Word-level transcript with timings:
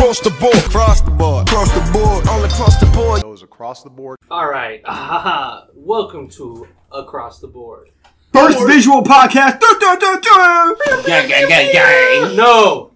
across 0.00 0.20
the 0.20 0.30
board. 0.30 0.56
Across 0.56 1.00
the 1.02 1.10
board. 1.10 1.46
Across 1.46 1.72
the 1.72 1.92
board. 1.92 2.26
All 2.26 2.42
across 2.42 2.80
the 2.80 2.86
board. 2.86 3.20
Those 3.20 3.42
across 3.42 3.82
the 3.82 3.90
board. 3.90 4.18
All 4.30 4.48
right. 4.48 4.80
Ah, 4.86 5.66
welcome 5.74 6.26
to 6.30 6.66
Across 6.90 7.40
the 7.40 7.48
Board. 7.48 7.90
First 8.32 8.66
visual 8.66 9.02
podcast. 9.02 9.60
Gang, 11.06 11.28
gang, 11.28 11.48
gang, 11.48 11.72
gang. 11.72 12.34
No. 12.34 12.92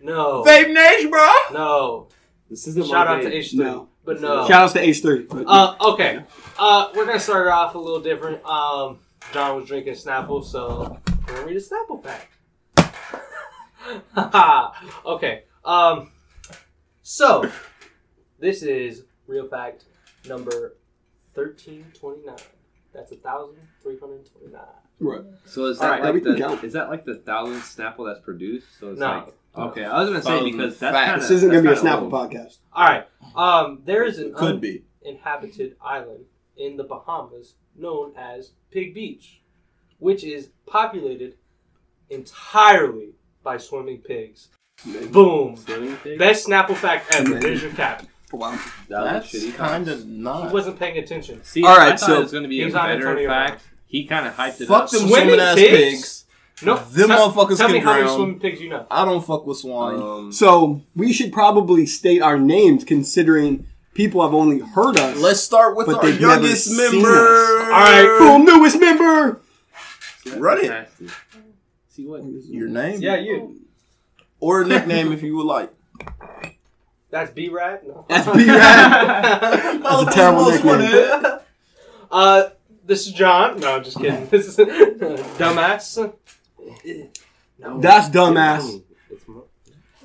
No. 0.00 0.42
Vape 0.42 0.72
Nation, 0.72 1.10
bro. 1.10 1.30
No. 1.52 2.08
This 2.50 2.66
isn't 2.66 2.88
Shout 2.88 3.06
my 3.06 3.14
out 3.14 3.22
to. 3.22 3.30
H3. 3.30 3.54
No. 3.54 3.88
But 4.04 4.20
no. 4.20 4.48
Shout 4.48 4.62
outs 4.62 4.72
to 4.72 4.84
H3. 4.84 5.44
Uh, 5.46 5.76
okay. 5.92 6.24
Uh, 6.58 6.88
we're 6.96 7.06
gonna 7.06 7.20
start 7.20 7.46
it 7.46 7.50
off 7.50 7.76
a 7.76 7.78
little 7.78 8.00
different. 8.00 8.44
Um, 8.44 8.98
John 9.32 9.54
was 9.54 9.68
drinking 9.68 9.94
Snapple, 9.94 10.44
so 10.44 10.98
we're 11.28 11.34
gonna 11.34 11.46
read 11.46 11.56
a 11.56 11.60
Snapple 11.60 12.02
fact. 12.02 12.32
okay. 15.06 15.44
Um, 15.64 16.10
so 17.04 17.48
this 18.40 18.62
is 18.62 19.04
real 19.26 19.46
fact 19.46 19.84
number 20.28 20.74
thirteen 21.34 21.84
twenty 21.98 22.24
nine. 22.26 22.36
That's 22.92 23.12
a 23.12 23.16
thousand 23.16 23.58
three 23.82 23.98
hundred 23.98 24.26
twenty 24.32 24.52
nine. 24.52 24.62
right. 25.00 25.20
So 25.44 25.66
is 25.66 25.80
All 25.80 25.88
that 25.88 26.00
right, 26.00 26.14
we 26.14 26.20
like 26.20 26.22
can 26.22 26.32
the 26.32 26.38
count. 26.38 26.64
is 26.64 26.72
that 26.72 26.88
like 26.88 27.04
the 27.04 27.16
thousandth 27.16 27.62
Snapple 27.64 28.06
that's 28.08 28.24
produced? 28.24 28.66
So 28.80 28.90
it's 28.90 29.00
No. 29.00 29.06
like 29.06 29.34
okay. 29.70 29.84
I 29.84 30.00
was 30.00 30.08
gonna 30.10 30.22
say 30.22 30.30
Thousand 30.30 30.50
because 30.52 30.78
that's 30.78 30.94
facts. 30.96 31.10
kind 31.10 31.22
This 31.22 31.30
isn't 31.30 31.50
going 31.50 31.64
to 31.64 31.70
be 31.70 31.76
a 31.76 31.80
Snapple 31.80 32.02
old. 32.02 32.12
podcast. 32.12 32.58
All 32.72 32.86
right. 32.86 33.06
Um, 33.36 33.82
there 33.84 34.04
is 34.04 34.18
an 34.18 34.32
Could 34.34 34.60
be. 34.60 34.84
uninhabited 35.04 35.76
island 35.82 36.24
in 36.56 36.76
the 36.76 36.84
Bahamas 36.84 37.54
known 37.76 38.12
as 38.16 38.52
Pig 38.70 38.94
Beach, 38.94 39.42
which 39.98 40.24
is 40.24 40.50
populated 40.66 41.34
entirely 42.10 43.14
by 43.42 43.56
swimming 43.58 43.98
pigs. 43.98 44.48
Boom. 45.10 45.56
Swimming 45.56 45.96
pig? 45.96 46.18
Best 46.18 46.46
Snapple 46.48 46.74
fact 46.76 47.14
ever. 47.14 47.38
There's 47.40 47.62
your 47.62 47.72
cap. 47.72 48.04
Wow. 48.32 48.50
That 48.88 49.00
was 49.00 49.12
That's 49.12 49.32
shitty. 49.32 49.54
kind 49.56 49.88
of 49.88 50.00
He 50.00 50.06
not. 50.06 50.52
wasn't 50.52 50.78
paying 50.78 50.98
attention. 50.98 51.42
See, 51.44 51.62
All 51.64 51.76
right, 51.76 51.92
I 51.92 51.96
thought 51.96 52.00
so- 52.06 52.16
it 52.18 52.22
was 52.22 52.32
gonna 52.32 52.48
be 52.48 52.60
a 52.62 52.66
He's 52.66 52.74
on 52.74 52.86
better 52.88 53.08
Antonio 53.08 53.28
fact. 53.28 53.62
He 53.86 54.06
kind 54.06 54.26
of 54.26 54.34
hyped 54.34 54.60
it 54.60 54.62
up. 54.62 54.68
Fuck 54.68 54.82
up. 54.84 54.90
them 54.90 55.00
Swimming 55.08 55.14
swimming 55.26 55.40
ass 55.40 55.54
pigs? 55.54 55.70
pigs. 55.92 56.20
No, 56.62 56.76
Them 56.76 57.08
tell, 57.08 57.30
motherfuckers 57.32 57.58
tell 57.58 57.68
me 57.68 57.78
can 57.78 57.82
how 57.84 57.92
many 57.92 58.02
drown. 58.04 58.16
swimming 58.16 58.40
pigs 58.40 58.60
you 58.60 58.68
know. 58.70 58.86
I 58.90 59.04
don't 59.04 59.24
fuck 59.24 59.46
with 59.46 59.58
swine. 59.58 59.96
Um, 60.00 60.32
So 60.32 60.82
we 60.96 61.12
should 61.12 61.32
probably 61.32 61.86
state 61.86 62.22
our 62.22 62.38
names 62.38 62.84
considering 62.84 63.66
people 63.94 64.22
have 64.22 64.34
only 64.34 64.58
heard 64.60 64.98
us. 64.98 65.16
Let's 65.18 65.40
start 65.40 65.76
with 65.76 65.86
But 65.86 65.96
our 65.96 66.02
they've 66.02 66.20
never 66.20 66.32
youngest 66.42 66.66
seen 66.66 66.76
member. 67.02 67.08
All 67.08 67.70
right, 67.70 68.16
Boom, 68.18 68.44
newest 68.44 68.80
member. 68.80 69.40
Run 70.36 70.58
it. 70.58 70.68
nasty. 70.68 71.06
See 71.90 72.06
what? 72.06 72.22
Your 72.48 72.68
name? 72.68 73.00
Yeah, 73.00 73.16
you. 73.16 73.60
Or 74.44 74.60
a 74.60 74.66
nickname 74.66 75.10
if 75.10 75.22
you 75.22 75.36
would 75.36 75.46
like. 75.46 75.72
That's 77.08 77.30
B 77.30 77.48
Rad. 77.48 77.80
No. 77.86 78.04
That's 78.10 78.30
B-Rad. 78.30 79.24
That's 79.82 80.02
a 80.02 80.14
terrible 80.14 80.50
nickname. 80.50 81.38
Uh, 82.10 82.50
this 82.84 83.08
is 83.08 83.12
John. 83.12 83.58
No, 83.58 83.74
I'm 83.76 83.82
just 83.82 83.98
kidding. 83.98 84.28
This 84.28 84.46
is 84.46 84.56
Duma$$. 85.38 86.12
No. 87.58 87.80
That's 87.80 88.08
Duma$$. 88.08 88.82
It's 89.10 89.24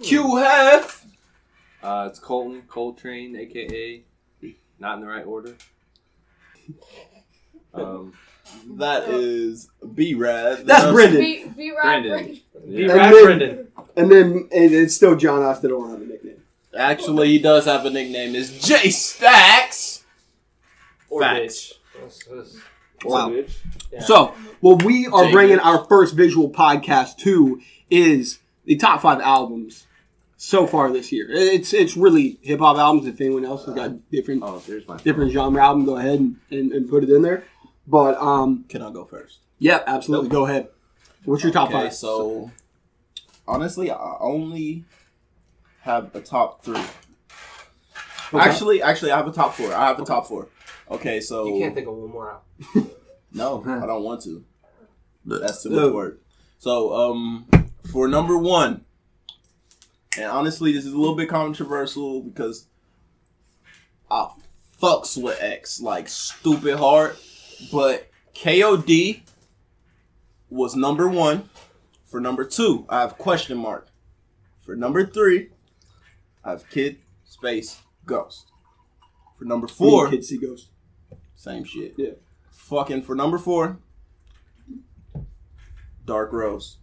Que 0.01 0.17
Heff. 0.17 1.05
Uh, 1.83 2.07
it's 2.09 2.17
Colton 2.17 2.63
Coltrane, 2.67 3.35
aka 3.35 4.03
not 4.79 4.95
in 4.95 5.01
the 5.01 5.07
right 5.07 5.25
order. 5.25 5.55
Um, 7.75 8.13
That 8.77 9.09
is 9.09 9.69
B 9.95 10.13
Rad. 10.13 10.65
That's 10.65 10.91
Brendan. 10.91 11.21
Be, 11.21 11.45
be 11.55 11.71
right, 11.71 12.03
Brandon. 12.03 12.11
Brandon. 12.11 12.35
B 12.67 12.85
yeah. 12.85 12.93
Rad 12.93 13.05
And 13.05 13.13
then- 13.13 13.23
Brendan. 13.25 13.67
And 13.95 14.11
then 14.11 14.27
and 14.53 14.73
it's 14.73 14.95
still 14.95 15.15
John 15.15 15.41
Us 15.43 15.59
that 15.59 15.67
don't 15.69 15.89
have 15.89 16.01
a 16.01 16.05
nickname. 16.05 16.41
Actually, 16.77 17.29
he 17.29 17.39
does 17.39 17.65
have 17.65 17.85
a 17.85 17.89
nickname. 17.89 18.35
It's 18.35 18.65
J 18.67 18.89
Stacks. 18.89 20.03
Or 21.09 21.21
Facts. 21.21 21.43
bitch. 21.43 21.73
That's- 21.95 22.23
that's- 22.29 22.55
Wow. 23.05 23.29
yeah. 23.93 24.01
So, 24.01 24.33
what 24.59 24.83
we 24.83 25.07
are 25.07 25.25
Jay 25.25 25.31
bringing 25.31 25.55
Mitch. 25.55 25.65
our 25.65 25.85
first 25.85 26.15
visual 26.15 26.49
podcast 26.51 27.17
to 27.19 27.61
is 27.89 28.39
the 28.65 28.75
top 28.75 29.01
five 29.01 29.21
albums 29.21 29.87
so 30.35 30.67
far 30.67 30.91
this 30.91 31.09
year. 31.11 31.27
It's 31.31 31.73
it's 31.73 31.95
really 31.95 32.39
hip 32.41 32.59
hop 32.59 32.77
albums. 32.77 33.07
If 33.07 33.21
anyone 33.21 33.45
else 33.45 33.65
has 33.65 33.73
got 33.75 34.09
different 34.11 34.43
Oh, 34.43 34.61
there's 34.67 34.85
my. 34.87 34.97
different 34.97 35.31
genre 35.31 35.63
album, 35.63 35.85
go 35.85 35.95
ahead 35.95 36.19
and, 36.19 36.35
and, 36.51 36.71
and 36.73 36.89
put 36.89 37.03
it 37.05 37.09
in 37.09 37.21
there. 37.21 37.45
But 37.89 38.17
um, 38.21 38.65
Can 38.69 38.83
I 38.83 38.91
go 38.91 39.03
first? 39.03 39.39
yeah, 39.57 39.79
absolutely, 39.87 40.29
go 40.29 40.45
ahead. 40.45 40.67
What's 41.25 41.41
your 41.43 41.51
top 41.51 41.69
Okay, 41.69 41.85
five? 41.85 41.93
so 41.95 42.51
honestly, 43.47 43.89
I 43.91 44.15
only 44.19 44.85
have 45.81 46.13
a 46.15 46.21
top 46.21 46.63
three. 46.63 46.81
Actually, 48.33 48.83
actually, 48.83 49.11
I 49.11 49.17
have 49.17 49.27
a 49.27 49.31
top 49.31 49.55
four. 49.55 49.73
I 49.73 49.87
have 49.87 49.99
a 49.99 50.05
top 50.05 50.27
four. 50.27 50.47
Okay, 50.91 51.19
so 51.19 51.47
you 51.47 51.59
can't 51.63 51.73
think 51.73 51.87
of 51.87 51.95
one 51.95 52.11
more 52.11 52.31
out. 52.31 52.43
no, 53.33 53.63
I 53.65 53.85
don't 53.87 54.03
want 54.03 54.21
to. 54.23 54.45
That's 55.25 55.63
too 55.63 55.69
No. 55.71 55.85
much 55.87 55.93
work. 55.93 56.21
So, 56.59 56.93
um, 56.93 57.47
for 57.91 58.07
number 58.07 58.37
one, 58.37 58.85
and 60.15 60.25
honestly, 60.25 60.71
this 60.73 60.85
is 60.85 60.93
a 60.93 60.97
little 60.97 61.15
bit 61.15 61.27
controversial 61.29 62.21
because 62.21 62.67
I 64.11 64.29
fucks 64.81 65.21
with 65.21 65.41
X 65.41 65.81
like 65.81 66.07
stupid 66.07 66.77
hard, 66.77 67.15
but 67.71 68.09
KOD 68.35 69.21
was 70.49 70.75
number 70.75 71.07
one. 71.07 71.49
For 72.05 72.19
number 72.19 72.43
two, 72.43 72.85
I 72.89 73.01
have 73.01 73.17
question 73.17 73.57
mark. 73.57 73.87
For 74.65 74.75
number 74.75 75.05
three, 75.05 75.49
I 76.43 76.51
have 76.51 76.67
Kid 76.69 76.97
Space 77.23 77.81
Ghost. 78.05 78.51
For 79.37 79.45
number 79.45 79.67
four, 79.67 80.09
Kids 80.09 80.27
See 80.29 80.37
Ghost. 80.37 80.69
same 81.35 81.63
shit. 81.63 81.93
Yeah. 81.97 82.11
Fucking 82.49 83.03
for 83.03 83.15
number 83.15 83.37
four, 83.37 83.77
Dark 86.05 86.33
Rose. 86.33 86.77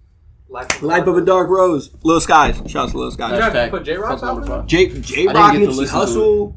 Life, 0.49 0.81
Life 0.81 1.07
of 1.09 1.17
a 1.17 1.21
Dark 1.23 1.49
Rose. 1.49 1.91
Lil 2.05 2.21
Skies. 2.21 2.57
Shout 2.71 2.85
out 2.87 2.91
to 2.93 2.99
Little 2.99 3.05
You 3.07 3.11
Skies. 3.13 3.41
have 3.43 3.53
to 3.53 3.59
Hashtag 3.59 3.71
put 3.71 3.85
J 3.85 3.97
Rock's 3.97 4.21
fuck 4.21 4.35
number 4.37 4.43
album. 4.43 4.61
five. 4.61 4.67
J 4.69 5.01
J 5.01 5.27
I 5.27 5.33
Rock, 5.33 5.53
didn't 5.53 5.67
get 5.67 5.67
to 5.67 5.73
Nipsey 5.73 5.77
listen 5.79 6.01
to 6.01 6.07
Hussle, 6.21 6.55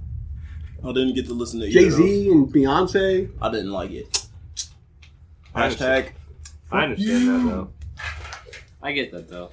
I 0.84 0.88
didn't 0.94 1.14
get 1.16 1.26
to 1.28 1.34
listen 1.34 1.60
to 1.60 1.70
Jay 1.70 1.82
either 1.82 1.88
of 1.88 1.98
those. 1.98 2.10
Z, 2.10 2.32
and 2.32 2.48
Beyonce. 2.54 3.30
I 3.42 3.52
didn't 3.52 3.72
like 3.72 3.92
it. 3.92 4.28
I 5.54 5.64
understand. 5.66 6.06
Hashtag. 6.06 6.12
I 6.72 6.84
understand 6.84 7.28
that 7.28 7.50
though. 7.50 7.70
I 8.82 8.92
get 8.94 9.12
that 9.12 9.28
though. 9.28 9.50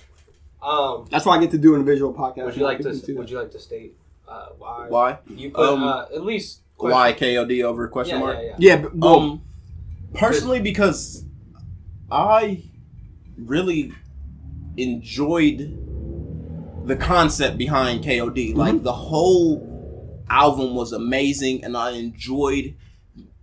Um, 0.62 1.06
That's 1.10 1.25
why 1.26 1.36
I 1.36 1.41
get 1.41 1.50
to 1.53 1.59
do 1.59 1.75
in 1.75 1.81
a 1.81 1.84
visual 1.84 2.12
podcast. 2.12 2.44
would 2.44 2.56
you 2.56 2.62
like 2.65 2.78
to? 2.78 2.84
People 2.91 3.00
that. 3.06 3.16
Would 3.19 3.31
you 3.31 3.38
like 3.38 3.50
to 3.53 3.59
state 3.59 3.97
uh, 4.28 4.47
why? 4.59 4.86
Why? 4.88 5.19
You 5.28 5.50
put 5.50 5.69
Um, 5.69 5.82
uh, 5.84 6.03
at 6.15 6.25
least 6.25 6.60
Why 6.76 7.12
KOD 7.12 7.62
over 7.65 7.88
question 7.88 8.16
Yeah, 8.19 8.25
mark? 8.25 8.36
yeah, 8.38 8.44
yeah. 8.44 8.54
Yeah, 8.59 8.76
but 8.82 8.97
well, 8.97 9.15
Um, 9.20 9.42
personally, 10.15 10.60
because 10.60 11.25
I 12.10 12.62
really 13.38 13.92
enjoyed 14.76 15.78
the 16.86 16.97
concept 16.97 17.59
behind 17.59 18.04
KOD. 18.04 18.54
Like 18.54 18.82
the 18.82 18.92
whole 18.92 19.75
album 20.28 20.75
was 20.75 20.92
amazing, 20.92 21.64
and 21.64 21.76
I 21.76 21.92
enjoyed 21.92 22.76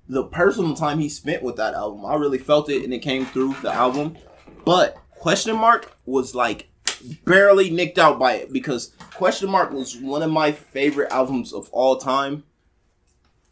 the 0.08 0.26
personal 0.26 0.76
time 0.76 1.00
he 1.00 1.10
spent 1.10 1.44
with 1.44 1.56
that 1.58 1.74
album. 1.74 2.06
I 2.06 2.16
really 2.16 2.38
felt 2.38 2.70
it, 2.70 2.84
and 2.84 2.94
it 2.94 3.00
came 3.00 3.26
through 3.26 3.56
the 3.62 3.74
album. 3.74 4.18
But 4.66 4.98
question 5.12 5.56
mark 5.56 5.96
was 6.06 6.36
like 6.36 6.70
barely 7.26 7.70
nicked 7.70 8.00
out 8.00 8.20
by 8.20 8.34
it 8.36 8.54
because 8.54 8.94
question 9.14 9.50
mark 9.50 9.72
was 9.72 9.98
one 9.98 10.22
of 10.22 10.32
my 10.32 10.52
favorite 10.52 11.12
albums 11.12 11.54
of 11.54 11.70
all 11.72 11.98
time. 11.98 12.44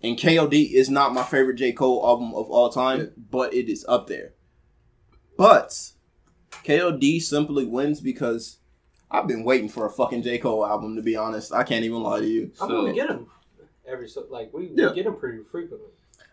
And 0.03 0.18
KOD 0.18 0.72
is 0.74 0.90
not 0.90 1.14
my 1.14 1.22
favorite 1.24 1.58
J. 1.58 1.74
Cole 1.74 2.03
album 2.03 2.34
of 2.34 2.50
all 2.50 2.70
time, 2.70 3.12
but 3.30 3.53
it 3.53 3.70
is 3.70 3.86
up 3.88 4.08
there. 4.08 4.34
But 5.38 5.91
KOD 6.64 7.22
simply 7.22 7.66
wins 7.66 8.02
because 8.02 8.58
I've 9.12 9.28
been 9.28 9.44
waiting 9.44 9.68
for 9.70 9.86
a 9.86 9.90
fucking 9.90 10.24
J. 10.24 10.38
Cole 10.38 10.66
album, 10.66 10.96
to 10.96 11.02
be 11.02 11.16
honest. 11.16 11.54
I 11.54 11.64
can't 11.64 11.84
even 11.84 12.02
lie 12.02 12.20
to 12.22 12.28
you. 12.28 12.52
I'm 12.62 12.68
So- 12.70 12.82
gonna 12.82 12.94
get 12.94 13.09
him 13.09 13.28
every 13.85 14.08
so 14.08 14.26
like 14.30 14.53
we, 14.53 14.72
Yeah. 14.74 14.90
we 14.90 14.96
get 14.96 15.06
him 15.06 15.16
pretty 15.16 15.40
frequently. 15.52 15.88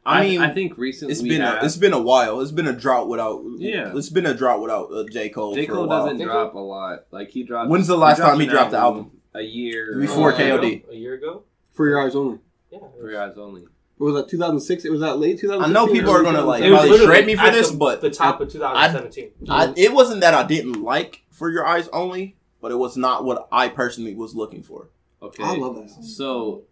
I 0.06 0.22
mean, 0.26 0.40
I 0.40 0.54
think 0.54 0.78
recently 0.78 1.12
it's 1.12 1.20
we 1.22 1.28
been 1.30 1.42
have, 1.42 1.62
a, 1.62 1.66
it's 1.66 1.76
been 1.76 1.92
a 1.92 2.00
while. 2.00 2.40
It's 2.40 2.52
been 2.52 2.68
a 2.68 2.72
drought 2.72 3.08
without. 3.08 3.42
Yeah. 3.58 3.92
it's 3.94 4.08
been 4.08 4.24
a 4.26 4.32
drought 4.32 4.62
without 4.62 4.90
uh, 4.92 5.04
J. 5.10 5.28
Cole. 5.28 5.54
J 5.54 5.66
for 5.66 5.72
a 5.72 5.74
Cole 5.76 5.86
doesn't 5.86 6.16
Think 6.18 6.30
drop 6.30 6.54
a 6.54 6.58
lot. 6.58 7.04
Like 7.10 7.30
he 7.30 7.42
dropped. 7.42 7.68
When's 7.68 7.88
the 7.88 7.96
last 7.98 8.16
dropped 8.18 8.30
time 8.32 8.40
he 8.40 8.46
dropped 8.46 8.70
the 8.70 8.78
album? 8.78 9.10
A 9.34 9.42
year 9.42 9.98
Before 10.00 10.32
Uh, 10.32 10.36
KOD. 10.38 10.84
a 10.90 10.94
year 10.96 11.14
ago. 11.14 11.42
for 11.72 11.86
your 11.88 12.00
eyes 12.00 12.14
only. 12.16 12.38
Yeah. 12.70 12.78
For 12.98 13.10
your 13.10 13.20
eyes 13.22 13.36
only. 13.36 13.62
What 13.98 14.12
was 14.12 14.22
that 14.22 14.28
2006? 14.30 14.84
It 14.84 14.90
was 14.92 15.00
that 15.00 15.18
late 15.18 15.38
2006. 15.40 15.68
I 15.68 15.72
know 15.72 15.92
people 15.92 16.12
are 16.12 16.22
gonna, 16.22 16.42
like, 16.42 16.62
It 16.62 16.70
was 16.70 16.78
probably 16.80 16.90
literally 16.92 17.14
shred 17.16 17.26
me 17.26 17.34
for 17.34 17.42
at 17.42 17.52
this, 17.52 17.70
the, 17.70 17.76
but 17.76 18.00
the 18.00 18.10
top 18.10 18.40
of 18.40 18.48
2017. 18.50 19.30
I, 19.48 19.72
it 19.76 19.92
wasn't 19.92 20.20
that 20.20 20.34
I 20.34 20.44
didn't 20.44 20.82
like 20.82 21.22
For 21.30 21.50
Your 21.50 21.66
Eyes 21.66 21.88
Only, 21.92 22.36
but 22.60 22.70
it 22.72 22.76
was 22.76 22.96
not 22.96 23.24
what 23.24 23.48
I 23.52 23.68
personally 23.68 24.14
was 24.14 24.34
looking 24.34 24.62
for. 24.62 24.88
Okay. 25.22 25.42
I 25.42 25.54
love 25.56 25.76
that. 25.76 25.90
song. 25.90 26.02
So, 26.02 26.62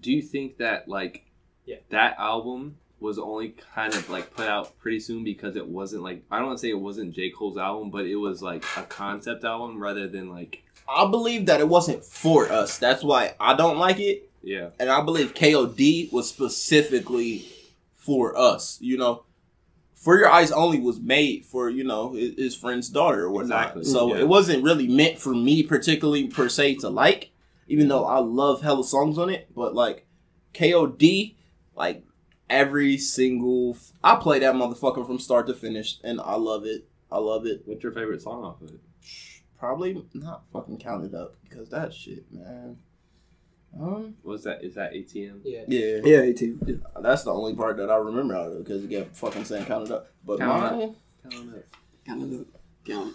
do 0.00 0.12
you 0.12 0.22
think 0.22 0.58
that 0.58 0.88
like 0.88 1.24
Yeah. 1.66 1.76
that 1.90 2.16
album 2.18 2.76
was 3.00 3.18
only 3.18 3.50
kind 3.74 3.94
of 3.94 4.08
like 4.08 4.34
put 4.34 4.46
out 4.48 4.78
pretty 4.78 5.00
soon 5.00 5.24
because 5.24 5.56
it 5.56 5.66
wasn't 5.66 6.02
like 6.02 6.22
I 6.30 6.38
don't 6.38 6.46
want 6.48 6.58
to 6.58 6.62
say 6.62 6.70
it 6.70 6.80
wasn't 6.80 7.12
J 7.14 7.30
Cole's 7.30 7.56
album, 7.58 7.90
but 7.90 8.06
it 8.06 8.16
was 8.16 8.42
like 8.42 8.64
a 8.76 8.82
concept 8.82 9.44
album 9.44 9.78
rather 9.82 10.08
than 10.08 10.30
like 10.30 10.62
I 10.88 11.10
believe 11.10 11.46
that 11.46 11.60
it 11.60 11.68
wasn't 11.68 12.04
for 12.04 12.50
us. 12.50 12.78
That's 12.78 13.02
why 13.02 13.34
I 13.40 13.54
don't 13.54 13.78
like 13.78 13.98
it. 14.00 14.30
Yeah. 14.42 14.68
And 14.78 14.90
I 14.90 15.00
believe 15.02 15.32
KOD 15.34 16.12
was 16.12 16.28
specifically 16.28 17.46
for 17.96 18.36
us. 18.36 18.78
You 18.82 18.98
know, 18.98 19.24
For 20.04 20.18
Your 20.18 20.28
Eyes 20.28 20.52
Only 20.52 20.78
was 20.80 21.00
made 21.00 21.46
for, 21.46 21.70
you 21.70 21.82
know, 21.82 22.12
his, 22.12 22.34
his 22.36 22.54
friend's 22.54 22.90
daughter 22.90 23.24
or 23.24 23.30
whatnot. 23.30 23.60
Exactly. 23.78 23.84
So 23.84 24.14
Yeah. 24.14 24.20
it 24.20 24.28
wasn't 24.28 24.62
really 24.62 24.86
meant 24.86 25.18
for 25.18 25.34
me 25.34 25.62
particularly 25.62 26.28
per 26.28 26.50
se 26.50 26.74
to 26.76 26.90
like, 26.90 27.30
even 27.68 27.88
though 27.88 28.04
I 28.04 28.18
love 28.18 28.60
hella 28.60 28.84
songs 28.84 29.16
on 29.16 29.30
it. 29.30 29.48
But 29.56 29.74
like 29.74 30.06
KOD, 30.52 31.34
like 31.74 32.04
every 32.50 32.98
single, 32.98 33.78
I 34.02 34.16
play 34.16 34.40
that 34.40 34.54
motherfucker 34.54 35.06
from 35.06 35.18
start 35.18 35.46
to 35.46 35.54
finish 35.54 35.96
and 36.04 36.20
I 36.20 36.34
love 36.34 36.66
it. 36.66 36.86
I 37.10 37.16
love 37.18 37.46
it. 37.46 37.62
What's 37.64 37.82
your 37.82 37.92
favorite 37.92 38.20
song 38.20 38.44
off 38.44 38.60
of 38.60 38.68
it? 38.74 38.80
Probably 39.58 40.04
not 40.12 40.42
fucking 40.52 40.80
count 40.80 41.06
it 41.06 41.14
up 41.14 41.36
because 41.48 41.70
that 41.70 41.94
shit, 41.94 42.30
man. 42.30 42.76
Um, 43.80 44.14
What's 44.22 44.44
that? 44.44 44.62
Is 44.62 44.74
that 44.74 44.92
ATM? 44.92 45.40
Yeah. 45.44 45.64
yeah, 45.66 46.00
Yeah, 46.04 46.20
18. 46.22 46.60
Yeah. 46.66 46.74
that's 47.00 47.24
the 47.24 47.32
only 47.32 47.54
part 47.54 47.76
that 47.78 47.90
I 47.90 47.96
remember 47.96 48.36
out 48.36 48.48
of 48.48 48.52
it 48.56 48.64
because 48.64 48.84
it 48.84 48.90
kept 48.90 49.16
fucking 49.16 49.44
saying 49.44 49.66
count 49.66 49.88
it 49.88 49.92
up. 49.92 50.06
But 50.24 50.38
Count 50.38 50.80
it 50.82 50.86
mine, 50.86 51.62
Count 52.06 52.32
it 52.32 52.40
up. 52.40 52.46
Count. 52.86 53.14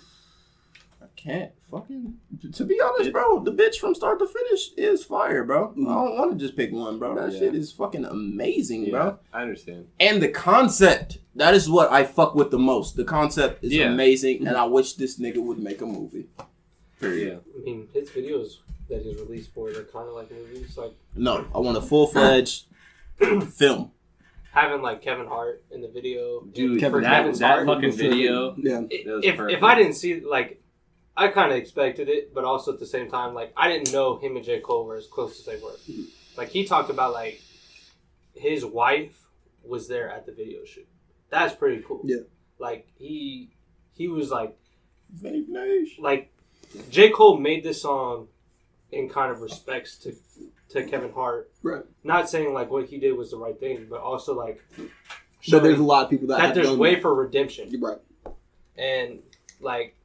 I 1.02 1.06
can't 1.16 1.52
fucking. 1.72 2.16
To 2.54 2.66
be 2.66 2.80
honest, 2.82 3.14
bro, 3.14 3.40
the 3.42 3.54
bitch 3.54 3.76
from 3.78 3.96
start 3.96 4.20
to 4.20 4.28
finish 4.28 4.72
is 4.76 5.04
fire, 5.04 5.44
bro. 5.46 5.70
Mhm. 5.78 5.88
I 5.90 5.94
don't 5.94 6.18
want 6.18 6.32
to 6.34 6.38
just 6.38 6.58
pick 6.58 6.74
one, 6.74 7.00
bro. 7.00 7.16
That 7.16 7.32
Yeah. 7.32 7.40
shit 7.40 7.56
is 7.56 7.72
fucking 7.72 8.04
amazing, 8.06 8.84
Yeah, 8.86 8.92
bro. 8.92 9.20
I 9.32 9.44
understand. 9.44 9.88
And 10.00 10.22
the 10.22 10.28
concept, 10.30 11.20
that 11.36 11.54
is 11.54 11.70
what 11.70 11.90
I 11.92 12.04
fuck 12.04 12.36
with 12.36 12.52
the 12.52 12.60
most. 12.60 12.96
The 12.98 13.06
concept 13.06 13.64
is 13.64 13.74
Yeah. 13.74 13.92
amazing, 13.94 14.46
and 14.46 14.58
I 14.58 14.66
wish 14.66 14.94
this 14.96 15.20
nigga 15.20 15.38
would 15.42 15.60
make 15.60 15.82
a 15.82 15.86
movie. 15.86 16.28
Period. 17.00 17.40
Yeah. 17.46 17.62
I 17.62 17.64
mean, 17.64 17.88
his 17.94 18.10
videos 18.10 18.58
that 18.90 19.02
he's 19.04 19.18
released 19.18 19.54
for 19.54 19.70
it 19.70 19.78
are 19.78 19.84
kind 19.84 20.08
of 20.08 20.16
like 20.16 20.32
movies, 20.32 20.78
like 20.78 20.94
No, 21.16 21.46
I 21.54 21.60
want 21.60 21.78
a 21.78 21.82
full 21.82 22.08
fledged 22.08 22.66
film. 23.54 23.92
having 24.52 24.82
like 24.82 25.02
Kevin 25.02 25.28
Hart 25.28 25.64
in 25.72 25.82
the 25.82 25.88
video. 25.90 26.42
Dude, 26.42 26.80
Kevin 26.80 27.02
that, 27.04 27.24
Hart's 27.24 27.40
that 27.40 27.52
art 27.60 27.68
fucking 27.68 27.86
was 27.86 28.00
really- 28.00 28.10
video. 28.24 28.56
Yeah. 28.58 28.80
I- 28.80 29.04
That 29.06 29.16
was 29.16 29.26
if 29.26 29.38
perfect. 29.38 29.58
if 29.58 29.64
I 29.64 29.76
didn't 29.76 29.94
see 29.94 30.22
like, 30.22 30.62
I 31.16 31.28
kind 31.28 31.52
of 31.52 31.58
expected 31.58 32.08
it, 32.10 32.34
but 32.34 32.44
also 32.46 32.74
at 32.74 32.80
the 32.80 32.86
same 32.86 33.10
time, 33.10 33.34
like 33.34 33.54
I 33.56 33.68
didn't 33.68 33.92
know 33.92 34.18
him 34.18 34.36
and 34.38 34.46
J 34.46 34.60
Cole 34.62 34.86
were 34.86 34.96
as 34.96 35.08
close 35.08 35.40
as 35.40 35.46
they 35.46 35.58
were. 35.58 35.76
Like 36.38 36.50
he 36.50 36.66
talked 36.66 36.90
about 36.90 37.14
like 37.14 37.42
his 38.36 38.64
wife 38.66 39.28
was 39.64 39.88
there 39.88 40.10
at 40.10 40.26
the 40.26 40.32
video 40.32 40.64
shoot. 40.66 40.88
That's 41.30 41.54
pretty 41.54 41.84
cool. 41.86 42.02
Yeah. 42.06 42.22
Like 42.58 42.88
he 42.96 43.52
he 43.94 44.08
was 44.08 44.32
like 44.32 44.58
Vinny 45.12 45.46
Nation. 45.48 46.04
like 46.04 46.32
J 46.90 47.10
Cole 47.10 47.38
made 47.38 47.64
this 47.64 47.82
song 47.82 48.28
in 48.92 49.08
kind 49.10 49.32
of 49.32 49.42
respects 49.42 49.98
to 49.98 50.14
to 50.70 50.84
Kevin 50.84 51.12
Hart. 51.12 51.52
Right. 51.64 51.84
Not 52.04 52.30
saying 52.30 52.54
like 52.54 52.70
what 52.70 52.86
he 52.86 52.98
did 53.00 53.14
was 53.14 53.32
the 53.32 53.38
right 53.38 53.60
thing, 53.60 53.88
but 53.90 54.02
also 54.02 54.34
like 54.36 54.64
So 55.42 55.60
there's 55.60 55.80
a 55.80 55.84
lot 55.84 56.04
of 56.06 56.10
people 56.10 56.28
that, 56.28 56.38
that 56.38 56.46
have 56.48 56.56
there's 56.56 56.68
done 56.68 56.78
way 56.80 56.96
that. 56.96 57.02
for 57.02 57.14
redemption 57.16 57.70
You're 57.72 57.82
right. 57.82 57.98
and 58.78 59.20
like 59.62 59.96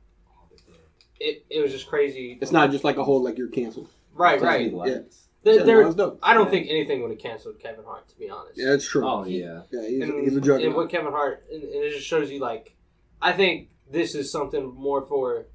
it, 1.21 1.45
it 1.51 1.61
was 1.61 1.71
just 1.73 1.87
crazy. 1.87 2.39
It's 2.41 2.53
not 2.53 2.71
just 2.71 2.85
like 2.85 2.97
a 2.97 3.05
whole 3.05 3.23
like 3.23 3.39
you're 3.39 3.49
canceled. 3.49 3.89
right, 4.15 4.35
Disney 4.41 4.49
right. 4.49 4.73
lights. 4.75 5.21
There, 5.43 5.55
Yeah, 5.59 5.63
there- 5.65 5.93
that. 5.93 6.19
I 6.23 6.35
don't 6.35 6.47
Yeah. 6.47 6.51
think 6.51 6.67
anything 6.71 7.03
would 7.03 7.11
have 7.11 7.21
canceled 7.21 7.59
Kevin 7.61 7.85
Hart, 7.85 8.09
to 8.09 8.19
be 8.19 8.29
honest. 8.31 8.59
Yeah, 8.59 8.71
that's 8.71 8.87
true. 8.89 9.07
Oh 9.07 9.25
yeah. 9.25 9.63
Yeah, 9.71 9.87
he's, 9.87 10.03
and, 10.03 10.21
he's 10.23 10.33
a 10.33 10.37
and 10.37 10.45
juggernaut. 10.45 10.77
what 10.77 10.91
Kevin 10.91 11.13
Hart, 11.13 11.45
and, 11.53 11.63
and 11.63 11.85
it 11.85 11.91
just 11.93 12.07
shows 12.07 12.31
you 12.31 12.41
like, 12.41 12.75
I 13.21 13.33
think 13.33 13.69
this 13.91 14.15
is 14.15 14.31
something 14.31 14.65
more 14.75 15.05
for 15.07 15.47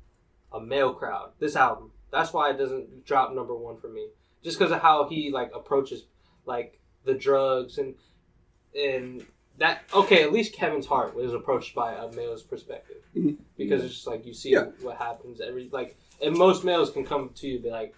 a 0.54 0.60
male 0.60 0.94
crowd. 0.94 1.32
This 1.40 1.56
album, 1.56 1.88
that's 2.12 2.34
why 2.34 2.50
it 2.52 2.58
doesn't 2.58 3.06
drop 3.06 3.34
number 3.34 3.56
one 3.56 3.78
for 3.78 3.88
me, 3.90 4.08
just 4.44 4.58
because 4.58 4.72
of 4.72 4.82
how 4.82 5.08
he 5.08 5.32
like 5.32 5.52
approaches 5.54 6.06
like 6.46 6.80
the 7.06 7.14
drugs 7.14 7.78
and 7.78 7.96
and 8.76 9.26
that. 9.58 9.82
Okay, 9.94 10.24
at 10.24 10.32
least 10.32 10.54
Kevin's 10.54 10.86
Heart 10.86 11.16
was 11.16 11.34
approached 11.34 11.76
by 11.76 11.94
a 11.94 12.12
male's 12.14 12.44
perspective 12.44 13.04
Mhm. 13.16 13.38
because 13.58 13.84
it's 13.84 13.94
just 13.96 14.08
like 14.08 14.26
you 14.26 14.34
see 14.34 14.52
Yeah. 14.52 14.66
what 14.82 14.98
happens 14.98 15.42
every 15.42 15.70
like, 15.70 15.98
and 16.22 16.36
most 16.38 16.64
males 16.64 16.92
can 16.92 17.06
come 17.06 17.30
to 17.36 17.48
you 17.48 17.56
and 17.56 17.64
be 17.64 17.70
like, 17.72 17.94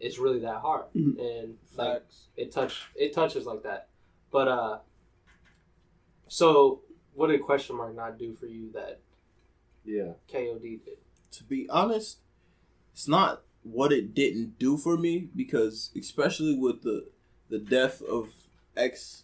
it's 0.00 0.18
really 0.18 0.40
that 0.40 0.56
hard, 0.60 0.86
Mhm. 0.94 1.18
and 1.20 1.58
like 1.76 2.04
it 2.36 2.50
touch 2.52 2.88
it 2.96 3.12
touches 3.12 3.46
like 3.46 3.62
that. 3.62 3.88
But 4.30 4.48
uh 4.48 4.78
so 6.28 6.80
what 7.14 7.28
did 7.28 7.42
question 7.42 7.76
mark 7.76 7.94
not 7.94 8.18
do 8.18 8.34
for 8.34 8.46
you 8.46 8.70
that 8.72 9.00
Yeah. 9.84 10.14
KOD 10.28 10.76
did? 10.84 10.98
to 11.32 11.44
be 11.44 11.66
honest, 11.70 12.18
it's 12.92 13.08
not 13.08 13.42
what 13.62 13.92
it 13.92 14.14
didn't 14.14 14.58
do 14.58 14.76
for 14.76 14.96
me 14.96 15.28
because 15.36 15.90
especially 15.98 16.56
with 16.56 16.82
the 16.82 17.06
the 17.48 17.58
death 17.58 18.00
of 18.02 18.30
X, 18.76 19.22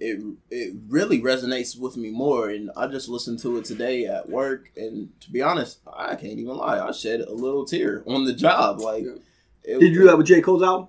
it 0.00 0.22
it 0.50 0.74
really 0.88 1.20
resonates 1.20 1.78
with 1.78 1.96
me 1.96 2.10
more. 2.10 2.48
And 2.48 2.70
I 2.76 2.86
just 2.86 3.08
listened 3.08 3.38
to 3.40 3.58
it 3.58 3.64
today 3.64 4.06
at 4.06 4.28
work, 4.28 4.70
and 4.76 5.10
to 5.20 5.30
be 5.30 5.42
honest, 5.42 5.78
I 5.86 6.14
can't 6.16 6.38
even 6.38 6.56
lie, 6.56 6.78
I 6.80 6.90
shed 6.92 7.20
a 7.20 7.32
little 7.32 7.64
tear 7.64 8.02
on 8.06 8.24
the 8.24 8.32
job. 8.32 8.80
Like, 8.80 9.04
Yeah. 9.04 9.12
it- 9.64 9.80
Did 9.80 9.92
you 9.92 10.00
do 10.00 10.06
that 10.06 10.18
with 10.18 10.26
J 10.26 10.40
Cole's 10.40 10.62
album? 10.62 10.88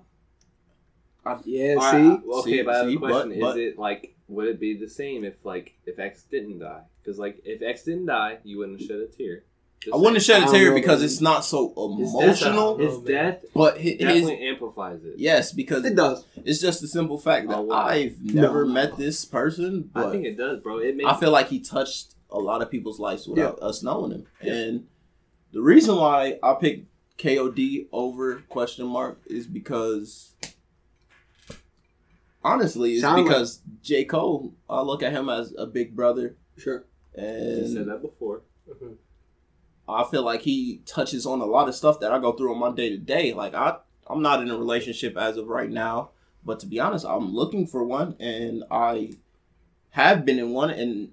I- 1.24 1.40
yeah. 1.44 1.74
All 1.74 1.90
see. 1.90 1.96
right, 2.08 2.20
well, 2.26 2.38
okay, 2.40 2.50
See- 2.50 2.62
but 2.62 2.74
I 2.74 2.78
have 2.78 2.86
see, 2.88 2.94
a 2.94 2.98
question: 2.98 3.28
but- 3.30 3.40
but- 3.40 3.58
Is 3.58 3.72
it 3.72 3.78
like 3.78 4.14
would 4.28 4.48
it 4.48 4.60
be 4.60 4.74
the 4.76 4.88
same 4.88 5.24
if 5.24 5.44
like 5.44 5.74
if 5.86 5.98
X 5.98 6.24
didn't 6.30 6.58
die? 6.60 6.82
Because 7.02 7.18
like 7.18 7.40
if 7.44 7.62
X 7.62 7.84
didn't 7.84 8.06
die, 8.06 8.38
you 8.44 8.58
wouldn't 8.58 8.80
shed 8.80 9.00
a 9.00 9.06
tear. 9.06 9.44
Just 9.80 9.94
I 9.94 9.96
wouldn't 9.96 10.22
shed 10.22 10.42
a 10.42 10.50
tear 10.50 10.74
because 10.74 11.02
it's 11.02 11.20
not 11.20 11.44
so 11.44 11.68
His 11.98 12.12
death- 12.12 12.22
emotional. 12.22 12.78
His 12.78 12.98
death 12.98 13.44
But 13.54 13.74
hi- 13.76 13.80
his, 13.82 13.98
definitely 13.98 14.48
amplifies 14.48 15.04
it. 15.04 15.14
yes, 15.18 15.52
because 15.52 15.84
It 15.84 15.94
does. 15.94 16.24
it's 16.44 16.60
just 16.60 16.80
the 16.80 16.88
simple 16.88 17.16
fact 17.18 17.48
that 17.48 17.58
Oh, 17.58 17.62
wow. 17.62 17.86
I've 17.86 18.20
never 18.22 18.64
No. 18.66 18.72
met 18.72 18.96
this 18.96 19.24
person, 19.24 19.88
but 19.94 20.06
I 20.06 20.10
think 20.10 20.24
it 20.26 20.36
does, 20.36 20.60
bro. 20.60 20.78
It 20.78 20.96
makes 20.96 21.08
I 21.08 21.16
feel 21.20 21.30
like 21.30 21.48
he 21.48 21.60
touched 21.60 22.14
a 22.30 22.38
lot 22.40 22.60
of 22.60 22.70
people's 22.70 22.98
lives 22.98 23.28
without 23.28 23.60
us 23.62 23.82
knowing 23.82 24.10
him. 24.10 24.26
And 24.40 24.86
the 25.52 25.62
reason 25.62 25.94
why 25.96 26.38
I 26.42 26.54
picked 26.54 26.86
KOD 27.18 27.86
over 27.92 28.42
question 28.48 28.84
mark 28.86 29.20
is 29.26 29.46
because 29.46 30.32
honestly, 32.44 32.92
it's 32.94 33.02
Sound 33.02 33.18
like- 33.22 33.28
because 33.28 33.60
J. 33.82 34.04
Cole, 34.04 34.54
I 34.68 34.82
look 34.82 35.02
at 35.02 35.12
him 35.12 35.28
as 35.28 35.54
a 35.56 35.66
big 35.66 35.94
brother 35.94 36.36
Sure. 36.56 36.84
you 37.16 37.68
said 37.72 37.86
that 37.86 38.02
before. 38.02 38.42
Mhm. 38.68 38.96
I 39.88 40.04
feel 40.10 40.22
like 40.22 40.42
he 40.42 40.80
touches 40.86 41.26
on 41.26 41.40
a 41.40 41.46
lot 41.46 41.68
of 41.68 41.74
stuff 41.74 42.00
that 42.00 42.12
I 42.12 42.18
go 42.18 42.32
through 42.32 42.52
on 42.52 42.58
my 42.60 42.70
day 42.72 42.90
to 42.90 42.98
day. 42.98 43.32
Like 43.32 43.54
I 43.54 43.76
I'm 44.06 44.22
not 44.22 44.42
in 44.42 44.50
a 44.50 44.56
relationship 44.56 45.16
as 45.16 45.36
of 45.36 45.48
right 45.48 45.70
now, 45.70 46.10
but 46.44 46.60
to 46.60 46.66
be 46.66 46.80
honest, 46.80 47.04
I'm 47.06 47.34
looking 47.34 47.66
for 47.66 47.84
one 47.84 48.16
and 48.20 48.64
I 48.70 49.12
have 49.90 50.24
been 50.24 50.38
in 50.38 50.50
one 50.52 50.70
and 50.70 51.10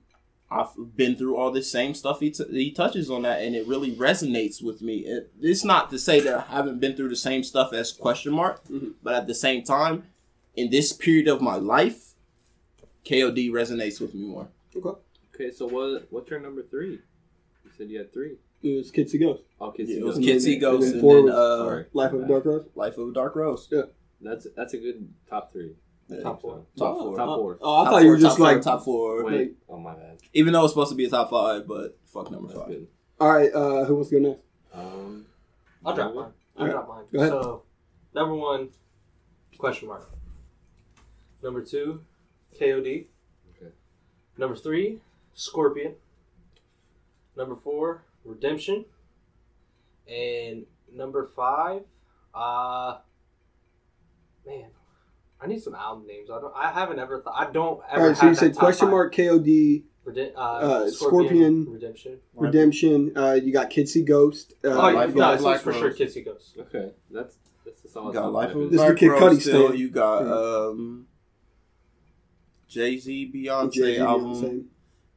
I've 0.52 0.70
been 0.96 1.16
through 1.16 1.36
all 1.38 1.52
this 1.52 1.70
same 1.72 1.94
stuff 1.96 2.20
he, 2.20 2.30
t- 2.30 2.46
he 2.52 2.72
touches 2.72 3.10
on 3.10 3.24
that 3.24 3.42
and 3.42 3.56
it 3.56 3.68
really 3.68 3.94
resonates 3.96 4.62
with 4.64 4.82
me. 4.82 4.98
It, 5.00 5.32
it's 5.42 5.64
not 5.66 5.90
to 5.90 5.98
say 6.00 6.20
that 6.22 6.38
I 6.38 6.42
haven't 6.54 6.80
been 6.80 6.96
through 6.96 7.10
the 7.10 7.16
same 7.16 7.44
stuff 7.44 7.74
as 7.74 7.92
question 7.92 8.32
mark, 8.34 8.64
Mhm. 8.68 8.94
but 9.04 9.16
at 9.16 9.28
the 9.28 9.34
same 9.36 9.64
time, 9.64 10.04
in 10.56 10.70
this 10.70 10.94
period 10.94 11.28
of 11.28 11.42
my 11.42 11.56
life, 11.56 12.14
KOD 13.06 13.50
resonates 13.52 14.00
with 14.00 14.14
me 14.14 14.26
more. 14.26 14.48
Okay. 14.76 15.00
Okay, 15.34 15.52
so 15.52 15.68
what? 15.68 16.08
What's 16.12 16.30
your 16.30 16.40
number 16.40 16.64
three? 16.64 16.92
You 17.66 17.72
said 17.78 17.90
you 17.90 17.98
had 17.98 18.14
three. 18.14 18.38
It 18.66 18.78
was 18.78 18.92
Kids 18.92 19.12
See 19.12 19.18
Ghost. 19.20 19.44
Okay, 19.62 19.84
Yeah, 19.84 19.96
so 19.96 20.02
it 20.02 20.06
was 20.06 20.16
And 20.18 20.26
Kids 20.26 20.44
See 20.44 20.58
Ghost 20.58 20.94
and 20.94 21.02
then 21.04 21.10
and 21.18 21.28
then 21.28 21.36
uh, 21.36 21.58
Sorry. 21.58 21.86
Life 21.94 22.14
of 22.14 22.24
a 22.24 22.28
Dark 22.28 22.46
Rose. 22.46 22.66
Life 22.76 22.98
of 22.98 23.10
a 23.10 23.14
Dark 23.14 23.36
Rose. 23.36 23.68
Yeah. 23.72 23.82
That's 24.22 24.48
that's 24.56 24.74
a 24.74 24.78
good 24.78 25.08
top 25.30 25.52
three. 25.54 25.76
Top 26.24 26.42
four. 26.42 26.66
Top 26.78 26.96
Oh, 26.98 27.02
four. 27.04 27.16
Top 27.18 27.38
four. 27.40 27.58
Oh, 27.62 27.82
I 27.82 27.84
Top 27.86 27.94
thought 27.94 28.04
you 28.04 28.10
were 28.10 28.18
just 28.18 28.38
top 28.38 28.38
four, 28.38 28.54
like. 28.54 28.62
top 28.62 28.84
four. 28.84 29.26
Wait, 29.26 29.56
oh 29.70 29.78
my 29.80 29.94
bad. 29.96 30.18
Even 30.34 30.54
though 30.54 30.64
it's 30.64 30.72
supposed 30.74 30.90
to 30.92 30.96
be 30.96 31.06
a 31.06 31.10
top 31.10 31.30
five, 31.30 31.68
but 31.68 31.98
fuck 32.08 32.30
number 32.32 32.48
That's 32.48 32.60
five. 32.60 32.68
good. 32.70 32.88
All 33.20 33.32
right. 33.34 33.52
Uh, 33.54 33.86
who 33.86 33.96
wants 33.96 34.10
to 34.10 34.20
go 34.20 34.30
next? 34.30 34.42
Um, 34.74 35.26
I'll 35.86 35.96
drop 35.96 36.14
mine. 36.16 36.32
I'll 36.58 36.62
Alright. 36.68 36.72
drop 36.74 36.88
mine. 36.90 37.04
Go 37.14 37.20
ahead. 37.20 37.32
So 37.32 37.64
number 38.16 38.36
one, 38.36 38.70
question 39.58 39.88
mark. 39.88 40.10
Number 41.44 41.62
two, 41.62 42.02
KOD. 42.60 43.06
Okay. 43.56 43.72
Number 44.38 44.56
three, 44.56 45.02
Scorpion. 45.36 45.94
Number 47.38 47.56
four, 47.56 48.04
Redemption. 48.26 48.86
And 50.08 50.66
number 50.94 51.30
five, 51.36 51.82
uh 52.34 52.98
man, 54.46 54.66
I 55.42 55.48
need 55.48 55.62
some 55.62 55.74
album 55.76 56.06
names. 56.08 56.30
I 56.30 56.40
don't. 56.42 56.54
I 56.56 56.72
haven't 56.72 57.00
ever. 57.00 57.18
Th- 57.22 57.34
I 57.36 57.50
don't 57.52 57.82
ever. 57.90 58.02
All 58.02 58.08
right. 58.10 58.18
So 58.18 58.28
you 58.28 58.36
said 58.36 58.56
question 58.56 58.88
five. 58.88 58.92
mark 58.92 59.16
KOD 59.16 59.84
Rede- 60.04 60.34
uh, 60.36 60.40
uh, 60.40 60.90
Scorpion, 60.92 60.92
Scorpion. 60.92 61.72
Redemption. 61.74 62.20
Redemption. 62.36 63.18
Uh, 63.18 63.34
you 63.34 63.52
got 63.52 63.70
Kids 63.72 63.94
See 63.94 64.04
Ghost. 64.04 64.54
Uh, 64.64 64.70
Oh, 64.70 64.74
Life 64.76 64.94
yeah, 64.96 65.04
of 65.06 65.16
no, 65.16 65.28
the 65.28 65.34
it's 65.34 65.42
Black 65.42 65.62
for 65.62 65.74
sure. 65.74 65.84
Rose. 65.86 65.96
Kids 65.98 66.14
See 66.14 66.22
Ghost. 66.22 66.56
okay, 66.60 66.92
that's 67.10 67.38
that's 67.66 67.96
a 67.96 68.00
You 68.00 68.14
got 68.14 68.32
Life 68.32 68.50
five. 68.50 68.58
of 68.58 68.72
This 68.72 68.80
the 68.82 68.86
is 68.86 68.92
the 68.94 68.96
Kid 69.00 69.10
Cudi 69.12 69.42
still. 69.42 69.66
stand. 69.68 69.80
You 69.80 69.90
got 69.90 70.28
um, 70.28 71.08
Jay 72.68 72.98
Z, 73.00 73.32
Beyonce 73.34 73.74
Jay-Z, 73.74 73.98
album. 74.00 74.34
Beyonce. 74.34 74.66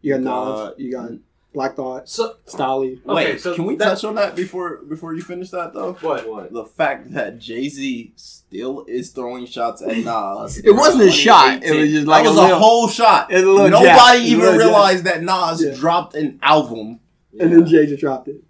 You 0.00 0.12
got 0.14 0.18
You 0.18 0.24
Nas. 0.24 0.24
got- 0.24 0.80
You 0.80 0.92
got 0.92 1.10
Black 1.54 1.76
Thought, 1.76 2.08
So 2.08 2.36
Stalley. 2.46 3.00
Okay, 3.04 3.14
Wait, 3.32 3.40
so 3.40 3.54
can 3.54 3.64
we 3.64 3.74
that- 3.76 3.84
touch 3.84 4.04
on 4.04 4.14
that 4.16 4.36
before 4.36 4.78
before 4.88 5.14
you 5.14 5.22
finish 5.22 5.50
that 5.50 5.72
though? 5.72 5.94
what? 6.02 6.28
What? 6.28 6.52
The 6.52 6.64
fact 6.66 7.12
that 7.14 7.38
Jay 7.38 7.68
Z 7.68 8.12
still 8.16 8.84
is 8.86 9.10
throwing 9.10 9.46
shots 9.46 9.80
at 9.82 9.96
Nas. 9.96 10.58
It 10.58 10.72
wasn't 10.72 11.04
a 11.04 11.10
shot. 11.12 11.62
It 11.64 11.74
was 11.80 11.90
just 11.90 12.06
like 12.06 12.24
that 12.24 12.30
was 12.30 12.38
a 12.38 12.40
a, 12.40 12.44
little- 12.44 12.58
whole 12.58 12.88
shot. 12.88 13.32
it 13.32 13.44
was 13.46 13.60
a 13.68 13.70
Nobody 13.70 13.86
jab. 13.86 14.14
A 14.14 14.18
even 14.20 14.38
little 14.40 14.58
jab. 14.58 14.66
realized 14.68 15.04
that 15.04 15.22
Nas 15.22 15.62
Yeah. 15.64 15.74
dropped 15.74 16.14
an 16.14 16.38
album. 16.42 17.00
And 17.40 17.52
then 17.52 17.66
Jay 17.66 17.86
just 17.86 18.00
dropped 18.00 18.28
it. 18.28 18.42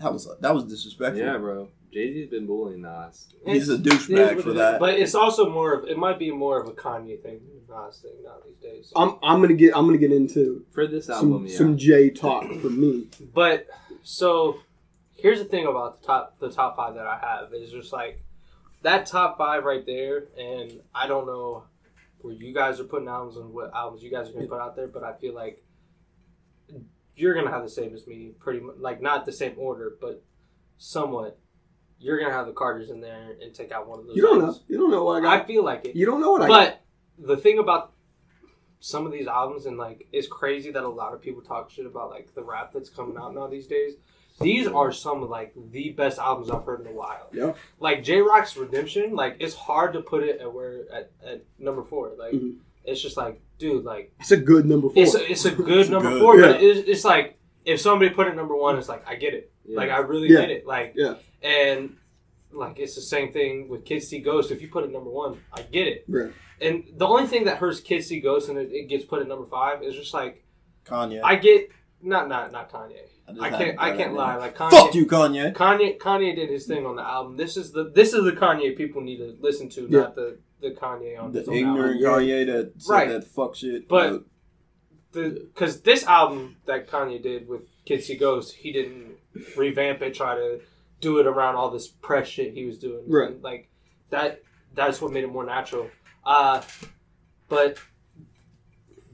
That 0.00 0.12
was 0.12 0.28
that 0.40 0.54
was 0.54 0.64
disrespectful. 0.64 1.20
Yeah, 1.24 1.36
bro. 1.38 1.68
Jay 1.94 2.12
Z's 2.12 2.28
been 2.28 2.44
bullying 2.44 2.82
Nas. 2.82 3.28
He's 3.46 3.68
a 3.68 3.78
douchebag 3.78 4.42
for 4.42 4.52
that. 4.54 4.80
But 4.80 4.98
it's 4.98 5.14
also 5.14 5.48
more 5.48 5.72
of 5.72 5.88
it 5.88 5.96
might 5.96 6.18
be 6.18 6.32
more 6.32 6.60
of 6.60 6.66
a 6.66 6.72
Kanye 6.72 7.22
thing 7.22 7.40
than 7.46 7.76
a 7.76 7.86
Nas 7.86 7.98
thing 7.98 8.10
now 8.24 8.34
these 8.44 8.56
days. 8.56 8.92
I'm 8.96 9.16
I'm 9.22 9.40
gonna 9.40 9.54
get 9.54 9.76
I'm 9.76 9.86
gonna 9.86 9.98
get 9.98 10.10
into 10.10 10.66
For 10.72 10.88
this 10.88 11.06
some 11.06 11.32
album, 11.32 11.46
yeah. 11.46 11.56
some 11.56 11.78
Jay 11.78 12.10
talk 12.10 12.52
for 12.60 12.68
me. 12.68 13.06
But 13.32 13.68
so 14.02 14.58
here's 15.14 15.38
the 15.38 15.44
thing 15.44 15.66
about 15.66 16.00
the 16.00 16.06
top 16.08 16.38
the 16.40 16.50
top 16.50 16.76
five 16.76 16.94
that 16.96 17.06
I 17.06 17.16
have 17.16 17.54
is 17.54 17.70
just 17.70 17.92
like 17.92 18.20
that 18.82 19.06
top 19.06 19.38
five 19.38 19.62
right 19.62 19.86
there, 19.86 20.24
and 20.36 20.80
I 20.92 21.06
don't 21.06 21.26
know 21.26 21.62
where 22.18 22.34
you 22.34 22.52
guys 22.52 22.80
are 22.80 22.84
putting 22.84 23.06
albums 23.06 23.36
and 23.36 23.54
what 23.54 23.72
albums 23.72 24.02
you 24.02 24.10
guys 24.10 24.28
are 24.28 24.32
gonna 24.32 24.48
put 24.48 24.60
out 24.60 24.74
there, 24.74 24.88
but 24.88 25.04
I 25.04 25.12
feel 25.14 25.32
like 25.32 25.62
you're 27.14 27.34
gonna 27.34 27.52
have 27.52 27.62
the 27.62 27.70
same 27.70 27.94
as 27.94 28.04
me, 28.08 28.32
pretty 28.40 28.58
much 28.58 28.78
like 28.78 29.00
not 29.00 29.26
the 29.26 29.32
same 29.32 29.54
order, 29.56 29.96
but 30.00 30.24
somewhat. 30.76 31.38
You're 32.04 32.18
gonna 32.20 32.32
have 32.32 32.46
the 32.46 32.52
Carters 32.52 32.90
in 32.90 33.00
there 33.00 33.36
and 33.42 33.54
take 33.54 33.72
out 33.72 33.88
one 33.88 34.00
of 34.00 34.06
those. 34.06 34.16
You 34.16 34.22
don't 34.22 34.38
know. 34.40 34.54
You 34.68 34.76
don't 34.78 34.90
know 34.90 35.04
what 35.04 35.24
I 35.24 35.40
I 35.40 35.44
feel 35.46 35.64
like 35.64 35.86
it. 35.86 35.96
You 35.96 36.06
don't 36.06 36.20
know 36.20 36.32
what 36.32 36.42
I 36.42 36.48
got. 36.48 36.78
But 37.18 37.26
the 37.26 37.36
thing 37.36 37.58
about 37.58 37.92
some 38.80 39.06
of 39.06 39.12
these 39.12 39.26
albums 39.26 39.64
and 39.66 39.78
like 39.78 40.06
it's 40.12 40.26
crazy 40.28 40.70
that 40.70 40.82
a 40.84 40.88
lot 40.88 41.14
of 41.14 41.22
people 41.22 41.40
talk 41.40 41.70
shit 41.70 41.86
about 41.86 42.10
like 42.10 42.34
the 42.34 42.42
rap 42.42 42.72
that's 42.72 42.90
coming 42.90 43.16
out 43.16 43.34
now 43.34 43.46
these 43.46 43.66
days. 43.66 43.94
These 44.40 44.66
are 44.66 44.90
some 44.92 45.22
of 45.22 45.30
like 45.30 45.54
the 45.70 45.90
best 45.90 46.18
albums 46.18 46.50
I've 46.50 46.64
heard 46.64 46.80
in 46.80 46.88
a 46.88 46.92
while. 46.92 47.28
Yeah. 47.32 47.52
Like 47.78 48.02
J 48.02 48.20
Rock's 48.20 48.56
Redemption, 48.56 49.14
like 49.14 49.36
it's 49.40 49.54
hard 49.54 49.92
to 49.94 50.00
put 50.02 50.24
it 50.24 50.40
at 50.40 50.52
where 50.52 50.82
at, 50.92 51.12
at 51.26 51.44
number 51.58 51.82
four. 51.84 52.12
Like 52.18 52.32
Mhm. 52.34 52.56
it's 52.84 53.00
just 53.00 53.16
like, 53.16 53.40
dude, 53.58 53.84
like 53.84 54.12
It's 54.20 54.32
a 54.32 54.36
good 54.36 54.66
number 54.66 54.90
four. 54.90 55.02
it's 55.02 55.14
a, 55.14 55.30
it's 55.30 55.44
a 55.46 55.50
good 55.68 55.78
It's 55.78 55.88
number 55.90 56.10
good. 56.10 56.20
four, 56.20 56.38
Yeah. 56.38 56.52
but 56.52 56.62
it's, 56.62 56.86
it's 56.88 57.04
like 57.04 57.38
if 57.64 57.80
somebody 57.80 58.10
put 58.10 58.26
it 58.26 58.34
number 58.36 58.56
one, 58.56 58.76
it's 58.76 58.88
like 58.88 59.08
I 59.08 59.14
get 59.14 59.32
it. 59.34 59.52
Yeah. 59.64 59.78
Like 59.78 59.90
I 59.90 59.98
really 59.98 60.28
Yeah. 60.28 60.40
get 60.42 60.50
it. 60.50 60.66
Like 60.66 60.92
Yeah. 60.96 61.14
And 61.44 61.96
like 62.52 62.78
it's 62.78 62.94
the 62.96 63.00
same 63.02 63.32
thing 63.32 63.68
with 63.68 63.84
Kids 63.84 64.08
See 64.08 64.20
Ghost. 64.20 64.50
If 64.50 64.60
you 64.62 64.68
put 64.68 64.84
it 64.84 64.90
number 64.92 65.10
one, 65.10 65.38
I 65.52 65.62
get 65.62 65.86
it. 65.86 66.04
Right. 66.08 66.32
And 66.60 66.84
the 66.96 67.06
only 67.06 67.26
thing 67.26 67.44
that 67.44 67.58
hurts 67.58 67.80
Kids 67.80 68.06
See 68.06 68.20
Ghost 68.20 68.48
and 68.48 68.58
it, 68.58 68.70
it 68.72 68.88
gets 68.88 69.04
put 69.04 69.20
at 69.20 69.28
number 69.28 69.46
five 69.46 69.82
is 69.82 69.94
just 69.94 70.14
like 70.14 70.44
Kanye. 70.86 71.20
I 71.22 71.36
get 71.36 71.70
not 72.02 72.28
not 72.28 72.52
not 72.52 72.70
Kanye. 72.72 73.02
just 73.28 73.40
I 73.40 73.50
can't 73.50 73.76
I 73.78 73.96
can't 73.96 74.14
lie. 74.14 74.36
Like 74.36 74.56
Kanye, 74.56 74.70
Fuck 74.70 74.94
you, 74.94 75.06
Kanye. 75.06 75.52
Kanye 75.54 75.98
Kanye 75.98 76.34
did 76.36 76.48
his 76.50 76.66
thing 76.66 76.86
on 76.86 76.96
the 76.96 77.02
album. 77.02 77.36
This 77.36 77.56
is 77.56 77.72
the 77.72 77.90
this 77.94 78.12
is 78.14 78.24
the 78.24 78.32
Kanye 78.32 78.76
people 78.76 79.02
need 79.02 79.18
to 79.18 79.36
listen 79.40 79.68
to, 79.70 79.82
Yeah. 79.90 80.00
not 80.00 80.14
the 80.14 80.38
the 80.60 80.70
Kanye 80.70 81.20
on 81.20 81.32
The 81.32 81.40
ignorant 81.52 82.02
album. 82.04 82.22
Kanye 82.24 82.46
that 82.46 82.72
said 82.78 82.92
Right. 82.92 83.08
that 83.08 83.24
fuck 83.24 83.54
shit. 83.56 83.88
But- 83.88 84.24
The 85.12 85.48
because 85.52 85.80
this 85.82 86.04
album 86.06 86.56
that 86.66 86.88
Kanye 86.88 87.22
did 87.22 87.46
with 87.48 87.62
Kids 87.84 88.06
See 88.06 88.16
Ghost, 88.16 88.54
he 88.54 88.72
didn't 88.72 89.16
revamp 89.56 90.02
it, 90.02 90.12
try 90.14 90.34
to 90.34 90.60
do 91.00 91.18
it 91.18 91.26
around 91.26 91.56
all 91.56 91.70
this 91.70 91.88
press 91.88 92.26
shit 92.28 92.54
he 92.54 92.64
was 92.64 92.78
doing. 92.78 93.04
Right. 93.08 93.40
Like 93.42 93.68
that 94.10 94.42
that's 94.74 95.00
what 95.00 95.12
made 95.12 95.24
it 95.24 95.32
more 95.32 95.44
natural. 95.44 95.88
Uh 96.24 96.62
but 97.48 97.78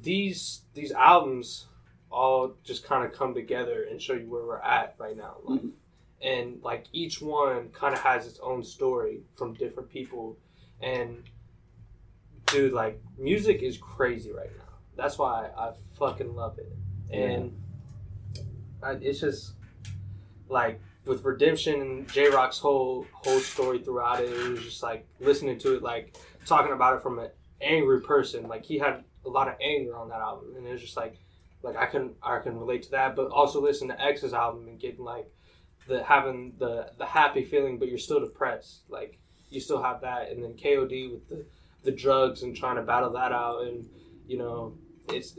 these 0.02 0.62
these 0.74 0.92
albums 0.92 1.66
all 2.10 2.54
just 2.64 2.84
kind 2.84 3.04
of 3.04 3.12
come 3.12 3.34
together 3.34 3.86
and 3.88 4.00
show 4.00 4.14
you 4.14 4.28
where 4.28 4.42
we're 4.44 4.58
at 4.60 4.94
right 4.98 5.16
now. 5.16 5.36
Like, 5.44 5.60
Mhm. 5.60 5.70
And 6.22 6.62
like 6.62 6.84
each 6.92 7.22
one 7.22 7.70
kind 7.70 7.94
of 7.94 8.00
has 8.00 8.26
its 8.26 8.38
own 8.40 8.62
story 8.62 9.22
from 9.36 9.54
different 9.54 9.88
people. 9.88 10.36
And 10.82 11.22
dude, 12.46 12.72
like 12.72 13.00
music 13.18 13.62
is 13.62 13.78
crazy 13.78 14.30
right 14.30 14.50
now. 14.58 14.64
That's 14.96 15.16
why 15.16 15.48
I 15.56 15.72
fucking 15.98 16.34
love 16.34 16.58
it. 16.58 16.72
And 17.10 17.56
I, 18.82 18.92
it's 18.92 19.20
just 19.20 19.54
like 20.48 20.80
with 21.06 21.24
Redemption 21.24 21.80
and 21.80 22.08
J 22.12 22.28
Rock's 22.28 22.58
whole 22.58 23.06
whole 23.12 23.40
story 23.40 23.78
throughout 23.78 24.22
it, 24.22 24.32
it 24.32 24.48
was 24.50 24.62
just 24.62 24.82
like 24.82 25.06
listening 25.18 25.58
to 25.60 25.74
it, 25.74 25.82
like 25.82 26.16
talking 26.46 26.72
about 26.72 26.96
it 26.96 27.02
from 27.02 27.18
an 27.18 27.30
angry 27.60 28.00
person. 28.00 28.48
Like 28.48 28.64
he 28.64 28.78
had 28.78 29.04
a 29.24 29.28
lot 29.28 29.48
of 29.48 29.54
anger 29.62 29.96
on 29.96 30.08
that 30.10 30.20
album, 30.20 30.54
and 30.56 30.66
it 30.66 30.72
was 30.72 30.80
just 30.80 30.96
like, 30.96 31.18
like 31.62 31.76
I 31.76 31.86
can 31.86 32.14
I 32.22 32.38
can 32.38 32.58
relate 32.58 32.82
to 32.84 32.90
that. 32.92 33.16
But 33.16 33.30
also 33.30 33.60
listen 33.60 33.88
to 33.88 34.00
X's 34.00 34.34
album 34.34 34.68
and 34.68 34.78
getting 34.78 35.04
like 35.04 35.30
the 35.88 36.02
having 36.02 36.54
the 36.58 36.92
the 36.98 37.06
happy 37.06 37.44
feeling, 37.44 37.78
but 37.78 37.88
you're 37.88 37.98
still 37.98 38.20
depressed. 38.20 38.82
Like 38.88 39.18
you 39.48 39.60
still 39.60 39.82
have 39.82 40.02
that, 40.02 40.30
and 40.30 40.42
then 40.42 40.54
KOD 40.54 41.12
with 41.12 41.28
the 41.28 41.46
the 41.82 41.92
drugs 41.92 42.42
and 42.42 42.54
trying 42.54 42.76
to 42.76 42.82
battle 42.82 43.12
that 43.12 43.32
out, 43.32 43.62
and 43.62 43.88
you 44.26 44.38
know 44.38 44.74
it's 45.08 45.36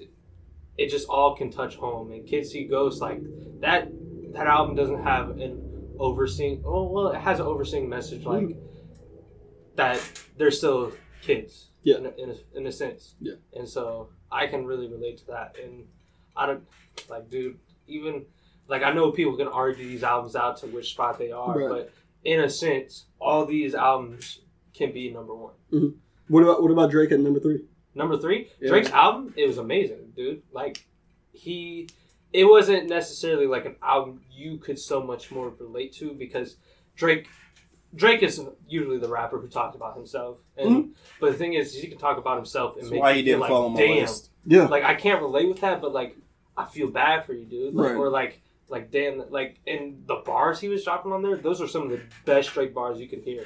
it 0.77 0.89
just 0.89 1.07
all 1.07 1.35
can 1.35 1.51
touch 1.51 1.75
home. 1.75 2.11
And 2.11 2.25
Kids 2.25 2.49
See 2.49 2.65
Ghosts 2.65 3.01
like 3.01 3.21
that 3.59 3.91
that 4.33 4.47
album 4.47 4.75
doesn't 4.75 5.03
have 5.03 5.29
an 5.31 5.93
overseeing. 5.99 6.63
Oh 6.65 6.89
well, 6.89 7.09
it 7.09 7.19
has 7.19 7.39
an 7.39 7.45
overseeing 7.45 7.89
message 7.89 8.25
like 8.25 8.43
hmm. 8.43 8.59
that. 9.75 10.01
They're 10.37 10.51
still 10.51 10.93
kids. 11.21 11.67
Yeah. 11.83 11.97
In 11.97 12.05
a, 12.05 12.09
in 12.09 12.29
a, 12.29 12.57
in 12.57 12.67
a 12.67 12.71
sense. 12.71 13.15
Yeah. 13.19 13.33
And 13.53 13.67
so 13.67 14.09
I 14.31 14.47
can 14.47 14.65
really 14.65 14.87
relate 14.87 15.17
to 15.19 15.27
that. 15.27 15.55
And 15.61 15.87
I 16.35 16.45
don't 16.45 16.63
like, 17.09 17.29
dude. 17.29 17.57
Even 17.87 18.25
like 18.67 18.83
I 18.83 18.93
know 18.93 19.11
people 19.11 19.35
can 19.35 19.47
argue 19.47 19.87
these 19.87 20.03
albums 20.03 20.35
out 20.35 20.57
to 20.57 20.67
which 20.67 20.91
spot 20.91 21.17
they 21.17 21.31
are, 21.31 21.57
Right. 21.57 21.69
but 21.69 21.93
in 22.23 22.39
a 22.41 22.49
sense, 22.49 23.05
all 23.19 23.45
these 23.45 23.75
albums 23.75 24.39
can 24.73 24.91
be 24.91 25.11
number 25.11 25.35
one. 25.35 25.53
Mm-hmm. 25.71 25.97
What 26.27 26.43
about 26.43 26.61
what 26.61 26.71
about 26.71 26.91
Drake 26.91 27.11
at 27.11 27.19
number 27.19 27.39
three? 27.39 27.65
Number 27.93 28.17
three, 28.17 28.49
Yeah. 28.61 28.69
Drake's 28.69 28.91
album, 28.91 29.33
it 29.35 29.45
was 29.45 29.57
amazing, 29.57 30.13
dude. 30.15 30.43
Like 30.53 30.85
he, 31.33 31.89
it 32.33 32.45
wasn't 32.45 32.89
necessarily 32.89 33.47
like 33.47 33.65
an 33.65 33.75
album 33.81 34.21
you 34.31 34.57
could 34.57 34.79
so 34.79 35.01
much 35.01 35.31
more 35.31 35.49
relate 35.59 35.93
to 35.93 36.13
because 36.13 36.57
Drake, 36.95 37.27
Drake 37.95 38.23
is 38.23 38.41
usually 38.67 38.97
the 38.97 39.09
rapper 39.09 39.39
who 39.39 39.47
talks 39.47 39.75
about 39.75 39.95
himself, 39.95 40.37
and 40.57 40.69
mm-hmm. 40.69 40.91
but 41.19 41.31
the 41.33 41.37
thing 41.37 41.53
is, 41.53 41.73
he 41.73 41.87
can 41.87 41.97
talk 41.97 42.17
about 42.17 42.37
himself 42.37 42.75
and 42.75 42.83
That's 42.83 42.91
make 42.91 43.01
why 43.01 43.11
you 43.11 43.15
he 43.17 43.23
feel 43.23 43.33
didn't 43.33 43.41
like, 43.41 43.49
follow 43.49 43.69
my 43.69 43.79
damn, 43.81 43.97
list. 43.97 44.29
Yeah. 44.45 44.63
like 44.65 44.83
I 44.83 44.95
can't 44.95 45.21
relate 45.21 45.47
with 45.47 45.61
that, 45.61 45.81
but 45.81 45.93
like 45.93 46.15
I 46.57 46.65
feel 46.65 46.89
bad 46.89 47.25
for 47.25 47.33
you, 47.33 47.45
dude. 47.45 47.73
Like, 47.73 47.89
Right. 47.89 47.95
Or 47.95 48.09
like, 48.09 48.41
like 48.69 48.91
damn, 48.91 49.29
like 49.29 49.59
and 49.67 50.03
the 50.07 50.21
bars 50.25 50.59
he 50.59 50.69
was 50.69 50.83
dropping 50.83 51.11
on 51.11 51.21
there, 51.21 51.37
those 51.37 51.61
are 51.61 51.67
some 51.67 51.83
of 51.83 51.89
the 51.89 52.01
best 52.25 52.53
Drake 52.53 52.73
bars 52.73 52.99
you 52.99 53.07
can 53.07 53.21
hear. 53.21 53.45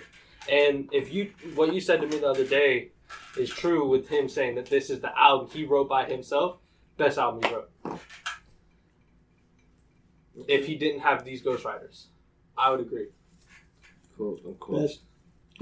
And 0.50 0.90
if 0.92 1.12
you, 1.12 1.32
what 1.56 1.74
you 1.74 1.82
said 1.82 2.02
to 2.02 2.08
me 2.08 2.20
the 2.20 2.30
other 2.30 2.46
day, 2.46 2.92
is 3.38 3.50
true 3.50 3.88
with 3.88 4.08
him 4.08 4.30
saying 4.30 4.56
that 4.56 4.68
this 4.68 4.90
is 4.90 5.00
the 5.00 5.18
album 5.20 5.50
he 5.52 5.66
wrote 5.66 5.90
by 5.90 6.06
himself, 6.06 6.58
best 6.98 7.18
album 7.18 7.42
he 7.44 7.56
wrote. 7.56 8.00
If 10.48 10.66
he 10.68 10.76
didn't 10.76 11.02
have 11.02 11.24
these 11.24 11.42
ghostwriters, 11.44 12.06
I 12.58 12.72
would 12.72 12.80
agree. 12.82 13.08
Cool. 14.18 14.38
Of 14.46 14.60
course. 14.60 14.82
Best 14.82 15.02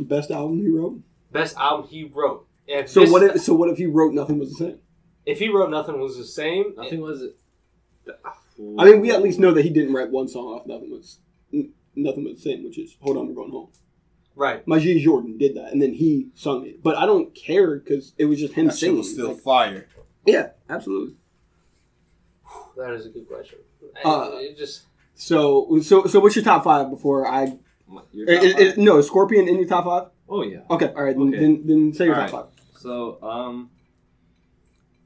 best 0.10 0.32
album 0.32 0.60
he 0.62 0.70
wrote. 0.70 1.00
Best 1.32 1.56
album 1.58 1.88
he 1.88 2.04
wrote. 2.06 2.48
If 2.68 2.90
So 2.90 3.02
this- 3.02 3.12
what 3.12 3.24
if 3.24 3.42
so 3.42 3.54
what 3.54 3.70
if 3.70 3.78
he 3.78 3.86
wrote 3.86 4.14
nothing 4.14 4.40
was 4.40 4.50
the 4.52 4.66
same? 4.66 4.80
if 5.26 5.40
he 5.40 5.50
wrote 5.50 5.70
nothing 5.70 6.00
was 6.00 6.18
the 6.18 6.24
same? 6.26 6.74
Nothing 6.76 7.02
was 7.02 7.22
it. 7.22 7.38
I 8.78 8.86
mean, 8.86 9.00
we 9.02 9.12
at 9.12 9.22
least 9.24 9.40
know 9.40 9.52
that 9.54 9.64
he 9.64 9.70
didn't 9.70 9.94
write 9.94 10.12
one 10.12 10.28
song 10.28 10.46
off 10.48 10.66
nothing 10.68 10.92
was 10.92 11.20
nothing 11.96 12.24
was 12.26 12.36
the 12.36 12.42
same, 12.42 12.64
which 12.64 12.78
is 12.78 12.98
"Hold 13.02 13.18
On, 13.18 13.28
We're 13.28 13.34
Going 13.34 13.52
Home." 13.52 13.70
right. 14.36 14.68
Majid 14.68 15.02
Jordan 15.02 15.38
did 15.38 15.56
that, 15.56 15.72
and 15.72 15.82
then 15.82 15.94
he 15.94 16.30
sung 16.34 16.66
it. 16.66 16.82
But 16.84 16.98
I 16.98 17.06
don't 17.06 17.34
care 17.36 17.78
because 17.80 18.14
it 18.18 18.26
was 18.26 18.40
just 18.40 18.54
him 18.54 18.66
That 18.68 18.72
shit 18.74 18.80
singing. 18.80 18.98
was 18.98 19.12
still 19.14 19.30
Like, 19.30 19.40
fire. 19.42 19.88
yeah, 20.26 20.52
absolutely. 20.70 21.16
That 22.78 22.94
is 22.94 23.06
a 23.06 23.10
good 23.10 23.28
question. 23.28 23.60
Uh, 24.04 24.30
it 24.34 24.58
just 24.58 24.84
So 25.16 25.80
so 25.82 26.06
so 26.06 26.20
what's 26.20 26.36
your 26.36 26.46
top 26.46 26.64
five 26.64 26.90
before 26.90 27.28
I? 27.28 27.58
Your 28.12 28.30
i- 28.32 28.36
top 28.36 28.44
i- 28.44 28.48
i- 28.48 28.66
five? 28.70 28.78
no, 28.78 29.02
Scorpion 29.02 29.48
in 29.48 29.58
your 29.58 29.68
top 29.68 29.86
five? 29.86 30.08
oh 30.30 30.44
yeah. 30.44 30.62
Okay, 30.70 30.88
all 30.96 31.04
right. 31.04 31.16
Then 31.16 31.28
Okay. 31.30 31.40
then, 31.40 31.68
then 31.68 31.94
say 31.94 32.06
your 32.06 32.16
All 32.20 32.28
top 32.28 32.32
five. 32.54 32.66
So, 32.80 33.22
um, 33.24 33.70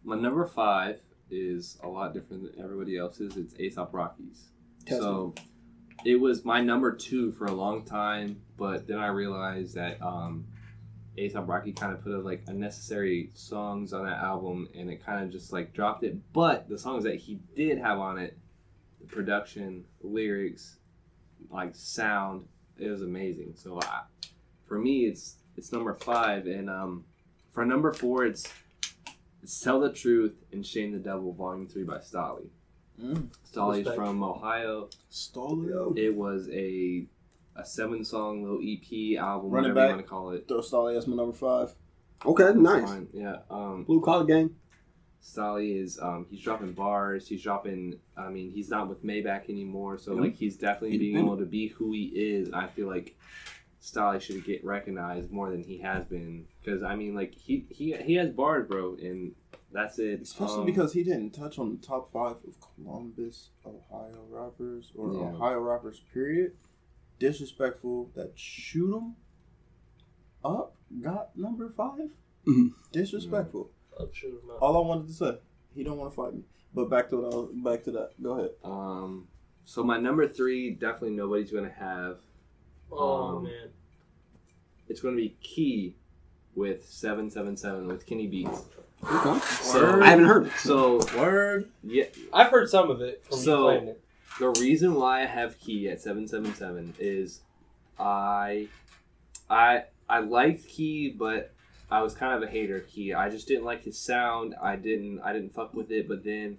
my 0.03 0.15
number 0.15 0.45
five 0.45 0.99
is 1.29 1.77
a 1.83 1.87
lot 1.87 2.13
different 2.13 2.55
than 2.55 2.63
everybody 2.63 2.97
else's. 2.97 3.35
It's 3.35 3.53
A$AP 3.59 3.93
Rocky's. 3.93 4.45
Test 4.85 5.01
so, 5.01 5.33
it 6.05 6.15
was 6.15 6.45
my 6.45 6.61
number 6.61 6.93
two 6.93 7.31
for 7.33 7.45
a 7.45 7.51
long 7.51 7.83
time, 7.83 8.41
but 8.55 8.87
then 8.87 8.97
I 8.99 9.07
realized 9.07 9.75
that 9.75 10.01
um, 10.01 10.45
A$AP 11.17 11.47
Rocky 11.47 11.73
kind 11.73 11.91
of 11.93 12.01
put 12.01 12.13
a, 12.13 12.19
like 12.19 12.43
unnecessary 12.47 13.31
songs 13.33 13.91
on 13.91 14.05
that 14.05 14.19
album, 14.23 14.69
and 14.73 14.89
it 14.89 15.03
kind 15.05 15.23
of 15.25 15.29
just 15.31 15.51
like 15.51 15.73
dropped 15.73 16.03
it. 16.03 16.15
But 16.31 16.69
the 16.69 16.77
songs 16.77 17.03
that 17.03 17.15
he 17.15 17.39
did 17.55 17.77
have 17.79 17.99
on 17.99 18.17
it, 18.17 18.37
production, 19.07 19.85
lyrics, 20.01 20.77
like 21.49 21.75
sound, 21.75 22.47
it 22.77 22.89
was 22.89 23.01
amazing. 23.01 23.53
So, 23.55 23.79
I, 23.81 24.01
for 24.65 24.77
me, 24.77 25.05
it's 25.05 25.35
it's 25.55 25.71
number 25.71 25.93
five, 25.95 26.45
and 26.45 26.69
um, 26.69 27.05
for 27.51 27.65
number 27.65 27.91
four, 27.91 28.25
it's, 28.25 28.45
it's 29.41 29.59
Tell 29.59 29.79
the 29.79 29.91
Truth 29.91 30.33
and 30.51 30.65
Shame 30.65 30.91
the 30.91 30.99
Devil, 30.99 31.33
Volume 31.33 31.67
3 31.67 31.83
by 31.83 31.97
Stalley. 31.97 32.47
Mm. 33.01 33.27
Stalley's 33.43 33.79
Respect. 33.79 33.95
from 33.95 34.23
Ohio. 34.23 34.89
Stolio. 35.11 35.97
It 35.97 36.15
was 36.15 36.49
a 36.51 37.05
a 37.55 37.65
seven 37.65 38.03
song 38.05 38.43
little 38.43 38.59
EP 38.61 39.17
album, 39.19 39.49
Run 39.49 39.65
it 39.65 39.69
whatever 39.69 39.73
back. 39.73 39.89
you 39.89 39.95
want 39.95 40.05
to 40.05 40.09
call 40.09 40.31
it. 40.31 40.47
Throw 40.47 40.61
Stolly 40.61 40.95
as 40.95 41.07
my 41.07 41.15
number 41.15 41.35
five. 41.35 41.73
Okay, 42.25 42.51
nice. 42.55 42.83
Fine, 42.83 43.07
Yeah. 43.13 43.37
Um, 43.49 43.83
Blue 43.83 44.01
collar 44.01 44.25
gang. 44.25 44.55
Stalley 45.27 45.75
is 45.81 45.99
um, 46.01 46.25
he's 46.29 46.39
dropping 46.41 46.71
bars. 46.71 47.27
He's 47.27 47.41
dropping. 47.43 47.99
I 48.15 48.29
mean, 48.29 48.49
he's 48.51 48.69
not 48.69 48.87
with 48.87 49.03
Maybach 49.03 49.49
anymore, 49.49 49.97
so 49.97 50.13
Yeah. 50.15 50.21
like 50.21 50.35
he's 50.35 50.55
definitely 50.55 50.97
being 50.97 51.11
Independent. 51.17 51.27
able 51.39 51.45
to 51.45 51.49
be 51.49 51.67
who 51.67 51.91
he 51.91 52.05
is. 52.05 52.49
I 52.53 52.67
feel 52.67 52.87
like 52.87 53.17
Stalley 53.81 54.21
should 54.21 54.45
get 54.45 54.63
recognized 54.63 55.29
more 55.31 55.49
than 55.51 55.63
he 55.63 55.79
has 55.79 56.05
been 56.05 56.47
because 56.63 56.81
I 56.81 56.95
mean, 56.95 57.13
like 57.13 57.35
he 57.35 57.65
he 57.69 57.93
he 57.97 58.13
has 58.15 58.29
bars, 58.31 58.67
bro, 58.69 58.95
and 58.95 59.35
that's 59.73 59.99
it. 59.99 60.21
Especially 60.21 60.59
Um, 60.61 60.65
because 60.65 60.93
he 60.93 61.03
didn't 61.03 61.31
touch 61.31 61.59
on 61.59 61.71
the 61.75 61.85
top 61.85 62.09
five 62.13 62.37
of 62.47 62.55
Columbus, 62.61 63.49
Ohio 63.65 64.25
rappers, 64.29 64.93
or 64.95 65.11
Yeah. 65.13 65.33
Ohio 65.33 65.59
rappers, 65.59 66.01
period. 66.13 66.53
Disrespectful 67.19 68.11
that 68.15 68.31
shoot 68.39 68.95
'em 68.95 69.15
up 70.45 70.75
got 71.01 71.35
number 71.35 71.69
5 71.69 72.11
Mhm. 72.45 72.71
Disrespectful. 72.93 73.71
Shoot 74.13 74.41
him 74.43 74.49
out. 74.51 74.57
All 74.61 74.83
I 74.83 74.87
wanted 74.87 75.07
to 75.07 75.13
say. 75.13 75.37
He 75.75 75.83
don't 75.83 75.97
want 75.97 76.11
to 76.11 76.15
fight 76.15 76.33
me. 76.33 76.41
But 76.73 76.89
back 76.89 77.09
to 77.09 77.17
what 77.17 77.33
I 77.33 77.35
was, 77.37 77.49
back 77.53 77.83
to 77.85 77.91
that. 77.91 78.11
Go 78.21 78.31
ahead. 78.39 78.51
um, 78.63 79.27
so 79.65 79.83
my 79.83 79.97
number 79.99 80.27
three, 80.27 80.71
definitely 80.71 81.11
nobody's 81.17 81.51
gonna 81.51 81.69
have. 81.77 82.17
Oh 82.91 83.37
um, 83.37 83.43
man. 83.43 83.69
It's 84.87 85.01
gonna 85.01 85.15
be 85.17 85.35
Key 85.41 85.95
with 86.55 86.85
seven 86.87 87.29
seven 87.29 87.57
seven 87.57 87.87
with 87.87 88.05
Kenny 88.05 88.27
Beats. 88.27 88.63
Okay. 89.03 89.39
So 89.61 90.01
I 90.01 90.07
haven't 90.09 90.25
heard 90.25 90.47
it. 90.47 90.53
so 90.57 90.99
Word. 91.17 91.69
yeah, 91.83 92.05
I've 92.33 92.49
heard 92.49 92.69
some 92.69 92.89
of 92.89 93.01
it 93.01 93.23
from 93.25 93.37
So- 93.37 93.69
you 93.71 93.77
playing 93.77 93.87
it. 93.89 94.03
The 94.39 94.49
reason 94.61 94.93
why 94.93 95.23
I 95.23 95.25
have 95.25 95.59
Key 95.59 95.89
at 95.89 95.99
seven 95.99 96.27
seven 96.27 96.53
seven 96.53 96.93
is 96.99 97.41
I 97.99 98.67
I 99.49 99.83
I 100.07 100.19
liked 100.19 100.67
Key, 100.67 101.09
but 101.09 101.53
I 101.89 102.01
was 102.01 102.13
kind 102.13 102.33
of 102.35 102.47
a 102.47 102.51
hater 102.51 102.77
of 102.77 102.87
Key. 102.87 103.13
I 103.13 103.29
just 103.29 103.47
didn't 103.47 103.65
like 103.65 103.83
his 103.83 103.97
sound. 103.97 104.55
I 104.61 104.75
didn't 104.75 105.19
I 105.21 105.33
didn't 105.33 105.53
fuck 105.53 105.73
with 105.73 105.89
it. 105.91 106.07
But 106.07 106.23
then 106.23 106.57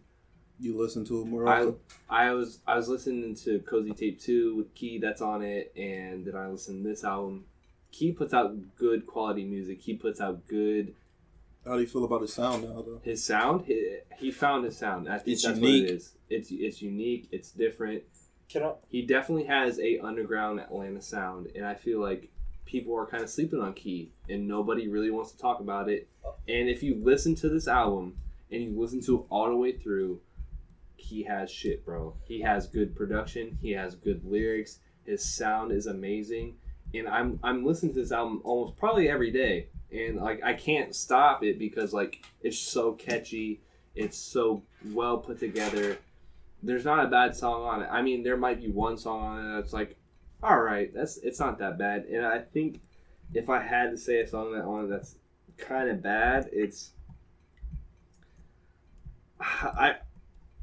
You 0.59 0.77
listen 0.81 1.05
to 1.07 1.21
it 1.23 1.27
more 1.27 1.47
I 1.49 1.61
often. 1.61 1.77
I 2.09 2.33
was 2.33 2.61
I 2.67 2.77
was 2.77 2.89
listening 2.89 3.35
to 3.45 3.59
Cozy 3.61 3.93
Tape 3.93 4.21
Two 4.21 4.57
with 4.57 4.75
Key 4.75 4.99
that's 4.99 5.21
on 5.21 5.43
it, 5.43 5.73
and 5.77 6.25
then 6.25 6.35
I 6.35 6.49
listened 6.49 6.83
to 6.85 6.89
this 6.89 7.05
album. 7.05 7.45
Key 7.93 8.13
puts 8.13 8.33
out 8.35 8.55
good 8.77 9.07
quality 9.07 9.45
music. 9.45 9.81
He 9.81 9.95
puts 9.95 10.21
out 10.21 10.47
good 10.49 10.95
How 11.65 11.75
do 11.75 11.81
you 11.81 11.87
feel 11.87 12.05
about 12.05 12.21
his 12.23 12.33
sound 12.33 12.65
now, 12.65 12.83
though? 12.83 13.01
his 13.03 13.25
sound. 13.25 13.65
He, 13.67 13.99
he 14.19 14.31
found 14.31 14.65
his 14.65 14.77
sound. 14.79 15.09
I 15.09 15.19
think 15.19 15.35
It's 15.35 15.43
that's 15.45 15.59
unique. 15.59 15.85
what 15.85 15.91
it 15.91 15.95
is. 15.95 16.13
It's 16.31 16.51
it's 16.51 16.83
unique. 16.83 17.29
It's 17.33 17.51
different. 17.53 18.03
Can 18.51 18.63
I? 18.63 18.73
he 18.89 19.03
definitely 19.03 19.45
has 19.45 19.79
a 19.79 19.99
underground 19.99 20.59
Atlanta 20.61 21.03
sound, 21.03 21.49
and 21.55 21.67
I 21.67 21.75
feel 21.75 22.01
like 22.01 22.31
people 22.69 22.95
are 22.97 23.07
kind 23.07 23.23
of 23.23 23.31
sleeping 23.31 23.61
on 23.61 23.73
Key, 23.73 24.13
and 24.29 24.47
nobody 24.47 24.89
really 24.89 25.11
wants 25.11 25.33
to 25.33 25.39
talk 25.39 25.61
about 25.61 25.89
it. 25.89 26.09
And 26.47 26.69
if 26.69 26.83
you 26.83 27.01
listen 27.03 27.35
to 27.37 27.49
this 27.49 27.67
album 27.67 28.19
and 28.53 28.63
you 28.63 28.79
listen 28.79 29.03
to 29.07 29.21
it 29.21 29.25
all 29.31 29.49
the 29.49 29.57
way 29.57 29.73
through, 29.73 30.21
he 30.97 31.23
has 31.25 31.51
shit, 31.51 31.85
bro. 31.85 32.15
He 32.25 32.43
has 32.43 32.67
good 32.67 32.95
production. 32.95 33.59
He 33.63 33.73
has 33.73 33.95
good 33.95 34.23
lyrics. 34.25 34.81
His 35.05 35.25
sound 35.25 35.73
is 35.73 35.87
amazing, 35.87 36.57
and 36.93 37.09
I'm 37.09 37.41
I'm 37.43 37.65
listening 37.65 37.95
to 37.95 38.01
this 38.01 38.13
album 38.13 38.43
almost 38.45 38.77
probably 38.77 39.09
every 39.09 39.31
day, 39.31 39.69
and 39.91 40.17
like 40.17 40.43
I 40.45 40.53
can't 40.53 40.95
stop 40.95 41.43
it 41.43 41.59
because 41.59 41.95
like 41.95 42.27
it's 42.43 42.59
so 42.59 42.93
catchy. 42.93 43.61
It's 43.95 44.19
so 44.19 44.63
well 44.93 45.19
put 45.19 45.41
together 45.41 45.99
there's 46.63 46.85
not 46.85 47.05
a 47.05 47.09
bad 47.09 47.37
song 47.37 47.63
on 47.63 47.83
it. 47.83 47.89
I 47.91 48.03
mean, 48.03 48.23
there 48.23 48.37
might 48.37 48.61
be 48.61 48.71
one 48.71 48.97
song 48.97 49.23
on 49.23 49.45
it 49.45 49.55
that's 49.55 49.73
like, 49.73 49.97
all 50.43 50.61
right, 50.61 50.93
that's 50.95 51.19
it's 51.19 51.41
not 51.41 51.59
that 51.59 51.79
bad. 51.79 52.05
And 52.05 52.25
I 52.25 52.39
think 52.39 52.81
if 53.35 53.49
I 53.51 53.61
had 53.61 53.91
to 53.91 53.99
say 53.99 54.21
a 54.21 54.27
song 54.27 54.53
that 54.53 54.65
on 54.65 54.89
that's 54.89 55.17
kind 55.57 55.89
of 55.91 56.03
bad, 56.03 56.49
it's 56.53 56.93
I 59.41 59.97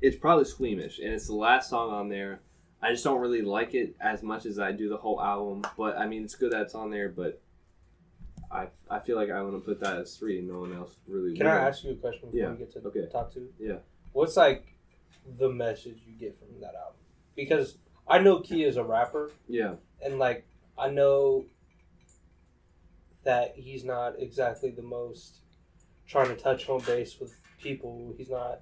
it's 0.02 0.18
probably 0.18 0.46
Squeamish, 0.46 1.00
and 1.00 1.14
it's 1.14 1.28
the 1.28 1.36
last 1.36 1.70
song 1.70 1.92
on 1.92 2.10
there. 2.10 2.42
I 2.82 2.92
just 2.92 3.04
don't 3.04 3.20
really 3.20 3.42
like 3.42 3.74
it 3.74 3.96
as 4.00 4.22
much 4.22 4.46
as 4.46 4.60
I 4.60 4.72
do 4.72 4.90
the 4.90 4.98
whole 4.98 5.22
album. 5.22 5.64
But 5.78 5.98
I 5.98 6.08
mean, 6.08 6.24
it's 6.24 6.36
good 6.36 6.52
that 6.52 6.62
it's 6.64 6.76
on 6.76 6.92
there. 6.92 7.10
But 7.10 7.42
I 8.52 8.68
I 8.90 9.00
feel 9.00 9.18
like 9.18 9.30
I 9.30 9.42
want 9.42 9.56
to 9.56 9.60
put 9.60 9.80
that 9.82 9.98
as 9.98 10.16
three, 10.16 10.40
and 10.40 10.48
no 10.48 10.60
one 10.60 10.74
else 10.74 10.96
really. 11.08 11.36
Can 11.36 11.46
will. 11.48 11.54
I 11.54 11.58
ask 11.58 11.84
you 11.84 11.92
a 11.92 11.96
question 11.96 12.30
before 12.30 12.40
Yeah, 12.40 12.52
we 12.52 12.58
get 12.58 12.72
to 12.74 12.80
okay. 12.88 13.02
the 13.02 13.08
top 13.08 13.34
two? 13.34 13.50
Yeah. 13.60 13.78
What's 14.14 14.38
like 14.38 14.66
the 15.38 15.50
message 15.50 15.98
you 16.08 16.14
get 16.14 16.38
from 16.38 16.62
that 16.62 16.76
album? 16.76 17.00
Because 17.36 17.78
I 18.08 18.20
know 18.20 18.40
Key 18.40 18.64
is 18.64 18.78
a 18.78 18.84
rapper, 18.84 19.32
Yeah. 19.48 19.76
and 20.02 20.20
like 20.20 20.46
I 20.78 20.90
know 20.90 21.46
that 23.24 23.54
he's 23.56 23.84
not 23.84 24.20
exactly 24.20 24.70
the 24.72 24.82
most 24.84 25.40
trying 26.08 26.28
to 26.28 26.36
touch 26.36 26.66
home 26.66 26.82
base 26.86 27.20
with 27.20 27.34
people. 27.60 28.14
He's 28.18 28.30
not. 28.30 28.62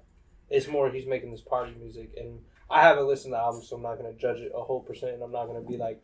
It's 0.50 0.68
more 0.68 0.90
he's 0.90 1.06
making 1.06 1.30
this 1.30 1.40
party 1.42 1.74
music, 1.78 2.12
and 2.16 2.40
I 2.70 2.82
haven't 2.82 3.06
listened 3.06 3.32
to 3.32 3.36
the 3.36 3.42
album, 3.42 3.62
so 3.62 3.76
I'm 3.76 3.82
not 3.82 3.96
gonna 3.96 4.14
judge 4.14 4.38
it 4.40 4.52
a 4.54 4.62
whole 4.62 4.80
percent, 4.80 5.14
and 5.14 5.22
I'm 5.22 5.32
not 5.32 5.46
gonna 5.46 5.60
be 5.60 5.76
like 5.76 6.02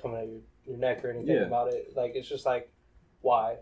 coming 0.00 0.18
at 0.18 0.28
your, 0.28 0.40
your 0.66 0.76
neck 0.78 1.04
or 1.04 1.10
anything 1.10 1.36
Yeah. 1.36 1.42
about 1.46 1.72
it. 1.72 1.92
Like 1.96 2.12
it's 2.14 2.28
just 2.28 2.46
like 2.46 2.70
why? 3.20 3.58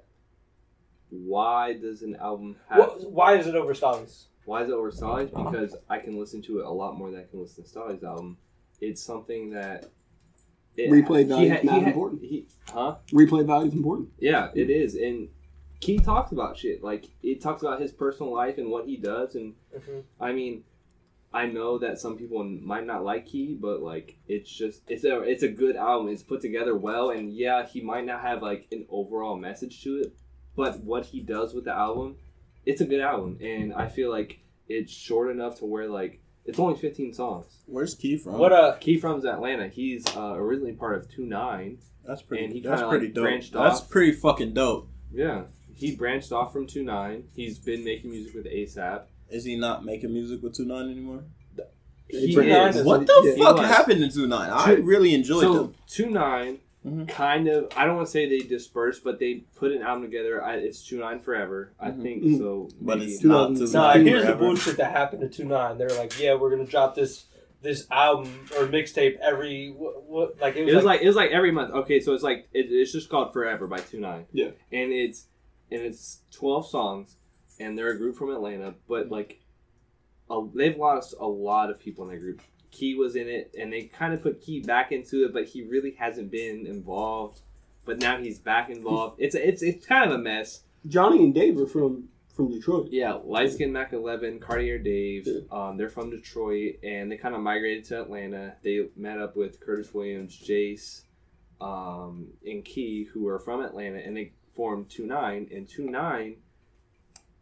Why 1.10 1.74
does 1.74 2.02
an 2.02 2.16
album 2.16 2.56
have? 2.68 2.78
What, 2.78 3.10
why 3.10 3.36
is 3.36 3.46
it 3.46 3.54
over 3.54 3.74
Stalley's? 3.74 4.26
Why 4.46 4.62
is 4.62 4.68
it 4.68 4.72
over 4.74 4.90
Stalley's? 4.90 5.30
Because 5.30 5.76
I 5.88 5.98
can 5.98 6.18
listen 6.18 6.42
to 6.42 6.60
it 6.60 6.66
a 6.66 6.70
lot 6.70 6.96
more 6.98 7.10
than 7.10 7.20
I 7.20 7.24
can 7.24 7.40
listen 7.40 7.62
to 7.64 7.68
Stalley's 7.70 8.02
album. 8.02 8.36
It's 8.80 9.02
something 9.02 9.50
that 9.50 9.90
it, 10.76 10.90
Replay 10.90 11.26
value 11.26 11.50
ha- 11.50 11.56
is 11.58 11.64
not 11.64 11.82
ha- 11.82 11.86
important. 11.88 12.22
He, 12.22 12.46
huh? 12.68 12.96
Replay 13.12 13.46
value 13.46 13.68
is 13.68 13.74
important. 13.74 14.10
Yeah, 14.18 14.50
it 14.54 14.70
is. 14.70 14.94
And 14.96 15.28
Key 15.80 15.98
talks 15.98 16.32
about 16.32 16.56
shit. 16.56 16.82
Like 16.82 17.06
it 17.22 17.40
talks 17.40 17.62
about 17.62 17.80
his 17.80 17.92
personal 17.92 18.32
life 18.34 18.58
and 18.58 18.70
what 18.70 18.86
he 18.86 18.96
does. 18.96 19.34
And 19.34 19.54
Mm-hmm. 19.74 20.00
I 20.20 20.32
mean, 20.32 20.62
I 21.32 21.46
know 21.46 21.78
that 21.78 21.98
some 21.98 22.16
people 22.16 22.44
might 22.44 22.86
not 22.86 23.04
like 23.04 23.26
Key, 23.26 23.56
but 23.60 23.80
like 23.82 24.16
it's 24.28 24.50
just 24.50 24.82
it's 24.88 25.04
a 25.04 25.20
it's 25.22 25.42
a 25.42 25.48
good 25.48 25.76
album. 25.76 26.08
It's 26.08 26.22
put 26.22 26.40
together 26.40 26.76
well. 26.76 27.10
And 27.10 27.32
yeah, 27.32 27.66
he 27.66 27.80
might 27.80 28.06
not 28.06 28.20
have 28.20 28.40
like 28.42 28.66
an 28.72 28.86
overall 28.88 29.36
message 29.36 29.82
to 29.84 29.98
it, 30.00 30.14
but 30.56 30.80
what 30.84 31.06
he 31.06 31.20
does 31.20 31.52
with 31.54 31.64
the 31.64 31.72
album, 31.72 32.16
it's 32.66 32.80
a 32.80 32.84
good 32.86 33.00
album. 33.00 33.38
And 33.42 33.74
I 33.74 33.88
feel 33.88 34.10
like 34.10 34.38
it's 34.68 34.92
short 34.92 35.30
enough 35.30 35.58
to 35.58 35.64
where 35.66 35.88
like 35.88 36.20
it's 36.44 36.58
only 36.58 36.78
15 36.78 37.12
songs. 37.14 37.46
Where's 37.66 37.94
Key 37.94 38.16
from? 38.18 38.38
What 38.38 38.52
uh? 38.52 38.74
Key 38.80 38.98
from's 38.98 39.24
Atlanta. 39.24 39.68
He's 39.68 40.04
uh, 40.16 40.34
originally 40.34 40.72
part 40.72 40.96
of 40.96 41.10
Two 41.10 41.24
Nine. 41.26 41.78
That's 42.06 42.22
pretty. 42.22 42.44
and 42.44 42.52
he 42.52 42.60
that's 42.60 42.80
kinda, 42.82 42.88
pretty 42.90 43.06
like, 43.06 43.14
dope. 43.14 43.24
branched 43.24 43.52
That's 43.54 43.80
off. 43.80 43.90
pretty 43.90 44.12
fucking 44.12 44.52
dope. 44.54 44.88
Yeah, 45.12 45.44
he 45.74 45.94
branched 45.96 46.32
off 46.32 46.52
from 46.52 46.66
Two 46.66 46.82
Nine. 46.84 47.24
He's 47.34 47.58
been 47.58 47.82
making 47.84 48.10
music 48.10 48.34
with 48.34 48.44
ASAP. 48.46 49.02
Is 49.30 49.44
he 49.44 49.56
not 49.56 49.84
making 49.84 50.12
music 50.12 50.42
with 50.42 50.54
Two 50.54 50.66
Nine 50.66 50.90
anymore? 50.90 51.24
He 52.08 52.34
Two 52.34 52.42
Nine 52.44 52.68
is. 52.68 52.76
is- 52.76 52.84
What 52.84 53.06
the 53.06 53.32
he 53.36 53.42
fuck 53.42 53.56
was. 53.56 53.66
happened 53.66 54.00
to 54.02 54.10
Two 54.10 54.26
Nine? 54.26 54.50
I 54.50 54.72
really 54.74 55.14
enjoyed 55.14 55.42
so 55.42 55.54
them. 55.54 55.74
Two 55.88 56.10
9 56.10 56.58
Mhm. 56.84 57.08
kind 57.08 57.48
of. 57.48 57.68
I 57.76 57.86
don't 57.86 57.96
want 57.96 58.06
to 58.08 58.10
say 58.12 58.28
they 58.28 58.40
dispersed, 58.46 59.02
but 59.04 59.18
they 59.18 59.44
put 59.56 59.72
an 59.72 59.82
album 59.82 60.02
together. 60.02 60.42
I, 60.44 60.56
it's 60.56 60.86
Two 60.86 60.98
Nine 60.98 61.20
Forever. 61.20 61.72
I 61.80 61.90
Mhm. 61.90 62.02
think 62.02 62.22
Mhm. 62.22 62.38
so. 62.38 62.68
But 62.80 62.98
maybe- 62.98 63.12
it's 63.12 63.22
Two 63.22 63.28
not 63.28 63.48
thousand 63.50 63.66
Two 63.68 63.72
Nah, 63.72 63.94
Nine 63.94 64.06
here's 64.06 64.26
the 64.26 64.34
bullshit 64.34 64.76
that 64.76 64.92
happened 64.92 65.22
to 65.22 65.28
Two 65.28 65.44
Nine. 65.48 65.78
They're 65.78 65.88
like, 65.90 66.20
yeah, 66.20 66.34
we're 66.34 66.50
gonna 66.50 66.66
drop 66.66 66.94
this 66.94 67.26
this 67.62 67.86
album 67.90 68.30
or 68.58 68.66
mixtape 68.66 69.16
every 69.20 69.70
what, 69.70 70.02
what 70.02 70.38
like 70.38 70.54
it 70.54 70.64
was, 70.64 70.72
It 70.74 70.76
was 70.76 70.84
like, 70.84 70.96
like 70.98 71.02
it 71.04 71.06
was 71.06 71.16
like 71.16 71.30
every 71.30 71.50
month. 71.50 71.72
Okay, 71.72 71.98
so 72.00 72.12
it's 72.12 72.22
like 72.22 72.46
it, 72.52 72.66
it's 72.70 72.92
just 72.92 73.08
called 73.08 73.32
Forever 73.32 73.66
by 73.66 73.78
Two 73.78 74.00
Nine. 74.00 74.26
Yeah. 74.32 74.50
and 74.70 74.92
it's 74.92 75.28
and 75.72 75.80
it's 75.80 76.20
twelve 76.30 76.66
songs, 76.68 77.16
and 77.58 77.78
they're 77.78 77.88
a 77.88 77.96
group 77.96 78.16
from 78.16 78.30
Atlanta, 78.30 78.74
but 78.86 79.08
like 79.10 79.40
a, 80.30 80.42
they've 80.54 80.76
lost 80.76 81.14
a 81.18 81.26
lot 81.26 81.70
of 81.70 81.78
people 81.80 82.04
in 82.04 82.10
their 82.10 82.18
group. 82.20 82.42
Key 82.74 82.94
was 82.96 83.16
in 83.16 83.28
it, 83.28 83.54
and 83.58 83.72
they 83.72 83.82
kind 83.82 84.12
of 84.12 84.22
put 84.22 84.40
Key 84.40 84.60
back 84.60 84.92
into 84.92 85.24
it, 85.24 85.32
but 85.32 85.46
he 85.46 85.62
really 85.62 85.92
hasn't 85.92 86.30
been 86.30 86.66
involved. 86.66 87.40
But 87.84 88.00
now 88.00 88.18
he's 88.18 88.38
back 88.38 88.70
involved. 88.70 89.16
It's 89.18 89.34
a, 89.34 89.48
it's 89.48 89.62
it's 89.62 89.86
kind 89.86 90.10
of 90.10 90.18
a 90.18 90.22
mess. 90.22 90.62
Johnny 90.86 91.22
and 91.24 91.34
Dave 91.34 91.58
are 91.58 91.66
from 91.66 92.08
from 92.34 92.50
Detroit. 92.50 92.88
Yeah, 92.90 93.14
Light 93.24 93.52
Skin 93.52 93.72
Mac 93.72 93.92
Eleven, 93.92 94.40
Cartier 94.40 94.78
Dave. 94.78 95.26
Yeah. 95.26 95.40
Um, 95.52 95.76
they're 95.76 95.88
from 95.88 96.10
Detroit, 96.10 96.76
and 96.82 97.10
they 97.10 97.16
kind 97.16 97.34
of 97.34 97.40
migrated 97.40 97.84
to 97.86 98.00
Atlanta. 98.02 98.54
They 98.62 98.88
met 98.96 99.18
up 99.18 99.36
with 99.36 99.60
Curtis 99.60 99.94
Williams, 99.94 100.36
Jace, 100.36 101.02
um, 101.60 102.28
and 102.44 102.64
Key, 102.64 103.04
who 103.04 103.28
are 103.28 103.38
from 103.38 103.62
Atlanta, 103.62 103.98
and 103.98 104.16
they 104.16 104.32
formed 104.56 104.90
Two 104.90 105.06
Nine. 105.06 105.48
And 105.52 105.68
Two 105.68 105.88
Nine, 105.88 106.36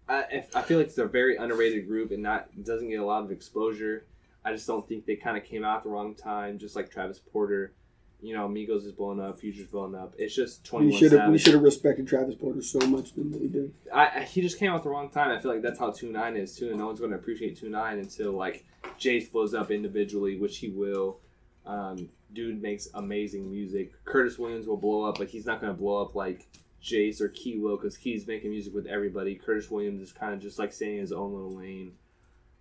I, 0.09 0.45
I 0.55 0.63
feel 0.63 0.79
like 0.79 0.89
it's 0.89 0.99
a 0.99 1.07
very 1.07 1.37
underrated 1.37 1.87
group 1.87 2.11
and 2.11 2.23
not 2.23 2.49
doesn't 2.63 2.89
get 2.89 3.01
a 3.01 3.07
lot 3.07 3.25
of 3.25 3.31
exposure. 3.31 4.07
I 4.45 4.53
just 4.53 4.67
don't 4.67 4.87
think 4.89 5.07
they 5.07 5.17
kind 5.17 5.37
of 5.37 5.45
came 5.45 5.65
out 5.65 5.79
at 5.79 5.83
the 5.85 5.91
wrong 5.91 6.15
time, 6.15 6.59
just 6.59 6.75
like 6.77 6.91
Travis 6.91 7.19
Porter. 7.33 7.73
you 8.21 8.35
know, 8.35 8.49
Migos 8.49 8.85
is 8.87 8.93
blowing 8.93 9.21
up, 9.21 9.39
Future's 9.39 9.67
blowing 9.67 9.95
up. 9.95 10.15
It's 10.19 10.35
just 10.35 10.63
We 10.73 10.79
21 10.91 10.99
should 11.01 11.13
have 11.13 11.31
we 11.33 11.39
should 11.39 11.55
have 11.55 11.63
respected 11.63 12.07
Travis 12.07 12.35
Porter 12.37 12.63
so 12.63 12.79
much 12.87 13.13
than 13.15 13.31
we 13.33 13.49
did. 13.49 13.73
I, 13.93 14.21
I- 14.21 14.23
he 14.25 14.41
just 14.41 14.59
came 14.59 14.71
out 14.71 14.77
at 14.77 14.83
the 14.85 14.91
wrong 14.91 15.11
time. 15.11 15.31
I 15.31 15.41
feel 15.41 15.53
like 15.53 15.63
that's 15.63 15.79
how 15.79 15.91
two 15.91 16.11
nine 16.13 16.37
is 16.37 16.57
too, 16.57 16.69
and 16.71 16.79
no 16.79 16.87
one's 16.87 17.01
going 17.01 17.11
to 17.13 17.17
appreciate 17.19 17.59
two 17.59 17.69
nine 17.69 17.99
until 17.99 18.33
like 18.33 18.65
Jace 18.99 19.31
blows 19.31 19.55
up 19.55 19.71
individually, 19.71 20.39
which 20.39 20.59
he 20.59 20.69
will. 20.71 21.19
Um, 21.67 22.09
dude 22.33 22.61
makes 22.63 22.89
amazing 22.95 23.51
music. 23.51 23.93
Curtis 24.05 24.39
Williams 24.39 24.67
will 24.67 24.77
blow 24.77 25.03
up, 25.03 25.19
but 25.19 25.29
he's 25.29 25.47
not 25.47 25.61
going 25.61 25.73
to 25.73 25.79
blow 25.79 26.01
up 26.03 26.15
like 26.17 26.49
Jace 26.83 27.21
or 27.21 27.29
Key 27.29 27.59
will 27.59 27.77
because 27.77 27.97
Key's 27.97 28.27
making 28.27 28.51
music 28.51 28.75
with 28.75 28.87
everybody. 28.87 29.35
Curtis 29.37 29.71
Williams 29.71 30.01
is 30.01 30.13
kind 30.13 30.33
of 30.35 30.41
just 30.41 30.59
like 30.59 30.73
staying 30.73 30.95
in 30.95 31.01
his 31.01 31.13
own 31.13 31.33
little 31.33 31.57
lane, 31.57 31.93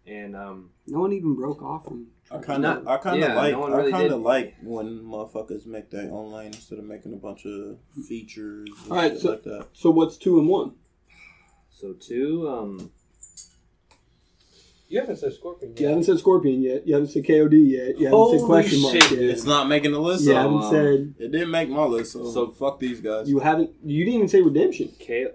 and 0.08 0.36
um, 0.36 0.70
No 0.88 1.00
one 1.00 1.14
even 1.14 1.36
broke 1.36 1.62
off 1.62 1.86
from. 1.86 2.08
I 2.32 2.38
kind 2.40 2.66
of, 2.66 2.88
I 2.88 2.98
kind 2.98 3.22
of 3.22 3.30
yeah, 3.30 3.36
like, 3.36 3.52
no 3.54 3.60
one 3.60 3.74
I 3.74 3.92
kind 3.92 4.12
of 4.12 4.22
like 4.22 4.56
when 4.64 5.00
motherfuckers 5.02 5.66
make 5.66 5.90
their 5.92 6.10
own 6.12 6.32
lane 6.32 6.48
instead 6.48 6.80
of 6.80 6.86
making 6.86 7.14
a 7.14 7.18
bunch 7.18 7.46
of 7.46 7.78
features. 8.08 8.70
And 8.84 8.92
All 8.92 8.98
right, 8.98 9.12
shit 9.12 9.22
so- 9.22 9.30
like 9.32 9.44
that. 9.44 9.68
So 9.74 9.90
what's 9.92 10.18
two 10.18 10.40
and 10.40 10.48
one? 10.48 10.74
so 11.70 11.94
two. 11.94 12.48
Um, 12.48 12.92
You 14.88 15.00
haven't 15.00 15.18
said 15.18 15.34
Scorpion. 15.34 15.74
You 15.78 15.88
haven't 15.88 16.04
said 16.04 16.20
Scorpion 16.20 16.62
yet. 16.62 16.86
You 16.88 16.94
haven't 16.96 17.10
said 17.10 17.24
KOD 17.26 17.54
yet. 17.54 17.98
You 18.00 18.06
haven't 18.08 18.30
said 18.30 18.40
Holy 18.40 18.40
question 18.46 18.82
mark 18.82 18.94
shit, 18.96 19.12
yet. 19.12 19.22
It's 19.22 19.46
not 19.46 19.68
making 19.68 19.92
the 19.92 20.00
list. 20.02 20.24
You 20.24 20.32
so 20.32 20.36
haven't 20.36 20.64
um, 20.64 20.70
said. 20.72 21.14
it 21.20 21.32
didn't 21.32 21.50
make 21.52 21.70
my 21.70 21.84
list. 21.86 22.12
So, 22.14 22.30
So- 22.32 22.52
fuck 22.52 22.80
these 22.80 23.00
guys. 23.02 23.30
You 23.30 23.40
haven't. 23.40 23.72
You 23.84 24.04
didn't 24.06 24.16
even 24.16 24.28
say 24.28 24.42
Redemption. 24.42 24.92
K. 25.00 25.28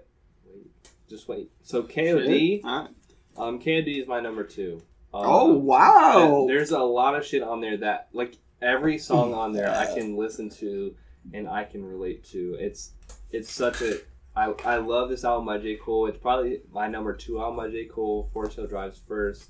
Wait, 0.45 0.67
just 1.09 1.27
wait. 1.27 1.51
So 1.63 1.83
KOD. 1.83 2.61
All 2.63 2.81
right. 2.81 2.89
Um, 3.37 3.59
KOD 3.59 4.01
is 4.01 4.07
my 4.07 4.19
number 4.19 4.43
two. 4.43 4.81
Um, 5.13 5.21
Oh 5.25 5.53
wow! 5.53 6.45
There's 6.47 6.71
a 6.71 6.79
lot 6.79 7.15
of 7.15 7.25
shit 7.25 7.43
on 7.43 7.61
there 7.61 7.77
that, 7.77 8.09
like, 8.13 8.35
every 8.61 8.97
song 8.97 9.33
on 9.33 9.53
there 9.53 9.69
I 9.69 9.85
can 9.95 10.17
listen 10.17 10.49
to 10.51 10.93
and 11.33 11.47
I 11.47 11.63
can 11.63 11.85
relate 11.85 12.23
to. 12.25 12.57
It's 12.59 12.91
it's 13.31 13.51
such 13.51 13.81
a. 13.81 13.99
I, 14.35 14.53
I 14.65 14.77
love 14.77 15.09
this 15.09 15.23
album 15.25 15.47
by 15.47 15.57
J. 15.57 15.77
Cole. 15.77 16.05
It's 16.07 16.19
probably 16.19 16.61
my 16.71 16.87
number 16.87 17.13
two 17.13 17.39
album 17.39 17.57
by 17.57 17.69
J. 17.69 17.85
Cole. 17.85 18.29
Forest 18.33 18.57
Hill 18.57 18.67
Drive's 18.67 19.01
first. 19.07 19.49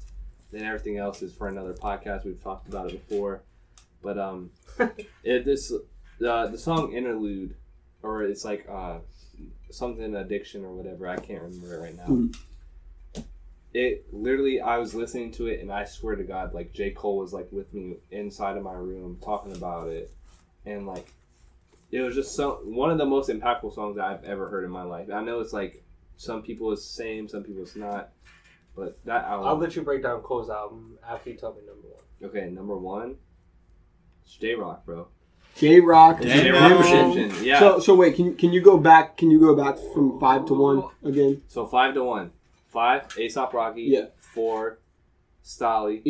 Then 0.52 0.64
everything 0.64 0.98
else 0.98 1.22
is 1.22 1.34
for 1.34 1.50
another 1.50 1.74
podcast. 1.74 2.24
We've 2.24 2.42
talked 2.42 2.70
about 2.70 2.92
it 2.92 3.08
before. 3.08 3.44
But 4.02 4.18
um, 4.18 4.52
it, 5.24 5.44
this 5.44 5.74
uh, 6.26 6.48
the 6.48 6.58
song 6.58 6.94
Interlude, 6.94 7.56
or 8.02 8.24
it's 8.24 8.46
like 8.46 8.66
uh, 8.70 9.00
something 9.72 10.16
addiction 10.16 10.64
or 10.64 10.72
whatever. 10.74 11.08
I 11.08 11.18
can't 11.18 11.42
remember 11.42 11.76
it 11.76 11.82
right 11.82 11.98
now. 11.98 12.30
It 13.74 14.06
literally, 14.12 14.62
I 14.62 14.78
was 14.78 14.96
listening 14.96 15.32
to 15.34 15.48
it, 15.48 15.60
and 15.60 15.72
I 15.72 15.86
swear 15.86 16.16
to 16.16 16.24
God, 16.24 16.54
like 16.54 16.74
J 16.74 16.92
Cole 16.92 17.18
was 17.18 17.34
like 17.34 17.48
with 17.52 17.74
me 17.74 17.98
inside 18.12 18.58
of 18.58 18.64
my 18.64 18.74
room 18.74 19.20
talking 19.24 19.56
about 19.56 19.90
it, 19.90 20.12
and 20.66 20.88
like 20.88 21.14
it 21.92 22.02
was 22.02 22.16
just 22.16 22.36
so 22.36 22.62
one 22.64 22.92
of 22.92 22.98
the 22.98 23.06
most 23.06 23.30
impactful 23.30 23.74
songs 23.74 23.98
that 23.98 24.06
I've 24.06 24.24
ever 24.24 24.50
heard 24.50 24.66
in 24.66 24.72
my 24.72 24.84
life. 24.84 25.10
I 25.14 25.22
know 25.22 25.40
it's 25.40 25.54
like 25.54 25.84
some 26.18 26.42
people 26.42 26.72
it's 26.74 26.84
same, 26.84 27.28
some 27.28 27.44
people 27.44 27.64
it's 27.64 27.76
not, 27.76 28.10
but 28.76 29.00
that 29.06 29.26
album. 29.26 29.48
I'll 29.48 29.58
let 29.58 29.76
you 29.76 29.82
break 29.84 30.04
down 30.04 30.22
Cole's 30.22 30.50
album 30.50 30.98
after 31.08 31.30
you 31.30 31.38
tell 31.38 31.54
me 31.54 31.62
number 31.66 31.88
one. 31.88 32.30
okay, 32.30 32.50
number 32.50 32.78
one, 32.78 33.16
it's 34.24 34.36
J 34.36 34.56
Rock, 34.56 34.86
bro. 34.86 35.08
J 35.56 35.80
Rock. 35.80 36.22
J 36.22 36.52
Rock 36.52 36.62
Redemption. 36.62 37.10
Redemption, 37.10 37.46
yeah. 37.46 37.60
So 37.60 37.80
so 37.80 37.96
wait, 37.96 38.16
can 38.16 38.36
can 38.36 38.52
you 38.52 38.62
go 38.62 38.78
back? 38.78 39.18
Can 39.18 39.32
you 39.32 39.40
go 39.40 39.56
back 39.56 39.78
from 39.94 40.20
five 40.20 40.46
to 40.48 40.54
one 40.54 40.84
again? 41.04 41.42
So 41.48 41.66
five 41.66 41.94
to 41.94 42.04
one. 42.04 42.32
Five, 42.78 43.18
A$AP 43.18 43.54
Rocky. 43.54 43.82
Yeah. 43.84 44.06
Four, 44.20 44.80
Stalley. 45.44 46.02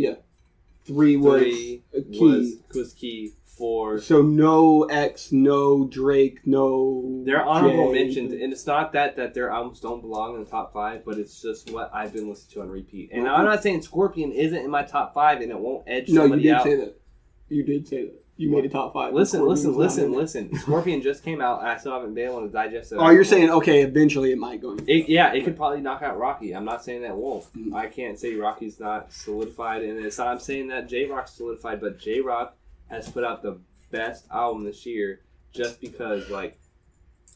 Three 0.86 1.16
was 1.18 1.42
Three 1.42 1.84
a 1.94 1.98
was 2.00 2.10
key. 2.12 2.62
was 2.74 2.94
key. 2.94 3.32
Four. 3.46 4.00
So 4.00 4.22
no 4.22 4.84
X, 4.84 5.32
no 5.32 5.86
Drake, 5.88 6.42
no. 6.46 7.24
They're 7.26 7.44
honorable 7.44 7.92
Jay. 7.92 8.04
mentions, 8.04 8.32
and 8.34 8.54
it's 8.54 8.68
not 8.68 8.92
that 8.94 9.16
that 9.16 9.34
their 9.34 9.50
albums 9.50 9.80
don't 9.80 10.02
belong 10.02 10.36
in 10.36 10.44
the 10.44 10.50
top 10.50 10.72
five, 10.74 11.04
but 11.04 11.18
it's 11.18 11.42
just 11.42 11.72
what 11.72 11.90
I've 11.94 12.14
been 12.14 12.30
listening 12.30 12.54
to 12.54 12.62
on 12.62 12.70
repeat. 12.70 13.10
And 13.12 13.28
I'm 13.28 13.46
not 13.46 13.64
saying 13.64 13.82
Scorpion 13.82 14.32
isn't 14.32 14.58
in 14.64 14.70
my 14.70 14.84
top 14.84 15.14
five, 15.14 15.42
and 15.42 15.52
it 15.52 15.58
won't 15.60 15.84
edge 15.88 16.10
No, 16.10 16.26
you 16.26 16.36
did 16.36 16.52
out. 16.54 16.64
say 16.64 16.76
that. 16.76 17.02
You 17.50 17.64
did 17.64 17.88
say 17.88 18.04
that. 18.04 18.24
You 18.38 18.52
made 18.52 18.66
a 18.66 18.70
top 18.70 18.94
five. 18.94 19.14
Listen, 19.16 19.46
listen, 19.48 19.76
listen, 19.76 20.12
listen. 20.14 20.56
Scorpion 20.60 21.02
just 21.02 21.24
came 21.24 21.42
out, 21.42 21.60
and 21.60 21.70
I 21.70 21.78
still 21.78 21.94
haven't 21.94 22.14
been 22.14 22.28
able 22.30 22.42
to 22.42 22.48
digest 22.50 22.92
it. 22.92 22.98
Oh, 22.98 23.10
you're 23.10 23.24
saying 23.24 23.50
okay? 23.50 23.82
Eventually, 23.82 24.32
it 24.32 24.38
might 24.38 24.62
go. 24.62 24.72
in. 24.74 24.88
It, 24.88 25.10
yeah, 25.10 25.34
it 25.34 25.44
could 25.44 25.58
probably 25.58 25.82
knock 25.82 26.04
out 26.04 26.20
Rocky. 26.20 26.56
I'm 26.56 26.64
not 26.66 26.84
saying 26.84 27.02
that 27.02 27.16
won't. 27.18 27.46
Mhm. 27.56 27.74
I 27.74 27.88
can't 27.88 28.20
say 28.20 28.36
Rocky's 28.36 28.80
not 28.80 29.12
solidified, 29.12 29.82
and 29.84 30.06
it's 30.06 30.20
not, 30.20 30.28
I'm 30.28 30.40
saying 30.40 30.68
that 30.68 30.88
J 30.88 31.06
Rock's 31.06 31.34
solidified, 31.34 31.82
but 31.82 31.98
J 32.00 32.22
Rock 32.22 32.56
has 32.92 33.10
put 33.10 33.24
out 33.24 33.42
the 33.42 33.60
best 33.92 34.26
album 34.32 34.64
this 34.66 34.86
year 34.86 35.22
just 35.52 35.82
because, 35.82 36.30
like, 36.30 36.60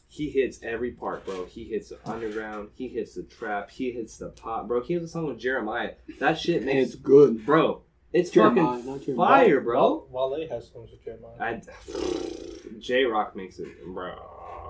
he 0.08 0.28
hits 0.30 0.60
every 0.62 0.92
part, 0.92 1.24
bro. 1.24 1.46
He 1.46 1.64
hits 1.64 1.88
the 1.88 1.98
underground, 2.04 2.68
he 2.74 2.86
hits 2.86 3.14
the 3.14 3.22
trap, 3.24 3.70
he 3.70 3.90
hits 3.90 4.18
the 4.18 4.28
pop, 4.28 4.68
bro. 4.68 4.82
He 4.82 4.94
has 4.94 5.02
a 5.02 5.08
song 5.08 5.26
with 5.26 5.38
Jeremiah. 5.38 5.92
That 6.20 6.38
shit 6.38 6.58
And 6.58 6.66
makes, 6.66 6.90
it's 6.92 6.94
good. 6.94 7.44
bro. 7.44 7.82
It's 8.12 8.30
Jeremiah, 8.30 8.76
fucking 8.76 8.86
not 8.86 9.02
Jeremiah. 9.02 9.28
fire, 9.44 9.60
bro. 9.60 10.06
Wale 10.10 10.30
Wale 10.30 10.48
has 10.50 10.70
songs 10.70 10.90
with 10.90 11.04
Jeremiah. 11.04 11.32
I, 11.40 11.60
J 12.78 13.04
Rock 13.04 13.34
makes 13.36 13.58
it, 13.58 13.68
bro. 13.86 14.12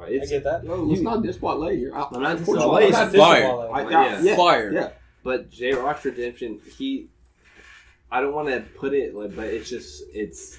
I 0.03 0.07
It's 0.09 0.31
get 0.31 0.45
that. 0.45 0.65
Yo, 0.65 0.83
let's 0.83 1.01
not 1.01 1.23
diss 1.23 1.41
Wale 1.41 1.69
here. 1.69 1.93
I, 1.95 2.09
I'm 2.13 2.23
not 2.23 2.33
of 2.37 2.41
dissing 2.41 2.47
Wale. 2.59 2.73
Wale- 2.73 2.89
It's 2.89 2.97
I'm 2.97 3.07
not 3.07 3.15
dissing 3.15 3.19
fire. 3.19 3.43
Wale. 3.57 3.71
I- 3.73 3.91
Yeah. 3.91 4.21
yeah, 4.23 4.37
Fire. 4.37 4.73
Yeah. 4.73 4.91
But 5.25 5.51
J 5.51 5.73
Rock's 5.75 6.05
Redemption, 6.05 6.61
he, 6.77 7.09
I 8.11 8.21
don't 8.21 8.35
want 8.35 8.49
to 8.49 8.61
put 8.79 8.93
it, 8.95 9.15
like, 9.15 9.35
but 9.37 9.47
it's 9.47 9.71
just 9.71 10.03
it's, 10.13 10.59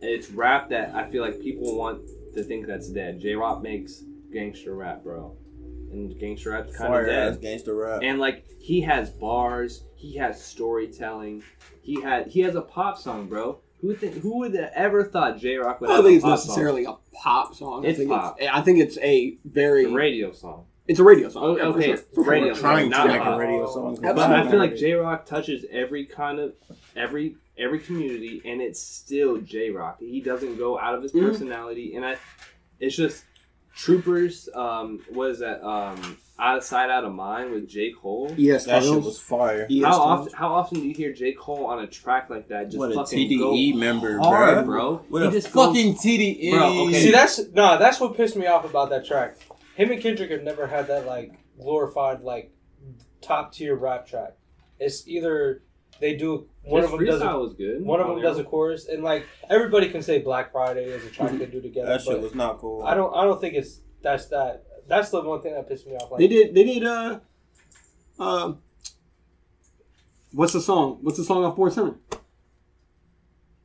it's 0.00 0.30
rap 0.30 0.68
that 0.70 0.94
I 0.94 1.10
feel 1.10 1.22
like 1.22 1.40
people 1.40 1.76
want 1.76 2.08
to 2.34 2.42
think 2.44 2.66
that's 2.66 2.88
dead. 2.90 3.20
J 3.20 3.34
Rock 3.34 3.62
makes 3.62 4.02
gangster 4.32 4.74
rap, 4.74 5.02
bro, 5.02 5.36
and 5.90 6.18
gangster 6.20 6.50
rap's 6.50 6.76
kind 6.76 6.92
of 6.94 7.00
Fire 7.00 7.08
ass 7.10 7.34
dead. 7.36 7.42
gangster 7.42 7.74
rap. 7.74 8.00
And 8.02 8.18
like 8.18 8.44
he 8.60 8.82
has 8.82 9.08
bars, 9.10 9.82
he 9.98 10.16
has 10.16 10.42
storytelling, 10.42 11.42
he 11.82 12.00
had 12.00 12.28
he 12.28 12.40
has 12.40 12.54
a 12.54 12.62
pop 12.62 12.96
song, 12.98 13.26
bro. 13.28 13.58
Who 13.80 13.94
think 13.94 14.14
who 14.22 14.38
would 14.38 14.54
have 14.54 14.70
ever 14.74 15.04
thought 15.04 15.38
J 15.38 15.56
Rock 15.56 15.80
would 15.80 15.90
I 15.90 15.94
have 15.94 16.04
don't 16.04 16.12
think 16.12 16.14
a 16.14 16.16
it's 16.16 16.24
pop 16.24 16.48
necessarily 16.48 16.84
a 16.84 16.94
pop 17.12 17.54
song. 17.54 17.84
I 17.84 17.88
It's 17.90 17.98
think 17.98 18.10
pop. 18.10 18.36
It's, 18.40 18.50
I 18.52 18.60
think 18.62 18.78
it's 18.80 18.98
a 18.98 19.36
very. 19.44 19.84
song? 19.84 19.92
A 19.92 19.96
radio 19.96 20.32
song. 20.32 20.64
it's 20.88 20.98
a 21.00 21.04
radio 21.04 21.28
song. 21.28 21.42
Oh, 21.44 21.72
okay, 21.74 21.86
sure, 21.88 21.96
for 21.96 22.24
sure. 22.24 22.32
radio 22.32 22.52
We're 22.54 22.58
trying 22.60 22.92
song, 22.92 23.06
to 23.08 23.12
make 23.12 23.22
a 23.26 23.36
radio 23.36 23.66
song. 23.72 23.98
But 24.00 24.18
I 24.18 24.48
feel 24.50 24.58
like 24.58 24.74
J 24.76 24.94
Rock 24.94 25.26
touches 25.26 25.64
every 25.70 26.06
kind 26.06 26.38
of 26.40 26.54
every 26.96 27.36
every 27.56 27.78
community, 27.80 28.40
and 28.44 28.60
it's 28.60 28.80
still 28.80 29.36
J 29.38 29.70
Rock. 29.70 29.98
He 30.00 30.20
doesn't 30.20 30.56
go 30.58 30.78
out 30.78 30.94
of 30.94 31.02
his 31.02 31.12
Mhm. 31.12 31.28
personality, 31.28 31.94
and 31.96 32.04
I, 32.06 32.16
it's 32.80 32.96
just 32.96 33.24
Troopers. 33.76 34.48
Um, 34.54 35.04
what 35.10 35.30
is 35.30 35.38
that? 35.38 35.64
Um, 35.64 36.16
out 36.40 36.56
of 36.58 36.62
sight, 36.64 36.88
out 36.88 37.04
of 37.04 37.12
mind 37.12 37.50
with 37.50 37.68
J 37.68 37.92
Cole. 37.92 38.32
Yes, 38.36 38.66
that 38.66 38.82
shit 38.84 39.02
was 39.02 39.18
fire. 39.18 39.66
Yes, 39.68 39.84
how 39.86 39.98
Tunnels. 39.98 40.20
often? 40.20 40.32
How 40.34 40.54
often 40.54 40.80
do 40.80 40.86
you 40.88 40.94
hear 40.94 41.12
J 41.12 41.32
Cole 41.32 41.66
on 41.66 41.80
a 41.80 41.86
track 41.86 42.30
like 42.30 42.48
that? 42.48 42.66
Just 42.66 42.78
What 42.78 42.92
a 42.92 42.94
fucking 42.94 43.28
TDE 43.28 43.72
go 43.72 43.78
member, 43.78 44.18
hard, 44.18 44.58
bruh. 44.58 44.64
bro. 44.64 44.96
What 45.08 45.22
He 45.22 45.28
a 45.28 45.30
just 45.32 45.52
goes- 45.52 45.66
fucking 45.68 45.94
TDE. 45.94 46.50
Bro, 46.52 46.86
okay. 46.88 47.00
See, 47.02 47.10
that's 47.10 47.38
no, 47.52 47.78
that's 47.78 47.98
what 48.00 48.16
pissed 48.16 48.36
me 48.36 48.46
off 48.46 48.64
about 48.64 48.90
that 48.90 49.04
track. 49.04 49.36
Him 49.74 49.90
and 49.90 50.00
Kendrick 50.00 50.30
have 50.30 50.42
never 50.42 50.66
had 50.66 50.86
that 50.88 51.06
like 51.06 51.32
glorified 51.60 52.20
like 52.22 52.52
top 53.20 53.52
tier 53.52 53.74
rap 53.74 54.06
track. 54.06 54.34
It's 54.78 55.06
either 55.08 55.62
they 56.00 56.14
do 56.14 56.46
one 56.62 56.82
His 56.82 56.92
of 56.92 56.98
them 56.98 57.06
does 57.08 57.20
a, 57.22 57.36
was 57.38 57.54
good. 57.54 57.84
one 57.84 58.00
of 58.00 58.06
them 58.06 58.18
oh, 58.18 58.22
does 58.22 58.38
a 58.38 58.44
chorus, 58.44 58.86
and 58.86 59.02
like 59.02 59.26
everybody 59.50 59.88
can 59.88 60.02
say 60.02 60.20
Black 60.20 60.52
Friday 60.52 60.84
is 60.84 61.04
a 61.04 61.10
track 61.10 61.32
they 61.38 61.46
do 61.46 61.60
together. 61.60 61.88
that 61.88 62.02
shit 62.02 62.12
but 62.12 62.22
was 62.22 62.34
not 62.36 62.58
cool. 62.58 62.84
I 62.84 62.94
don't 62.94 63.12
I 63.14 63.24
don't 63.24 63.40
think 63.40 63.54
it's 63.54 63.80
that's 64.02 64.26
that. 64.26 64.62
That's 64.88 65.10
the 65.10 65.20
one 65.20 65.40
thing 65.42 65.54
that 65.54 65.68
pissed 65.68 65.86
me 65.86 65.94
off. 65.94 66.10
Like 66.10 66.18
They 66.20 66.28
did. 66.28 66.54
They 66.54 66.64
did. 66.64 66.84
Uh, 66.84 67.20
uh, 68.18 68.52
what's 70.32 70.52
the 70.52 70.60
song? 70.60 70.98
What's 71.02 71.18
the 71.18 71.24
song 71.24 71.44
off 71.44 71.56
Born 71.56 71.70
Sinner? 71.70 71.94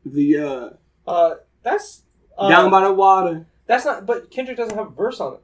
The 0.06 0.38
uh, 0.38 1.10
uh, 1.10 1.36
that's 1.64 2.04
uh, 2.38 2.50
down 2.50 2.70
by 2.70 2.84
the 2.84 2.94
water. 2.94 3.48
that's 3.68 3.86
not. 3.86 4.06
But 4.06 4.30
Kendrick 4.32 4.58
doesn't 4.58 4.78
have 4.78 4.88
a 4.88 4.90
verse 4.92 5.20
on 5.22 5.36
it. 5.36 5.40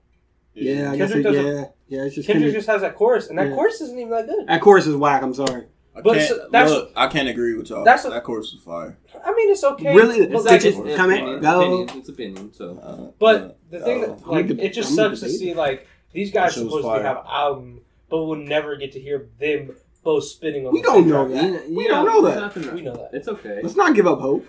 Yeah, 0.54 0.92
I 0.92 0.98
guess. 0.98 1.12
Kendrick 1.12 1.34
It, 1.34 1.38
doesn't- 1.38 1.56
yeah, 1.56 1.66
yeah. 1.88 2.06
It's 2.06 2.16
just 2.16 2.28
Kendrick 2.28 2.48
Kendrick. 2.48 2.56
just 2.56 2.68
has 2.68 2.82
that 2.82 2.96
chorus, 2.96 3.30
and 3.30 3.40
that 3.40 3.48
Yeah. 3.50 3.56
chorus 3.56 3.80
isn't 3.80 3.98
even 3.98 4.10
that 4.12 4.28
good. 4.28 4.48
That 4.48 4.62
chorus 4.62 4.86
is 4.86 4.96
whack. 4.96 5.24
I'm 5.24 5.34
sorry. 5.34 5.66
I 5.96 6.02
But 6.02 6.18
can't, 6.18 6.30
so- 6.30 6.48
that's- 6.52 6.72
look, 6.72 6.92
I 6.96 7.08
can't 7.08 7.28
agree 7.28 7.56
with 7.56 7.70
y'all. 7.70 7.84
that's 7.84 8.06
a- 8.06 8.10
that 8.10 8.24
course 8.24 8.54
was 8.54 8.62
fire. 8.64 8.98
I 9.26 9.34
mean, 9.34 9.52
it's 9.52 9.64
okay. 9.64 9.94
Really? 9.96 10.26
But, 10.28 10.36
It's 10.36 10.46
like, 10.46 10.62
just- 10.62 10.80
it- 10.80 10.96
come 10.96 11.12
in, 11.12 11.18
opinion, 11.18 11.42
go. 11.42 11.60
opinion, 11.62 11.90
It's 12.00 12.10
opinion. 12.10 12.54
So 12.54 12.78
Uh, 12.82 13.12
But 13.20 13.58
the 13.70 13.80
thing 13.80 14.04
uh, 14.04 14.08
that 14.08 14.28
like 14.28 14.50
I'm 14.50 14.60
it 14.60 14.74
just 14.74 14.92
I'm 14.92 14.96
sucks 14.96 15.20
to 15.22 15.30
see 15.30 15.54
like 15.54 15.88
these 16.14 16.32
guys 16.32 16.54
That 16.56 16.62
shit 16.62 16.64
was 16.66 16.74
supposedly 16.84 17.00
fire. 17.04 17.16
have 17.16 17.26
album, 17.28 17.82
but 18.10 18.24
we'll 18.24 18.38
never 18.38 18.76
get 18.78 18.92
to 18.94 19.00
hear 19.00 19.28
them 19.40 19.76
both 20.04 20.24
spinning 20.26 20.66
on. 20.68 20.74
We 20.74 20.82
the 20.82 20.88
don't 20.88 21.08
know 21.08 21.28
track. 21.28 21.42
that. 21.42 21.70
We 21.70 21.88
don't 21.88 22.06
know 22.06 22.22
there's 22.22 22.36
that. 22.36 22.42
nothing- 22.42 22.76
We 22.76 22.82
know 22.82 22.94
that. 22.96 23.10
It's 23.14 23.28
okay. 23.28 23.60
Let's 23.62 23.76
not 23.76 23.94
give 23.96 24.08
up 24.08 24.20
hope. 24.20 24.46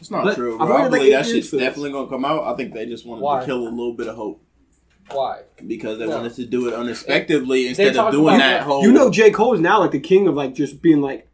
it's 0.00 0.10
not 0.10 0.24
But 0.24 0.34
true, 0.36 0.58
I've 0.60 0.66
bro. 0.66 0.76
I 0.76 0.80
waited 0.82 0.90
believe 0.96 1.12
that 1.12 1.26
shit's 1.26 1.50
definitely 1.50 1.92
gonna 1.92 2.08
come 2.08 2.24
out. 2.24 2.44
I 2.44 2.54
think 2.56 2.72
they 2.74 2.86
just 2.86 3.06
wanted 3.06 3.22
Why? 3.22 3.40
to 3.40 3.46
kill 3.46 3.58
a 3.58 3.68
little 3.68 3.92
bit 3.94 4.08
of 4.08 4.16
hope 4.16 4.40
Why? 5.14 5.40
because 5.66 5.98
they 5.98 6.06
No. 6.06 6.16
wanted 6.16 6.34
to 6.34 6.44
do 6.44 6.66
it 6.68 6.74
unexpectedly 6.74 7.68
instead 7.68 7.96
of 7.96 8.10
doing 8.12 8.26
about 8.28 8.38
that 8.38 8.50
that- 8.58 8.62
whole. 8.62 8.82
You 8.82 8.92
know, 8.92 9.10
J 9.10 9.30
Cole 9.30 9.54
is 9.54 9.60
now 9.60 9.78
like 9.80 9.92
the 9.92 10.00
king 10.00 10.26
of 10.26 10.34
like 10.34 10.54
just 10.54 10.82
being 10.82 11.00
like, 11.00 11.28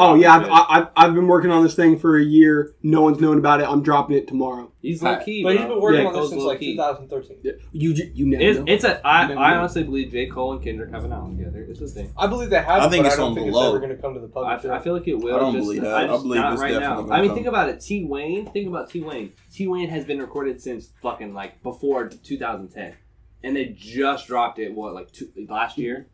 Oh 0.00 0.14
yeah, 0.14 0.32
I've, 0.36 0.44
I, 0.48 0.66
I've 0.68 0.88
I've 0.96 1.14
been 1.14 1.26
working 1.26 1.50
on 1.50 1.62
this 1.64 1.74
thing 1.74 1.98
for 1.98 2.16
a 2.16 2.22
year. 2.22 2.74
No 2.84 3.02
one's 3.02 3.20
known 3.20 3.36
about 3.38 3.60
it. 3.60 3.68
I'm 3.68 3.82
dropping 3.82 4.16
it 4.16 4.28
tomorrow. 4.28 4.72
He's 4.80 5.02
low 5.02 5.18
key, 5.24 5.42
But 5.42 5.56
he's 5.56 5.66
been 5.66 5.80
working 5.80 6.02
Yeah, 6.02 6.06
on 6.06 6.12
this 6.12 6.20
Cole's 6.20 6.30
since 6.30 6.42
like 6.44 6.54
low-key. 6.60 6.76
2013. 6.76 7.58
You 7.72 7.92
ju- 7.94 8.10
you 8.14 8.26
never 8.26 8.42
It's, 8.44 8.58
know. 8.60 8.64
it's 8.68 8.84
a. 8.84 9.04
I, 9.06 9.26
Never 9.26 9.40
I 9.40 9.50
know. 9.54 9.58
honestly 9.58 9.82
believe 9.82 10.12
J 10.12 10.28
Cole 10.28 10.52
and 10.52 10.62
Kendrick 10.62 10.90
have 10.92 11.04
an 11.04 11.12
album 11.12 11.36
together. 11.36 11.66
It's 11.68 11.80
a 11.80 11.88
thing. 11.88 12.12
I 12.16 12.28
believe 12.28 12.48
they 12.50 12.62
have. 12.62 12.82
I 12.82 12.88
think 12.88 13.02
but 13.02 13.06
it's 13.08 13.16
I 13.16 13.18
don't 13.18 13.30
on 13.30 13.34
think 13.34 13.46
below. 13.48 13.60
it's 13.62 13.68
ever 13.70 13.78
going 13.80 13.96
to 13.96 14.00
come 14.00 14.14
to 14.14 14.20
the 14.20 14.28
public. 14.28 14.64
I, 14.70 14.76
I 14.76 14.78
feel 14.80 14.92
like 14.94 15.08
it 15.08 15.14
will. 15.18 15.34
I 15.34 15.38
don't 15.40 15.52
just, 15.54 15.64
believe 15.64 15.82
that. 15.82 15.94
I 15.94 16.04
I 16.04 16.06
just 16.06 16.22
believe 16.22 16.40
not 16.42 16.52
it's 16.52 16.62
right 16.62 16.68
definitely 16.68 16.94
now. 16.96 17.02
gonna 17.02 17.14
I 17.14 17.20
mean, 17.20 17.30
come. 17.30 17.34
think 17.36 17.46
about 17.48 17.68
it. 17.70 17.80
T 17.80 18.04
Wayne. 18.04 18.46
Think 18.52 18.68
about 18.68 18.88
T 18.90 19.00
Wayne. 19.00 19.32
T 19.52 19.66
Wayne 19.66 19.88
has 19.88 20.04
been 20.04 20.20
recorded 20.20 20.60
since 20.62 20.90
fucking 21.02 21.34
like 21.34 21.60
before 21.64 22.08
2010, 22.08 22.94
and 23.42 23.56
they 23.56 23.74
just 23.76 24.28
dropped 24.28 24.60
it. 24.60 24.72
What 24.72 24.94
like 24.94 25.10
two, 25.10 25.28
last 25.48 25.76
year? 25.76 26.06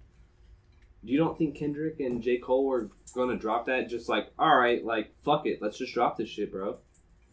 You 1.05 1.19
don't 1.19 1.37
think 1.37 1.55
Kendrick 1.57 2.01
and 2.01 2.23
J 2.23 2.39
Cole 2.39 2.65
were 2.65 2.91
gonna 3.15 3.37
drop 3.37 3.67
that? 3.67 3.89
Just 3.89 4.09
like, 4.09 4.29
all 4.39 4.57
right, 4.57 4.85
like 4.85 5.15
fuck 5.25 5.47
it, 5.47 5.59
let's 5.61 5.77
just 5.79 5.93
drop 5.95 6.17
this 6.17 6.29
shit, 6.29 6.51
bro. 6.51 6.79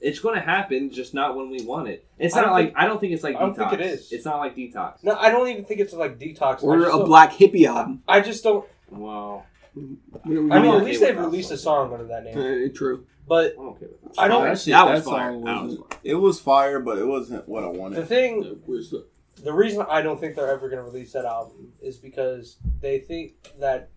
It's 0.02 0.20
gonna 0.20 0.42
happen, 0.42 0.90
just 0.90 1.14
not 1.14 1.36
when 1.38 1.50
we 1.50 1.64
want 1.64 1.88
it. 1.88 2.06
It's 2.18 2.36
I 2.36 2.42
not 2.42 2.46
don't 2.48 2.54
like 2.54 2.66
think- 2.68 2.78
I 2.78 2.86
don't 2.88 3.00
think 3.00 3.14
it's 3.14 3.24
like 3.24 3.36
I 3.36 3.40
don't 3.40 3.56
detox. 3.56 3.70
think 3.70 3.82
it 3.82 3.86
is. 3.86 4.12
It's 4.12 4.26
not 4.26 4.38
like 4.40 4.56
detox. 4.56 5.04
no, 5.04 5.16
I 5.16 5.30
don't 5.30 5.48
even 5.48 5.64
think 5.64 5.80
it's 5.80 5.94
like 5.94 6.20
detox. 6.20 6.64
I 6.64 6.68
or 6.68 6.78
just 6.80 6.88
a 6.94 6.98
don't- 6.98 7.06
Black 7.06 7.32
Hippy 7.34 7.66
album. 7.66 8.04
I 8.08 8.20
just 8.22 8.44
don't. 8.44 8.66
Well, 8.90 9.46
I 9.76 9.80
mean, 10.28 10.50
don't- 10.50 10.82
at 10.82 10.84
least 10.84 11.02
okay 11.02 11.12
they've 11.12 11.16
that 11.16 11.22
released 11.26 11.52
a 11.52 11.58
song. 11.58 11.90
song 11.90 11.94
under 11.94 12.08
that 12.08 12.24
name. 12.26 12.38
Uh, 12.68 12.74
true. 12.76 13.06
But 13.28 13.54
I'm 13.58 13.68
okay 13.70 13.86
with 13.86 14.02
that. 14.16 14.22
I 14.22 14.28
don't. 14.28 14.44
that 14.44 14.60
shit, 14.60 14.74
that 14.74 14.86
that, 14.86 14.94
was 14.96 15.04
fire. 15.06 15.32
song 15.32 15.44
That 15.46 15.64
was, 15.64 15.78
was 15.78 15.88
it 16.04 16.16
was 16.16 16.40
fire, 16.42 16.80
but 16.82 16.98
it 16.98 17.06
wasn't 17.08 17.48
what 17.48 17.64
I 17.64 17.68
wanted. 17.68 17.98
The 18.00 18.06
thing, 18.06 18.60
Where's 18.66 18.90
the- 18.90 19.06
the 19.44 19.54
reason 19.54 19.86
I 19.90 20.02
don't 20.02 20.20
think 20.20 20.36
they're 20.36 20.52
ever 20.52 20.70
going 20.70 20.84
to 20.84 20.90
release 20.90 21.14
that 21.14 21.26
album 21.26 21.74
is 21.82 21.98
because 21.98 22.58
they 22.82 23.00
think 23.00 23.34
that 23.60 23.90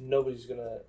nobody's 0.00 0.46
going 0.46 0.60
to 0.60 0.80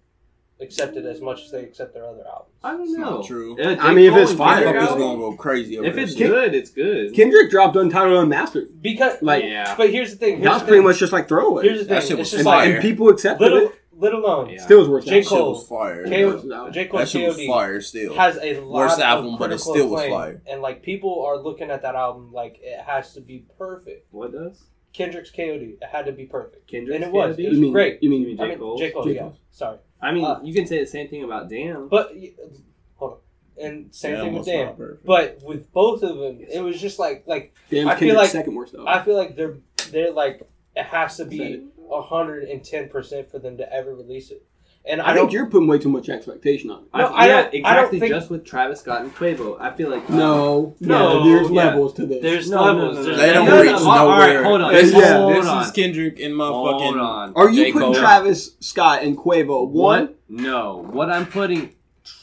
accept 0.62 0.96
it 0.96 1.06
as 1.06 1.20
much 1.20 1.42
as 1.44 1.52
they 1.52 1.64
accept 1.64 1.94
their 1.94 2.06
other 2.06 2.24
albums. 2.26 2.54
I 2.64 2.72
don't 2.72 2.82
It's 2.84 2.94
know. 2.94 3.18
not 3.18 3.26
true. 3.26 3.58
J. 3.58 3.78
I 3.78 3.94
mean, 3.94 4.10
if 4.12 4.16
it's 4.18 4.32
fire, 4.34 4.64
Kendrick 4.64 4.84
Motherfuckers 4.84 4.88
album- 4.88 5.00
gonna 5.02 5.20
go 5.20 5.36
crazy 5.36 5.78
over 5.78 5.88
If 5.88 5.98
it's 5.98 6.16
shit. 6.16 6.28
good, 6.28 6.56
it's 6.56 6.70
good. 6.70 7.14
Kendrick 7.14 7.50
dropped 7.52 7.76
Untitled 7.76 8.24
Unmastered. 8.24 8.82
Because 8.82 9.22
Like, 9.22 9.44
yeah. 9.44 9.76
but 9.76 9.90
here's 9.90 10.12
the 10.12 10.18
thing. 10.18 10.36
Here's 10.38 10.44
That 10.46 10.54
was 10.54 10.62
the 10.62 10.68
pretty 10.68 10.80
thing. 10.80 10.88
much 10.88 11.00
just 11.00 11.12
like 11.12 11.28
throwaway. 11.28 11.64
Here's 11.68 11.80
the 11.80 11.86
That 11.86 12.04
thing. 12.04 12.10
shit 12.12 12.20
It's 12.20 12.32
was 12.32 12.32
just 12.32 12.40
and, 12.40 12.46
like 12.46 12.70
and 12.70 12.82
people 12.82 13.10
accepted 13.10 13.44
little, 13.44 13.68
it. 13.70 13.76
Little 13.98 14.26
alone 14.26 14.50
Yeah. 14.50 14.62
Still 14.62 14.80
was 14.80 14.90
worth 14.90 15.06
J. 15.06 15.10
that. 15.10 15.16
That 15.16 15.24
shit 15.24 15.30
Cole- 15.30 15.50
was 15.54 15.68
fire. 15.68 16.06
K- 16.06 16.22
Yeah. 16.22 16.70
J. 16.72 16.86
Cole 16.88 17.00
that 17.00 17.10
shit 17.10 17.28
was 17.28 17.38
KOD 17.38 17.48
fire 17.48 17.82
still. 17.82 18.14
has 18.14 18.38
a 18.38 18.60
lot 18.60 18.78
Worst 18.80 18.98
of 18.98 19.04
album, 19.04 19.38
but 19.38 19.46
it 19.46 19.48
critical 19.56 19.74
still 19.74 19.88
was 19.90 20.02
acclaim, 20.02 20.12
fire. 20.20 20.42
And 20.48 20.62
like 20.62 20.82
people 20.84 21.24
are 21.26 21.38
looking 21.38 21.72
at 21.72 21.82
that 21.84 21.96
album 21.96 22.32
like 22.34 22.60
it 22.62 22.80
has 22.82 23.14
to 23.14 23.22
be 23.22 23.46
perfect. 23.58 24.08
What 24.12 24.32
does? 24.34 24.64
Kendrick's 24.94 25.30
KOD, 25.32 25.78
it 25.82 25.84
had 25.92 26.06
to 26.06 26.12
be 26.14 26.26
perfect, 26.26 26.68
Kendrick's 26.70 26.96
and 26.96 27.04
it 27.06 27.12
was. 27.12 27.36
KOD? 27.36 27.44
It 27.46 27.50
was 27.50 27.56
You 27.58 27.62
mean 27.64 27.74
great. 27.74 28.02
You 28.02 28.10
mean, 28.10 28.22
You 28.22 28.28
mean 28.28 28.40
I 28.40 28.44
J. 28.44 28.50
mean, 28.50 28.60
Cole? 28.60 28.78
J. 28.78 28.92
Cole, 28.92 29.10
yeah. 29.12 29.30
Sorry, 29.52 29.78
I 30.02 30.12
mean, 30.14 30.24
Uh, 30.26 30.40
you 30.44 30.54
can 30.54 30.66
say 30.66 30.80
the 30.80 30.86
same 30.86 31.08
thing 31.10 31.24
about 31.24 31.50
Damn. 31.50 31.88
but 31.90 32.14
hold 32.96 33.12
on, 33.14 33.18
and 33.66 33.94
same 33.96 34.12
Yeah, 34.14 34.18
thing 34.22 34.26
with 34.28 34.34
almost 34.34 34.48
Dan. 34.50 34.66
not 34.68 34.78
perfect. 34.78 35.06
But 35.06 35.40
with 35.44 35.72
both 35.74 36.02
of 36.04 36.18
them, 36.18 36.40
it 36.50 36.62
was 36.62 36.80
just 36.80 36.98
like 37.00 37.24
like 37.28 37.54
damn, 37.70 37.88
I 37.90 37.96
feel 37.96 38.16
like- 38.16 38.30
second 38.30 38.56
worst 38.56 38.74
though. 38.74 38.86
I 38.88 39.04
feel 39.04 39.16
like 39.16 39.36
they're 39.36 39.58
they're 39.92 40.12
like 40.12 40.42
it 40.78 40.84
has 40.84 41.12
to 41.18 41.24
Said 41.24 41.30
be 41.30 41.68
it. 41.90 42.04
hundred 42.06 42.44
and 42.50 42.64
ten 42.64 42.90
percent 42.90 43.30
for 43.30 43.40
them 43.40 43.58
to 43.58 43.74
ever 43.74 43.94
release 43.96 44.32
it. 44.32 44.44
And 44.88 45.02
I, 45.02 45.12
I 45.12 45.14
think 45.16 45.32
you're 45.32 45.48
putting 45.48 45.68
way 45.68 45.80
too 45.80 45.90
much 45.90 46.10
expectation 46.10 46.70
on 46.70 46.84
it. 46.84 46.90
No, 46.96 47.06
I, 47.08 47.24
I 47.24 47.26
yeah, 47.26 47.34
don't- 47.34 47.38
I 47.38 47.50
don't 47.50 47.56
exactly. 47.86 48.00
think- 48.02 48.14
just 48.14 48.30
with 48.30 48.46
Travis 48.46 48.82
Scott 48.82 49.02
and 49.02 49.16
Quavo, 49.16 49.60
I 49.60 49.72
feel 49.76 49.90
like 49.90 50.08
No, 50.12 50.76
No, 50.80 51.24
no, 51.24 51.24
there's 51.26 51.50
yeah. 51.50 51.56
levels 51.66 51.94
to 51.96 52.06
this. 52.06 52.22
There's 52.22 52.52
No, 52.52 52.58
no, 52.58 52.64
levels. 52.84 52.96
no, 52.98 53.02
no, 53.02 53.04
There's 53.08 53.18
They 53.18 53.34
don't 53.34 53.46
no, 53.48 53.62
reach 53.64 53.72
no, 53.72 53.78
all 53.90 54.08
right, 54.10 54.28
nowhere. 54.34 54.44
hold 54.44 54.62
on. 54.62 54.74
This- 54.74 54.92
Hold 54.94 55.04
yeah, 55.04 55.18
on. 55.20 55.34
This 55.60 55.68
is 55.68 55.72
Kendrick 55.74 56.20
and 56.20 56.40
Hold 56.40 56.82
motherfucking. 56.82 57.02
on. 57.02 57.34
Are 57.36 57.50
you 57.50 57.64
J. 57.66 57.72
putting 57.72 57.94
Cole. 57.94 57.96
Travis 57.96 58.52
Scott 58.60 59.02
and 59.02 59.18
Quavo 59.18 59.68
one? 59.68 60.02
What? 60.06 60.16
No. 60.30 60.88
What 60.92 61.10
I'm 61.10 61.26
putting 61.26 61.74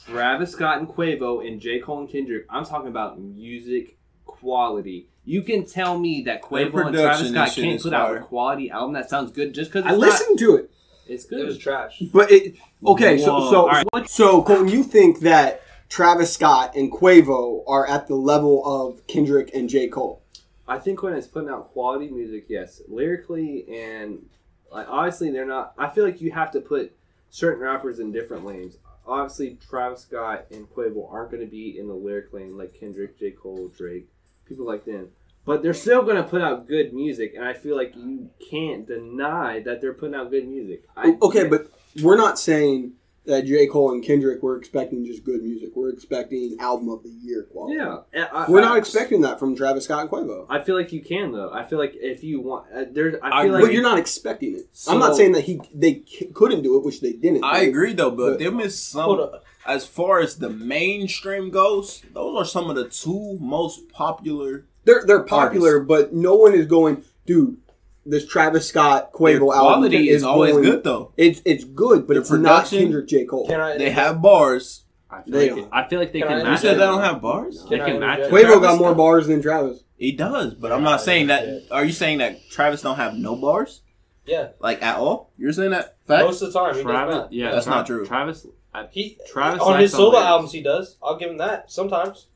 Travis 0.06 0.52
Scott 0.52 0.78
and 0.78 0.86
Quavo 0.86 1.44
and 1.44 1.60
J. 1.60 1.80
Cole 1.80 1.98
and 1.98 2.08
Kendrick, 2.08 2.46
I'm 2.48 2.64
talking 2.64 2.86
about 2.86 3.18
music 3.20 3.96
quality. 4.24 5.08
You 5.24 5.42
can 5.42 5.64
tell 5.64 5.98
me 5.98 6.22
that 6.22 6.42
Quavo 6.42 6.86
and 6.86 6.94
Travis 6.94 7.28
Scott 7.30 7.50
can't 7.54 7.80
put 7.80 7.92
out 7.94 8.16
a 8.16 8.20
quality 8.20 8.70
album 8.70 8.94
that 8.94 9.08
sounds 9.08 9.30
good 9.30 9.54
just 9.54 9.72
because 9.72 9.90
I 9.90 9.94
listened 9.94 10.38
to 10.40 10.56
it, 10.56 10.70
It's 11.06 11.24
it 11.24 11.30
good. 11.30 11.46
was 11.46 11.58
trash. 11.58 12.02
but 12.12 12.30
it 12.32 12.56
okay. 12.84 13.18
So 13.18 13.32
Whoa. 13.34 13.50
so 13.50 13.60
All 13.62 13.68
right, 13.68 13.86
what- 13.90 14.08
so 14.08 14.42
Colton, 14.42 14.68
you 14.68 14.82
think 14.82 15.20
that 15.20 15.62
Travis 15.88 16.32
Scott 16.32 16.74
and 16.74 16.90
Quavo 16.90 17.62
are 17.68 17.86
at 17.86 18.08
the 18.08 18.14
level 18.16 18.62
of 18.66 19.06
Kendrick 19.06 19.50
and 19.54 19.68
J 19.68 19.86
Cole? 19.88 20.22
I 20.66 20.78
think 20.78 21.02
when 21.02 21.12
it's 21.14 21.26
putting 21.26 21.50
out 21.50 21.72
quality 21.72 22.08
music, 22.08 22.46
yes, 22.48 22.80
lyrically 22.88 23.66
and 23.68 24.24
like 24.72 24.88
obviously 24.88 25.30
they're 25.30 25.44
not. 25.46 25.74
I 25.78 25.88
feel 25.88 26.04
like 26.04 26.20
you 26.20 26.32
have 26.32 26.50
to 26.52 26.60
put 26.60 26.92
certain 27.30 27.62
rappers 27.62 28.00
in 28.00 28.10
different 28.10 28.44
lanes. 28.44 28.76
Obviously, 29.06 29.58
Travis 29.68 30.02
Scott 30.02 30.46
and 30.50 30.68
Quavo 30.70 31.12
aren't 31.12 31.30
going 31.32 31.44
to 31.44 31.50
be 31.50 31.78
in 31.78 31.88
the 31.88 31.94
lyric 31.94 32.32
lane 32.32 32.56
like 32.56 32.72
Kendrick, 32.78 33.18
J. 33.18 33.32
Cole, 33.32 33.68
Drake, 33.76 34.08
people 34.52 34.66
like 34.66 34.84
them. 34.84 35.08
But 35.44 35.62
they're 35.62 35.74
still 35.74 36.02
going 36.02 36.16
to 36.16 36.22
put 36.22 36.40
out 36.40 36.68
good 36.68 36.92
music, 36.92 37.32
and 37.34 37.44
I 37.44 37.52
feel 37.52 37.76
like 37.76 37.96
you 37.96 38.30
can't 38.50 38.86
deny 38.86 39.60
that 39.60 39.80
they're 39.80 39.92
putting 39.94 40.14
out 40.14 40.30
good 40.30 40.46
music. 40.46 40.84
I, 40.96 41.16
Okay, 41.20 41.48
but 41.48 41.66
we're 42.00 42.16
not 42.16 42.38
saying 42.38 42.92
that 43.24 43.44
J 43.46 43.66
Cole 43.66 43.92
and 43.92 44.04
Kendrick 44.04 44.40
were 44.42 44.56
expecting 44.56 45.04
just 45.04 45.24
good 45.24 45.42
music. 45.42 45.70
We're 45.74 45.88
expecting 45.90 46.56
album 46.60 46.88
of 46.90 47.02
the 47.02 47.08
year 47.08 47.42
quality. 47.44 47.76
yeah, 47.76 48.26
I, 48.32 48.46
We're 48.48 48.60
I- 48.60 48.62
not 48.62 48.78
expecting 48.78 49.20
that 49.22 49.38
from 49.40 49.56
Travis 49.56 49.84
Scott 49.84 50.02
and 50.02 50.10
Quavo. 50.10 50.46
I 50.48 50.60
feel 50.60 50.76
like 50.76 50.92
you 50.92 51.00
can 51.02 51.32
though. 51.32 51.50
I 51.52 51.64
feel 51.64 51.78
like 51.78 51.94
if 51.96 52.22
you 52.22 52.40
want, 52.40 52.66
uh, 52.74 52.84
there's. 52.90 53.16
I 53.22 53.40
I 53.40 53.42
feel 53.44 53.54
agree. 53.54 53.62
like 53.62 53.62
but 53.64 53.72
you're 53.74 53.82
not 53.82 53.98
expecting 53.98 54.56
it. 54.56 54.66
So- 54.72 54.92
I'm 54.92 54.98
not 55.00 55.16
saying 55.16 55.32
that 55.32 55.42
he 55.42 55.60
they 55.74 56.02
c- 56.06 56.26
couldn't 56.34 56.62
do 56.62 56.76
it, 56.78 56.84
which 56.84 57.00
they 57.00 57.12
didn't. 57.14 57.42
I 57.44 57.62
agree 57.62 57.94
though, 57.94 58.10
but 58.12 58.30
But- 58.32 58.38
them 58.40 58.60
is 58.60 58.92
Hold 58.92 59.18
some. 59.32 59.40
Up. 59.64 59.70
As 59.70 59.86
far 59.86 60.20
as 60.20 60.36
the 60.36 60.50
mainstream 60.50 61.50
goes, 61.50 62.02
those 62.12 62.36
are 62.36 62.44
some 62.44 62.70
of 62.70 62.76
the 62.76 62.88
two 62.88 63.38
most 63.40 63.88
popular. 63.90 64.66
They're 64.84 65.04
they're 65.06 65.22
popular, 65.22 65.80
but 65.80 66.12
no 66.12 66.34
one 66.34 66.54
is 66.54 66.66
going, 66.66 67.04
dude. 67.26 67.58
This 68.04 68.26
Travis 68.26 68.66
Scott 68.68 69.12
Quavo 69.12 69.54
album 69.54 69.74
quality 69.74 70.08
is 70.08 70.24
always 70.24 70.52
going- 70.54 70.64
good 70.64 70.82
though. 70.82 71.12
It's 71.16 71.40
it's 71.44 71.62
good, 71.62 72.08
but 72.08 72.14
Their 72.14 72.22
it's 72.22 72.30
not 72.32 72.66
Kendrick 72.66 73.06
J 73.06 73.24
Cole. 73.26 73.46
Can 73.46 73.60
I? 73.60 73.78
They 73.78 73.90
have 73.90 74.20
bars. 74.20 74.82
I 75.08 75.22
feel, 75.22 75.32
They 75.34 75.50
like, 75.52 75.60
don't. 75.60 75.68
I 75.72 75.88
feel 75.88 75.98
like 76.00 76.12
they 76.12 76.18
Can 76.20 76.28
can. 76.28 76.46
I- 76.46 76.50
You 76.52 76.56
said 76.56 76.74
it. 76.74 76.78
they 76.78 76.84
don't 76.86 77.00
have 77.02 77.20
bars. 77.22 77.64
They 77.70 77.76
Can 77.76 77.86
can 77.86 78.00
match 78.00 78.18
it. 78.20 78.30
Quavo 78.32 78.40
Travis 78.40 78.60
got 78.60 78.78
more 78.78 78.88
Scott- 78.88 78.96
bars 78.96 79.26
than 79.28 79.40
Travis. 79.42 79.84
He 79.96 80.10
does, 80.10 80.54
but 80.54 80.72
I'm 80.72 80.82
not 80.82 81.00
saying 81.00 81.28
that. 81.28 81.46
Are 81.70 81.84
you 81.84 81.92
saying 81.92 82.18
that 82.18 82.38
Travis 82.50 82.82
don't 82.82 82.96
have 82.96 83.14
no 83.14 83.36
bars, 83.36 83.82
Yeah, 84.26 84.48
like 84.58 84.82
at 84.82 84.96
all? 84.96 85.30
You're 85.38 85.52
saying 85.52 85.70
that 85.70 85.94
fact? 86.08 86.24
most 86.24 86.42
of 86.42 86.52
the 86.52 86.58
time 86.58 86.82
Travis, 86.82 87.28
yeah, 87.30 87.52
That's 87.52 87.66
Tra- 87.66 87.74
not 87.74 87.86
true. 87.86 88.04
Travis, 88.04 88.46
I, 88.74 88.86
He 88.90 89.18
Travis 89.28 89.60
on 89.60 89.78
his 89.80 89.92
solo 89.92 90.10
lyrics. 90.10 90.26
albums 90.26 90.52
he 90.52 90.62
does. 90.62 90.96
I'll 91.02 91.16
give 91.16 91.30
him 91.30 91.38
that 91.38 91.70
sometimes. 91.70 92.26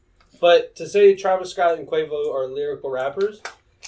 But 0.40 0.76
to 0.76 0.86
say 0.88 1.14
Travis 1.14 1.50
Scott 1.50 1.78
and 1.78 1.88
Quavo 1.88 2.32
are 2.34 2.46
lyrical 2.46 2.90
rappers, 2.90 3.40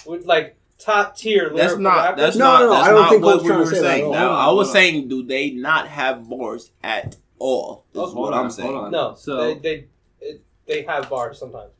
with 0.05 0.25
like 0.25 0.55
top 0.79 1.15
tier 1.15 1.43
lyrical 1.43 1.57
That's 1.57 1.77
not. 1.77 1.95
rappers, 1.97 2.21
That's 2.21 2.35
No, 2.37 2.45
not. 2.45 2.59
no, 2.61 2.65
no, 2.67 2.73
That's 2.73 2.87
I 2.87 2.91
don't 2.91 3.01
not 3.01 3.09
think 3.11 3.23
what 3.23 3.31
Cole's 3.39 3.43
we 3.43 3.51
were 3.51 3.57
to 3.59 3.65
say 3.67 3.75
that 3.75 3.81
saying. 3.81 4.05
all. 4.05 4.11
Now, 4.13 4.31
I 4.31 4.51
was 4.51 4.67
on. 4.69 4.73
saying, 4.73 5.07
do 5.09 5.23
they 5.23 5.51
not 5.51 5.87
have 5.87 6.27
bars 6.27 6.71
at 6.83 7.17
all? 7.37 7.85
Is 7.93 7.99
Oh, 7.99 8.03
what 8.05 8.13
hold 8.13 8.33
I'm 8.33 8.49
saying. 8.49 8.71
hold 8.71 8.85
on. 8.85 8.91
no, 8.91 9.13
So- 9.15 9.37
they 9.37 9.59
they 9.59 9.85
it, 10.21 10.41
they 10.65 10.81
have 10.83 11.07
bars 11.09 11.37
sometimes. 11.37 11.71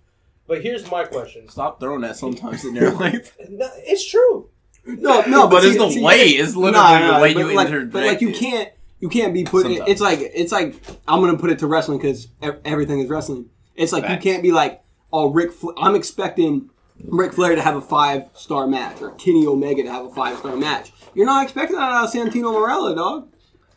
But 0.47 0.61
here's 0.63 0.89
my 0.89 1.03
question. 1.03 1.47
Stop 1.49 1.79
throwing 1.79 2.01
that 2.01 2.15
sometimes 2.15 2.63
in 2.65 2.73
there, 2.75 2.91
like. 2.91 3.33
No, 3.49 3.69
it's 3.77 4.05
true. 4.07 4.49
No, 4.85 5.21
no, 5.21 5.47
but 5.49 5.63
it's 5.63 5.73
see- 5.73 5.77
the 5.79 5.89
see- 5.91 6.03
way. 6.03 6.25
It's 6.27 6.55
literally 6.55 6.73
Nah, 6.73 6.99
nah, 6.99 7.17
the 7.17 7.21
way 7.23 7.33
but 7.33 7.39
you 7.39 7.53
like, 7.55 7.67
interject. 7.67 7.91
But 7.93 8.03
like 8.03 8.21
you 8.21 8.33
can't 8.33 8.69
you 8.99 9.09
can't 9.09 9.33
be 9.33 9.43
put. 9.43 9.63
Sometimes. 9.63 9.89
It's 9.89 10.01
like 10.01 10.19
it's 10.21 10.51
like 10.51 10.75
I'm 11.07 11.21
gonna 11.21 11.37
put 11.37 11.49
it 11.51 11.59
to 11.59 11.67
wrestling 11.67 11.97
because 11.99 12.27
everything 12.65 12.99
is 12.99 13.09
wrestling. 13.09 13.49
It's 13.75 13.91
like 13.93 14.03
Facts. 14.03 14.23
you 14.25 14.31
can't 14.31 14.43
be 14.43 14.51
like 14.51 14.81
oh 15.13 15.29
Rick. 15.31 15.53
Fla- 15.53 15.73
I'm 15.77 15.95
expecting 15.95 16.69
Ric 17.05 17.33
Flair 17.33 17.55
to 17.55 17.61
have 17.61 17.75
a 17.75 17.81
five 17.81 18.29
star 18.33 18.67
match 18.67 19.01
or 19.01 19.11
Kenny 19.11 19.45
Omega 19.47 19.83
to 19.83 19.91
have 19.91 20.05
a 20.05 20.09
five 20.13 20.37
star 20.39 20.55
match. 20.55 20.91
You're 21.13 21.25
not 21.25 21.43
expecting 21.43 21.77
that 21.77 21.91
out 21.91 22.05
of 22.05 22.11
Santino 22.13 22.53
Marella, 22.53 22.95
dog. 22.95 23.29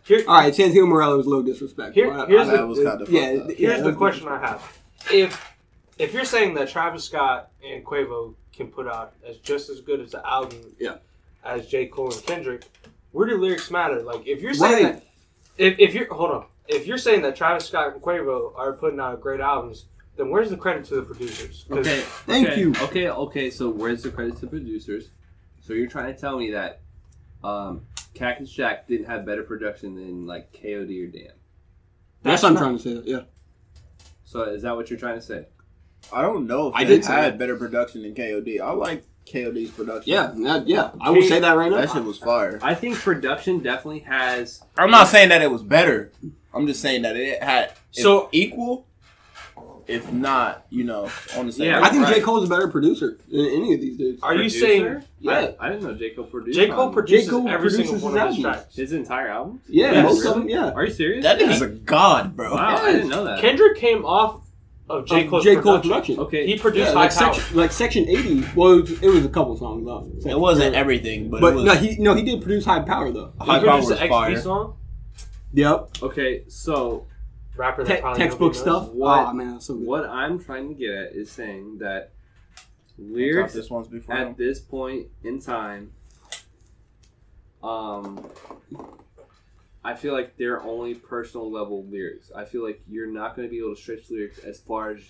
Here, 0.04 0.24
All 0.26 0.34
right, 0.34 0.52
Santino 0.52 0.86
Marella 0.88 1.16
was 1.16 1.26
low 1.26 1.42
disrespect. 1.42 1.94
Here- 1.94 2.10
but 2.10 2.20
I- 2.20 2.26
here's 2.26 2.48
I- 2.48 2.50
the- 2.52 2.56
That 2.58 2.66
was 2.68 2.78
kind 2.82 3.00
of 3.02 3.08
yeah. 3.10 3.30
yeah, 3.32 3.42
here's 3.56 3.82
the 3.84 3.92
question 3.92 4.26
I 4.28 4.38
have: 4.40 4.78
If 5.12 5.52
if 5.98 6.12
you're 6.12 6.24
saying 6.24 6.54
that 6.54 6.68
Travis 6.68 7.04
Scott 7.04 7.50
and 7.64 7.84
Quavo 7.84 8.34
can 8.52 8.66
put 8.66 8.88
out 8.88 9.12
as 9.26 9.36
just 9.38 9.70
as 9.70 9.80
good 9.80 10.00
as 10.00 10.10
the 10.10 10.26
album, 10.28 10.58
Yeah. 10.80 10.96
as 11.44 11.68
J 11.68 11.86
Cole 11.86 12.12
and 12.12 12.22
Kendrick, 12.26 12.64
where 13.12 13.28
do 13.28 13.38
lyrics 13.38 13.70
matter? 13.70 14.02
Like 14.02 14.26
if 14.26 14.42
you're 14.42 14.54
saying 14.54 14.84
Right. 14.84 14.94
that, 14.94 15.04
if, 15.58 15.78
if 15.78 15.94
you're 15.94 16.12
hold 16.12 16.30
on, 16.30 16.46
if 16.68 16.86
you're 16.86 16.98
saying 16.98 17.22
that 17.22 17.36
Travis 17.36 17.66
Scott 17.66 17.92
and 17.94 18.02
Quavo 18.02 18.52
are 18.56 18.72
putting 18.72 19.00
out 19.00 19.20
great 19.20 19.40
albums, 19.40 19.86
then 20.16 20.30
where's 20.30 20.50
the 20.50 20.56
credit 20.56 20.84
to 20.86 20.96
the 20.96 21.02
producers? 21.02 21.64
'Cause 21.68 21.78
Okay. 21.78 22.00
Thank 22.26 22.48
okay, 22.48 22.60
you. 22.60 22.74
Okay, 22.82 23.08
okay. 23.08 23.50
So 23.50 23.68
where's 23.70 24.02
the 24.02 24.10
credit 24.10 24.36
to 24.38 24.46
producers? 24.46 25.10
So 25.60 25.72
you're 25.72 25.86
trying 25.88 26.14
to 26.14 26.20
tell 26.20 26.38
me 26.38 26.50
that 26.52 26.80
um, 27.44 27.86
Cactus 28.14 28.50
Jack 28.50 28.86
didn't 28.88 29.06
have 29.06 29.24
better 29.26 29.42
production 29.42 29.94
than 29.94 30.26
like 30.26 30.52
KOD 30.52 31.04
or 31.04 31.06
Damn? 31.08 31.32
That's 32.22 32.42
what 32.42 32.52
I'm 32.52 32.56
trying 32.58 32.78
to 32.78 32.82
say. 32.82 33.02
Yeah. 33.10 33.20
So 34.24 34.42
is 34.44 34.62
that 34.62 34.76
what 34.76 34.90
you're 34.90 34.98
trying 34.98 35.16
to 35.16 35.22
say? 35.22 35.46
I 36.12 36.22
don't 36.22 36.46
know 36.46 36.68
if 36.68 36.74
I 36.74 36.84
they 36.84 36.96
did 36.96 37.04
say 37.04 37.12
had 37.12 37.34
that. 37.34 37.38
better 37.38 37.56
production 37.56 38.02
than 38.02 38.14
KOD. 38.14 38.60
I 38.60 38.70
like 38.72 39.04
KOD's 39.30 39.70
production. 39.70 40.12
Yeah, 40.12 40.32
that- 40.44 40.66
yeah. 40.68 40.90
I 41.00 41.10
will 41.10 41.22
say 41.22 41.40
that 41.40 41.52
right 41.56 41.70
now. 41.70 41.78
that 41.80 41.90
shit 41.90 42.04
was 42.04 42.18
fire. 42.18 42.58
I 42.62 42.74
think 42.74 42.96
production 42.98 43.60
definitely 43.60 44.00
has. 44.00 44.62
I'm 44.76 44.90
not 44.90 45.08
saying 45.08 45.28
that 45.30 45.42
it 45.42 45.50
was 45.50 45.62
better. 45.62 46.12
I'm 46.54 46.66
just 46.66 46.80
saying 46.80 47.02
that 47.02 47.16
it 47.16 47.42
had 47.42 47.72
So- 47.92 48.28
equal, 48.32 48.86
if 49.86 50.12
not, 50.12 50.64
you 50.70 50.84
know, 50.84 51.10
on 51.36 51.46
the 51.46 51.52
same. 51.52 51.66
Yeah, 51.66 51.80
I 51.82 51.88
think 51.90 52.06
J 52.06 52.12
right. 52.14 52.22
Cole's 52.22 52.44
a 52.44 52.50
better 52.50 52.68
producer 52.68 53.18
than 53.30 53.46
any 53.46 53.74
of 53.74 53.80
these 53.80 53.96
dudes. 53.98 54.22
Are 54.22 54.34
you 54.34 54.48
saying 54.48 55.02
Yeah. 55.20 55.52
I, 55.58 55.66
I 55.66 55.68
didn't 55.70 55.84
know 55.84 55.94
J 55.94 56.10
Cole 56.10 56.24
produced. 56.24 56.58
J 56.58 56.68
Cole 56.68 56.88
on 56.88 56.92
produces 56.92 57.28
Cole 57.30 57.48
every 57.48 57.68
produces 57.70 57.90
single 57.90 58.10
one 58.10 58.14
his 58.18 58.22
of 58.22 58.34
his 58.36 58.42
tracks? 58.44 58.76
his 58.76 58.92
entire 58.92 59.28
album. 59.28 59.60
Yeah, 59.68 59.92
Yes. 59.92 60.04
most 60.04 60.26
of 60.26 60.34
them. 60.34 60.48
Yeah. 60.48 60.70
Are 60.70 60.84
you 60.84 60.92
serious? 60.92 61.24
that 61.24 61.38
nigga's 61.40 61.62
a 61.62 61.68
god, 61.68 62.36
bro. 62.36 62.54
Wow, 62.54 62.76
I 62.82 62.92
didn't 62.92 63.08
know 63.08 63.24
that. 63.24 63.40
Kendrick 63.40 63.76
came 63.78 64.04
off 64.04 64.41
of 64.88 65.06
J 65.06 65.24
Of 65.24 65.30
Cole's 65.30 65.44
J. 65.44 65.54
Cole's 65.56 65.64
production. 65.82 65.88
production. 66.16 66.18
okay, 66.20 66.46
He 66.46 66.58
produced 66.58 66.88
Yeah, 66.88 66.94
High 66.94 67.00
like 67.04 67.14
Power. 67.14 67.34
section, 67.34 67.56
like 67.56 67.72
section 67.72 68.08
eighty. 68.08 68.44
Well, 68.54 68.72
it 68.72 68.80
was, 68.82 69.02
it 69.02 69.08
was 69.08 69.24
a 69.24 69.28
couple 69.28 69.56
songs 69.56 69.84
though. 69.86 70.30
It 70.30 70.38
wasn't 70.38 70.74
Yeah. 70.74 70.80
everything, 70.80 71.30
but, 71.30 71.40
But 71.40 71.52
it 71.52 71.56
was 71.56 71.64
no, 71.64 71.74
he 71.74 71.96
no 71.98 72.14
he 72.14 72.22
did 72.22 72.42
produce 72.42 72.64
High 72.64 72.80
Power 72.80 73.10
though. 73.10 73.32
He 73.40 73.46
High 73.46 73.60
Power 73.64 73.76
was 73.78 73.88
the 73.88 73.96
XP 73.96 74.08
fire. 74.08 74.40
song. 74.40 74.76
Yep. 75.54 75.88
okay. 76.02 76.44
So 76.48 77.06
Rapper 77.56 77.84
that 77.84 77.96
Te- 77.96 78.00
probably 78.00 78.22
textbook 78.22 78.54
stuff. 78.54 78.88
What- 78.90 79.28
Oh 79.28 79.32
man, 79.32 79.52
that's 79.52 79.66
so 79.66 79.74
good. 79.74 79.86
what 79.86 80.04
I'm 80.06 80.42
trying 80.42 80.68
to 80.68 80.74
get 80.74 80.90
at 80.90 81.12
is 81.12 81.30
saying 81.30 81.78
that 81.78 82.12
Thought 82.56 82.66
lyrics 82.98 83.52
this 83.54 83.70
one's 83.70 83.88
before. 83.88 84.14
at 84.16 84.36
this 84.36 84.58
point 84.60 85.06
in 85.22 85.40
time, 85.40 85.92
um, 87.62 88.26
I 89.84 89.94
feel 89.94 90.12
like 90.12 90.36
they're 90.36 90.62
only 90.62 90.94
personal 90.94 91.50
level 91.50 91.84
lyrics. 91.86 92.30
I 92.34 92.44
feel 92.44 92.62
like 92.64 92.80
you're 92.88 93.10
not 93.10 93.34
going 93.34 93.48
to 93.48 93.50
be 93.50 93.58
able 93.58 93.74
to 93.74 93.80
stretch 93.80 94.10
lyrics 94.10 94.38
as 94.38 94.60
far 94.60 94.90
as 94.90 95.02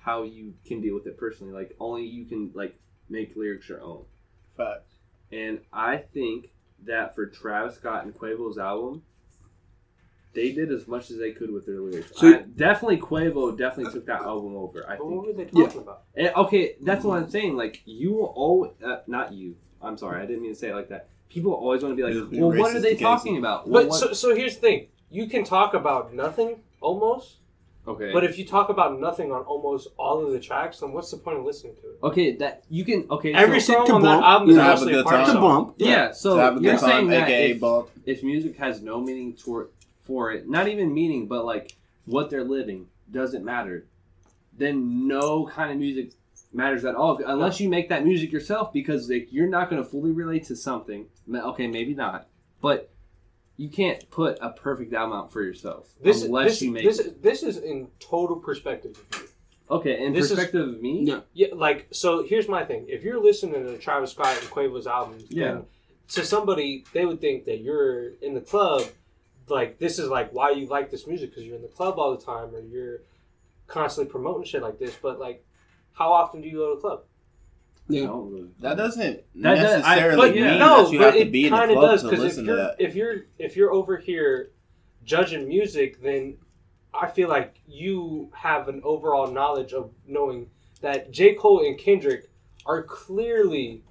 how 0.00 0.24
you 0.24 0.54
can 0.66 0.80
deal 0.80 0.94
with 0.94 1.06
it 1.06 1.16
personally. 1.16 1.52
Like 1.52 1.76
only 1.78 2.04
you 2.06 2.24
can 2.24 2.50
like 2.54 2.74
make 3.08 3.36
lyrics 3.36 3.68
your 3.68 3.80
own. 3.82 4.04
Facts. 4.56 4.94
And 5.30 5.60
I 5.72 5.98
think 5.98 6.50
that 6.86 7.14
for 7.14 7.26
Travis 7.26 7.76
Scott 7.76 8.04
and 8.04 8.12
Quavo's 8.12 8.58
album, 8.58 9.02
they 10.32 10.52
did 10.52 10.72
as 10.72 10.86
much 10.88 11.10
as 11.10 11.18
they 11.18 11.32
could 11.32 11.52
with 11.52 11.66
their 11.66 11.80
lyrics. 11.80 12.10
So- 12.18 12.28
I- 12.28 12.42
definitely 12.42 12.98
Quavo 12.98 13.56
definitely 13.56 13.92
took 13.92 14.06
that 14.06 14.22
album 14.22 14.56
over. 14.56 14.84
I 14.88 14.96
But 14.96 15.04
think. 15.08 15.10
what 15.16 15.26
were 15.26 15.32
they 15.32 15.50
Yeah. 15.52 15.64
talking 15.66 15.80
about? 15.82 16.02
And, 16.16 16.34
okay, 16.34 16.76
that's 16.80 17.04
what 17.04 17.22
I'm 17.22 17.30
saying. 17.30 17.56
Like 17.56 17.82
you 17.84 18.12
will 18.14 18.32
always, 18.34 18.72
uh, 18.82 19.02
not 19.06 19.32
you. 19.32 19.56
I'm 19.82 19.96
sorry, 19.96 20.20
I 20.20 20.26
didn't 20.26 20.42
mean 20.42 20.52
to 20.52 20.58
say 20.58 20.70
it 20.70 20.74
like 20.74 20.88
that. 20.88 21.08
People 21.30 21.52
always 21.54 21.82
want 21.82 21.92
to 21.92 21.96
be 21.96 22.02
like, 22.02 22.12
Just 22.12 22.30
be 22.30 22.40
well, 22.40 22.50
what 22.58 22.74
are 22.76 22.80
they 22.80 22.96
talking 22.96 23.32
Casey. 23.34 23.38
about? 23.38 23.68
Well, 23.68 23.84
But 23.84 23.90
what- 23.90 23.98
so, 23.98 24.12
so 24.12 24.34
here's 24.36 24.56
the 24.56 24.60
thing: 24.60 24.86
you 25.10 25.26
can 25.28 25.44
talk 25.44 25.72
about 25.74 26.12
nothing 26.12 26.56
almost, 26.80 27.36
okay, 27.86 28.12
but 28.12 28.24
if 28.24 28.36
you 28.38 28.44
talk 28.44 28.68
about 28.68 28.98
nothing 29.00 29.30
on 29.32 29.42
almost 29.42 29.88
all 29.96 30.24
of 30.26 30.32
the 30.32 30.40
tracks, 30.40 30.80
then 30.80 30.92
what's 30.92 31.10
the 31.10 31.16
point 31.16 31.38
of 31.38 31.44
listening 31.44 31.74
to 31.76 31.82
it? 31.90 31.98
okay, 32.02 32.36
that 32.36 32.64
you 32.68 32.84
can. 32.84 33.06
Okay, 33.10 33.32
Every 33.32 33.60
so, 33.60 33.74
song 33.74 33.86
to 33.86 33.92
on 33.94 34.02
that 34.02 34.22
album 34.22 34.48
you 34.48 34.54
is 34.54 34.56
know, 34.58 34.62
have 34.64 34.70
a 34.70 34.74
actually 34.74 34.92
a 34.92 34.96
good 34.96 35.04
party 35.06 35.16
time. 35.16 35.22
It's 35.22 35.30
a 35.30 35.32
song. 35.34 35.64
bump. 35.64 35.74
yeah. 35.78 36.12
So 36.12 36.36
to 36.36 36.60
you're 36.62 36.72
good 36.72 36.80
saying 36.80 36.90
time, 37.02 37.08
that 37.10 37.28
aka 37.28 37.50
if, 37.52 37.60
bump. 37.60 37.88
if 38.06 38.22
music 38.22 38.56
has 38.58 38.82
no 38.82 39.00
meaning 39.00 39.34
toward 39.34 39.68
for 40.02 40.32
it, 40.32 40.48
not 40.48 40.66
even 40.68 40.92
meaning, 40.92 41.26
but 41.28 41.44
like 41.44 41.76
what 42.06 42.28
they're 42.30 42.44
living 42.44 42.86
doesn't 43.12 43.44
matter, 43.44 43.86
then 44.56 45.06
no 45.06 45.46
kind 45.46 45.70
of 45.70 45.78
music 45.78 46.12
matters 46.52 46.84
at 46.84 46.94
all 46.96 47.20
unless 47.24 47.60
you 47.60 47.68
make 47.68 47.88
that 47.88 48.04
music 48.04 48.32
yourself 48.32 48.72
because 48.72 49.08
like 49.08 49.28
you're 49.32 49.48
not 49.48 49.70
going 49.70 49.82
to 49.82 49.88
fully 49.88 50.10
relate 50.10 50.44
to 50.46 50.56
something. 50.56 51.06
Okay, 51.32 51.66
maybe 51.66 51.94
not, 51.94 52.28
but 52.60 52.90
you 53.56 53.68
can't 53.68 54.08
put 54.10 54.38
a 54.40 54.50
perfect 54.50 54.92
album 54.94 55.16
out 55.16 55.30
for 55.32 55.42
yourself 55.42 55.90
This, 56.02 56.22
unless 56.24 56.46
this, 56.52 56.62
you 56.62 56.70
make. 56.72 56.84
this, 56.84 57.08
this 57.20 57.42
is 57.42 57.58
in 57.58 57.88
total 58.00 58.36
perspective 58.36 58.98
of 59.12 59.20
you. 59.20 59.28
okay, 59.70 60.04
in 60.04 60.12
this 60.12 60.24
is- 60.24 60.30
perspective 60.32 60.68
of 60.68 60.80
me, 60.80 61.04
Yeah. 61.04 61.20
Yeah, 61.34 61.48
like 61.54 61.86
so. 61.92 62.22
Here's 62.24 62.48
my 62.48 62.64
thing: 62.64 62.86
if 62.88 63.02
you're 63.04 63.20
listening 63.22 63.64
to 63.66 63.78
Travis 63.78 64.12
Scott 64.12 64.36
and 64.40 64.48
Quavo's 64.50 64.86
albums, 64.86 65.24
Yeah. 65.28 65.60
to 66.08 66.24
somebody 66.24 66.84
they 66.92 67.04
would 67.06 67.20
think 67.20 67.44
that 67.44 67.60
you're 67.60 68.10
in 68.22 68.34
the 68.34 68.40
club. 68.40 68.82
Like 69.48 69.78
this 69.78 69.98
is 69.98 70.08
like 70.08 70.32
why 70.32 70.50
you 70.50 70.66
like 70.66 70.90
this 70.92 71.06
music 71.08 71.30
because 71.30 71.44
you're 71.44 71.56
in 71.56 71.62
the 71.62 71.68
club 71.68 71.98
all 71.98 72.16
the 72.16 72.24
time 72.24 72.54
or 72.54 72.60
you're 72.60 73.00
constantly 73.66 74.08
promoting 74.10 74.44
shit 74.44 74.62
like 74.62 74.78
this. 74.78 74.96
But 75.02 75.18
like, 75.18 75.44
how 76.00 76.12
often 76.14 76.40
do 76.40 76.48
you 76.48 76.56
go 76.56 76.70
to 76.70 76.74
the 76.76 76.80
club? 76.80 77.02
Yeah. 77.88 78.04
no, 78.06 78.48
That 78.60 78.76
doesn't 78.78 79.22
That 79.42 79.56
does- 79.56 79.82
I- 79.84 79.96
necessarily 79.96 80.16
but 80.16 80.34
mean 80.34 80.44
yeah. 80.44 80.58
no, 80.58 80.84
that 80.84 80.92
you 80.92 81.00
have 81.02 81.12
to 81.14 81.20
it 81.20 81.30
be 81.32 81.44
in 81.46 81.52
the 81.52 81.58
kind 81.58 81.70
of 81.70 81.76
club 81.76 81.90
does 81.90 82.02
to 82.02 82.08
because 82.08 82.20
if 82.20 82.24
listen 82.24 82.44
to 82.44 82.48
you're 82.52 82.56
that. 82.56 82.76
if 82.78 82.94
you're 82.94 83.16
if 83.38 83.56
you're 83.56 83.72
over 83.72 83.96
here 83.98 84.50
judging 85.04 85.46
music, 85.46 86.00
then 86.02 86.38
I 86.94 87.08
feel 87.08 87.28
like 87.28 87.60
you 87.68 88.30
have 88.34 88.68
an 88.68 88.80
overall 88.82 89.26
knowledge 89.30 89.72
of 89.74 89.90
knowing 90.06 90.48
that 90.80 91.10
J 91.10 91.34
Cole 91.34 91.66
and 91.66 91.76
Kendrick 91.78 92.30
are 92.64 92.82
clearly 92.82 93.82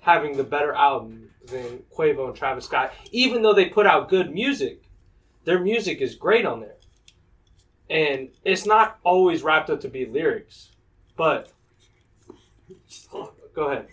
having 0.00 0.36
the 0.36 0.44
better 0.44 0.72
album 0.72 1.28
than 1.46 1.82
Quavo 1.94 2.28
and 2.28 2.34
Travis 2.36 2.64
Scott, 2.64 2.92
even 3.12 3.42
though 3.42 3.52
they 3.54 3.66
put 3.66 3.86
out 3.86 4.08
good 4.08 4.32
music. 4.32 4.84
Their 5.44 5.58
music 5.60 6.00
is 6.00 6.14
great 6.14 6.44
on 6.46 6.60
there, 6.60 6.76
and 7.90 8.28
it's 8.44 8.66
not 8.66 8.98
always 9.02 9.42
wrapped 9.42 9.68
up 9.70 9.80
to 9.80 9.88
be 9.88 10.06
lyrics, 10.06 10.70
but. 11.16 11.50
Go 13.54 13.70
ahead. 13.70 13.88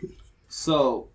So, 0.47 1.09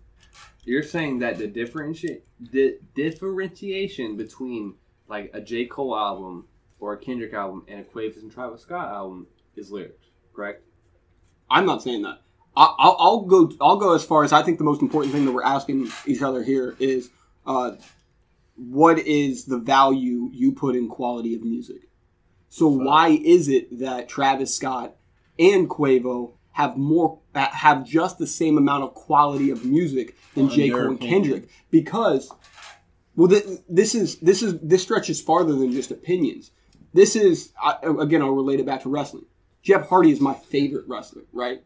you're 0.63 0.83
saying 0.83 1.19
that 1.19 1.37
the 1.37 1.47
differentiate 1.47 2.23
the 2.51 2.79
differentiation 2.95 4.17
between 4.17 4.75
like 5.07 5.31
a 5.33 5.41
J 5.41 5.65
Cole 5.65 5.95
album 5.95 6.47
or 6.79 6.93
a 6.93 6.97
Kendrick 6.97 7.33
album 7.33 7.63
and 7.67 7.79
a 7.79 7.83
Quavo 7.83 8.21
and 8.21 8.31
Travis 8.31 8.61
Scott 8.61 8.89
album 8.89 9.27
is 9.55 9.71
lyrics, 9.71 10.07
correct? 10.33 10.63
I'm 11.49 11.65
not 11.65 11.81
saying 11.81 12.01
that. 12.03 12.21
I, 12.55 12.73
I'll, 12.77 12.95
I'll 12.99 13.21
go. 13.21 13.51
I'll 13.61 13.77
go 13.77 13.95
as 13.95 14.03
far 14.03 14.23
as 14.23 14.33
I 14.33 14.41
think 14.43 14.57
the 14.57 14.63
most 14.63 14.81
important 14.81 15.13
thing 15.13 15.25
that 15.25 15.31
we're 15.31 15.43
asking 15.43 15.89
each 16.05 16.21
other 16.21 16.43
here 16.43 16.75
is, 16.79 17.09
uh, 17.45 17.73
what 18.55 18.99
is 18.99 19.45
the 19.45 19.57
value 19.57 20.29
you 20.33 20.51
put 20.51 20.75
in 20.75 20.87
quality 20.87 21.35
of 21.35 21.41
music? 21.41 21.89
So 22.49 22.67
why 22.67 23.09
is 23.09 23.47
it 23.47 23.79
that 23.79 24.09
Travis 24.09 24.53
Scott 24.53 24.95
and 25.39 25.69
Quavo 25.69 26.33
have 26.51 26.77
more 26.77 27.20
uh, 27.33 27.47
have 27.47 27.85
just 27.85 28.17
the 28.17 28.27
same 28.27 28.57
amount 28.57 28.83
of 28.83 28.93
quality 28.93 29.49
of 29.51 29.65
music 29.65 30.15
than 30.35 30.45
In 30.45 30.49
J 30.49 30.69
Cole 30.69 30.81
and. 30.81 30.99
Kendrick? 30.99 31.49
Because 31.69 32.31
well, 33.15 33.27
th- 33.27 33.59
this 33.69 33.95
is 33.95 34.17
this 34.17 34.41
is 34.41 34.59
this 34.59 34.81
stretches 34.81 35.21
farther 35.21 35.53
than 35.53 35.71
just 35.71 35.91
opinions. 35.91 36.51
This 36.93 37.15
is 37.15 37.53
I, 37.61 37.77
again, 37.99 38.21
I'll 38.21 38.31
relate 38.31 38.59
it 38.59 38.65
back 38.65 38.83
to 38.83 38.89
wrestling. 38.89 39.25
Jeff 39.61 39.87
Hardy 39.87 40.11
is 40.11 40.19
my 40.19 40.33
favorite 40.33 40.85
wrestler, 40.87 41.23
right? 41.31 41.63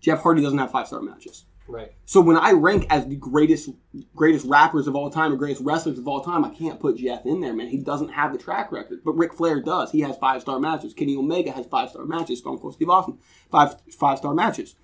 Jeff 0.00 0.20
Hardy 0.20 0.42
doesn't 0.42 0.58
have 0.58 0.70
five 0.70 0.86
star 0.86 1.02
matches. 1.02 1.44
Right. 1.68 1.92
So 2.04 2.20
when 2.20 2.36
I 2.36 2.52
rank 2.52 2.86
as 2.90 3.06
the 3.06 3.16
greatest 3.16 3.70
greatest 4.14 4.46
rappers 4.46 4.86
of 4.86 4.96
all 4.96 5.10
time 5.10 5.32
or 5.32 5.36
greatest 5.36 5.62
wrestlers 5.62 5.98
of 5.98 6.08
all 6.08 6.20
time, 6.20 6.44
I 6.44 6.50
can't 6.50 6.80
put 6.80 6.96
Jeff 6.96 7.24
in 7.24 7.40
there, 7.40 7.54
man. 7.54 7.68
He 7.68 7.78
doesn't 7.78 8.08
have 8.08 8.32
the 8.32 8.38
track 8.38 8.72
record. 8.72 9.00
But 9.04 9.12
Ric 9.12 9.32
Flair 9.32 9.60
does. 9.60 9.90
He 9.90 10.00
has 10.00 10.16
five 10.18 10.42
star 10.42 10.58
matches. 10.58 10.92
Kenny 10.92 11.16
Omega 11.16 11.52
has 11.52 11.66
five 11.66 11.90
star 11.90 12.04
matches. 12.04 12.40
Stone 12.40 12.58
Cold 12.58 12.74
Steve 12.74 12.90
Austin, 12.90 13.18
five 13.50 13.76
five 13.98 14.18
star 14.18 14.34
matches. 14.34 14.74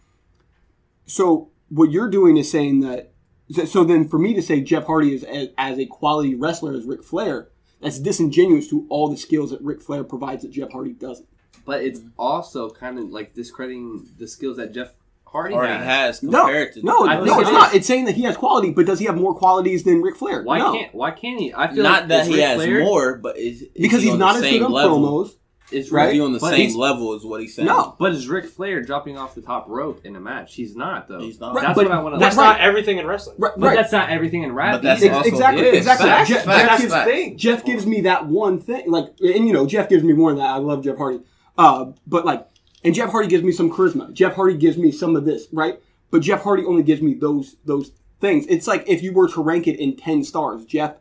So 1.08 1.50
what 1.68 1.90
you're 1.90 2.10
doing 2.10 2.36
is 2.36 2.50
saying 2.50 2.80
that. 2.80 3.12
So, 3.50 3.64
so 3.64 3.84
then, 3.84 4.08
for 4.08 4.18
me 4.18 4.34
to 4.34 4.42
say 4.42 4.60
Jeff 4.60 4.84
Hardy 4.84 5.14
is 5.14 5.24
as, 5.24 5.48
as 5.56 5.78
a 5.78 5.86
quality 5.86 6.34
wrestler 6.34 6.74
as 6.74 6.84
Ric 6.84 7.02
Flair, 7.02 7.48
that's 7.80 7.98
disingenuous 7.98 8.68
to 8.68 8.86
all 8.90 9.08
the 9.08 9.16
skills 9.16 9.50
that 9.50 9.62
Ric 9.62 9.80
Flair 9.80 10.04
provides 10.04 10.42
that 10.42 10.50
Jeff 10.50 10.70
Hardy 10.70 10.92
doesn't. 10.92 11.28
But 11.64 11.82
it's 11.82 12.00
also 12.18 12.70
kind 12.70 12.98
of 12.98 13.06
like 13.10 13.34
discrediting 13.34 14.06
the 14.18 14.28
skills 14.28 14.58
that 14.58 14.72
Jeff 14.72 14.92
Hardy, 15.24 15.54
already 15.54 15.74
has. 15.74 16.20
has 16.20 16.22
No, 16.22 16.44
compared 16.44 16.72
to 16.74 16.82
no, 16.84 17.06
I 17.06 17.24
no, 17.24 17.40
it's 17.40 17.50
it 17.50 17.52
not. 17.52 17.74
It's 17.74 17.86
saying 17.86 18.06
that 18.06 18.14
he 18.14 18.22
has 18.22 18.36
quality, 18.36 18.70
but 18.70 18.86
does 18.86 18.98
he 18.98 19.04
have 19.06 19.16
more 19.16 19.34
qualities 19.34 19.84
than 19.84 20.00
Ric 20.00 20.16
Flair? 20.16 20.42
Why 20.42 20.58
no. 20.58 20.72
can't 20.72 20.94
Why 20.94 21.10
can't 21.10 21.38
he? 21.40 21.52
I 21.54 21.72
feel 21.72 21.82
not 21.82 22.00
like 22.00 22.08
that 22.08 22.20
is 22.22 22.26
he 22.28 22.34
Ric 22.34 22.44
has 22.44 22.56
Flair, 22.56 22.84
more, 22.84 23.16
but 23.18 23.38
is, 23.38 23.62
is 23.62 23.68
because 23.76 24.02
he 24.02 24.06
he's 24.06 24.12
on 24.14 24.18
not 24.18 24.32
the 24.32 24.38
as 24.38 24.44
same 24.44 24.58
good 24.60 24.66
on 24.66 24.72
level? 24.72 24.98
promos. 24.98 25.34
Is 25.70 25.92
Right? 25.92 26.14
Is 26.14 26.20
on 26.20 26.32
the 26.32 26.38
but 26.38 26.50
same 26.50 26.74
level? 26.76 27.14
Is 27.14 27.24
what 27.24 27.40
he's 27.42 27.54
saying. 27.54 27.66
No. 27.68 27.94
But 27.98 28.12
is 28.12 28.26
Ric 28.28 28.46
Flair 28.46 28.80
dropping 28.80 29.18
off 29.18 29.34
the 29.34 29.42
top 29.42 29.68
rope 29.68 30.00
in 30.04 30.16
a 30.16 30.20
match? 30.20 30.54
He's 30.54 30.74
not 30.74 31.08
though. 31.08 31.20
He's 31.20 31.38
not. 31.38 31.54
Right, 31.54 31.62
That's 31.66 31.76
but 31.76 31.86
what 31.88 31.94
I 31.94 32.02
want 32.02 32.14
to. 32.14 32.18
That's 32.18 32.36
Right. 32.36 32.52
not 32.52 32.60
everything 32.60 32.96
in 32.98 33.06
wrestling. 33.06 33.36
Right, 33.38 33.52
But 33.56 33.66
right. 33.66 33.76
that's 33.76 33.92
not 33.92 34.08
everything 34.08 34.44
in 34.44 34.52
rap. 34.54 34.74
But 34.76 34.82
that's. 34.82 35.02
Ex- 35.02 35.14
also 35.14 35.28
exactly, 35.28 35.66
is. 35.66 35.76
exactly. 35.78 36.08
Facts, 36.08 36.28
Jeff, 36.30 36.44
facts, 36.44 36.58
Jeff 36.60 36.68
That's 36.68 36.80
gives, 36.82 36.92
facts. 36.94 37.10
thing. 37.10 37.36
Jeff 37.38 37.64
gives 37.64 37.86
me 37.86 38.00
that 38.02 38.26
one 38.26 38.60
thing, 38.60 38.90
like, 38.90 39.08
and 39.20 39.46
you 39.46 39.52
know, 39.52 39.66
Jeff 39.66 39.88
gives 39.90 40.02
me 40.02 40.12
more 40.14 40.30
than 40.30 40.38
that. 40.38 40.48
I 40.50 40.56
love 40.56 40.82
Jeff 40.84 40.96
Hardy, 40.96 41.20
uh, 41.58 41.86
but 42.06 42.24
like, 42.24 42.46
and 42.84 42.94
Jeff 42.94 43.10
Hardy 43.10 43.28
gives 43.28 43.42
me 43.44 43.52
some 43.52 43.70
charisma. 43.70 44.10
Jeff 44.12 44.34
Hardy 44.36 44.56
gives 44.56 44.78
me 44.78 44.90
some 44.90 45.16
of 45.16 45.24
this, 45.26 45.48
right? 45.52 45.80
But 46.10 46.22
Jeff 46.22 46.42
Hardy 46.42 46.64
only 46.64 46.82
gives 46.82 47.02
me 47.02 47.12
those 47.12 47.56
those 47.66 47.92
things. 48.20 48.46
It's 48.48 48.66
like 48.66 48.88
if 48.88 49.02
you 49.02 49.12
were 49.12 49.28
to 49.28 49.42
rank 49.42 49.66
it 49.68 49.78
in 49.78 49.96
ten 49.96 50.24
stars, 50.24 50.64
Jeff 50.64 50.94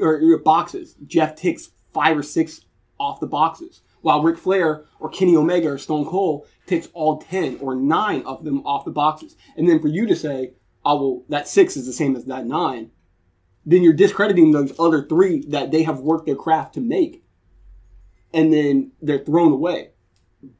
or, 0.00 0.16
or 0.20 0.38
boxes, 0.38 0.96
Jeff 1.06 1.36
ticks 1.36 1.70
five 1.92 2.16
or 2.18 2.22
six 2.24 2.62
off 2.98 3.20
the 3.20 3.26
boxes, 3.26 3.82
while 4.02 4.22
Ric 4.22 4.38
Flair 4.38 4.84
or 4.98 5.08
Kenny 5.08 5.36
Omega 5.36 5.68
or 5.68 5.78
Stone 5.78 6.06
Cold 6.06 6.46
takes 6.66 6.88
all 6.92 7.18
ten 7.18 7.58
or 7.60 7.74
nine 7.74 8.22
of 8.22 8.44
them 8.44 8.64
off 8.66 8.84
the 8.84 8.90
boxes. 8.90 9.36
And 9.56 9.68
then 9.68 9.80
for 9.80 9.88
you 9.88 10.06
to 10.06 10.16
say, 10.16 10.54
"Oh 10.84 10.96
well, 10.96 11.24
that 11.28 11.48
six 11.48 11.76
is 11.76 11.86
the 11.86 11.92
same 11.92 12.16
as 12.16 12.24
that 12.26 12.46
nine, 12.46 12.90
then 13.64 13.82
you're 13.82 13.92
discrediting 13.92 14.52
those 14.52 14.78
other 14.78 15.02
three 15.02 15.44
that 15.48 15.70
they 15.70 15.82
have 15.82 16.00
worked 16.00 16.26
their 16.26 16.36
craft 16.36 16.74
to 16.74 16.80
make, 16.80 17.24
and 18.32 18.52
then 18.52 18.92
they're 19.02 19.24
thrown 19.24 19.52
away. 19.52 19.90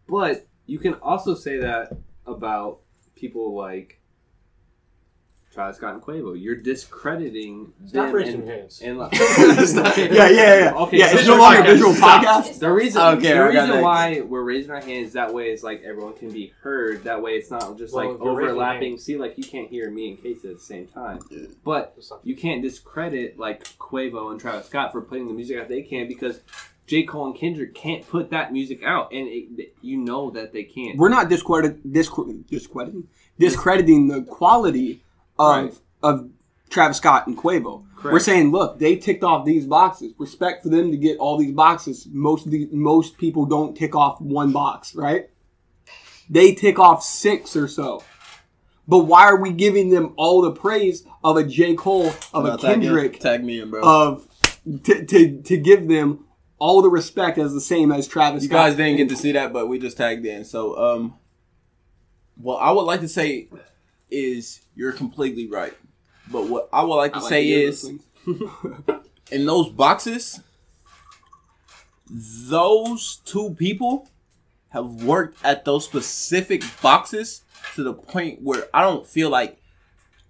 But 0.09 0.47
you 0.67 0.79
can 0.79 0.95
also 0.95 1.35
say 1.35 1.59
that 1.59 1.93
about 2.27 2.81
people 3.15 3.55
like 3.55 4.00
Travis 5.61 5.77
Scott 5.77 5.93
and 5.95 6.03
Quavo. 6.03 6.41
You're 6.41 6.57
discrediting 6.57 7.73
Stop 7.87 8.07
them 8.07 8.15
raising 8.15 8.41
and, 8.41 8.49
hands. 8.49 8.81
and 8.83 8.99
like, 8.99 9.13
yeah, 9.13 9.29
yeah, 10.09 10.29
yeah. 10.31 10.73
Okay, 10.75 10.99
yeah, 10.99 11.09
so 11.09 11.19
it's 11.19 11.27
no 11.27 11.37
longer 11.37 11.61
a 11.61 11.65
visual 11.65 11.93
Stop. 11.93 12.25
podcast. 12.25 12.59
The 12.59 12.71
reason, 12.73 13.03
Okay, 13.03 13.35
the 13.35 13.45
reason 13.45 13.69
next. 13.69 13.83
why 13.83 14.21
we're 14.23 14.43
raising 14.43 14.71
our 14.71 14.81
hands 14.81 15.13
that 15.13 15.35
way 15.35 15.51
is 15.51 15.63
like 15.63 15.83
everyone 15.83 16.15
can 16.15 16.31
be 16.33 16.55
heard. 16.63 17.05
That 17.05 17.21
way, 17.21 17.33
it's 17.33 17.51
not 17.51 17.77
just 17.77 17.93
Well, 17.93 18.07
like 18.07 18.15
if 18.17 18.23
you're 18.23 18.35
raising 18.35 18.51
overlapping. 18.53 18.99
See, 18.99 19.19
like 19.19 19.37
you 19.37 19.45
can't 19.45 19.69
hear 19.69 19.91
me 19.91 20.11
and 20.13 20.23
Casey 20.23 20.49
at 20.49 20.55
the 20.55 20.61
same 20.61 20.87
time, 20.87 21.19
but 21.63 21.95
you 22.25 22.35
can't 22.35 22.63
discredit 22.63 23.39
like 23.39 23.65
Quavo 23.79 24.31
and 24.31 24.41
Travis 24.41 24.67
Scott 24.67 24.93
for 24.93 25.03
putting 25.03 25.29
the 25.29 25.35
music 25.35 25.59
out 25.59 25.69
they 25.69 25.83
can 25.83 26.09
because 26.09 26.41
J 26.87 27.03
Cole 27.03 27.27
and 27.27 27.37
Kendrick 27.37 27.75
can't 27.75 28.09
put 28.09 28.31
that 28.31 28.51
music 28.51 28.83
out, 28.83 29.13
and 29.13 29.29
it, 29.29 29.75
you 29.83 29.99
know 29.99 30.31
that 30.31 30.55
they 30.55 30.63
can't. 30.65 30.97
We're 30.97 31.11
not 31.11 31.29
discredit, 31.29 31.87
discre- 31.93 32.47
discrediting, 32.49 33.09
discrediting 33.39 34.09
the 34.09 34.23
quality 34.23 35.03
of 35.41 35.65
Right. 35.65 35.75
of 36.03 36.29
Travis 36.69 36.99
Scott 36.99 37.27
and 37.27 37.37
Quavo. 37.37 37.85
Correct. 37.97 38.13
We're 38.13 38.21
saying, 38.21 38.51
look, 38.53 38.79
they 38.79 38.97
ticked 38.97 39.25
off 39.25 39.45
these 39.45 39.67
boxes. 39.67 40.13
Respect 40.19 40.63
for 40.63 40.69
them 40.69 40.91
to 40.91 40.97
get 40.97 41.19
all 41.19 41.37
these 41.37 41.53
boxes. 41.53 42.07
Most 42.11 42.47
of 42.47 42.53
the 42.53 42.69
most 42.73 43.19
people 43.19 43.45
don't 43.47 43.77
tick 43.77 43.95
off 43.97 44.21
one 44.21 44.53
box, 44.53 44.95
right? 44.95 45.29
They 46.29 46.53
tick 46.55 46.79
off 46.79 47.03
six 47.03 47.57
or 47.57 47.67
so. 47.69 48.03
But 48.87 49.01
why 49.01 49.25
are 49.27 49.41
we 49.41 49.53
giving 49.53 49.91
them 49.91 50.15
all 50.17 50.43
the 50.43 50.53
praise 50.53 51.05
of 51.23 51.37
a 51.37 51.45
J. 51.45 51.75
Cole, 51.75 52.13
of 52.33 52.45
a 52.45 52.57
Kendrick, 52.59 53.21
Tag 53.21 53.45
me 53.45 53.61
in, 53.61 53.71
bro. 53.71 53.83
of 53.83 54.27
to, 54.85 55.05
to 55.05 55.43
to 55.43 55.57
give 55.59 55.87
them 55.89 56.25
all 56.59 56.83
the 56.83 56.89
respect 56.89 57.39
as 57.39 57.53
the 57.53 57.61
same 57.61 57.91
as 57.93 58.07
Travis 58.09 58.43
you 58.45 58.49
Scott? 58.49 58.69
guys 58.69 58.77
didn't 58.77 58.97
get 58.97 59.09
to 59.11 59.17
see 59.17 59.33
that, 59.33 59.53
but 59.53 59.69
we 59.69 59.79
just 59.79 59.97
tagged 59.97 60.25
in. 60.27 60.45
So, 60.45 60.77
um, 60.77 61.15
what 62.37 62.57
I 62.59 62.71
would 62.71 62.83
like 62.83 63.01
to 63.01 63.09
say 63.09 63.49
is 64.11 64.61
you're 64.75 64.93
completely 64.93 65.47
right. 65.49 65.75
But 66.31 66.49
what 66.49 66.69
I 66.73 66.83
would 66.83 66.95
like 66.97 67.13
to 67.15 67.21
like 67.21 67.29
say 67.29 67.49
is 67.49 67.85
in 69.31 69.47
those 69.47 69.69
boxes, 69.71 70.41
those 72.09 73.21
two 73.25 73.55
people 73.59 74.09
have 74.71 75.03
worked 75.05 75.45
at 75.45 75.65
those 75.65 75.85
specific 75.85 76.63
boxes 76.83 77.43
to 77.75 77.83
the 77.83 77.93
point 77.95 78.41
where 78.43 78.65
I 78.75 78.83
don't 78.83 79.07
feel 79.07 79.31
like. 79.31 79.57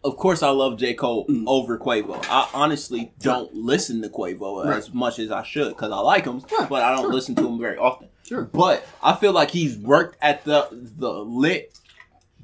Of 0.03 0.17
course, 0.17 0.43
I 0.43 0.49
love 0.49 0.79
J. 0.79 0.95
Cole 0.95 1.27
Mm. 1.27 1.45
over 1.47 1.79
Quavo. 1.79 2.25
I 2.31 2.49
honestly 2.55 3.13
don't 3.21 3.53
listen 3.55 4.01
to 4.01 4.09
Quavo 4.09 4.65
Right. 4.65 4.79
as 4.79 4.95
much 4.95 5.19
as 5.19 5.31
I 5.31 5.43
should 5.43 5.69
because 5.69 5.93
I 5.93 5.99
like 5.99 6.25
him, 6.25 6.43
Yeah, 6.59 6.67
but 6.71 6.83
I 6.83 6.95
don't 6.95 7.03
sure. 7.05 7.13
listen 7.13 7.35
to 7.35 7.47
him 7.47 7.59
very 7.59 7.77
often. 7.77 8.09
Sure. 8.25 8.45
But 8.45 8.83
I 9.03 9.15
feel 9.15 9.33
like 9.33 9.51
he's 9.51 9.77
worked 9.77 10.17
at 10.23 10.43
the 10.47 10.69
the 10.71 11.13
lit 11.13 11.79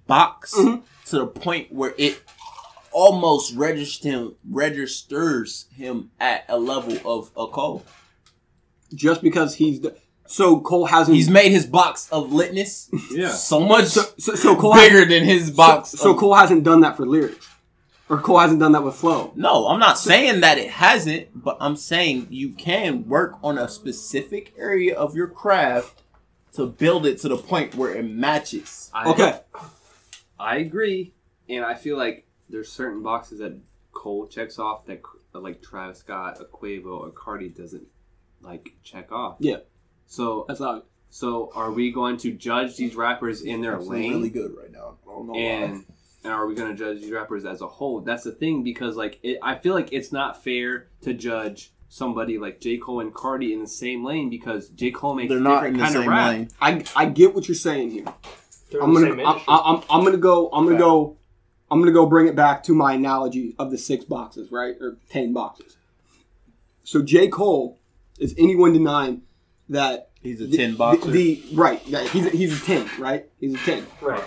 box 0.07 0.55
Mhm. 0.55 0.83
To 1.07 1.19
the 1.19 1.27
point 1.27 1.73
where 1.73 1.95
it 1.99 2.23
almost 2.93 3.55
registers 3.55 4.03
him 4.11 4.35
registers 4.49 5.67
him 5.75 6.11
at 6.21 6.45
a 6.49 6.59
level 6.59 6.97
of 7.05 7.31
a 7.37 7.47
Cole. 7.51 7.85
just 8.95 9.23
because 9.23 9.55
he's 9.57 9.81
the, 9.81 9.97
so 10.27 10.61
Cole 10.61 10.87
hasn't. 10.87 11.15
He's 11.17 11.29
made 11.31 11.53
his 11.53 11.67
box 11.67 12.09
of 12.11 12.31
litness 12.31 12.89
Yeah. 13.11 13.31
so 13.31 13.61
much 13.61 13.87
so, 13.87 14.03
so, 14.19 14.35
so 14.35 14.57
Cole 14.57 14.75
bigger 14.75 14.95
hasn't, 15.05 15.11
than 15.11 15.25
his 15.25 15.51
box. 15.51 15.91
So, 15.91 15.97
so 15.99 16.11
of- 16.13 16.19
Cole 16.19 16.35
hasn't 16.35 16.65
done 16.65 16.81
that 16.81 16.97
for 16.97 17.07
lyrics, 17.07 17.47
or 18.09 18.19
Cole 18.19 18.39
hasn't 18.39 18.61
done 18.61 18.73
that 18.73 18.83
with 18.83 18.95
flow. 18.97 19.33
no, 19.37 19.69
I'm 19.69 19.79
not 19.81 19.99
saying 19.99 20.41
that 20.41 20.59
it 20.59 20.71
hasn't, 20.71 21.29
but 21.35 21.57
I'm 21.61 21.77
saying 21.77 22.29
you 22.31 22.51
can 22.51 23.07
work 23.09 23.35
on 23.45 23.59
a 23.59 23.69
specific 23.69 24.55
area 24.59 24.97
of 24.97 25.15
your 25.15 25.29
craft 25.29 26.03
to 26.55 26.67
build 26.67 27.05
it 27.07 27.19
to 27.21 27.29
the 27.29 27.37
point 27.37 27.75
where 27.75 27.95
it 27.95 28.03
matches. 28.05 28.91
I, 28.95 29.11
Okay, 29.11 29.39
I 30.39 30.57
agree, 30.59 31.15
and 31.49 31.65
I 31.65 31.75
feel 31.75 31.97
like 31.97 32.27
there's 32.49 32.71
certain 32.71 33.03
boxes 33.03 33.39
that 33.41 33.59
Cole 33.93 34.27
checks 34.27 34.59
off 34.59 34.87
that 34.87 35.01
like 35.33 35.63
Travis 35.63 35.99
Scott, 35.99 36.39
a 36.41 36.45
Quavo, 36.45 37.07
a 37.07 37.11
Cardi 37.11 37.49
doesn't 37.49 37.87
like 38.43 38.75
check 38.83 39.13
off. 39.13 39.37
Yeah. 39.41 39.59
So 40.07 40.45
that's 40.49 40.61
all. 40.61 40.83
so 41.11 41.51
are 41.55 41.71
we 41.73 41.91
going 41.91 42.17
to 42.19 42.33
judge 42.33 42.77
these 42.77 42.95
rappers 42.95 43.43
in 43.43 43.61
their 43.61 43.79
lane? 43.79 44.13
really 44.13 44.31
good 44.31 44.55
right 44.57 44.71
now. 44.71 44.97
I 45.07 45.11
don't 45.11 45.27
know 45.27 45.33
why. 45.33 45.39
and 45.39 45.85
and 46.25 46.33
are 46.33 46.47
we 46.47 46.55
going 46.55 46.71
to 46.71 46.77
judge 46.77 47.01
these 47.01 47.13
rappers 47.13 47.45
as 47.45 47.61
a 47.61 47.67
whole? 47.67 48.01
That's 48.01 48.25
the 48.25 48.33
thing 48.33 48.63
because 48.63 48.97
like 48.97 49.19
it, 49.23 49.39
I 49.43 49.57
feel 49.57 49.75
like 49.75 49.93
it's 49.93 50.13
not 50.13 50.43
fair 50.43 50.89
to 51.03 51.13
judge 51.15 51.73
somebody 51.89 52.39
like 52.39 52.61
J 52.61 52.79
Cole 52.79 53.01
and 53.01 53.15
Cardi 53.15 53.53
in 53.53 53.61
the 53.61 53.69
same 53.69 54.05
lane 54.05 54.29
because 54.31 54.69
J 54.71 54.91
Cole 54.91 55.15
makes 55.15 55.29
They're 55.31 55.41
not 55.41 55.63
different 55.63 55.75
in 55.75 55.79
the 55.79 55.85
kind 55.85 55.93
same 55.93 56.03
of 56.03 56.09
rap. 56.09 56.29
lane. 56.31 56.49
I 56.61 56.85
I 56.95 57.07
get 57.07 57.35
what 57.35 57.49
you're 57.49 57.55
saying 57.55 57.91
here. 57.91 58.07
They're 58.71 58.83
I'm 58.83 58.93
gonna 58.93 59.07
same 59.09 59.21
I'm. 59.21 59.41
I'm, 59.49 59.83
I'm 59.91 60.05
gonna 60.05 60.17
go 60.17 60.49
I'm 60.53 60.65
gonna 60.67 60.79
go 60.79 61.17
I'm 61.71 61.81
gonna 61.81 61.93
go 61.93 62.07
bring 62.07 62.27
it 62.29 62.35
back 62.37 62.63
to 62.65 62.75
my 62.75 62.95
analogy 62.95 63.55
of 63.59 63.71
the 63.71 63.79
six 63.79 64.05
boxes, 64.05 64.51
right, 64.53 64.75
or 64.81 64.97
ten 65.11 65.33
boxes. 65.33 65.77
So 66.85 67.03
J 67.03 67.29
Cole 67.29 67.79
is 68.19 68.35
anyone 68.39 68.73
denying 68.73 69.23
that 69.69 70.11
He's 70.23 70.41
a 70.41 70.47
the- 70.47 70.57
tin 70.57 70.75
boxer. 70.77 71.11
The, 71.11 71.35
the 71.51 71.57
right, 71.57 71.85
that 71.93 72.09
he's 72.09 72.27
a, 72.27 72.31
he's 72.31 72.61
a 72.63 72.65
ten, 72.65 72.89
right? 72.99 73.27
He's 73.41 73.55
a 73.55 73.59
ten. 73.59 73.87
right. 74.01 74.23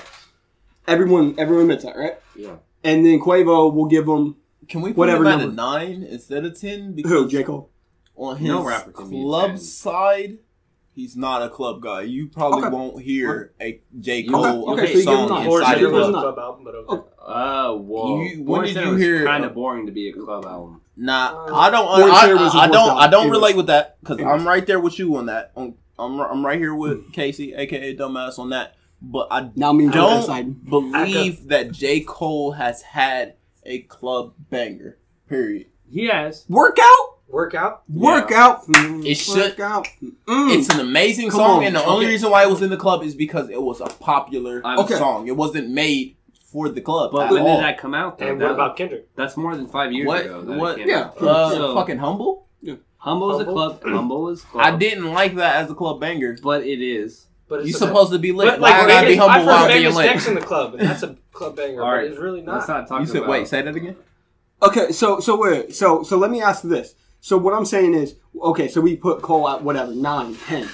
Everyone 0.87 1.35
everyone 1.37 1.63
admits 1.63 1.83
that, 1.83 1.95
right? 1.97 2.17
Yeah. 2.35 2.55
And 2.83 3.05
then 3.05 3.19
Quavo 3.19 3.73
will 3.73 3.85
give 3.87 4.07
him 4.07 4.37
Can 4.69 4.81
we 4.81 4.91
put 4.91 4.97
Whatever 4.99 5.23
him 5.25 5.27
at 5.27 5.33
a 5.35 5.41
number. 5.47 5.55
nine 5.55 6.03
instead 6.03 6.45
of 6.45 6.59
ten? 6.59 6.97
who 7.05 7.27
J 7.27 7.43
Cole. 7.43 7.69
on 8.15 8.37
his 8.37 8.47
No 8.47 8.63
rapper 8.65 8.91
can 8.91 9.09
be 9.09 9.19
a 9.19 9.23
club 9.23 9.59
side, 9.59 10.37
he's 10.99 11.15
not 11.15 11.41
a 11.41 11.49
club 11.49 11.81
guy. 11.81 12.01
You 12.01 12.27
probably 12.27 12.63
Okay. 12.65 12.69
won't 12.75 13.01
hear 13.01 13.53
a 13.61 13.79
J. 13.99 14.23
Cole 14.23 14.71
okay, 14.71 14.93
so 14.93 14.99
you 14.99 15.05
give 15.05 15.13
him 15.13 15.27
song 15.27 15.29
nine. 15.29 15.47
Or 15.47 15.59
Inside 15.59 15.71
inside 15.71 15.73
City 15.73 15.85
of 15.85 15.91
Club. 15.91 16.01
a 16.01 16.11
Club 16.11 16.11
club. 16.23 16.35
Club 16.35 16.39
album, 16.39 16.63
but 16.65 16.75
okay. 16.75 17.07
Uh, 17.25 17.73
whoa. 17.75 18.21
You- 18.23 18.43
when 18.43 18.61
did 18.63 18.75
you 18.75 18.95
hear- 18.95 19.25
Kind 19.25 19.45
of 19.45 19.53
boring 19.53 19.85
to 19.85 19.91
be 19.91 20.09
a 20.09 20.13
club 20.13 20.45
album. 20.45 20.81
Nah, 20.97 21.45
Uh, 21.47 21.55
I 21.55 21.69
don't. 21.69 21.85
Born 21.85 22.11
I, 22.11 22.25
Sinner 22.27 22.37
I, 22.39 22.63
I 22.65 22.67
don't. 22.67 22.97
I 22.97 23.07
don't 23.07 23.29
relate 23.29 23.55
with 23.55 23.67
that 23.67 23.97
because 24.01 24.19
I'm 24.21 24.45
right 24.45 24.65
there 24.67 24.79
with 24.81 24.99
you 24.99 25.15
on 25.15 25.27
that. 25.27 25.51
On, 25.55 25.73
I'm 25.97 26.19
I'm 26.19 26.45
right 26.45 26.59
here 26.59 26.75
with 26.75 27.13
Casey, 27.13 27.53
aka 27.53 27.93
Duma$$, 27.93 28.37
on 28.37 28.49
that. 28.49 28.75
But 29.01 29.29
I 29.31 29.49
Now 29.55 29.71
mean 29.71 29.91
don't 29.91 30.23
side. 30.23 30.65
believe 30.69 31.47
that 31.47 31.71
J 31.71 32.01
Cole 32.01 32.51
has 32.51 32.81
had 32.81 33.35
a 33.65 33.79
club 33.83 34.33
banger. 34.49 34.97
Period. 35.29 35.67
He 35.89 36.07
has. 36.07 36.43
Workout? 37.31 37.83
Workout. 37.89 38.67
Workout. 38.67 38.67
Mm, 38.67 39.05
It 39.05 39.15
should- 39.15 39.37
Workout. 39.37 39.87
Mm. 40.27 40.57
It's 40.57 40.69
an 40.73 40.79
amazing 40.79 41.29
Come 41.29 41.39
song, 41.39 41.57
on, 41.59 41.63
and 41.65 41.75
the 41.75 41.85
only 41.85 42.07
reason 42.07 42.31
why 42.31 42.43
it 42.43 42.49
was 42.49 42.61
in 42.61 42.69
the 42.69 42.77
club 42.77 43.03
is 43.03 43.13
because 43.15 43.49
it 43.49 43.61
was 43.61 43.81
a 43.81 43.85
popular 43.85 44.61
Okay. 44.65 44.95
song. 44.95 45.27
It 45.27 45.35
wasn't 45.37 45.69
made 45.69 46.15
for 46.51 46.69
the 46.69 46.81
club. 46.81 47.11
But 47.11 47.27
at 47.27 47.31
when 47.33 47.43
all. 47.43 47.57
did 47.57 47.63
that 47.65 47.77
come 47.77 47.93
out? 47.93 48.17
Though? 48.17 48.27
And 48.27 48.41
That- 48.41 48.45
what 48.45 48.53
about 48.55 48.77
Kendrick? 48.77 49.07
That's 49.15 49.37
more 49.37 49.55
than 49.55 49.67
five 49.67 49.91
years 49.91 50.07
What- 50.07 50.25
ago. 50.25 50.43
What- 50.47 50.79
Yeah. 50.85 51.09
uh, 51.21 51.49
So- 51.51 51.75
fucking 51.75 51.99
humble? 51.99 52.45
Humble 53.01 53.39
is 53.39 53.47
a 53.47 53.49
club. 53.49 53.81
Humble 53.85 54.27
is 54.29 54.41
club. 54.41 54.65
I 54.65 54.75
didn't 54.75 55.13
like 55.13 55.35
that 55.35 55.55
as 55.63 55.71
a 55.71 55.73
club 55.73 56.01
banger. 56.01 56.35
but 56.43 56.63
it 56.65 56.81
is. 56.81 57.27
But 57.47 57.65
you're 57.65 57.77
supposed 57.77 58.11
to 58.11 58.19
be 58.19 58.31
lit. 58.33 58.47
But 58.47 58.59
Why 58.59 58.69
like 58.71 58.81
I 58.83 58.87
gotta 58.87 59.07
be 59.07 59.13
Vegas, 59.13 59.23
I've 59.23 59.29
humble 59.31 59.45
heard 59.47 59.53
while 59.59 59.67
being 59.69 59.79
Vegas 59.79 59.95
lit? 59.95 60.05
Next 60.07 60.27
in 60.27 60.35
the 60.35 60.41
club, 60.41 60.73
and 60.75 60.87
that's 60.89 61.03
a 61.03 61.15
club 61.31 61.55
banger, 61.55 61.81
All 61.81 61.91
but 61.95 62.03
it's 62.03 62.17
really 62.19 62.43
Let's 62.45 62.67
not. 62.67 62.81
not 62.81 62.87
talk 62.89 62.99
You 62.99 63.05
said, 63.07 63.15
about. 63.17 63.29
wait, 63.29 63.47
say 63.47 63.61
that 63.61 63.73
again. 63.75 63.95
Okay, 64.61 64.91
so 64.91 65.19
so 65.21 65.37
wait, 65.37 65.73
so 65.73 66.03
so 66.03 66.17
let 66.17 66.29
me 66.29 66.41
ask 66.41 66.61
this. 66.63 66.93
So 67.21 67.37
what 67.37 67.53
I'm 67.53 67.65
saying 67.65 67.93
is, 67.95 68.15
okay, 68.41 68.67
so 68.67 68.81
we 68.81 68.95
put 68.95 69.21
Cole 69.21 69.49
at 69.49 69.63
whatever 69.63 69.93
nine, 69.93 70.35
ten, 70.35 70.67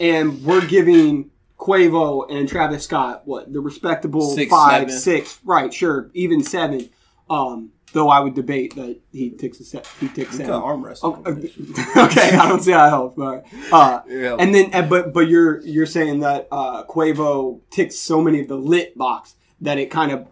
and 0.00 0.42
we're 0.44 0.66
giving 0.66 1.30
Quavo 1.58 2.26
and 2.30 2.48
Travis 2.48 2.84
Scott 2.84 3.22
what 3.24 3.52
the 3.52 3.60
respectable 3.60 4.30
Six, 4.34 4.50
five, 4.50 4.82
seven. 4.90 4.98
six, 4.98 5.38
right? 5.44 5.72
Sure, 5.72 6.10
even 6.14 6.42
seven. 6.42 6.88
Um, 7.30 7.70
though 7.92 8.08
I 8.08 8.20
would 8.20 8.34
debate 8.34 8.74
that 8.74 8.98
he 9.12 9.30
takes 9.30 9.60
a 9.60 9.64
set, 9.64 9.86
he 10.00 10.08
takes 10.08 10.32
We 10.32 10.38
seven. 10.38 10.46
could 10.46 10.62
arm 10.66 10.84
wrestle. 10.84 11.22
Okay, 11.24 11.52
okay, 11.96 12.36
I 12.36 12.48
don't 12.48 12.60
see 12.62 12.72
how 12.72 12.86
it 12.86 12.90
helps, 12.90 13.16
but 13.16 13.44
uh, 13.72 14.00
Yeah. 14.08 14.36
and 14.38 14.52
then 14.54 14.88
but 14.88 15.12
but 15.12 15.28
you're 15.28 15.60
you're 15.60 15.86
saying 15.86 16.20
that 16.20 16.48
uh, 16.50 16.84
Quavo 16.84 17.60
ticks 17.70 17.96
so 17.96 18.20
many 18.20 18.40
of 18.40 18.48
the 18.48 18.56
lit 18.56 18.98
box 18.98 19.36
that 19.60 19.78
it 19.78 19.90
kind 19.92 20.10
of 20.10 20.26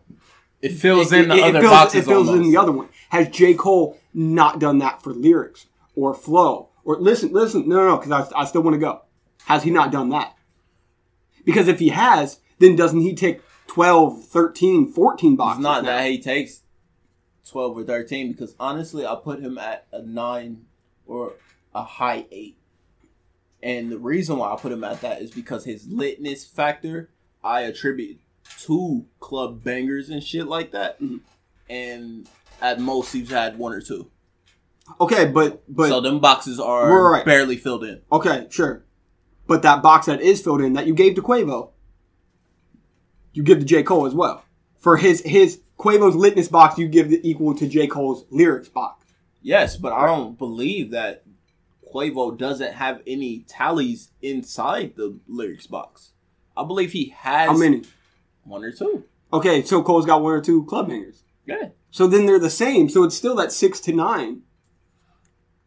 It 0.60 0.72
fills 0.72 1.12
it- 1.12 1.22
in 1.22 1.28
the 1.28 1.34
it- 1.36 1.38
it 1.38 1.44
other 1.44 1.60
fills, 1.60 1.70
boxes. 1.72 2.00
It 2.02 2.06
fills 2.08 2.28
in 2.30 2.42
the 2.42 2.56
other 2.56 2.72
one. 2.72 2.88
Has 3.10 3.28
J. 3.28 3.54
Cole 3.54 3.96
not 4.12 4.58
done 4.58 4.78
that 4.78 5.02
for 5.02 5.12
lyrics 5.12 5.66
or 5.94 6.14
flow? 6.14 6.68
Or 6.84 6.96
listen, 6.98 7.32
listen, 7.32 7.68
no, 7.68 7.76
no, 7.76 7.88
no, 7.90 7.96
because 7.98 8.32
I, 8.32 8.40
I 8.40 8.44
still 8.44 8.62
want 8.62 8.74
to 8.74 8.78
go. 8.78 9.02
Has 9.44 9.62
he 9.62 9.70
not 9.70 9.92
done 9.92 10.11
that? 10.11 10.34
Because 11.44 11.68
if 11.68 11.78
he 11.78 11.88
has, 11.88 12.40
then 12.58 12.76
doesn't 12.76 13.00
he 13.00 13.14
take 13.14 13.40
12, 13.66 14.26
13, 14.26 14.92
14 14.92 15.36
boxes? 15.36 15.58
It's 15.58 15.62
not 15.62 15.84
now? 15.84 15.90
that 15.90 16.11
he 16.11 16.18
takes 16.18 16.61
twelve 17.50 17.76
or 17.76 17.82
thirteen 17.84 18.30
because 18.30 18.54
honestly, 18.61 19.04
I 19.04 19.16
put 19.16 19.40
him 19.40 19.58
at 19.58 19.86
a 19.92 20.02
nine 20.02 20.66
or 21.06 21.32
a 21.74 21.82
high 21.82 22.26
eight. 22.30 22.56
And 23.62 23.90
the 23.90 23.98
reason 23.98 24.38
why 24.38 24.52
I 24.52 24.56
put 24.56 24.72
him 24.72 24.84
at 24.84 25.00
that 25.02 25.20
is 25.20 25.30
because 25.30 25.64
his 25.64 25.86
litness 25.86 26.48
factor 26.48 27.11
I 27.42 27.62
attribute 27.62 28.18
to 28.61 29.04
club 29.18 29.62
bangers 29.64 30.11
and 30.11 30.22
shit 30.22 30.46
like 30.46 30.70
that. 30.72 31.00
Mhm. 31.00 31.20
And 31.68 32.28
at 32.61 32.80
most 32.80 33.12
he's 33.12 33.30
had 33.30 33.58
one 33.58 33.72
or 33.72 33.80
two. 33.80 34.11
Okay, 35.00 35.26
but 35.26 35.62
but 35.68 35.88
so 35.88 36.00
them 36.00 36.18
boxes 36.20 36.58
are 36.58 37.11
Right. 37.12 37.24
barely 37.24 37.56
filled 37.56 37.84
in. 37.84 38.00
okay, 38.11 38.46
sure. 38.50 38.84
But 39.46 39.62
that 39.62 39.82
box 39.82 40.06
that 40.06 40.20
is 40.20 40.40
filled 40.42 40.61
in 40.61 40.72
that 40.74 40.86
you 40.86 40.94
gave 40.94 41.14
to 41.16 41.22
Quavo, 41.22 41.70
you 43.32 43.42
give 43.42 43.58
to 43.61 43.64
J. 43.64 43.82
Cole 43.82 44.06
as 44.06 44.14
well 44.14 44.44
for 44.78 44.96
his 44.96 45.20
his 45.22 45.61
Quavo's 45.78 46.14
litness 46.14 46.50
box 46.50 46.78
you 46.78 46.88
give 46.88 47.08
the 47.11 47.20
equal 47.28 47.54
to 47.54 47.66
J. 47.68 47.86
Cole's 47.86 48.24
lyrics 48.30 48.68
box. 48.68 49.04
Yes, 49.42 49.76
but 49.76 49.92
I 49.92 50.06
don't 50.06 50.36
believe 50.36 50.90
that 50.90 51.24
Quavo 51.94 52.36
doesn't 52.36 52.74
have 52.74 53.00
any 53.06 53.40
tallies 53.48 54.11
inside 54.20 54.94
the 54.96 55.18
lyrics 55.26 55.66
box. 55.66 56.12
I 56.56 56.64
believe 56.64 56.92
he 56.92 57.08
has 57.16 57.48
How 57.48 57.56
many? 57.56 57.82
one 58.44 58.62
or 58.64 58.72
two. 58.72 59.04
Okay, 59.32 59.62
so 59.62 59.82
Cole's 59.82 60.04
got 60.06 60.22
one 60.22 60.32
or 60.34 60.40
two 60.40 60.64
club 60.64 60.88
bangers. 60.88 61.22
Yeah. 61.46 61.68
So 61.91 62.07
then 62.07 62.26
they're 62.26 62.38
the 62.38 62.51
same. 62.51 62.88
So 62.88 63.05
it's 63.05 63.16
still 63.16 63.34
that 63.36 63.53
six 63.53 63.80
to 63.80 63.93
nine 63.93 64.43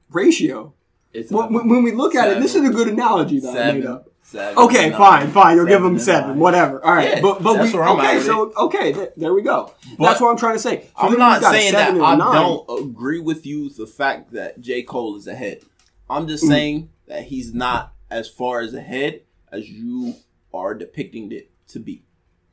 ratio. 0.10 0.74
It's 1.14 1.32
When, 1.32 1.54
when- 1.54 1.70
when 1.70 1.84
we 1.84 1.92
look 1.92 2.16
at 2.16 2.30
it, 2.32 2.42
this 2.42 2.56
is 2.56 2.68
a 2.68 2.72
good 2.72 2.88
analogy 2.88 3.40
that 3.40 3.50
I 3.50 3.72
made 3.74 3.84
Seven. 3.84 3.88
up. 3.88 4.10
seven 4.24 4.58
Okay, 4.64 4.90
nine, 4.90 4.98
fine, 4.98 5.32
fine. 5.32 5.58
You'll 5.58 5.68
give 5.68 5.82
them 5.84 6.00
seven, 6.00 6.30
nine. 6.32 6.40
whatever. 6.40 6.84
All 6.84 6.94
right, 6.94 7.10
Yeah, 7.18 7.22
but 7.22 7.44
but 7.44 7.54
that's 7.54 7.72
we 7.72 7.78
where 7.78 7.88
I'm 7.88 8.00
okay. 8.00 8.18
at 8.18 8.24
So 8.24 8.52
okay, 8.58 8.94
th- 8.94 9.12
there 9.18 9.34
we 9.34 9.44
go. 9.44 9.72
But 10.00 10.06
That's 10.06 10.22
what 10.22 10.30
I'm 10.32 10.38
trying 10.38 10.56
to 10.56 10.60
say. 10.60 10.86
So 10.86 11.08
I'm 11.08 11.18
not 11.20 11.44
saying 11.44 11.74
that 11.74 11.90
I 11.94 12.12
and 12.14 12.20
nine. 12.20 12.34
don't 12.34 12.66
agree 12.90 13.20
with 13.20 13.46
you 13.46 13.70
the 13.70 13.86
fact 13.86 14.32
that 14.32 14.60
J. 14.60 14.82
Cole 14.82 15.16
is 15.18 15.28
ahead. 15.28 15.62
I'm 16.10 16.28
just 16.28 16.46
Mm. 16.46 16.48
saying 16.48 16.90
that 17.08 17.24
he's 17.26 17.54
not 17.54 17.94
as 18.10 18.28
far 18.28 18.62
as 18.62 18.74
ahead 18.74 19.22
as 19.52 19.70
you 19.70 20.16
are 20.54 20.74
depicting 20.74 21.32
it 21.32 21.52
to 21.68 21.80
be. 21.80 22.04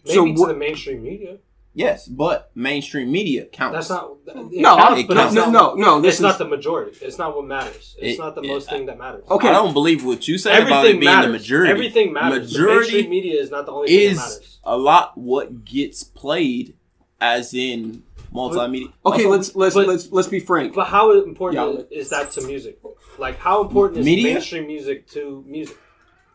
Maybe 0.04 0.14
So 0.14 0.24
to 0.26 0.32
what- 0.32 0.48
the 0.48 0.54
mainstream 0.54 1.02
media. 1.02 1.38
Yes, 1.72 2.08
but 2.08 2.50
mainstream 2.56 3.12
media 3.12 3.44
counts. 3.46 3.74
That's 3.76 3.90
not. 3.90 4.10
It 4.26 4.60
No, 4.60 4.76
counts, 4.76 5.00
it 5.02 5.06
but 5.08 5.16
counts. 5.16 5.34
no, 5.34 5.50
no, 5.50 5.74
no. 5.74 6.00
This 6.00 6.14
It's 6.14 6.18
is 6.18 6.22
not 6.22 6.38
the 6.38 6.44
majority. 6.48 6.98
It's 7.00 7.16
not 7.16 7.36
what 7.36 7.46
matters. 7.46 7.94
It's 7.98 8.18
It- 8.18 8.20
not 8.20 8.34
the 8.34 8.42
yeah, 8.42 8.52
most 8.54 8.68
thing 8.68 8.86
that 8.86 8.98
matters. 8.98 9.22
Okay. 9.30 9.48
I 9.48 9.52
don't 9.52 9.72
believe 9.72 10.04
what 10.04 10.26
you 10.26 10.36
say 10.36 10.50
about 10.50 10.60
it 10.60 10.72
Everything 10.72 11.00
being 11.00 11.12
matters. 11.12 11.26
the 11.26 11.32
majority. 11.38 11.70
Everything 11.70 12.12
matters. 12.12 12.52
Majority 12.52 12.74
the 12.74 12.76
mainstream 12.94 13.10
media 13.10 13.40
is 13.40 13.50
not 13.52 13.66
the 13.66 13.72
only 13.72 13.86
thing 13.88 13.98
that 13.98 14.10
is 14.12 14.18
matters. 14.18 14.58
a 14.64 14.76
lot 14.76 15.16
what 15.16 15.64
gets 15.64 16.02
played, 16.02 16.74
as 17.20 17.54
in 17.54 18.02
multimedia. 18.34 18.92
okay. 19.06 19.24
Also, 19.24 19.28
let's 19.30 19.54
let's 19.54 19.74
but- 19.76 19.86
let's 19.86 20.10
let's 20.10 20.28
be 20.28 20.40
frank. 20.40 20.74
But 20.74 20.88
how 20.88 21.12
important 21.22 21.62
Yeah. 21.90 21.98
is, 21.98 22.06
is 22.06 22.08
that 22.10 22.32
to 22.32 22.40
music? 22.42 22.80
Like, 23.16 23.38
how 23.38 23.62
important 23.62 24.00
is 24.00 24.06
Media? 24.06 24.32
mainstream 24.34 24.66
music 24.66 25.06
to 25.10 25.44
music? 25.46 25.76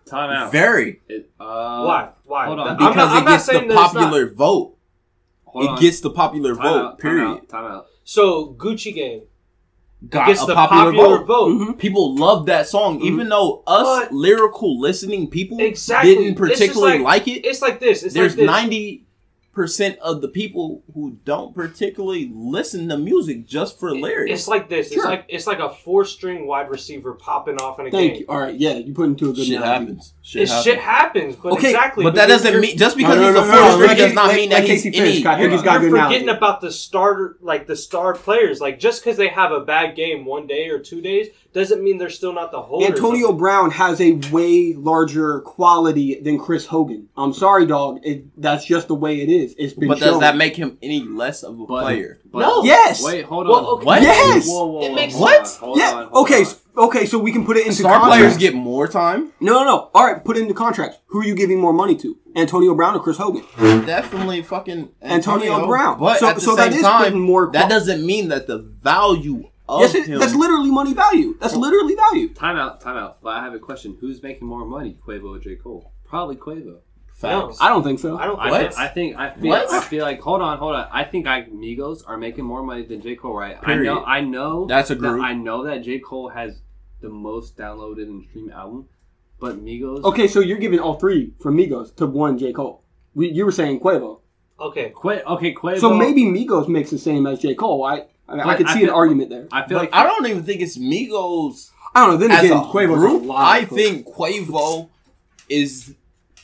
time 0.05 0.29
out. 0.29 0.51
very 0.51 1.01
It, 1.09 1.31
uh, 1.39 1.83
Why? 1.83 2.09
Why? 2.25 2.45
hold 2.45 2.59
on. 2.59 2.67
I'm 2.67 2.77
because 2.77 2.95
not- 2.95 3.07
I'm 3.09 3.23
it 3.23 3.29
gets 3.31 3.45
the 3.47 3.53
saying 3.53 3.67
that 3.69 3.73
it's 3.85 3.93
not. 3.95 4.03
popular 4.03 4.29
vote. 4.29 4.74
Hold 5.55 5.65
it 5.65 5.69
on. 5.71 5.79
gets 5.81 5.99
the 6.01 6.09
popular 6.09 6.53
Time 6.55 6.63
vote. 6.63 6.77
out, 6.85 6.99
time 6.99 7.11
period. 7.11 7.27
out, 7.27 7.49
Time 7.49 7.65
out. 7.65 7.85
So 8.03 8.53
Gucci 8.57 8.93
Gang 8.93 9.21
Got 10.09 10.27
gets 10.27 10.43
a 10.43 10.45
the 10.47 10.53
popular, 10.53 10.91
popular, 10.91 11.17
vote. 11.19 11.25
vote. 11.25 11.49
Mhm. 11.61 11.77
People 11.79 12.15
love 12.15 12.45
that 12.45 12.67
song, 12.67 13.01
even 13.01 13.27
though 13.29 13.63
us 13.65 13.83
But- 14.05 14.13
lyrical 14.13 14.79
listening 14.79 15.27
people 15.29 15.59
Exactly. 15.59 16.15
didn't 16.15 16.35
particularly 16.35 16.99
like- 16.99 17.25
like 17.25 17.27
it. 17.27 17.45
It's 17.45 17.61
like 17.61 17.79
this. 17.79 18.03
It's 18.03 18.13
There's 18.13 18.33
like 18.33 18.37
this. 18.39 18.45
ninety 18.45 19.05
percent 19.55 19.97
of 19.99 20.21
the 20.21 20.27
people 20.27 20.83
who 20.93 21.17
don't 21.25 21.55
particularly 21.55 22.29
listen 22.35 22.87
to 22.89 22.97
music 22.97 23.47
just 23.47 23.79
for 23.79 23.95
lyrics. 23.95 24.31
It's 24.31 24.47
like 24.47 24.69
this. 24.69 24.91
It's 24.91 25.03
like 25.03 25.25
it's 25.27 25.47
like 25.47 25.59
a 25.59 25.69
four-string 25.73 26.45
wide 26.45 26.69
receiver 26.69 27.13
popping 27.13 27.55
off 27.57 27.79
in 27.79 27.87
a 27.87 27.91
Thank 27.91 28.13
game. 28.13 28.21
you. 28.21 28.25
All 28.29 28.39
right, 28.39 28.53
yeah, 28.55 28.73
you 28.73 28.93
put 28.93 29.05
into 29.07 29.29
a 29.31 29.33
good 29.33 29.45
shit 29.45 29.57
analogy. 29.57 29.85
happens. 29.85 30.13
Shit 30.21 30.41
It's 30.43 30.51
happens. 30.51 30.65
shit 30.65 30.79
happens, 30.79 31.35
but 31.37 31.53
Okay, 31.53 31.69
exactly. 31.69 32.03
But 32.03 32.15
that 32.15 32.27
doesn't 32.27 32.59
mean 32.59 32.77
just 32.77 32.97
because 32.97 33.15
No, 33.15 33.21
no, 33.21 33.27
he's 33.27 33.35
no, 33.35 33.43
a 33.43 33.47
no, 33.47 33.51
fourth 33.51 33.61
no, 33.63 33.71
string 33.75 33.87
let 33.87 33.97
does 33.97 34.13
not 34.13 34.27
let- 34.27 34.35
mean 34.35 34.49
let 34.51 34.61
that 34.61 34.69
he's 34.69 34.85
any. 34.85 35.21
Scott. 35.21 35.33
I 35.33 35.37
think 35.37 35.41
You're, 35.43 35.51
he's 35.51 35.61
got 35.63 35.81
you're 35.81 35.89
good 35.89 35.89
forgetting 36.01 36.23
analogy. 36.23 36.37
about 36.37 36.61
the 36.61 36.71
starter, 36.71 37.37
like 37.41 37.65
the 37.65 37.75
star 37.75 38.13
players. 38.13 38.59
Like 38.61 38.77
just 38.79 39.03
because 39.03 39.17
they 39.17 39.29
have 39.29 39.51
a 39.51 39.61
bad 39.61 39.95
game 39.95 40.25
one 40.25 40.45
day 40.47 40.67
or 40.69 40.79
two 40.79 41.01
days 41.01 41.27
doesn't 41.55 41.81
mean 41.83 41.97
they're 41.97 42.09
still 42.11 42.33
not 42.33 42.51
the 42.51 42.61
holders. 42.61 42.89
Antonio. 42.89 43.31
Brown 43.33 43.71
has 43.71 43.99
a 44.01 44.11
way 44.31 44.73
larger 44.75 45.39
quality 45.39 46.19
than 46.19 46.37
Chris 46.37 46.65
Hogan. 46.67 47.07
I'm 47.17 47.33
sorry, 47.33 47.65
dog. 47.65 47.99
It, 48.03 48.25
that's 48.39 48.65
just 48.65 48.87
the 48.89 48.95
way 48.95 49.21
it 49.21 49.29
is. 49.29 49.55
It's 49.57 49.73
been 49.73 49.87
But 49.87 49.97
shown. 49.99 50.09
does 50.09 50.19
that 50.19 50.35
make 50.37 50.55
him 50.55 50.77
any 50.83 50.99
less 51.01 51.41
of 51.43 51.59
a 51.59 51.65
But- 51.65 51.81
player? 51.83 52.19
but- 52.31 52.39
No. 52.41 52.63
Yes. 52.63 53.03
Wait, 53.03 53.25
hold 53.25 53.47
Well, 53.47 53.65
on. 53.65 53.73
okay. 53.77 53.85
What? 53.85 54.01
Yes. 54.03 54.47
Whoa, 54.47 54.65
whoa, 54.65 54.81
It 54.85 54.89
whoa, 54.89 54.95
makes 54.95 55.13
hold 55.15 55.29
on, 55.31 55.45
hold 55.59 55.77
yeah. 55.79 55.91
on, 55.93 56.07
hold 56.09 56.25
okay. 56.27 56.43
on. 56.43 56.85
Okay. 56.85 57.05
So 57.05 57.17
we 57.19 57.31
can 57.31 57.45
put 57.45 57.55
it 57.57 57.63
into 57.65 57.77
Star 57.79 57.99
contracts. 57.99 58.17
players 58.17 58.37
get 58.37 58.53
more 58.53 58.87
time. 58.87 59.31
No, 59.39 59.53
no, 59.53 59.63
no. 59.63 59.89
All 59.95 60.05
right. 60.05 60.23
Put 60.23 60.35
it 60.37 60.41
into 60.41 60.53
contracts. 60.53 60.97
Who 61.07 61.21
are 61.21 61.25
you 61.25 61.35
giving 61.35 61.59
more 61.59 61.71
money 61.73 61.95
to? 61.95 62.17
Antonio 62.35 62.75
Brown 62.75 62.95
or 62.95 62.99
Chris 62.99 63.15
Hogan? 63.17 63.43
Definitely 63.85 64.41
fucking 64.41 64.89
Antonio 65.01 65.65
Brown. 65.65 65.97
But 65.99 66.19
So- 66.19 66.27
at 66.27 66.35
the 66.35 66.41
so 66.41 66.55
that 66.57 66.71
same 66.71 66.79
is 66.79 66.81
time, 66.81 67.03
putting 67.05 67.21
more 67.21 67.49
that 67.53 67.69
doesn't 67.69 68.05
mean 68.05 68.27
that 68.27 68.47
the 68.47 68.57
value 68.57 69.37
of 69.37 69.45
Yes, 69.69 69.95
it, 69.95 70.07
him. 70.07 70.19
that's 70.19 70.35
literally 70.35 70.71
money 70.71 70.93
value. 70.93 71.35
That's 71.39 71.55
literally 71.55 71.95
value. 71.95 72.29
Time 72.33 72.57
out, 72.57 72.81
time 72.81 72.97
out. 72.97 73.21
But 73.21 73.29
I 73.29 73.43
have 73.43 73.53
a 73.53 73.59
question. 73.59 73.97
Who's 73.99 74.21
making 74.21 74.47
more 74.47 74.65
money, 74.65 74.97
Quavo 75.05 75.35
or 75.35 75.39
J. 75.39 75.55
Cole? 75.55 75.91
Probably 76.05 76.35
Quavo. 76.35 76.77
facts. 77.15 77.57
I 77.59 77.69
don't 77.69 77.83
think 77.83 77.99
so. 77.99 78.17
I 78.17 78.25
don't. 78.25 78.39
I, 78.39 78.49
What? 78.51 78.77
I 78.77 78.87
think 78.87 79.17
I 79.17 79.31
feel 79.31 79.49
What? 79.49 79.71
I 79.71 79.81
feel 79.81 80.03
like 80.03 80.19
hold 80.21 80.41
on, 80.41 80.57
hold 80.57 80.75
on. 80.75 80.87
I 80.91 81.03
think 81.03 81.25
I 81.27 81.43
Migos 81.43 82.03
are 82.07 82.17
making 82.17 82.45
more 82.45 82.61
money 82.63 82.85
than 82.85 83.01
J. 83.01 83.15
Cole, 83.15 83.35
right? 83.35 83.59
Period. 83.61 83.89
I 83.89 83.93
know 83.95 84.03
I 84.05 84.21
know 84.21 84.65
That's 84.67 84.89
a 84.91 84.95
that- 84.95 84.99
group. 84.99 85.23
I 85.23 85.33
know 85.33 85.63
that 85.65 85.81
J. 85.83 85.99
Cole 85.99 86.29
has 86.29 86.61
the 87.01 87.09
most 87.09 87.57
downloaded 87.57 88.03
and 88.03 88.23
streamed 88.29 88.51
album, 88.51 88.87
but 89.39 89.57
Migos 89.63 90.03
Okay, 90.03 90.27
so 90.27 90.39
you're 90.41 90.57
giving 90.59 90.79
all 90.79 90.95
three 90.95 91.33
from 91.39 91.57
Migos 91.57 91.95
to 91.97 92.05
one 92.05 92.37
J 92.37 92.53
Cole. 92.53 92.83
We, 93.15 93.29
you 93.31 93.45
were 93.45 93.51
saying 93.51 93.79
Quavo. 93.79 94.19
Okay. 94.59 94.91
Qu- 94.95 95.09
okay, 95.35 95.53
Quavo. 95.53 95.79
So 95.79 95.93
maybe 95.93 96.23
Migos 96.23 96.67
makes 96.67 96.89
the 96.91 96.97
same 96.97 97.25
as 97.27 97.39
J 97.39 97.55
Cole. 97.55 97.83
I 97.83 98.05
I, 98.27 98.31
mean, 98.33 98.41
I 98.41 98.43
But 98.45 98.57
could 98.57 98.65
I 98.67 98.73
see 98.73 98.83
an 98.83 98.89
argument 98.89 99.29
there. 99.29 99.47
I 99.51 99.67
feel 99.67 99.77
But 99.77 99.91
like 99.91 99.93
I 99.93 100.03
don't 100.03 100.25
even 100.27 100.43
think 100.43 100.61
it's 100.61 100.77
Migos 100.77 101.69
I 101.93 102.01
don't 102.05 102.11
know. 102.11 102.17
Then 102.17 102.31
as 102.31 102.43
again, 102.43 102.57
a 102.57 102.61
Quavo's 102.61 102.99
group. 102.99 103.23
a 103.23 103.25
lot. 103.25 103.51
I 103.55 103.63
cooler. 103.65 103.81
think 103.81 104.05
Quavo 104.07 104.89
is, 105.47 105.93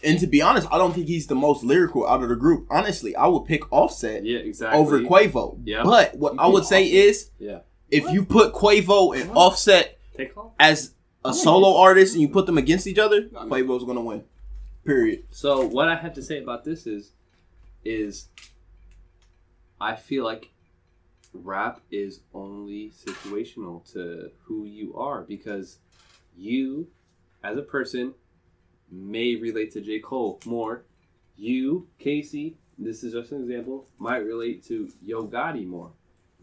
and 0.02 0.18
to 0.20 0.28
be 0.28 0.42
honest, 0.42 0.66
I 0.72 0.78
don't 0.78 0.94
think 0.94 1.08
he's 1.08 1.28
the 1.28 1.36
most 1.36 1.62
lyrical 1.64 2.08
out 2.08 2.24
of 2.24 2.30
the 2.30 2.38
group. 2.38 2.68
Honestly, 2.70 3.16
I 3.18 3.28
would 3.28 3.46
pick 3.46 3.70
Offset 3.72 4.24
yeah, 4.24 4.38
exactly. 4.40 4.80
over 4.80 5.00
Quavo. 5.02 5.60
Yeah. 5.66 5.84
But 5.84 6.16
what 6.16 6.36
I 6.40 6.48
would 6.48 6.64
say 6.64 6.86
is, 6.86 7.32
Yeah. 7.38 7.60
if 7.90 8.10
you 8.12 8.24
put 8.24 8.54
Quavo 8.54 9.20
and 9.20 9.30
Offset 9.32 9.98
Take 10.16 10.38
off. 10.38 10.52
as 10.58 10.94
a 11.26 11.34
solo 11.34 11.76
artist 11.78 12.14
and 12.14 12.22
you 12.22 12.30
put 12.30 12.46
them 12.46 12.58
against 12.58 12.88
each 12.88 12.98
other, 13.00 13.24
Quavo's 13.24 13.84
gonna 13.84 14.00
win. 14.02 14.24
Period. 14.86 15.24
So 15.32 15.66
what 15.66 15.90
I 15.90 15.96
have 15.96 16.14
to 16.14 16.22
say 16.24 16.42
about 16.42 16.64
this 16.64 16.88
is, 16.88 17.12
is 17.84 18.28
I 19.82 19.96
feel 19.96 20.24
like 20.24 20.50
rap 21.34 21.82
is 21.92 22.22
only 22.34 22.92
situational 22.92 23.90
to 23.94 24.32
who 24.44 24.66
you 24.66 24.96
are 24.96 25.22
because 25.22 25.80
you, 26.36 26.88
as 27.44 27.58
a 27.58 27.62
person, 27.62 28.14
may 28.92 29.36
relate 29.36 29.72
to 29.74 29.82
J. 29.82 30.00
Cole 30.00 30.40
more. 30.46 30.84
You, 31.38 31.88
Casey, 32.00 32.58
this 32.78 33.04
is 33.04 33.14
just 33.14 33.32
an 33.32 33.42
example, 33.42 33.88
might 33.98 34.18
relate 34.26 34.64
to 34.68 34.90
Yo 35.02 35.26
Gotti 35.28 35.66
more. 35.66 35.92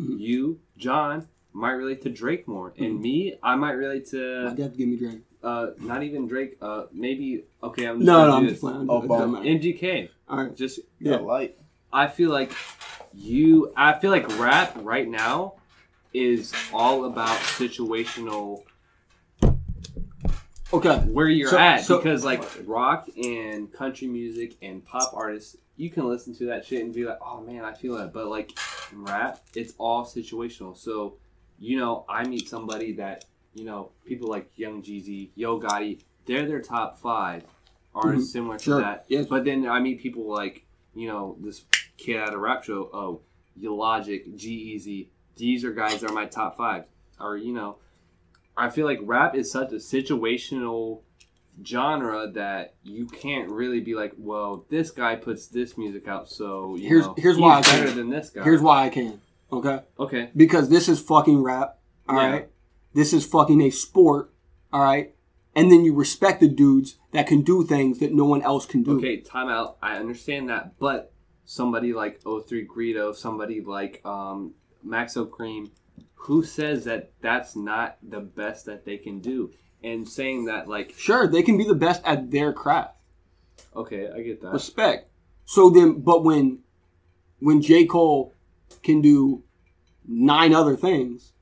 Mhm. 0.00 0.18
You, 0.20 0.60
John, 0.76 1.28
might 1.52 1.72
relate 1.72 2.02
to 2.02 2.10
Drake 2.10 2.46
more. 2.48 2.72
And 2.78 3.00
me, 3.00 3.34
I 3.42 3.56
might 3.56 3.72
relate 3.72 4.06
to 4.10 4.44
My 4.44 4.54
dad 4.54 4.76
give 4.76 4.88
me 4.88 4.96
Drake. 4.96 5.20
uh, 5.42 5.70
not 5.80 6.02
even 6.02 6.26
Drake. 6.28 6.56
Uh, 6.60 6.84
maybe 6.92 7.44
okay. 7.62 7.86
I'm 7.86 7.98
just 7.98 8.06
No, 8.06 8.12
gonna 8.18 8.26
no, 8.30 8.36
I'm 8.36 8.42
this. 8.44 8.52
just 8.52 8.60
playing. 8.62 8.86
Oh, 8.88 9.02
It 9.02 9.08
doesn't 9.08 9.08
bum. 9.08 9.32
matter. 9.32 9.44
MGK. 9.46 10.08
All 10.28 10.38
right. 10.44 10.54
Just 10.56 10.78
Yeah, 11.00 11.12
Yeah. 11.12 11.16
like 11.18 11.58
I 11.92 12.06
feel 12.08 12.30
like 12.30 12.52
you. 13.18 13.72
I 13.76 13.98
feel 13.98 14.10
like 14.10 14.38
rap 14.38 14.72
right 14.82 15.08
now 15.08 15.54
is 16.14 16.54
all 16.72 17.04
about 17.04 17.36
situational 17.38 18.62
Okay. 20.72 20.98
where 21.12 21.28
you're 21.28 21.50
So- 21.50 21.58
at 21.58 21.84
so- 21.84 21.96
because 21.98 22.24
like 22.24 22.42
rock 22.66 23.08
and 23.16 23.72
country 23.72 24.06
music 24.06 24.56
and 24.62 24.84
pop 24.84 25.12
artists 25.14 25.56
you 25.76 25.88
can 25.90 26.06
listen 26.08 26.34
to 26.34 26.46
that 26.46 26.64
shit 26.66 26.82
and 26.84 26.92
be 26.92 27.04
like 27.04 27.18
oh 27.24 27.40
man 27.40 27.64
i 27.64 27.72
feel 27.72 27.96
that 27.96 28.12
but 28.12 28.26
like 28.26 28.58
rap 28.92 29.40
it's 29.54 29.72
all 29.78 30.04
situational 30.04 30.76
so 30.76 31.14
you 31.58 31.78
know 31.78 32.04
i 32.08 32.22
meet 32.26 32.48
somebody 32.48 32.92
that 32.92 33.24
you 33.54 33.64
know 33.64 33.90
people 34.04 34.28
like 34.28 34.50
young 34.58 34.82
jeezy 34.82 35.30
yo 35.36 35.58
gotti 35.58 36.00
they're 36.26 36.46
their 36.46 36.60
top 36.60 36.98
five 36.98 37.44
are 37.94 38.12
Mhm. 38.14 38.22
similar 38.22 38.58
to 38.58 38.64
Sure. 38.64 38.80
that 38.80 39.04
Yes. 39.08 39.26
but 39.26 39.44
then 39.44 39.66
i 39.66 39.78
meet 39.80 40.00
people 40.00 40.24
like 40.28 40.66
you 40.98 41.08
know 41.08 41.36
this 41.40 41.64
kid 41.96 42.16
at 42.16 42.32
a 42.34 42.38
rap 42.38 42.64
show 42.64 42.90
oh 42.92 43.20
Logic, 43.60 44.36
G-Eazy, 44.36 45.08
These 45.36 45.64
are 45.64 45.72
guys 45.72 46.00
that 46.00 46.10
are 46.10 46.14
my 46.14 46.26
top 46.26 46.56
five. 46.56 46.84
Or, 47.18 47.36
you 47.36 47.52
know, 47.52 47.78
I 48.56 48.70
feel 48.70 48.86
like 48.86 49.00
rap 49.02 49.34
is 49.34 49.50
such 49.50 49.72
a 49.72 49.76
situational 49.76 51.00
genre 51.64 52.30
that 52.34 52.74
you 52.84 53.06
can't 53.06 53.50
really 53.50 53.80
be 53.80 53.94
like, 53.96 54.12
well, 54.16 54.64
this 54.70 54.92
guy 54.92 55.16
puts 55.16 55.48
this 55.48 55.76
music 55.76 56.06
out, 56.06 56.28
so 56.30 56.76
you 56.76 56.88
Here's- 56.88 57.06
know, 57.06 57.14
here's 57.18 57.36
why 57.36 57.58
I 57.58 57.62
better 57.62 57.86
can. 57.88 57.96
than 57.96 58.10
this 58.10 58.30
guy. 58.30 58.44
Here's 58.44 58.60
why 58.62 58.84
I 58.86 58.88
can. 58.90 59.20
Okay. 59.52 59.80
Okay. 59.98 60.30
Because 60.36 60.68
this 60.68 60.88
is 60.88 61.00
fucking 61.00 61.42
rap. 61.42 61.78
All 62.08 62.14
right. 62.16 62.42
Yeah. 62.42 62.46
This 62.94 63.12
is 63.12 63.26
fucking 63.26 63.60
a 63.62 63.70
sport. 63.70 64.32
All 64.72 64.82
right. 64.82 65.14
And 65.58 65.72
then 65.72 65.84
you 65.84 65.92
respect 65.92 66.38
the 66.38 66.46
dudes 66.46 66.98
that 67.10 67.26
can 67.26 67.42
do 67.42 67.64
things 67.64 67.98
that 67.98 68.14
no 68.14 68.24
one 68.24 68.42
else 68.42 68.64
can 68.64 68.84
do. 68.84 68.96
Okay, 68.98 69.16
time 69.16 69.48
out. 69.48 69.76
I 69.82 69.96
understand 69.96 70.48
that, 70.50 70.78
but 70.78 71.12
somebody 71.46 71.92
like 71.92 72.20
03 72.22 72.64
Greedo, 72.64 73.12
somebody 73.12 73.60
like 73.60 74.00
um, 74.04 74.54
Maxo 74.86 75.28
Kream, 75.28 75.70
who 76.14 76.44
says 76.44 76.84
that 76.84 77.10
that's 77.20 77.56
not 77.56 77.98
the 78.08 78.20
best 78.20 78.66
that 78.66 78.84
they 78.84 78.98
can 78.98 79.18
do? 79.18 79.50
And 79.82 80.08
saying 80.08 80.44
that, 80.44 80.68
like, 80.68 80.94
Sure, 80.96 81.26
they 81.26 81.42
can 81.42 81.58
be 81.58 81.64
the 81.64 81.74
best 81.74 82.02
at 82.04 82.30
their 82.30 82.52
craft. 82.52 82.94
okay, 83.74 84.08
I 84.14 84.22
get 84.22 84.40
that. 84.42 84.52
Respect. 84.52 85.10
So 85.44 85.70
then, 85.70 86.02
but 86.02 86.22
when 86.22 86.60
when 87.40 87.62
J. 87.62 87.84
Cole 87.84 88.32
can 88.84 89.00
do 89.00 89.42
nine 90.06 90.54
other 90.54 90.76
things 90.76 91.32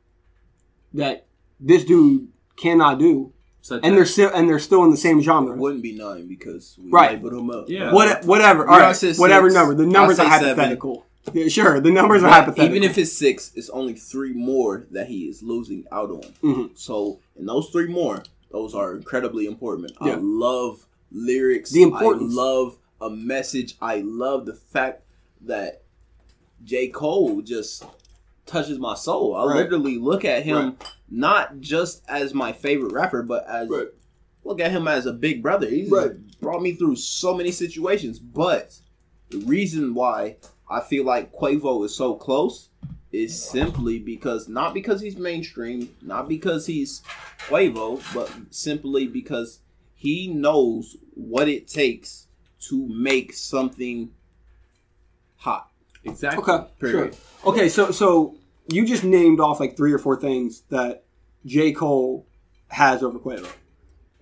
that 0.95 1.27
this 1.61 1.85
dude 1.85 2.29
cannot 2.57 2.99
do, 2.99 3.35
Such 3.67 3.81
and 3.83 3.97
they're 3.97 4.07
still 4.07 4.31
and 4.33 4.49
they're 4.49 4.61
still 4.61 4.85
in 4.85 4.91
the 4.93 4.97
same 4.97 5.21
genre. 5.21 5.53
It 5.53 5.59
wouldn't 5.59 5.83
be 5.83 5.93
nine 5.93 6.29
because 6.29 6.77
we 6.81 6.89
Right. 6.89 7.11
labeled 7.13 7.33
him 7.33 7.51
up. 7.51 7.69
Yeah. 7.69 7.93
What, 7.93 8.25
whatever. 8.25 8.63
You 8.63 8.71
All 8.71 8.79
guys 8.79 9.03
right. 9.03 9.15
said 9.15 9.17
Whatever 9.17 9.49
six. 9.51 9.55
number. 9.59 9.75
The 9.75 9.87
numbers 9.87 10.21
are 10.21 10.25
say 10.27 10.31
seven. 10.39 10.49
hypothetical. 10.51 11.07
Yeah, 11.35 11.49
sure. 11.49 11.81
The 11.81 11.91
numbers 11.91 12.23
are 12.23 12.29
hypothetical. 12.31 12.77
even 12.77 12.89
if 12.89 12.97
it's 12.97 13.13
six, 13.13 13.51
it's 13.57 13.69
only 13.71 13.95
three 13.95 14.33
more 14.33 14.87
that 14.93 15.09
he 15.09 15.25
is 15.25 15.43
losing 15.43 15.85
out 15.91 16.11
on. 16.11 16.23
Mhm. 16.45 16.71
So, 16.79 17.19
in 17.35 17.47
those 17.47 17.69
three 17.71 17.89
more, 17.89 18.23
those 18.53 18.73
are 18.73 18.95
incredibly 18.95 19.47
important. 19.47 19.91
Yeah. 20.01 20.13
I 20.13 20.17
love 20.21 20.87
lyrics. 21.11 21.73
The 21.73 21.83
importance. 21.83 22.33
I 22.33 22.41
love 22.41 22.79
a 23.01 23.11
message. 23.11 23.77
I 23.83 24.03
love 24.07 24.47
the 24.47 24.55
fact 24.55 25.03
that 25.45 25.83
J. 26.65 26.87
Cole 26.87 27.41
just 27.43 27.85
touches 28.47 28.79
my 28.79 28.95
soul. 28.95 29.35
I 29.35 29.45
Right. 29.45 29.57
literally 29.57 29.99
look 29.99 30.25
at 30.25 30.45
him 30.45 30.77
not 31.11 31.61
just 31.61 32.03
as 32.09 32.33
my 32.33 32.53
favorite 32.53 32.93
rapper, 32.93 33.23
but 33.23 33.47
as 33.47 33.69
Right. 33.69 33.89
look 34.45 34.61
at 34.61 34.71
him 34.71 34.89
as 34.89 35.07
a 35.07 35.13
big 35.13 35.43
brother. 35.43 35.69
He's 35.69 35.91
Right. 35.91 36.13
brought 36.41 36.63
me 36.63 36.73
through 36.73 36.97
so 36.97 37.35
many 37.35 37.51
situations. 37.51 38.19
But 38.19 38.81
the 39.31 39.39
reason 39.39 39.95
why 39.95 40.37
I 40.69 40.81
feel 40.81 41.05
like 41.05 41.33
Quavo 41.35 41.85
is 41.85 41.95
so 41.95 42.15
close 42.15 42.69
is 43.13 43.41
simply 43.41 43.99
because 43.99 44.49
not 44.49 44.75
because 44.75 45.01
he's 45.01 45.17
mainstream, 45.17 45.95
not 46.03 46.29
because 46.29 46.67
he's 46.67 47.03
Quavo, 47.49 48.01
but 48.15 48.31
simply 48.51 49.07
because 49.07 49.61
he 49.95 50.29
knows 50.29 50.97
what 51.15 51.49
it 51.49 51.67
takes 51.69 52.27
to 52.69 52.87
make 52.89 53.33
something 53.33 54.11
hot. 55.37 55.71
Exactly. 56.07 56.55
okay. 56.55 56.91
Sure. 56.91 57.11
Okay. 57.45 57.69
So 57.69 57.91
so 57.91 58.37
you 58.69 58.87
just 58.87 59.05
named 59.05 59.41
off 59.41 59.61
like 59.61 59.77
three 59.77 59.93
or 59.93 59.99
four 59.99 60.21
things 60.21 60.63
that 60.71 61.05
J. 61.45 61.73
Cole 61.73 62.27
has 62.69 63.03
over 63.03 63.19
Quavo, 63.19 63.51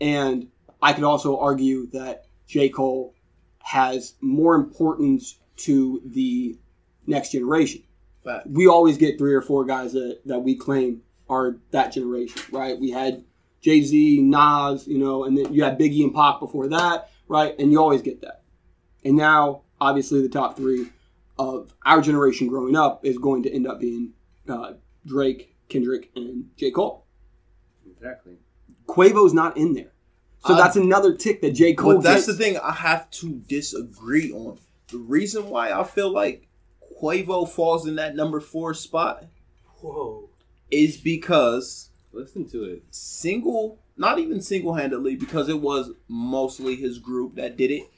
and 0.00 0.48
I 0.82 0.92
could 0.92 1.04
also 1.04 1.38
argue 1.38 1.86
that 1.88 2.26
J. 2.46 2.68
Cole 2.68 3.14
has 3.62 4.14
more 4.20 4.54
importance 4.54 5.38
to 5.56 6.02
the 6.04 6.58
next 7.06 7.32
generation. 7.32 7.82
Fact. 8.24 8.46
we 8.46 8.66
always 8.66 8.96
get 8.96 9.18
three 9.18 9.34
or 9.34 9.42
four 9.42 9.64
guys 9.64 9.92
that, 9.92 10.20
that 10.24 10.38
we 10.38 10.54
claim 10.54 11.02
are 11.28 11.56
that 11.70 11.92
generation, 11.92 12.40
right? 12.52 12.78
We 12.78 12.90
had 12.90 13.24
Jay 13.60 13.82
Z, 13.82 14.20
Nas, 14.22 14.86
you 14.86 14.98
know, 14.98 15.24
and 15.24 15.36
then 15.36 15.52
you 15.52 15.64
had 15.64 15.78
Biggie 15.78 16.04
and 16.04 16.14
Pac 16.14 16.40
before 16.40 16.68
that, 16.68 17.10
right? 17.28 17.54
And 17.58 17.72
you 17.72 17.80
always 17.80 18.02
get 18.02 18.20
that. 18.22 18.42
And 19.04 19.16
now, 19.16 19.62
obviously, 19.80 20.22
the 20.22 20.28
top 20.28 20.56
three 20.56 20.86
of 21.38 21.74
our 21.84 22.00
generation 22.00 22.46
growing 22.48 22.76
up 22.76 23.04
is 23.04 23.18
going 23.18 23.42
to 23.44 23.52
end 23.52 23.66
up 23.66 23.80
being 23.80 24.12
uh, 24.48 24.74
Drake, 25.06 25.54
Kendrick, 25.68 26.10
and 26.14 26.50
J. 26.56 26.70
Cole. 26.70 27.04
Exactly. 27.90 28.34
Quavo's 28.86 29.32
not 29.34 29.56
in 29.56 29.74
there. 29.74 29.92
So 30.46 30.54
Uh, 30.54 30.56
that's 30.58 30.76
another 30.76 31.14
tick 31.14 31.40
that 31.40 31.52
J. 31.52 31.74
Cole 31.74 31.94
But 31.94 32.02
that's 32.02 32.26
gets. 32.26 32.38
the 32.38 32.44
thing 32.44 32.58
I 32.58 32.72
have 32.72 33.10
to 33.12 33.42
disagree 33.48 34.30
on. 34.32 34.58
The 34.88 34.98
reason 34.98 35.48
why 35.48 35.72
I 35.72 35.84
feel 35.84 36.10
like 36.12 36.46
Quavo 37.00 37.48
falls 37.48 37.86
in 37.86 37.96
that 37.96 38.14
number 38.14 38.40
four 38.40 38.74
spot 38.74 39.24
Whoa. 39.80 40.28
is 40.70 40.96
because 40.98 41.88
Listen 42.12 42.48
to 42.50 42.62
it. 42.64 42.82
single, 42.90 43.78
not 43.96 44.18
even 44.18 44.40
single 44.40 44.74
handedly, 44.74 45.16
because 45.16 45.48
it 45.48 45.60
was 45.60 45.90
mostly 46.08 46.76
his 46.76 46.98
group 46.98 47.34
that 47.36 47.56
did 47.56 47.70
it. 47.72 47.90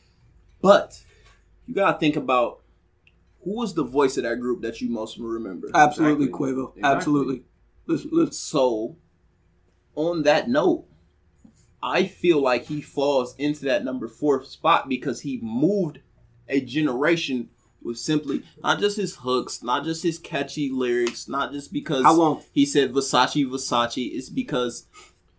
But 0.63 1.03
you 1.67 1.75
gotta 1.75 1.99
think 1.99 2.17
about 2.17 2.61
who 3.47 3.57
was 3.59 3.75
the 3.75 3.85
voice 3.85 4.17
of 4.17 4.25
that 4.25 4.41
group 4.41 4.61
that 4.63 4.81
you 4.81 4.91
most 4.91 5.19
remember. 5.19 5.71
Absolutely, 5.73 6.27
Exactly. 6.27 6.47
Quavo. 6.53 6.69
Exactly. 6.77 6.83
Absolutely. 6.97 7.43
Listen, 7.87 8.11
listen. 8.13 8.33
So, 8.33 8.97
on 9.95 10.25
that 10.25 10.49
note, 10.51 10.87
I 11.81 12.07
feel 12.07 12.41
like 12.43 12.65
he 12.67 12.81
falls 12.83 13.37
into 13.39 13.65
that 13.67 13.85
number 13.85 14.09
four 14.09 14.43
spot 14.43 14.89
because 14.89 15.21
he 15.21 15.39
moved 15.41 16.01
a 16.49 16.61
generation 16.61 17.49
with 17.81 17.99
simply 17.99 18.43
not 18.65 18.81
just 18.81 18.97
his 18.97 19.15
hooks, 19.15 19.63
not 19.63 19.85
just 19.85 20.03
his 20.03 20.19
catchy 20.19 20.69
lyrics, 20.69 21.29
not 21.29 21.53
just 21.53 21.73
because 21.73 22.03
How 22.03 22.15
long? 22.15 22.43
he 22.51 22.67
said 22.67 22.93
Versace, 22.93 23.47
Versace. 23.49 24.11
It's 24.13 24.29
because 24.29 24.87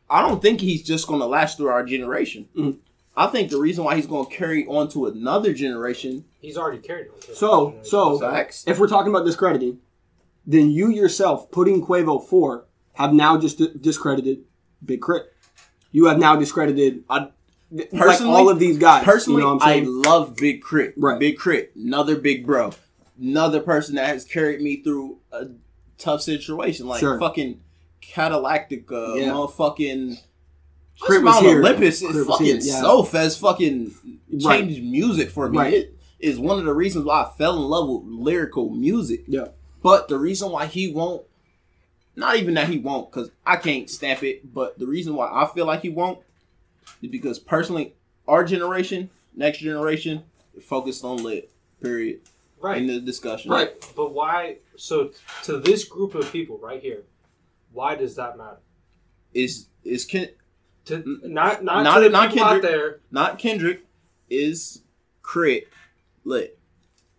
I 0.10 0.22
don't 0.22 0.42
think 0.42 0.62
he's 0.62 0.82
just 0.84 1.08
going 1.08 1.20
to 1.20 1.26
last 1.26 1.58
through 1.58 1.68
our 1.68 1.84
generation. 1.84 2.48
Mhm. 2.56 2.78
I 3.18 3.28
think 3.28 3.50
the 3.50 3.58
reason 3.60 3.84
why 3.84 3.96
he's 3.96 4.06
going 4.06 4.30
to 4.30 4.34
carry 4.36 4.66
on 4.68 4.90
to 4.90 5.08
another 5.08 5.52
generation. 5.52 6.26
He's 6.40 6.56
already 6.58 6.78
carried 6.78 7.08
on. 7.10 7.36
So, 7.36 7.76
so 7.82 8.20
Facts. 8.20 8.64
if 8.68 8.78
we're 8.78 8.88
talking 8.88 9.12
about 9.12 9.26
discrediting, 9.26 9.80
then 10.46 10.70
you 10.70 10.90
yourself 10.90 11.50
putting 11.52 11.84
Quavo 11.86 12.24
four 12.26 12.66
have 12.94 13.14
now 13.14 13.38
just 13.40 13.60
discredited 13.82 14.44
Big 14.86 15.02
Crit. 15.02 15.34
You 15.92 16.06
have 16.06 16.20
now 16.20 16.36
discredited 16.36 17.04
I, 17.10 17.30
like 17.72 17.90
personally- 17.92 18.34
all 18.34 18.50
of 18.50 18.60
these 18.60 18.78
guys. 18.78 19.04
Personally, 19.04 19.42
you 19.42 19.48
know 19.48 19.56
what 19.56 19.64
I'm 19.64 19.70
I 19.70 19.74
saying? 19.74 20.02
love 20.04 20.36
Big 20.36 20.62
Crit. 20.62 20.94
Right. 20.96 21.20
Big 21.20 21.40
K.R.I.T., 21.40 21.70
another 21.76 22.16
big 22.18 22.46
bro, 22.46 22.72
another 23.20 23.62
person 23.62 23.96
that 23.96 24.08
has 24.08 24.26
carried 24.26 24.62
me 24.62 24.84
through 24.84 25.18
a 25.32 25.48
tough 25.98 26.22
situation, 26.22 26.86
like 26.88 27.00
Sure. 27.00 27.20
fucking 27.20 27.62
Cadillactica, 28.02 28.92
uh, 28.92 29.16
Yeah. 29.16 29.30
motherfucking. 29.32 30.20
Crip 31.00 31.22
Crip 31.22 31.24
was 31.24 31.34
Mount 31.36 31.46
here. 31.46 31.60
Olympus 31.60 32.00
Crip 32.00 32.12
is 32.12 32.18
was 32.18 32.28
fucking 32.28 32.46
here, 32.46 32.56
yeah. 32.62 32.82
so 32.82 33.04
fast. 33.04 33.40
Fucking 33.40 33.94
Right. 34.30 34.60
changed 34.62 34.84
music 34.84 35.30
for 35.30 35.50
me. 35.50 35.58
Right. 35.58 35.74
It 35.74 35.98
is 36.20 36.38
one 36.40 36.60
of 36.60 36.66
the 36.66 36.74
reasons 36.74 37.06
why 37.06 37.24
I 37.24 37.32
fell 37.38 37.56
in 37.56 37.64
love 37.64 37.88
with 37.88 38.04
lyrical 38.06 38.70
music. 38.70 39.24
Yeah. 39.28 39.50
But 39.82 40.08
the 40.10 40.18
reason 40.18 40.52
why 40.52 40.66
he 40.66 40.92
won't, 40.92 41.24
not 42.16 42.36
even 42.38 42.56
that 42.56 42.68
he 42.68 42.78
won't, 42.78 43.10
because 43.12 43.30
I 43.46 43.56
can't 43.58 43.90
stamp 43.90 44.24
it, 44.24 44.54
but 44.54 44.78
the 44.80 44.88
reason 44.88 45.16
why 45.16 45.28
I 45.32 45.48
feel 45.54 45.66
like 45.66 45.82
he 45.82 45.90
won't 45.90 46.20
is 47.02 47.10
because 47.10 47.40
personally, 47.40 47.94
our 48.28 48.44
generation, 48.44 49.10
next 49.36 49.60
generation, 49.60 50.24
focused 50.62 51.04
on 51.06 51.24
lit. 51.24 51.52
Period. 51.82 52.22
right. 52.60 52.78
In 52.82 52.88
the 52.88 53.00
discussion. 53.00 53.52
Right. 53.52 53.72
But 53.96 54.12
why? 54.12 54.58
So 54.76 55.12
to 55.44 55.60
this 55.60 55.84
group 55.86 56.16
of 56.16 56.30
people 56.32 56.58
right 56.58 56.82
here, 56.82 57.04
why 57.72 57.96
does 57.96 58.16
that 58.16 58.38
matter? 58.38 58.58
Is 59.34 59.68
is 59.84 60.04
Ken, 60.06 60.30
To 60.88 61.20
not 61.24 61.64
not, 61.64 61.84
Not- 61.84 61.96
to 61.98 62.04
the 62.06 62.10
not 62.10 62.30
people 62.30 62.44
out 62.44 62.50
Kendrick. 62.50 62.72
there. 62.72 63.00
not 63.12 63.40
Kendrick, 63.40 63.86
is 64.30 64.82
K.R.I.T. 65.24 65.66
lit. 66.24 66.58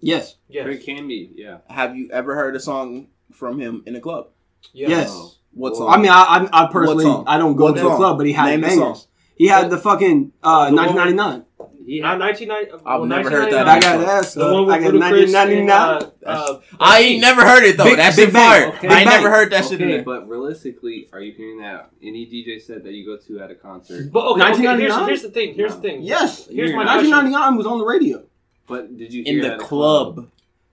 Yes. 0.00 0.36
Yes. 0.48 0.66
It 0.68 0.84
can 0.84 1.08
be, 1.08 1.30
yeah. 1.34 1.58
Have 1.68 1.96
you 1.96 2.08
ever 2.12 2.34
heard 2.34 2.54
a 2.56 2.60
song 2.60 3.08
from 3.32 3.58
him 3.58 3.82
in 3.86 3.96
a 3.96 4.00
club? 4.00 4.28
Yes. 4.72 4.90
Yes. 4.90 5.08
Oh. 5.12 5.32
What 5.52 5.76
song? 5.76 5.88
I 5.90 5.96
mean, 5.96 6.10
I, 6.10 6.48
I, 6.52 6.64
I 6.64 6.72
personally, 6.72 7.24
I 7.26 7.36
don't 7.38 7.56
go 7.56 7.64
What 7.64 7.76
to 7.76 7.82
the 7.82 7.96
club, 7.96 8.16
but 8.18 8.26
he 8.26 8.32
had 8.32 8.46
Name 8.46 8.60
the 8.60 8.66
bangers. 8.68 8.98
song. 9.00 9.08
He 9.34 9.48
had 9.48 9.70
the 9.70 9.78
fucking 9.78 10.32
uh, 10.42 10.70
The 10.70 10.76
one 10.76 10.86
1999. 10.94 11.44
He 11.89 12.01
Not 12.01 12.20
had, 12.20 12.36
1990. 12.36 12.84
I've 12.86 13.01
well, 13.01 13.09
never 13.09 13.30
heard 13.30 13.51
that 13.51 13.66
I 13.66 13.80
got 13.80 13.99
that. 14.05 14.26
The 14.34 14.53
one 14.53 14.66
with 14.66 14.74
I 14.74 14.78
got 14.80 14.93
Ludacris 14.93 15.32
1999. 15.32 15.70
uh, 15.72 16.11
uh, 16.26 16.61
I 16.78 16.99
ain't 17.01 17.22
never 17.22 17.41
heard 17.47 17.62
it 17.64 17.78
though. 17.78 17.84
Big- 17.84 17.97
that 17.97 18.14
Big 18.14 18.26
shit 18.26 18.34
fire. 18.34 18.68
Okay. 18.76 18.89
I 18.89 19.01
ain't 19.01 19.09
never 19.09 19.30
heard 19.30 19.51
that 19.53 19.64
shit. 19.64 19.80
In 19.80 19.91
okay, 19.91 20.03
but 20.03 20.28
realistically, 20.28 21.09
are 21.14 21.20
you 21.22 21.32
hearing 21.32 21.62
that? 21.62 21.89
Any 22.03 22.26
DJ 22.26 22.61
set 22.61 22.84
that 22.84 22.93
you 22.93 23.07
go 23.07 23.16
to 23.16 23.41
at 23.43 23.51
a 23.51 23.55
concert, 23.55 24.12
But 24.12 24.20
okay, 24.32 24.43
okay 24.43 24.61
here's, 24.61 24.93
1999? 24.93 25.09
here's 25.09 25.22
the 25.22 25.30
thing. 25.30 25.55
Here's 25.55 25.74
the 25.76 25.80
thing. 25.80 26.03
Yes. 26.03 26.47
Here's 26.49 26.72
my 26.74 26.82
You're- 26.82 26.84
question. 26.84 27.11
1999 27.11 27.57
was 27.57 27.66
on 27.66 27.78
the 27.78 27.86
radio. 27.86 28.22
but 28.66 28.95
did 28.99 29.14
you 29.14 29.22
in 29.24 29.41
the 29.41 29.55
it 29.55 29.59
club. 29.61 30.28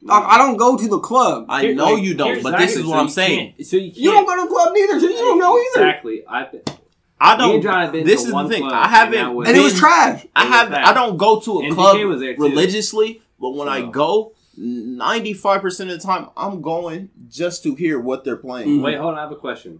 I, 0.09 0.35
I 0.35 0.37
don't 0.37 0.57
go 0.57 0.75
to 0.77 0.87
the 0.89 0.99
club. 0.99 1.45
I 1.47 1.71
know 1.71 1.93
like, 1.93 2.03
you 2.03 2.13
don't, 2.13 2.27
here's 2.27 2.43
but 2.43 2.57
this 2.57 2.71
exactly- 2.75 2.81
is 2.81 2.85
So 2.87 2.91
what 2.91 2.99
I'm 2.99 3.07
saying. 3.09 3.53
can't- 3.55 3.65
So 3.67 3.77
you. 3.77 3.91
You 3.95 4.11
don't 4.11 4.25
go 4.25 4.35
to 4.35 4.41
the 4.41 4.53
club 4.53 4.73
neither, 4.73 4.99
so 4.99 5.07
you 5.07 5.15
don't 5.15 5.39
know 5.39 5.57
either. 5.57 5.87
Exactly. 5.87 6.23
I, 6.27 6.49
I 7.19 7.37
don't. 7.37 7.61
John 7.61 7.91
this 7.93 8.23
is 8.25 8.31
the 8.31 8.49
thing. 8.49 8.63
I 8.63 8.87
haven't. 8.87 9.15
that 9.15 9.33
was- 9.33 9.47
And 9.47 9.57
it 9.57 9.61
was 9.61 9.77
trash. 9.79 10.25
I 10.35 10.45
have. 10.45 10.69
bad. 10.69 10.83
I 10.85 10.93
don't 10.93 11.17
go 11.17 11.39
to 11.39 11.59
a 11.59 11.65
And 11.65 11.73
club 11.73 11.97
was 12.03 12.19
there, 12.19 12.35
religiously, 12.37 13.21
but 13.39 13.51
when 13.51 13.67
I 13.69 13.81
go, 13.83 14.33
ninety 14.57 15.33
five 15.33 15.61
percent 15.61 15.89
of 15.91 15.99
the 15.99 16.05
time, 16.05 16.27
I'm 16.35 16.61
going 16.61 17.09
just 17.29 17.63
to 17.63 17.75
hear 17.75 17.99
what 17.99 18.23
they're 18.25 18.35
playing. 18.37 18.79
Mhm. 18.79 18.83
wait, 18.83 18.97
hold 18.97 19.13
on. 19.13 19.17
I 19.19 19.21
have 19.21 19.31
a 19.31 19.35
question. 19.37 19.79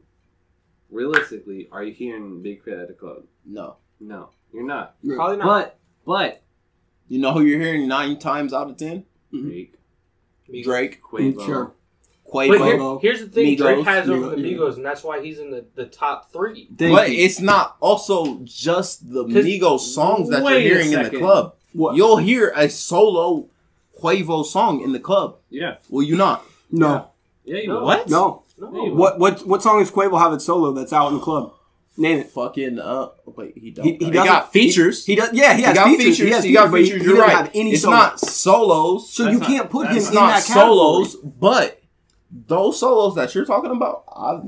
Realistically, 0.89 1.67
are 1.71 1.83
you 1.83 1.93
hearing 1.93 2.41
Big 2.41 2.63
K.R.I.T. 2.63 2.83
at 2.83 2.89
a 2.89 2.93
club? 2.93 3.23
No, 3.45 3.77
No, 3.99 4.29
you're 4.53 4.63
not. 4.65 4.95
You're 5.03 5.15
Probably 5.17 5.37
not. 5.37 5.45
But 5.45 5.77
but 6.05 6.41
you 7.09 7.19
know 7.19 7.33
who 7.33 7.41
you're 7.41 7.59
hearing 7.59 7.87
nine 7.87 8.17
times 8.17 8.53
out 8.53 8.69
of 8.69 8.77
ten? 8.77 9.03
Drake, 9.33 9.73
Migos. 10.49 10.63
Drake, 10.63 11.01
Quavo, 11.03 11.45
Sure. 11.45 11.71
But 12.31 12.47
here, 12.49 12.97
here's 13.01 13.21
the 13.21 13.27
thing: 13.27 13.55
Migos, 13.55 13.57
Drake 13.57 13.85
has 13.85 14.09
over 14.09 14.19
Migos, 14.27 14.35
the 14.35 14.41
yeah. 14.49 14.57
Migos, 14.57 14.75
and 14.77 14.85
that's 14.85 15.03
why 15.03 15.21
he's 15.23 15.39
in 15.39 15.51
the, 15.51 15.65
the 15.75 15.85
top 15.85 16.31
three. 16.33 16.67
Thank 16.77 16.93
but 16.95 17.11
you. 17.11 17.23
it's 17.23 17.39
not 17.39 17.77
also 17.79 18.39
just 18.43 19.09
the 19.11 19.23
'Cause- 19.23 19.45
Migos 19.45 19.79
songs 19.79 20.29
that 20.29 20.43
you're 20.43 20.59
hearing 20.59 20.91
in 20.91 21.03
the 21.03 21.17
club. 21.17 21.55
What? 21.73 21.95
You'll 21.95 22.17
hear 22.17 22.51
a 22.55 22.69
solo 22.69 23.47
Quavo 24.01 24.43
song 24.45 24.81
in 24.81 24.91
the 24.91 24.99
club. 24.99 25.37
Yeah, 25.49 25.75
Will 25.89 26.03
you 26.03 26.17
not? 26.17 26.43
no, 26.71 27.07
yeah. 27.45 27.57
You 27.59 27.67
No. 27.69 27.75
will. 27.75 27.85
What? 27.85 28.09
no. 28.09 28.41
No, 28.57 28.67
What 28.93 29.19
what 29.19 29.45
what 29.45 29.61
song 29.63 29.79
does 29.79 29.91
Quavo 29.91 30.17
have 30.19 30.33
it 30.33 30.41
solo 30.41 30.71
that's 30.71 30.93
out 30.93 31.09
in 31.09 31.15
the 31.15 31.19
club? 31.19 31.53
Name 31.97 32.19
it. 32.19 32.29
Fucking 32.31 32.79
uh, 32.79 33.09
wait, 33.25 33.57
he 33.57 33.71
don't. 33.71 33.85
He, 33.85 33.91
He, 33.97 34.05
he, 34.05 34.11
got 34.11 34.51
features. 34.51 35.05
He, 35.05 35.13
he 35.13 35.15
does. 35.21 35.29
Yeah, 35.33 35.51
he 35.53 35.59
He 35.59 35.63
has 35.63 35.75
got 35.75 35.87
features. 35.87 36.03
features. 36.17 36.17
He 36.27 36.29
has 36.31 36.43
He 36.43 36.53
got 36.53 36.71
features, 36.71 36.71
but 36.71 36.79
he- 36.81 36.85
features. 36.91 37.03
You're 37.05 37.15
doesn't 37.15 37.27
right. 37.29 37.37
have 37.45 37.51
any 37.53 37.71
It's 37.73 37.81
solos. 37.83 37.93
not 37.97 38.19
solos. 38.19 39.09
So 39.13 39.23
That's 39.23 39.33
you 39.33 39.39
not- 39.39 39.47
can't 39.49 39.69
put 39.69 39.87
him 39.87 39.93
that's 39.93 40.07
in 40.09 40.13
not 40.15 40.27
that 40.27 40.43
category. 40.45 40.65
solos, 40.67 41.15
but 41.17 41.81
those 42.47 42.79
solos 42.79 43.15
that 43.15 43.33
you're 43.33 43.45
talking 43.45 43.71
about, 43.71 44.03
I've 44.15 44.41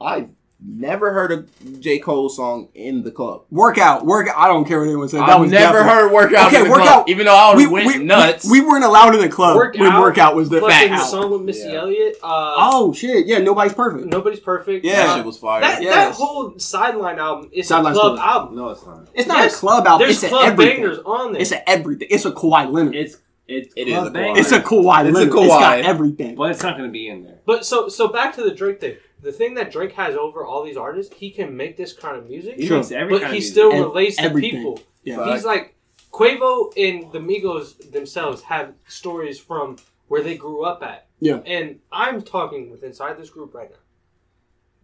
I've 0.00 0.30
never 0.62 1.12
heard 1.12 1.32
a 1.32 1.44
J 1.78 1.98
Cole 1.98 2.28
song 2.28 2.68
in 2.74 3.02
the 3.02 3.10
club. 3.10 3.44
Workout, 3.50 4.04
workout. 4.04 4.36
I 4.36 4.46
don't 4.46 4.66
care 4.66 4.78
what 4.80 4.86
anyone 4.88 5.08
says. 5.08 5.20
That 5.20 5.30
I've 5.30 5.40
was 5.40 5.50
never 5.50 5.78
definitely- 5.78 5.88
heard 6.02 6.12
workout 6.12 6.46
Okay, 6.48 6.58
in 6.58 6.64
the 6.64 6.70
Workout- 6.70 6.86
club, 6.86 7.08
even 7.08 7.24
though 7.26 7.34
I 7.34 7.54
We, 7.56 7.66
went 7.66 7.86
we, 7.86 7.98
nuts. 7.98 8.44
we, 8.50 8.60
we 8.60 8.66
weren't 8.66 8.84
allowed 8.84 9.14
in 9.14 9.20
the 9.22 9.28
club 9.30 9.56
Work 9.56 9.74
when 9.78 9.98
workout 9.98 10.34
was 10.36 10.50
the 10.50 10.60
fucking 10.60 10.88
fact. 10.90 11.06
song 11.08 11.30
with 11.30 11.42
Missy 11.42 11.68
Yeah. 11.68 11.80
Elliott. 11.80 12.16
Uh, 12.22 12.54
Oh 12.58 12.92
shit! 12.92 13.26
Yeah, 13.26 13.38
nobody's 13.38 13.72
perfect. 13.74 14.06
nobody's 14.06 14.40
perfect. 14.40 14.84
Yeah. 14.84 15.06
that 15.06 15.16
shit 15.16 15.24
was 15.26 15.38
fire. 15.38 15.60
That, 15.62 15.82
that 15.82 16.12
whole 16.14 16.58
sideline 16.58 17.18
album 17.18 17.48
is 17.52 17.68
Sideline's 17.68 17.96
a 17.96 18.00
club 18.00 18.16
cool. 18.18 18.24
album. 18.26 18.56
No, 18.56 18.68
it's 18.70 18.84
not. 18.86 19.08
It's 19.14 19.28
not 19.28 19.38
Yes, 19.38 19.56
a 19.56 19.58
club 19.60 19.86
album. 19.86 20.06
There's 20.06 20.22
It's 20.22 20.30
club 20.30 20.44
everything. 20.52 20.76
bangers 20.82 20.98
on 21.06 21.32
there. 21.32 21.40
It's 21.42 21.52
a 21.52 21.68
everything. 21.68 22.08
It's 22.10 22.24
a 22.26 22.32
Kawhi 22.32 22.70
Leonard. 22.70 22.94
It's 22.96 23.16
it's 23.50 23.74
It 23.76 23.88
is 23.88 24.06
a 24.06 24.10
bangers, 24.10 24.36
Kawhi. 24.36 24.38
It's 24.40 24.52
a 24.52 24.60
Kawhi 24.60 25.06
It's 25.08 25.16
a 25.16 25.18
Leonard. 25.18 25.28
It's 25.28 25.48
got 25.48 25.78
Kawhi. 25.78 25.84
everything. 25.84 26.34
but 26.36 26.50
it's 26.50 26.62
not 26.62 26.76
going 26.76 26.88
to 26.88 26.92
be 26.92 27.08
in 27.08 27.24
there. 27.24 27.38
but 27.46 27.64
so 27.66 27.88
so 27.88 28.08
back 28.08 28.34
to 28.36 28.42
the 28.42 28.52
Drake 28.52 28.80
thing. 28.80 28.96
The 29.22 29.32
thing 29.32 29.54
that 29.54 29.70
Drake 29.70 29.92
has 29.92 30.16
over 30.16 30.46
all 30.46 30.64
these 30.64 30.78
artists, 30.78 31.14
he 31.14 31.30
can 31.30 31.54
make 31.56 31.76
this 31.76 31.92
kind 31.92 32.16
of 32.16 32.26
music, 32.28 32.56
He 32.56 32.66
Sure. 32.66 32.78
makes 32.78 32.90
every 32.90 33.14
but 33.14 33.22
kind 33.22 33.32
he 33.34 33.38
of 33.38 33.42
music. 33.42 33.52
still 33.52 33.70
And 33.72 33.80
relates 33.80 34.16
to 34.16 34.22
everything. 34.22 34.50
people. 34.52 34.80
Yeah. 35.04 35.32
He's 35.34 35.44
like 35.44 35.74
Quavo 36.12 36.72
and 36.76 37.12
the 37.12 37.18
Migos 37.18 37.90
themselves 37.92 38.42
have 38.42 38.72
stories 38.88 39.38
from 39.38 39.76
where 40.08 40.22
they 40.22 40.36
grew 40.36 40.64
up 40.64 40.82
at. 40.82 41.06
Yeah. 41.20 41.40
And 41.46 41.80
I'm 41.92 42.22
talking 42.22 42.70
with 42.70 42.82
inside 42.82 43.18
this 43.18 43.30
group 43.30 43.54
right 43.54 43.70
now. 43.70 43.76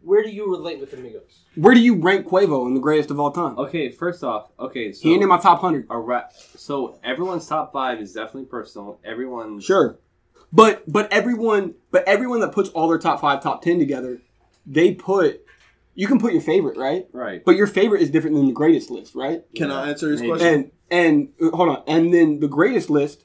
Where 0.06 0.22
do 0.22 0.30
you 0.30 0.48
relate 0.48 0.78
with 0.78 0.92
the 0.92 0.98
Migos? 0.98 1.40
Where 1.56 1.74
do 1.74 1.80
you 1.80 1.96
rank 1.96 2.28
Quavo 2.28 2.68
in 2.68 2.74
the 2.74 2.80
greatest 2.80 3.10
of 3.10 3.18
all 3.18 3.32
time? 3.32 3.58
Okay, 3.58 3.90
first 3.90 4.22
off, 4.22 4.50
okay, 4.56 4.92
so 4.92 5.00
He 5.02 5.12
ain't 5.12 5.22
in 5.24 5.28
my 5.28 5.38
top 5.38 5.60
hundred. 5.60 5.88
a 5.90 5.98
rap. 5.98 6.32
So 6.54 7.00
everyone's 7.02 7.44
top 7.48 7.72
five 7.72 8.00
is 8.00 8.12
definitely 8.12 8.44
personal. 8.44 9.00
Everyone, 9.04 9.58
Sure, 9.58 9.98
but 10.52 10.84
but 10.90 11.12
everyone 11.12 11.74
but 11.90 12.06
everyone 12.06 12.38
that 12.40 12.52
puts 12.52 12.68
all 12.68 12.86
their 12.86 12.98
top 13.00 13.20
five, 13.20 13.42
top 13.42 13.62
ten 13.62 13.80
together, 13.80 14.20
they 14.64 14.94
put. 14.94 15.42
You 15.96 16.06
can 16.06 16.20
put 16.20 16.32
your 16.34 16.42
favorite, 16.42 16.76
right? 16.76 17.06
right. 17.12 17.42
But 17.44 17.56
your 17.56 17.66
favorite 17.66 18.02
is 18.02 18.10
different 18.10 18.36
than 18.36 18.46
the 18.46 18.52
greatest 18.52 18.90
list, 18.90 19.14
right? 19.16 19.42
Can 19.56 19.72
I 19.72 19.88
answer 19.88 20.10
his 20.10 20.20
Maybe. 20.20 20.30
question? 20.30 20.70
And 20.90 21.32
and 21.40 21.52
hold 21.52 21.68
on, 21.70 21.82
and 21.88 22.14
then 22.14 22.38
the 22.38 22.48
greatest 22.48 22.90
list. 22.90 23.24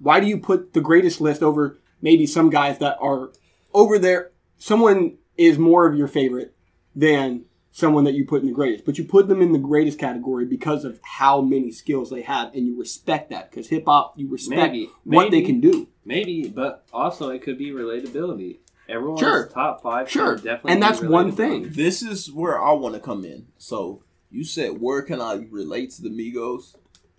Why 0.00 0.20
do 0.20 0.26
you 0.26 0.36
put 0.36 0.74
the 0.74 0.80
greatest 0.82 1.22
list 1.22 1.42
over 1.42 1.78
maybe 2.02 2.26
some 2.26 2.50
guys 2.50 2.76
that 2.80 2.98
are 3.00 3.30
over 3.72 3.98
there? 3.98 4.32
Someone 4.58 5.16
is 5.36 5.58
more 5.58 5.86
of 5.86 5.96
your 5.96 6.08
favorite 6.08 6.54
than 6.94 7.44
someone 7.72 8.04
that 8.04 8.14
you 8.14 8.24
put 8.24 8.40
in 8.40 8.46
the 8.46 8.52
greatest, 8.52 8.84
but 8.84 8.98
you 8.98 9.04
put 9.04 9.26
them 9.26 9.42
in 9.42 9.52
the 9.52 9.58
greatest 9.58 9.98
category 9.98 10.44
because 10.44 10.84
of 10.84 11.00
how 11.02 11.40
many 11.40 11.72
skills 11.72 12.08
they 12.08 12.22
have, 12.22 12.54
and 12.54 12.66
you 12.68 12.78
respect 12.78 13.30
that 13.30 13.50
because 13.50 13.68
hip 13.68 13.84
hop, 13.86 14.14
you 14.16 14.28
respect 14.28 14.72
Maybe. 14.72 14.90
what 15.02 15.30
they 15.32 15.42
can 15.42 15.60
do. 15.60 15.88
Maybe, 16.04 16.48
but 16.48 16.84
also 16.92 17.30
it 17.30 17.42
could 17.42 17.58
be 17.58 17.70
relatability. 17.70 18.58
Everyone's 18.88 19.20
Sure. 19.20 19.46
top 19.48 19.82
five, 19.82 20.08
Sure, 20.10 20.36
definitely 20.36 20.72
and 20.72 20.82
that's 20.82 21.00
one 21.00 21.32
thing. 21.32 21.68
This 21.70 22.02
is 22.02 22.30
where 22.30 22.62
I 22.62 22.72
want 22.74 22.94
to 22.94 23.00
come 23.00 23.24
in. 23.24 23.46
So 23.58 24.02
you 24.30 24.44
said, 24.44 24.80
where 24.80 25.02
can 25.02 25.20
I 25.20 25.46
relate 25.50 25.90
to 25.92 26.02
the 26.02 26.10
Migos? 26.10 26.76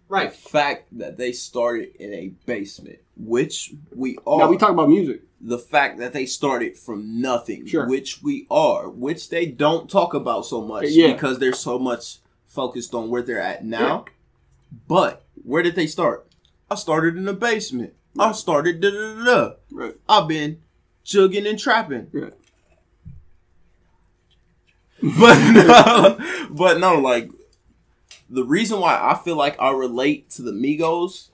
Right. 0.07 0.31
The 0.31 0.37
fact 0.49 0.97
that 0.99 1.17
they 1.17 1.31
started 1.31 1.95
in 1.95 2.13
a 2.13 2.27
basement, 2.45 2.99
which 3.17 3.73
we 3.95 4.17
are. 4.27 4.39
Now 4.39 4.49
we 4.49 4.57
talk 4.57 4.69
about 4.71 4.89
music. 4.89 5.21
the 5.41 5.57
fact 5.59 5.99
that 5.99 6.11
they 6.13 6.25
started 6.25 6.77
from 6.77 7.21
nothing, 7.21 7.65
Sure. 7.67 7.87
which 7.87 8.21
we 8.23 8.47
are, 8.49 8.89
which 8.89 9.29
they 9.29 9.45
don't 9.45 9.89
talk 9.89 10.13
about 10.13 10.45
so 10.45 10.61
much 10.61 10.85
Yeah. 10.89 11.13
because 11.13 11.37
they're 11.39 11.53
so 11.53 11.77
much 11.77 12.17
focused 12.47 12.93
on 12.95 13.09
where 13.09 13.21
they're 13.21 13.41
at 13.41 13.63
now. 13.65 14.05
But 14.87 15.23
where 15.43 15.61
did 15.61 15.75
they 15.75 15.87
start? 15.87 16.25
I 16.71 16.75
started 16.75 17.15
in 17.17 17.25
the 17.25 17.33
basement. 17.33 17.93
I 18.17 18.31
started 18.31 18.79
da 18.81 18.89
da 18.91 19.15
da 19.15 19.23
da. 19.25 19.53
Right. 19.71 19.95
I've 20.09 20.27
been 20.27 20.61
jugging 21.05 21.47
and 21.47 21.59
trapping. 21.59 22.07
Right. 22.11 22.33
But 25.01 25.51
no, 25.51 26.47
but 26.49 26.79
no, 26.79 26.95
like 26.99 27.29
the 28.29 28.43
reason 28.43 28.79
why 28.79 28.99
I 28.99 29.17
feel 29.23 29.35
like 29.35 29.55
I 29.59 29.71
relate 29.71 30.29
to 30.31 30.41
the 30.41 30.51
Migos 30.51 31.29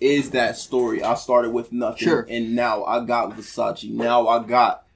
is 0.00 0.30
that 0.30 0.56
story. 0.56 1.02
I 1.02 1.14
started 1.14 1.52
with 1.52 1.72
nothing, 1.72 2.06
Sure. 2.08 2.26
and 2.28 2.54
now 2.54 2.84
I 2.84 3.04
got 3.04 3.30
Versace. 3.36 3.88
Now 3.90 4.28
I 4.28 4.42
got 4.42 4.86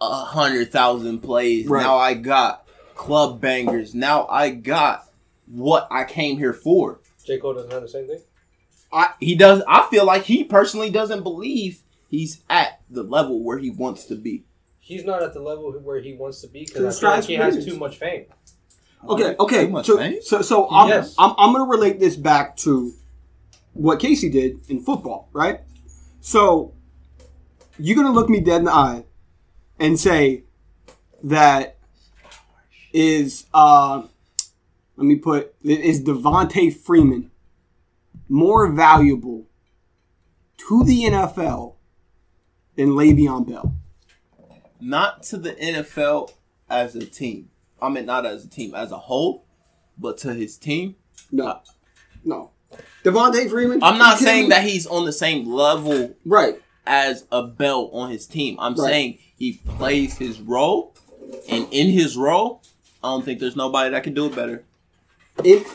a 0.00 0.10
hundred 0.24 0.70
thousand 0.72 1.20
plays. 1.20 1.66
Right. 1.66 1.82
Now 1.82 1.96
I 1.96 2.14
got 2.14 2.66
club 2.94 3.40
bangers. 3.40 3.94
Now 3.94 4.26
I 4.28 4.50
got 4.50 5.06
what 5.46 5.88
I 5.90 6.04
came 6.04 6.38
here 6.38 6.52
for. 6.52 7.00
J. 7.24 7.38
Cole 7.38 7.54
doesn't 7.54 7.72
have 7.72 7.82
the 7.82 7.88
same 7.88 8.06
thing? 8.06 8.20
I, 8.92 9.10
he 9.20 9.34
does. 9.34 9.62
I 9.66 9.88
feel 9.90 10.04
like 10.04 10.22
he 10.24 10.44
personally 10.44 10.90
doesn't 10.90 11.22
believe 11.24 11.80
he's 12.08 12.40
at 12.48 12.80
the 12.88 13.02
level 13.02 13.42
where 13.42 13.58
he 13.58 13.70
wants 13.70 14.04
to 14.06 14.14
be. 14.14 14.44
He's 14.78 15.04
not 15.04 15.22
at 15.22 15.34
the 15.34 15.40
level 15.40 15.72
where 15.72 16.00
he 16.00 16.14
wants 16.14 16.40
to 16.42 16.46
be 16.46 16.64
because 16.64 16.96
I 16.96 17.00
feel 17.00 17.10
like 17.10 17.24
he 17.24 17.34
has 17.34 17.64
too 17.64 17.76
much 17.76 17.96
fame. 17.96 18.26
Okay, 19.08 19.36
okay. 19.38 19.66
Much 19.66 19.86
So, 19.86 19.96
so, 20.22 20.42
so 20.42 20.70
I'm, 20.70 20.88
Yes. 20.88 21.14
I'm, 21.18 21.34
I'm 21.38 21.52
going 21.52 21.64
to 21.64 21.70
relate 21.70 22.00
this 22.00 22.16
back 22.16 22.56
to 22.58 22.92
what 23.72 24.00
Casey 24.00 24.28
did 24.28 24.68
in 24.68 24.80
football, 24.80 25.28
right? 25.32 25.60
So, 26.20 26.74
you're 27.78 27.94
going 27.94 28.06
to 28.06 28.12
look 28.12 28.28
me 28.28 28.40
dead 28.40 28.58
in 28.58 28.64
the 28.64 28.72
eye 28.72 29.04
and 29.78 29.98
say 29.98 30.44
that 31.22 31.76
is, 32.92 33.46
uh, 33.52 34.02
let 34.96 35.06
me 35.06 35.16
put, 35.16 35.54
is 35.62 36.02
Devonta 36.02 36.74
Freeman 36.74 37.30
more 38.28 38.66
valuable 38.72 39.46
to 40.56 40.84
the 40.84 41.04
NFL 41.04 41.74
than 42.76 42.90
Le'Veon 42.90 43.46
Bell? 43.46 43.76
not 44.80 45.22
to 45.24 45.36
the 45.36 45.52
NFL 45.52 46.32
as 46.68 46.94
a 46.94 47.04
team. 47.04 47.50
I 47.80 47.88
mean, 47.88 48.06
not 48.06 48.24
as 48.26 48.44
a 48.44 48.48
team 48.48 48.74
as 48.74 48.90
a 48.92 48.96
whole, 48.98 49.44
but 49.98 50.18
to 50.18 50.32
his 50.34 50.56
team. 50.56 50.96
No. 51.30 51.60
No. 52.24 52.50
Devonta 53.04 53.48
Freeman? 53.48 53.82
I'm 53.82 53.98
not 53.98 54.18
saying 54.18 54.44
me? 54.44 54.48
that 54.50 54.64
he's 54.64 54.86
on 54.86 55.04
the 55.04 55.12
same 55.12 55.46
level 55.48 56.14
Right. 56.24 56.60
as 56.86 57.24
a 57.30 57.42
Bell 57.44 57.90
on 57.92 58.10
his 58.10 58.26
team. 58.26 58.56
I'm 58.58 58.74
Right. 58.74 58.90
saying 58.90 59.18
he 59.36 59.60
plays 59.78 60.16
his 60.18 60.40
role, 60.40 60.94
and 61.48 61.66
in 61.70 61.90
his 61.90 62.16
role, 62.16 62.62
I 63.04 63.08
don't 63.10 63.24
think 63.24 63.38
there's 63.40 63.56
nobody 63.56 63.90
that 63.90 64.02
can 64.02 64.14
do 64.14 64.26
it 64.26 64.34
better. 64.34 64.64
It, 65.44 65.66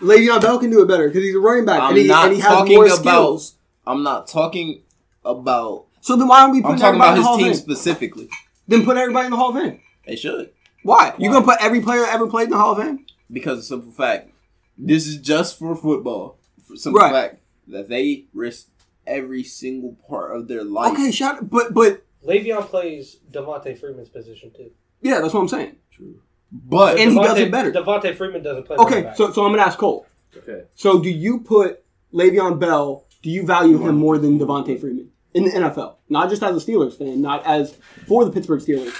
Le'Veon 0.00 0.40
Bell 0.42 0.58
can 0.58 0.70
do 0.70 0.82
it 0.82 0.88
better 0.88 1.08
because 1.08 1.22
he's 1.22 1.34
a 1.34 1.38
running 1.38 1.64
back 1.64 1.80
I'm 1.80 1.90
and 1.90 1.98
he, 1.98 2.06
not 2.06 2.26
and 2.26 2.34
he 2.34 2.40
has 2.40 2.52
talking 2.52 2.74
more 2.74 2.86
about. 2.86 2.98
skills. 2.98 3.54
I'm 3.86 4.02
not 4.02 4.26
talking 4.28 4.82
about. 5.24 5.86
So 6.00 6.16
then 6.16 6.28
why 6.28 6.40
don't 6.42 6.50
we 6.52 6.60
put 6.60 6.72
I'm 6.72 6.78
talking 6.78 6.96
about 7.00 7.16
in 7.16 7.24
his 7.24 7.36
team 7.36 7.46
Fame? 7.46 7.54
specifically. 7.54 8.28
Then 8.68 8.84
put 8.84 8.96
everybody 8.96 9.26
in 9.26 9.30
the 9.30 9.36
Hall 9.38 9.56
of 9.56 9.62
Fame. 9.62 9.80
They 10.06 10.16
should. 10.16 10.50
Why? 10.86 11.14
You 11.18 11.30
Why? 11.30 11.34
gonna 11.40 11.44
put 11.44 11.58
every 11.64 11.80
player 11.80 12.00
that 12.00 12.14
ever 12.14 12.26
played 12.26 12.44
in 12.44 12.50
the 12.50 12.58
Hall 12.58 12.72
of 12.72 12.78
Fame? 12.84 13.04
because 13.32 13.52
of 13.54 13.58
the 13.58 13.62
simple 13.64 13.90
fact 13.92 14.30
this 14.78 15.06
is 15.08 15.16
just 15.16 15.58
for 15.58 15.74
football. 15.74 16.38
For 16.64 16.74
the 16.74 16.78
simple 16.78 17.00
Right. 17.00 17.12
fact 17.12 17.40
that 17.68 17.88
they 17.88 18.26
risk 18.34 18.68
every 19.06 19.42
single 19.42 19.96
part 20.08 20.36
of 20.36 20.46
their 20.48 20.62
life. 20.64 20.92
Okay, 20.92 21.10
shut. 21.10 21.48
But 21.50 21.74
but 21.74 22.02
Le'Veon 22.24 22.62
plays 22.66 23.16
Devonta 23.32 23.76
Freeman's 23.78 24.08
position 24.08 24.50
too. 24.56 24.70
yeah, 25.02 25.20
that's 25.20 25.32
what 25.34 25.40
I'm 25.40 25.48
saying. 25.48 25.76
True. 25.90 26.20
But 26.52 26.98
And 26.98 27.12
he 27.12 27.18
does 27.20 27.38
it 27.38 27.50
better. 27.50 27.72
Devonta 27.72 28.14
Freeman 28.14 28.42
doesn't 28.42 28.64
play. 28.64 28.76
Okay, 28.76 29.10
so 29.16 29.32
so 29.32 29.44
I'm 29.44 29.52
gonna 29.52 29.62
ask 29.62 29.78
Cole. 29.78 30.06
Okay. 30.36 30.64
So 30.74 31.00
do 31.00 31.08
you 31.10 31.40
put 31.40 31.82
Le'Veon 32.12 32.60
Bell? 32.60 33.04
Do 33.22 33.30
you 33.30 33.44
value 33.44 33.78
him 33.78 33.96
more 33.96 34.18
than 34.18 34.38
Devonta 34.38 34.78
Freeman 34.80 35.10
in 35.34 35.44
the 35.44 35.50
NFL? 35.50 35.96
Not 36.08 36.28
just 36.30 36.42
as 36.42 36.62
a 36.62 36.64
Steelers 36.64 36.96
fan, 36.96 37.20
not 37.20 37.44
as 37.44 37.76
for 38.06 38.24
the 38.24 38.30
Pittsburgh 38.30 38.60
Steelers. 38.60 38.94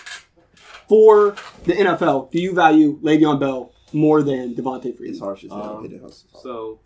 For 0.88 1.34
the 1.64 1.72
NFL, 1.74 2.30
do 2.30 2.40
you 2.40 2.52
value 2.54 2.98
Le'Veon 3.00 3.40
Bell 3.40 3.72
more 3.92 4.22
than 4.22 4.54
Devonta 4.54 4.86
it's 4.86 4.98
Freeman? 4.98 5.18
harsh 5.18 5.44
as 5.44 5.50
hell. 5.50 5.78
Um, 5.78 5.84
It 5.84 5.92
is. 5.92 6.24
So 6.42 6.80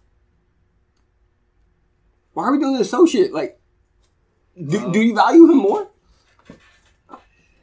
Why 2.33 2.45
are 2.45 2.53
we 2.53 2.59
doing 2.59 2.73
this 2.79 2.87
associate? 2.87 3.33
Like, 3.33 3.61
do, 4.57 4.79
Uh, 4.79 4.91
do 4.93 5.01
you 5.01 5.15
value 5.15 5.51
him 5.51 5.59
more? 5.59 5.89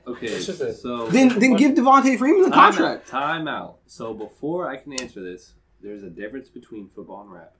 okay, 0.06 0.28
It's 0.28 0.46
just 0.46 0.62
a- 0.62 0.74
so 0.74 1.08
Then 1.08 1.30
then 1.40 1.56
give 1.56 1.72
Devonta 1.74 2.18
Freeman 2.18 2.44
the 2.44 2.50
time 2.50 2.72
contract. 2.74 3.06
Out, 3.06 3.08
time 3.08 3.48
out. 3.48 3.78
So 3.88 4.14
before 4.14 4.70
I 4.70 4.78
can 4.78 4.94
answer 4.94 5.22
this, 5.22 5.54
there's 5.82 6.04
a 6.04 6.10
difference 6.10 6.50
between 6.50 6.90
football 6.90 7.22
and 7.22 7.32
rap. 7.32 7.56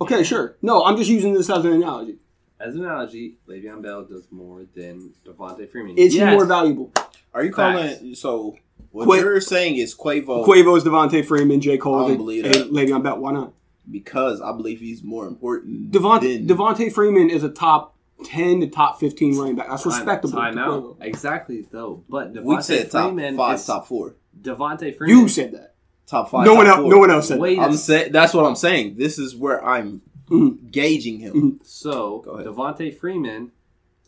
Okay, 0.00 0.24
sure. 0.24 0.56
No, 0.62 0.84
I'm 0.84 0.96
just 0.96 1.08
using 1.10 1.32
this 1.34 1.48
as 1.48 1.64
an 1.64 1.72
analogy. 1.72 2.18
As 2.62 2.74
an 2.74 2.84
analogy, 2.84 3.36
Le'Veon 3.48 3.82
Bell 3.82 4.04
does 4.04 4.24
more 4.30 4.64
than 4.74 5.10
Devonta 5.26 5.68
Freeman. 5.70 5.96
Is 5.98 6.14
Yes. 6.14 6.28
he 6.30 6.34
more 6.36 6.46
valuable? 6.46 6.92
Are 7.34 7.44
you 7.44 7.52
Facts. 7.52 7.98
calling 7.98 8.14
so? 8.14 8.56
What 8.92 9.06
Qua- 9.06 9.16
you're 9.16 9.40
saying 9.40 9.76
is 9.76 9.94
Quavo 9.94 10.44
Quavo 10.46 10.76
is 10.76 10.84
Devonta 10.84 11.24
Freeman, 11.24 11.60
J. 11.60 11.74
I 11.74 11.76
Cole, 11.78 12.00
don't 12.00 12.10
and 12.10 12.18
believe 12.18 12.44
and 12.44 12.54
that. 12.54 12.72
Le'Veon 12.72 13.02
Bell. 13.02 13.18
Why 13.18 13.32
not? 13.32 13.52
because 13.90 14.40
I 14.40 14.52
believe 14.52 14.78
he's 14.78 15.02
more 15.02 15.26
important. 15.26 15.90
Devonta 15.90 16.20
than, 16.20 16.46
Devonta 16.46 16.92
Freeman 16.92 17.30
is 17.30 17.42
a 17.42 17.48
top 17.48 17.96
ten 18.24 18.60
to 18.60 18.68
top 18.68 19.00
fifteen 19.00 19.36
running 19.36 19.56
back. 19.56 19.68
That's 19.68 19.84
respectable. 19.84 20.34
Time 20.38 20.54
to 20.54 20.60
out. 20.60 20.82
Quavo. 20.82 20.96
Exactly 21.00 21.66
though, 21.70 22.04
but 22.08 22.32
Devonta 22.32 22.44
we 22.44 22.62
said 22.62 22.90
top 22.92 23.08
Freeman 23.12 23.36
five, 23.36 23.56
is, 23.58 23.66
top 23.66 23.88
four. 23.88 24.14
Devonta 24.40 24.96
Freeman. 24.96 25.18
You 25.18 25.28
said 25.28 25.52
that. 25.52 25.74
top 26.06 26.30
five. 26.30 26.46
no 26.46 26.52
top 26.54 26.58
one 26.58 26.66
else. 26.68 26.80
four. 26.80 26.90
No 26.90 26.98
one 26.98 27.10
else 27.10 27.28
said. 27.28 27.40
Wait. 27.40 27.56
that. 27.58 27.62
I'm 27.62 27.76
saying 27.76 28.12
that's 28.12 28.34
what 28.34 28.44
I'm 28.46 28.54
saying. 28.56 28.94
This 28.98 29.18
is 29.18 29.34
where 29.34 29.64
I'm 29.64 30.02
Mhm. 30.32 30.70
gauging 30.70 31.18
him. 31.18 31.32
Mhm. 31.60 31.66
So 31.66 32.20
Go 32.24 32.32
ahead. 32.32 32.46
Freeman 32.90 33.52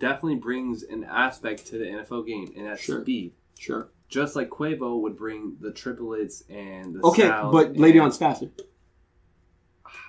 definitely 0.01 0.37
brings 0.37 0.83
an 0.83 1.05
aspect 1.05 1.67
to 1.69 1.79
the 1.79 1.85
NFL 1.87 2.23
game, 2.27 2.53
and 2.57 2.67
that's 2.67 2.81
Sure. 2.83 3.03
speed. 3.03 3.33
Sure. 3.59 3.89
Just 4.09 4.37
like 4.37 4.51
Quavo 4.51 5.01
would 5.01 5.17
bring 5.17 5.57
the 5.61 5.73
triplets 5.73 6.43
and 6.49 6.95
the 6.97 7.01
Okay, 7.07 7.29
but 7.51 7.69
and- 7.69 7.77
Le'Veon's 7.77 8.17
faster. 8.19 8.51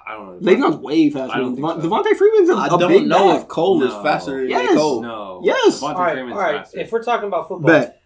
I 0.08 0.14
don't 0.14 0.42
know. 0.42 0.52
Le'Veon's 0.52 0.78
way 0.78 1.10
faster. 1.10 1.34
I 1.36 1.40
don't 1.40 1.56
than 1.56 1.56
think 1.56 1.68
Devon- 1.68 2.04
so. 2.04 2.10
Devonta 2.12 2.16
Freeman's 2.18 2.50
a, 2.50 2.54
I 2.54 2.66
a 2.68 2.70
don't 2.70 2.88
big 2.90 3.08
know 3.08 3.30
back. 3.30 3.42
if 3.42 3.48
Cole 3.48 3.82
is 3.84 3.94
faster 3.96 4.42
than 4.42 4.50
Yes. 4.50 4.76
Cole. 4.78 5.02
No. 5.02 5.42
Yes. 5.44 5.80
Devonta 5.82 5.84
All 5.84 5.96
right, 5.96 6.14
Freeman's 6.14 6.36
all 6.36 6.42
right. 6.42 6.58
faster. 6.58 6.80
If 6.80 6.92
we're 6.92 7.04
talking 7.04 7.28
about 7.28 7.48
football, 7.48 7.68
Bet. 7.68 8.02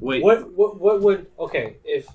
Wait. 0.00 0.22
what 0.24 0.50
what 0.52 0.80
what 0.80 1.00
would 1.02 1.26
okay 1.38 1.76
if 1.84 2.08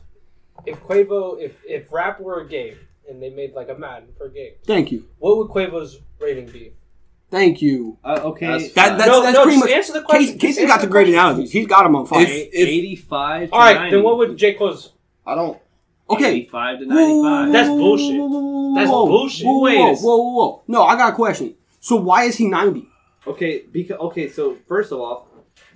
if 0.65 0.81
Quavo 0.83 1.39
if 1.39 1.55
if 1.65 1.91
rap 1.93 2.19
were 2.19 2.39
a 2.41 2.47
game 2.47 2.75
and 3.09 3.21
they 3.21 3.29
made 3.29 3.53
like 3.53 3.69
a 3.69 3.75
Madden 3.75 4.09
for 4.17 4.25
a 4.25 4.29
game, 4.29 4.53
Thank 4.65 4.91
you. 4.91 5.05
what 5.19 5.37
would 5.37 5.47
Quavo's 5.49 5.99
rating 6.19 6.47
be? 6.47 6.73
Thank 7.31 7.61
you. 7.61 7.97
Uh, 8.03 8.19
okay. 8.25 8.45
That's- 8.45 8.73
That, 8.73 8.97
that's 8.97 9.07
no, 9.09 9.21
that's 9.23 9.33
no, 9.35 9.43
pretty 9.43 9.57
just 9.57 9.65
much. 9.65 9.73
answer 9.75 9.93
the 9.93 10.01
question. 10.03 10.25
Casey, 10.27 10.37
Casey 10.39 10.61
Just 10.61 10.67
got 10.67 10.73
answer 10.75 10.85
the 10.87 10.91
great 10.91 11.03
question. 11.05 11.19
analogies. 11.19 11.51
He's 11.51 11.67
got 11.67 11.83
them 11.83 11.95
on 11.95 12.05
fire. 12.05 12.21
If- 12.21 12.29
Eight- 12.29 12.49
if- 12.53 12.67
85 12.69 13.49
to 13.49 13.53
All 13.53 13.59
right, 13.59 13.75
90. 13.75 13.95
then 13.95 14.03
what 14.03 14.17
would 14.19 14.37
J 14.37 14.53
Cole's? 14.53 14.93
I 15.25 15.35
don't. 15.35 15.59
okay. 16.09 16.31
85 16.35 16.79
to 16.79 16.85
95. 16.85 17.51
That's 17.51 17.69
bullshit. 17.69 18.75
That's 18.75 18.89
Whoa, 18.91 19.05
bullshit. 19.07 19.45
Whoa, 19.47 19.59
Wait 19.61 19.77
whoa, 19.79 19.93
whoa, 19.93 20.17
whoa, 20.17 20.33
whoa. 20.33 20.63
No, 20.67 20.83
I 20.83 20.95
got 20.95 21.13
a 21.13 21.15
question. 21.15 21.55
So 21.79 21.95
why 21.97 22.23
is 22.25 22.35
he 22.37 22.47
ninety? 22.47 22.87
Okay, 23.27 23.63
because 23.71 23.97
okay, 23.97 24.29
so 24.29 24.55
first 24.67 24.91
of 24.91 24.99
all, 24.99 25.27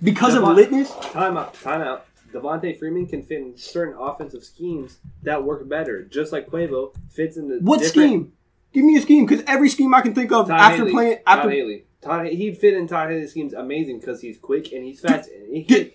Because 0.02 0.34
of 0.34 0.42
Devon- 0.42 0.56
litness? 0.56 1.12
time 1.12 1.36
out, 1.36 1.54
time 1.54 1.82
out. 1.82 2.06
Devonta 2.32 2.78
Freeman 2.78 3.06
can 3.06 3.22
fit 3.22 3.38
in 3.42 3.56
certain 3.56 3.94
offensive 3.98 4.44
schemes 4.44 4.98
that 5.22 5.42
work 5.44 5.68
better, 5.68 6.04
just 6.04 6.32
like 6.32 6.48
Quavo 6.48 6.94
fits 7.10 7.36
in 7.36 7.48
the 7.48 7.58
What 7.60 7.82
scheme? 7.84 8.32
Give 8.72 8.84
me 8.84 8.96
a 8.96 9.00
scheme, 9.00 9.26
because 9.26 9.44
every 9.48 9.68
scheme 9.68 9.92
I 9.94 10.00
can 10.00 10.14
think 10.14 10.30
of 10.30 10.46
Todd 10.48 10.60
after 10.60 10.76
Haley. 10.78 10.92
playing 10.92 11.12
Todd 11.16 11.22
after. 11.38 11.50
Haley. 11.50 11.84
Todd, 12.00 12.26
he'd 12.28 12.56
fit 12.58 12.74
in 12.74 12.86
Todd 12.86 13.10
Haley's 13.10 13.30
schemes 13.30 13.52
amazing 13.52 13.98
because 14.00 14.20
he's 14.20 14.38
quick 14.38 14.72
and 14.72 14.84
he's 14.84 15.00
fast. 15.00 15.28
And 15.28 15.54
he 15.56 15.64
Did- 15.64 15.92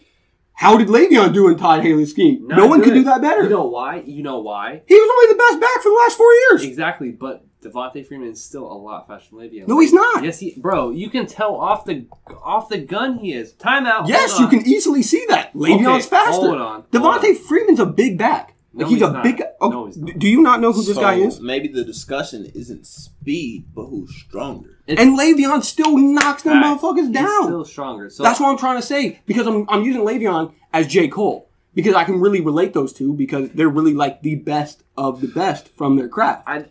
How 0.53 0.77
did 0.77 0.87
Le'Veon 0.89 1.33
do 1.33 1.47
in 1.47 1.57
Todd 1.57 1.81
Haley's 1.83 2.11
scheme? 2.11 2.47
No 2.47 2.67
one 2.67 2.81
could 2.83 2.93
do 2.93 3.03
that 3.05 3.21
better. 3.21 3.43
You 3.43 3.49
know 3.49 3.67
why? 3.67 4.01
You 4.05 4.23
know 4.23 4.39
why? 4.39 4.81
he 4.87 4.93
was 4.95 5.09
only 5.15 5.33
the 5.33 5.37
best 5.39 5.59
back 5.61 5.81
for 5.81 5.89
the 5.89 5.99
last 6.03 6.17
four 6.17 6.31
years. 6.33 6.63
Exactly, 6.65 7.11
but 7.11 7.44
Devonta 7.65 8.05
Freeman 8.07 8.29
is 8.29 8.43
still 8.43 8.71
a 8.71 8.73
lot 8.77 9.07
faster 9.07 9.35
than 9.35 9.39
Le'Veon. 9.49 9.67
No, 9.67 9.79
he's 9.79 9.93
not. 9.93 10.23
Yes, 10.23 10.39
he, 10.39 10.53
bro. 10.57 10.91
You 10.91 11.09
can 11.09 11.25
tell 11.25 11.55
off 11.55 11.85
the 11.85 12.05
off 12.43 12.69
the 12.69 12.77
gun 12.77 13.17
he 13.17 13.33
is. 13.33 13.53
Timeout. 13.53 14.07
Yes, 14.07 14.37
hold 14.37 14.51
you 14.53 14.59
can 14.59 14.67
easily 14.67 15.01
see 15.01 15.25
that. 15.29 15.53
Le'Veon's 15.53 15.87
Okay, 15.87 16.01
faster. 16.01 16.31
hold 16.41 16.61
on, 16.61 16.81
hold 16.81 16.91
Devonta 16.91 17.29
on. 17.29 17.35
Freeman's 17.35 17.79
a 17.79 17.85
big 17.85 18.17
back. 18.17 18.51
No, 18.77 18.83
Like 18.85 18.89
he's, 18.89 18.99
he's 18.99 19.07
a 19.07 19.13
not. 19.13 19.23
big. 19.23 19.41
Oh, 19.61 19.69
No, 19.69 19.85
he's 19.85 19.95
not. 19.97 20.19
Do 20.19 20.27
you 20.27 20.41
not 20.41 20.59
know 20.59 20.73
who 20.73 20.83
this 20.83 20.95
so 20.95 21.01
guy 21.01 21.13
is? 21.15 21.39
Maybe 21.39 21.69
the 21.69 21.85
discussion 21.85 22.45
isn't 22.53 22.85
speed, 22.85 23.67
but 23.73 23.85
who's 23.85 24.13
stronger. 24.15 24.77
It's- 24.85 25.01
And 25.05 25.17
Le'Veon 25.17 25.63
still 25.63 25.97
knocks 25.97 26.43
them 26.43 26.61
Facts. 26.61 26.81
motherfuckers 26.83 27.07
He's 27.07 27.09
down. 27.11 27.43
still 27.43 27.63
stronger. 27.65 28.09
So 28.09 28.21
That's 28.23 28.39
what 28.41 28.49
I'm 28.49 28.57
trying 28.57 28.75
to 28.75 28.85
say 28.85 29.19
because 29.25 29.47
I'm 29.47 29.65
I'm 29.69 29.83
using 29.83 30.01
Le'Veon 30.01 30.51
as 30.73 30.87
J 30.87 31.07
Cole 31.07 31.47
because 31.73 31.93
I 31.95 32.03
can 32.03 32.19
really 32.19 32.41
relate 32.41 32.73
those 32.73 32.91
two 32.91 33.13
because 33.13 33.49
they're 33.51 33.69
really 33.69 33.93
like 33.93 34.21
the 34.23 34.35
best 34.35 34.83
of 34.97 35.21
the 35.21 35.27
best 35.29 35.69
from 35.69 35.95
their 35.95 36.09
craft. 36.09 36.43
I, 36.45 36.65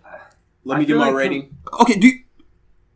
Let 0.65 0.77
I 0.77 0.81
me 0.81 0.87
feel 0.87 0.97
give 0.97 1.01
my 1.01 1.07
like 1.09 1.15
rating. 1.17 1.57
Okay, 1.81 1.95
do 1.99 2.07
you, 2.09 2.21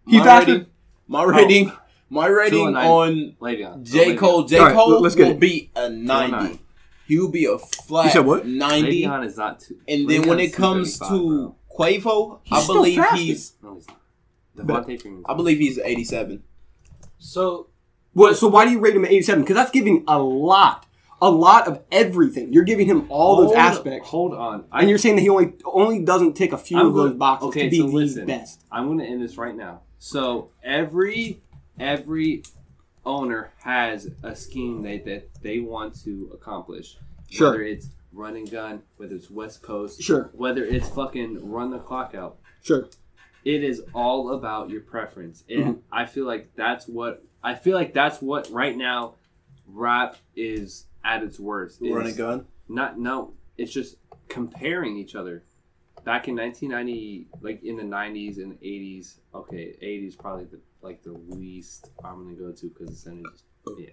he 0.07 0.19
my 0.19 0.25
faster? 0.25 0.53
rating. 0.53 0.67
My 1.07 1.23
rating. 1.25 1.73
My 2.11 2.27
rating 2.27 2.75
on 2.77 3.37
Le'Veon. 3.41 3.83
J 3.83 4.17
Cole. 4.17 4.45
J 4.45 4.59
All 4.59 4.65
right, 4.67 4.75
Cole 4.75 5.01
let's 5.01 5.15
get 5.15 5.25
will 5.27 5.33
it. 5.33 5.41
be 5.41 5.71
a 5.77 5.91
ninety. 5.91 6.59
He 7.07 7.19
will 7.19 7.31
be 7.31 7.45
a 7.47 7.59
flat 7.59 8.07
You 8.07 8.11
said 8.11 8.25
what? 8.27 8.47
ninety. 8.47 9.03
Le'Veon 9.05 9.27
is 9.27 9.37
not 9.37 9.61
too. 9.61 9.77
And 9.87 10.09
then 10.09 10.27
when 10.29 10.41
it 10.41 10.53
comes 10.55 10.99
235, 10.99 11.09
to 11.09 11.55
Quavo, 11.79 12.41
He's 12.45 12.65
I 12.65 12.67
believe 12.67 12.97
faster. 12.99 13.17
he's 13.17 13.51
bro. 13.51 13.81
no, 14.57 14.83
he's 14.85 15.03
Freeman. 15.03 15.23
I 15.29 15.35
believe 15.35 15.59
he's 15.59 15.79
eighty-seven. 15.79 16.43
So 17.19 17.69
Well, 18.15 18.35
so 18.35 18.49
why 18.49 18.65
do 18.65 18.71
you 18.73 18.81
rate 18.81 18.97
him 18.97 19.05
at 19.05 19.11
87? 19.13 19.43
Because 19.45 19.57
that's 19.57 19.71
giving 19.71 20.05
a 20.09 20.19
lot, 20.19 20.87
a 21.21 21.31
lot 21.31 21.67
of 21.67 21.83
everything. 21.91 22.53
You're 22.53 22.65
giving 22.65 22.87
him 22.87 23.07
all 23.11 23.37
those 23.45 23.55
aspects, 23.55 24.09
Hold 24.09 24.35
on. 24.35 24.65
I, 24.71 24.81
and 24.81 24.89
you're 24.89 24.99
saying 24.99 25.17
that 25.17 25.23
he 25.23 25.29
only 25.29 25.55
only 25.65 26.05
doesn't 26.05 26.35
take 26.35 26.53
a 26.53 26.59
few 26.59 26.79
I'm 26.79 26.87
of 26.89 26.95
those 26.95 27.15
boxes 27.15 27.49
okay, 27.49 27.65
to 27.65 27.71
be 27.71 27.79
so 27.79 27.87
the 27.87 27.93
listen. 27.93 28.27
best. 28.27 28.63
I'm 28.71 28.87
going 28.87 28.99
to 28.99 29.05
end 29.05 29.23
this 29.23 29.37
right 29.37 29.55
now. 29.57 29.83
So 29.99 30.51
every 30.63 31.41
every 31.79 32.43
owner 33.05 33.53
has 33.63 34.09
a 34.23 34.35
scheme 34.37 34.83
they 34.83 34.99
that 34.99 35.29
they 35.43 35.61
want 35.61 36.01
to 36.05 36.31
accomplish. 36.35 36.97
Sure. 37.31 37.51
Whether 37.51 37.63
it's 37.63 37.89
run 38.13 38.37
and 38.37 38.51
gun, 38.51 38.83
whether 38.97 39.15
it's 39.15 39.31
West 39.31 39.63
Coast, 39.63 40.03
Sure, 40.03 40.31
whether 40.33 40.65
it's 40.65 40.89
fucking 40.89 41.51
run 41.51 41.71
the 41.71 41.79
clock 41.79 42.15
out. 42.15 42.39
sure. 42.63 42.89
It 43.45 43.63
is 43.65 43.83
all 43.95 44.33
about 44.33 44.69
your 44.69 44.81
preference. 44.83 45.45
And 45.49 45.65
Mhm. 45.65 45.79
I 45.93 46.05
feel 46.07 46.27
like 46.27 46.55
that's 46.55 46.87
what 46.87 47.25
I 47.43 47.55
feel 47.55 47.75
like 47.75 47.95
that's 47.95 48.21
what 48.21 48.51
right 48.51 48.77
now 48.77 49.15
rap 49.67 50.17
is 50.37 50.85
at 51.09 51.23
its 51.23 51.41
worst. 51.41 51.79
Run 51.81 52.07
and 52.07 52.17
gun. 52.17 52.47
Not 52.69 52.99
no, 52.99 53.33
it's 53.57 53.73
just 53.73 53.97
comparing 54.29 54.97
each 54.97 55.15
other. 55.15 55.43
Back 56.05 56.29
in 56.29 56.37
1990, 56.37 57.27
like 57.41 57.63
in 57.65 57.77
the 57.77 57.83
90s 57.83 58.39
and 58.39 58.59
80s, 58.61 59.17
okay, 59.35 59.77
80s 59.83 60.17
probably 60.19 60.45
the 60.45 60.61
like 60.81 61.03
the 61.03 61.13
least 61.29 61.91
I'm 62.05 62.23
gonna 62.25 62.37
go 62.37 62.53
to 62.53 62.67
because 62.69 63.03
the 63.03 63.11
70s, 63.11 63.43
yeah. 63.79 63.91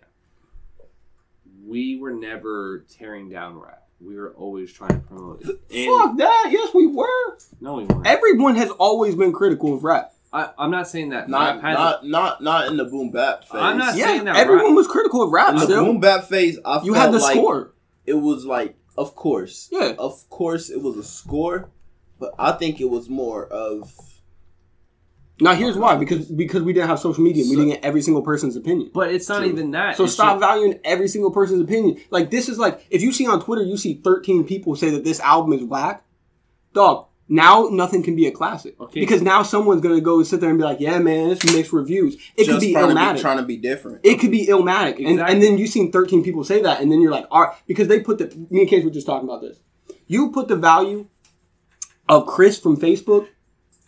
We 1.66 1.98
were 2.00 2.12
never 2.14 2.86
tearing 2.90 3.30
down 3.30 3.58
rap. 3.60 3.88
We 4.02 4.16
were 4.18 4.34
always 4.36 4.72
trying 4.72 4.90
to 5.02 5.08
promote 5.08 5.42
it. 5.42 5.60
And- 5.74 5.88
Fuck 6.02 6.18
that. 6.18 6.50
Yes, 6.52 6.74
we 6.74 6.88
were. 6.88 7.38
no, 7.62 7.76
we 7.76 7.86
weren't. 7.86 8.06
Everyone 8.06 8.56
has 8.56 8.70
always 8.72 9.16
been 9.16 9.32
critical 9.32 9.74
of 9.74 9.84
rap. 9.84 10.14
I, 10.34 10.50
I'm 10.58 10.70
not 10.72 10.88
saying 10.90 11.10
that 11.10 11.30
Not 11.30 11.56
rap 11.56 11.64
has. 11.64 11.78
not 11.78 12.06
not 12.06 12.44
not 12.44 12.68
in 12.68 12.78
the 12.78 12.86
boom 12.86 13.10
bap 13.12 13.44
phase. 13.44 13.52
I'm 13.62 13.78
not 13.78 13.96
Yeah, 13.96 14.08
saying 14.08 14.26
that 14.26 14.36
everyone 14.36 14.66
rap- 14.68 14.76
was 14.76 14.88
critical 14.88 15.22
of 15.24 15.32
rap. 15.32 15.50
in 15.52 15.56
the 15.58 15.62
Still, 15.62 15.86
boom 15.86 16.00
bap 16.00 16.26
phase. 16.26 16.60
I 16.66 16.84
you 16.84 16.94
felt 16.94 17.06
had 17.06 17.14
the 17.14 17.20
like 17.20 17.36
score. 17.38 17.74
it 18.06 18.16
was 18.16 18.46
like, 18.46 18.76
of 18.98 19.16
course, 19.16 19.70
Yeah. 19.72 19.94
of 19.98 20.30
course, 20.30 20.70
it 20.70 20.82
was 20.82 20.98
a 20.98 21.04
score, 21.04 21.70
but 22.20 22.34
I 22.38 22.52
think 22.54 22.82
it 22.82 22.90
was 22.90 23.08
more 23.10 23.46
of 23.48 23.94
Now 25.40 25.54
here's 25.54 25.78
why 25.78 25.96
because 25.98 26.26
because 26.28 26.64
we 26.64 26.72
didn't 26.74 26.88
have 26.90 27.00
social 27.00 27.24
media, 27.24 27.44
we 27.50 27.56
didn't 27.56 27.70
get 27.72 27.84
every 27.86 28.02
single 28.02 28.22
person's 28.24 28.56
opinion. 28.56 28.92
But 28.94 29.14
it's 29.14 29.28
not 29.30 29.40
True. 29.40 29.48
even 29.50 29.72
that. 29.72 29.98
So 29.98 30.06
It's 30.06 30.14
stop 30.14 30.36
just- 30.40 30.50
valuing 30.50 30.80
every 30.84 31.08
single 31.08 31.32
person's 31.32 31.62
opinion. 31.62 31.98
Like 32.10 32.30
this 32.32 32.48
is 32.50 32.58
like 32.58 32.86
if 32.90 33.02
you 33.02 33.12
see 33.12 33.28
on 33.28 33.42
Twitter, 33.42 33.64
you 33.64 33.78
see 33.78 34.02
13 34.04 34.46
people 34.46 34.76
say 34.76 34.90
that 34.92 35.04
this 35.04 35.20
album 35.20 35.54
is 35.54 35.64
whack. 35.64 36.04
Dog, 36.74 37.08
now 37.28 37.70
nothing 37.72 38.04
can 38.04 38.16
be 38.16 38.28
a 38.28 38.32
classic 38.32 38.80
Okay. 38.80 39.00
because 39.00 39.22
now 39.22 39.42
someone's 39.44 39.82
gonna 39.82 40.00
go 40.02 40.22
sit 40.24 40.40
there 40.42 40.50
and 40.50 40.60
be 40.60 40.64
like, 40.64 40.80
"Yeah, 40.80 41.00
man, 41.00 41.30
this 41.30 41.44
makes 41.54 41.74
reviews." 41.74 42.16
It 42.38 42.48
could 42.48 42.60
be 42.60 42.72
trying 42.74 42.96
to, 42.96 43.14
be, 43.14 43.20
trying 43.20 43.38
to 43.38 43.44
be 43.44 43.58
different. 43.58 44.02
it 44.04 44.20
could 44.20 44.32
be 44.32 44.46
illmatic, 44.48 44.98
and, 44.98 45.08
Exactly. 45.08 45.34
and 45.34 45.44
then 45.44 45.58
you've 45.58 45.70
seen 45.72 45.92
13 45.92 46.24
people 46.24 46.44
say 46.44 46.62
that, 46.62 46.82
and 46.82 46.92
then 46.92 47.02
you're 47.02 47.12
like, 47.12 47.26
"All 47.32 47.42
right," 47.44 47.54
because 47.68 47.88
they 47.88 48.00
put 48.00 48.18
the. 48.20 48.28
Me 48.50 48.62
and 48.62 48.70
Case 48.70 48.84
were 48.84 48.92
just 48.92 49.08
talking 49.08 49.28
about 49.28 49.42
this. 49.42 49.60
You 50.08 50.32
put 50.32 50.48
the 50.48 50.56
value 50.56 51.08
of 52.08 52.28
Chris 52.28 52.60
from 52.60 52.78
Facebook, 52.78 53.28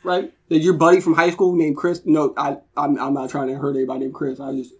right? 0.03 0.33
That 0.49 0.59
your 0.59 0.73
buddy 0.73 0.99
from 1.01 1.13
high 1.13 1.29
school 1.29 1.55
named 1.55 1.77
Chris. 1.77 2.01
No, 2.05 2.33
I, 2.38 2.57
I'm, 2.75 2.97
I'm 2.99 3.13
not 3.13 3.29
trying 3.29 3.49
to 3.49 3.55
hurt 3.55 3.75
anybody 3.75 3.99
named 4.01 4.13
Chris. 4.15 4.39
I 4.39 4.53
just, 4.55 4.73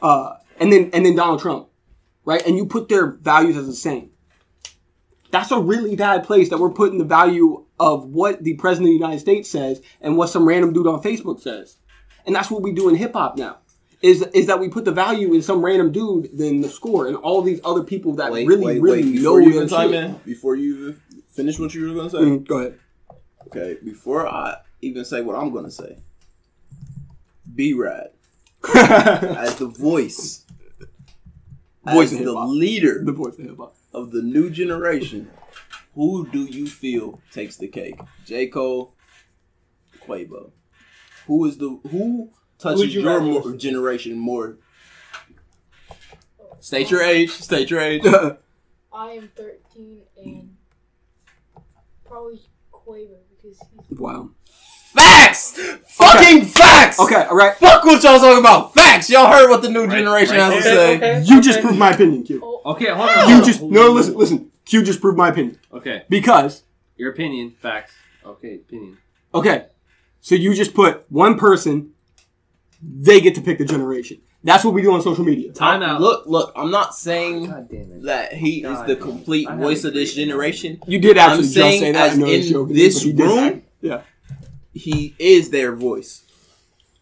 uh, 0.00 0.34
and 0.58 0.72
then 0.72 0.88
and 0.94 1.04
then 1.04 1.14
Donald 1.14 1.40
Trump, 1.40 1.68
right? 2.24 2.40
And 2.46 2.56
you 2.56 2.64
put 2.64 2.88
their 2.88 3.10
values 3.10 3.56
as 3.58 3.66
the 3.66 3.74
same. 3.74 4.10
That's 5.30 5.50
a 5.50 5.58
really 5.60 5.94
bad 5.96 6.24
place 6.24 6.48
that 6.50 6.58
we're 6.58 6.70
putting 6.70 6.98
the 6.98 7.04
value 7.04 7.64
of 7.78 8.06
what 8.06 8.42
the 8.44 8.54
president 8.54 8.88
of 8.88 8.90
the 8.90 9.04
United 9.04 9.20
States 9.20 9.50
says 9.50 9.80
and 10.00 10.16
what 10.16 10.28
some 10.28 10.46
random 10.48 10.72
dude 10.72 10.86
on 10.86 11.02
Facebook 11.02 11.40
says. 11.40 11.76
And 12.26 12.34
that's 12.34 12.50
what 12.50 12.62
we 12.62 12.72
do 12.72 12.88
in 12.88 12.94
hip 12.94 13.12
hop 13.12 13.36
now. 13.36 13.58
Is 14.00 14.22
is 14.32 14.46
that 14.46 14.60
we 14.60 14.68
put 14.68 14.84
the 14.84 14.92
value 14.92 15.34
in 15.34 15.42
some 15.42 15.64
random 15.64 15.90
dude 15.90 16.36
than 16.36 16.60
the 16.60 16.68
score 16.68 17.08
and 17.08 17.16
all 17.16 17.42
these 17.42 17.60
other 17.64 17.82
people 17.82 18.14
that 18.14 18.30
wait, 18.30 18.46
really, 18.46 18.64
wait, 18.64 18.80
really 18.80 19.02
wait. 19.12 19.20
know 19.22 19.38
you 19.38 19.66
time 19.68 19.92
in, 19.92 20.14
before 20.24 20.54
you 20.54 20.76
even 20.78 21.00
finish 21.28 21.58
what 21.58 21.74
you 21.74 21.88
were 21.88 21.94
going 21.94 22.10
to 22.10 22.16
say, 22.16 22.22
Mm, 22.22 22.46
go 22.46 22.58
ahead. 22.58 22.78
okay. 23.48 23.76
Before 23.84 24.28
I 24.28 24.58
even 24.82 25.04
say 25.04 25.20
what 25.20 25.34
I'm 25.34 25.50
going 25.50 25.64
to 25.64 25.70
say, 25.70 25.98
B 27.54 27.72
Rad 27.72 28.10
as 28.74 29.56
the 29.56 29.66
voice, 29.66 30.44
Voice 31.84 32.12
as 32.12 32.20
of 32.20 32.24
the 32.24 32.32
leader 32.34 33.02
the 33.04 33.12
voice 33.12 33.36
of 33.38 33.44
hip 33.46 33.56
hop. 33.56 33.74
Of 33.92 34.10
the 34.10 34.22
new 34.22 34.50
generation, 34.50 35.30
who 35.94 36.26
do 36.28 36.44
you 36.44 36.66
feel 36.66 37.20
takes 37.32 37.56
the 37.56 37.68
cake? 37.68 37.98
J. 38.24 38.46
Cole, 38.46 38.94
Quavo. 40.06 40.52
Who 41.26 41.44
is 41.44 41.58
the 41.58 41.78
who 41.90 42.30
touches 42.58 42.94
you 42.94 43.02
your 43.02 43.20
more, 43.20 43.52
generation 43.52 44.18
more? 44.18 44.58
State 46.60 46.90
your 46.90 47.02
age. 47.02 47.30
State 47.30 47.70
your 47.70 47.80
age. 47.80 48.04
I 48.92 49.10
am 49.12 49.30
13 49.36 50.02
and 50.16 50.56
probably 52.04 52.40
Quavo 52.72 53.16
because 53.30 53.58
he's 53.88 53.98
wow. 53.98 54.30
Facts. 54.98 55.52
Fucking 55.86 56.44
facts. 56.44 56.98
Okay, 57.00 57.24
all 57.24 57.36
right. 57.36 57.54
Fuck 57.56 57.84
what 57.84 58.02
y'all 58.02 58.18
talking 58.18 58.38
about. 58.38 58.74
Facts. 58.74 59.10
Y'all 59.10 59.30
heard 59.30 59.48
what 59.48 59.62
the 59.62 59.70
new 59.70 59.84
Right- 59.84 59.90
generation 59.98 60.36
right 60.36 60.52
has 60.52 60.64
to 60.64 60.70
Okay, 60.70 60.76
say. 60.76 60.96
okay. 60.96 61.22
You 61.24 61.40
just 61.40 61.60
proved 61.60 61.78
my 61.78 61.90
opinion, 61.92 62.22
Q. 62.24 62.40
oh, 62.42 62.72
Okay, 62.72 62.86
hold 62.90 63.08
on. 63.08 63.28
You 63.28 63.34
hold 63.36 63.44
just 63.46 63.62
on. 63.62 63.70
no. 63.70 63.90
Listen, 63.90 64.14
listen. 64.16 64.50
Q 64.64 64.82
just 64.82 65.00
proved 65.00 65.16
my 65.16 65.28
opinion 65.30 65.58
Okay, 65.72 66.02
because 66.10 66.62
your 66.96 67.10
opinion, 67.12 67.54
facts. 67.60 67.92
Okay, 68.26 68.56
opinion. 68.56 68.98
okay, 69.34 69.64
so 70.20 70.34
you 70.34 70.52
just 70.54 70.74
put 70.74 71.04
one 71.10 71.38
person, 71.38 71.92
they 72.82 73.20
get 73.20 73.34
to 73.36 73.40
pick 73.40 73.58
the 73.58 73.64
generation. 73.64 74.18
That's 74.44 74.64
what 74.64 74.72
we 74.74 74.82
do 74.82 74.92
on 74.92 75.02
social 75.02 75.24
media. 75.24 75.52
Time 75.52 75.82
out. 75.82 76.00
Look, 76.00 76.24
look. 76.26 76.52
I'm 76.54 76.70
not 76.70 76.94
saying 76.94 77.46
God 77.46 77.68
damn 77.70 77.80
it. 77.90 78.02
that 78.04 78.32
he 78.34 78.62
is 78.62 78.78
the 78.86 78.94
complete 78.94 79.48
voice 79.50 79.82
of 79.84 79.94
this 79.94 80.14
generation. 80.14 80.78
You 80.86 81.00
did 81.00 81.18
actually 81.18 81.34
I'm 81.38 81.42
just 81.42 81.54
saying 81.54 81.80
say 81.80 81.92
that 81.92 82.10
as 82.12 82.18
in 82.18 82.26
in 82.28 82.42
show, 82.44 82.64
this 82.66 83.02
but 83.02 83.06
you 83.06 83.24
room, 83.24 83.62
Yeah, 83.80 84.02
he 84.72 85.14
is 85.18 85.50
their 85.50 85.74
voice. 85.74 86.22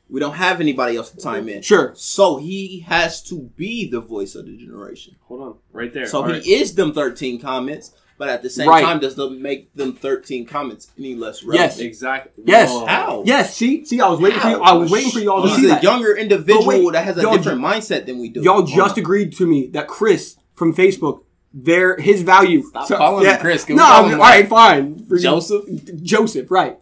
We 0.09 0.21
don't 0.21 0.35
have 0.35 0.61
anybody 0.61 0.97
else 0.97 1.11
to 1.11 1.17
time 1.17 1.49
in. 1.49 1.62
sure. 1.62 1.93
So 1.97 2.37
he 2.37 2.81
has 2.87 3.23
to 3.25 3.51
be 3.57 3.89
the 3.91 4.01
voice 4.01 4.35
of 4.37 4.47
the 4.47 4.57
generation. 4.57 5.17
Hold 5.23 5.41
on, 5.43 5.55
right 5.73 5.93
there. 5.93 6.07
So 6.07 6.19
All 6.23 6.27
he 6.29 6.33
right. 6.35 6.47
is 6.47 6.75
them 6.77 6.93
13 6.93 7.41
comments, 7.41 7.91
but 8.17 8.29
at 8.29 8.41
the 8.43 8.49
same 8.49 8.69
Right. 8.69 8.85
time 8.85 9.01
does 9.01 9.17
not 9.17 9.33
make 9.33 9.75
them 9.75 9.95
13 9.95 10.47
comments 10.47 10.93
any 10.97 11.17
less 11.17 11.43
relevant. 11.43 11.73
Yes. 11.73 11.81
exactly. 11.81 12.45
Yes. 12.47 12.71
Whoa. 12.71 12.87
How? 12.87 13.23
Yes, 13.27 13.57
see, 13.57 13.85
see, 13.85 14.01
I 14.01 14.09
was 14.09 14.21
waiting 14.21 14.39
for 14.39 14.49
you. 14.49 14.61
I 14.62 14.75
was 14.75 14.93
waiting 14.93 15.11
for 15.11 15.19
y'all 15.19 15.43
to 15.43 15.49
He's 15.49 15.57
see 15.59 15.64
a 15.67 15.69
that. 15.71 15.83
younger 15.83 16.17
individual 16.17 16.67
wait, 16.67 16.93
that 16.93 17.05
has 17.05 17.19
a 17.19 17.23
different 17.23 17.61
ju- 17.61 17.67
mindset 17.67 18.07
than 18.07 18.21
we 18.21 18.29
do. 18.29 18.43
Y'all 18.43 18.55
Hold 18.62 18.69
just 18.69 18.93
on. 18.97 19.01
agreed 19.01 19.33
to 19.39 19.47
me 19.47 19.67
that 19.73 19.89
Chris 19.89 20.37
from 20.55 20.73
Facebook, 20.73 21.23
their 21.53 21.97
his 21.99 22.23
value. 22.23 22.62
Stop 22.62 22.89
calling 22.91 23.27
him 23.27 23.39
Chris. 23.41 23.64
Can 23.64 23.75
No, 23.77 23.85
I'm- 23.85 24.05
him 24.09 24.21
all 24.21 24.27
right, 24.27 24.49
fine. 24.49 25.05
For- 25.05 25.19
Joseph? 25.19 25.64
Joseph, 26.03 26.49
right? 26.51 26.79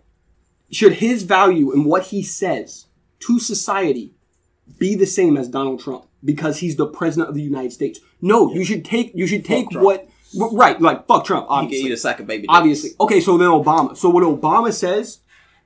Should 0.70 0.94
his 0.94 1.22
value 1.22 1.72
and 1.72 1.84
what 1.86 2.04
he 2.06 2.22
says 2.22 2.86
to 3.20 3.38
society 3.38 4.14
be 4.78 4.94
the 4.94 5.06
same 5.06 5.36
as 5.36 5.48
Donald 5.48 5.80
Trump 5.80 6.06
because 6.24 6.58
he's 6.58 6.76
the 6.76 6.86
president 6.86 7.28
of 7.28 7.34
the 7.34 7.42
United 7.42 7.72
States? 7.72 8.00
No, 8.20 8.52
you 8.52 8.64
should 8.64 8.84
take 8.84 9.12
you 9.14 9.26
should 9.26 9.44
take 9.44 9.66
what 9.72 10.08
right, 10.52 10.80
like 10.80 11.06
fuck 11.06 11.24
Trump, 11.24 11.46
He 11.46 11.54
can 11.54 11.64
obviously. 11.64 11.90
eat 11.90 11.92
a 11.92 11.96
sack 11.96 12.18
of 12.20 12.26
baby. 12.26 12.46
Obviously. 12.48 12.90
Okay, 13.00 13.20
so 13.20 13.38
then 13.38 13.48
Obama. 13.48 13.96
So 13.96 14.08
what 14.10 14.24
Obama 14.24 14.72
says, 14.72 15.18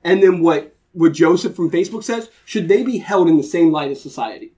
and 0.03 0.21
then 0.21 0.41
what 0.41 0.75
what 0.91 1.13
Joseph 1.13 1.55
from 1.55 1.71
Facebook 1.71 2.03
says, 2.03 2.29
should 2.45 2.67
they 2.67 2.83
be 2.83 2.97
held 2.97 3.29
in 3.29 3.37
the 3.37 3.43
same 3.43 3.71
light 3.71 3.89
as 3.91 4.01
society 4.01 4.53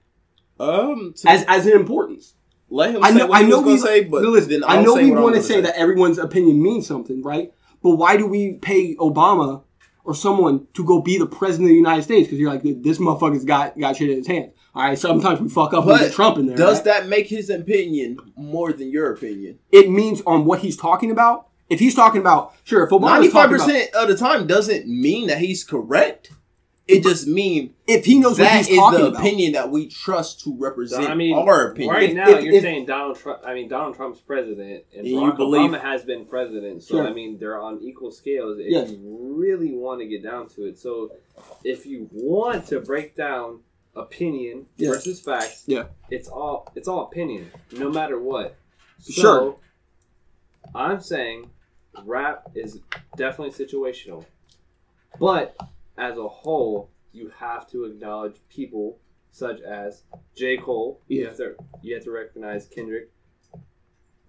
Um, 0.60 1.14
as 1.26 1.44
as 1.48 1.66
in 1.66 1.74
importance? 1.78 2.34
let 2.68 2.94
him 2.94 3.04
I 3.04 3.10
say 3.12 3.18
know. 3.18 3.26
what 3.26 3.38
I 3.38 3.42
know 3.46 3.60
we. 3.60 3.78
say, 3.78 4.04
but 4.04 4.22
listen, 4.22 4.64
I 4.66 4.82
know 4.82 4.94
we 4.94 5.10
want 5.12 5.34
to 5.36 5.42
say 5.42 5.60
that 5.60 5.76
everyone's 5.76 6.18
opinion 6.18 6.60
means 6.62 6.86
something, 6.86 7.22
right? 7.22 7.52
But 7.82 7.92
why 7.96 8.16
do 8.16 8.26
we 8.26 8.54
pay 8.54 8.94
Obama 8.96 9.62
or 10.04 10.14
someone 10.14 10.66
to 10.74 10.84
go 10.84 11.00
be 11.00 11.18
the 11.18 11.26
president 11.26 11.66
of 11.66 11.70
the 11.70 11.76
United 11.76 12.02
States? 12.02 12.26
Because 12.26 12.38
you're 12.38 12.52
like, 12.52 12.62
this 12.62 12.98
motherfucker's 12.98 13.44
got 13.44 13.78
got 13.78 13.96
shit 13.96 14.10
in 14.10 14.18
his 14.18 14.26
hands. 14.26 14.52
All 14.74 14.82
right, 14.84 14.98
sometimes 14.98 15.40
we 15.40 15.48
fuck 15.48 15.74
up 15.74 15.86
and 15.86 15.98
get 15.98 16.12
Trump 16.12 16.38
in 16.38 16.46
there. 16.46 16.56
does 16.56 16.78
right? 16.78 16.84
that 16.84 17.08
make 17.08 17.26
his 17.28 17.50
opinion 17.50 18.18
more 18.36 18.72
than 18.72 18.90
your 18.90 19.12
opinion? 19.12 19.58
It 19.70 19.90
means 19.90 20.22
on 20.26 20.44
what 20.44 20.60
he's 20.60 20.76
talking 20.76 21.10
about. 21.10 21.48
If 21.68 21.78
he's 21.78 21.94
talking 21.94 22.20
about, 22.20 22.54
sure, 22.64 22.84
if 22.84 22.90
Obama's 22.90 23.02
Ninety-five 23.02 23.50
talking 23.50 23.54
about, 23.56 23.66
percent 23.66 23.94
of 23.94 24.08
the 24.08 24.16
time 24.16 24.46
doesn't 24.46 24.86
mean 24.86 25.28
that 25.28 25.38
he's 25.38 25.64
correct. 25.64 26.32
It 26.88 27.04
just 27.04 27.28
means 27.28 27.70
if 27.86 28.04
he 28.04 28.18
knows 28.18 28.38
what 28.40 28.50
he's 28.50 28.68
is 28.68 28.76
talking 28.76 28.98
the 29.00 29.06
about, 29.08 29.20
opinion 29.20 29.52
that 29.52 29.70
we 29.70 29.86
trust 29.88 30.40
to 30.44 30.54
represent 30.58 31.08
I 31.08 31.14
mean, 31.14 31.32
our 31.36 31.68
opinion. 31.70 31.94
right 31.94 32.12
now 32.14 32.28
if- 32.28 32.44
you're 32.44 32.54
if- 32.54 32.62
saying 32.62 32.86
Donald 32.86 33.16
Trump. 33.16 33.40
I 33.44 33.54
mean, 33.54 33.68
Donald 33.68 33.94
Trump's 33.94 34.20
president, 34.20 34.84
and 34.92 35.00
And 35.00 35.08
you 35.08 35.20
Barack 35.20 35.36
believe- 35.36 35.70
Obama 35.70 35.80
has 35.80 36.04
been 36.04 36.26
president. 36.26 36.82
So 36.82 36.96
Sure. 36.96 37.06
I 37.06 37.12
mean, 37.12 37.38
they're 37.38 37.60
on 37.60 37.80
equal 37.82 38.10
scales 38.10 38.58
if 38.58 38.66
Yes. 38.68 38.90
you 38.90 38.98
really 39.00 39.72
want 39.72 40.00
to 40.00 40.06
get 40.08 40.24
down 40.24 40.48
to 40.50 40.64
it. 40.66 40.76
So 40.78 41.12
if 41.62 41.86
you 41.86 42.08
want 42.12 42.66
to 42.66 42.80
break 42.80 43.14
down 43.14 43.60
opinion 43.94 44.66
Yeah. 44.76 44.88
versus 44.90 45.20
facts, 45.20 45.62
Yeah. 45.68 45.84
it's 46.10 46.26
all 46.28 46.66
it's 46.74 46.88
all 46.88 47.04
opinion, 47.04 47.50
no 47.72 47.90
matter 47.90 48.18
what. 48.18 48.56
So, 48.98 49.12
Sure. 49.12 49.56
I'm 50.74 51.00
saying 51.00 51.50
rap 52.04 52.50
is 52.54 52.80
definitely 53.16 53.52
situational, 53.64 54.24
but 55.20 55.54
as 55.96 56.16
a 56.16 56.28
whole, 56.28 56.90
you 57.12 57.30
have 57.38 57.68
to 57.70 57.84
acknowledge 57.84 58.36
people 58.48 58.98
such 59.30 59.60
as 59.60 60.02
J. 60.36 60.56
Cole. 60.58 61.00
You 61.08 61.22
Yeah. 61.22 61.28
have 61.28 61.36
to, 61.38 61.54
you 61.82 61.94
have 61.94 62.04
to 62.04 62.10
recognize 62.10 62.66
Kendrick. 62.66 63.10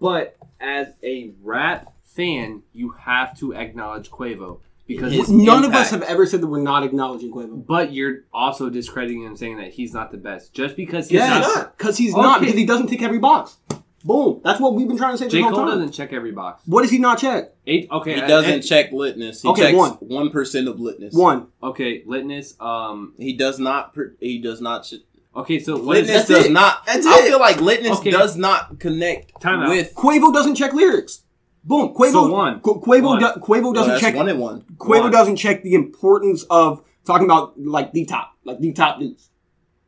But 0.00 0.36
as 0.60 0.88
a 1.02 1.32
rap 1.42 1.92
fan, 2.02 2.62
you 2.72 2.90
have 2.90 3.38
to 3.38 3.54
acknowledge 3.54 4.10
Quavo 4.10 4.60
because 4.86 5.12
His 5.12 5.30
none 5.30 5.64
of 5.64 5.72
us 5.74 5.90
have 5.90 6.02
ever 6.02 6.26
said 6.26 6.40
that 6.42 6.46
we're 6.46 6.60
not 6.60 6.84
acknowledging 6.84 7.32
Quavo. 7.32 7.64
But 7.66 7.92
you're 7.92 8.24
also 8.32 8.68
discrediting 8.68 9.22
him, 9.22 9.36
saying 9.36 9.56
that 9.58 9.72
he's 9.72 9.94
not 9.94 10.10
the 10.10 10.18
best 10.18 10.52
just 10.52 10.76
because 10.76 11.08
he's 11.08 11.16
Yes, 11.20 11.54
not. 11.54 11.76
because 11.78 11.96
he's 11.96 12.14
not 12.14 12.40
because 12.40 12.56
he 12.56 12.66
doesn't 12.66 12.88
tick 12.88 13.02
every 13.02 13.18
box. 13.18 13.56
Boom. 14.04 14.40
That's 14.44 14.60
what 14.60 14.74
we've 14.74 14.86
been 14.86 14.98
trying 14.98 15.12
to 15.14 15.18
say 15.18 15.24
this 15.24 15.32
J. 15.32 15.40
whole 15.40 15.50
Cole 15.52 15.60
time. 15.66 15.78
doesn't 15.78 15.92
check 15.92 16.12
every 16.12 16.30
box. 16.32 16.62
What 16.66 16.82
does 16.82 16.90
he 16.90 16.98
not 16.98 17.18
check? 17.18 17.54
Eight. 17.66 17.88
Okay. 17.90 18.16
he 18.16 18.20
uh, 18.20 18.26
doesn't 18.26 18.50
and- 18.52 18.64
check 18.64 18.90
litness. 18.92 19.40
He 19.42 19.48
Okay, 19.48 19.62
checks 19.62 19.76
one. 19.76 19.92
one 19.92 20.30
percent 20.30 20.68
of 20.68 20.76
litness. 20.76 21.14
One. 21.14 21.46
Okay, 21.62 22.02
litness. 22.04 22.60
Um. 22.60 23.14
He 23.18 23.32
does 23.32 23.58
not. 23.58 23.94
per- 23.94 24.14
He 24.20 24.38
does 24.38 24.60
not. 24.60 24.84
ch- 24.84 24.94
Okay, 25.36 25.58
so 25.58 25.76
what 25.82 25.96
is 25.96 26.04
Litness 26.08 26.12
That's 26.14 26.28
does 26.28 26.46
it. 26.46 26.52
not. 26.52 26.86
That's 26.86 27.04
I 27.06 27.18
it. 27.18 27.28
feel 27.28 27.40
like 27.40 27.56
litness 27.56 27.98
Okay. 27.98 28.10
does 28.12 28.36
not 28.36 28.78
connect 28.78 29.40
Time 29.40 29.60
out. 29.62 29.68
with. 29.70 29.92
Quavo 29.94 30.32
doesn't 30.32 30.54
check 30.54 30.72
lyrics. 30.74 31.22
Boom. 31.64 31.92
Quavo. 31.94 32.12
So 32.12 32.30
one. 32.30 32.60
Qu- 32.60 32.80
Quavo. 32.80 33.02
One. 33.04 33.18
Do, 33.20 33.26
Quavo 33.40 33.74
doesn't 33.74 33.88
that's 33.88 34.00
check. 34.00 34.14
one 34.14 34.28
and 34.28 34.38
one. 34.38 34.60
Quavo 34.76 35.00
One. 35.00 35.10
doesn't 35.10 35.36
check 35.36 35.62
the 35.64 35.74
importance 35.74 36.44
of 36.50 36.84
talking 37.06 37.24
about 37.24 37.58
like 37.58 37.92
the 37.92 38.04
top, 38.04 38.32
like 38.44 38.60
the 38.60 38.72
top 38.74 39.00
dudes. 39.00 39.30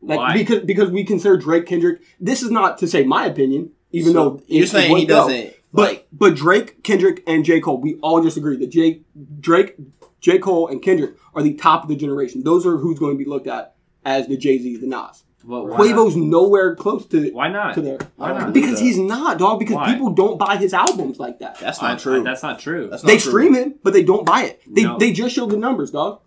Like 0.02 0.18
Why? 0.18 0.32
because 0.36 0.60
because 0.64 0.90
we 0.90 1.04
consider 1.04 1.36
Drake, 1.36 1.66
Kendrick. 1.66 2.00
This 2.18 2.42
is 2.42 2.50
not 2.50 2.78
to 2.78 2.88
say 2.88 3.04
my 3.04 3.26
opinion, 3.26 3.70
even 3.98 4.12
So 4.12 4.18
though 4.30 4.42
you're 4.46 4.64
it- 4.64 4.68
saying 4.68 4.92
it 4.96 4.98
he 5.00 5.06
doesn't. 5.06 5.52
But 5.72 5.88
like, 5.88 6.08
but 6.12 6.34
Drake, 6.36 6.82
Kendrick, 6.84 7.22
and 7.26 7.44
J 7.44 7.60
Cole, 7.60 7.78
we 7.80 7.96
all 8.02 8.22
just 8.22 8.36
agree 8.36 8.56
that 8.56 8.68
J 8.70 9.02
Drake, 9.40 9.74
J 10.20 10.38
Cole, 10.38 10.68
and 10.68 10.80
Kendrick 10.80 11.14
are 11.34 11.42
the 11.42 11.54
top 11.54 11.82
of 11.82 11.88
the 11.88 11.96
generation. 11.96 12.42
Those 12.44 12.64
are 12.66 12.76
who's 12.78 12.98
going 12.98 13.16
to 13.18 13.22
be 13.22 13.28
looked 13.28 13.46
at 13.46 13.74
as 14.04 14.26
the 14.28 14.36
Jay 14.36 14.58
Z, 14.58 14.76
the 14.78 14.86
Nas. 14.86 15.24
Well, 15.44 15.66
why 15.66 15.76
Quavo's 15.76 16.16
nowhere 16.16 16.74
close 16.74 17.06
to 17.06 17.20
Not? 17.20 17.32
Why 17.34 17.48
not? 17.50 17.74
to 17.74 17.80
there 17.80 17.98
Why 18.16 18.32
not? 18.32 18.52
because 18.52 18.80
he's 18.80 18.98
not 18.98 19.38
dog. 19.38 19.58
Because 19.60 19.76
Why? 19.76 19.92
people 19.92 20.10
don't 20.10 20.38
buy 20.38 20.56
his 20.56 20.72
albums 20.74 21.18
like 21.20 21.38
that. 21.40 21.58
that's 21.60 21.80
I- 21.82 21.90
not 21.90 21.98
true. 22.00 22.20
I- 22.20 22.24
that's 22.24 22.42
not 22.42 22.58
true. 22.58 22.88
That's 22.90 23.02
not 23.04 23.08
They 23.08 23.18
true. 23.18 23.30
stream 23.30 23.54
it, 23.54 23.82
but 23.84 23.92
they 23.92 24.02
don't 24.02 24.24
buy 24.26 24.44
it. 24.44 24.60
They 24.68 24.82
No. 24.84 24.98
they 24.98 25.12
just 25.12 25.34
show 25.34 25.46
the 25.46 25.56
numbers, 25.56 25.90
dog. 25.90 26.20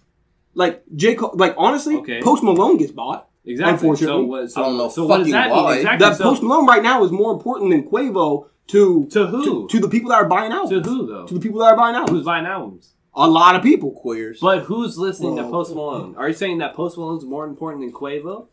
Like 0.54 0.84
J 0.96 1.16
Cole, 1.16 1.32
like 1.36 1.56
honestly, 1.58 1.96
Okay. 1.98 2.22
Post 2.22 2.44
Malone 2.44 2.78
gets 2.78 2.92
bought. 2.92 3.28
Exactly. 3.50 3.74
unfortunately. 3.90 4.22
So 4.22 4.26
what? 4.26 4.52
So, 4.52 4.62
I 4.62 4.66
don't 4.66 4.78
know 4.78 4.90
so 4.90 5.06
what 5.06 5.18
does 5.20 5.28
fucking 5.28 5.32
that 5.34 5.50
why. 5.52 5.70
mean? 5.72 5.78
Exactly. 5.80 6.08
That 6.08 6.18
so, 6.18 6.24
Post 6.24 6.44
Malone 6.44 6.66
right 6.66 6.84
now 6.84 7.04
is 7.04 7.12
more 7.12 7.32
important 7.34 7.72
than 7.72 7.84
Quavo 7.90 8.48
to 8.68 9.06
to 9.08 9.28
who? 9.28 9.68
to, 9.68 9.68
to 9.68 9.80
the 9.80 9.90
people 9.90 10.10
that 10.10 10.18
are 10.18 10.28
buying 10.28 10.52
albums. 10.52 10.84
To 10.84 10.90
who 10.90 11.08
though? 11.08 11.26
To 11.28 11.34
the 11.34 11.40
people 11.40 11.60
that 11.60 11.66
are 11.68 11.76
buying 11.78 11.96
albums. 11.96 12.12
Who's 12.18 12.26
buying 12.26 12.46
albums? 12.46 12.94
A 13.16 13.28
lot 13.28 13.56
of 13.56 13.64
people. 13.64 13.92
Queers. 13.92 14.40
But 14.40 14.64
who's 14.64 14.98
listening 14.98 15.36
to 15.38 15.44
Post 15.44 15.74
Malone? 15.74 16.16
Are 16.16 16.28
you 16.28 16.34
saying 16.34 16.60
that 16.60 16.76
Post 16.76 16.98
Malone's 16.98 17.26
more 17.26 17.46
important 17.46 17.84
than 17.84 17.92
Quavo? 17.92 18.48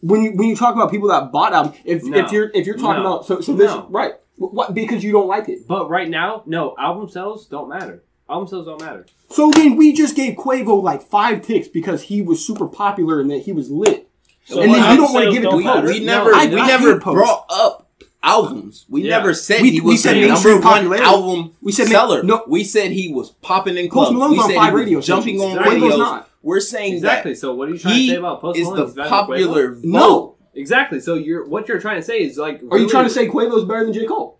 when 0.00 0.22
you 0.22 0.32
when 0.32 0.48
you 0.48 0.56
talk 0.56 0.74
about 0.74 0.90
people 0.90 1.08
that 1.08 1.32
bought 1.32 1.52
albums, 1.52 1.76
if 1.84 2.04
No. 2.04 2.18
if 2.18 2.32
you're 2.32 2.50
if 2.54 2.66
you're 2.66 2.76
talking 2.76 3.02
No. 3.02 3.14
about 3.14 3.26
so 3.26 3.40
so 3.40 3.52
this 3.54 3.70
No. 3.70 3.86
right 3.90 4.12
what 4.36 4.72
because 4.74 5.02
you 5.02 5.12
don't 5.12 5.26
like 5.26 5.48
it. 5.48 5.66
But 5.66 5.90
right 5.90 6.08
now, 6.08 6.42
no. 6.46 6.74
Album 6.78 7.08
sales 7.08 7.46
don't 7.46 7.68
matter. 7.68 8.04
Album 8.30 8.46
sales 8.46 8.66
don't 8.66 8.80
matter. 8.80 9.06
So 9.30 9.50
then 9.50 9.76
we 9.76 9.92
just 9.92 10.14
gave 10.14 10.36
Quavo 10.36 10.82
like 10.82 11.02
five 11.02 11.42
ticks 11.42 11.66
because 11.68 12.02
he 12.02 12.22
was 12.22 12.44
super 12.44 12.66
popular 12.68 13.20
and 13.20 13.30
that 13.30 13.38
he 13.38 13.52
was 13.52 13.70
lit. 13.70 14.07
So 14.48 14.60
and 14.62 14.72
then 14.74 14.90
you 14.92 14.96
don't 14.96 15.12
want 15.12 15.26
to 15.26 15.32
give 15.32 15.44
it 15.44 15.50
to 15.50 15.60
matter? 15.60 15.80
Post. 15.82 15.92
we 15.94 16.00
No, 16.04 16.06
never 16.18 16.34
I- 16.34 16.46
we 16.46 16.58
I 16.60 16.66
never 16.66 16.92
hate 16.94 17.02
Post. 17.02 17.14
brought 17.14 17.44
up 17.50 17.86
albums. 18.22 18.86
We 18.88 19.02
Yeah. 19.02 19.10
never 19.18 19.34
said 19.34 19.62
We- 19.62 19.70
he 19.70 19.80
we 19.80 19.92
was 19.92 20.02
said 20.02 20.14
the 20.16 20.26
number 20.28 20.58
one 20.60 21.00
album 21.00 21.52
We 21.62 21.72
said 21.72 21.88
seller. 21.88 22.22
no. 22.22 22.42
we 22.48 22.64
said 22.64 22.90
he 22.92 23.12
was 23.12 23.30
popping 23.42 23.76
in 23.76 23.88
clubs. 23.88 24.08
Post 24.10 24.18
Malone's 24.18 24.32
we 24.32 24.38
on 24.42 24.48
said 24.50 24.56
five 24.56 24.74
radio 24.74 25.00
jumping 25.00 25.38
stations. 25.38 25.42
on 25.44 25.58
Exactly. 25.58 25.80
Radios. 25.82 25.98
not. 25.98 26.28
We're 26.42 26.60
saying 26.60 26.94
Exactly. 26.94 27.32
that 27.32 27.38
So 27.38 27.54
what 27.54 27.68
are 27.68 27.72
you 27.72 27.78
trying 27.78 27.94
to 27.98 28.06
say 28.08 28.14
about 28.16 28.40
Post 28.40 28.58
is 28.58 28.66
the 28.70 28.70
He's 28.86 28.94
better 28.94 28.94
than 28.94 29.06
Quavo? 29.06 29.10
popular. 29.10 29.70
vote. 29.74 29.84
No. 29.84 30.34
Exactly. 30.54 31.00
So 31.00 31.14
you're 31.14 31.46
what 31.46 31.68
you're 31.68 31.80
trying 31.80 31.96
to 31.96 32.02
say 32.02 32.18
is 32.20 32.38
like. 32.38 32.60
Are 32.70 32.78
you 32.78 32.88
trying 32.88 33.04
to 33.04 33.10
say 33.10 33.28
Quavo's 33.28 33.64
better 33.64 33.84
than 33.84 33.92
J. 33.92 34.06
Cole? 34.06 34.37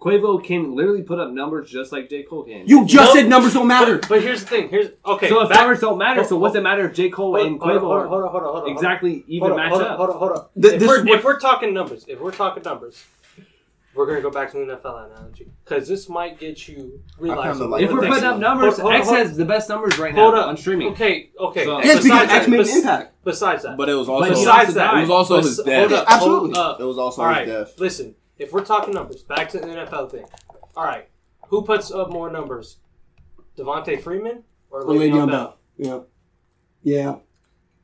Quavo 0.00 0.42
can 0.42 0.74
literally 0.74 1.02
put 1.02 1.18
up 1.18 1.30
numbers 1.30 1.70
just 1.70 1.92
like 1.92 2.08
J 2.08 2.22
Cole 2.22 2.44
can? 2.44 2.66
You 2.66 2.86
just 2.86 3.14
No. 3.14 3.20
said 3.20 3.28
numbers 3.28 3.52
don't 3.52 3.66
matter. 3.68 3.98
But, 3.98 4.08
but 4.08 4.22
here's 4.22 4.40
the 4.40 4.46
thing. 4.46 4.68
Here's 4.70 4.88
okay. 5.04 5.28
so 5.28 5.42
if 5.42 5.50
back- 5.50 5.58
numbers 5.58 5.80
don't 5.80 5.98
matter, 5.98 6.24
so 6.24 6.36
what's 6.38 6.54
it 6.56 6.62
matter 6.62 6.86
if 6.86 6.94
J 6.94 7.10
Cole 7.10 7.34
hold, 7.36 7.46
and 7.46 7.60
hold, 7.60 7.70
Quavo 7.72 7.80
hold, 7.80 7.92
are 7.92 8.06
hold, 8.08 8.22
on, 8.24 8.30
hold, 8.30 8.42
on, 8.44 8.52
hold 8.54 8.64
on. 8.64 8.70
exactly 8.70 9.24
even 9.28 9.48
hold 9.50 9.52
on, 9.52 9.56
match 9.58 9.68
hold 9.72 9.82
up? 9.82 9.90
On, 9.90 9.96
hold 9.98 10.10
on, 10.10 10.16
hold 10.18 10.32
on. 10.32 10.46
Th- 10.62 10.74
if, 10.80 10.88
we're, 10.88 11.04
what- 11.04 11.18
if 11.18 11.24
we're 11.24 11.38
talking 11.38 11.74
numbers, 11.74 12.04
if 12.08 12.18
we're 12.18 12.30
talking 12.32 12.62
numbers, 12.62 13.04
we're 13.94 14.06
gonna 14.06 14.22
go 14.22 14.30
back 14.30 14.50
to 14.52 14.56
the 14.58 14.64
NFL 14.76 15.10
analogy 15.12 15.48
because 15.64 15.86
this 15.86 16.08
might 16.08 16.38
get 16.38 16.66
you 16.66 17.00
realizing. 17.18 17.52
kinda 17.60 17.66
like 17.66 17.82
If 17.82 17.92
we're 17.92 18.06
putting 18.06 18.24
up 18.24 18.38
numbers, 18.38 18.78
Hold- 18.78 18.92
hold- 18.92 18.94
X 18.94 19.06
hold- 19.08 19.18
has 19.18 19.36
the 19.36 19.44
best 19.44 19.68
numbers 19.68 19.98
right 19.98 20.14
now. 20.14 20.22
Hold 20.22 20.34
now 20.34 20.40
up 20.42 20.48
on 20.48 20.56
streaming. 20.56 20.92
Okay, 20.92 21.28
okay. 21.38 21.64
So- 21.64 21.78
Yes, 21.82 22.02
because 22.02 22.04
besides 22.04 22.32
X 22.32 22.48
made 22.48 22.56
bes- 22.58 22.70
an 22.72 22.76
impact. 22.78 23.14
Besides 23.24 23.62
that, 23.64 23.76
But 23.76 23.88
it 23.90 23.94
was 23.94 24.08
also 24.08 24.30
besides 24.30 24.72
that, 24.74 24.94
it 24.96 25.00
was 25.02 25.10
also 25.10 25.36
his 25.42 25.58
death. 25.58 26.04
Absolutely. 26.08 26.50
It 26.50 26.84
was 26.84 26.96
also 26.98 27.22
his 27.28 27.46
death. 27.48 27.78
listen. 27.78 28.14
If 28.40 28.52
we're 28.54 28.64
talking 28.64 28.94
numbers, 28.94 29.22
back 29.22 29.50
to 29.50 29.58
the 29.60 29.66
NFL 29.66 30.10
thing. 30.10 30.24
All 30.74 30.84
right, 30.84 31.08
who 31.48 31.62
puts 31.62 31.90
up 31.92 32.10
more 32.10 32.30
numbers, 32.30 32.78
Devonta 33.56 34.00
Freeman 34.02 34.44
or 34.70 34.80
Or 34.80 34.94
Le'Veon 34.94 35.10
Le'Veon 35.12 35.26
Bell? 35.30 35.58
Bell. 35.78 36.06
Yeah. 36.82 37.02
Yeah. 37.02 37.14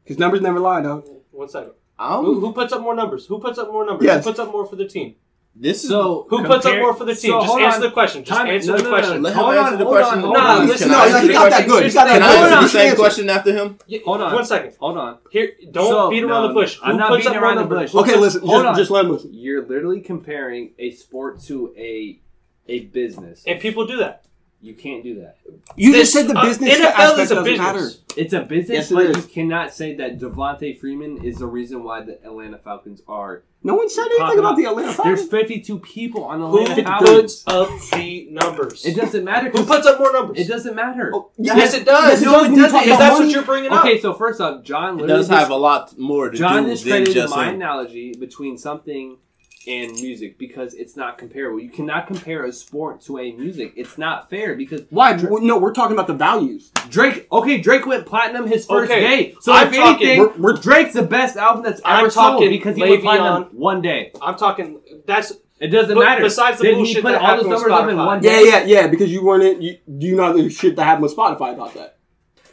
Because 0.02 0.18
numbers 0.18 0.40
never 0.40 0.58
lie, 0.58 0.80
though. 0.80 1.04
One 1.30 1.48
second. 1.48 1.72
I'm- 1.98 2.24
Who, 2.24 2.40
who 2.40 2.52
puts 2.52 2.72
up 2.72 2.80
more 2.80 2.94
numbers? 2.94 3.26
Who 3.26 3.38
puts 3.38 3.58
up 3.58 3.70
more 3.70 3.84
numbers? 3.84 4.06
Yes. 4.06 4.24
Who 4.24 4.30
puts 4.30 4.38
up 4.40 4.50
more 4.50 4.64
for 4.66 4.76
the 4.76 4.86
team? 4.88 5.16
This 5.58 5.84
is 5.84 5.88
So 5.88 6.26
Who 6.28 6.44
puts 6.44 6.66
up 6.66 6.76
more 6.78 6.92
for 6.94 7.04
the 7.04 7.14
team? 7.14 7.30
so 7.30 7.40
Just 7.40 7.58
answer 7.58 7.76
on. 7.76 7.80
the 7.82 7.90
question. 7.90 8.24
Just 8.24 8.38
Time- 8.38 8.48
answer 8.50 8.72
no, 8.72 8.76
the 8.76 8.82
no, 8.82 8.88
question. 8.90 9.14
no, 9.14 9.20
Let 9.22 9.32
him 9.32 9.38
Hold 9.38 9.54
answer 9.54 9.72
on, 9.72 9.78
the 9.78 9.84
hold 9.84 9.96
question. 9.96 10.14
on, 10.14 10.20
Can 10.20 10.24
hold 10.24 10.36
on. 10.36 10.44
I 10.44 10.64
Listen, 10.66 10.88
no, 10.90 11.08
the 11.12 11.20
he 11.20 11.28
got 11.28 11.40
question? 11.40 11.50
that 11.50 11.68
good. 11.68 11.84
He 11.86 11.90
got 11.92 12.04
that 12.04 12.12
Can 12.12 12.22
I 12.22 12.26
good. 12.28 12.52
answer 12.52 12.62
the 12.62 12.68
same 12.68 12.90
on. 12.90 12.96
question 12.96 13.30
after 13.30 13.52
him? 13.52 13.78
Yeah, 13.86 13.98
Hold 14.04 14.20
on. 14.20 14.34
One 14.34 14.44
second. 14.44 14.72
Hold 14.78 14.98
on. 14.98 15.18
Here, 15.30 15.52
don't 15.70 15.88
So, 15.88 16.10
beat 16.10 16.24
around 16.24 16.42
no, 16.42 16.48
the 16.48 16.54
bush. 16.54 16.78
I'm 16.82 16.92
Who 16.92 16.98
not 16.98 17.16
beating 17.16 17.32
up 17.32 17.42
around 17.42 17.54
the 17.56 17.60
numbers? 17.62 17.92
bush. 17.92 18.02
Okay, 18.02 18.16
listen. 18.20 18.40
Hold 18.42 18.52
Just, 18.52 18.66
on. 18.66 18.76
just 18.76 18.90
let 18.90 19.04
him 19.06 19.10
listen. 19.12 19.30
You're 19.32 19.66
literally 19.66 20.00
comparing 20.02 20.72
a 20.78 20.90
sport 20.90 21.40
to 21.44 21.72
a 21.78 22.20
a 22.68 22.80
business. 22.86 23.42
And 23.46 23.58
people 23.58 23.86
do 23.86 23.96
that. 23.98 24.25
You 24.62 24.74
can't 24.74 25.04
do 25.04 25.20
that. 25.20 25.36
You 25.76 25.92
This- 25.92 26.12
just 26.12 26.12
said 26.14 26.28
the 26.34 26.38
uh, 26.38 26.44
business 26.44 26.78
NFL 26.78 26.82
aspect 26.86 27.18
is 27.20 27.30
a 27.30 27.34
doesn't 27.34 27.44
business. 27.44 27.58
matter. 27.58 27.90
It's 28.16 28.32
a 28.32 28.40
business, 28.40 28.76
Yes, 28.76 28.90
it 28.90 28.94
but 28.94 29.04
is. 29.04 29.16
you 29.18 29.22
cannot 29.22 29.72
say 29.74 29.94
that 29.96 30.18
Devonta 30.18 30.78
Freeman 30.80 31.22
is 31.22 31.36
the 31.38 31.46
reason 31.46 31.84
why 31.84 32.00
the 32.00 32.14
Atlanta 32.24 32.58
Falcons 32.58 33.02
are. 33.06 33.44
No 33.62 33.74
one 33.74 33.90
said 33.90 34.02
anything 34.06 34.18
Popping 34.18 34.38
about 34.38 34.56
the 34.56 34.64
Atlanta 34.64 34.92
Falcons. 34.94 35.18
There's 35.20 35.28
52 35.28 35.78
people 35.80 36.24
on 36.24 36.40
the 36.40 36.48
Who 36.48 36.62
Atlanta 36.62 36.82
Falcons. 36.84 37.42
puts 37.42 37.44
up 37.46 37.68
the 37.92 38.28
numbers? 38.30 38.86
It 38.86 38.96
doesn't 38.96 39.24
matter. 39.24 39.50
Who 39.50 39.58
'cause 39.58 39.66
puts 39.66 39.86
up 39.86 39.98
more 40.00 40.12
numbers? 40.12 40.38
It 40.38 40.48
doesn't 40.48 40.74
matter. 40.74 41.10
Oh, 41.14 41.30
Yes, 41.36 41.74
it 41.74 41.84
does. 41.84 42.08
Yes, 42.08 42.22
it 42.22 42.24
No, 42.24 42.32
does 42.32 42.46
it 42.46 42.56
doesn't. 42.56 42.70
talk 42.70 42.80
If 42.82 42.86
about 42.88 42.98
that's 42.98 43.12
money. 43.14 43.26
what 43.26 43.34
you're 43.34 43.44
bringing 43.44 43.70
up. 43.72 43.84
Okay, 43.84 44.00
so 44.00 44.14
first 44.14 44.40
off, 44.40 44.62
John 44.64 44.98
It 45.00 45.06
does 45.06 45.28
have 45.28 45.50
a 45.50 45.56
lot 45.56 45.96
more 45.98 46.30
to 46.30 46.36
John 46.36 46.62
do 46.62 46.68
than 46.68 46.70
discredited 46.70 47.14
just 47.14 47.34
my 47.36 47.50
analogy 47.50 48.14
between 48.18 48.56
something 48.56 49.18
and 49.66 49.92
music 49.92 50.38
because 50.38 50.74
it's 50.74 50.96
not 50.96 51.18
comparable. 51.18 51.58
You 51.60 51.70
cannot 51.70 52.06
compare 52.06 52.44
a 52.44 52.52
sport 52.52 53.00
to 53.02 53.18
a 53.18 53.32
music. 53.32 53.72
It's 53.76 53.98
not 53.98 54.30
fair 54.30 54.54
because 54.54 54.82
Why? 54.90 55.14
Well, 55.14 55.42
No, 55.42 55.58
we're 55.58 55.72
talking 55.72 55.94
about 55.96 56.06
the 56.06 56.14
values. 56.14 56.70
Drake. 56.88 57.26
Okay, 57.32 57.58
Drake 57.58 57.86
went 57.86 58.06
platinum 58.06 58.46
his 58.46 58.66
first 58.66 58.90
Okay, 58.90 59.00
day. 59.00 59.34
So 59.40 59.52
I'm 59.52 59.68
if 59.68 59.74
talking- 59.74 60.06
anything, 60.06 60.20
we're- 60.20 60.32
we're- 60.38 60.60
Drake's 60.60 60.94
the 60.94 61.02
best 61.02 61.36
album 61.36 61.64
that's 61.64 61.80
I'm 61.84 62.00
ever 62.00 62.10
sold 62.10 62.32
talking 62.34 62.50
because 62.50 62.76
he 62.76 62.82
went 62.82 63.00
Le'Veon. 63.00 63.02
platinum 63.02 63.42
one 63.52 63.82
day. 63.82 64.12
I'm 64.22 64.36
talking. 64.36 64.80
That's 65.06 65.32
It 65.58 65.68
doesn't 65.68 65.94
But 65.94 66.04
matter. 66.04 66.22
besides 66.22 66.58
the 66.58 66.64
Did 66.64 66.70
he 66.72 66.76
bullshit 66.82 67.02
put 67.02 67.12
that 67.12 67.20
all 67.22 67.26
happened 67.28 67.48
with 67.48 67.58
numbers 67.60 67.72
up 67.72 67.88
in 67.88 67.96
Spotify. 67.96 68.06
one 68.06 68.22
Yeah, 68.22 68.30
day? 68.30 68.44
yeah, 68.46 68.64
yeah. 68.66 68.86
Because 68.88 69.10
you 69.10 69.24
weren't. 69.24 69.42
In, 69.42 69.62
you, 69.62 69.76
do 69.98 70.06
you 70.06 70.14
know 70.14 70.32
the 70.34 70.50
shit 70.50 70.76
that 70.76 70.84
happened 70.84 71.04
with 71.04 71.16
Spotify 71.16 71.54
about 71.54 71.72
that? 71.74 71.95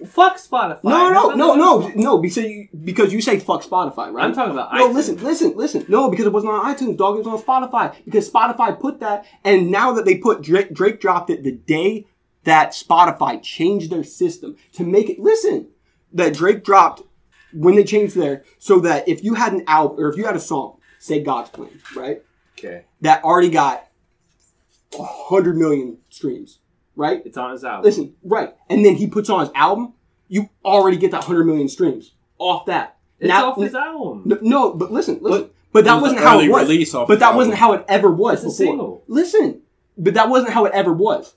Fuck 0.08 0.38
Spotify. 0.38 0.84
No, 0.84 1.10
no, 1.10 1.28
That's 1.28 1.38
no, 1.38 1.56
no, 1.56 1.88
no. 1.96 2.18
Because 2.18 2.44
you 2.44 2.68
because 2.84 3.14
you 3.14 3.22
say 3.22 3.40
fuck 3.40 3.64
Spotify, 3.64 4.12
right? 4.12 4.26
I'm 4.26 4.34
talking 4.34 4.52
about. 4.52 4.74
No, 4.74 4.90
iTunes. 4.90 4.94
listen, 4.94 5.24
listen, 5.24 5.54
listen. 5.56 5.86
No, 5.88 6.10
because 6.10 6.26
it 6.26 6.34
wasn't 6.34 6.54
on 6.54 6.76
iTunes, 6.76 6.98
dog. 6.98 7.16
It 7.16 7.26
was 7.26 7.28
on 7.28 7.42
Spotify. 7.42 7.96
Because 8.06 8.30
Spotify 8.30 8.80
put 8.80 9.00
that, 9.00 9.26
and 9.44 9.72
now 9.72 9.94
that 9.94 10.06
they 10.06 10.18
put 10.18 10.42
Drake, 10.42 10.74
Drake 10.74 11.00
dropped 11.00 11.30
it 11.30 11.44
the 11.44 11.52
day 11.52 12.06
that 12.44 12.72
Spotify 12.72 13.42
changed 13.42 13.90
their 13.90 14.04
system 14.04 14.58
to 14.74 14.84
make 14.84 15.10
it. 15.10 15.20
Listen, 15.20 15.70
that 16.12 16.34
Drake 16.34 16.64
dropped 16.64 17.04
when 17.54 17.76
they 17.76 17.84
changed 17.84 18.16
there, 18.16 18.44
so 18.60 18.80
that 18.80 19.08
if 19.08 19.24
you 19.24 19.36
had 19.36 19.54
an 19.54 19.64
album 19.68 20.00
or 20.00 20.10
if 20.10 20.18
you 20.18 20.26
had 20.26 20.36
a 20.36 20.40
song, 20.40 20.80
say 21.00 21.22
God's 21.22 21.50
Plan, 21.50 21.70
right, 21.96 22.22
Okay, 22.58 22.86
that 23.02 23.24
already 23.24 23.50
got 23.50 23.88
hundred 24.94 25.58
million 25.58 25.98
streams, 26.10 26.60
right? 26.96 27.22
it's 27.26 27.38
on 27.38 27.52
his 27.52 27.64
album. 27.64 27.84
Listen, 27.84 28.14
right, 28.24 28.56
and 28.70 28.86
then 28.86 28.96
he 28.96 29.08
puts 29.08 29.30
on 29.30 29.42
his 29.42 29.50
album, 29.56 29.94
you 30.28 30.50
already 30.66 30.98
get 30.98 31.12
that 31.12 31.24
hundred 31.24 31.46
million 31.46 31.68
streams 31.70 32.12
off 32.40 32.66
that. 32.68 32.98
it's 33.20 33.28
Now- 33.28 33.52
off 33.52 33.58
his 33.58 33.76
album. 33.76 34.24
no, 34.26 34.38
no, 34.42 34.74
but 34.74 34.92
listen, 34.92 35.20
listen. 35.22 35.50
But, 35.72 35.86
that 35.86 35.94
was 35.96 36.04
wasn't 36.04 36.22
how 36.22 36.40
it 36.40 36.50
was. 36.50 36.70
release 36.70 36.94
off 36.94 37.08
But 37.08 37.16
the 37.16 37.20
that 37.22 37.36
wasn't 37.36 37.56
how 37.58 37.74
it 37.74 37.84
ever 37.88 38.12
was 38.12 38.44
It's 38.46 38.60
a 38.60 38.62
before. 38.64 38.74
single. 38.74 39.04
Listen, 39.08 39.62
but 39.98 40.14
that 40.14 40.30
wasn't 40.30 40.54
how 40.54 40.66
it 40.66 40.72
ever 40.74 40.94
was, 40.94 41.34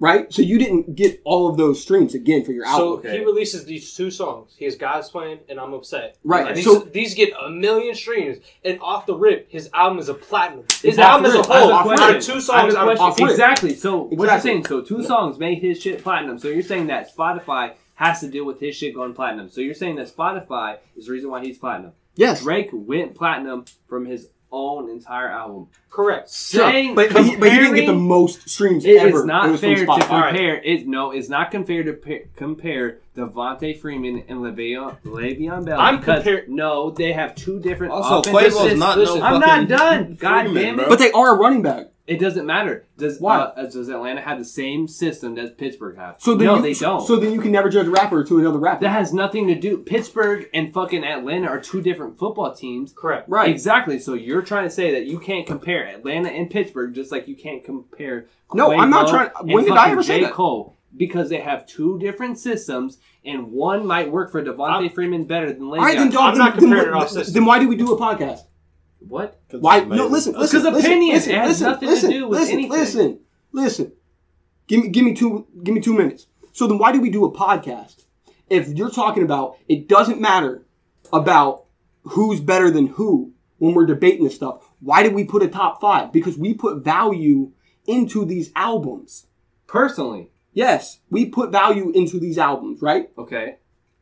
right? 0.00 0.32
So 0.32 0.42
you 0.42 0.58
didn't 0.58 0.94
get 0.96 1.20
all 1.24 1.48
of 1.48 1.56
those 1.56 1.80
streams 1.82 2.14
again 2.14 2.44
for 2.44 2.52
your 2.52 2.64
so 2.64 2.70
album, 2.70 2.88
okay. 3.00 3.18
he 3.18 3.24
releases 3.24 3.64
these 3.64 3.94
two 3.94 4.10
songs. 4.10 4.54
He 4.56 4.64
has 4.64 4.76
God's 4.76 5.08
Plan 5.10 5.38
and 5.48 5.58
I'm 5.58 5.72
Upset. 5.74 6.16
right? 6.24 6.46
And 6.48 6.56
these, 6.56 6.64
so 6.64 6.78
these 6.80 7.14
get 7.14 7.32
a 7.40 7.50
million 7.50 7.94
streams, 7.94 8.38
and 8.64 8.78
off 8.80 9.06
the 9.06 9.14
rip, 9.14 9.50
his 9.50 9.68
album 9.74 9.98
is 9.98 10.08
a 10.08 10.14
platinum. 10.14 10.64
His 10.82 10.98
album 10.98 11.24
the 11.24 11.28
as 11.30 11.34
a 11.34 11.38
rip. 11.38 11.46
Whole, 11.46 11.70
a 11.70 12.00
out 12.00 12.16
of 12.16 12.22
two 12.22 12.40
songs, 12.40 12.74
a 12.74 12.78
out 12.78 12.92
of 12.92 13.00
off. 13.00 13.20
Exactly. 13.20 13.74
So 13.74 14.02
what 14.02 14.12
you're 14.12 14.24
Exactly. 14.26 14.50
saying? 14.50 14.64
So 14.66 14.80
two 14.82 15.02
songs 15.02 15.38
made 15.38 15.58
his 15.58 15.80
shit 15.80 16.02
platinum. 16.02 16.38
So 16.38 16.48
you're 16.48 16.62
saying 16.62 16.86
that 16.88 17.14
Spotify 17.14 17.74
has 17.94 18.20
to 18.20 18.28
deal 18.28 18.44
with 18.44 18.60
his 18.60 18.76
shit 18.76 18.94
going 18.94 19.12
platinum. 19.14 19.50
So 19.50 19.60
you're 19.60 19.74
saying 19.74 19.96
that 19.96 20.08
Spotify 20.14 20.78
is 20.96 21.06
the 21.06 21.12
reason 21.12 21.30
why 21.30 21.44
he's 21.44 21.58
platinum. 21.58 21.92
yes, 22.14 22.42
Drake 22.42 22.70
went 22.72 23.14
platinum 23.16 23.64
from 23.88 24.06
his 24.06 24.28
own 24.50 24.88
entire 24.90 25.28
album. 25.28 25.66
correct. 25.90 26.30
sure. 26.32 26.62
Saying 26.70 26.94
but 26.94 27.12
but 27.12 27.24
he, 27.24 27.36
but 27.36 27.50
he 27.52 27.58
didn't 27.58 27.74
get 27.74 27.86
the 27.86 27.92
most 27.94 28.48
streams 28.48 28.84
It 28.84 28.96
ever. 28.96 29.18
is 29.18 29.24
not 29.24 29.50
it 29.50 29.58
fair 29.58 29.74
to 29.76 29.84
Spotify. 29.86 30.10
All 30.10 30.20
right. 30.20 30.28
compare. 30.30 30.62
It 30.62 30.86
no, 30.88 31.10
it's 31.10 31.28
not 31.28 31.52
fair 31.66 31.82
to 31.84 31.92
pa- 31.92 32.28
compare 32.36 32.98
Devonta 33.16 33.78
Freeman 33.78 34.24
and 34.28 34.38
Le'Veon, 34.40 34.96
Le'Veon 35.04 35.64
Bell. 35.64 35.78
I'm 35.80 35.98
because- 35.98 36.24
compar- 36.24 36.48
No, 36.48 36.90
they 36.90 37.12
have 37.12 37.34
two 37.34 37.58
different. 37.60 37.92
Also, 37.92 38.30
offensive 38.30 38.52
Quavo's 38.58 38.78
not 38.78 38.96
listen, 38.98 39.18
no 39.20 39.24
I'm 39.26 39.40
not 39.40 39.68
done. 39.68 40.14
God 40.18 40.44
Freeman, 40.44 40.62
damn 40.62 40.74
it. 40.74 40.76
bro. 40.78 40.88
But 40.88 40.98
they 40.98 41.10
are 41.12 41.34
a 41.34 41.38
running 41.38 41.62
back. 41.62 41.86
It 42.08 42.18
doesn't 42.18 42.46
matter. 42.46 42.86
Does 42.96 43.20
Why? 43.20 43.36
Uh, 43.38 43.64
does 43.68 43.88
Atlanta 43.90 44.22
have 44.22 44.38
the 44.38 44.44
same 44.44 44.88
system 44.88 45.34
that 45.34 45.58
Pittsburgh 45.58 45.96
have? 45.98 46.16
So 46.18 46.34
then 46.34 46.46
no, 46.46 46.56
you, 46.56 46.62
they 46.62 46.72
don't. 46.72 47.06
So 47.06 47.16
then 47.16 47.34
you 47.34 47.40
can 47.40 47.52
never 47.52 47.68
judge 47.68 47.86
a 47.86 47.90
rapper 47.90 48.24
to 48.24 48.38
another 48.38 48.58
rapper. 48.58 48.80
that 48.80 48.90
has 48.92 49.12
nothing 49.12 49.46
to 49.48 49.54
do. 49.54 49.76
Pittsburgh 49.76 50.48
and 50.54 50.72
fucking 50.72 51.04
Atlanta 51.04 51.48
are 51.48 51.60
two 51.60 51.82
different 51.82 52.18
football 52.18 52.54
teams. 52.54 52.94
Correct. 52.96 53.28
right. 53.28 53.50
Exactly. 53.50 53.98
So 53.98 54.14
you're 54.14 54.40
trying 54.40 54.64
to 54.64 54.70
say 54.70 54.90
that 54.92 55.04
you 55.04 55.18
can't 55.18 55.46
compare 55.46 55.86
Atlanta 55.86 56.30
and 56.30 56.50
Pittsburgh 56.50 56.94
just 56.94 57.12
like 57.12 57.28
you 57.28 57.36
can't 57.36 57.62
compare. 57.62 58.26
No, 58.54 58.72
I'm 58.72 58.88
not 58.88 59.08
trying- 59.08 59.30
when 59.52 59.64
did 59.64 59.74
I 59.74 59.90
ever 59.90 60.02
say 60.02 60.20
J. 60.20 60.24
that? 60.24 60.32
Cole 60.32 60.78
because 60.96 61.28
they 61.28 61.40
have 61.40 61.66
two 61.66 61.98
different 61.98 62.38
systems 62.38 62.96
and 63.22 63.52
one 63.52 63.86
might 63.86 64.10
work 64.10 64.32
for 64.32 64.42
Devonta 64.42 64.70
I'm- 64.70 64.88
Freeman 64.90 65.24
better 65.24 65.52
than 65.52 65.60
Le'Veon. 65.64 65.78
All 65.78 65.84
right, 65.84 65.98
then, 65.98 66.10
dog. 66.10 66.32
I'm 66.32 66.38
not 66.38 66.58
then, 66.58 66.70
then, 66.70 66.78
comparing 66.78 66.88
it 66.88 66.94
off 66.94 67.02
then, 67.10 67.18
systems. 67.18 67.34
then 67.34 67.44
why 67.44 67.58
do 67.58 67.68
we 67.68 67.76
do 67.76 67.92
a 67.92 67.98
podcast? 68.00 68.40
What? 69.00 69.40
Why? 69.52 69.80
No, 69.80 70.06
amazing. 70.06 70.10
listen, 70.12 70.32
Because 70.32 70.52
listen, 70.54 70.72
listen, 70.74 70.90
opinion. 70.90 71.14
listen, 71.16 71.32
It 71.32 71.38
has 71.38 71.48
listen, 71.48 71.66
nothing 71.70 71.88
to 72.00 72.08
do 72.08 72.28
with 72.28 72.38
listen, 72.40 72.52
anything. 72.54 72.70
Listen, 72.72 73.20
listen. 73.52 73.92
Give 74.66 74.82
me, 74.82 74.88
give 74.88 75.04
me 75.04 75.14
two, 75.14 75.46
give 75.62 75.74
me 75.74 75.80
two 75.80 75.94
minutes. 75.94 76.26
So 76.52 76.66
then, 76.66 76.78
why 76.78 76.92
do 76.92 77.00
we 77.00 77.10
do 77.10 77.24
a 77.24 77.32
podcast? 77.32 78.04
If 78.50 78.68
you're 78.68 78.90
talking 78.90 79.22
about, 79.22 79.56
it 79.68 79.88
doesn't 79.88 80.20
matter 80.20 80.66
about 81.12 81.64
who's 82.02 82.40
better 82.40 82.70
than 82.70 82.86
who 82.88 83.32
when 83.58 83.74
we're 83.74 83.86
debating 83.86 84.24
this 84.24 84.34
stuff. 84.34 84.68
Why 84.80 85.02
did 85.02 85.14
we 85.14 85.24
put 85.24 85.42
a 85.42 85.48
top 85.48 85.80
five? 85.80 86.12
Because 86.12 86.36
we 86.38 86.54
put 86.54 86.84
value 86.84 87.52
into 87.86 88.24
these 88.24 88.50
albums. 88.56 89.26
Personally, 89.66 90.30
Yes, 90.54 90.98
we 91.08 91.26
put 91.26 91.52
value 91.52 91.90
into 91.90 92.18
these 92.18 92.36
albums, 92.36 92.82
right? 92.82 93.10
okay. 93.16 93.58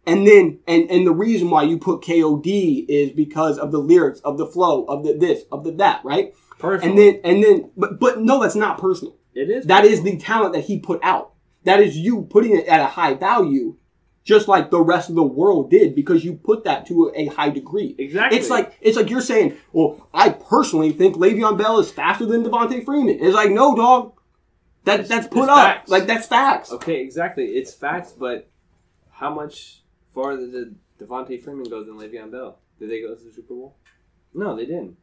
And 0.06 0.26
then, 0.26 0.60
and 0.68 0.90
and 0.90 1.06
the 1.06 1.12
reason 1.12 1.50
why 1.50 1.64
you 1.64 1.78
put 1.78 2.00
KOD 2.02 2.86
is 2.88 3.10
because 3.10 3.58
of 3.58 3.72
the 3.72 3.78
lyrics, 3.78 4.20
of 4.20 4.38
the 4.38 4.46
flow, 4.46 4.84
of 4.84 5.04
the 5.04 5.14
this, 5.14 5.42
of 5.50 5.64
the 5.64 5.72
that, 5.72 6.04
right? 6.04 6.32
Personally, 6.58 6.88
And 6.88 6.98
then, 6.98 7.20
and 7.24 7.44
then, 7.44 7.70
but 7.76 7.98
but 7.98 8.20
no, 8.20 8.40
that's 8.40 8.54
not 8.54 8.78
personal. 8.78 9.16
it 9.34 9.50
is 9.50 9.66
That 9.66 9.84
is 9.84 10.02
the 10.02 10.16
talent 10.16 10.54
that 10.54 10.64
he 10.64 10.78
put 10.78 11.00
out. 11.02 11.32
That 11.64 11.80
is 11.80 11.96
you 11.96 12.22
putting 12.30 12.56
it 12.56 12.66
at 12.66 12.80
a 12.80 12.86
high 12.86 13.14
value, 13.14 13.76
just 14.22 14.46
like 14.46 14.70
the 14.70 14.80
rest 14.80 15.08
of 15.10 15.16
the 15.16 15.22
world 15.24 15.70
did, 15.70 15.94
because 15.96 16.24
you 16.24 16.34
put 16.34 16.62
that 16.64 16.86
to 16.86 17.12
a 17.14 17.26
high 17.26 17.50
degree. 17.50 17.96
exactly. 17.98 18.38
It's 18.38 18.48
like 18.48 18.78
it's 18.80 18.96
like 18.96 19.10
you're 19.10 19.20
saying, 19.20 19.56
well, 19.72 20.08
I 20.14 20.28
personally 20.30 20.92
think 20.92 21.16
Le'Veon 21.16 21.58
Bell 21.58 21.80
is 21.80 21.90
faster 21.90 22.26
than 22.26 22.44
Devonta 22.44 22.84
Freeman. 22.84 23.18
It's 23.20 23.34
like, 23.34 23.50
no, 23.50 23.74
dog. 23.74 24.12
That 24.84 25.08
that's 25.08 25.26
put 25.26 25.48
up. 25.48 25.56
facts. 25.58 25.90
Like 25.90 26.06
that's 26.06 26.28
facts. 26.28 26.70
Okay, 26.70 27.00
exactly. 27.00 27.46
It's 27.46 27.74
facts, 27.74 28.12
but 28.12 28.48
how 29.10 29.34
much 29.34 29.82
farther 30.16 30.46
did 30.50 30.74
Devonta 30.98 31.40
Freeman 31.42 31.68
go 31.68 31.84
than 31.84 31.94
Le'Veon 31.94 32.30
Bell? 32.32 32.58
Did 32.80 32.90
they 32.90 33.00
go 33.02 33.14
to 33.14 33.22
the 33.24 33.30
Super 33.32 33.54
Bowl? 33.54 33.76
No, 34.34 34.56
they 34.56 34.66
didn't. 34.66 34.96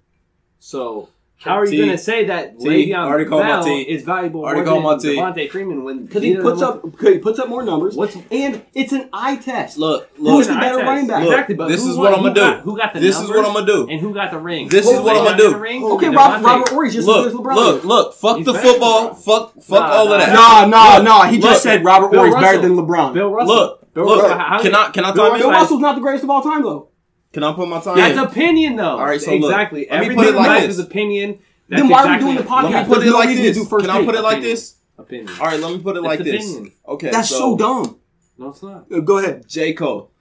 So 0.59 1.09
how 1.39 1.55
are 1.59 1.65
you 1.67 1.77
going 1.77 1.89
to 1.89 1.97
say 1.97 2.25
that 2.25 2.59
T, 2.59 2.65
Le'Veon 2.67 2.95
already 3.05 3.25
called 3.25 3.41
my 3.43 3.47
Bell 3.49 3.63
T. 3.65 3.81
is 3.81 4.03
valuable 4.03 4.41
Already 4.45 4.61
more 4.69 4.81
called 4.81 5.01
than 5.01 5.15
my 5.17 5.31
Devonta 5.31 5.49
Freeman 5.51 5.83
when 5.83 6.05
Because 6.05 6.23
he 6.23 6.35
puts 6.37 6.61
of 6.61 6.81
them- 6.81 6.91
up, 6.91 6.97
'cause 6.97 7.09
he 7.09 7.17
puts 7.19 7.39
up 7.39 7.49
more 7.49 7.63
numbers, 7.63 7.95
What's 7.95 8.15
and 8.31 8.61
it's 8.73 8.93
an 8.93 9.09
eye 9.11 9.35
test. 9.37 9.77
Look, 9.77 10.09
Who's 10.15 10.47
the 10.47 10.53
better 10.53 10.77
test. 10.77 10.87
running 10.87 11.07
back? 11.07 11.23
Look, 11.23 11.31
Exactly, 11.33 11.55
but 11.55 11.67
this 11.69 11.83
who 11.83 11.91
is 11.91 11.97
won- 11.97 12.11
what 12.11 12.13
I'm 12.17 12.23
gonna 12.23 12.35
got- 12.35 12.63
do. 12.63 12.69
Who 12.71 12.77
got 12.77 12.93
the 12.93 12.99
This 13.01 13.19
is 13.19 13.27
what 13.29 13.45
I'm 13.45 13.53
gonna 13.53 13.65
do. 13.65 13.87
And 13.89 13.99
who 13.99 14.13
got 14.13 14.31
the 14.31 14.39
ring? 14.39 14.67
This 14.69 14.87
is 14.89 14.99
what 15.01 15.17
I'm 15.17 15.25
gonna 15.25 15.37
do. 15.37 15.43
got 15.49 15.53
the 15.53 15.59
ring? 15.59 15.83
Okay, 15.83 16.05
Did 16.09 16.15
Robert, 16.15 16.37
Devonta- 16.37 16.45
Robert 16.45 16.69
Horry's 16.69 16.93
just 16.93 17.07
Look, 17.07 17.27
as 17.27 17.33
LeBron. 17.33 17.55
look, 17.55 17.83
look. 17.83 18.13
Fuck 18.13 18.37
He's 18.37 18.45
the 18.45 18.53
football. 18.53 19.13
Fuck, 19.13 19.53
fuck 19.61 19.79
Nah, 19.81 19.91
all 19.91 20.05
nah, 20.07 20.13
of 20.13 20.19
that. 20.21 20.33
No, 20.33 20.69
no, 20.77 20.95
Look, 20.95 21.03
no. 21.03 21.21
He 21.29 21.39
just 21.39 21.61
said 21.63 21.83
Robert 21.83 22.11
Bill 22.11 22.21
Horry's 22.21 22.35
better 22.35 22.59
than 22.61 22.77
LeBron. 22.77 23.13
Bill 23.13 23.29
Russell. 23.31 23.55
Look, 23.55 23.82
Bill 23.93 24.05
look. 24.05 24.21
Russell, 24.23 24.37
how- 24.37 24.61
Can 24.61 24.75
I 24.75 24.89
can 24.89 25.05
I 25.05 25.11
Bill 25.11 25.29
time 25.29 25.39
Bill 25.39 25.49
in? 25.49 25.55
Russell's 25.55 25.81
not 25.81 25.95
the 25.95 26.01
greatest 26.01 26.23
of 26.23 26.29
all 26.29 26.41
time, 26.41 26.63
though. 26.63 26.89
Can 27.31 27.43
I 27.43 27.53
put 27.53 27.67
my 27.67 27.79
time 27.81 27.95
That's 27.97 28.17
in? 28.17 28.23
opinion, 28.23 28.75
though. 28.75 28.97
All 28.97 29.05
right, 29.05 29.19
so 29.21 29.35
look, 29.35 29.49
exactly. 29.51 29.87
let 29.89 29.99
me 29.99 30.05
Everything 30.05 30.15
put 30.17 30.27
it 30.27 30.35
like 30.37 30.61
this. 30.61 30.77
is 30.77 30.79
opinion. 30.79 31.39
That's 31.69 31.81
Then 31.81 31.89
why 31.89 32.05
are 32.07 32.17
we 32.17 32.23
doing 32.23 32.35
the 32.37 32.43
podcast? 32.43 32.63
Let 32.63 32.65
me 32.65 32.71
There's 32.73 32.87
put 32.87 33.01
it 33.01 33.05
no 33.09 33.17
like 33.17 33.27
reason 33.29 33.43
to 33.45 33.53
do 33.53 33.59
this. 33.59 33.69
first 33.69 33.85
Can 33.85 33.89
I 33.95 34.05
put 34.05 34.15
it 34.15 34.21
like 34.21 34.33
Opinion. 34.37 34.51
this? 34.51 34.75
Opinion. 34.97 35.29
All 35.39 35.45
right, 35.47 35.59
let 35.59 35.71
me 35.71 35.79
put 35.79 35.95
it 35.95 35.99
It's 35.99 36.05
like 36.05 36.19
this. 36.19 36.57
Okay, 36.87 37.09
That's 37.09 37.29
so, 37.29 37.57
dumb. 37.57 37.99
No, 38.37 38.49
it's 38.49 38.61
not. 38.61 38.85
Uh, 38.91 38.99
go 38.99 39.17
ahead. 39.19 39.47
J 39.47 39.73
Cole. 39.73 40.11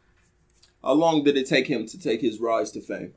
How 0.83 0.93
long 0.93 1.23
did 1.25 1.37
it 1.37 1.47
take 1.47 1.67
him 1.67 1.87
to 1.87 1.99
take 2.01 2.21
his 2.21 2.41
rise 2.41 2.71
to 2.73 2.81
fame? 2.81 3.13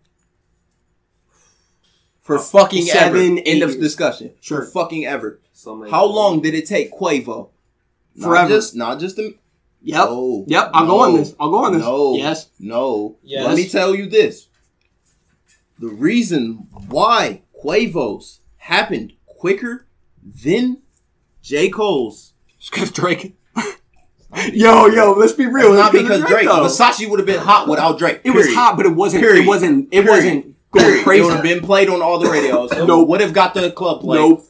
For 2.21 2.39
fucking 2.39 2.83
Seven, 2.85 3.21
ever. 3.37 3.39
eight 3.39 3.47
End 3.47 3.63
of 3.63 3.79
discussion. 3.79 4.31
Sure. 4.41 4.63
For 4.63 4.71
fucking 4.71 5.05
ever. 5.05 5.39
So 5.53 5.87
How 5.89 6.05
long 6.05 6.41
did 6.41 6.53
it 6.55 6.65
take 6.67 6.91
Quavo? 6.91 7.49
Not 8.15 8.27
Forever. 8.27 8.49
just 8.49 8.75
not 8.75 8.99
just 8.99 9.15
the 9.17 9.35
Yep. 9.85 10.09
No, 10.09 10.45
Yep. 10.47 10.71
I'll 10.73 10.87
go 10.87 10.99
on 11.01 11.15
this. 11.15 11.35
I'll 11.39 11.51
go 11.51 11.63
on 11.65 11.73
this. 11.73 11.81
No. 11.83 12.15
Yes. 12.15 12.49
No. 12.59 13.17
Yes. 13.21 13.45
Let 13.45 13.55
me 13.55 13.69
tell 13.69 13.93
you 13.95 14.07
this. 14.07 14.47
The 15.77 15.87
reason 15.87 16.67
why 16.89 17.43
Quavo's 17.63 18.39
happened 18.57 19.13
quicker 19.27 19.85
than 20.43 20.81
J. 21.43 21.69
Cole's. 21.69 22.33
Because 22.71 22.89
Drake. 22.91 23.37
yo, 24.53 24.87
yo, 24.87 25.13
let's 25.13 25.33
be 25.33 25.45
real. 25.45 25.67
It's 25.73 25.77
not 25.77 25.91
because 25.91 26.21
of 26.23 26.27
Drake. 26.27 26.47
though. 26.47 26.65
Versace 26.65 27.07
would 27.07 27.19
have 27.19 27.27
been 27.27 27.39
hot 27.39 27.67
without 27.67 27.99
Drake. 27.99 28.21
It 28.23 28.31
was 28.31 28.51
hot, 28.55 28.77
but 28.77 28.87
it 28.87 28.95
wasn't. 28.95 29.21
Period. 29.21 29.43
It 29.43 29.47
wasn't. 29.47 29.85
It 29.91 30.03
Period. 30.03 30.07
wasn't 30.09 30.55
going 30.71 31.03
Period. 31.03 31.19
It 31.19 31.23
would 31.25 31.33
have 31.35 31.43
been 31.43 31.61
played 31.61 31.89
on 31.89 32.01
all 32.01 32.17
the 32.17 32.29
radios. 32.29 32.71
Nope. 32.75 33.07
Would 33.09 33.21
have 33.21 33.33
got 33.33 33.53
the 33.53 33.69
club 33.71 34.01
play. 34.01 34.17
Nope. 34.17 34.45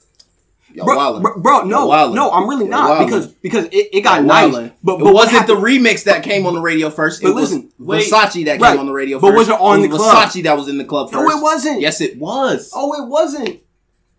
Y'all 0.76 0.86
Bro, 0.86 1.20
bro, 1.22 1.40
bro, 1.42 1.62
no, 1.64 1.92
Y'all 1.92 2.14
no, 2.14 2.30
I'm 2.32 2.50
really 2.50 2.64
Y'all 2.66 2.72
not 2.98 3.06
because 3.06 3.28
because 3.28 3.66
it, 3.66 3.90
it 3.94 4.02
got 4.02 4.18
Y'all 4.20 4.24
nice, 4.28 4.54
wildin'. 4.54 4.72
but, 4.84 4.96
it 5.00 5.04
but 5.04 5.14
wasn't 5.14 5.48
the 5.48 5.56
remix 5.56 6.04
that 6.04 6.24
came 6.24 6.46
on 6.46 6.54
the 6.54 6.62
radio 6.62 6.90
first. 6.90 7.22
But 7.22 7.30
it 7.30 7.36
was 7.36 7.52
listen, 7.54 7.72
wait. 7.80 8.12
Versace 8.12 8.46
that 8.46 8.54
came 8.54 8.62
Right. 8.62 8.78
on 8.80 8.86
the 8.86 8.92
radio 8.94 9.20
But 9.20 9.30
first. 9.30 9.38
was 9.38 9.50
it 9.50 9.60
on 9.62 9.80
was 9.82 9.90
the 9.90 9.96
club? 9.96 10.28
Versace 10.30 10.44
that 10.44 10.58
was 10.58 10.68
in 10.68 10.78
the 10.78 10.84
club 10.86 11.12
first. 11.12 11.24
No, 11.28 11.38
it 11.38 11.42
wasn't. 11.42 11.80
Yes, 11.82 12.02
it 12.02 12.18
was. 12.18 12.72
Oh, 12.76 12.94
it 13.04 13.08
wasn't. 13.10 13.60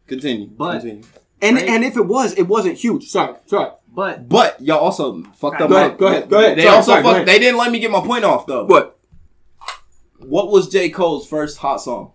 Continue. 0.06 0.46
But- 0.46 0.80
Continue. 0.80 1.02
And 1.42 1.56
Right. 1.56 1.68
and 1.68 1.84
if 1.84 1.96
it 1.98 2.06
was, 2.06 2.32
it 2.34 2.44
wasn't 2.48 2.78
huge. 2.78 3.08
Sorry, 3.10 3.34
sorry. 3.44 3.70
But 3.94 4.26
But 4.28 4.60
y'all 4.62 4.78
also 4.78 5.22
fucked 5.36 5.60
up. 5.60 5.68
Go 5.68 5.76
ahead, 5.76 5.98
go 5.98 6.06
ahead, 6.06 6.28
go 6.30 6.38
ahead. 6.38 6.56
They 6.56 6.62
Sorry, 6.64 6.76
also 6.76 6.90
sorry, 6.92 7.02
go 7.02 7.08
fucked. 7.10 7.16
ahead. 7.16 7.28
They 7.28 7.38
didn't 7.38 7.58
let 7.58 7.70
me 7.70 7.78
get 7.78 7.90
my 7.90 8.00
point 8.00 8.24
off 8.24 8.46
though. 8.46 8.64
What? 8.64 8.98
What 10.18 10.50
was 10.50 10.68
J 10.68 10.88
Cole's 10.90 11.26
first 11.28 11.58
hot 11.58 11.80
song? 11.82 12.12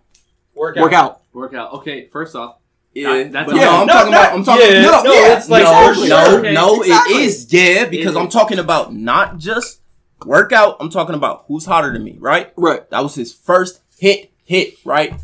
Workout. 0.54 0.82
Workout. 0.82 0.82
Work 0.82 1.12
out. 1.14 1.20
work 1.32 1.54
out. 1.54 1.72
Okay, 1.80 2.08
first 2.12 2.34
off, 2.36 2.56
Yeah, 2.94 3.24
that's 3.24 3.50
but 3.50 3.56
no, 3.56 3.70
I'm 3.80 3.86
No, 3.86 3.92
talking 3.92 4.12
no, 4.12 4.18
about. 4.20 4.32
I'm 4.34 4.44
talking. 4.44 4.66
yeah, 4.66 4.82
no, 4.82 5.02
no, 5.02 5.12
yeah, 5.12 5.36
it's 5.38 5.48
like 5.48 5.64
no, 5.64 5.94
for 5.94 6.08
no. 6.08 6.38
Okay. 6.38 6.52
no. 6.52 6.80
Exactly. 6.82 7.14
It 7.14 7.20
is 7.22 7.52
yeah 7.52 7.84
because 7.86 8.14
It 8.14 8.18
I'm 8.18 8.26
is. 8.26 8.32
talking 8.32 8.58
about 8.58 8.94
not 8.94 9.38
just 9.38 9.80
workout. 10.26 10.76
I'm 10.80 10.90
talking 10.90 11.14
about 11.14 11.44
who's 11.48 11.64
hotter 11.64 11.92
than 11.92 12.04
me, 12.04 12.16
right? 12.20 12.52
Right. 12.56 12.88
That 12.90 13.02
was 13.02 13.14
his 13.14 13.32
first 13.32 13.80
hit. 13.98 14.30
Hit 14.44 14.74
right. 14.84 15.14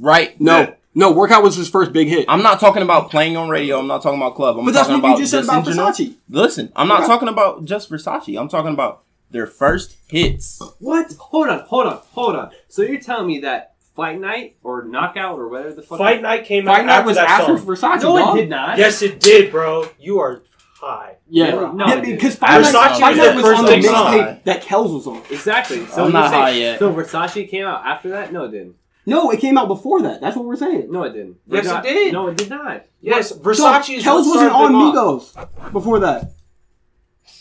Right. 0.00 0.40
No, 0.40 0.58
there. 0.64 0.76
no. 0.94 1.12
Workout 1.12 1.42
was 1.42 1.56
his 1.56 1.68
first 1.68 1.92
big 1.92 2.08
hit. 2.08 2.24
I'm 2.28 2.42
not 2.42 2.60
talking 2.60 2.82
about 2.82 3.10
playing 3.10 3.36
on 3.36 3.48
radio. 3.50 3.78
I'm 3.78 3.86
not 3.86 4.02
talking 4.02 4.18
about 4.20 4.34
club. 4.36 4.58
I'm 4.58 4.64
but 4.64 4.72
that's 4.72 4.88
talking 4.88 5.02
what 5.02 5.18
you 5.18 5.18
just 5.18 5.32
said 5.32 5.40
in 5.40 5.44
about 5.44 5.64
general. 5.66 5.88
Versace. 5.88 6.14
Listen, 6.30 6.72
I'm 6.74 6.88
not 6.88 7.00
Okay. 7.00 7.08
talking 7.08 7.28
about 7.28 7.64
just 7.66 7.90
Versace. 7.90 8.40
I'm 8.40 8.48
talking 8.48 8.72
about 8.72 9.02
their 9.30 9.46
first 9.46 9.96
hits. 10.08 10.62
what? 10.78 11.12
Hold 11.18 11.48
on, 11.48 11.60
hold 11.60 11.86
on, 11.86 12.00
hold 12.12 12.36
on. 12.36 12.50
So 12.68 12.82
you're 12.82 13.00
telling 13.00 13.26
me 13.26 13.40
that 13.40 13.71
Fight 13.94 14.20
Night 14.20 14.56
or 14.62 14.84
Knockout 14.84 15.38
or 15.38 15.48
whatever 15.48 15.74
the 15.74 15.82
fuck? 15.82 15.98
Fight 15.98 16.22
Night 16.22 16.44
came 16.44 16.64
Fight 16.64 16.80
out 16.80 16.86
Night 16.86 16.92
after 16.94 17.06
was 17.08 17.16
that 17.16 17.28
after 17.28 17.58
song. 17.58 17.66
Versace. 17.66 18.02
No, 18.02 18.18
dog. 18.18 18.36
it 18.38 18.40
did 18.42 18.50
not. 18.50 18.78
Yes, 18.78 19.02
it 19.02 19.20
did, 19.20 19.50
bro. 19.50 19.88
You 19.98 20.18
are 20.20 20.42
high. 20.80 21.16
Yeah, 21.28 21.50
No, 21.50 21.74
yeah, 21.86 21.92
it 21.98 22.00
didn't. 22.02 22.16
because 22.16 22.36
Fight 22.36 22.60
Night, 22.60 22.64
Versace 22.64 22.72
Fight 22.72 22.90
was 22.92 23.00
Night 23.00 23.16
their 23.16 23.34
was 23.36 23.44
on 23.58 23.64
the 23.66 23.72
mixtape 23.72 24.44
that 24.44 24.62
Kells 24.62 24.92
was 24.92 25.06
on. 25.06 25.22
Exactly. 25.30 25.86
So 25.86 26.06
I'm 26.06 26.12
not 26.12 26.30
saying- 26.30 26.42
high 26.42 26.50
yet. 26.50 26.78
So 26.78 26.92
Versace 26.92 27.48
came 27.48 27.66
out 27.66 27.84
after 27.84 28.08
that? 28.10 28.32
No, 28.32 28.44
it 28.44 28.50
didn't. 28.52 28.76
No, 29.04 29.30
it 29.30 29.40
came 29.40 29.58
out 29.58 29.66
before 29.68 30.00
that. 30.02 30.20
That's 30.20 30.36
what 30.36 30.44
we're 30.44 30.56
saying. 30.56 30.90
No, 30.90 31.02
it 31.02 31.12
didn't. 31.12 31.36
Yes, 31.48 31.66
it 31.66 31.82
did. 31.82 32.12
No, 32.12 32.28
it 32.28 32.36
did 32.36 32.48
not. 32.50 32.84
Yes, 33.00 33.30
So, 33.30 33.36
Versace 33.36 33.96
is 33.96 34.02
Kells 34.04 34.26
wasn't 34.28 34.52
on 34.52 34.72
them 34.72 34.80
off. 34.80 35.34
Migos 35.34 35.72
before 35.72 35.98
that. 36.00 36.30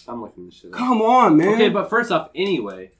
I'm 0.07 0.21
looking 0.21 0.45
this 0.47 0.55
shit 0.55 0.73
up. 0.73 0.77
Come 0.79 1.01
on, 1.01 1.37
man. 1.37 1.49
Okay, 1.53 1.69
but 1.69 1.89
first 1.89 2.11
off, 2.11 2.29
anyway, 2.35 2.91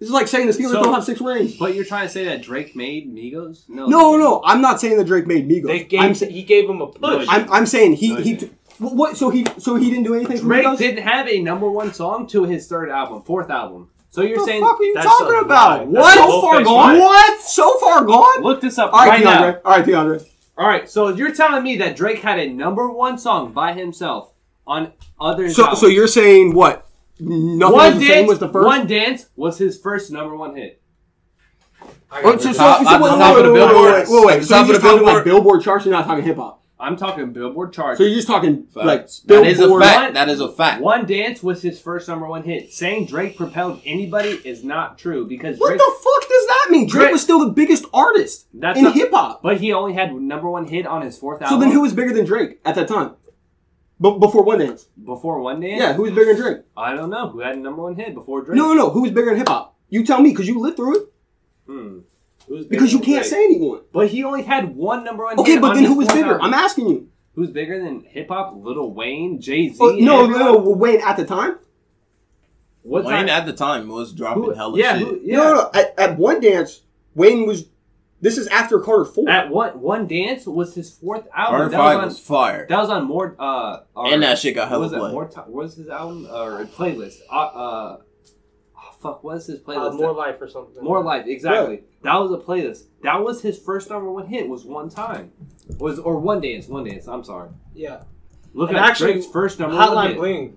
this 0.00 0.08
is 0.08 0.12
like 0.12 0.26
saying 0.26 0.46
the 0.48 0.52
Steelers 0.52 0.72
So- 0.72 0.82
don't 0.82 0.94
have 0.94 1.04
six 1.04 1.20
rings. 1.20 1.56
but 1.56 1.74
you're 1.74 1.84
trying 1.84 2.06
to 2.06 2.12
say 2.12 2.24
that 2.24 2.42
Drake 2.42 2.74
made 2.74 3.14
Migos? 3.14 3.68
No. 3.68 3.86
No, 3.86 4.16
no, 4.16 4.40
I'm 4.44 4.60
not 4.60 4.80
saying 4.80 4.96
that 4.96 5.04
Drake 5.06 5.26
made 5.28 5.48
Migos. 5.48 5.66
They 5.68 5.84
gave 5.84 6.00
I'm, 6.00 6.14
sa- 6.14 6.26
he 6.26 6.42
gave 6.42 6.68
him 6.68 6.80
a 6.80 6.88
push. 6.88 7.26
I'm, 7.28 7.52
I'm 7.52 7.66
saying 7.66 7.92
he 7.94 8.08
No, 8.08 8.16
he 8.16 8.22
he. 8.30 8.34
didn't. 8.36 8.56
What, 8.78 8.94
what? 8.96 9.16
So 9.16 9.28
he 9.30 9.46
so 9.58 9.76
he 9.76 9.90
didn't 9.90 10.04
do 10.04 10.14
anything 10.14 10.38
for 10.38 10.44
Drake 10.44 10.64
Migos. 10.66 10.78
didn't 10.78 11.02
have 11.04 11.28
a 11.28 11.40
number 11.40 11.70
one 11.70 11.92
song 11.92 12.26
to 12.28 12.44
his 12.44 12.66
third 12.66 12.88
album, 12.90 13.22
fourth 13.22 13.50
album. 13.50 13.90
So 14.12 14.22
you're 14.22 14.38
What 14.38 14.46
the 14.46 14.50
saying 14.52 14.62
fuck 14.64 14.80
are 14.80 14.82
you 14.84 14.94
that's 14.94 15.06
talking 15.06 15.36
a 15.36 15.40
about? 15.42 15.80
lie. 15.92 16.00
What? 16.00 16.14
A 16.14 16.18
So 16.18 16.40
far 16.40 16.52
low-face 16.54 16.66
gone? 16.66 16.94
lie. 16.94 16.98
What? 16.98 17.40
So 17.42 17.78
far 17.78 18.04
gone? 18.04 18.42
look 18.42 18.60
this 18.60 18.78
up 18.78 18.92
All 18.92 19.00
right, 19.00 19.08
right 19.08 19.22
now. 19.24 19.42
DeAndre. 19.52 19.60
All 19.64 19.72
right, 19.72 19.84
DeAndre. 19.84 20.26
All 20.58 20.66
right, 20.66 20.90
so 20.90 21.08
you're 21.08 21.32
telling 21.34 21.62
me 21.62 21.76
that 21.76 21.94
Drake 21.94 22.18
had 22.18 22.38
a 22.38 22.48
number 22.48 22.90
one 22.90 23.18
song 23.18 23.52
by 23.52 23.72
himself 23.72 24.32
on 24.66 24.92
other. 25.20 25.48
So 25.50 25.74
so 25.74 25.86
you're 25.86 26.08
saying 26.08 26.54
what? 26.54 26.86
Nothing 27.20 27.74
one 27.76 27.92
was 27.92 27.94
the 28.00 28.00
dance 28.06 28.14
same 28.18 28.26
was 28.26 28.38
the 28.38 28.48
first. 28.48 28.66
One 28.66 28.86
dance 28.86 29.26
was 29.36 29.58
his 29.58 29.78
first 29.78 30.10
number 30.10 30.36
one 30.36 30.56
hit. 30.56 30.80
I 32.12 32.20
Oh, 32.20 32.32
got 32.32 32.40
so, 32.42 32.52
so, 32.52 32.58
so, 32.58 32.64
at 32.64 32.78
the 32.78 32.84
wait, 33.04 33.08
top 33.10 33.34
wait, 33.36 33.40
of 33.40 33.46
the 33.46 33.52
wait, 33.52 33.60
wait, 33.60 33.68
Billboard. 33.68 33.92
Wait, 33.92 34.08
wait, 34.08 34.26
wait. 34.38 34.44
So 34.44 34.56
you're 34.58 34.66
just 34.66 34.80
talking 34.80 34.96
Billboard. 34.98 35.14
like 35.14 35.24
Billboard 35.24 35.62
charts. 35.62 35.84
You're 35.84 35.94
not 35.94 36.06
talking 36.06 36.24
hip 36.24 36.36
hop. 36.36 36.56
I'm 36.82 36.96
talking 36.96 37.32
Billboard 37.34 37.74
charts. 37.74 37.98
So 37.98 38.04
you're 38.04 38.14
just 38.16 38.26
talking 38.26 38.66
like 38.74 39.00
Facts. 39.02 39.20
That 39.26 39.46
is 39.46 39.58
a 39.58 39.62
Billboard. 39.64 39.82
fact. 39.82 40.14
That 40.14 40.28
is 40.30 40.40
a 40.40 40.50
fact. 40.50 40.80
One 40.82 41.04
dance 41.06 41.42
was 41.42 41.60
his 41.62 41.78
first 41.78 42.08
number 42.08 42.26
one 42.26 42.42
hit. 42.42 42.72
Saying 42.72 43.04
Drake 43.06 43.36
propelled 43.36 43.82
anybody 43.84 44.40
is 44.44 44.64
not 44.64 44.96
true 44.98 45.26
because 45.26 45.58
What 45.58 45.68
Drake. 45.68 45.78
the 45.78 45.84
fuck 46.02 46.28
does 46.28 46.46
that 46.46 46.66
mean? 46.70 46.88
Drake 46.88 47.02
Drake- 47.02 47.12
was 47.12 47.20
still 47.22 47.38
the 47.40 47.52
biggest 47.52 47.84
artist 47.92 48.46
That's 48.54 48.78
in 48.78 48.90
hip 48.92 49.10
hop. 49.12 49.42
But 49.42 49.58
he 49.58 49.72
only 49.74 49.92
had 49.92 50.14
number 50.14 50.48
one 50.50 50.66
hit 50.66 50.86
on 50.86 51.02
his 51.02 51.18
fourth 51.18 51.46
So 51.46 51.58
then, 51.60 51.70
who 51.70 51.82
was 51.82 51.92
bigger 51.92 52.14
than 52.14 52.24
Drake 52.24 52.60
at 52.64 52.74
that 52.76 52.88
time? 52.88 53.12
But 54.02 54.18
before 54.18 54.42
One 54.44 54.58
Dance, 54.60 54.86
before 55.04 55.40
one 55.40 55.60
dance? 55.60 55.78
yeah, 55.80 55.92
who 55.92 56.02
was 56.02 56.12
bigger 56.12 56.32
than 56.32 56.36
Drake? 56.42 56.58
I 56.76 56.94
don't 56.94 57.10
know 57.10 57.28
who 57.28 57.40
had 57.40 57.56
a 57.56 57.58
number 57.60 57.82
one 57.82 57.94
hit 57.94 58.14
before 58.14 58.42
Drake. 58.42 58.56
No, 58.56 58.68
no, 58.68 58.74
no. 58.74 58.90
Who 58.90 59.02
was 59.02 59.10
bigger 59.10 59.26
than 59.30 59.36
hip 59.38 59.48
hop? 59.48 59.76
You 59.90 60.04
tell 60.06 60.22
me, 60.22 60.30
because 60.30 60.48
you 60.48 60.58
lived 60.58 60.76
through 60.76 60.96
it. 61.02 61.08
Hmm. 61.66 61.98
Because 62.68 62.92
you 62.94 63.00
can't 63.00 63.22
Drake? 63.22 63.24
say 63.30 63.44
anyone. 63.44 63.82
But 63.92 64.08
he 64.08 64.24
only 64.24 64.42
had 64.42 64.74
one 64.74 65.04
number 65.04 65.24
one. 65.24 65.38
Okay, 65.38 65.52
hit 65.52 65.60
but 65.60 65.72
on 65.72 65.76
then 65.76 65.84
who 65.84 65.96
was 65.98 66.08
bigger? 66.08 66.28
album. 66.32 66.40
I'm 66.46 66.54
asking 66.54 66.88
you. 66.88 67.08
Who's 67.34 67.50
bigger 67.50 67.78
than 67.78 68.00
hip 68.04 68.28
hop? 68.28 68.54
Lil 68.56 68.90
Wayne, 68.92 69.38
Jay 69.40 69.68
Z. 69.68 69.76
Oh, 69.80 69.90
no, 69.90 70.26
no, 70.26 70.38
no, 70.54 70.58
Wayne 70.70 71.00
at 71.02 71.16
the 71.18 71.26
time. 71.26 71.58
What's 72.82 73.06
Wayne 73.06 73.26
that? 73.26 73.40
at 73.42 73.46
the 73.46 73.52
time 73.52 73.88
was 73.88 74.12
dropping 74.14 74.44
Who- 74.44 74.50
hella 74.54 74.78
yeah, 74.78 74.98
shit. 74.98 75.06
who- 75.08 75.20
yeah. 75.22 75.36
No, 75.36 75.44
no, 75.44 75.54
no. 75.54 75.70
At, 75.74 75.98
at 75.98 76.18
One 76.18 76.40
Dance, 76.40 76.80
Wayne 77.14 77.46
was. 77.46 77.66
This 78.22 78.36
is 78.36 78.46
after 78.48 78.78
Carter 78.80 79.06
Four. 79.06 79.28
At 79.30 79.50
one 79.50 79.80
one 79.80 80.06
dance 80.06 80.46
was 80.46 80.74
his 80.74 80.90
fourth 80.90 81.26
album. 81.34 81.56
Carter 81.58 81.70
that 81.70 81.76
Five 81.76 81.94
was 81.96 82.02
on, 82.02 82.04
was 82.08 82.18
fire. 82.20 82.66
that 82.68 82.78
was 82.78 82.90
on 82.90 83.04
more. 83.06 83.34
Uh, 83.38 83.80
or- 83.96 84.12
And 84.12 84.22
that 84.22 84.38
shit 84.38 84.54
got 84.54 84.62
what 84.64 84.68
hella 84.68 84.82
was 84.82 84.90
that? 84.92 84.98
play. 84.98 85.12
More 85.12 85.28
time. 85.28 85.44
What 85.46 85.62
was 85.64 85.74
his 85.76 85.88
album 85.88 86.26
or 86.30 86.64
playlist? 86.66 87.16
Uh, 87.32 87.36
uh 87.38 87.96
oh, 88.76 88.92
fuck. 89.00 89.24
What 89.24 89.38
is 89.38 89.46
his 89.46 89.60
Uh, 89.60 89.62
playlist? 89.62 89.94
more 89.96 90.12
life 90.12 90.36
or 90.40 90.48
something. 90.48 90.84
More 90.84 91.02
life, 91.02 91.26
exactly. 91.26 91.84
That 92.02 92.16
was 92.16 92.30
a 92.32 92.36
playlist. 92.38 92.84
That 93.02 93.22
was 93.24 93.40
his 93.40 93.58
first 93.58 93.88
number 93.88 94.10
one 94.12 94.26
hit. 94.26 94.48
Was 94.48 94.64
one 94.66 94.90
time, 94.90 95.32
was 95.78 95.98
or 95.98 96.18
one 96.18 96.40
dance, 96.42 96.68
one 96.68 96.84
dance. 96.84 97.08
I'm 97.08 97.24
sorry. 97.24 97.50
Yeah. 97.74 98.02
Look 98.52 98.68
And 98.70 98.78
at 98.78 98.84
actually, 98.84 99.12
Drake's 99.14 99.28
first 99.28 99.58
number 99.60 99.76
one 99.76 99.88
Hotline 99.88 100.08
hit. 100.08 100.16
Bling. 100.18 100.56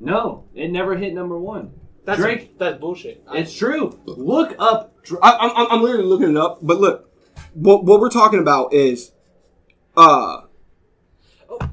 No, 0.00 0.44
it 0.54 0.70
never 0.72 0.96
hit 0.96 1.14
number 1.14 1.38
one. 1.38 1.72
That's 2.04 2.20
Drake- 2.20 2.58
That's 2.58 2.78
bullshit. 2.80 3.22
I- 3.28 3.38
It's 3.38 3.52
true. 3.54 3.98
Look 4.06 4.54
up. 4.58 4.94
Dr- 5.08 5.20
I, 5.22 5.32
I'm, 5.38 5.50
I'm, 5.56 5.66
I'm 5.72 5.82
literally 5.82 6.04
looking 6.06 6.30
it 6.30 6.36
up. 6.36 6.58
But 6.62 6.78
look, 6.80 7.10
what, 7.54 7.84
what 7.84 8.00
we're 8.00 8.10
talking 8.10 8.38
about 8.40 8.72
is, 8.72 9.12
uh, 9.96 10.42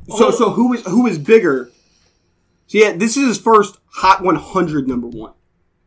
so 0.10 0.32
so 0.32 0.50
who 0.52 0.74
is 0.74 0.86
who 0.86 1.06
is 1.08 1.18
bigger? 1.20 1.70
So 2.68 2.78
yeah, 2.78 2.94
this 2.94 3.18
is 3.18 3.28
his 3.28 3.38
first 3.40 3.78
Hot 3.98 4.22
100 4.24 4.88
number 4.88 5.08
one 5.08 5.34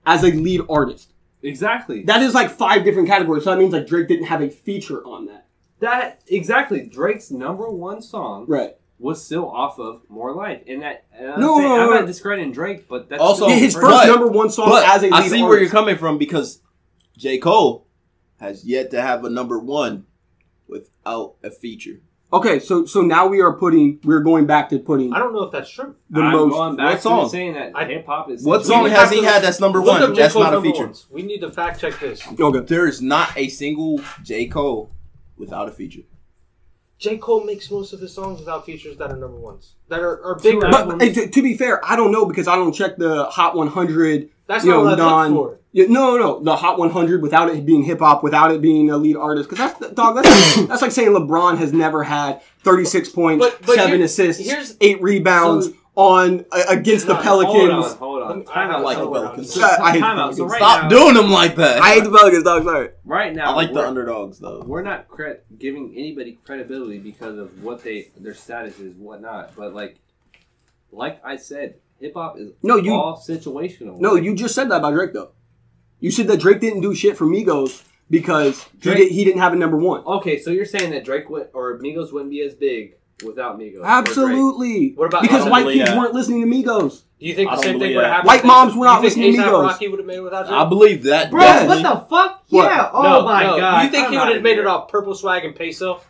as 0.07 0.23
a 0.23 0.29
lead 0.29 0.63
artist. 0.71 1.13
Exactly. 1.43 2.03
That 2.05 2.23
is 2.23 2.35
like 2.35 2.51
five 2.51 2.85
different 2.85 3.09
categories. 3.09 3.45
So 3.45 3.51
that 3.51 3.59
means 3.59 3.73
like 3.73 3.87
Drake 3.87 4.09
didn't 4.09 4.27
have 4.27 4.41
a 4.41 4.49
feature 4.51 5.05
on 5.05 5.27
that. 5.27 5.47
That 5.81 6.23
exactly. 6.27 6.87
Drake's 6.87 7.31
number 7.31 7.69
one 7.71 8.03
song 8.03 8.47
Right. 8.49 8.77
was 8.99 9.25
still 9.25 9.49
off 9.49 9.79
of 9.79 10.03
More 10.09 10.33
Life, 10.35 10.63
and 10.67 10.83
that. 10.83 11.05
And 11.13 11.33
I'm, 11.33 11.41
No, 11.41 11.57
saying, 11.59 11.69
no, 11.69 11.81
I'm 11.81 11.91
no. 11.91 11.97
not 12.01 12.07
discrediting 12.07 12.53
Drake, 12.53 12.89
but 12.89 13.09
that's 13.09 13.21
Also, 13.21 13.47
Yeah, 13.49 13.55
his 13.57 13.75
first 13.75 13.87
but- 13.87 14.07
number 14.07 14.27
one 14.29 14.51
song 14.51 14.73
as 14.85 15.03
a 15.03 15.07
lead 15.07 15.13
artist. 15.13 15.33
I 15.33 15.37
see 15.37 15.43
where 15.43 15.61
you're 15.61 15.71
coming 15.71 15.97
from 15.97 16.19
because 16.19 16.61
J. 17.19 17.37
Cole 17.39 17.87
has 18.41 18.65
yet 18.65 18.91
to 18.93 19.03
have 19.03 19.25
a 19.25 19.31
number 19.31 19.59
one 19.59 20.07
without 20.69 21.35
a 21.43 21.51
feature. 21.51 22.01
Okay, 22.33 22.61
so 22.61 22.85
so 22.85 23.01
now 23.03 23.27
we 23.27 23.41
are 23.41 23.55
putting 23.55 24.01
we're 24.05 24.21
going 24.21 24.45
back 24.47 24.69
to 24.69 24.79
putting 24.79 25.13
I 25.15 25.19
don't 25.19 25.33
know 25.33 25.43
if 25.45 25.53
that's 25.53 25.71
true. 25.71 25.97
the 26.11 26.21
I'm 26.21 26.33
most. 26.33 26.53
going 26.53 26.77
back 26.77 26.93
What 26.93 27.03
song? 27.03 27.25
to 27.25 27.31
saying 27.31 27.55
that 27.55 27.89
hip 27.89 28.07
hop 28.07 28.31
is. 28.31 28.45
What 28.45 28.61
We 28.61 28.65
song 28.67 28.89
has 28.91 29.11
he 29.11 29.25
had 29.25 29.43
that's 29.43 29.61
number 29.61 29.81
one? 29.81 30.15
That's 30.15 30.35
not 30.35 30.53
a 30.55 30.61
feature. 30.61 30.85
ones. 30.85 31.07
We 31.11 31.23
need 31.23 31.41
to 31.41 31.51
fact 31.51 31.81
check 31.81 31.99
this. 31.99 32.23
Okay. 32.39 32.61
There 32.61 32.87
is 32.87 33.01
not 33.03 33.37
a 33.37 33.49
single 33.49 34.01
J. 34.23 34.47
Cole 34.47 34.93
without 35.39 35.69
a 35.69 35.73
feature. 35.73 36.03
J. 36.99 37.17
Cole 37.19 37.45
makes 37.45 37.71
most 37.71 37.93
of 37.93 38.01
his 38.01 38.13
songs 38.13 38.41
without 38.41 38.67
features 38.67 38.97
that 38.99 39.11
are 39.11 39.17
number 39.17 39.39
ones. 39.39 39.75
That 39.89 40.01
are, 40.01 40.23
are 40.25 40.35
big. 40.37 40.61
But, 40.61 41.01
hey, 41.01 41.13
to, 41.13 41.29
to 41.29 41.43
be 41.43 41.57
fair, 41.57 41.85
I 41.85 41.95
don't 41.95 42.11
know 42.11 42.27
because 42.27 42.49
I 42.49 42.57
don't 42.57 42.73
check 42.73 42.97
the 42.97 43.25
Hot 43.27 43.55
100. 43.55 44.31
That's 44.47 44.65
you 44.65 44.71
not 44.71 44.77
know, 44.79 44.85
what 44.85 44.99
non- 44.99 45.33
for. 45.33 45.59
Yeah, 45.71 45.85
no, 45.89 46.17
no, 46.17 46.41
the 46.43 46.57
Hot 46.57 46.79
100 46.79 47.23
without 47.23 47.51
it 47.51 47.65
being 47.65 47.83
hip 47.85 48.01
hop, 48.01 48.23
without 48.25 48.51
it 48.51 48.61
being 48.61 48.91
a 48.91 48.97
lead 48.97 49.17
artist. 49.17 49.49
Because 49.49 49.73
that's 49.79 49.93
dog. 49.95 50.17
That's, 50.17 50.57
that's 50.67 50.83
like 50.83 50.91
saying 50.91 51.11
LeBron 51.11 51.59
has 51.59 51.73
never 51.73 52.03
had 52.03 52.43
36 52.61 53.11
points, 53.11 53.45
But- 53.45 53.59
but 53.65 53.77
seven 53.77 53.97
here- 53.97 54.05
assists, 54.07 54.45
here's- 54.45 54.77
eight 54.81 55.01
rebounds 55.01 55.67
so- 55.67 55.73
on 55.99 56.45
uh, 56.53 56.63
against 56.69 57.09
the 57.09 57.17
Pelicans. 57.17 57.93
Hold 57.95 58.23
on, 58.23 58.23
hold 58.23 58.23
on. 58.23 58.41
I 58.49 58.55
Time 58.55 58.71
out. 58.71 58.83
like 58.85 58.97
so- 58.99 59.07
the 59.07 59.11
Pelicans. 59.21 59.53
So, 59.53 59.63
I 59.63 59.91
hate 59.93 60.03
out. 60.03 60.37
So 60.37 60.45
right 60.47 60.59
Stop 60.59 60.83
now, 60.85 60.89
doing 60.89 61.15
them 61.15 61.31
like 61.33 61.57
that. 61.57 61.83
I 61.83 61.95
hate 61.95 62.05
the 62.05 62.11
Pelicans, 62.11 62.45
dog. 62.45 62.63
Sorry. 62.63 62.91
Right 63.05 63.35
now, 63.35 63.51
I 63.51 63.55
like 63.55 63.73
the 63.75 63.85
underdogs 63.85 64.39
though. 64.39 64.63
we're 64.65 64.83
not 64.83 65.09
cre- 65.09 65.41
giving 65.59 65.93
anybody 65.97 66.39
credibility 66.45 66.99
because 66.99 67.37
of 67.37 67.65
what 67.65 67.83
they 67.83 68.11
their 68.17 68.35
status 68.35 68.79
is 68.79 68.95
whatnot 68.95 69.57
but 69.57 69.75
like 69.75 69.97
like 70.93 71.21
i 71.25 71.37
said 71.37 71.75
hip-hop 72.01 72.39
is 72.39 72.51
No, 72.63 72.77
you- 72.77 72.93
all 72.95 73.17
situational 73.17 73.99
No, 73.99 74.15
you 74.15 74.35
just 74.37 74.55
said 74.55 74.71
that 74.71 74.77
about 74.77 74.93
Drake 74.95 75.13
though. 75.13 75.33
You 76.01 76.13
said 76.13 76.29
that 76.29 76.39
Drake 76.39 76.61
didn't 76.61 76.83
do 76.83 76.95
shit 76.95 77.17
for 77.17 77.25
Migos 77.27 77.83
because 78.09 78.65
he, 78.81 78.95
did, 78.95 79.11
he 79.11 79.25
didn't 79.25 79.41
have 79.41 79.53
a 79.53 79.57
number 79.57 79.77
one. 79.77 80.05
Okay, 80.05 80.39
so 80.39 80.51
you're 80.51 80.65
saying 80.65 80.91
that 80.93 81.05
Drake 81.05 81.29
would, 81.29 81.49
or 81.55 81.79
Migos 81.81 82.13
wouldn't 82.13 82.31
be 82.31 82.41
as 82.43 82.55
big 82.55 82.95
without 83.25 83.59
Migos? 83.59 83.85
Absolutely. 83.85 84.93
What 84.95 85.07
about- 85.07 85.23
because 85.23 85.49
white 85.49 85.63
believe 85.63 85.79
kids 85.79 85.91
that. 85.91 85.99
weren't 85.99 86.15
listening 86.15 86.41
to 86.43 86.47
Migos. 86.47 87.03
Do 87.21 87.27
you 87.27 87.35
think 87.35 87.51
I 87.51 87.57
the 87.57 87.63
same 87.63 87.79
thing 87.81 87.97
would 87.97 88.05
that. 88.05 88.07
have 88.07 88.13
happened? 88.25 88.27
White 88.29 88.45
moms 88.45 88.75
were 88.77 88.85
not 88.85 89.03
listening 89.03 89.33
to 89.35 89.39
A$AP 89.41 89.49
Migos. 89.51 89.63
Rocky 89.65 89.89
would 89.89 89.99
have 89.99 90.07
made 90.07 90.17
it 90.19 90.21
without 90.23 90.47
Drake? 90.47 90.61
I 90.61 90.65
believe 90.69 91.03
that. 91.05 91.31
Bro, 91.33 91.41
definitely. 91.41 91.83
what 91.83 91.95
the 91.95 92.07
fuck? 92.17 92.43
What? 92.51 92.65
Yeah. 92.65 92.91
Oh 92.93 93.03
no, 93.03 93.23
my 93.25 93.43
no. 93.45 93.57
god. 93.59 93.85
You 93.85 93.91
think 93.91 94.07
I'm 94.07 94.13
he 94.13 94.19
would 94.19 94.29
have 94.35 94.43
made 94.43 94.59
it 94.59 94.67
off 94.67 94.89
Purple 94.89 95.15
Swag 95.15 95.45
and 95.45 95.55
Peso? 95.55 96.01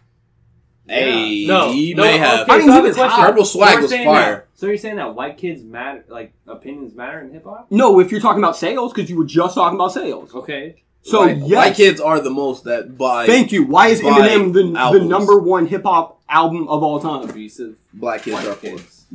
Hey, 0.87 1.45
No, 1.47 1.71
he 1.71 1.93
no, 1.93 2.03
may 2.03 2.15
okay, 2.15 2.19
have. 2.19 2.49
I 2.49 2.59
mean, 2.59 2.67
so 2.67 2.73
he 2.73 2.79
a 2.79 2.83
was 2.83 2.95
question. 2.97 3.11
hot. 3.19 3.29
Purple 3.29 3.45
Swag 3.45 3.73
You're 3.75 3.83
was 3.83 3.93
fire. 3.93 4.05
that- 4.05 4.47
so 4.55 4.67
you're 4.67 4.77
saying 4.79 4.97
that 4.97 5.15
white 5.15 5.37
kids 5.37 5.63
matter, 5.63 6.05
like 6.09 6.33
opinions 6.47 6.95
matter 6.95 7.21
in 7.21 7.31
hip 7.31 7.45
hop? 7.45 7.67
No, 7.71 8.01
if 8.01 8.11
you're 8.11 8.21
talking 8.23 8.43
about 8.43 8.57
sales, 8.57 8.93
because 8.93 9.09
you 9.11 9.17
were 9.17 9.25
just 9.27 9.55
talking 9.55 9.77
about 9.77 9.93
sales. 9.93 10.35
Okay. 10.35 10.83
So 11.03 11.21
white, 11.21 11.37
yes, 11.39 11.51
white 11.57 11.75
kids 11.75 12.01
are 12.01 12.21
the 12.21 12.31
most 12.31 12.65
that 12.65 12.97
buy 12.99 13.27
Thank 13.27 13.53
you. 13.53 13.65
Why 13.65 13.89
is 13.89 14.01
buy 14.03 14.09
Eminem 14.29 14.53
the, 14.53 14.99
the 14.99 15.05
number 15.05 15.39
one 15.39 15.67
hip 15.67 15.85
hop 15.85 16.18
album 16.29 16.69
of 16.69 16.83
all 16.83 17.01
time? 17.01 17.29
Abusive 17.29 17.77
black 17.95 18.23
kids 18.23 18.45
are 18.45 18.51
white 18.51 18.61
kids. 18.61 19.07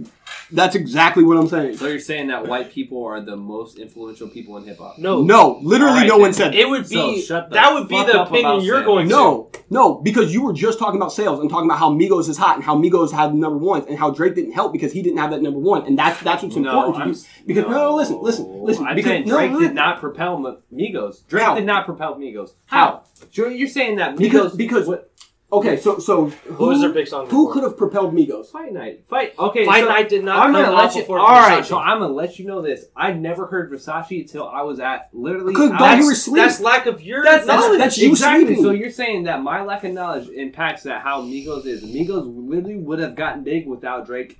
That's 0.52 0.76
exactly 0.76 1.24
what 1.24 1.38
I'm 1.38 1.48
saying. 1.48 1.78
So 1.78 1.88
you're 1.88 2.00
saying 2.00 2.28
that 2.28 2.48
white 2.48 2.72
people 2.72 3.06
are 3.06 3.22
the 3.22 3.36
most 3.36 3.80
influential 3.80 4.28
people 4.28 4.58
in 4.58 4.66
hip 4.66 4.78
hop? 4.78 4.98
No. 5.00 5.24
No, 5.24 5.60
literally, 5.64 5.94
Alright, 5.94 6.08
no 6.08 6.18
one 6.18 6.34
said 6.34 6.54
It 6.54 6.70
would 6.70 6.86
So 6.88 7.14
be 7.14 7.22
shut 7.22 7.50
the 7.50 7.56
that 7.56 7.74
would 7.74 7.88
be 7.88 8.04
the 8.04 8.22
up 8.22 8.28
opinion 8.28 8.62
you're 8.62 8.78
sales. 8.78 8.86
going 8.86 9.10
to. 9.10 9.16
No, 9.16 9.52
no, 9.70 9.96
because 9.96 10.34
you 10.34 10.44
were 10.44 10.54
just 10.54 10.78
talking 10.78 11.00
about 11.00 11.12
sales 11.12 11.40
and 11.40 11.50
talking 11.50 11.68
about 11.68 11.80
how 11.80 11.90
Migos 11.92 12.30
is 12.30 12.38
hot 12.38 12.56
and 12.56 12.64
how 12.64 12.76
Migos 12.76 13.12
had 13.12 13.34
number 13.34 13.58
ones 13.58 13.86
and 13.88 13.98
how 13.98 14.12
Drake 14.12 14.36
didn't 14.36 14.52
help 14.54 14.72
because 14.74 14.92
he 14.92 15.02
didn't 15.02 15.18
have 15.18 15.32
that 15.32 15.42
number 15.42 15.60
one, 15.60 15.86
and 15.88 15.98
that's 15.98 16.22
that's 16.22 16.44
what's 16.44 16.56
important 16.56 16.96
to 16.98 17.02
I'm 17.02 17.10
you. 17.10 17.16
Because 17.48 17.64
no, 17.66 17.72
no, 17.72 17.96
listen, 17.96 18.22
listen, 18.22 18.64
listen. 18.64 18.86
I'm 18.86 18.96
because 18.96 19.10
saying 19.10 19.28
Drake 19.28 19.52
no, 19.52 19.60
did 19.60 19.74
not 19.74 20.00
propel 20.00 20.38
Migos. 20.72 21.26
Drake 21.28 21.44
How? 21.44 21.56
did 21.56 21.66
not 21.66 21.86
propel 21.86 22.16
Migos. 22.16 22.52
How? 22.66 23.04
You're, 23.32 23.50
you're 23.52 23.68
saying 23.70 23.96
that 23.96 24.16
Migos 24.16 24.20
Because 24.20 24.56
because 24.56 24.88
what, 24.88 25.12
okay, 25.54 25.78
so 25.78 26.00
so 26.00 26.26
Who 26.28 26.68
was 26.68 26.82
their 26.82 26.92
big 26.92 27.08
song 27.08 27.28
Who 27.30 27.46
before? 27.48 27.54
could 27.54 27.64
have 27.64 27.78
propelled 27.78 28.14
Migos? 28.14 28.48
Fight 28.52 28.74
Night. 28.74 29.06
Fight. 29.08 29.34
Okay. 29.38 29.66
Fight 29.66 29.84
so 29.84 29.90
Night 29.90 30.10
did 30.10 30.24
not 30.24 30.38
I'm 30.40 30.52
come 30.54 30.62
gonna 30.64 30.76
out 30.76 30.84
let 30.86 30.96
you. 30.96 31.02
before 31.02 31.20
All 31.20 31.28
right. 31.28 31.64
Versace. 31.64 31.68
So 31.68 31.78
I'm 31.78 32.00
gonna 32.00 32.14
let 32.14 32.40
you 32.40 32.46
know 32.46 32.62
this. 32.62 32.86
I 32.96 33.14
never 33.14 33.46
heard 33.48 33.72
Versace 33.72 34.22
until 34.22 34.48
I 34.48 34.62
was 34.62 34.80
at 34.80 35.10
literally. 35.14 35.54
Because 35.54 35.72
I 35.72 35.96
you 35.98 36.06
were 36.06 36.12
asleep. 36.12 36.44
That's 36.44 36.60
lack 36.60 36.86
of 36.86 37.02
your 37.02 37.24
That's, 37.24 37.46
that's, 37.46 37.62
knowledge. 37.62 37.80
that's 37.80 37.98
you 37.98 38.10
exactly. 38.12 38.46
sleeping. 38.46 38.64
So 38.64 38.72
you're 38.72 38.92
saying 38.92 39.24
that 39.24 39.42
my 39.42 39.62
lack 39.64 39.84
of 39.84 39.94
knowledge 39.94 40.30
impacts 40.30 40.84
that 40.84 41.02
how 41.02 41.22
Migos 41.22 41.66
is. 41.66 41.84
Migos 41.84 42.24
literally 42.26 42.78
would 42.78 43.00
have 43.00 43.16
gotten 43.16 43.44
big 43.44 43.68
without 43.68 44.06
Drake. 44.06 44.40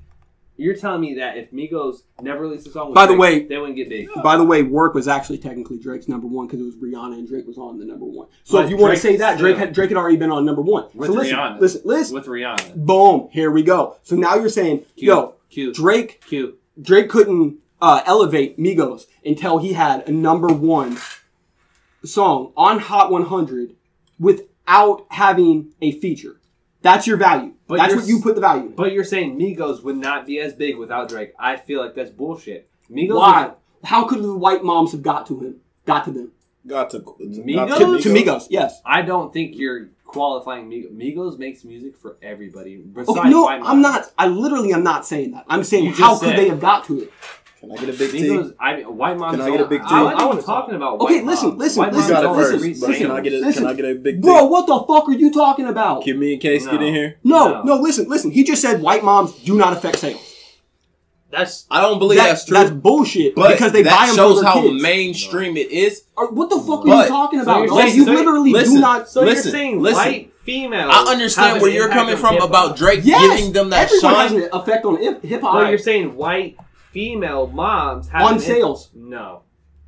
You're 0.56 0.76
telling 0.76 1.02
me 1.02 1.16
that 1.16 1.38
if 1.38 1.52
Migos 1.52 2.04
never 2.22 2.42
released 2.42 2.68
a 2.68 2.70
song 2.70 2.88
with 2.90 2.96
By 2.96 3.08
the 3.08 3.16
Drake, 3.16 3.20
way- 3.20 3.48
they 3.48 3.58
wouldn't 3.58 3.76
get 3.76 3.90
big. 3.90 4.08
By 4.24 4.38
the 4.38 4.44
way, 4.44 4.62
work 4.62 4.94
was 4.94 5.08
actually 5.08 5.40
technically 5.40 5.80
Drake's 5.80 6.08
number 6.08 6.28
one 6.28 6.46
because 6.46 6.60
it 6.60 6.64
was 6.64 6.76
Rihanna 6.76 7.14
and 7.14 7.28
Drake 7.28 7.48
was 7.48 7.58
on 7.58 7.80
the 7.80 7.86
number 7.86 8.06
one. 8.06 8.28
So 8.44 8.58
But 8.58 8.66
if 8.66 8.70
you 8.72 8.78
want 8.78 8.94
to 8.94 9.00
say 9.00 9.16
that, 9.18 9.40
Drake 9.40 9.58
had 9.58 9.74
Drake 9.74 9.90
had 9.90 9.98
already 9.98 10.18
been 10.18 10.32
on 10.32 10.46
number 10.46 10.62
one. 10.62 10.86
With 10.94 11.10
so 11.10 11.16
listen, 11.16 11.36
Rihanna. 11.38 11.60
listen, 11.60 11.82
listen. 11.86 12.14
With 12.16 12.26
Rihanna. 12.28 12.76
Boom, 12.76 13.30
here 13.32 13.50
we 13.50 13.64
go. 13.64 13.96
So 14.04 14.16
now 14.16 14.36
you're 14.36 14.50
saying, 14.50 14.86
Q, 14.96 15.08
yo, 15.08 15.36
Q, 15.50 15.74
Drake 15.74 16.22
Q. 16.28 16.58
Drake 16.80 17.10
couldn't 17.10 17.58
uh, 17.82 18.02
elevate 18.06 18.58
Migos 18.60 19.06
until 19.26 19.58
he 19.58 19.74
had 19.74 20.08
a 20.08 20.12
number 20.12 20.48
one 20.48 20.98
song 22.06 22.52
on 22.56 22.80
Hot 22.80 23.12
100 23.12 23.76
without 24.20 25.06
having 25.10 25.74
a 25.82 25.92
feature. 26.00 26.40
That's 26.84 27.08
your 27.08 27.18
value. 27.18 27.54
But 27.68 27.78
that's 27.78 27.96
what 27.96 28.06
you 28.06 28.22
put 28.22 28.36
the 28.36 28.42
value. 28.42 28.66
in. 28.68 28.76
But 28.76 28.92
you're 28.92 29.04
saying 29.06 29.40
Migos 29.40 29.84
would 29.84 29.98
not 29.98 30.28
be 30.28 30.40
as 30.40 30.54
big 30.54 30.78
without 30.78 31.10
Drake. 31.10 31.34
I 31.40 31.56
feel 31.56 31.82
like 31.82 31.96
that's 31.96 32.12
bullshit. 32.12 32.70
Migos. 32.92 33.16
Why? 33.16 33.52
How 33.84 34.06
could 34.06 34.22
the 34.22 34.36
white 34.36 34.64
moms 34.64 34.92
have 34.92 35.02
got 35.02 35.26
to 35.28 35.40
him? 35.40 35.56
Got 35.86 36.06
to 36.06 36.12
them? 36.12 36.32
Got 36.68 36.92
to, 36.92 37.00
got 37.00 37.18
Migos? 37.20 37.78
To, 37.78 38.00
to 38.04 38.10
Migos, 38.10 38.48
yes. 38.50 38.82
I 38.86 39.02
don't 39.02 39.34
think 39.34 39.58
you're 39.58 39.88
qualifying 40.06 40.70
Migos. 40.70 40.92
Migos 40.96 41.40
makes 41.40 41.64
music 41.64 41.98
for 41.98 42.18
everybody. 42.22 42.78
Besides 42.78 43.10
Okay, 43.18 43.30
no, 43.30 43.48
I'm 43.48 43.82
not. 43.82 44.12
I 44.18 44.28
literally 44.28 44.72
am 44.74 44.84
not 44.84 45.06
saying 45.06 45.32
that. 45.32 45.46
I'm 45.48 45.64
saying 45.64 45.86
You 45.86 45.90
just 45.92 46.02
how 46.02 46.18
could 46.20 46.30
said- 46.30 46.38
they 46.38 46.50
have 46.50 46.60
got 46.62 46.86
to 46.88 47.02
it? 47.04 47.12
Can 47.64 47.72
I 47.72 47.76
get 47.78 47.96
a 47.96 47.98
big 47.98 48.12
T? 48.12 48.24
Migos, 48.24 48.54
I 48.60 48.76
mean, 48.76 48.98
white 48.98 49.18
moms. 49.18 49.38
Can 49.38 49.42
I 49.48 49.50
get 49.52 49.62
a 49.62 49.66
big 49.66 49.80
T? 49.82 49.88
I, 49.90 50.02
I 50.02 50.02
I 50.02 50.14
was 50.14 50.24
wanna 50.36 50.42
talking 50.42 50.76
about. 50.76 51.00
Okay, 51.00 51.16
white 51.22 51.26
listen, 51.26 51.48
moms. 51.50 51.60
listen, 51.60 51.80
White 51.80 51.94
listen, 51.94 52.14
moms 52.14 52.24
got 52.26 52.32
it 52.34 52.36
first, 52.52 52.64
read 52.64 52.78
but 52.82 52.96
can 52.98 53.12
I 53.12 53.22
get 53.22 53.34
a 53.34 53.38
Listen. 53.38 53.64
can 53.64 53.72
I 53.72 53.74
get 53.76 53.86
a 53.86 53.96
big 53.96 54.16
T? 54.16 54.22
Bro, 54.22 54.46
what 54.48 54.68
the 54.68 54.80
fuck 54.86 55.08
are 55.08 55.14
you 55.14 55.32
talking 55.32 55.68
about? 55.68 56.04
Can 56.04 56.20
me 56.20 56.34
and 56.34 56.42
Case 56.42 56.66
get 56.68 56.82
in 56.84 56.94
here? 56.94 57.20
No, 57.24 57.48
No. 57.48 57.64
no, 57.64 57.76
listen, 57.82 58.10
listen. 58.10 58.32
He 58.32 58.44
just 58.44 58.62
said 58.62 58.82
white 58.82 59.02
moms 59.04 59.32
do 59.40 59.56
not 59.56 59.72
affect 59.72 60.00
sales. 60.00 60.20
That's 61.32 61.66
I 61.72 61.80
don't 61.82 62.00
believe 62.00 62.20
That- 62.20 62.28
that's 62.28 62.46
true. 62.46 62.58
That's 62.58 62.70
bullshit. 62.72 63.34
but 63.34 63.54
because 63.54 63.72
they 63.72 63.82
that 63.84 63.98
buy 63.98 64.06
them 64.08 64.16
shows 64.16 64.44
how 64.44 64.62
kids. 64.62 64.82
mainststream 64.84 65.56
it 65.58 65.72
is. 65.72 66.04
Or 66.18 66.32
what 66.32 66.50
the 66.50 66.60
fuck 66.60 66.86
are 66.86 67.04
you 67.04 67.08
talking 67.08 67.40
about? 67.40 67.64
you're 67.66 67.76
saying- 67.82 67.96
you 67.96 68.06
so- 68.06 68.12
literally 68.12 68.52
listen, 68.52 68.76
do 68.76 68.82
not. 68.82 69.10
So 69.10 69.22
Listen, 69.22 69.46
you're 69.46 69.52
saying 69.60 69.82
listen. 69.82 69.98
white 70.04 70.34
females? 70.44 70.92
I 70.94 71.12
understand 71.12 71.62
where 71.62 71.72
you're 71.72 71.90
coming 71.90 72.18
from 72.18 72.34
hip-hop. 72.34 72.50
about 72.50 72.76
Drake 72.76 73.00
Yes, 73.04 73.38
giving 73.38 73.54
them 73.54 73.70
that 73.72 73.86
everyone 73.92 74.16
has 74.16 74.32
shine. 74.32 74.50
effect 74.54 74.86
on 74.86 74.98
hip 75.24 75.42
hop 75.42 75.56
Well, 75.56 75.70
you're 75.70 75.78
saying 75.80 76.16
white 76.16 76.58
female 76.94 77.48
moms 77.48 78.08
have 78.10 78.22
on 78.22 78.34
an 78.36 78.40
sales. 78.40 78.90
No. 78.96 79.42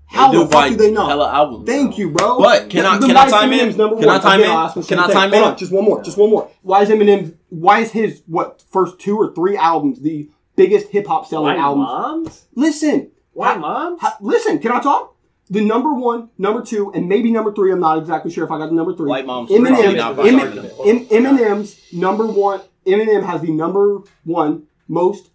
How 0.08 0.32
the 0.32 0.40
do 0.40 0.44
fuck 0.44 0.52
buy 0.52 0.70
do 0.70 0.76
they 0.76 0.92
not? 0.92 1.10
Hella 1.10 1.32
albums. 1.34 1.66
Thank 1.68 1.98
you, 1.98 2.12
bro. 2.12 2.40
But 2.40 2.70
can 2.70 2.86
I- 2.86 2.98
The 3.00 3.08
can 3.08 3.18
I 3.18 3.24
White 3.24 3.30
time 3.32 3.54
in? 3.54 3.60
Eminem's 3.70 3.78
Number 3.78 3.96
Can 3.98 4.06
one. 4.08 4.16
I 4.16 4.20
time 4.20 4.40
Okay, 4.42 4.50
in? 4.50 4.56
I'll 4.56 4.64
ask 4.66 4.76
the 4.76 4.84
Can 4.84 5.00
I 5.00 5.06
thing. 5.08 5.14
time 5.16 5.30
Hold 5.32 5.44
in? 5.44 5.50
on, 5.50 5.58
just 5.58 5.72
one 5.72 5.84
more. 5.86 6.04
Just 6.04 6.18
one 6.18 6.30
more. 6.30 6.48
Why 6.62 6.82
is 6.84 6.90
Eminem? 6.90 7.34
Why 7.50 7.80
is 7.80 7.92
his 7.92 8.22
what 8.28 8.64
first 8.72 9.00
two 9.00 9.18
or 9.18 9.34
three 9.34 9.58
albums 9.58 10.02
the 10.02 10.30
biggest 10.56 10.90
hip 10.90 11.08
hop 11.08 11.26
selling 11.26 11.56
White 11.56 11.58
albums? 11.60 11.88
moms? 11.88 12.46
Listen, 12.56 13.12
White 13.34 13.56
Ha- 13.56 13.60
moms? 13.60 14.02
ha- 14.02 14.18
listen. 14.22 14.60
Can 14.60 14.72
I 14.72 14.80
talk? 14.80 15.14
The 15.50 15.62
number 15.62 15.94
one, 15.94 16.30
number 16.40 16.62
two, 16.64 16.92
and 16.94 17.08
maybe 17.10 17.32
number 17.32 17.52
three. 17.54 17.72
I'm 17.72 17.80
not 17.80 17.98
exactly 18.00 18.32
sure 18.32 18.46
if 18.46 18.52
I 18.52 18.58
got 18.58 18.68
the 18.70 18.76
number 18.76 18.96
three. 18.96 19.10
White 19.10 19.26
moms 19.28 19.50
probably 19.52 19.70
Eminem. 19.72 19.96
not 19.98 20.16
buying 20.18 20.30
Emin- 20.40 20.48
argument. 20.48 20.74
Em- 20.86 21.06
Eminem's 21.08 21.80
number 21.94 22.26
one. 22.26 22.62
Eminem 22.88 23.24
has 23.24 23.42
the 23.42 23.52
number 23.52 24.02
one 24.24 24.64
most 24.88 25.30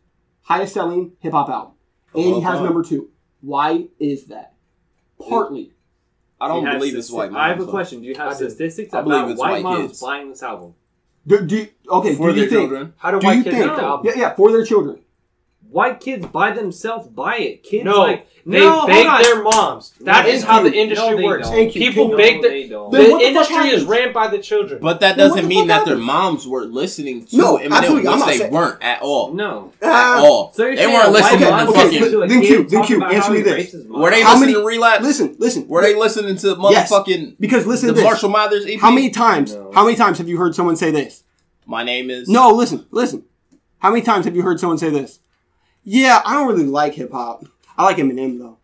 highest 0.51 0.75
selling 0.75 1.13
hip 1.21 1.33
hop 1.33 1.49
album, 1.49 1.73
and 2.15 2.25
he 2.25 2.41
has 2.41 2.55
time. 2.57 2.65
number 2.65 2.83
two. 2.83 3.11
Why 3.41 3.87
is 3.99 4.27
that? 4.27 4.55
Partly. 5.29 5.73
I 6.41 6.49
don't 6.49 6.65
Do 6.65 6.71
you 6.71 6.79
believe 6.79 6.95
it's 6.97 7.11
stati- 7.11 7.15
white 7.15 7.33
moms. 7.33 7.41
I 7.43 7.49
have 7.49 7.61
a 7.61 7.65
though. 7.65 7.71
question. 7.71 8.01
Do 8.01 8.07
you 8.07 8.15
have 8.17 8.33
I 8.33 8.39
do. 8.39 8.49
statistics 8.51 8.95
I 8.95 9.03
believe 9.03 9.19
about 9.19 9.31
it's 9.31 9.41
white, 9.41 9.51
white 9.53 9.63
moms 9.63 9.87
kids. 9.91 10.01
buying 10.01 10.29
this 10.31 10.43
album? 10.43 10.75
Do, 11.27 11.47
do 11.47 11.67
okay? 11.91 12.15
For 12.15 12.33
do 12.33 12.41
you 12.41 12.41
their 12.41 12.49
think? 12.49 12.51
children. 12.71 12.95
how 12.97 13.11
do 13.11 13.21
Do 13.21 13.27
white 13.27 13.35
you 13.39 13.45
kids 13.45 13.57
think? 13.57 13.67
make 13.67 13.77
the 13.77 13.83
album? 13.83 14.07
Yeah, 14.07 14.13
yeah, 14.21 14.35
for 14.35 14.51
their 14.53 14.65
children. 14.65 15.01
White 15.71 16.01
kids 16.01 16.27
by 16.27 16.51
themselves 16.51 17.07
buy 17.07 17.37
it. 17.37 17.63
Kids 17.63 17.85
No, 17.85 18.01
like 18.01 18.27
They 18.45 18.59
no, 18.59 18.87
beg 18.87 19.23
their 19.25 19.43
moms. 19.43 19.93
That 20.01 20.25
No, 20.25 20.31
is 20.33 20.41
they 20.43 20.47
how 20.49 20.63
the 20.63 20.73
industry 20.75 21.11
No, 21.11 21.17
they 21.17 21.23
works. 21.25 21.49
don't. 21.49 21.71
People 21.73 22.03
Can 22.09 22.11
you- 22.11 22.17
beg 22.17 22.43
their. 22.43 22.51
they 22.51 22.67
don't. 22.69 22.91
Then 22.91 23.05
The 23.05 23.11
what 23.11 23.19
the 23.21 23.27
industry 23.27 23.69
is 23.69 23.85
ran 23.85 24.13
by 24.13 24.27
the 24.29 24.39
children. 24.39 24.81
But 24.83 25.01
that 25.01 25.17
doesn't 25.17 25.47
mean 25.47 25.69
fuck 25.69 25.85
that 25.85 25.87
their 25.87 25.99
moms 25.99 26.47
were 26.49 26.65
listening 26.65 27.25
to 27.27 27.37
No, 27.37 27.59
Eminem, 27.59 27.71
absolutely, 27.71 28.09
I'm 28.09 28.15
which 28.15 28.21
not 28.21 28.27
they 28.29 28.39
saying- 28.39 28.51
weren't 28.53 28.83
at 28.83 29.03
all. 29.03 29.33
No. 29.35 29.73
At 29.81 29.89
Ah, 29.93 30.21
all. 30.25 30.53
So 30.57 30.65
they 30.65 30.87
weren't 30.87 31.13
listening 31.13 31.35
okay, 31.37 31.45
to 31.45 31.51
moms 31.51 31.71
okay, 31.71 31.81
fucking. 31.83 32.01
listen 32.01 32.13
to 32.13 32.23
a 32.23 32.29
then 32.29 32.41
Q, 32.43 32.65
then 32.69 32.83
Q, 32.85 33.05
answer 33.05 33.31
me 33.33 33.43
this. 33.43 33.53
rapes 33.55 33.73
his 33.73 33.85
mom. 33.87 34.01
Were 34.03 34.11
they 34.11 34.25
listening 34.25 34.55
to 34.55 34.65
relapse? 34.65 35.05
Listen, 35.05 35.37
listen. 35.39 35.69
Were 35.69 35.83
they 35.83 35.95
listening 35.95 36.37
to 36.37 36.57
Yes. 36.71 36.91
motherfucking 36.91 37.35
Because 37.39 37.67
listen 37.67 37.89
the 37.89 37.93
this. 37.95 38.05
Marshall 38.05 38.31
Mathers 38.31 38.67
EP? 38.67 38.81
How 38.81 38.91
many 38.91 39.11
times? 39.11 39.57
How 39.73 39.85
many 39.85 39.97
times 39.97 40.19
have 40.19 40.29
you 40.29 40.39
heard 40.39 40.55
someone 40.57 40.75
say 40.77 40.91
this? 40.91 41.23
My 41.67 41.85
name 41.85 42.11
is 42.11 42.29
No, 42.29 42.51
listen, 42.51 42.87
listen. 42.91 43.23
How 43.79 43.91
many 43.91 44.03
times 44.03 44.25
have 44.25 44.35
you 44.35 44.43
heard 44.43 44.59
someone 44.59 44.79
say 44.79 44.91
this? 44.91 45.21
Yeah, 45.93 46.23
I 46.25 46.35
don't 46.35 46.47
really 46.47 46.67
like 46.67 46.95
hip 46.95 47.11
hop. 47.11 47.45
I 47.77 47.85
like 47.85 47.97
Eminem 47.97 48.39
though. 48.39 48.59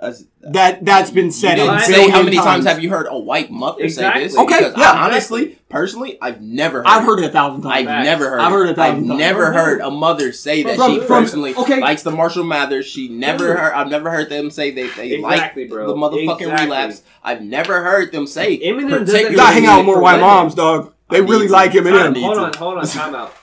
That's- 0.00 0.22
uh, 0.46 0.50
That 0.52 0.84
that's 0.84 1.10
been 1.10 1.26
You 1.26 1.30
said. 1.32 1.56
didn't 1.56 1.74
a 1.76 1.80
say 1.80 2.08
how 2.08 2.22
many 2.22 2.36
times. 2.36 2.64
have 2.66 2.82
you 2.82 2.88
heard 2.90 3.06
a 3.10 3.18
white 3.18 3.50
mother 3.50 3.82
Exactly. 3.84 4.22
say 4.22 4.26
this? 4.28 4.38
Okay, 4.38 4.58
Because 4.58 4.74
yeah, 4.78 4.92
I, 4.92 5.04
honestly, 5.06 5.58
personally, 5.68 6.16
I've 6.20 6.40
never 6.40 6.78
heard 6.78 6.86
I've 6.86 7.04
heard 7.04 7.18
it 7.20 7.26
a 7.26 7.30
thousand 7.30 7.62
times. 7.62 7.86
I've 7.88 8.04
never 8.04 8.30
heard. 8.30 8.40
I've 8.40 8.52
heard 8.52 8.68
it 8.68 8.78
a 8.78 8.80
I've 8.82 8.92
thousand 8.94 9.08
times. 9.08 9.18
never 9.20 9.52
heard 9.52 9.80
a 9.80 9.90
mother 9.90 10.32
say 10.32 10.62
that 10.62 10.76
From- 10.76 10.92
she 10.92 10.98
from- 11.00 11.06
personally 11.08 11.54
okay. 11.56 11.80
likes 11.80 12.02
the 12.02 12.10
Marshall 12.10 12.44
Mathers. 12.44 12.86
She 12.86 13.08
never 13.08 13.48
Who? 13.48 13.52
heard. 13.58 13.72
I've 13.74 13.88
never 13.88 14.10
heard 14.10 14.30
them 14.30 14.50
say 14.50 14.70
they 14.70 14.86
they 14.88 15.12
Exactly, 15.12 15.62
like 15.64 15.70
bro. 15.70 15.86
the 15.88 15.94
motherfucking 15.94 16.40
Exactly. 16.40 16.64
relapse. 16.66 17.02
I've 17.22 17.42
never 17.42 17.82
heard 17.82 18.12
them 18.12 18.26
say. 18.26 18.58
Eminem 18.60 19.04
doesn't 19.04 19.34
gotta 19.34 19.52
hang 19.54 19.66
out 19.66 19.78
with 19.78 19.86
more 19.86 19.96
For 19.96 20.00
white 20.02 20.12
women. 20.14 20.26
moms, 20.28 20.54
dog. 20.54 20.92
They 21.10 21.18
I 21.18 21.20
really 21.20 21.46
to. 21.48 21.52
like 21.52 21.72
I 21.72 21.74
Eminem. 21.78 22.12
need 22.14 22.22
Hold 22.22 22.38
on, 22.38 22.52
hold 22.54 22.78
on, 22.78 22.86
time 22.86 23.14
out. 23.14 23.34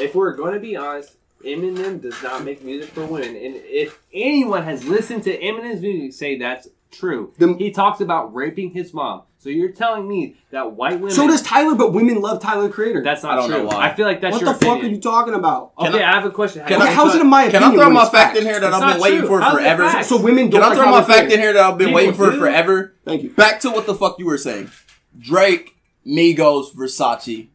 If 0.00 0.14
we're 0.14 0.34
going 0.34 0.54
to 0.54 0.60
be 0.60 0.76
honest, 0.76 1.12
Eminem 1.44 2.00
does 2.00 2.20
not 2.22 2.44
make 2.44 2.62
music 2.62 2.90
for 2.90 3.04
women. 3.04 3.28
And 3.36 3.56
if 3.56 3.98
anyone 4.12 4.62
has 4.64 4.84
listened 4.84 5.24
to 5.24 5.38
Eminem's 5.38 5.80
music, 5.80 6.12
say 6.12 6.38
that's 6.38 6.68
true. 6.90 7.32
The- 7.38 7.54
he 7.54 7.70
talks 7.70 8.00
about 8.00 8.34
raping 8.34 8.70
his 8.70 8.92
mom. 8.94 9.22
So 9.38 9.48
you're 9.48 9.72
telling 9.72 10.06
me 10.06 10.36
that 10.52 10.72
white 10.72 10.94
women. 11.00 11.10
So 11.10 11.26
does 11.26 11.42
Tyler, 11.42 11.74
but 11.74 11.92
women 11.92 12.20
love 12.20 12.40
Tyler 12.40 12.68
Creator. 12.68 13.02
That's 13.02 13.24
not 13.24 13.32
I 13.32 13.36
don't 13.36 13.48
true. 13.50 13.58
know 13.58 13.64
why. 13.64 13.88
I 13.90 13.94
feel 13.94 14.06
like 14.06 14.20
that's 14.20 14.34
what 14.34 14.42
your 14.42 14.52
the 14.52 14.58
fuck 14.64 14.82
are 14.84 14.86
you 14.86 15.00
talking 15.00 15.34
about? 15.34 15.72
Okay, 15.78 16.00
I- 16.00 16.12
I, 16.12 16.14
have 16.14 16.24
a 16.24 16.30
question. 16.30 16.64
can 16.64 16.80
How 16.80 16.86
I- 16.86 16.90
How's 16.92 17.08
it 17.08 17.12
thought- 17.14 17.20
in 17.22 17.26
my 17.26 17.42
Can 17.48 17.56
opinion? 17.56 17.70
I 17.72 17.74
throw 17.74 17.84
when 17.86 17.92
my 17.94 18.02
it's 18.02 18.10
fact 18.12 18.36
in 18.36 18.44
here 18.44 18.60
that 18.60 18.66
It's 18.68 18.74
I've 18.76 18.80
not 18.80 18.92
been 18.92 19.02
waiting 19.02 19.18
true. 19.20 19.28
for 19.28 19.40
How's 19.40 19.54
forever? 19.54 19.82
facts? 19.90 20.08
So 20.08 20.16
women 20.22 20.44
don't 20.48 20.60
Can 20.60 20.62
I 20.62 20.66
like 20.68 20.76
throw 20.78 20.90
my 20.92 21.02
fact 21.02 21.32
in 21.32 21.40
here 21.40 21.52
that 21.54 21.62
I've 21.64 21.76
been 21.76 21.88
People 21.88 21.96
waiting 21.96 22.14
for 22.14 22.30
do. 22.30 22.38
forever? 22.38 22.94
Thank 23.04 23.22
you. 23.24 23.30
Back 23.30 23.58
to 23.62 23.70
what 23.70 23.86
the 23.86 23.94
fuck 23.96 24.20
you 24.20 24.26
were 24.26 24.38
saying. 24.38 24.70
Drake, 25.18 25.74
Migos, 26.06 26.72
Versace. 26.76 27.48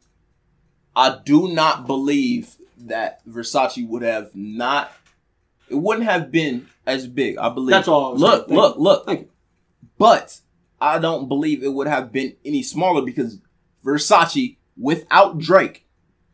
I 0.94 1.20
do 1.24 1.48
not 1.54 1.88
believe 1.88 2.57
that 2.86 3.26
Versace 3.28 3.88
would 3.88 4.02
have 4.04 4.32
not. 4.36 4.92
It 5.70 5.76
wouldn't 5.76 6.08
have 6.08 6.32
been 6.32 6.68
as 6.86 7.08
big. 7.08 7.38
I 7.38 7.50
believe. 7.50 7.72
That's 7.72 7.88
all 7.88 8.06
I 8.06 8.12
was 8.14 8.22
Look, 8.22 8.32
saying. 8.32 8.48
Thank 8.48 8.58
look, 8.58 8.76
you. 8.78 8.84
look. 8.84 9.06
Thank 9.06 9.20
you. 9.22 9.30
But 9.98 10.40
I 10.80 11.00
don't 11.00 11.28
believe 11.28 11.64
it 11.64 11.74
would 11.74 11.88
have 11.88 12.12
been 12.12 12.36
any 12.46 12.64
smaller 12.64 13.02
because 13.02 13.40
Versace, 13.84 14.58
without 14.78 15.38
Drake, 15.40 15.86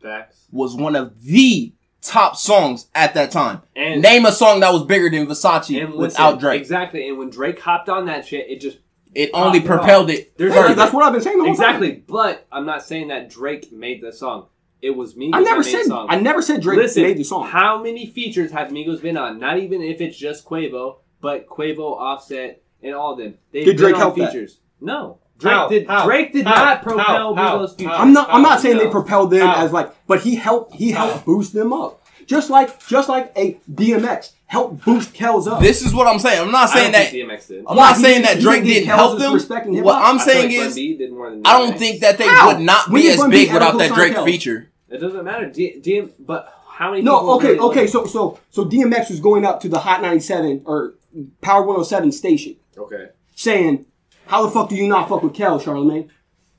Facts. 0.02 0.46
was 0.52 0.74
one 0.76 0.94
of 0.96 1.22
the 1.24 1.72
top 2.02 2.36
songs 2.36 2.88
at 2.94 3.14
that 3.14 3.30
time. 3.30 3.62
And 3.74 4.02
Name 4.02 4.26
a 4.26 4.32
song 4.32 4.60
that 4.60 4.72
was 4.72 4.84
bigger 4.84 5.08
than 5.10 5.26
Versace 5.26 5.80
and 5.82 5.94
listen, 5.94 5.98
without 5.98 6.38
Drake. 6.40 6.60
Exactly. 6.60 7.08
And 7.08 7.18
when 7.18 7.30
Drake 7.30 7.58
hopped 7.58 7.88
on 7.88 8.06
that 8.06 8.26
shit, 8.26 8.48
it 8.50 8.60
just 8.60 8.78
It 9.14 9.30
only 9.32 9.60
Popped 9.60 9.64
it 9.64 9.68
propelled 9.78 10.10
it 10.10 10.36
That's 10.38 10.92
what 10.92 11.04
I've 11.04 11.12
been 11.12 11.22
saying 11.22 11.38
the 11.38 11.44
whole 11.44 11.54
time. 11.54 11.76
exactly. 11.76 12.04
But 12.06 12.46
I'm 12.52 12.66
not 12.66 12.82
saying 12.84 13.08
that 13.08 13.30
Drake 13.30 13.72
made 13.72 14.02
the 14.02 14.12
song. 14.12 14.46
It 14.84 14.94
was 14.94 15.14
Migos 15.14 15.30
I 15.34 15.40
never 15.40 15.62
that 15.62 15.66
made 15.66 15.72
said 15.72 15.80
the 15.84 15.88
song. 15.88 16.06
I 16.10 16.16
never 16.20 16.42
said 16.42 16.60
Drake 16.60 16.76
Listen, 16.78 17.02
made 17.04 17.16
the 17.16 17.24
song. 17.24 17.46
how 17.48 17.82
many 17.82 18.04
features 18.06 18.50
have 18.52 18.68
Migos 18.68 19.00
been 19.00 19.16
on? 19.16 19.38
Not 19.38 19.58
even 19.58 19.80
if 19.82 20.00
it's 20.02 20.16
just 20.16 20.44
Quavo, 20.44 20.96
but 21.22 21.46
Quavo, 21.48 21.96
Offset, 21.98 22.62
and 22.82 22.94
all 22.94 23.12
of 23.12 23.18
them. 23.18 23.34
They've 23.50 23.64
Did 23.64 23.76
been 23.76 23.84
Drake 23.84 23.94
on 23.94 24.00
help 24.00 24.16
that? 24.16 24.32
features. 24.32 24.58
No. 24.82 25.18
Drake 25.38 25.54
How? 25.54 25.68
did. 25.68 25.86
How? 25.86 26.04
Drake 26.04 26.32
did 26.34 26.44
How? 26.46 26.64
not 26.66 26.82
propel 26.82 27.02
How? 27.04 27.34
How? 27.34 27.58
Migos' 27.58 27.78
features. 27.78 27.94
I'm 27.96 28.12
not. 28.12 28.28
I'm 28.30 28.42
not 28.42 28.52
How? 28.52 28.58
saying 28.58 28.76
they 28.78 28.88
propelled 28.88 29.30
them 29.30 29.46
How? 29.46 29.64
as 29.64 29.72
like, 29.72 29.90
but 30.06 30.20
he 30.20 30.34
helped. 30.34 30.74
He 30.74 30.90
helped 30.90 31.14
How? 31.20 31.24
boost 31.24 31.54
them 31.54 31.72
up. 31.72 32.02
Just 32.26 32.50
like, 32.50 32.86
just 32.86 33.08
like 33.08 33.32
a 33.36 33.58
DMX 33.70 34.32
helped 34.46 34.84
boost 34.84 35.12
Kells 35.14 35.46
up. 35.48 35.60
This 35.60 35.82
is 35.84 35.92
what 35.94 36.06
I'm 36.06 36.18
saying. 36.18 36.40
I'm 36.42 36.50
not 36.52 36.70
I 36.70 36.74
don't 36.74 36.76
saying 36.76 36.92
that. 36.92 37.10
think 37.10 37.30
DMX 37.30 37.48
did. 37.48 37.64
I'm 37.66 37.76
Yeah, 37.76 37.82
not 37.82 37.96
he 37.96 38.02
saying 38.02 38.20
did- 38.22 38.28
that 38.36 38.40
Drake 38.40 38.64
did 38.64 38.74
didn't 38.74 38.86
help 38.88 39.18
them. 39.18 39.32
What 39.32 39.40
hip-hop. 39.74 40.04
I'm 40.04 40.18
saying 40.18 40.48
like 40.56 40.66
is, 40.68 40.74
B 40.74 40.96
did 40.96 41.12
more 41.12 41.30
than 41.30 41.42
I 41.44 41.58
don't 41.58 41.78
think 41.78 42.00
that 42.00 42.16
they 42.18 42.26
How? 42.26 42.48
would 42.54 42.60
not 42.64 42.92
be 42.92 43.08
as 43.08 43.22
big 43.26 43.52
without 43.52 43.76
that 43.78 43.92
Drake 43.94 44.12
Kells? 44.14 44.24
feature. 44.26 44.70
It 44.94 44.98
doesn't 44.98 45.24
matter. 45.24 45.50
D- 45.50 45.80
DM, 45.82 46.12
but 46.18 46.52
how 46.68 46.90
many? 46.90 47.02
no, 47.02 47.30
okay, 47.36 47.48
really 47.48 47.58
okay. 47.60 47.80
like- 47.82 47.88
So, 47.88 48.06
so, 48.06 48.38
so 48.50 48.64
DMX 48.64 49.10
was 49.10 49.20
going 49.20 49.44
up 49.44 49.60
to 49.60 49.68
the 49.68 49.78
Hot 49.78 50.02
97 50.02 50.62
or 50.66 50.94
Power 51.40 51.62
107 51.62 52.12
station 52.12 52.56
okay. 52.78 53.08
saying, 53.34 53.86
"How 54.26 54.42
the 54.44 54.50
fuck 54.50 54.68
do 54.68 54.76
you 54.76 54.88
not 54.88 55.08
fuck 55.08 55.22
with 55.22 55.34
Kel, 55.34 55.58
Charlemagne?" 55.58 56.10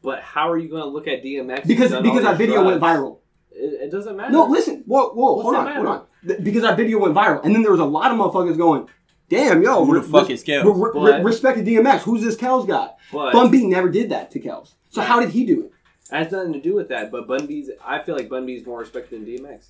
But 0.03 0.21
how 0.21 0.51
are 0.51 0.57
you 0.57 0.69
going 0.69 0.83
to 0.83 0.87
look 0.89 1.07
at 1.07 1.23
DMX? 1.23 1.65
Because 1.67 1.91
who's 1.91 2.01
because 2.01 2.17
all 2.25 2.31
that 2.31 2.37
these 2.37 2.47
video 2.47 2.63
went 2.63 2.79
viral. 2.81 3.17
It, 3.51 3.85
it 3.85 3.91
doesn't 3.91 4.15
matter. 4.15 4.31
No, 4.31 4.45
listen. 4.45 4.83
Whoa, 4.85 5.09
whoa, 5.09 5.33
What's 5.33 5.43
hold 5.43 5.55
on, 5.55 5.65
matter? 5.65 5.75
hold 5.77 5.87
on. 5.87 6.05
Th- 6.27 6.43
Because 6.43 6.61
that 6.63 6.77
video 6.77 6.99
went 6.99 7.15
viral, 7.15 7.43
and 7.43 7.55
then 7.55 7.61
there 7.63 7.71
was 7.71 7.79
a 7.79 7.85
lot 7.85 8.11
of 8.11 8.17
motherfuckers 8.17 8.57
going, 8.57 8.87
"Damn, 9.29 9.63
yo, 9.63 9.83
Who 9.85 9.93
the 9.95 10.01
re- 10.01 10.07
fuck 10.07 10.27
re- 10.27 10.33
is 10.35 10.43
Kells? 10.43 10.65
re- 10.79 10.91
re- 11.15 11.23
respect 11.23 11.57
to 11.57 11.63
DMX. 11.63 12.01
Who's 12.03 12.21
this 12.21 12.35
Kells 12.35 12.65
guy?" 12.65 12.89
But 13.11 13.33
Bun 13.33 13.49
B 13.51 13.65
never 13.65 13.89
did 13.89 14.09
that 14.11 14.31
to 14.31 14.39
Kells. 14.39 14.75
So 14.89 15.01
how 15.01 15.19
did 15.19 15.31
he 15.31 15.45
do 15.45 15.61
it? 15.65 15.71
It 16.11 16.15
has 16.15 16.31
nothing 16.31 16.53
to 16.53 16.61
do 16.61 16.73
with 16.75 16.89
that. 16.89 17.11
But 17.11 17.27
Bun 17.27 17.45
B's, 17.47 17.69
I 17.83 18.01
feel 18.03 18.15
like 18.15 18.29
Bun 18.29 18.45
B's 18.45 18.65
more 18.65 18.79
respected 18.79 19.25
than 19.25 19.27
DMX. 19.27 19.67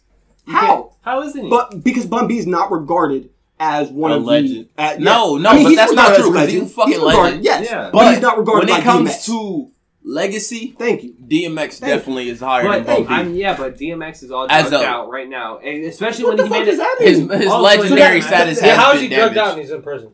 You 0.48 0.54
How? 0.54 0.94
How 1.02 1.22
isn't 1.24 1.44
he? 1.44 1.50
But 1.50 1.84
because 1.84 2.06
Bun 2.06 2.28
B 2.28 2.38
is 2.38 2.46
not 2.48 2.72
regarded 2.72 3.30
as 3.60 3.90
one 3.90 4.12
A 4.12 4.18
of 4.18 4.24
legend. 4.24 4.70
the 4.76 4.84
uh, 4.84 4.96
No, 5.00 5.38
yeah. 5.38 5.42
no, 5.44 5.50
I 5.50 5.54
mean, 5.56 5.64
but 5.64 5.76
that's 5.76 5.94
not 5.94 6.16
true, 6.16 6.16
as 6.18 6.30
a 6.30 6.32
'cause 6.34 6.48
he's 6.50 6.56
a 6.56 6.60
legend. 6.60 6.72
fucking 6.72 6.94
regarded- 7.00 7.16
legend. 7.24 7.44
Yes, 7.46 7.68
Yeah. 7.72 7.90
but, 7.92 8.14
he's 8.14 8.22
not 8.22 8.38
regarded 8.38 8.60
when 8.60 8.70
it 8.70 8.72
like 8.74 8.84
comes 8.84 9.10
DMX. 9.12 9.26
to 9.28 9.72
legacy, 10.04 10.76
Thank 10.78 11.04
you. 11.04 11.14
DMX 11.26 11.80
Thank 11.80 11.94
definitely 11.94 12.30
is 12.30 12.42
higher 12.42 12.64
But 12.68 12.86
than 12.86 13.04
Bun 13.06 13.14
I'm 13.14 13.32
B. 13.34 13.40
yeah, 13.40 13.56
but 13.58 13.78
DMX 13.78 14.22
is 14.24 14.32
all 14.32 14.46
As 14.50 14.70
drugged 14.70 14.84
a- 14.84 14.88
out 14.88 15.10
right 15.10 15.28
now, 15.28 15.58
and 15.60 15.86
especially 15.86 16.26
What 16.26 16.32
when 16.32 16.38
the 16.38 16.44
he 16.44 16.50
fuck 16.50 16.60
made 16.60 16.66
does 16.66 16.76
it. 16.76 16.78
that 16.80 16.98
His, 17.00 17.18
his 17.18 17.30
Oh, 17.52 17.56
so 17.58 17.62
legendary 17.62 18.20
that- 18.20 18.28
status 18.28 18.62
Yeah, 18.62 18.76
how 18.76 18.92
is 18.94 19.02
he 19.02 19.08
drugged 19.08 19.38
out 19.38 19.54
and 19.54 19.62
he's 19.62 19.72
in 19.72 19.82
prison? 19.82 20.10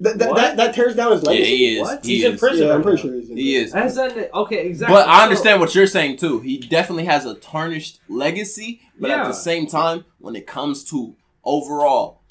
That, 0.00 0.18
that, 0.18 0.34
that, 0.34 0.56
that 0.56 0.74
tears 0.74 0.96
down 0.96 1.12
his 1.12 1.22
Yeah, 1.22 1.28
legacy. 1.30 1.56
he 1.56 1.76
is. 1.76 1.80
What? 1.82 2.04
He 2.04 2.14
He's 2.16 2.24
in 2.24 2.32
is. 2.34 2.40
prison. 2.40 2.66
Yeah, 2.66 2.74
I'm 2.74 2.82
pretty 2.82 3.00
sure 3.02 3.14
he's 3.14 3.30
in 3.30 3.36
He 3.36 3.54
is. 3.56 3.72
That's 3.72 3.94
not, 3.94 4.12
okay, 4.16 4.66
exactly. 4.66 4.94
But 4.94 5.08
I 5.08 5.18
So- 5.18 5.22
understand 5.24 5.60
what 5.60 5.74
you're 5.74 5.86
saying 5.86 6.16
too. 6.16 6.40
He 6.40 6.58
definitely 6.58 7.04
has 7.04 7.24
a 7.26 7.34
tarnished 7.34 8.00
legacy, 8.08 8.80
but 8.98 9.10
at 9.10 9.24
the 9.26 9.32
same 9.32 9.66
time, 9.66 10.04
when 10.18 10.34
it 10.36 10.46
comes 10.46 10.84
to 10.90 11.14
overall 11.44 12.22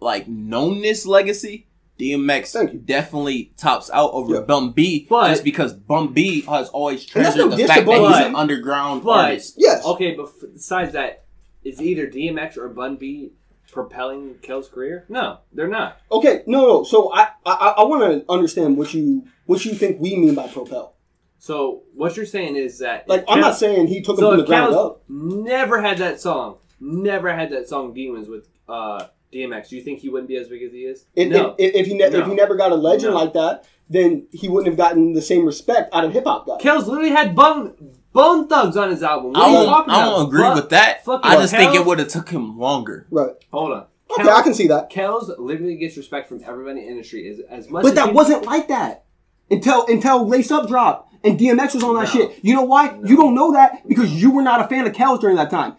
like 0.00 0.26
knownness 0.26 1.06
legacy, 1.06 1.66
DMX 1.98 2.84
definitely 2.86 3.52
tops 3.56 3.90
out 3.92 4.10
over 4.12 4.34
Yeah. 4.36 4.40
Bun 4.42 4.70
B 4.72 5.06
But- 5.08 5.28
just 5.30 5.44
because 5.44 5.72
Bun 5.72 6.12
B 6.12 6.42
has 6.42 6.68
always 6.70 7.00
And 7.14 7.24
that's 7.24 7.34
treasured 7.36 7.50
no 7.50 7.56
the 7.56 7.66
fact 7.66 7.86
that 7.86 8.00
he's 8.18 8.26
an 8.26 8.36
underground 8.36 9.02
But- 9.04 9.10
artist. 9.26 9.54
Yes. 9.58 9.84
Okay, 9.84 10.14
but 10.14 10.26
f- 10.26 10.50
besides 10.54 10.92
that, 10.92 11.24
is 11.64 11.80
either 11.82 12.06
DMX 12.06 12.56
or 12.56 12.68
Bun 12.68 12.96
B 12.96 13.32
propelling 13.76 14.34
Kel's 14.42 14.68
career? 14.68 15.04
No, 15.08 15.38
they're 15.52 15.68
not. 15.68 16.00
Okay, 16.10 16.42
no, 16.46 16.60
no. 16.66 16.82
So 16.84 17.12
I, 17.12 17.28
I, 17.44 17.74
I 17.78 17.84
want 17.84 18.02
to 18.26 18.32
understand 18.32 18.76
what 18.76 18.92
you, 18.94 19.26
what 19.44 19.64
you 19.64 19.74
think 19.74 20.00
we 20.00 20.16
mean 20.16 20.34
by 20.34 20.48
propel. 20.48 20.94
So 21.38 21.82
what 21.94 22.16
you're 22.16 22.26
saying 22.26 22.56
is 22.56 22.78
that 22.80 23.08
Like, 23.08 23.24
I'm 23.28 23.40
not 23.40 23.56
saying 23.56 23.86
he 23.88 24.00
took 24.00 24.16
him 24.18 24.22
so 24.22 24.30
from 24.30 24.40
the 24.40 24.46
ground 24.46 24.72
Kel's 24.72 24.86
up. 24.92 25.02
never 25.08 25.80
had 25.82 25.98
that 25.98 26.20
song, 26.20 26.56
never 26.80 27.32
had 27.32 27.50
that 27.50 27.68
song 27.68 27.92
"Demons" 27.94 28.26
with 28.28 28.48
uh, 28.68 29.06
DMX, 29.32 29.68
do 29.68 29.76
you 29.76 29.82
think 29.82 30.00
he 30.00 30.08
wouldn't 30.08 30.28
be 30.28 30.36
as 30.36 30.48
big 30.48 30.62
as 30.62 30.72
he 30.72 30.80
is? 30.80 31.04
If, 31.14 31.28
no. 31.28 31.54
if, 31.58 31.74
if 31.74 31.86
he 31.86 31.94
ne- 31.94 32.04
if 32.04 32.26
he 32.26 32.34
never 32.34 32.56
got 32.56 32.72
a 32.72 32.74
legend 32.74 33.12
No. 33.12 33.18
like 33.20 33.34
that, 33.34 33.66
then 33.90 34.26
he 34.32 34.48
wouldn't 34.48 34.68
have 34.68 34.76
gotten 34.78 35.12
the 35.12 35.22
same 35.22 35.44
respect 35.44 35.92
out 35.94 36.04
of 36.04 36.12
hip 36.12 36.24
hop 36.24 36.46
guys. 36.46 36.58
Kel's 36.60 36.88
literally 36.88 37.10
had 37.10 37.36
Bone 37.36 37.95
Bone 38.16 38.48
Thugs 38.48 38.76
on 38.76 38.90
his 38.90 39.02
album. 39.02 39.32
What 39.32 39.38
I 39.38 39.44
are 39.44 39.48
you 39.50 39.54
don't, 39.56 39.66
talking 39.66 39.94
I 39.94 39.96
about? 40.02 40.10
don't 40.16 40.26
agree 40.28 40.40
But- 40.42 40.54
with 40.56 40.68
that. 40.70 41.04
fucking 41.04 41.30
I 41.30 41.34
just 41.36 41.54
think 41.54 41.74
it 41.74 41.84
would 41.86 41.98
have 42.00 42.08
took 42.08 42.28
him 42.30 42.58
longer. 42.58 43.06
Right. 43.10 43.30
Hold 43.52 43.72
on. 43.72 43.84
Okay, 44.18 44.28
I 44.30 44.42
can 44.42 44.54
see 44.54 44.68
that. 44.68 44.88
Kel's 44.90 45.30
literally 45.38 45.76
gets 45.76 45.96
respect 45.96 46.28
from 46.28 46.40
everybody 46.44 46.80
in 46.80 46.86
the 46.86 46.90
industry 46.92 47.28
as, 47.28 47.40
as 47.50 47.68
much 47.70 47.82
But 47.82 47.90
as 47.90 47.94
that 47.96 48.06
he- 48.08 48.12
wasn't 48.14 48.44
like 48.46 48.68
that 48.68 49.04
until 49.50 49.86
until 49.86 50.26
Lace 50.26 50.50
Up 50.50 50.68
dropped 50.68 51.12
and 51.24 51.38
DMX 51.38 51.74
was 51.74 51.82
on 51.84 51.94
that 51.96 52.02
No. 52.14 52.20
shit. 52.20 52.38
You 52.42 52.54
know 52.54 52.62
why? 52.64 52.96
You 53.04 53.16
don't 53.16 53.34
know 53.34 53.52
that 53.52 53.86
because 53.88 54.10
you 54.12 54.30
were 54.30 54.42
not 54.42 54.60
a 54.64 54.68
fan 54.68 54.86
of 54.86 54.92
Kells 54.94 55.18
during 55.20 55.36
that 55.36 55.50
time. 55.50 55.74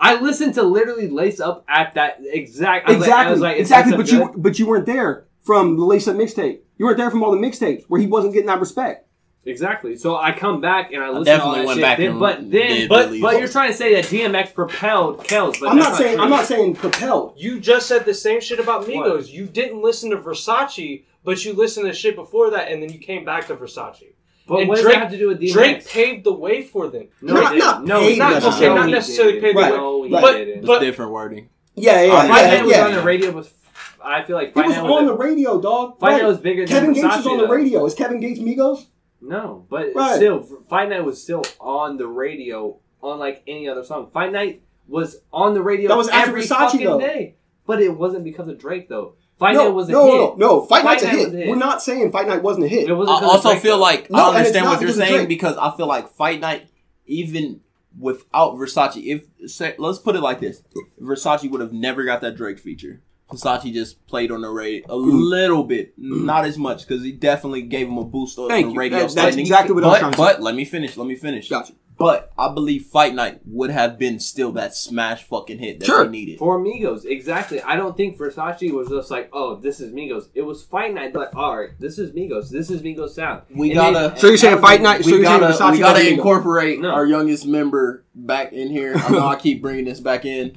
I 0.00 0.14
listened 0.20 0.54
to 0.54 0.62
literally 0.62 1.08
Lace 1.08 1.40
Up 1.40 1.64
at 1.68 1.94
that 1.94 2.18
exact 2.22 2.88
I 2.88 2.92
was 2.92 3.00
like- 3.00 3.06
exactly, 3.08 3.26
I 3.28 3.30
was 3.32 3.40
like, 3.40 3.56
exactly. 3.58 3.96
But 3.96 4.12
Up 4.12 4.34
you 4.34 4.40
but 4.40 4.58
you 4.58 4.66
weren't 4.66 4.86
there 4.86 5.26
from 5.42 5.76
the 5.76 5.84
Lace 5.84 6.08
Up 6.08 6.16
mixtape. 6.16 6.60
You 6.78 6.86
weren't 6.86 6.96
there 6.98 7.10
from 7.10 7.22
all 7.22 7.32
the 7.32 7.38
mixtapes 7.38 7.84
where 7.88 8.00
he 8.00 8.06
wasn't 8.06 8.32
getting 8.32 8.46
that 8.46 8.60
respect. 8.60 9.07
Exactly. 9.48 9.96
So 9.96 10.16
I 10.16 10.32
come 10.32 10.60
back 10.60 10.92
and 10.92 11.02
I 11.02 11.08
listen 11.08 11.24
to 11.24 11.42
all 11.42 11.54
definitely 11.54 11.60
that 11.60 11.66
went 11.66 11.76
shit. 11.78 11.82
back 11.82 11.98
Then- 11.98 12.18
but 12.18 12.50
then, 12.50 12.88
but 12.88 13.20
but 13.20 13.38
you're 13.38 13.48
trying 13.48 13.70
to 13.70 13.76
say 13.76 13.94
that 13.94 14.04
DMX 14.04 14.52
propelled 14.54 15.24
Kells. 15.24 15.58
But 15.58 15.70
I'm 15.70 15.76
that's 15.78 15.88
not 15.90 15.98
saying 15.98 16.14
true. 16.16 16.24
I'm 16.24 16.30
not 16.30 16.44
saying 16.46 16.74
propelled. 16.76 17.34
You 17.36 17.58
just 17.60 17.86
said 17.88 18.04
the 18.04 18.14
same 18.14 18.40
shit 18.40 18.60
about 18.60 18.84
Migos. 18.86 19.14
What? 19.16 19.28
You 19.30 19.46
didn't 19.46 19.80
listen 19.82 20.10
to 20.10 20.18
Versace, 20.18 21.04
but 21.24 21.44
you 21.44 21.52
listened 21.54 21.86
to 21.86 21.94
shit 21.94 22.14
before 22.14 22.50
that, 22.50 22.70
and 22.70 22.82
then 22.82 22.92
you 22.92 22.98
came 22.98 23.24
back 23.24 23.46
to 23.48 23.56
Versace. 23.56 24.12
But 24.46 24.60
and 24.60 24.68
what 24.68 24.76
does 24.76 24.84
Drake- 24.84 24.94
that 24.94 25.02
have 25.02 25.12
to 25.12 25.18
do 25.18 25.28
with 25.28 25.40
DMX? 25.40 25.52
Drake 25.52 25.88
paved 25.88 26.24
the 26.24 26.32
way 26.32 26.62
for 26.62 26.88
them. 26.88 27.08
no, 27.20 27.34
Not- 27.34 27.52
didn't. 27.52 27.58
not 27.64 27.84
no, 27.84 28.00
paid 28.00 28.08
he 28.08 28.14
didn't. 28.16 28.30
necessarily. 28.34 28.74
No, 28.76 28.80
Not 28.82 28.90
necessarily 28.90 29.32
didn't. 29.34 29.44
paid 29.44 29.56
the 29.56 29.60
way. 29.60 29.68
No, 29.76 30.02
he 30.04 30.14
Right. 30.14 30.36
didn't. 30.44 30.66
But- 30.66 30.78
different 30.80 31.12
wording. 31.12 31.48
Yeah, 31.74 32.02
yeah, 32.02 32.10
Fight 32.28 32.40
yeah, 32.42 32.54
Night 32.54 32.64
was 32.64 32.72
yeah. 32.72 32.84
on 32.86 32.92
the 32.94 33.02
radio 33.02 33.30
with. 33.30 33.54
I 34.02 34.22
feel 34.22 34.36
like 34.36 34.54
He 34.54 34.60
was 34.60 34.76
on 34.78 35.06
the 35.06 35.12
radio, 35.16 35.60
dog. 35.60 35.98
Fight 35.98 36.12
Right. 36.22 36.24
Was 36.24 36.38
bigger 36.38 36.64
than 36.64 36.68
Kevin 36.74 36.92
Gates 36.92 37.06
Versace, 37.06 37.18
is 37.20 37.26
on 37.26 37.38
the 37.38 37.46
radio. 37.48 37.84
Is 37.84 37.94
Kevin 37.94 38.20
Gates 38.20 38.40
Migos? 38.40 38.86
No, 39.20 39.66
but 39.68 39.88
Right. 39.94 40.16
still, 40.16 40.42
Fight 40.68 40.88
Night 40.90 41.04
was 41.04 41.22
still 41.22 41.42
on 41.60 41.96
the 41.96 42.06
radio, 42.06 42.76
unlike 43.02 43.42
any 43.46 43.68
other 43.68 43.82
song. 43.84 44.08
Fight 44.12 44.32
Night 44.32 44.62
was 44.86 45.20
on 45.32 45.54
the 45.54 45.62
radio 45.62 45.88
That 45.88 45.96
was 45.98 46.08
after 46.08 46.30
every 46.30 46.42
Versace, 46.42 46.48
fucking 46.48 46.84
though. 46.84 47.00
day, 47.00 47.34
but 47.66 47.82
it 47.82 47.96
wasn't 47.96 48.24
because 48.24 48.48
of 48.48 48.58
Drake 48.58 48.88
though. 48.88 49.14
Fight 49.38 49.54
no, 49.54 49.64
Night 49.66 49.74
was 49.74 49.88
a 49.88 49.92
hit. 49.92 49.96
no, 49.98 50.04
hit. 50.06 50.12
no, 50.16 50.34
no. 50.36 50.66
Fight, 50.66 50.84
Night's 50.84 51.02
a 51.02 51.06
Night 51.06 51.16
hit. 51.16 51.24
was 51.26 51.34
a 51.34 51.36
hit. 51.38 51.48
We're 51.48 51.56
not 51.56 51.82
saying 51.82 52.10
Fight 52.12 52.26
Night 52.26 52.42
wasn't 52.42 52.64
a 52.66 52.68
hit. 52.68 52.88
It 52.88 52.94
wasn't 52.94 53.22
I 53.22 53.26
also 53.26 53.50
Drake, 53.50 53.62
feel 53.62 53.76
though. 53.76 53.82
like 53.82 54.10
No, 54.10 54.18
I 54.18 54.28
and 54.28 54.30
it's 54.30 54.48
understand 54.48 54.66
what 54.66 54.80
you're 54.80 54.90
saying 54.92 55.14
Drake. 55.14 55.28
because 55.28 55.56
I 55.56 55.76
feel 55.76 55.86
like 55.86 56.08
Fight 56.10 56.40
Night, 56.40 56.68
even 57.06 57.60
without 57.98 58.54
Versace, 58.54 58.96
if 59.04 59.50
say, 59.50 59.74
let's 59.78 59.98
put 59.98 60.14
it 60.16 60.20
like 60.22 60.40
this, 60.40 60.62
Versace 61.00 61.50
would 61.50 61.60
have 61.60 61.72
never 61.72 62.04
got 62.04 62.20
that 62.22 62.36
Drake 62.36 62.58
feature. 62.58 63.00
Versace 63.30 63.72
just 63.72 64.04
played 64.06 64.30
on 64.30 64.40
the 64.40 64.48
radio 64.48 64.84
a 64.86 64.96
mm-hmm. 64.96 65.10
little 65.10 65.64
bit, 65.64 65.98
mm-hmm. 66.00 66.24
not 66.24 66.46
as 66.46 66.56
much 66.56 66.86
because 66.86 67.02
he 67.02 67.12
definitely 67.12 67.62
gave 67.62 67.88
him 67.88 67.98
a 67.98 68.04
boost 68.04 68.38
on 68.38 68.48
Thank 68.48 68.66
the 68.68 68.72
you. 68.72 68.78
radio. 68.78 68.98
That- 68.98 69.02
that's 69.04 69.12
standing. 69.12 69.40
exactly 69.40 69.74
what 69.74 69.84
I 69.84 69.88
was 69.88 69.94
but, 69.96 70.00
trying 70.00 70.12
to 70.12 70.18
But 70.18 70.36
say. 70.36 70.42
let 70.42 70.54
me 70.54 70.64
finish. 70.64 70.96
Let 70.96 71.06
me 71.06 71.14
finish. 71.16 71.48
Gotcha. 71.48 71.72
But 71.98 72.30
I 72.38 72.54
believe 72.54 72.84
Fight 72.86 73.12
Night 73.12 73.40
would 73.44 73.70
have 73.70 73.98
been 73.98 74.20
still 74.20 74.52
that 74.52 74.72
smash 74.72 75.24
fucking 75.24 75.58
hit 75.58 75.80
that 75.80 75.86
Sure. 75.86 76.04
they 76.04 76.10
needed. 76.10 76.38
For 76.38 76.56
Migos, 76.60 77.04
exactly. 77.04 77.60
I 77.60 77.74
don't 77.74 77.96
think 77.96 78.16
Versace 78.16 78.72
was 78.72 78.88
just 78.88 79.10
like, 79.10 79.28
oh, 79.32 79.56
this 79.56 79.80
is 79.80 79.92
Migos. 79.92 80.28
It 80.32 80.42
was 80.42 80.62
Fight 80.62 80.94
Night, 80.94 81.12
like, 81.12 81.34
all 81.34 81.58
right, 81.58 81.70
this 81.80 81.98
is 81.98 82.12
Migos. 82.12 82.50
This 82.50 82.70
is 82.70 82.82
Migos 82.82 83.10
sound. 83.10 83.42
We 83.50 83.72
And 83.72 83.74
gotta- 83.74 84.14
they- 84.14 84.20
So 84.20 84.28
you're 84.28 84.36
saying 84.36 84.58
Fight 84.60 84.80
Night? 84.80 85.02
So 85.04 85.10
we 85.10 85.16
you're 85.16 85.26
saying 85.26 85.40
gotta, 85.40 85.54
Versace 85.54 85.72
we 85.72 85.78
gotta 85.80 86.08
incorporate 86.08 86.80
No. 86.80 86.90
our 86.90 87.04
youngest 87.04 87.46
member 87.46 88.04
back 88.14 88.52
in 88.52 88.70
here. 88.70 88.94
I 88.96 89.10
know 89.10 89.26
I 89.26 89.34
keep 89.34 89.60
bringing 89.60 89.84
this 89.84 89.98
back 89.98 90.24
in. 90.24 90.56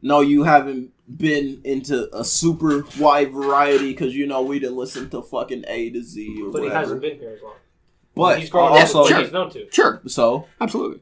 No, 0.00 0.20
you 0.22 0.44
haven't 0.44 0.90
been 1.16 1.60
into 1.64 2.14
a 2.16 2.24
super 2.24 2.84
wide 2.98 3.32
variety 3.32 3.92
because 3.92 4.14
you 4.14 4.26
know 4.26 4.42
we 4.42 4.58
didn't 4.58 4.76
listen 4.76 5.08
to 5.10 5.22
fucking 5.22 5.64
A 5.66 5.90
to 5.90 6.02
Z 6.02 6.42
or 6.42 6.50
But 6.52 6.62
he 6.64 6.68
hasn't 6.68 7.00
been 7.00 7.18
here 7.18 7.30
as 7.36 7.42
long. 7.42 7.54
but 8.14 8.38
he's 8.40 8.50
grown 8.50 8.72
also, 8.72 8.98
also, 8.98 9.08
Sure. 9.08 9.20
he's 9.22 9.32
known 9.32 9.50
to. 9.52 9.66
Sure, 9.72 10.02
so 10.06 10.46
absolutely. 10.60 11.00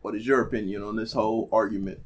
what 0.00 0.14
is 0.14 0.26
your 0.26 0.40
opinion 0.40 0.82
on 0.82 0.96
this 0.96 1.12
whole 1.12 1.48
argument? 1.52 2.00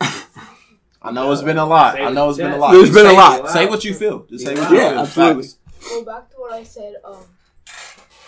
I 0.00 1.10
know 1.12 1.30
it's 1.32 1.42
been 1.42 1.58
a 1.58 1.66
lot. 1.66 2.00
I 2.00 2.10
know 2.10 2.30
it's 2.30 2.38
been 2.38 2.52
a 2.52 2.56
lot. 2.56 2.72
There's 2.72 2.90
been 2.92 3.06
a 3.06 3.12
lot. 3.12 3.48
Say 3.50 3.66
what 3.66 3.84
you 3.84 3.92
feel. 3.94 4.24
Just 4.24 4.44
say 4.46 4.54
what 4.54 4.70
Yeah, 4.72 4.84
you 4.84 4.90
feel. 4.90 4.98
absolutely. 5.00 5.42
Facts. 5.42 5.58
Go 5.90 6.04
back 6.04 6.30
to 6.30 6.36
what 6.38 6.52
I 6.54 6.62
said. 6.64 6.94
Um. 7.04 7.16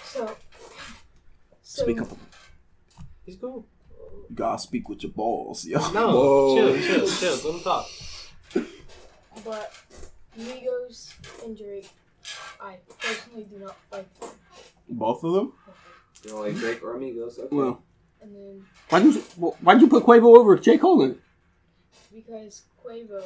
So. 0.04 0.36
so 1.62 1.82
Speak 1.84 2.02
up. 2.02 2.08
He's 3.24 3.36
cool. 3.36 3.66
You 4.28 4.34
gotta 4.34 4.58
speak 4.58 4.88
with 4.88 5.02
your 5.02 5.12
balls, 5.12 5.64
yo. 5.64 5.78
No, 5.92 6.08
Whoa. 6.14 6.54
chill, 6.56 6.82
chill, 6.82 7.08
chill. 7.08 7.34
Let 7.36 7.54
him 7.54 7.60
talk. 7.62 7.86
But 9.44 9.72
Migos 10.38 11.12
and 11.44 11.56
Drake, 11.56 11.88
I 12.60 12.78
personally 13.00 13.44
do 13.44 13.58
not 13.58 13.76
like. 13.92 14.20
them. 14.20 14.30
Both 14.88 15.24
of 15.24 15.32
them. 15.34 15.52
You 16.24 16.30
know, 16.32 16.40
like 16.40 16.56
Drake 16.56 16.82
or 16.82 16.96
Amigos. 16.96 17.38
Okay. 17.38 17.54
Well, 17.54 17.82
And 18.22 18.34
then 18.34 18.64
why 18.88 19.00
did 19.00 19.14
you 19.14 19.20
why 19.60 19.74
did 19.74 19.82
you 19.82 19.88
put 19.88 20.04
Quavo 20.04 20.36
over 20.36 20.56
J 20.58 20.78
Cole? 20.78 20.98
Then? 20.98 21.18
because 22.12 22.62
Quavo 22.82 23.22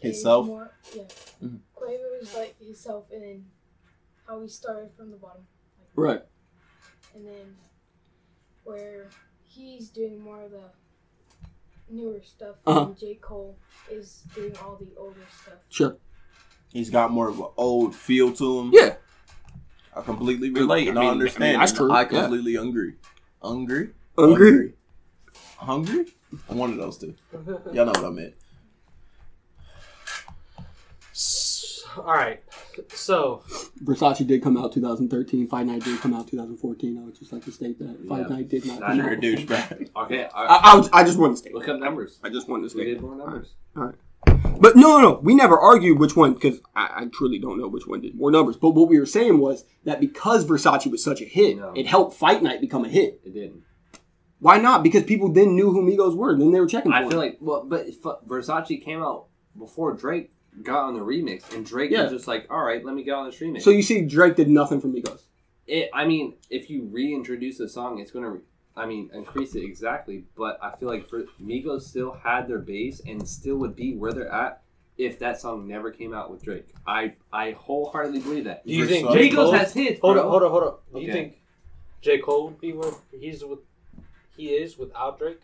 Himself? 0.00 0.44
is 0.46 0.48
more 0.48 0.70
yeah. 0.94 1.02
Mhm. 1.42 1.58
Quavo 1.76 2.22
is 2.22 2.34
like 2.34 2.54
himself 2.60 3.06
and 3.12 3.22
then 3.22 3.44
how 4.26 4.40
he 4.40 4.48
started 4.48 4.90
from 4.96 5.10
the 5.10 5.16
bottom. 5.16 5.42
Right. 5.96 6.22
and 7.14 7.26
then 7.26 7.56
where 8.64 9.08
he's 9.50 9.88
doing 9.90 10.20
more 10.20 10.42
of 10.42 10.50
the 10.52 10.62
newer 11.88 12.20
stuff 12.22 12.56
Uh-huh. 12.66 12.86
and 12.86 12.98
J. 12.98 13.16
Cole 13.20 13.56
is 13.90 14.22
doing 14.34 14.56
all 14.62 14.76
the 14.76 14.88
older 14.96 15.20
stuff. 15.42 15.54
Sure. 15.68 15.96
He's 16.72 16.88
got 16.90 17.10
more 17.10 17.28
of 17.28 17.38
an 17.40 17.46
old 17.56 17.94
feel 17.96 18.32
to 18.34 18.60
him. 18.60 18.70
Yeah. 18.72 18.94
I 19.96 20.02
completely 20.02 20.50
relate 20.50 20.86
and 20.88 20.98
I 20.98 21.06
I, 21.06 21.08
understand. 21.08 21.44
I 21.44 21.50
mean, 21.50 21.58
that's 21.60 21.72
true, 21.72 21.90
I 21.90 22.02
yeah. 22.02 22.08
completely 22.08 22.54
agree. 22.54 22.94
Hungry? 23.42 23.90
Hungry? 24.16 24.74
Hungry? 25.56 26.06
One 26.46 26.70
of 26.70 26.76
those 26.76 26.96
two. 26.98 27.14
Y'all 27.72 27.86
know 27.86 27.92
what 27.92 28.04
I 28.04 28.10
meant. 28.10 28.34
S- 31.12 31.49
All 32.06 32.14
right. 32.14 32.42
So 32.94 33.42
Versace 33.84 34.26
did 34.26 34.42
come 34.42 34.56
out 34.56 34.72
2013. 34.72 35.46
Fight 35.48 35.66
Night 35.66 35.84
did 35.84 36.00
come 36.00 36.14
out 36.14 36.28
2014. 36.28 36.98
I 36.98 37.04
would 37.04 37.14
just 37.18 37.32
like 37.32 37.44
to 37.44 37.52
state 37.52 37.78
that 37.78 38.06
Fight 38.08 38.22
Yeah. 38.28 38.36
Night 38.36 38.48
did 38.48 38.66
not. 38.66 38.80
Nah, 38.80 38.86
Come 38.88 38.96
You're 38.98 39.06
out 39.06 39.12
a 39.12 39.16
douchebag. 39.16 39.90
Okay. 39.96 40.28
I, 40.34 40.42
I, 40.44 40.56
I, 40.78 40.88
I 41.00 41.04
just 41.04 41.18
wanted 41.18 41.32
to 41.34 41.36
state. 41.38 41.54
look 41.54 41.68
up 41.68 41.78
numbers. 41.78 42.18
I 42.22 42.28
just 42.30 42.48
wanted 42.48 42.70
to 42.70 42.76
We 42.76 42.82
state. 42.84 42.94
did 42.94 43.00
more 43.02 43.14
numbers. 43.16 43.54
Alright. 43.76 43.94
But 44.60 44.76
no, 44.76 44.98
no, 44.98 45.00
no. 45.00 45.20
We 45.22 45.34
never 45.34 45.58
argued 45.58 45.98
which 45.98 46.14
one 46.16 46.34
because 46.34 46.60
I, 46.76 46.90
I 46.94 47.04
truly 47.12 47.38
don't 47.38 47.58
know 47.58 47.68
which 47.68 47.86
one 47.86 48.00
did 48.02 48.14
more 48.14 48.30
numbers. 48.30 48.56
But 48.56 48.70
what 48.70 48.88
we 48.88 48.98
were 48.98 49.06
saying 49.06 49.38
was 49.38 49.64
that 49.84 50.00
because 50.00 50.44
Versace 50.44 50.90
was 50.90 51.02
such 51.02 51.20
a 51.22 51.24
hit, 51.24 51.56
No. 51.56 51.72
it 51.74 51.86
helped 51.86 52.14
Fight 52.14 52.42
Night 52.42 52.60
become 52.60 52.84
a 52.84 52.88
hit. 52.88 53.20
It 53.24 53.32
didn't. 53.34 53.62
Why 54.38 54.58
not? 54.58 54.82
Because 54.82 55.04
people 55.04 55.30
then 55.32 55.54
knew 55.54 55.70
who 55.70 55.82
Migos 55.82 56.16
were. 56.16 56.36
Then 56.36 56.50
they 56.50 56.60
were 56.60 56.66
checking 56.66 56.92
for 56.92 56.96
I 56.96 57.00
feel 57.02 57.10
them. 57.10 57.18
like 57.18 57.38
well, 57.40 57.64
but 57.66 57.86
Versace 58.26 58.82
came 58.82 59.02
out 59.02 59.26
before 59.58 59.92
Drake 59.94 60.30
got 60.62 60.84
on 60.84 60.94
the 60.94 61.00
remix, 61.00 61.52
and 61.54 61.64
Drake 61.64 61.90
Yeah. 61.90 62.04
was 62.04 62.12
just 62.12 62.26
like, 62.26 62.46
"All 62.50 62.62
right, 62.64 62.84
let 62.84 62.94
me 62.94 63.02
get 63.02 63.12
on 63.14 63.26
this 63.26 63.38
remix." 63.38 63.62
So 63.62 63.70
you 63.70 63.82
see, 63.82 64.02
Drake 64.02 64.36
did 64.36 64.48
nothing 64.48 64.80
for 64.80 64.88
Migos. 64.88 65.22
it, 65.66 65.88
I 65.94 66.04
mean, 66.06 66.34
if 66.50 66.68
you 66.70 66.82
reintroduce 66.90 67.60
a 67.60 67.68
song, 67.68 67.98
it's 68.00 68.10
gonna, 68.10 68.38
I 68.76 68.86
mean, 68.86 69.10
increase 69.14 69.54
it 69.54 69.62
exactly. 69.64 70.24
But 70.36 70.58
I 70.62 70.74
feel 70.76 70.88
like 70.88 71.08
for, 71.08 71.24
Migos 71.42 71.82
still 71.82 72.12
had 72.12 72.48
their 72.48 72.58
base 72.58 73.00
and 73.06 73.26
still 73.28 73.56
would 73.58 73.76
be 73.76 73.94
where 73.96 74.12
they're 74.12 74.32
at 74.32 74.62
if 74.98 75.18
that 75.20 75.40
song 75.40 75.66
never 75.68 75.90
came 75.90 76.12
out 76.12 76.30
with 76.30 76.42
Drake. 76.42 76.66
I 76.86 77.14
I 77.32 77.52
wholeheartedly 77.52 78.20
believe 78.20 78.44
that. 78.44 78.66
do 78.66 78.72
you 78.72 78.86
think 78.86 79.06
Versace- 79.08 79.12
J. 79.14 79.30
Migos 79.30 79.34
Cole? 79.36 79.52
has 79.52 79.72
hits. 79.72 80.00
Hold 80.00 80.14
bro. 80.16 80.24
on, 80.24 80.30
hold 80.30 80.42
on, 80.42 80.50
hold 80.50 80.62
on. 80.64 80.74
Do 80.94 81.00
you 81.06 81.12
think 81.12 81.38
J. 82.02 82.18
Cole 82.18 82.46
would 82.46 82.60
be 82.60 82.72
where 82.72 82.92
he's 83.18 83.44
with? 83.44 83.60
He 84.36 84.48
is 84.50 84.76
without 84.78 85.18
Drake. 85.18 85.40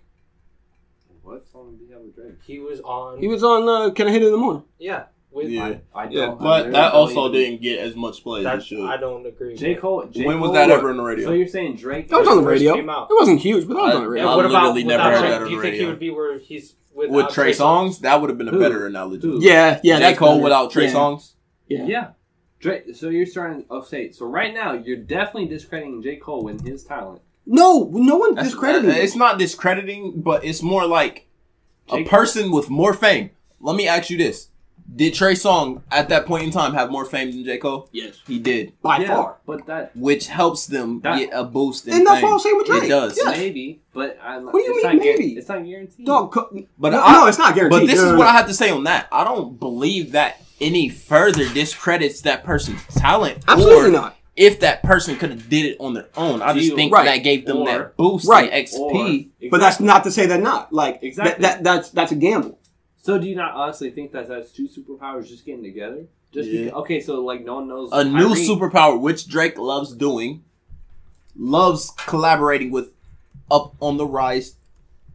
What 1.27 1.47
song 1.53 1.77
did 1.77 1.86
he 1.89 1.93
have 1.93 2.03
with 2.03 2.15
Drake? 2.15 2.35
He 2.47 2.59
was 2.61 2.81
on. 2.81 3.19
He 3.19 3.27
was 3.28 3.43
on 3.43 3.69
uh, 3.69 3.90
Can 3.90 4.07
I 4.09 4.11
Hit 4.12 4.23
It 4.23 4.27
in 4.27 4.32
the 4.32 4.39
Morning? 4.39 4.62
yeah. 4.78 5.05
With 5.32 5.51
Yeah. 5.51 5.74
I, 5.94 6.05
I 6.05 6.09
Yeah, 6.09 6.27
don't. 6.27 6.40
I 6.40 6.44
But 6.44 6.61
really 6.61 6.73
that 6.73 6.93
also 6.94 7.20
even- 7.28 7.32
didn't 7.32 7.62
get 7.62 7.78
as 7.81 7.94
much 7.97 8.23
play 8.23 8.47
as 8.47 8.62
it 8.62 8.66
should. 8.66 8.89
I 8.89 8.97
don't 8.97 9.27
agree. 9.27 9.55
J. 9.57 9.74
Cole. 9.74 10.07
J. 10.07 10.24
when 10.24 10.40
was 10.40 10.48
Cole- 10.48 10.55
that 10.55 10.70
ever 10.70 10.89
on 10.90 10.97
the 10.97 11.03
radio? 11.03 11.27
So 11.27 11.32
you're 11.32 11.48
saying 11.48 11.77
Drake? 11.77 12.09
That 12.09 12.20
was 12.20 12.28
on 12.28 12.36
the 12.39 12.43
first 12.43 12.61
radio. 12.61 12.74
came 12.77 12.89
out. 12.89 13.09
It 13.11 13.15
wasn't 13.19 13.40
huge, 13.40 13.66
but 13.69 13.74
that 13.74 13.82
was 13.82 13.93
I- 13.93 13.97
on 13.97 14.03
the 14.05 14.09
radio. 14.09 14.28
I 14.28 14.36
what 14.36 14.47
about 14.47 14.62
literally 14.74 14.85
never 14.85 15.03
heard 15.03 15.23
that 15.24 15.43
on 15.43 15.48
Do 15.48 15.51
you 15.51 15.57
the 15.57 15.62
think 15.62 15.74
he 15.74 15.86
would 15.86 15.98
be 15.98 16.11
where 16.11 16.39
he's 16.39 16.77
with 16.94 17.11
With 17.11 17.28
Trey 17.31 17.51
Songz, 17.53 17.98
that 18.01 18.19
would 18.20 18.31
have 18.31 18.39
been 18.39 18.48
a 18.48 18.53
Who? 18.53 18.59
better 18.61 18.86
analogy. 18.86 19.27
Who? 19.28 19.43
Yeah, 19.43 19.78
yeah. 19.82 19.97
J. 19.97 20.01
that's 20.01 20.19
Cole 20.19 20.35
better. 20.36 20.44
without 20.44 20.70
Trey 20.70 20.85
yeah. 20.86 20.93
Songs? 20.93 21.35
Yeah. 21.69 21.85
Yeah. 21.86 22.09
Drake, 22.61 22.85
so 22.94 23.11
you're 23.11 23.27
starting. 23.27 23.66
Oh, 23.69 23.82
say 23.82 24.12
so. 24.12 24.24
Right 24.24 24.55
now, 24.55 24.73
you're 24.73 24.97
definitely 24.97 25.48
discrediting 25.48 26.03
J. 26.03 26.16
Cole 26.16 26.48
and 26.48 26.59
his 26.66 26.82
talent. 26.85 27.20
No, 27.47 27.89
no 27.93 28.16
one 28.16 28.35
That's- 28.35 28.52
discredited. 28.52 28.90
uh, 28.90 28.94
It's 28.94 29.16
not 29.16 29.39
discrediting, 29.39 30.14
but 30.16 30.44
it's 30.44 30.62
more 30.62 30.86
like 30.86 31.27
a 31.90 31.98
Jake- 31.98 32.09
person 32.09 32.51
with 32.51 32.68
more 32.70 32.93
fame. 32.93 33.31
Let 33.60 33.77
me 33.77 33.86
ask 33.86 34.10
you 34.10 34.18
this: 34.18 34.48
Did 34.94 35.14
Trey 35.14 35.35
Song 35.35 35.82
at 35.90 36.09
that 36.10 36.27
point 36.27 36.44
in 36.44 36.51
time 36.51 36.74
have 36.74 36.90
more 36.90 37.05
fame 37.05 37.31
than 37.32 37.44
J 37.44 37.59
Cole? 37.59 37.89
Yes, 37.93 38.14
He 38.27 38.39
did, 38.39 38.73
by 38.82 38.98
Yeah, 38.98 39.09
far. 39.14 39.36
but 39.47 39.66
that 39.66 39.97
which 39.97 40.27
helps 40.28 40.66
them 40.66 41.01
That- 41.02 41.18
get 41.18 41.31
a 41.32 41.44
boost 41.44 41.86
in 41.89 41.94
And 41.94 42.06
that's 42.06 42.16
fame. 42.20 42.24
what 42.28 42.32
I'm 42.35 42.39
saying 42.40 42.56
with 42.56 42.66
Drake. 42.66 42.82
It 42.85 42.89
does. 42.89 43.18
Yeah. 43.24 43.31
maybe, 43.31 43.81
but 43.94 44.18
I'm, 44.24 44.44
What 44.47 44.52
do 44.52 44.59
you 44.60 44.74
it's 44.74 44.85
mean 44.85 44.97
not 44.97 45.02
guar- 45.02 45.18
maybe? 45.18 45.32
It's 45.36 45.48
not 45.48 45.64
guaranteed. 45.64 46.06
Dog, 46.06 46.32
co- 46.32 46.48
But 46.78 46.90
no, 46.93 47.01
I- 47.02 47.12
no, 47.12 47.27
it's 47.27 47.39
not 47.39 47.55
guaranteed. 47.55 47.81
But 47.81 47.86
this 47.86 47.97
No, 48.01 48.06
is 48.06 48.12
no, 48.12 48.18
what 48.18 48.24
no. 48.24 48.31
I 48.31 48.32
have 48.32 48.47
to 48.48 48.55
say 48.55 48.70
on 48.70 48.85
that. 48.85 49.06
I 49.10 49.24
don't 49.24 49.59
believe 49.59 50.12
that 50.12 50.40
any 50.60 50.89
further 50.89 51.48
discredits 51.52 52.20
that 52.23 52.44
person's 52.44 52.81
talent. 52.94 53.39
Absolutely 53.48 53.89
or 53.89 53.93
not. 53.93 54.16
If 54.36 54.60
that 54.60 54.82
person 54.82 55.16
could 55.16 55.30
have 55.30 55.48
did 55.48 55.64
it 55.64 55.76
on 55.80 55.94
their 55.94 56.08
own, 56.16 56.42
I 56.42 56.52
just 56.52 56.74
think 56.74 56.92
Right. 56.92 57.06
that 57.06 57.18
gave 57.24 57.46
them 57.46 57.58
Or- 57.58 57.64
that 57.66 57.96
boost 57.96 58.28
Right. 58.28 58.52
in 58.52 58.64
XP. 58.64 59.30
Or- 59.42 59.48
But 59.50 59.60
that's 59.60 59.80
not 59.80 60.04
to 60.04 60.10
say 60.10 60.26
they're 60.26 60.38
not. 60.38 60.72
Like 60.72 60.98
Exactly. 61.02 61.42
that, 61.42 61.62
that 61.62 61.64
that's 61.64 61.90
that's 61.90 62.12
a 62.12 62.16
gamble. 62.16 62.58
So 63.02 63.18
do 63.18 63.26
you 63.26 63.34
not 63.36 63.54
honestly 63.54 63.90
think 63.90 64.12
that 64.12 64.28
that's 64.28 64.50
two 64.50 64.68
superpowers 64.68 65.28
just 65.28 65.46
getting 65.46 65.62
together? 65.62 66.04
Just 66.34 66.50
Yeah. 66.50 66.64
because, 66.64 66.80
okay, 66.80 67.00
so 67.00 67.22
like 67.24 67.44
no 67.44 67.54
one 67.56 67.68
knows 67.68 67.88
a 67.92 68.04
new 68.04 68.34
superpower, 68.34 69.00
which 69.00 69.26
Drake 69.26 69.58
loves 69.58 69.94
doing, 69.94 70.42
loves 71.38 71.92
collaborating 71.96 72.70
with 72.70 72.92
up 73.50 73.74
on 73.80 73.96
the 73.96 74.06
rise 74.06 74.54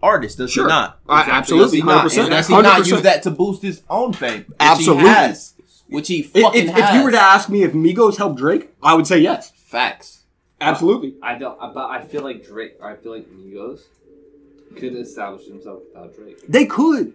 artists. 0.02 0.38
Does 0.38 0.52
Sure. 0.52 0.64
he 0.66 0.70
not? 0.70 0.98
I- 1.08 1.22
absolutely, 1.30 1.66
Does 1.66 1.74
he 1.74 1.82
not? 1.82 2.06
100%. 2.06 2.30
Does 2.32 2.48
he 2.48 2.54
not 2.54 2.64
100%. 2.66 2.88
use 2.88 3.02
that 3.04 3.24
to 3.24 3.30
boost 3.32 3.62
his 3.62 3.82
own 3.90 4.14
fame? 4.14 4.46
Which 4.48 4.58
Absolutely. 4.60 5.04
He 5.92 5.96
has, 5.96 6.00
which 6.00 6.08
he 6.08 6.24
fucking 6.24 6.64
if, 6.64 6.70
has. 6.72 6.90
if 6.90 6.96
you 6.96 7.04
were 7.04 7.12
to 7.12 7.22
ask 7.22 7.50
me 7.50 7.64
if 7.64 7.74
Migos 7.74 8.18
helped 8.18 8.38
Drake, 8.38 8.70
I 8.82 8.94
would 8.96 9.06
say 9.06 9.20
yes. 9.20 9.52
Facts. 9.52 10.24
Absolutely. 10.60 11.16
I 11.22 11.38
don't, 11.38 11.58
but 11.74 11.90
I 11.90 12.02
feel 12.04 12.22
like 12.22 12.46
Drake. 12.46 12.74
I 12.84 12.96
feel 12.96 13.12
like 13.14 13.28
Migos 13.30 13.82
could 14.78 14.96
establish 14.96 15.48
themselves 15.48 15.84
without 15.94 16.16
Drake. 16.16 16.38
They 16.48 16.66
could. 16.66 17.14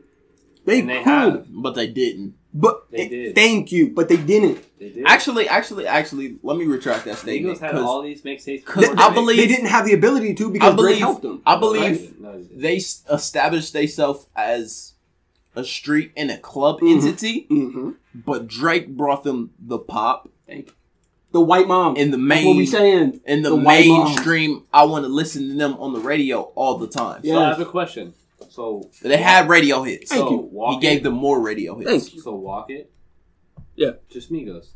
They 0.64 0.80
And 0.80 0.90
they 0.90 0.98
could. 0.98 1.06
have. 1.06 1.46
But 1.48 1.74
they 1.74 1.86
didn't. 1.86 2.34
But 2.52 2.90
They 2.90 3.02
it- 3.02 3.08
did. 3.10 3.34
thank 3.34 3.70
you. 3.70 3.90
But 3.90 4.08
they 4.08 4.16
didn't. 4.16 4.64
They 4.80 4.88
did. 4.90 5.04
Actually, 5.06 5.46
actually, 5.48 5.86
actually, 5.86 6.38
let 6.42 6.56
me 6.56 6.64
retract 6.64 7.04
that 7.04 7.18
statement. 7.18 7.56
Migos 7.56 7.60
had 7.60 7.72
'cause 7.72 7.82
all 7.84 8.02
these 8.02 8.22
mixtapes. 8.22 8.64
I 8.98 9.12
believe- 9.14 9.36
They 9.36 9.46
didn't 9.46 9.66
have 9.66 9.84
the 9.86 9.92
ability 9.92 10.34
to 10.34 10.50
because 10.50 10.72
I 10.72 10.74
believe- 10.74 10.88
Drake 10.94 11.00
helped 11.00 11.22
them. 11.22 11.42
I 11.46 11.56
believe 11.56 11.82
Right? 11.82 12.20
No, 12.20 12.32
they 12.32 12.38
didn't. 12.42 12.60
they 12.60 12.76
s- 12.76 13.04
established 13.12 13.72
themselves 13.74 14.26
as 14.34 14.94
a 15.56 15.64
street 15.64 16.12
and 16.16 16.30
a 16.30 16.38
club 16.38 16.80
Mhm. 16.80 16.90
entity, 17.06 17.46
hmm 17.48 17.90
but 18.14 18.46
Drake 18.46 18.88
brought 18.96 19.24
them 19.24 19.50
the 19.58 19.78
pop 19.78 20.28
The 21.32 21.40
white 21.40 21.66
mom. 21.68 21.96
in 21.96 22.10
the 22.12 22.16
That's 22.16 22.44
what 22.46 22.56
we 22.56 22.64
saying. 22.66 23.20
in 23.26 23.42
the, 23.42 23.50
The 23.50 23.56
mainstream. 23.56 24.64
I 24.72 24.84
want 24.84 25.04
to 25.04 25.08
listen 25.10 25.48
to 25.48 25.54
them 25.54 25.74
on 25.78 25.92
the 25.92 26.00
radio 26.00 26.42
all 26.54 26.78
the 26.78 26.86
time. 26.86 27.22
So 27.24 27.38
I 27.38 27.48
have 27.48 27.60
a 27.60 27.64
question. 27.66 28.14
So 28.48 28.88
They 29.02 29.16
had 29.18 29.48
radio 29.48 29.82
hits. 29.82 30.10
Thank 30.10 30.28
so 30.28 30.30
you. 30.30 30.36
Walk 30.38 30.70
He 30.72 30.78
It- 30.78 30.90
gave 30.94 31.02
them 31.02 31.14
more 31.14 31.40
radio 31.40 31.76
hits. 31.76 31.90
Thank 31.90 32.14
you. 32.14 32.20
So 32.22 32.34
walk 32.34 32.70
it. 32.70 32.90
Yeah. 33.74 33.92
Just 34.08 34.30
me 34.30 34.44
Migos. 34.46 34.68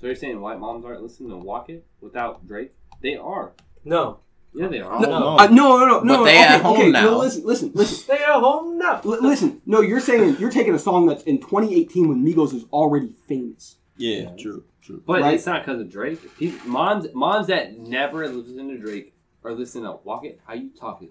So 0.00 0.06
you're 0.06 0.16
saying 0.16 0.40
white 0.40 0.58
moms 0.58 0.84
aren't 0.84 1.02
listening 1.02 1.30
to 1.30 1.36
Walk 1.36 1.68
It 1.70 1.84
without 2.00 2.46
Drake? 2.46 2.72
They 3.00 3.16
are. 3.16 3.52
No, 3.84 4.18
Yeah, 4.58 4.66
they 4.68 4.80
are. 4.80 4.92
I 4.92 5.00
don't 5.02 5.10
No. 5.10 5.36
Uh, 5.38 5.46
no, 5.46 5.78
no, 5.78 5.86
no, 5.86 6.00
no. 6.00 6.16
But 6.18 6.24
they 6.24 6.30
okay, 6.32 6.42
at 6.44 6.60
home 6.62 6.76
okay, 6.78 6.90
now. 6.90 7.04
No, 7.04 7.18
listen, 7.18 7.44
listen, 7.46 7.70
listen. 7.74 8.04
they 8.08 8.22
at 8.24 8.40
home 8.40 8.76
now. 8.78 9.00
L- 9.04 9.22
listen, 9.22 9.62
no, 9.66 9.80
you're 9.80 10.00
saying 10.00 10.36
you're 10.40 10.50
taking 10.50 10.74
a 10.74 10.78
song 10.78 11.06
that's 11.06 11.22
in 11.22 11.38
2018 11.38 12.08
when 12.08 12.24
Migos 12.24 12.52
is 12.54 12.64
already 12.72 13.14
famous. 13.28 13.76
yeah, 13.96 14.30
true, 14.36 14.64
true. 14.82 15.02
But 15.06 15.22
Right. 15.22 15.34
it's 15.34 15.46
not 15.46 15.64
because 15.64 15.80
of 15.80 15.90
Drake. 15.90 16.18
He, 16.38 16.54
moms, 16.66 17.06
moms 17.14 17.46
that 17.46 17.78
never 17.78 18.28
listen 18.28 18.68
to 18.68 18.78
Drake 18.78 19.14
are 19.44 19.52
listening 19.52 19.84
to 19.84 19.98
Walk 20.04 20.24
It. 20.24 20.40
How 20.46 20.54
you 20.54 20.70
talking? 20.78 21.10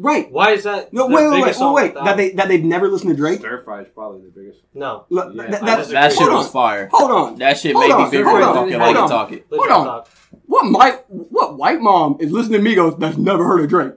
Right. 0.00 0.30
Why 0.30 0.52
is 0.52 0.62
that? 0.62 0.92
No, 0.92 1.06
wait, 1.08 1.28
wait, 1.28 1.42
wait, 1.42 1.54
song 1.56 1.74
wait, 1.74 1.92
wait. 1.94 2.04
That 2.04 2.16
they 2.16 2.30
that 2.32 2.46
they've 2.46 2.64
never 2.64 2.86
listened 2.88 3.10
to 3.10 3.16
Drake. 3.16 3.40
Stir 3.40 3.62
Fry 3.64 3.80
is 3.82 3.88
probably 3.92 4.20
the 4.22 4.28
biggest. 4.30 4.60
No, 4.72 5.06
Look, 5.10 5.34
Yeah, 5.34 5.46
that, 5.50 5.60
that. 5.64 5.88
That 5.88 6.12
shit 6.12 6.20
was 6.30 6.46
on, 6.46 6.52
fire. 6.52 6.88
hold 6.92 7.10
on. 7.10 7.34
That 7.38 7.58
shit 7.58 7.74
Hold 7.74 7.88
made 7.88 8.04
me 8.04 8.10
bigger 8.10 8.24
hold 8.28 8.36
than 8.42 8.48
on, 8.48 8.54
talking 8.54 8.78
like 8.78 8.96
on. 8.96 9.08
talk 9.08 9.32
it. 9.32 9.46
Hold 9.50 9.70
on. 9.70 10.04
What 10.46 10.70
white 10.72 11.04
what 11.10 11.56
white 11.58 11.80
mom 11.80 12.16
is 12.20 12.30
listening 12.30 12.62
to 12.62 12.70
Migos 12.70 12.98
that's 13.00 13.16
never 13.16 13.44
heard 13.44 13.60
of 13.64 13.68
Drake? 13.68 13.94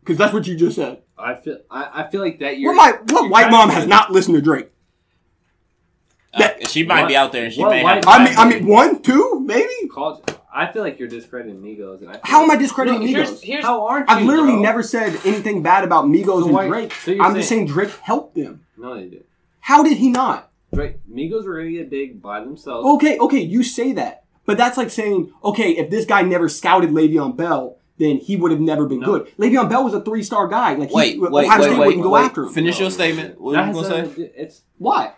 Because 0.00 0.18
that's 0.18 0.32
what 0.32 0.46
you 0.48 0.56
just 0.56 0.74
said. 0.74 1.02
I 1.16 1.34
feel. 1.36 1.58
I, 1.70 2.02
I 2.02 2.10
feel 2.10 2.20
like 2.20 2.40
that. 2.40 2.58
You're, 2.58 2.74
What 2.74 2.76
my 3.08 3.14
what 3.14 3.22
you're 3.22 3.30
white 3.30 3.50
mom 3.50 3.70
has 3.70 3.86
not 3.86 4.10
listened 4.10 4.34
to 4.36 4.42
Drake? 4.42 4.70
Uh, 6.34 6.48
she 6.68 6.84
might 6.84 7.02
What- 7.02 7.08
be 7.08 7.16
out 7.16 7.32
there 7.32 7.44
and 7.44 7.52
she 7.52 7.60
what 7.60 7.70
may 7.70 7.82
have. 7.84 8.04
I 8.06 8.24
mean, 8.24 8.34
I 8.36 8.48
mean, 8.48 8.66
one, 8.66 9.02
two, 9.02 9.40
maybe. 9.44 9.88
Called, 9.88 10.37
I 10.58 10.72
feel 10.72 10.82
like 10.82 10.98
you're 10.98 11.08
discrediting 11.08 11.60
Migos. 11.62 12.00
And 12.00 12.08
I 12.10 12.12
feel 12.14 12.20
How 12.24 12.42
am 12.42 12.50
I 12.50 12.56
discrediting 12.56 13.00
No, 13.00 13.06
here's, 13.06 13.30
Migos? 13.30 13.40
here's 13.42 13.64
How 13.64 13.86
aren't 13.86 14.08
you? 14.10 14.16
I've 14.16 14.24
literally 14.24 14.52
bro? 14.54 14.62
never 14.62 14.82
said 14.82 15.16
anything 15.24 15.62
bad 15.62 15.84
about 15.84 16.06
Migos 16.06 16.40
So 16.40 16.44
and 16.46 16.52
why- 16.54 16.66
Drake. 16.68 16.92
so 16.92 17.12
you're 17.12 17.24
I'm 17.24 17.34
just 17.36 17.48
saying- 17.48 17.68
saying 17.68 17.72
Drake 17.74 17.90
helped 18.02 18.34
them. 18.34 18.60
No, 18.76 18.94
they 18.96 19.06
did. 19.08 19.24
How 19.60 19.82
did 19.84 19.98
he 19.98 20.08
not? 20.10 20.50
Drake, 20.74 20.96
Migos 21.10 21.44
were 21.46 21.56
gonna 21.58 21.70
get 21.70 21.88
big 21.90 22.20
by 22.20 22.40
themselves. 22.40 22.86
Okay, 22.96 23.18
okay, 23.18 23.38
you 23.40 23.62
say 23.62 23.92
that. 23.92 24.24
But 24.46 24.56
that's 24.58 24.76
like 24.76 24.90
saying, 24.90 25.30
okay, 25.44 25.70
if 25.76 25.90
this 25.90 26.04
guy 26.06 26.22
never 26.22 26.48
scouted 26.48 26.90
Le'Veon 26.90 27.36
Bell, 27.36 27.76
then 27.98 28.16
he 28.18 28.36
would 28.36 28.50
have 28.52 28.60
never 28.60 28.86
been 28.86 29.00
No. 29.00 29.06
good. 29.18 29.36
Le'Veon 29.38 29.68
Bell 29.68 29.82
was 29.84 29.92
a 29.94 30.00
three 30.00 30.22
star 30.22 30.46
guy. 30.48 30.74
Like, 30.74 30.92
Wait, 30.92 31.14
he, 31.14 31.18
wait, 31.20 31.46
Ohio 31.46 31.58
wait, 31.60 31.64
State 31.66 31.78
wait, 31.78 31.86
wouldn't 31.86 32.02
go 32.04 32.10
wait. 32.10 32.20
after 32.22 32.44
him. 32.44 32.52
Finish 32.52 32.76
No. 32.78 32.82
your 32.84 32.90
statement. 32.92 33.40
What 33.40 33.52
That 33.54 33.60
were 33.62 33.66
you 33.66 33.72
gonna 33.74 33.86
say? 33.88 34.00
nothing 34.02 34.14
to 34.14 34.20
do- 34.22 34.30
It's 34.36 34.60
Why? 34.78 35.12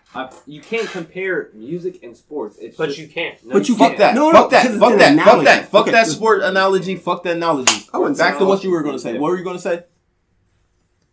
You 0.47 0.61
can't 0.62 0.89
compare 0.89 1.51
music 1.55 2.02
and 2.02 2.16
sports. 2.16 2.57
It's 2.59 2.77
But 2.78 2.86
just- 2.86 2.98
you 2.98 3.09
can't. 3.09 3.36
no, 3.44 3.52
But 3.52 3.69
you 3.69 3.77
Fuck 3.77 3.89
can't- 3.89 3.98
that. 3.98 4.15
No, 4.15 4.31
no, 4.31 4.40
fuck 4.43 4.51
that. 4.51 4.62
because 4.62 4.77
it's 4.77 4.82
Fuck 4.82 4.93
an 4.94 4.98
that. 5.16 5.24
Fuck 5.27 5.44
that. 5.44 5.70
Fuck 5.70 5.82
Okay. 5.82 5.90
that 5.93 6.07
sport 6.07 6.43
analogy. 6.43 6.97
Fuck 6.97 7.23
that 7.24 7.36
analogy. 7.36 7.86
I 7.93 7.98
wouldn't 7.98 8.16
Back 8.16 8.35
say 8.35 8.39
to 8.40 8.44
what 8.47 8.65
you 8.65 8.70
were 8.70 8.82
gonna 8.82 8.98
say. 8.98 9.19
What 9.19 9.31
were 9.31 9.36
you 9.36 9.44
gonna 9.44 9.59
say? 9.59 9.85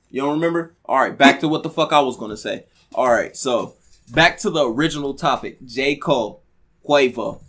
You 0.09 0.21
don't 0.21 0.35
remember? 0.35 0.73
All 0.85 0.97
right. 0.97 1.17
Back 1.17 1.41
to 1.41 1.49
what 1.49 1.63
the 1.63 1.69
fuck 1.69 1.91
I 1.91 1.99
was 1.99 2.15
gonna 2.15 2.37
say. 2.37 2.63
All 2.95 3.09
right. 3.11 3.35
So 3.35 3.73
back 4.13 4.37
to 4.39 4.49
the 4.49 4.65
original 4.65 5.13
topic. 5.13 5.57
J 5.65 5.95
Cole, 5.97 6.41
Quavo. 6.87 7.41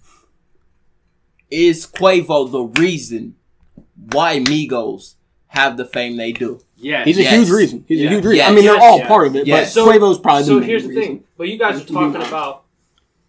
Is 1.51 1.87
Quavo 1.87 2.51
the 2.51 2.81
reason 2.81 3.37
why 4.13 4.39
Migos 4.41 5.15
have 5.49 5.77
the 5.77 5.85
fame 5.85 6.17
they 6.17 6.33
do? 6.33 6.61
Yeah, 6.77 7.05
He's 7.05 7.19
a 7.19 7.23
Yes. 7.23 7.35
huge 7.35 7.51
reason. 7.51 7.85
He's 7.89 8.01
Yeah. 8.01 8.07
a 8.09 8.11
huge 8.13 8.25
reason. 8.25 8.37
Yes. 8.37 8.51
I 8.51 8.55
mean, 8.55 8.65
they're 8.65 8.75
Yes. 8.75 8.83
all 8.83 8.99
Yes. 8.99 9.09
part 9.09 9.27
of 9.27 9.37
it, 9.37 9.47
Yes. 9.47 9.75
but 9.75 9.81
So- 9.81 9.87
Quavo's 9.91 10.19
probably 10.19 10.45
So 10.45 10.55
the 10.55 10.61
main 10.61 10.69
here's 10.69 10.83
the 10.83 10.89
reason. 10.91 11.03
thing. 11.03 11.25
But 11.37 11.49
you 11.49 11.59
guys 11.59 11.81
are 11.81 11.85
talking 11.93 12.23
about 12.23 12.63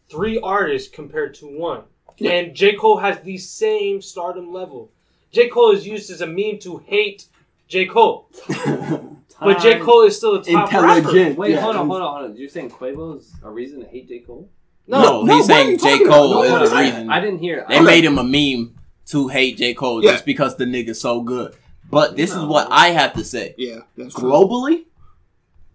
three 0.10 0.40
artists 0.40 0.88
compared 0.94 1.34
to 1.36 1.46
one. 1.48 1.82
Yeah. 2.18 2.32
And 2.32 2.56
J. 2.56 2.74
Cole 2.74 2.98
has 2.98 3.20
the 3.22 3.38
same 3.38 4.02
stardom 4.02 4.52
level. 4.54 4.92
J. 5.32 5.48
Cole 5.48 5.72
is 5.72 5.88
used 5.88 6.12
as 6.12 6.22
a 6.22 6.28
meme 6.28 6.58
to 6.60 6.82
hate 6.86 7.26
J. 7.68 7.86
Cole. 7.86 8.28
But 9.42 9.62
J. 9.62 9.80
Cole 9.80 10.02
is 10.02 10.18
still 10.18 10.36
a 10.36 10.44
top 10.44 10.70
rapper. 10.74 11.34
Wait, 11.38 11.52
Yeah. 11.52 11.62
hold 11.62 11.78
on, 11.78 11.88
hold 11.88 12.02
on, 12.02 12.14
hold 12.20 12.32
on. 12.32 12.36
You're 12.38 12.50
saying 12.50 12.72
Quavo's 12.72 13.32
a 13.42 13.50
reason 13.50 13.80
to 13.80 13.88
hate 13.88 14.10
J. 14.10 14.20
Cole? 14.20 14.50
No, 14.86 15.22
no, 15.24 15.38
he's 15.38 15.46
saying 15.46 15.78
J 15.78 16.00
Cole? 16.00 16.30
No, 16.30 16.44
is 16.44 16.52
what 16.52 16.58
the 16.58 16.64
is 16.66 16.72
that? 16.72 16.82
reason. 16.82 17.10
I 17.10 17.22
didn't 17.22 17.40
hear. 17.40 17.66
They 17.70 17.80
made 17.80 18.04
him 18.04 18.18
a 18.18 18.24
meme 18.24 18.76
to 19.10 19.28
hate 19.28 19.58
J. 19.58 19.74
Cole 19.74 20.04
Yeah. 20.04 20.12
just 20.12 20.26
because 20.26 20.56
the 20.56 20.66
nigga's 20.66 21.02
so 21.02 21.22
good. 21.22 21.56
But 21.90 22.16
this 22.16 22.32
is 22.32 22.44
what 22.44 22.68
I 22.70 22.90
have 22.90 23.14
to 23.14 23.24
say. 23.24 23.56
Yeah, 23.58 23.80
that's 23.98 24.14
true. 24.14 24.30
Globally, 24.30 24.86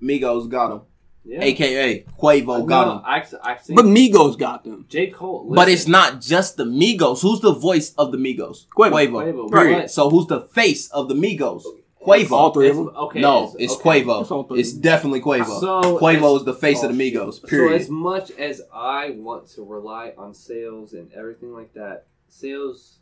Migos 0.00 0.48
got 0.48 0.72
him. 0.72 0.80
Yeah. 1.26 1.40
AKA 1.42 2.04
Quavo 2.20 2.66
got 2.66 2.86
no, 2.86 2.92
him. 2.96 3.02
I, 3.04 3.24
I 3.42 3.54
think 3.54 3.76
But 3.76 3.86
Migos 3.86 4.38
got 4.38 4.62
them. 4.62 4.84
J. 4.88 5.06
Cole. 5.08 5.50
But 5.54 5.70
it's 5.70 5.88
not 5.88 6.20
just 6.20 6.58
the 6.58 6.64
Migos. 6.64 7.22
Who's 7.22 7.40
the 7.40 7.54
voice 7.54 7.94
of 7.94 8.12
the 8.12 8.18
Migos? 8.18 8.66
Quavo. 8.68 8.90
Quavo, 9.08 9.50
Period. 9.50 9.80
but- 9.82 9.90
So 9.90 10.10
who's 10.10 10.26
the 10.26 10.42
face 10.42 10.88
of 10.90 11.08
the 11.08 11.14
Migos? 11.14 11.60
it's- 11.60 11.80
Quavo. 12.04 12.32
All 12.32 12.52
three 12.52 12.68
of 12.68 12.76
them? 12.76 12.90
Okay. 12.94 13.20
no, 13.22 13.44
it's. 13.44 13.54
It's 13.58 13.72
all 13.72 13.80
Quavo. 13.80 14.48
three. 14.48 14.60
It's 14.60 14.74
definitely 14.74 15.22
Quavo. 15.22 15.60
So 15.60 15.98
Quavo 15.98 16.36
is 16.36 16.44
the 16.44 16.52
face 16.52 16.80
oh, 16.82 16.90
of 16.90 16.96
the 16.96 17.02
oh, 17.02 17.08
shit. 17.08 17.14
Migos. 17.14 17.48
So 17.48 17.72
as 17.72 17.88
much 17.88 18.30
as 18.32 18.60
I 18.72 19.10
want 19.16 19.48
to 19.52 19.64
rely 19.64 20.12
on 20.18 20.34
sales 20.34 20.92
and 20.92 21.10
everything 21.14 21.54
like 21.54 21.72
that, 21.72 22.04
sales 22.28 22.98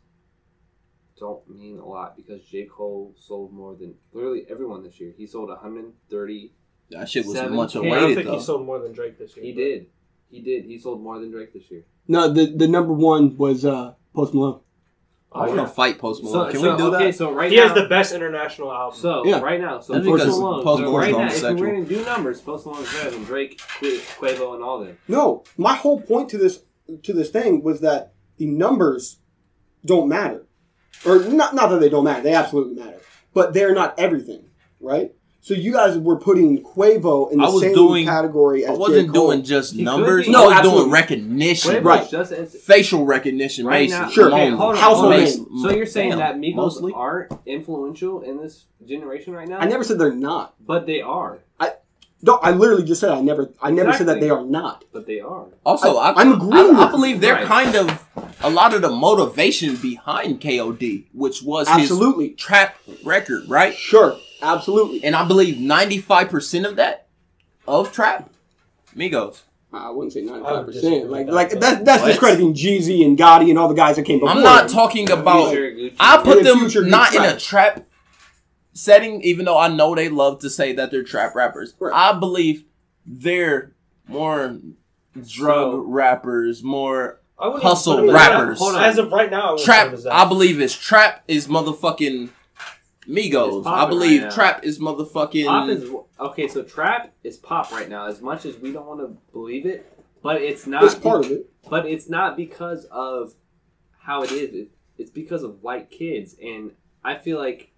don't 1.23 1.49
mean 1.49 1.79
a 1.79 1.85
lot 1.85 2.15
because 2.17 2.41
J. 2.43 2.65
Cole 2.65 3.15
sold 3.17 3.53
more 3.53 3.75
than 3.75 3.95
literally 4.11 4.43
everyone 4.49 4.83
this 4.83 4.99
year. 4.99 5.13
He 5.17 5.25
sold 5.25 5.47
130. 5.49 6.51
that 6.91 7.09
shit 7.09 7.25
was 7.25 7.35
Seven 7.35 7.55
much 7.55 7.73
K. 7.73 7.79
I 7.79 7.81
don't 7.83 7.91
awaited 7.91 8.15
think 8.15 8.27
though. 8.27 8.37
he 8.37 8.43
sold 8.43 8.65
more 8.65 8.79
than 8.79 8.91
Drake 8.91 9.17
this 9.17 9.35
year. 9.35 9.45
He 9.45 9.51
but- 9.53 9.57
did. 9.57 9.85
He 10.29 10.41
did. 10.41 10.65
He 10.65 10.77
sold 10.79 11.01
more 11.01 11.19
than 11.19 11.29
Drake 11.31 11.53
this 11.53 11.69
year. 11.71 11.83
No, 12.07 12.27
the 12.31 12.47
the 12.47 12.67
number 12.67 12.91
one 12.91 13.37
was 13.37 13.63
uh, 13.65 13.93
Post 14.15 14.33
Malone. 14.33 14.59
I 15.31 15.47
want 15.47 15.59
to 15.61 15.67
fight 15.67 15.97
Post 15.99 16.23
Malone. 16.23 16.47
So, 16.47 16.51
Can 16.51 16.59
so, 16.61 16.71
we 16.71 16.77
do 16.77 16.95
okay, 16.95 17.05
that? 17.07 17.15
so 17.15 17.31
right 17.33 17.49
He 17.51 17.57
now, 17.57 17.67
has 17.69 17.73
the 17.81 17.87
best 17.87 18.13
international 18.13 18.71
album. 18.71 18.99
So 18.99 19.25
Yeah. 19.25 19.39
right 19.41 19.59
now, 19.61 19.79
so 19.79 19.93
That's 19.93 20.05
Post 20.05 20.25
Malone. 20.27 20.63
Post 20.63 20.79
so 20.79 20.85
Malone's 20.85 21.03
right 21.03 21.11
now, 21.11 21.17
if 21.25 21.41
homosexual. 21.41 21.55
we're 21.55 21.73
gonna 21.73 21.85
do 21.85 22.03
numbers, 22.05 22.41
Post 22.41 22.65
Malone 22.65 22.83
is 22.83 22.93
better 22.93 23.11
than 23.11 23.23
Drake, 23.23 23.59
Qu- 23.79 23.99
Quavo, 24.19 24.53
and 24.55 24.63
all 24.63 24.79
them. 24.83 24.97
No, 25.07 25.43
my 25.57 25.75
whole 25.75 26.01
point 26.01 26.29
to 26.29 26.37
this 26.37 26.63
to 27.03 27.13
this 27.13 27.29
thing 27.29 27.63
was 27.63 27.79
that 27.81 28.13
the 28.37 28.45
numbers 28.47 29.19
don't 29.85 30.07
matter, 30.09 30.45
or 31.05 31.19
not 31.19 31.53
not 31.55 31.69
that 31.69 31.79
they 31.79 31.89
don't 31.89 32.03
matter. 32.03 32.21
They 32.23 32.33
absolutely 32.33 32.75
matter, 32.81 32.99
but 33.33 33.53
they're 33.53 33.73
not 33.73 33.97
everything, 33.99 34.45
right? 34.79 35.13
So 35.41 35.53
you 35.53 35.73
guys 35.73 35.97
were 35.97 36.15
putting 36.15 36.63
Quavo 36.63 37.29
in 37.29 37.39
the 37.39 37.43
I 37.43 37.49
was 37.49 37.61
same 37.63 37.73
doing- 37.73 38.05
category 38.05 38.65
I 38.65 38.71
as 38.71 38.77
wasn't 38.77 39.07
J. 39.07 39.13
Cole. 39.13 39.27
doing 39.27 39.43
just 39.43 39.73
He 39.73 39.83
numbers. 39.83 40.25
be. 40.25 40.29
I 40.29 40.31
No, 40.39 40.45
was 40.45 40.53
absolutely. 40.53 40.81
doing 40.83 40.91
recognition. 40.93 41.71
Quavo's 41.73 41.83
Right. 41.83 42.09
just 42.09 42.31
as 42.31 42.55
Facial 42.55 43.05
recognition. 43.05 43.65
right 43.65 43.89
basically. 43.89 44.05
now. 44.05 44.09
Sure. 44.11 44.27
Okay, 44.31 44.49
hold 44.51 44.61
on. 44.75 44.75
Household 44.77 45.13
hold 45.15 45.27
on. 45.27 45.29
name. 45.51 45.61
So 45.63 45.71
you're 45.71 45.85
saying 45.85 46.11
Damn, 46.11 46.19
that 46.19 46.35
Migos 46.37 46.55
mostly. 46.55 46.93
aren't 46.95 47.33
influential 47.45 48.21
in 48.21 48.37
this 48.37 48.67
generation 48.87 49.33
right 49.33 49.47
now? 49.49 49.57
I 49.59 49.65
never 49.65 49.83
said 49.83 49.99
they're 49.99 50.15
not. 50.15 50.53
But 50.65 50.85
they 50.85 51.01
are. 51.01 51.39
No, 52.25 52.35
I 52.41 52.51
literally 52.51 52.85
just 52.85 53.01
said 53.01 53.11
I 53.11 53.19
never. 53.19 53.51
I 53.61 53.69
never 53.69 53.91
said 53.91 54.07
that 54.07 54.21
they 54.21 54.29
are 54.29 54.43
not. 54.45 54.85
But 54.93 55.05
they 55.05 55.19
are. 55.19 55.47
Also, 55.65 55.97
I, 55.97 56.11
I- 56.11 56.21
I'm 56.21 56.31
agreeing 56.31 56.73
I, 56.75 56.79
I 56.79 56.83
with 56.85 56.91
believe 56.91 57.19
they're 57.19 57.33
Right. 57.35 57.45
kind 57.45 57.75
of 57.75 58.07
a 58.41 58.49
lot 58.49 58.73
of 58.73 58.81
the 58.81 58.89
motivation 58.89 59.75
behind 59.75 60.39
KOD, 60.39 61.05
which 61.13 61.43
was 61.43 61.67
Absolutely, 61.67 62.29
his 62.29 62.37
trap 62.37 62.75
record, 63.03 63.43
right? 63.49 63.75
sure, 63.75 64.17
absolutely. 64.41 65.03
And 65.03 65.15
I 65.17 65.27
believe 65.27 65.59
ninety 65.59 65.97
five 65.97 66.29
percent 66.29 66.65
of 66.65 66.77
that 66.77 67.07
of 67.67 67.91
trap, 67.91 68.29
Migos. 68.95 69.41
I 69.73 69.89
wouldn't 69.89 70.13
say 70.13 70.21
I 70.21 70.25
ninety 70.25 70.41
would 70.43 70.49
five 70.49 70.65
disagree 70.67 70.89
percent. 70.99 71.11
Like, 71.11 71.27
like 71.27 71.49
but- 71.49 71.59
that, 71.61 71.83
that's 71.85 72.01
What? 72.03 72.07
discrediting 72.09 72.53
Jeezy 72.53 73.05
and 73.05 73.17
Gotti 73.17 73.49
and 73.49 73.57
all 73.59 73.67
the 73.67 73.73
guys 73.75 73.95
that 73.97 74.03
came 74.03 74.19
before. 74.19 74.29
I'm 74.35 74.43
not 74.43 74.67
them. 74.67 74.73
talking 74.75 75.09
about. 75.11 75.49
Future, 75.49 75.71
Gucci. 75.71 75.95
I 75.99 76.17
put 76.23 76.37
And 76.37 76.45
them 76.45 76.59
Future 76.59 76.85
not 76.85 77.11
gets 77.11 77.25
in 77.25 77.35
a 77.35 77.39
trap. 77.39 77.83
Trap 78.73 78.77
setting, 78.77 79.21
even 79.21 79.45
though 79.45 79.57
I 79.57 79.67
know 79.67 79.95
they 79.95 80.09
love 80.09 80.39
to 80.39 80.49
say 80.49 80.73
that 80.73 80.91
they're 80.91 81.03
trap 81.03 81.35
rappers. 81.35 81.73
Right. 81.79 81.93
I 81.93 82.17
believe 82.19 82.65
they're 83.05 83.73
more 84.07 84.57
drug 85.15 85.71
So- 85.73 85.77
rappers, 85.79 86.63
more 86.63 87.19
I 87.39 87.59
Hustle 87.59 87.93
even 87.93 88.05
put 88.05 88.09
him 88.09 88.15
as 88.15 88.29
rappers. 88.29 88.59
that. 88.59 88.63
Hold 88.63 88.75
on. 88.75 88.83
As 88.83 88.97
of 88.97 89.11
right 89.11 89.31
now, 89.31 89.55
I 89.55 89.63
trap. 89.63 89.93
him. 89.93 89.99
I 90.11 90.25
believe 90.25 90.61
is 90.61 90.75
trap 90.77 91.23
is 91.27 91.47
motherfucking 91.47 92.29
Migos. 93.07 93.57
It's 93.59 93.67
I 93.67 93.85
believe 93.89 94.23
right 94.23 94.31
trap 94.31 94.63
is 94.63 94.79
motherfucking. 94.79 95.45
Pop 95.45 95.69
is 95.69 95.89
okay. 96.19 96.47
So 96.47 96.63
trap 96.63 97.11
is 97.23 97.35
pop 97.37 97.71
right 97.71 97.89
now. 97.89 98.07
As 98.07 98.21
much 98.21 98.45
as 98.45 98.57
we 98.59 98.71
don't 98.71 98.85
want 98.85 99.01
to 99.01 99.17
believe 99.33 99.65
it, 99.65 99.91
but 100.21 100.41
it's 100.41 100.65
not. 100.67 100.83
It's 100.83 100.95
part 100.95 101.25
of 101.25 101.31
it. 101.31 101.49
But 101.69 101.85
it's 101.85 102.07
not 102.07 102.37
because 102.37 102.85
of 102.91 103.33
how 103.99 104.23
it 104.23 104.31
is. 104.31 104.67
It's 104.97 105.11
because 105.11 105.43
of 105.43 105.61
white 105.63 105.89
kids, 105.91 106.35
and 106.41 106.71
I 107.03 107.15
feel 107.15 107.37
like 107.39 107.72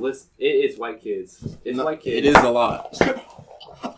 listen, 0.00 0.28
it, 0.38 0.46
it's 0.46 0.78
white 0.78 1.00
kids. 1.02 1.56
It's 1.64 1.76
No, 1.76 1.84
white 1.84 2.00
kids. 2.00 2.16
It 2.16 2.24
is 2.26 2.36
a 2.36 2.50
lot. 2.50 2.96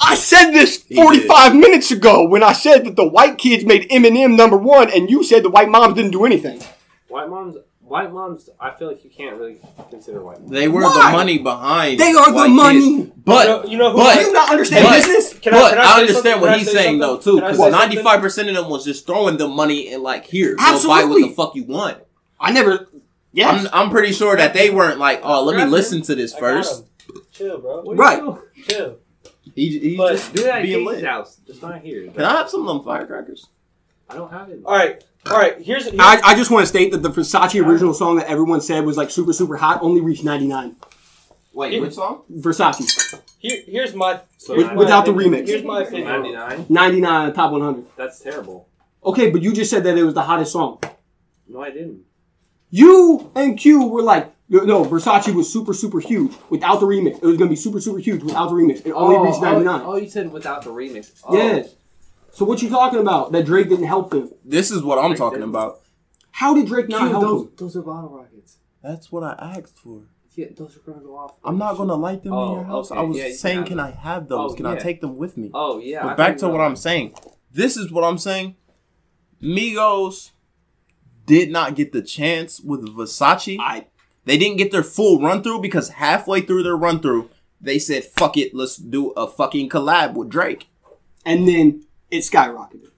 I 0.01 0.15
said 0.17 0.51
this 0.51 0.85
He 0.85 0.97
45 0.97 1.55
minutes 1.55 1.91
ago 1.91 2.27
when 2.27 2.43
I 2.43 2.53
said 2.53 2.85
that 2.87 2.97
the 2.97 3.07
white 3.07 3.39
kids 3.39 3.65
made 3.65 3.89
Eminem 3.91 4.37
number 4.37 4.57
one, 4.57 4.91
and 4.93 5.09
you 5.11 5.23
said 5.25 5.43
the 5.45 5.51
white 5.51 5.69
moms 5.69 5.95
didn't 5.95 6.11
do 6.11 6.25
anything. 6.25 6.61
White 7.09 7.29
moms. 7.29 7.57
White 7.81 8.13
moms. 8.13 8.51
I 8.61 8.73
feel 8.73 8.89
like 8.89 9.03
you 9.03 9.09
can't 9.09 9.37
really 9.37 9.57
consider 9.89 10.23
white 10.23 10.41
moms. 10.41 10.51
They 10.51 10.69
were 10.69 10.83
Why? 10.83 11.11
the 11.11 11.17
money 11.17 11.39
behind. 11.39 11.99
They 11.99 12.11
are 12.13 12.27
the 12.31 12.35
white 12.37 12.49
money. 12.51 12.97
kids. 12.99 13.13
But 13.25 13.47
You 13.47 13.53
know- 13.55 13.65
you 13.65 13.79
know 13.79 13.91
who- 13.93 13.99
but 13.99 14.15
Do 14.19 14.21
you 14.27 14.33
not 14.33 14.51
understand 14.51 14.85
but- 14.87 14.97
business? 14.97 15.35
Can 15.39 15.55
I- 15.55 15.59
but 15.61 15.69
can 15.71 15.79
I 15.79 15.83
I, 15.83 15.85
say 15.85 15.91
something? 15.91 16.09
understand 16.09 16.41
what 16.41 16.47
Can 16.49 16.55
I 16.55 16.59
he's 16.59 16.67
say 16.67 16.73
saying 16.75 17.01
something? 17.01 17.01
though 17.01 17.17
too, 17.17 17.35
Can 17.37 17.45
I 17.45 17.47
because 17.47 17.57
something? 17.59 17.73
ninety 17.81 17.97
five 18.03 18.21
percent 18.21 18.49
of 18.51 18.55
them 18.57 18.69
was 18.69 18.85
just 18.85 19.07
throwing 19.07 19.37
the 19.39 19.49
money 19.49 19.89
and 19.93 20.03
like 20.03 20.27
here, 20.27 20.51
go 20.57 20.57
buy 20.57 20.65
what 20.65 20.75
Absolutely. 20.75 21.23
the 21.29 21.35
fuck 21.35 21.55
you 21.55 21.65
want. 21.65 21.99
I 22.41 22.53
never. 22.53 22.88
Yes. 23.39 23.67
I'm, 23.73 23.85
I'm 23.85 23.91
pretty 23.91 24.13
sure 24.13 24.37
that 24.37 24.53
they 24.55 24.71
weren't 24.71 24.99
like, 24.99 25.21
oh, 25.23 25.45
let 25.45 25.57
me 25.57 25.65
listen 25.65 26.03
to 26.03 26.15
this 26.15 26.35
I 26.35 26.41
first. 26.41 26.85
Chill, 27.33 27.59
bro. 27.59 27.83
What 27.83 27.97
Right. 27.97 28.21
do 28.21 28.25
you 28.55 28.65
do? 28.65 28.75
Chill. 28.75 28.97
He, 29.55 29.79
he's 29.79 29.97
But- 29.97 30.13
just 30.13 30.35
Do 30.35 30.43
that 30.45 30.57
at 30.57 30.63
being 30.63 30.85
Casey's 30.87 31.03
lit. 31.03 31.05
house. 31.05 31.37
Just 31.47 31.63
not 31.63 31.81
here. 31.81 32.11
Can 32.11 32.23
I 32.25 32.33
have 32.39 32.51
some 32.51 32.67
of 32.67 32.67
them 32.75 32.85
firecrackers? 32.85 33.47
I 34.11 34.15
don't 34.15 34.31
have 34.33 34.49
it. 34.51 34.61
All 34.65 34.75
right, 34.75 35.03
all 35.31 35.37
right. 35.39 35.61
Here's, 35.61 35.85
here's 35.85 35.99
I, 36.01 36.19
I 36.25 36.35
just 36.35 36.51
want 36.51 36.63
to 36.63 36.67
state 36.67 36.93
that 36.93 37.03
the 37.03 37.11
Versace 37.11 37.63
original 37.65 37.93
song 37.93 38.17
that 38.17 38.27
everyone 38.29 38.61
said 38.61 38.85
was 38.87 38.97
like 38.97 39.11
super, 39.11 39.33
super 39.33 39.57
hot 39.57 39.83
only 39.83 40.01
reached 40.01 40.25
99. 40.25 40.77
Wait, 41.53 41.73
Yeah. 41.75 41.81
which 41.81 41.95
song? 41.95 42.23
Versace. 42.33 43.21
here, 43.39 43.63
here's 43.67 43.95
my 43.95 44.21
So 44.39 44.55
here's 44.55 44.65
With- 44.69 44.73
my 44.75 44.79
without 44.79 45.05
the 45.05 45.13
opinion. 45.13 45.45
remix. 45.45 45.49
Here's 45.49 45.65
my 45.65 45.83
opinion. 45.83 46.07
99. 46.09 46.67
99 46.69 47.33
top 47.35 47.53
100. 47.53 47.85
That's 47.97 48.19
terrible. 48.21 48.69
Okay, 49.05 49.31
but 49.31 49.43
you 49.43 49.53
just 49.53 49.71
said 49.71 49.85
that 49.85 49.97
it 49.97 50.03
was 50.05 50.15
the 50.15 50.23
hottest 50.23 50.53
song. 50.53 50.79
No, 51.49 51.61
I 51.63 51.71
didn't. 51.71 52.01
You 52.71 53.31
and 53.35 53.59
Q 53.59 53.87
were 53.89 54.03
like, 54.03 54.33
no, 54.49 54.61
no, 54.61 54.85
Versace 54.85 55.35
was 55.35 55.53
super, 55.53 55.73
super 55.75 56.01
huge 56.01 56.33
without 56.51 56.81
the 56.81 56.87
remix. 56.87 57.17
It 57.17 57.23
was 57.23 57.37
going 57.37 57.49
to 57.49 57.53
be 57.53 57.57
super, 57.57 57.81
super 57.81 57.99
huge 57.99 58.23
without 58.23 58.49
the 58.49 58.55
remix. 58.55 58.85
It 58.87 58.93
only 58.93 59.17
oh, 59.17 59.25
reached 59.25 59.41
99. 59.43 59.83
Oh, 59.85 59.97
you 59.97 60.09
said 60.09 60.33
without 60.33 60.63
the 60.63 60.71
remix. 60.71 61.21
Oh. 61.25 61.37
Yes. 61.37 61.75
So 62.33 62.45
what 62.45 62.63
you 62.63 62.69
talking 62.69 63.01
about? 63.01 63.33
That 63.33 63.45
Drake 63.47 63.69
didn't 63.69 63.87
help 63.87 64.13
him? 64.15 64.31
This 64.45 64.71
is 64.71 64.83
what 64.83 64.99
I'm 64.99 65.11
Drake 65.11 65.19
talking 65.19 65.39
didn't. 65.41 65.51
about. 65.51 65.81
How 66.31 66.55
did 66.55 66.67
Drake 66.67 66.89
not 66.89 67.03
Dude, 67.03 67.11
help 67.11 67.23
those, 67.23 67.43
him? 67.43 67.53
those 67.57 67.77
are 67.77 67.83
bottle 67.83 68.11
rockets. 68.11 68.59
That's 68.83 69.11
what 69.11 69.25
I 69.25 69.35
asked 69.59 69.79
for. 69.79 70.03
Yeah, 70.35 70.47
those 70.57 70.77
are 70.77 70.81
gonna 70.81 71.01
go 71.05 71.17
off. 71.17 71.35
I'm 71.43 71.59
not 71.59 71.77
gonna 71.77 71.97
light 71.97 72.23
them 72.23 72.33
Oh, 72.33 72.47
in 72.47 72.53
your 72.53 72.61
oh, 72.61 72.65
house. 72.65 72.93
okay. 72.93 73.01
I 73.01 73.03
was 73.03 73.17
Yeah, 73.17 73.25
you 73.25 73.31
can 73.31 73.39
saying, 73.39 73.65
can 73.65 73.79
them. 73.79 73.87
I 73.87 73.91
have 73.91 74.29
those? 74.29 74.53
Oh, 74.53 74.55
can 74.55 74.67
I 74.67 74.77
take 74.77 75.01
them 75.01 75.17
with 75.17 75.37
me? 75.37 75.51
Oh 75.53 75.81
yeah. 75.81 76.03
But 76.05 76.11
I 76.11 76.15
back 76.15 76.37
to 76.39 76.49
what. 76.49 76.61
I'm 76.61 76.77
saying. 76.77 77.15
This 77.51 77.77
is 77.77 77.91
what 77.91 78.05
I'm 78.05 78.19
saying. 78.19 78.55
Migos 79.43 80.31
did 81.29 81.51
not 81.53 81.77
get 81.77 81.93
the 81.93 82.03
chance 82.03 82.61
with 82.61 82.89
Versace. 82.97 83.57
I 83.61 83.87
They 84.25 84.37
didn't 84.37 84.57
get 84.59 84.73
their 84.73 84.83
full 84.83 85.21
run 85.21 85.43
through 85.43 85.61
because 85.61 85.91
halfway 85.91 86.41
through 86.41 86.65
their 86.65 86.77
run 86.77 87.01
through, 87.01 87.31
they 87.61 87.79
said, 87.79 88.05
"Fuck 88.05 88.37
it, 88.37 88.55
let's 88.55 88.77
do 88.77 89.11
a 89.11 89.27
fucking 89.29 89.69
collab 89.69 90.15
with 90.15 90.29
Drake." 90.29 90.67
and 91.25 91.47
then 91.47 91.85
it 92.11 92.21
skyrocketed. 92.21 92.89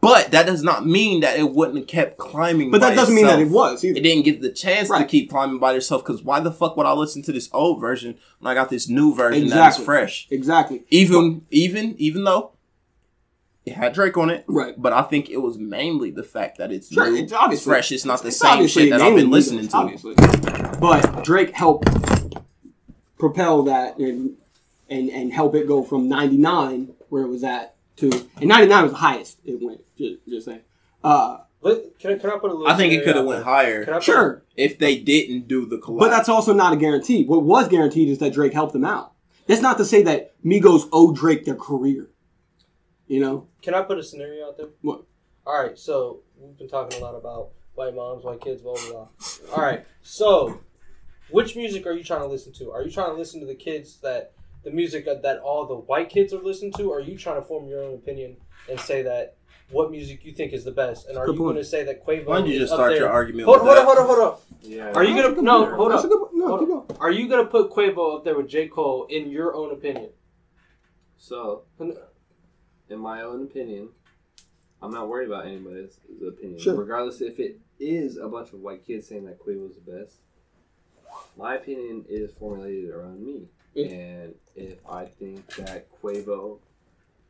But 0.00 0.30
that 0.30 0.46
does 0.46 0.62
not 0.62 0.86
mean 0.86 1.20
that 1.20 1.38
it 1.38 1.50
wouldn't 1.50 1.78
have 1.78 1.86
kept 1.88 2.18
climbing. 2.18 2.70
But 2.70 2.80
that 2.82 2.94
doesn't 2.94 3.14
mean 3.14 3.26
that 3.26 3.40
it 3.40 3.48
was 3.48 3.84
either. 3.84 3.98
It 3.98 4.02
didn't 4.02 4.24
get 4.24 4.40
the 4.40 4.50
chance 4.52 4.88
to 4.90 5.04
keep 5.04 5.28
climbing 5.30 5.58
by 5.58 5.74
itself. 5.74 6.04
Because 6.04 6.22
why 6.22 6.38
the 6.38 6.52
fuck 6.52 6.76
would 6.76 6.86
I 6.86 6.92
listen 6.92 7.22
to 7.22 7.32
this 7.32 7.48
old 7.52 7.80
version 7.80 8.16
when 8.38 8.50
I 8.50 8.54
got 8.54 8.68
this 8.70 8.88
new 8.88 9.12
version 9.14 9.48
that 9.48 9.56
Exactly. 9.56 9.80
is 9.82 9.84
fresh? 9.86 10.28
Exactly. 10.30 10.84
Even 10.90 11.46
even 11.50 11.96
even 11.98 12.22
though 12.24 12.52
it 13.70 13.76
had 13.76 13.92
Drake 13.92 14.16
on 14.16 14.30
it, 14.30 14.44
Right. 14.48 14.74
But 14.76 14.92
I 14.92 15.02
think 15.02 15.30
it 15.30 15.38
was 15.38 15.58
mainly 15.58 16.10
the 16.10 16.22
fact 16.22 16.58
that 16.58 16.70
it's 16.72 16.92
Sure, 16.92 17.10
new, 17.10 17.16
it's 17.22 17.32
obviously 17.32 17.70
fresh. 17.70 17.92
It's 17.92 18.04
not 18.04 18.22
the 18.22 18.28
It's 18.28 18.38
same 18.38 18.66
shit 18.66 18.90
that 18.90 19.00
I've 19.00 19.14
been 19.16 19.30
listening 19.30 19.66
Migos, 19.68 19.70
to. 19.70 19.76
Obviously. 19.76 20.14
But 20.80 21.24
Drake 21.24 21.50
helped 21.54 21.88
propel 23.18 23.62
that 23.64 23.98
and 23.98 24.36
and 24.88 25.10
and 25.10 25.32
help 25.32 25.54
it 25.54 25.66
go 25.66 25.82
from 25.82 26.08
99 26.08 26.92
where 27.08 27.22
it 27.22 27.28
was 27.28 27.44
at 27.44 27.74
to 27.96 28.10
and 28.36 28.48
99 28.48 28.82
was 28.84 28.92
the 28.92 28.98
highest 28.98 29.38
it 29.44 29.60
went. 29.62 29.80
Just, 29.96 30.14
just 30.28 30.46
saying. 30.46 30.60
Uh, 31.02 31.38
But 31.60 31.98
can 31.98 32.12
I, 32.12 32.18
can 32.18 32.30
I 32.30 32.38
put 32.38 32.50
a 32.50 32.54
little? 32.54 32.68
I 32.68 32.76
think 32.76 32.92
it 32.92 33.04
could 33.04 33.16
have 33.16 33.24
went 33.24 33.44
higher 33.44 33.84
Can 33.84 33.94
I 33.94 33.96
put- 33.96 34.04
sure, 34.04 34.42
if 34.56 34.78
they 34.78 34.96
didn't 34.98 35.48
do 35.48 35.66
the 35.66 35.78
collab. 35.78 35.98
but 36.00 36.10
that's 36.10 36.28
also 36.28 36.52
not 36.52 36.72
a 36.72 36.76
guarantee. 36.76 37.24
What 37.24 37.42
was 37.42 37.68
guaranteed 37.68 38.08
is 38.08 38.18
that 38.18 38.32
Drake 38.32 38.52
helped 38.52 38.72
them 38.72 38.84
out. 38.84 39.12
That's 39.46 39.62
not 39.62 39.78
to 39.78 39.84
say 39.84 40.02
that 40.02 40.32
Migos 40.44 40.88
owe 40.92 41.12
Drake 41.12 41.44
their 41.44 41.54
career. 41.56 42.08
You 43.08 43.20
know, 43.20 43.48
Can 43.62 43.74
I 43.74 43.82
put 43.82 43.98
a 43.98 44.02
scenario 44.02 44.46
out 44.48 44.56
there? 44.58 44.68
What? 44.82 45.02
All 45.46 45.62
right, 45.62 45.78
so 45.78 46.20
we've 46.36 46.56
been 46.58 46.68
talking 46.68 47.00
a 47.00 47.02
lot 47.04 47.14
about 47.14 47.48
white 47.74 47.94
moms, 47.94 48.22
white 48.24 48.40
kids, 48.42 48.60
blah 48.62 48.74
blah 48.74 48.90
blah. 48.90 49.08
All 49.56 49.62
right, 49.64 49.86
so 50.02 50.60
which 51.30 51.56
music 51.56 51.86
are 51.86 51.92
you 51.92 52.04
trying 52.04 52.20
to 52.20 52.26
listen 52.26 52.52
to? 52.54 52.70
Are 52.70 52.82
you 52.82 52.90
trying 52.90 53.08
to 53.10 53.16
listen 53.16 53.40
to 53.40 53.46
the 53.46 53.54
kids 53.54 53.98
that 54.02 54.32
the 54.62 54.70
music 54.70 55.06
that 55.06 55.22
that 55.22 55.38
all 55.38 55.66
the 55.66 55.74
white 55.76 56.10
kids 56.10 56.34
are 56.34 56.42
listening 56.42 56.72
to? 56.74 56.90
Or 56.90 56.98
are 56.98 57.00
you 57.00 57.16
trying 57.16 57.40
to 57.40 57.46
form 57.46 57.66
your 57.66 57.82
own 57.82 57.94
opinion 57.94 58.36
and 58.68 58.78
say 58.78 59.00
that 59.02 59.36
what 59.70 59.90
music 59.90 60.22
you 60.24 60.32
think 60.32 60.52
is 60.52 60.64
the 60.64 60.70
best? 60.72 61.08
And 61.08 61.16
are 61.16 61.24
Good 61.24 61.32
you 61.36 61.38
point. 61.38 61.54
going 61.54 61.64
to 61.64 61.68
say 61.70 61.84
that 61.84 62.04
Quavo? 62.04 62.26
Why 62.26 62.38
don't 62.40 62.46
you 62.48 62.54
is 62.54 62.60
just 62.60 62.72
up 62.74 62.76
start 62.78 62.90
there? 62.92 63.00
your 63.02 63.08
argument? 63.10 63.46
Hold, 63.46 63.62
with 63.62 63.68
hold 63.74 63.78
on, 63.78 63.84
that? 63.86 63.96
hold 63.96 63.98
on, 63.98 64.16
hold 64.16 64.34
on. 64.34 64.40
Yeah. 64.70 64.92
Are 64.92 65.04
you 65.04 65.14
gonna 65.22 65.40
no? 65.40 65.74
Hold 65.76 65.92
That's 65.92 66.04
up. 66.04 66.10
no, 66.34 66.46
Hold 66.48 66.60
keep 66.60 66.70
up. 66.76 66.88
going. 66.88 67.00
Are 67.00 67.10
you 67.10 67.26
gonna 67.28 67.46
put 67.46 67.70
Quavo 67.70 68.18
up 68.18 68.24
there 68.24 68.36
with 68.36 68.48
J 68.48 68.68
Cole 68.68 69.06
in 69.08 69.30
your 69.30 69.54
own 69.54 69.72
opinion? 69.72 70.10
So, 71.16 71.62
in 72.88 72.98
my 72.98 73.22
own 73.22 73.42
opinion, 73.42 73.88
I'm 74.82 74.92
not 74.92 75.08
worried 75.08 75.28
about 75.28 75.46
anybody's 75.46 75.98
opinion. 76.26 76.60
Sure. 76.60 76.74
Regardless 76.74 77.20
if 77.20 77.38
it 77.40 77.60
is 77.80 78.16
a 78.16 78.28
bunch 78.28 78.52
of 78.52 78.60
white 78.60 78.86
kids 78.86 79.08
saying 79.08 79.24
that 79.26 79.38
Quavo's 79.44 79.74
the 79.76 79.90
best. 79.92 80.16
My 81.36 81.56
opinion 81.56 82.04
is 82.08 82.30
formulated 82.32 82.90
around 82.90 83.24
me. 83.24 83.48
And 83.76 84.34
if 84.56 84.78
I 84.90 85.04
think 85.04 85.46
that 85.56 85.86
Quavo 86.02 86.58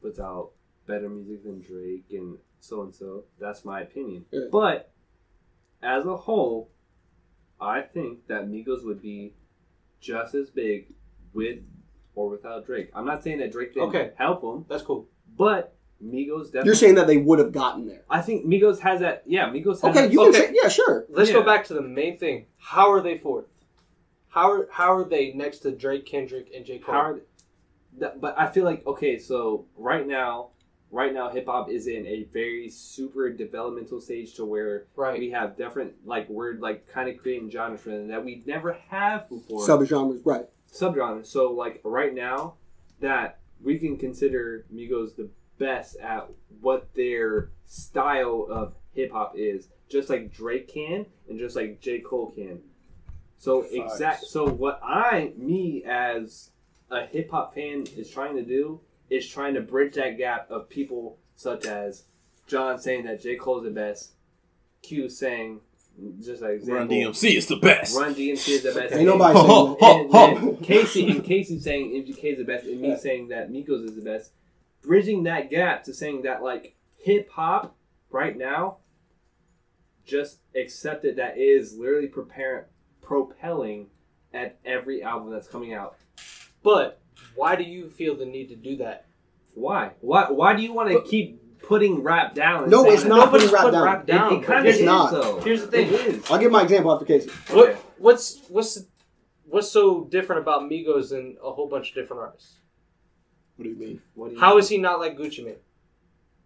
puts 0.01 0.19
out 0.19 0.51
better 0.87 1.09
music 1.09 1.45
than 1.45 1.61
Drake 1.61 2.07
and 2.11 2.39
so 2.61 2.83
and 2.83 2.95
so, 2.95 3.25
that's 3.39 3.65
my 3.65 3.81
opinion. 3.83 4.25
But 4.51 4.91
as 5.83 6.07
a 6.07 6.17
whole, 6.17 6.71
I 7.61 7.83
think 7.83 8.27
that 8.29 8.49
Migos 8.49 8.85
would 8.85 9.03
be 9.03 9.35
just 10.01 10.35
as 10.35 10.49
big 10.49 10.87
with 11.35 11.59
or 12.15 12.31
without 12.31 12.65
Drake. 12.67 12.91
I'm 12.95 13.05
not 13.05 13.23
saying 13.23 13.39
that 13.39 13.53
Drake 13.53 13.75
didn't 13.75 13.91
Okay. 13.91 14.13
help 14.17 14.43
him, 14.43 14.65
That's 14.69 14.83
cool. 14.83 15.07
But 15.39 15.75
Migos 16.05 16.47
definitely. 16.47 16.67
You're 16.67 16.75
saying 16.75 16.95
that 16.97 17.07
they 17.07 17.17
would 17.17 17.39
have 17.39 17.53
gotten 17.53 17.87
there. 17.87 18.03
I 18.11 18.21
think 18.21 18.45
Migos 18.47 18.79
has 18.81 19.01
that. 19.01 19.23
Yeah, 19.27 19.49
Migos. 19.49 19.81
Has 19.81 19.85
Okay, 19.85 20.03
that- 20.03 20.13
you 20.13 20.21
Okay. 20.29 20.33
can 20.47 20.55
say 20.55 20.61
yeah, 20.63 20.69
sure. 20.69 21.07
Let's 21.09 21.31
Yeah. 21.31 21.37
go 21.37 21.43
back 21.43 21.65
to 21.67 21.75
the 21.75 21.83
main 21.83 22.19
thing. 22.19 22.47
How 22.59 22.91
are 22.93 23.01
they 23.01 23.19
fourth? 23.19 23.47
How 24.29 24.51
are 24.53 24.69
how 24.71 24.93
are 24.95 25.05
they 25.05 25.33
next 25.33 25.61
to 25.61 25.71
Drake, 25.73 26.05
Kendrick, 26.07 26.51
and 26.55 26.65
J 26.65 26.79
Cole? 26.79 26.95
How 26.95 27.01
are 27.01 27.15
they- 27.15 27.23
that- 27.99 28.21
but 28.21 28.39
I 28.39 28.47
feel 28.49 28.65
like 28.65 28.87
okay, 28.87 29.19
so 29.19 29.65
right 29.77 30.07
now, 30.07 30.51
right 30.93 31.13
now, 31.13 31.31
hip 31.31 31.47
hop 31.47 31.69
is 31.71 31.87
in 31.89 32.07
a 32.07 32.25
very 32.25 32.69
super 32.69 33.31
developmental 33.31 34.01
stage 34.01 34.35
to 34.35 34.45
where 34.45 34.87
right. 34.95 35.19
we 35.19 35.31
have 35.31 35.57
different 35.57 35.95
like 36.07 36.29
we're 36.29 36.55
like 36.55 36.87
kind 36.87 37.09
of 37.09 37.17
creating 37.19 37.51
genres 37.51 37.83
that 37.85 38.25
we 38.25 38.43
never 38.47 38.73
have 38.89 39.29
before. 39.29 39.67
Subgenres, 39.67 40.21
right? 40.25 40.47
subgenres. 40.73 41.27
So 41.27 41.51
like 41.53 41.81
right 41.83 42.15
now, 42.15 42.55
that 43.01 43.41
we 43.63 43.79
can 43.79 43.97
consider 43.97 44.65
Migos 44.73 45.17
the 45.17 45.29
best 45.59 45.97
at 45.97 46.29
what 46.61 46.89
their 46.95 47.51
style 47.67 48.47
of 48.49 48.75
hip 48.95 49.13
hop 49.13 49.35
is, 49.37 49.69
just 49.89 50.09
like 50.09 50.33
Drake 50.33 50.69
can, 50.73 51.07
and 51.29 51.39
just 51.39 51.57
like 51.57 51.81
J 51.81 52.01
Cole 52.01 52.33
can. 52.35 52.61
So 53.39 53.63
exact. 53.71 54.25
So 54.25 54.47
what 54.47 54.81
I, 54.83 55.33
me 55.37 55.85
as 55.85 56.51
a 56.91 57.07
hip 57.07 57.31
hop 57.31 57.55
fan, 57.55 57.87
is 57.97 58.11
trying 58.11 58.37
to 58.37 58.43
do 58.43 58.81
is 59.11 59.29
trying 59.29 59.55
to 59.55 59.61
bridge 59.61 59.95
that 59.95 60.19
gap 60.19 60.51
of 60.51 60.69
people 60.69 61.19
such 61.37 61.67
as 61.67 62.05
John 62.47 62.79
saying 62.79 63.05
that 63.05 63.23
J 63.23 63.37
Cole's 63.37 63.65
the 63.65 63.71
best, 63.71 64.13
Q 64.83 65.09
saying 65.09 65.61
just 66.21 66.43
like 66.43 66.53
example, 66.53 66.77
Run 66.77 66.89
DMC 66.89 67.37
is 67.37 67.47
the 67.47 67.57
best. 67.57 67.97
Run 67.97 68.15
DMC 68.15 68.49
is 68.49 68.63
the 68.63 68.73
best. 68.73 68.95
Ain't 68.95 69.07
nobody 69.07 69.35
saying 69.35 69.47
Ho, 69.47 69.77
that. 69.81 69.91
and, 70.01 70.13
ho. 70.13 70.49
and 70.51 70.63
Casey 70.63 71.11
and 71.11 71.25
Casey 71.25 71.59
saying 71.59 71.91
MGK 71.91 72.25
is 72.33 72.39
the 72.39 72.45
best, 72.45 72.67
and 72.67 72.81
me 72.81 72.89
Yeah. 72.91 72.97
saying 72.97 73.29
that 73.29 73.51
Migos 73.51 73.85
is 73.85 73.97
the 73.97 74.03
best, 74.03 74.33
bridging 74.83 75.25
that 75.25 75.51
gap 75.51 75.85
to 75.85 75.95
saying 75.95 76.23
that 76.23 76.43
like 76.43 76.77
hip 76.97 77.31
hop 77.31 77.77
right 78.11 78.37
now, 78.37 78.79
just 80.05 80.39
accepted 80.57 81.17
that 81.17 81.37
is 81.39 81.77
literally 81.77 82.09
prepare, 82.09 82.69
propelling 83.03 83.89
at 84.33 84.59
every 84.65 85.03
album 85.03 85.31
that's 85.31 85.49
coming 85.49 85.75
out. 85.75 85.97
But 86.63 87.01
why 87.35 87.57
do 87.57 87.65
you 87.65 87.91
feel 87.91 88.17
the 88.17 88.25
need 88.27 88.49
to 88.49 88.57
do 88.57 88.77
that? 88.77 89.07
Why? 89.55 89.93
Why? 90.01 90.31
Why 90.31 90.55
do 90.55 90.63
you 90.63 90.73
want 90.73 90.91
to 90.91 91.03
keep 91.03 91.43
putting 91.63 92.03
rap 92.03 92.35
down? 92.35 92.69
No, 92.71 92.89
it's 92.91 93.05
not 93.05 93.27
Nobody's 93.27 93.51
putting 93.51 93.55
rap 93.55 93.63
put 93.65 93.73
down. 93.73 93.85
rap 93.85 94.07
down. 94.07 94.33
It, 94.33 94.37
it 94.39 94.45
kind 94.45 94.67
of 94.69 94.75
is 94.75 94.83
not. 94.83 95.11
though. 95.13 95.41
Here's 95.41 95.63
the 95.63 95.67
thing. 95.69 95.89
It 95.89 95.93
is. 96.07 96.31
I'll 96.31 96.39
give 96.39 96.51
my 96.53 96.63
example 96.63 96.93
after 96.93 97.05
Casey. 97.05 97.31
What 97.51 97.69
Okay. 97.71 97.79
what's 97.99 98.41
what's 98.49 98.85
what's 99.47 99.71
so 99.71 100.05
different 100.05 100.43
about 100.43 100.63
Migos 100.71 101.11
than 101.11 101.37
a 101.43 101.51
whole 101.51 101.69
bunch 101.69 101.91
of 101.91 101.95
different 101.95 102.23
artists? 102.23 102.55
What 103.57 103.65
do 103.65 103.71
you 103.71 103.77
mean? 103.77 104.01
What 104.15 104.29
do 104.29 104.35
you 104.35 104.41
How 104.41 104.51
mean? 104.51 104.59
is 104.61 104.69
he 104.69 104.79
not 104.79 105.01
like 105.01 105.17
Gucci 105.19 105.45
Mane? 105.45 105.55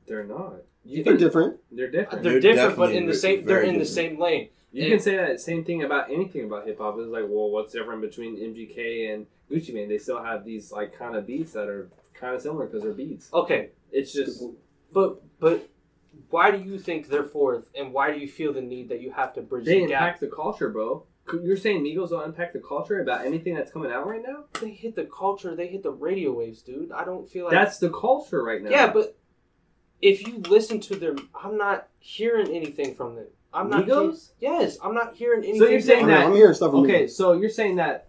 They're 0.07 0.25
not. 0.25 0.55
You 0.85 1.05
They're 1.05 1.13
can, 1.15 1.23
different. 1.23 1.57
they're 1.71 1.91
different. 1.91 2.23
They're, 2.25 2.33
They're 2.41 2.55
different, 2.55 2.77
but 2.77 2.93
in 2.93 3.07
the 3.07 3.15
same 3.15 3.45
they're 3.45 3.59
very 3.61 3.69
in 3.69 3.79
the 3.79 3.85
same 3.87 4.19
lane. 4.21 4.49
You 4.73 4.85
And- 4.85 4.93
can 4.93 5.01
say 5.01 5.17
that 5.17 5.41
same 5.41 5.65
thing 5.65 5.83
about 5.85 6.11
anything 6.11 6.45
about 6.45 6.67
hip 6.67 6.79
hop. 6.79 6.97
It's 6.99 7.09
like, 7.09 7.25
well, 7.29 7.51
what's 7.51 7.73
different 7.73 8.01
between 8.01 8.37
MGK 8.37 9.13
and 9.15 9.27
Gucci 9.51 9.73
Mane? 9.75 9.89
They 9.89 9.99
still 9.99 10.23
have 10.23 10.45
these 10.45 10.73
like 10.73 10.99
kind 10.99 11.15
of 11.15 11.27
beats 11.27 11.53
that 11.53 11.69
are 11.69 11.89
kind 12.15 12.35
of 12.35 12.41
similar 12.43 12.67
because 12.67 12.83
they're 12.83 12.93
beats. 12.93 13.29
Okay, 13.33 13.69
It's 13.93 14.13
just 14.13 14.43
but 14.93 15.23
but 15.41 15.69
why 16.31 16.51
do 16.51 16.59
you 16.59 16.79
think 16.79 17.09
they're 17.09 17.25
fourth, 17.25 17.71
and 17.75 17.93
why 17.93 18.13
do 18.13 18.19
you 18.21 18.29
feel 18.29 18.53
the 18.53 18.61
need 18.61 18.89
that 18.91 19.01
you 19.01 19.11
have 19.13 19.35
to 19.35 19.43
bridge 19.43 19.65
they 19.67 19.81
the 19.81 19.87
gap? 19.89 20.03
impact 20.03 20.21
the 20.21 20.29
culture, 20.29 20.69
bro. 20.71 21.05
You're 21.43 21.57
saying 21.57 21.85
Migos 21.85 22.11
don't 22.11 22.25
impact 22.25 22.53
the 22.53 22.59
culture 22.59 23.01
about 23.01 23.25
anything 23.25 23.55
that's 23.55 23.71
coming 23.71 23.93
out 23.93 24.07
right 24.07 24.21
now? 24.27 24.45
They 24.61 24.71
hit 24.71 24.97
the 24.97 25.05
culture. 25.05 25.55
They 25.55 25.69
hit 25.69 25.85
the 25.85 25.93
radio 25.93 26.33
waves, 26.33 26.63
dude. 26.63 26.91
I 26.91 27.05
don't 27.05 27.31
feel 27.31 27.45
like 27.45 27.53
That's 27.53 27.79
the 27.79 27.91
culture 27.91 28.43
right 28.43 28.61
now. 28.61 28.71
yeah, 28.71 28.93
but 28.93 29.17
if 30.01 30.27
you 30.27 30.39
listen 30.49 30.81
to 30.81 30.97
them, 30.97 31.29
I'm 31.33 31.57
not 31.57 31.89
hearing 32.01 32.49
anything 32.55 32.95
from 32.97 33.15
them. 33.15 33.29
I'm 33.55 33.71
not. 33.71 33.87
Migos? 33.87 34.31
yes, 34.41 34.79
I'm 34.83 34.95
not 34.95 35.15
hearing 35.15 35.45
anything. 35.45 35.61
So 35.61 35.69
you're 35.69 35.81
saying 35.81 36.07
know, 36.07 36.13
that- 36.13 36.27
I'm 36.27 36.35
hearing 36.35 36.55
stuff 36.55 36.73
from 36.73 36.81
Okay, 36.81 37.03
you. 37.03 37.09
so 37.09 37.33
you're 37.33 37.51
saying 37.51 37.77
that 37.77 38.09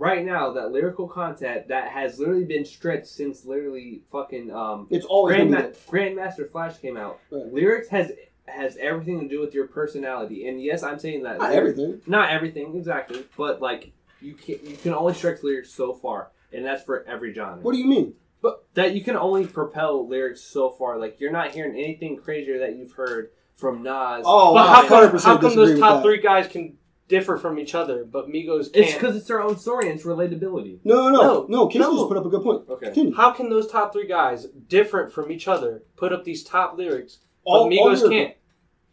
right 0.00 0.24
now 0.24 0.52
that 0.54 0.72
lyrical 0.72 1.06
content 1.06 1.68
that 1.68 1.88
has 1.92 2.18
literally 2.18 2.44
been 2.46 2.64
stretched 2.64 3.06
since 3.06 3.44
literally 3.44 4.02
fucking 4.10 4.50
um 4.50 4.86
It's 4.90 5.06
always 5.06 5.36
Grandma- 5.36 5.68
Grandmaster 5.88 6.50
Flash 6.50 6.78
came 6.78 6.96
out. 6.96 7.20
Right. 7.30 7.52
Lyrics 7.52 7.88
has 7.88 8.10
has 8.46 8.76
everything 8.78 9.20
to 9.20 9.28
do 9.28 9.38
with 9.40 9.54
your 9.54 9.68
personality, 9.68 10.48
and 10.48 10.60
yes, 10.60 10.82
I'm 10.82 10.98
saying 10.98 11.22
that 11.22 11.38
Not 11.38 11.50
lyric- 11.50 11.70
everything. 11.78 12.00
not 12.06 12.30
everything 12.30 12.74
exactly, 12.76 13.24
but 13.36 13.60
like 13.62 13.92
you 14.20 14.34
can 14.34 14.58
you 14.64 14.76
can 14.76 14.92
only 14.94 15.14
stretch 15.14 15.42
lyrics 15.44 15.70
so 15.70 15.92
far, 15.92 16.32
and 16.52 16.64
that's 16.64 16.82
for 16.82 17.04
every 17.04 17.32
genre. 17.32 17.60
What 17.62 17.72
do 17.72 17.78
you 17.78 17.86
mean? 17.86 18.14
But 18.42 18.64
that 18.74 18.94
you 18.94 19.04
can 19.04 19.16
only 19.16 19.46
propel 19.46 20.08
lyrics 20.08 20.40
so 20.40 20.70
far. 20.70 20.98
Like 20.98 21.20
you're 21.20 21.30
not 21.30 21.52
hearing 21.52 21.76
anything 21.76 22.16
crazier 22.16 22.58
that 22.60 22.74
you've 22.76 22.92
heard 22.92 23.30
from 23.56 23.82
Nas. 23.82 24.24
Oh, 24.24 24.54
But 24.54 24.66
I 24.66 24.74
how 24.74 24.88
come, 24.88 25.10
100% 25.10 25.22
how 25.24 25.36
come 25.38 25.54
those 25.54 25.78
top 25.78 26.02
three 26.02 26.20
guys 26.22 26.48
can 26.48 26.78
differ 27.10 27.36
from 27.36 27.58
each 27.58 27.74
other, 27.74 28.04
but 28.04 28.28
Migos 28.28 28.68
it's 28.72 28.92
can't? 28.92 28.94
because 29.00 29.16
it's 29.16 29.26
their 29.26 29.42
own 29.42 29.58
story 29.58 29.90
and 29.90 29.98
it's 29.98 30.06
relatability. 30.06 30.78
No, 30.84 31.10
no, 31.10 31.20
no, 31.20 31.22
No, 31.22 31.46
no. 31.48 31.66
Casey 31.66 31.80
no. 31.80 31.96
just 31.96 32.08
put 32.08 32.16
up 32.16 32.24
a 32.24 32.30
good 32.30 32.42
point. 32.42 32.62
Okay. 32.70 32.86
Continue. 32.86 33.14
How 33.14 33.32
can 33.32 33.50
those 33.50 33.66
top 33.70 33.92
three 33.92 34.06
guys, 34.06 34.46
different 34.68 35.12
from 35.12 35.30
each 35.30 35.46
other, 35.48 35.82
put 35.96 36.12
up 36.12 36.24
these 36.24 36.42
top 36.42 36.78
lyrics, 36.78 37.18
All- 37.44 37.64
all 37.64 37.70
Migos 37.70 37.96
lyrical. 37.98 38.08
can't? 38.10 38.34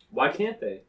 Why 0.10 0.30
can't 0.30 0.60
they? 0.60 0.82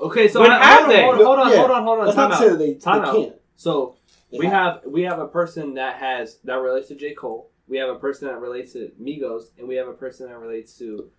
Okay, 0.00 0.28
so 0.28 0.40
When 0.40 0.50
I- 0.50 0.62
have 0.64 0.78
hold, 0.80 0.90
they? 0.90 1.02
on, 1.04 1.14
hold 1.16 1.18
on, 1.20 1.24
hold 1.26 1.38
on, 1.38 1.50
Yeah. 1.52 1.56
hold 1.58 1.70
on, 1.70 1.82
hold 1.84 1.98
on. 2.00 2.04
That's 2.06 2.16
time 2.16 2.30
not 2.30 2.36
out. 2.36 2.42
say 2.42 2.48
that 2.50 2.58
they, 2.58 2.72
they 2.74 2.90
out. 2.90 3.14
can't. 3.14 3.36
So 3.56 3.94
They 4.32 4.38
we 4.38 4.46
have. 4.46 4.82
have 4.82 4.92
we 4.92 5.02
have 5.02 5.18
a 5.20 5.28
person 5.28 5.74
that 5.74 5.96
has 5.96 6.38
that 6.44 6.54
relates 6.56 6.88
to 6.88 6.94
J 6.96 7.14
Cole. 7.14 7.50
We 7.68 7.78
have 7.78 7.88
a 7.90 7.94
person 7.98 8.26
that 8.28 8.40
relates 8.40 8.72
to 8.72 8.90
Migos, 9.00 9.44
and 9.58 9.68
we 9.68 9.76
have 9.76 9.86
a 9.88 9.92
person 9.92 10.26
that 10.28 10.36
relates 10.38 10.76
to 10.78 11.10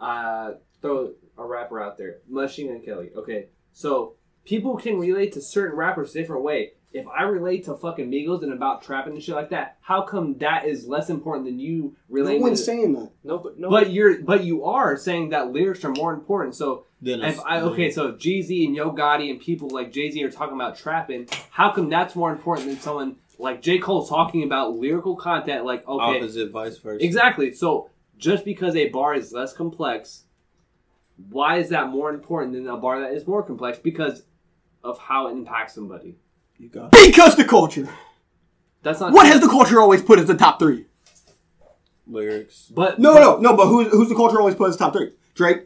uh 0.00 0.52
throw 0.80 1.12
a 1.38 1.44
rapper 1.44 1.80
out 1.80 1.98
there, 1.98 2.18
Machine 2.28 2.68
Gun 2.68 2.80
Kelly. 2.82 3.10
Okay, 3.16 3.48
so 3.72 4.14
people 4.44 4.76
can 4.76 4.98
relate 4.98 5.32
to 5.32 5.40
certain 5.40 5.76
rappers 5.76 6.14
a 6.14 6.18
different 6.18 6.42
way. 6.42 6.72
If 6.92 7.06
I 7.08 7.24
relate 7.24 7.64
to 7.64 7.74
fucking 7.76 8.08
Migos 8.08 8.44
and 8.44 8.52
about 8.52 8.82
trapping 8.82 9.14
and 9.14 9.22
shit 9.22 9.34
like 9.34 9.50
that, 9.50 9.78
how 9.80 10.02
come 10.02 10.38
that 10.38 10.64
is 10.64 10.86
less 10.86 11.10
important 11.10 11.44
than 11.44 11.58
you 11.58 11.96
No 12.08 12.36
one's 12.36 12.60
to, 12.60 12.66
saying 12.66 12.92
that. 12.92 13.10
No, 13.24 13.38
but 13.38 13.58
no. 13.58 13.68
but 13.68 13.90
you're 13.90 14.22
but 14.22 14.44
you 14.44 14.64
are 14.64 14.96
saying 14.96 15.30
that 15.30 15.50
lyrics 15.50 15.84
are 15.84 15.90
more 15.90 16.14
important. 16.14 16.54
So 16.54 16.84
Then 17.02 17.20
if 17.22 17.32
it's- 17.32 17.44
I 17.44 17.60
okay, 17.62 17.90
so 17.90 18.08
if 18.08 18.18
Jay 18.18 18.42
Z 18.42 18.64
and 18.66 18.76
Yo 18.76 18.92
Gotti 18.92 19.28
and 19.28 19.40
people 19.40 19.70
like 19.70 19.90
Jay 19.90 20.08
Z 20.08 20.22
are 20.22 20.30
talking 20.30 20.54
about 20.54 20.76
trapping, 20.76 21.26
how 21.50 21.72
come 21.72 21.88
that's 21.88 22.14
more 22.14 22.30
important 22.30 22.68
than 22.68 22.78
someone 22.78 23.16
like 23.40 23.60
J 23.60 23.78
Cole 23.78 24.06
talking 24.06 24.44
about 24.44 24.76
lyrical 24.76 25.16
content? 25.16 25.64
Like 25.64 25.84
okay, 25.88 26.18
opposite, 26.18 26.52
vice 26.52 26.78
versa. 26.78 27.04
Exactly. 27.04 27.52
So 27.54 27.90
just 28.18 28.44
because 28.44 28.76
a 28.76 28.88
bar 28.90 29.14
is 29.16 29.32
less 29.32 29.52
complex, 29.52 30.22
why 31.28 31.58
is 31.58 31.70
that 31.70 31.88
more 31.88 32.10
important 32.14 32.52
than 32.52 32.68
a 32.68 32.76
bar 32.76 33.00
that 33.00 33.12
is 33.12 33.26
more 33.26 33.42
complex? 33.42 33.78
Because 33.78 34.22
of 34.84 34.98
how 34.98 35.26
it 35.28 35.32
impacts 35.32 35.74
somebody. 35.74 36.16
You 36.58 36.68
got 36.68 36.92
Because 36.92 37.34
the 37.36 37.44
culture. 37.44 37.88
That's 38.82 39.00
not 39.00 39.12
What 39.12 39.22
true. 39.22 39.32
has 39.32 39.40
the 39.40 39.48
culture 39.48 39.80
always 39.80 40.02
put 40.02 40.18
as 40.18 40.26
the 40.26 40.34
top 40.36 40.58
three? 40.58 40.86
lyrics. 42.06 42.70
But 42.74 42.98
No, 42.98 43.14
no, 43.14 43.38
no. 43.38 43.56
But 43.56 43.66
who's 43.68 43.88
who's 43.90 44.08
the 44.08 44.14
culture 44.14 44.38
always 44.38 44.54
put 44.54 44.68
as 44.68 44.76
top 44.76 44.92
three? 44.92 45.12
Drake, 45.34 45.62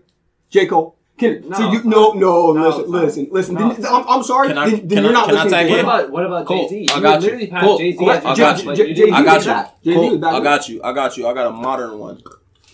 J 0.51 0.67
Cole, 0.67 0.97
Kendrick. 1.19 1.53
so 1.55 1.63
No, 1.65 1.73
you 1.73 1.77
it's 1.79 1.85
no 1.87 2.07
not. 2.13 2.17
no, 2.17 2.53
No, 2.53 2.63
listen 2.69 2.81
it's 2.85 2.91
not. 2.91 3.03
listen 3.03 3.29
listen. 3.33 3.55
No, 3.57 3.73
Then- 3.73 3.87
I'm, 3.87 4.09
I'm 4.09 4.23
sorry. 4.23 4.49
Can 4.49 4.59
I- 4.59 4.71
then, 4.71 4.79
then 4.87 4.89
can 4.89 5.05
you're 5.05 5.11
I- 5.11 5.15
not 5.15 5.27
can 5.29 5.37
I 5.37 5.45
listening 5.45 5.53
tag 5.53 5.67
to 5.67 5.73
What 5.73 5.81
about 5.81 6.11
what 6.13 6.27
about 6.27 6.47
Cool. 6.47 6.69
Jay 6.69 6.87
Z? 6.87 6.95
I 6.95 7.01
got 7.01 7.15
you. 7.21 7.25
literally 7.27 7.47
passed 7.49 7.65
Cool. 7.67 7.79
Jay 7.79 7.93
Z. 7.93 7.99
Cool. 7.99 8.11
I 8.11 8.15
got 8.15 8.39
you. 8.39 8.71
I 8.71 9.23
got 9.25 9.47
you. 9.85 9.95
Cool. 9.95 10.25
I 10.25 10.41
got 10.41 10.69
you. 10.69 10.83
I 10.85 10.93
got 10.93 11.17
you. 11.17 11.27
I 11.27 11.35
got 11.35 11.47
a 11.49 11.51
modern 11.51 11.99
one. 11.99 12.23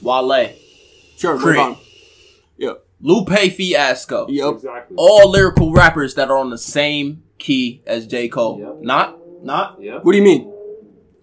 Wale. 0.02 0.50
Sure, 1.16 1.38
Crit. 1.38 1.76
Move 3.04 3.28
on. 3.28 3.32
Yep. 3.32 3.42
Lupe 3.42 3.52
Fiasco. 3.52 4.26
Yep. 4.28 4.54
Exactly. 4.54 4.96
All 4.98 5.30
lyrical 5.30 5.72
rappers 5.72 6.14
that 6.14 6.30
are 6.30 6.38
on 6.38 6.50
the 6.50 6.58
same 6.58 7.22
key 7.38 7.82
as 7.86 8.06
J. 8.06 8.28
Cole. 8.28 8.58
Yep. 8.60 8.76
Not 8.82 9.18
not 9.44 9.76
Yeah. 9.80 9.98
What 10.02 10.12
do 10.12 10.18
you 10.18 10.24
mean? 10.24 10.50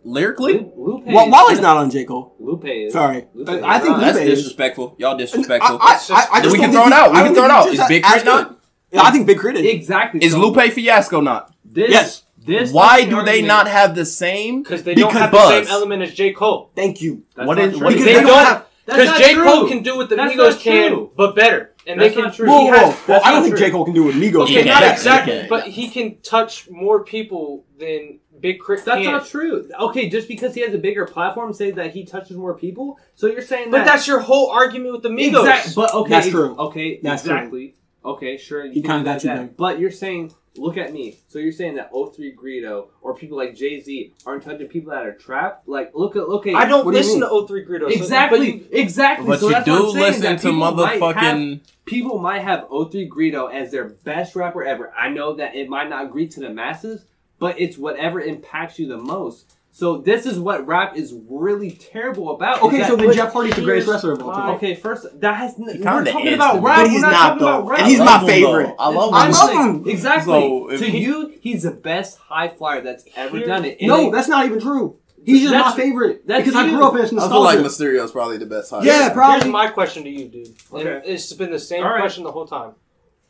lyrically? 0.03 0.53
Lupe. 0.75 1.03
Well, 1.05 1.29
Wale's 1.29 1.59
not 1.59 1.77
on 1.77 1.89
J 1.91 2.05
Cole. 2.05 2.35
Lupe 2.39 2.65
is. 2.65 2.93
Sorry. 2.93 3.25
Lupe 3.33 3.49
I- 3.49 3.57
is 3.57 3.63
I 3.63 3.79
think 3.79 3.89
not. 3.91 3.99
That's 4.01 4.17
Lupe 4.19 4.27
is- 4.27 4.39
disrespectful. 4.39 4.95
Y'all 4.97 5.17
disrespectful. 5.17 5.77
I, 5.81 5.99
I, 6.09 6.27
I 6.31 6.41
Then 6.41 6.43
just 6.43 6.53
we 6.53 6.59
can 6.59 6.71
throw 6.71 6.87
it 6.87 6.93
out. 6.93 7.11
We 7.11 7.17
I 7.19 7.23
can 7.23 7.35
throw 7.35 7.45
it 7.45 7.51
out. 7.51 7.69
he's 7.69 7.79
Is 7.79 7.87
Big 7.87 8.03
as 8.05 8.23
K.R.I.T 8.23 8.25
not? 8.25 8.59
Yeah, 8.91 9.01
I 9.03 9.11
think 9.11 9.27
Big 9.27 9.39
K.R.I.T 9.39 9.59
is. 9.59 9.75
Exactly. 9.75 10.23
Is 10.23 10.31
so 10.33 10.39
Lupe 10.39 10.71
Fiasco 10.71 11.21
not? 11.21 11.53
This, 11.65 11.89
Yes. 11.91 12.23
This. 12.43 12.71
Why 12.73 13.05
do 13.05 13.21
they 13.21 13.43
not 13.43 13.67
have 13.67 13.93
the 13.95 14.05
same? 14.05 14.63
because 14.63 14.81
they 14.83 14.95
don't 14.95 15.09
Because 15.09 15.21
have 15.21 15.31
the 15.31 15.49
same 15.63 15.67
element 15.67 16.01
as 16.01 16.13
J 16.15 16.33
Cole. 16.33 16.71
Thank 16.75 16.99
you. 17.01 17.23
That's 17.35 17.47
What 17.47 17.57
not 17.59 17.65
is- 17.67 17.77
true. 17.77 17.83
what 17.85 17.93
is- 17.93 17.99
Because 17.99 18.05
They 18.05 18.13
they 18.13 18.19
don't 18.21 18.29
don't 18.29 18.45
have. 18.45 18.65
Because 18.83 19.17
J. 19.19 19.35
Cole 19.35 19.67
can 19.67 19.83
do 19.83 19.95
what 19.95 20.09
the 20.09 20.15
That's 20.15 20.33
Migos 20.33 20.59
can, 20.59 20.89
true. 20.91 21.11
but 21.15 21.35
better, 21.35 21.70
and 21.87 21.99
That's 21.99 22.15
they 22.15 22.21
not 22.21 22.27
can. 22.29 22.35
true. 22.35 22.47
Whoa, 22.49 22.59
He 22.61 22.65
whoa, 22.71 22.77
has, 22.77 22.93
whoa. 22.95 23.03
That's 23.07 23.25
I 23.25 23.31
don't 23.31 23.43
think 23.43 23.55
true. 23.57 23.65
J 23.65 23.71
Cole 23.71 23.85
can 23.85 23.93
do 23.93 24.03
what 24.05 24.15
Migos 24.15 24.43
okay, 24.43 24.53
can. 24.55 24.65
not 24.67 24.79
can't. 24.81 24.93
exactly, 24.97 25.41
He 25.41 25.47
but 25.47 25.67
he 25.67 25.87
can 25.89 26.17
touch 26.21 26.69
more 26.69 27.03
people 27.03 27.65
than 27.79 28.19
Big 28.39 28.59
K.R.I.T 28.59 28.83
That's 28.85 29.01
can. 29.03 29.11
not 29.11 29.27
true. 29.27 29.69
Okay, 29.79 30.09
just 30.09 30.27
because 30.27 30.55
he 30.55 30.61
has 30.61 30.73
a 30.73 30.77
bigger 30.79 31.05
platform, 31.05 31.53
say 31.53 31.71
that 31.71 31.93
he 31.93 32.05
touches 32.05 32.37
more 32.37 32.55
people. 32.55 32.99
So 33.15 33.27
you're 33.27 33.41
saying 33.41 33.69
But 33.71 33.79
that 33.79 33.85
that's 33.85 34.07
your 34.07 34.19
whole 34.19 34.49
argument 34.49 34.93
with 34.93 35.03
the 35.03 35.09
Migos. 35.09 35.39
Exact- 35.41 35.75
But 35.75 35.93
okay, 35.93 36.09
That's 36.09 36.29
true. 36.29 36.55
Okay, 36.57 36.99
That's 37.03 37.23
true. 37.23 37.33
exactly. 37.35 37.75
Okay, 38.03 38.37
sure. 38.37 38.65
You 38.65 38.71
He 38.73 38.81
kinda 38.81 39.03
got 39.03 39.23
you 39.23 39.29
that. 39.29 39.35
there. 39.37 39.49
But 39.55 39.79
you're 39.79 39.91
saying, 39.91 40.33
look 40.57 40.77
at 40.77 40.91
me. 40.93 41.17
So 41.27 41.39
you're 41.39 41.51
saying 41.51 41.75
that 41.75 41.91
03 41.93 42.35
Greedo 42.35 42.87
or 43.01 43.15
people 43.15 43.37
like 43.37 43.55
Jay 43.55 43.79
Z 43.79 44.13
aren't 44.25 44.43
touching 44.43 44.67
people 44.67 44.91
that 44.91 45.05
are 45.05 45.13
trapped? 45.13 45.67
Like, 45.67 45.91
look 45.95 46.15
at 46.15 46.27
look 46.27 46.45
at. 46.47 46.55
I 46.55 46.65
don't 46.65 46.85
What 46.85 46.91
do 46.91 46.97
you 46.97 47.03
listen 47.03 47.19
mean? 47.21 47.29
to 47.29 47.47
03 47.47 47.65
Greedo. 47.65 47.81
so- 47.81 47.87
Exactly, 47.87 48.37
but 48.39 48.47
you- 48.47 48.65
exactly. 48.79 49.27
But 49.27 49.39
so 49.39 49.47
you 49.47 49.53
that's 49.53 49.65
do 49.65 49.71
what 49.71 49.95
I'm 49.95 50.01
listen 50.01 50.21
that 50.23 50.39
to 50.41 50.47
people 50.51 50.53
might 50.53 50.91
have- 50.91 51.01
motherfucking. 51.01 51.59
people 51.85 52.17
might 52.19 52.41
have 52.41 52.65
03 52.69 53.09
Greedo 53.09 53.53
as 53.53 53.71
their 53.71 53.85
best 53.85 54.35
rapper 54.35 54.63
ever. 54.63 54.91
I 54.97 55.09
know 55.09 55.33
that 55.35 55.55
it 55.55 55.69
might 55.69 55.89
not 55.89 56.05
agree 56.05 56.27
to 56.27 56.39
the 56.39 56.49
masses, 56.49 57.05
but 57.39 57.59
it's 57.59 57.77
whatever 57.77 58.19
impacts 58.19 58.77
you 58.77 58.87
the 58.87 58.97
most. 58.97 59.53
So 59.73 59.97
this 59.99 60.25
is 60.25 60.37
what 60.37 60.67
rap 60.67 60.97
is 60.97 61.15
really 61.29 61.71
terrible 61.71 62.31
about. 62.35 62.61
Okay, 62.61 62.83
so 62.85 62.97
then 62.97 63.07
but 63.07 63.15
Jeff 63.15 63.31
Hardy's 63.31 63.55
the 63.55 63.61
greatest 63.61 63.87
wrestler 63.87 64.11
of 64.11 64.21
all 64.21 64.33
time. 64.33 64.55
Okay, 64.55 64.75
first 64.75 65.07
that 65.21 65.35
has 65.37 65.53
n- 65.57 65.65
we're 65.65 66.03
talking 66.03 66.27
is 66.27 66.33
about 66.35 66.53
to 66.55 66.59
me. 66.59 66.65
rap. 66.65 66.77
But 66.77 66.91
we're 66.91 66.99
not, 66.99 67.11
not, 67.11 67.11
talking 67.39 67.41
about 67.41 67.67
rap. 67.67 67.79
And 67.79 67.87
he's 67.87 67.99
my 67.99 68.05
love 68.05 68.21
him, 68.23 68.27
favorite. 68.27 68.75
I 68.77 68.89
love 68.89 69.07
him. 69.09 69.13
I 69.15 69.29
love 69.29 69.65
him. 69.75 69.87
Exactly. 69.87 70.33
So, 70.33 70.77
to 70.77 70.85
he- 70.85 70.97
you, 70.99 71.33
he's 71.39 71.63
the 71.63 71.71
best 71.71 72.17
high 72.17 72.49
flyer 72.49 72.81
that's 72.81 73.05
ever 73.15 73.37
Here- 73.37 73.47
done 73.47 73.63
it. 73.63 73.77
And 73.79 73.87
No, 73.87 74.07
it- 74.07 74.11
that's 74.11 74.27
not 74.27 74.45
even 74.45 74.59
true. 74.59 74.97
He's 75.25 75.41
just 75.41 75.53
That's- 75.53 75.77
my 75.77 75.81
favorite. 75.83 76.27
that's 76.27 76.43
because 76.45 76.55
I 76.55 76.67
grew 76.67 76.83
up 76.83 76.93
in 76.95 76.99
nostalgia. 77.01 77.25
I 77.25 77.29
feel 77.29 77.41
like 77.43 77.59
nostalgia. 77.59 77.63
Mysterio's 77.93 78.11
probably 78.11 78.37
the 78.39 78.45
best 78.47 78.71
high. 78.71 78.83
Yeah, 78.83 79.13
probably. 79.13 79.39
Here's 79.41 79.51
my 79.53 79.67
question 79.67 80.03
to 80.03 80.09
you, 80.09 80.27
dude. 80.27 80.47
And 80.73 80.87
Okay. 80.87 81.01
it's 81.05 81.31
been 81.33 81.51
the 81.51 81.59
same 81.59 81.83
All 81.83 81.91
right. 81.91 81.99
question 81.99 82.23
the 82.23 82.31
whole 82.31 82.47
time. 82.47 82.71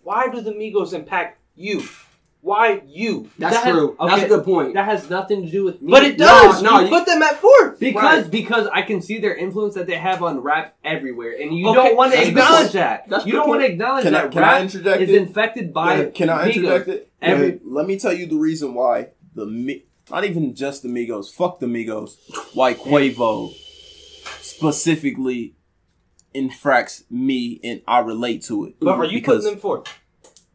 Why 0.02 0.28
do 0.30 0.42
the 0.42 0.52
Migos 0.54 0.94
impact 0.94 1.40
you? 1.56 1.84
Why 2.44 2.82
you? 2.88 3.30
That's 3.38 3.56
That 3.56 3.64
has- 3.66 3.74
true. 3.76 3.96
That's 4.00 4.14
okay. 4.14 4.26
a 4.26 4.28
good 4.30 4.44
point. 4.44 4.74
that 4.74 4.86
has 4.86 5.08
nothing 5.12 5.46
to 5.46 5.52
do 5.52 5.64
with 5.64 5.80
me. 5.80 5.92
But 5.92 6.04
it 6.04 6.18
does. 6.18 6.64
no, 6.64 6.80
you 6.80 6.86
you- 6.86 6.90
put 6.90 7.06
them 7.06 7.22
at 7.22 7.36
fourth. 7.40 7.80
Because 7.80 8.24
Right. 8.24 8.32
because 8.32 8.68
I 8.74 8.82
can 8.82 9.00
see 9.02 9.20
their 9.20 9.36
influence 9.36 9.76
that 9.76 9.86
they 9.86 9.96
have 9.98 10.24
on 10.24 10.40
rap 10.40 10.76
everywhere, 10.84 11.36
and 11.40 11.56
you 11.56 11.68
Okay, 11.70 11.76
don't 11.76 11.96
want 11.96 12.14
to 12.14 12.18
that's 12.18 12.30
a 12.30 12.32
good 12.34 12.40
acknowledge 12.42 12.72
that. 12.72 13.08
That's 13.10 13.26
you 13.28 13.34
don't 13.34 13.48
want 13.48 13.62
to 13.62 13.68
acknowledge 13.68 14.04
Can 14.06 14.16
I- 14.16 14.22
that 14.24 14.32
can 14.32 14.44
I 14.44 14.52
rap 14.54 14.62
interject 14.64 15.02
is 15.04 15.10
it? 15.12 15.16
infected 15.22 15.72
by. 15.74 15.98
Yeah, 15.98 16.06
can 16.10 16.30
I 16.32 16.48
Migos. 16.50 16.56
interject 16.56 16.88
it? 16.88 17.10
Every- 17.22 17.48
Yeah, 17.48 17.54
let 17.66 17.86
me 17.88 18.00
tell 18.00 18.14
you 18.14 18.26
the 18.26 18.38
reason 18.38 18.74
why 18.74 19.10
the 19.36 19.46
Mi- 19.46 19.84
not 20.10 20.26
even 20.26 20.56
just 20.56 20.82
the 20.82 20.90
Migos, 20.90 21.32
fuck 21.32 21.60
the 21.60 21.68
Migos, 21.68 22.16
why 22.56 22.74
Quavo 22.74 23.54
specifically 24.42 25.54
infracts 26.34 27.04
me 27.10 27.60
and 27.64 27.82
I 27.88 28.00
relate 28.00 28.42
to 28.44 28.66
it. 28.66 28.76
But 28.80 28.98
are 28.98 29.06
you 29.06 29.20
because 29.20 29.44
putting 29.44 29.52
them 29.52 29.60
fourth? 29.62 29.88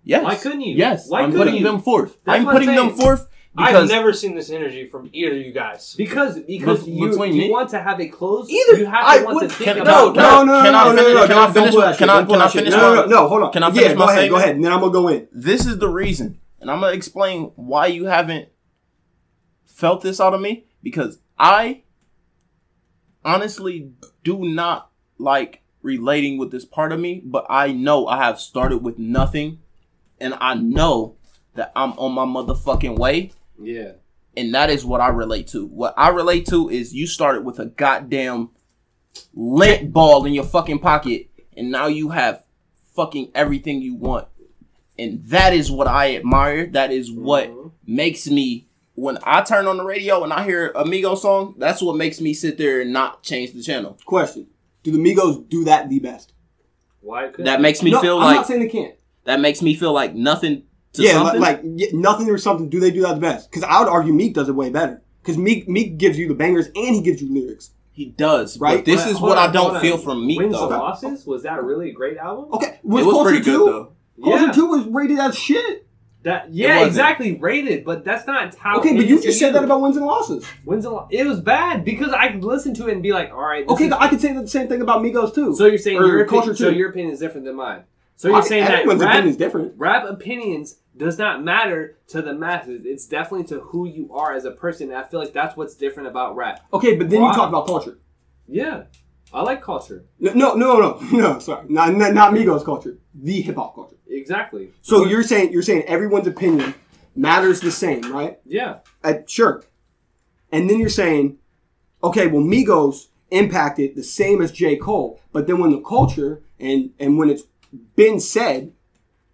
Yes, 0.06 0.24
Why 0.24 0.34
couldn't 0.36 0.62
you? 0.62 0.74
Yes, 0.76 1.08
Why 1.10 1.20
I'm 1.20 1.30
couldn't 1.32 1.38
putting 1.46 1.60
you? 1.60 1.64
them 1.64 1.82
fourth. 1.82 2.16
That's 2.24 2.38
I'm 2.38 2.44
what 2.46 2.56
I'm 2.56 2.60
putting 2.62 2.74
them 2.74 2.88
saying. 2.88 3.00
fourth 3.00 3.28
I've 3.58 3.68
because 3.68 3.88
never 3.90 4.12
seen 4.12 4.34
this 4.34 4.50
energy 4.50 4.86
from 4.88 5.08
either 5.14 5.32
of 5.32 5.38
you 5.38 5.50
guys. 5.52 5.94
Because 5.96 6.38
because 6.40 6.84
Be- 6.84 6.90
you, 6.92 7.08
between 7.08 7.32
you 7.34 7.42
me- 7.42 7.50
want 7.50 7.70
to 7.70 7.78
have 7.80 7.98
a 8.00 8.06
closed. 8.08 8.50
Either- 8.50 8.78
you 8.78 8.84
have 8.86 9.00
to 9.00 9.06
I 9.06 9.22
want 9.24 9.34
would- 9.36 9.48
to 9.50 9.54
think 9.56 9.70
Can- 9.70 9.80
about. 9.80 10.14
no, 10.14 10.22
No, 10.22 10.44
no, 10.44 10.62
Can 10.62 10.74
I 10.74 10.84
no, 10.84 10.90
no, 10.92 10.96
finish- 10.96 11.14
no, 11.14 11.20
no, 11.20 11.26
can 11.26 11.36
I 11.38 11.44
don't 11.44 11.52
finish 11.54 11.70
pull 11.70 11.80
my- 11.80 11.86
that 11.86 11.98
can 11.98 12.08
shit. 12.08 12.10
I- 12.10 12.16
Don't 12.18 12.26
pull 12.26 12.34
can 12.34 12.40
I 12.42 12.44
that 12.44 12.52
shit. 12.52 12.60
finish 12.64 12.74
No, 12.74 12.78
my- 12.82 12.94
no, 12.94 13.02
no, 13.02 13.08
no, 13.22 13.28
hold 13.28 13.42
on. 13.44 13.52
can 13.52 13.62
I 13.62 13.66
yeah, 13.68 13.72
finish 13.74 13.92
go 13.92 13.98
my 13.98 14.04
ahead, 14.04 14.14
go 14.14 14.20
statement? 14.20 14.42
ahead, 14.44 14.56
and 14.56 14.64
then 14.64 14.72
I'm 14.72 14.80
gonna 14.80 14.92
go 14.92 15.08
in. 15.08 15.28
this 15.32 15.66
is 15.66 15.78
the 15.78 15.88
reason, 15.88 16.38
and 16.60 16.70
I'm 16.70 16.80
gonna 16.80 16.92
explain 16.92 17.50
why 17.56 17.86
you 17.86 18.04
haven't 18.06 18.48
felt 19.64 20.02
this 20.02 20.20
out 20.20 20.34
of 20.34 20.40
me 20.42 20.66
because 20.82 21.18
I 21.38 21.82
honestly 23.24 23.90
do 24.24 24.38
not 24.44 24.90
like 25.18 25.62
relating 25.82 26.36
with 26.38 26.50
this 26.50 26.64
part 26.64 26.92
of 26.92 27.00
me, 27.00 27.22
but 27.24 27.46
I 27.48 27.72
know 27.72 28.06
I 28.06 28.18
have 28.24 28.40
started 28.40 28.78
with 28.82 28.98
nothing, 28.98 29.60
and 30.20 30.34
I 30.40 30.54
know 30.54 31.16
that 31.54 31.72
I'm 31.76 31.92
on 31.92 32.12
my 32.12 32.24
motherfucking 32.24 32.98
way, 32.98 33.32
Yeah. 33.60 33.92
and 34.36 34.54
that 34.54 34.70
is 34.70 34.84
what 34.84 35.00
I 35.00 35.08
relate 35.08 35.46
to. 35.48 35.66
What 35.66 35.94
I 35.96 36.08
relate 36.08 36.46
to 36.48 36.68
is 36.68 36.94
you 36.94 37.06
started 37.06 37.44
with 37.44 37.58
a 37.58 37.66
goddamn 37.66 38.50
lint 39.34 39.92
ball 39.92 40.24
in 40.26 40.34
your 40.34 40.44
fucking 40.44 40.78
pocket, 40.80 41.28
and 41.56 41.70
now 41.70 41.86
you 41.86 42.10
have 42.10 42.44
fucking 42.94 43.30
everything 43.34 43.80
you 43.82 43.94
want. 43.94 44.26
And 44.98 45.22
that 45.26 45.52
is 45.52 45.70
what 45.70 45.86
I 45.86 46.16
admire. 46.16 46.66
That 46.68 46.90
is 46.90 47.10
what 47.12 47.50
Mhm. 47.50 47.70
makes 47.86 48.28
me 48.28 48.66
when 48.94 49.18
I 49.24 49.42
turn 49.42 49.66
on 49.66 49.76
the 49.76 49.84
radio 49.84 50.24
and 50.24 50.32
I 50.32 50.42
hear 50.46 50.72
a 50.74 50.82
Migo 50.82 51.18
song, 51.18 51.54
that's 51.58 51.82
what 51.82 51.96
makes 51.96 52.18
me 52.18 52.32
sit 52.32 52.56
there 52.56 52.80
and 52.80 52.94
not 52.94 53.22
change 53.22 53.52
the 53.52 53.62
channel. 53.62 53.98
Question: 54.06 54.46
Do 54.82 54.90
the 54.90 54.96
Migos 54.98 55.46
do 55.50 55.64
that 55.64 55.90
the 55.90 55.98
best? 55.98 56.32
Why 57.02 57.28
couldn't 57.28 57.44
That 57.44 57.60
makes 57.60 57.82
me 57.82 57.90
no, 57.90 58.00
feel 58.00 58.16
I'm 58.18 58.24
like 58.24 58.36
not 58.36 58.46
saying 58.46 58.60
they 58.60 58.68
can't. 58.68 58.94
That 59.26 59.40
makes 59.40 59.62
me 59.62 59.74
feel 59.74 59.92
like 59.92 60.14
nothing 60.14 60.62
to 60.94 61.02
yeah, 61.02 61.12
something. 61.12 61.40
like, 61.40 61.60
like 61.62 61.92
nothing 61.92 62.30
or 62.30 62.38
something. 62.38 62.68
Do 62.70 62.80
they 62.80 62.90
do 62.90 63.02
that 63.02 63.14
the 63.16 63.20
best? 63.20 63.50
Because 63.50 63.62
I 63.64 63.80
would 63.80 63.88
argue 63.88 64.12
Meek 64.12 64.34
does 64.34 64.48
it 64.48 64.54
way 64.54 64.70
better. 64.70 65.02
Because 65.22 65.36
Meek 65.36 65.68
Meek 65.68 65.98
gives 65.98 66.18
you 66.18 66.28
the 66.28 66.34
bangers 66.34 66.66
and 66.68 66.94
he 66.94 67.00
gives 67.02 67.20
you 67.20 67.32
lyrics. 67.32 67.70
he 67.92 68.06
does, 68.06 68.58
Right? 68.58 68.78
But 68.78 68.84
this 68.84 69.02
Hold 69.02 69.14
is 69.16 69.20
what 69.20 69.36
hold 69.38 69.50
I 69.50 69.52
don't 69.52 69.74
on. 69.76 69.80
feel 69.82 69.98
from 69.98 70.26
Meek 70.26 70.38
Wins 70.38 70.52
though. 70.52 70.68
and 70.70 70.78
losses 70.78 71.26
was 71.26 71.42
that 71.44 71.62
really 71.64 71.90
a 71.90 71.92
great 71.92 72.16
album? 72.16 72.46
Okay, 72.52 72.78
It 72.82 72.84
was 72.84 73.04
Culture 73.04 73.30
pretty 73.30 73.44
good 73.44 73.52
Two- 73.58 73.64
though. 73.66 73.92
Culture 74.24 74.46
Yeah. 74.46 74.52
Two 74.52 74.66
was 74.66 74.86
rated 74.86 75.18
as 75.18 75.36
shit. 75.38 75.82
That 76.22 76.52
yeah, 76.52 76.84
exactly 76.84 77.36
rated, 77.36 77.84
but 77.84 78.04
that's 78.04 78.26
not 78.26 78.52
how. 78.56 78.78
Okay, 78.80 78.90
it 78.90 78.96
but 78.96 79.06
you 79.06 79.16
is 79.18 79.22
just 79.24 79.38
to 79.38 79.44
said 79.44 79.54
that 79.54 79.62
about 79.62 79.80
wins 79.80 79.96
and 79.96 80.04
losses. 80.06 80.44
wins 80.64 80.84
and 80.84 80.94
lo- 80.94 81.06
It 81.10 81.24
was 81.24 81.38
bad 81.40 81.84
because 81.84 82.12
I 82.12 82.32
could 82.32 82.42
listen 82.42 82.74
to 82.74 82.88
it 82.88 82.92
and 82.94 83.02
be 83.02 83.12
like, 83.12 83.30
all 83.32 83.42
right. 83.42 83.64
this 83.64 83.72
Okay, 83.74 83.86
is- 83.86 83.92
I 83.92 84.08
could 84.08 84.20
say 84.20 84.32
the 84.32 84.46
same 84.48 84.66
thing 84.66 84.80
about 84.82 85.02
Migos 85.02 85.32
too. 85.34 85.54
so 85.54 85.66
you're 85.66 85.78
saying 85.78 85.98
or 85.98 86.06
your 86.08 86.24
Culture 86.24 86.50
opinion, 86.52 86.72
so 86.72 86.76
your 86.76 86.90
opinion 86.90 87.12
is 87.14 87.20
different 87.20 87.46
than 87.46 87.54
mine. 87.54 87.82
So 88.16 88.28
you're 88.28 88.38
I- 88.38 88.40
saying 88.42 88.64
that 88.64 88.86
rap, 88.86 89.36
different. 89.38 89.74
rap 89.76 90.08
opinions 90.08 90.76
does 90.96 91.18
not 91.18 91.44
matter 91.44 91.98
to 92.08 92.22
the 92.22 92.32
masses. 92.32 92.82
It's 92.84 93.06
definitely 93.06 93.46
to 93.48 93.60
who 93.60 93.86
you 93.86 94.12
are 94.14 94.32
as 94.32 94.46
a 94.46 94.50
person. 94.50 94.88
And 94.88 94.96
I 94.96 95.02
feel 95.04 95.20
like 95.20 95.32
that's 95.34 95.56
what's 95.56 95.74
different 95.74 96.08
about 96.08 96.34
rap. 96.36 96.60
Okay, 96.72 96.96
but 96.96 97.10
then 97.10 97.20
Why? 97.20 97.28
you 97.30 97.34
talk 97.36 97.48
about 97.50 97.66
culture. 97.66 97.98
Yeah, 98.48 98.84
I 99.34 99.42
like 99.42 99.60
culture. 99.62 100.04
No, 100.18 100.32
no, 100.32 100.54
no, 100.54 100.78
no, 100.80 100.98
no. 101.12 101.38
Sorry, 101.38 101.66
not 101.68 101.92
not, 101.94 102.14
not 102.14 102.32
Migos 102.32 102.64
culture. 102.64 102.96
The 103.14 103.40
hip 103.42 103.56
hop 103.56 103.74
culture. 103.74 103.96
Exactly. 104.08 104.70
So 104.82 105.04
you're 105.04 105.22
saying 105.22 105.52
you're 105.52 105.62
saying 105.62 105.82
everyone's 105.82 106.26
opinion 106.26 106.74
matters 107.14 107.60
the 107.60 107.70
same, 107.70 108.10
right? 108.12 108.38
Yeah. 108.46 108.78
Uh, 109.04 109.14
sure. 109.26 109.64
And 110.52 110.70
then 110.70 110.78
you're 110.80 110.88
saying, 110.88 111.38
okay, 112.02 112.28
well, 112.28 112.42
Migos 112.42 113.08
impacted 113.30 113.96
the 113.96 114.02
same 114.04 114.40
as 114.40 114.52
J. 114.52 114.76
Cole, 114.76 115.20
but 115.32 115.46
then 115.46 115.58
when 115.58 115.70
the 115.72 115.80
culture 115.80 116.42
and 116.60 116.90
and 116.98 117.18
when 117.18 117.28
it's 117.28 117.42
been 117.96 118.20
said, 118.20 118.72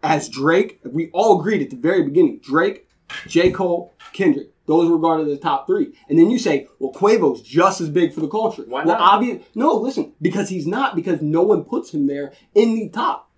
as 0.03 0.29
Drake. 0.29 0.81
We 0.85 1.11
all 1.13 1.39
agreed 1.41 1.63
at 1.63 1.71
the 1.71 1.77
very 1.77 2.03
beginning: 2.03 2.41
Drake, 2.43 2.89
J. 3.27 3.51
Cole, 3.51 3.95
Kendrick. 4.13 4.49
Those 4.67 4.89
were 4.89 4.97
regarded 4.97 5.27
as 5.29 5.33
the 5.35 5.43
top 5.43 5.67
three. 5.67 5.93
And 6.09 6.17
then 6.19 6.31
you 6.31 6.39
say, 6.39 6.69
well, 6.79 6.93
Quavo's 6.93 7.43
just 7.43 7.81
as 7.81 7.89
big 7.89 8.13
for 8.15 8.21
the 8.21 8.29
culture. 8.29 8.63
Why 8.67 8.85
not? 8.85 8.87
well, 8.87 8.99
not? 8.99 9.15
obvious. 9.15 9.45
No, 9.57 9.75
listen, 9.75 10.13
because 10.23 10.49
he's 10.49 10.69
not. 10.69 10.95
Because 10.95 11.21
no 11.21 11.43
one 11.43 11.65
puts 11.65 11.93
him 11.93 12.07
there 12.07 12.33
in 12.55 12.75
the 12.77 12.89
top. 12.89 13.29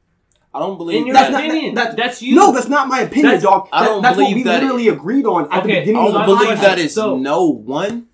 I 0.53 0.59
don't 0.61 0.77
believe 0.77 0.99
In 1.01 1.07
your 1.07 1.15
That's 1.15 1.33
that. 1.35 1.49
not- 1.49 1.75
that- 1.75 1.97
that's 1.97 2.23
you. 2.23 2.37
No, 2.37 2.53
that's 2.53 2.69
not 2.69 2.87
my 2.89 3.01
opinion, 3.01 3.25
That's- 3.27 3.43
dog. 3.43 3.69
I 3.73 3.85
don't 3.87 4.03
that's 4.03 4.17
what 4.17 4.23
believe 4.25 4.37
we 4.37 4.43
that 4.45 4.63
it- 4.63 4.67
literally 4.67 4.89
agreed 4.89 5.25
on 5.27 5.45
at 5.45 5.51
the 5.51 5.59
Okay, 5.71 5.81
beginning 5.81 6.03
I 6.03 6.07
of 6.07 6.13
the 6.13 6.19
don't 6.27 6.39
believe 6.39 6.61
that 6.61 6.79
is 6.79 6.95
So- 6.95 7.17
no 7.19 7.47
one. 7.47 8.07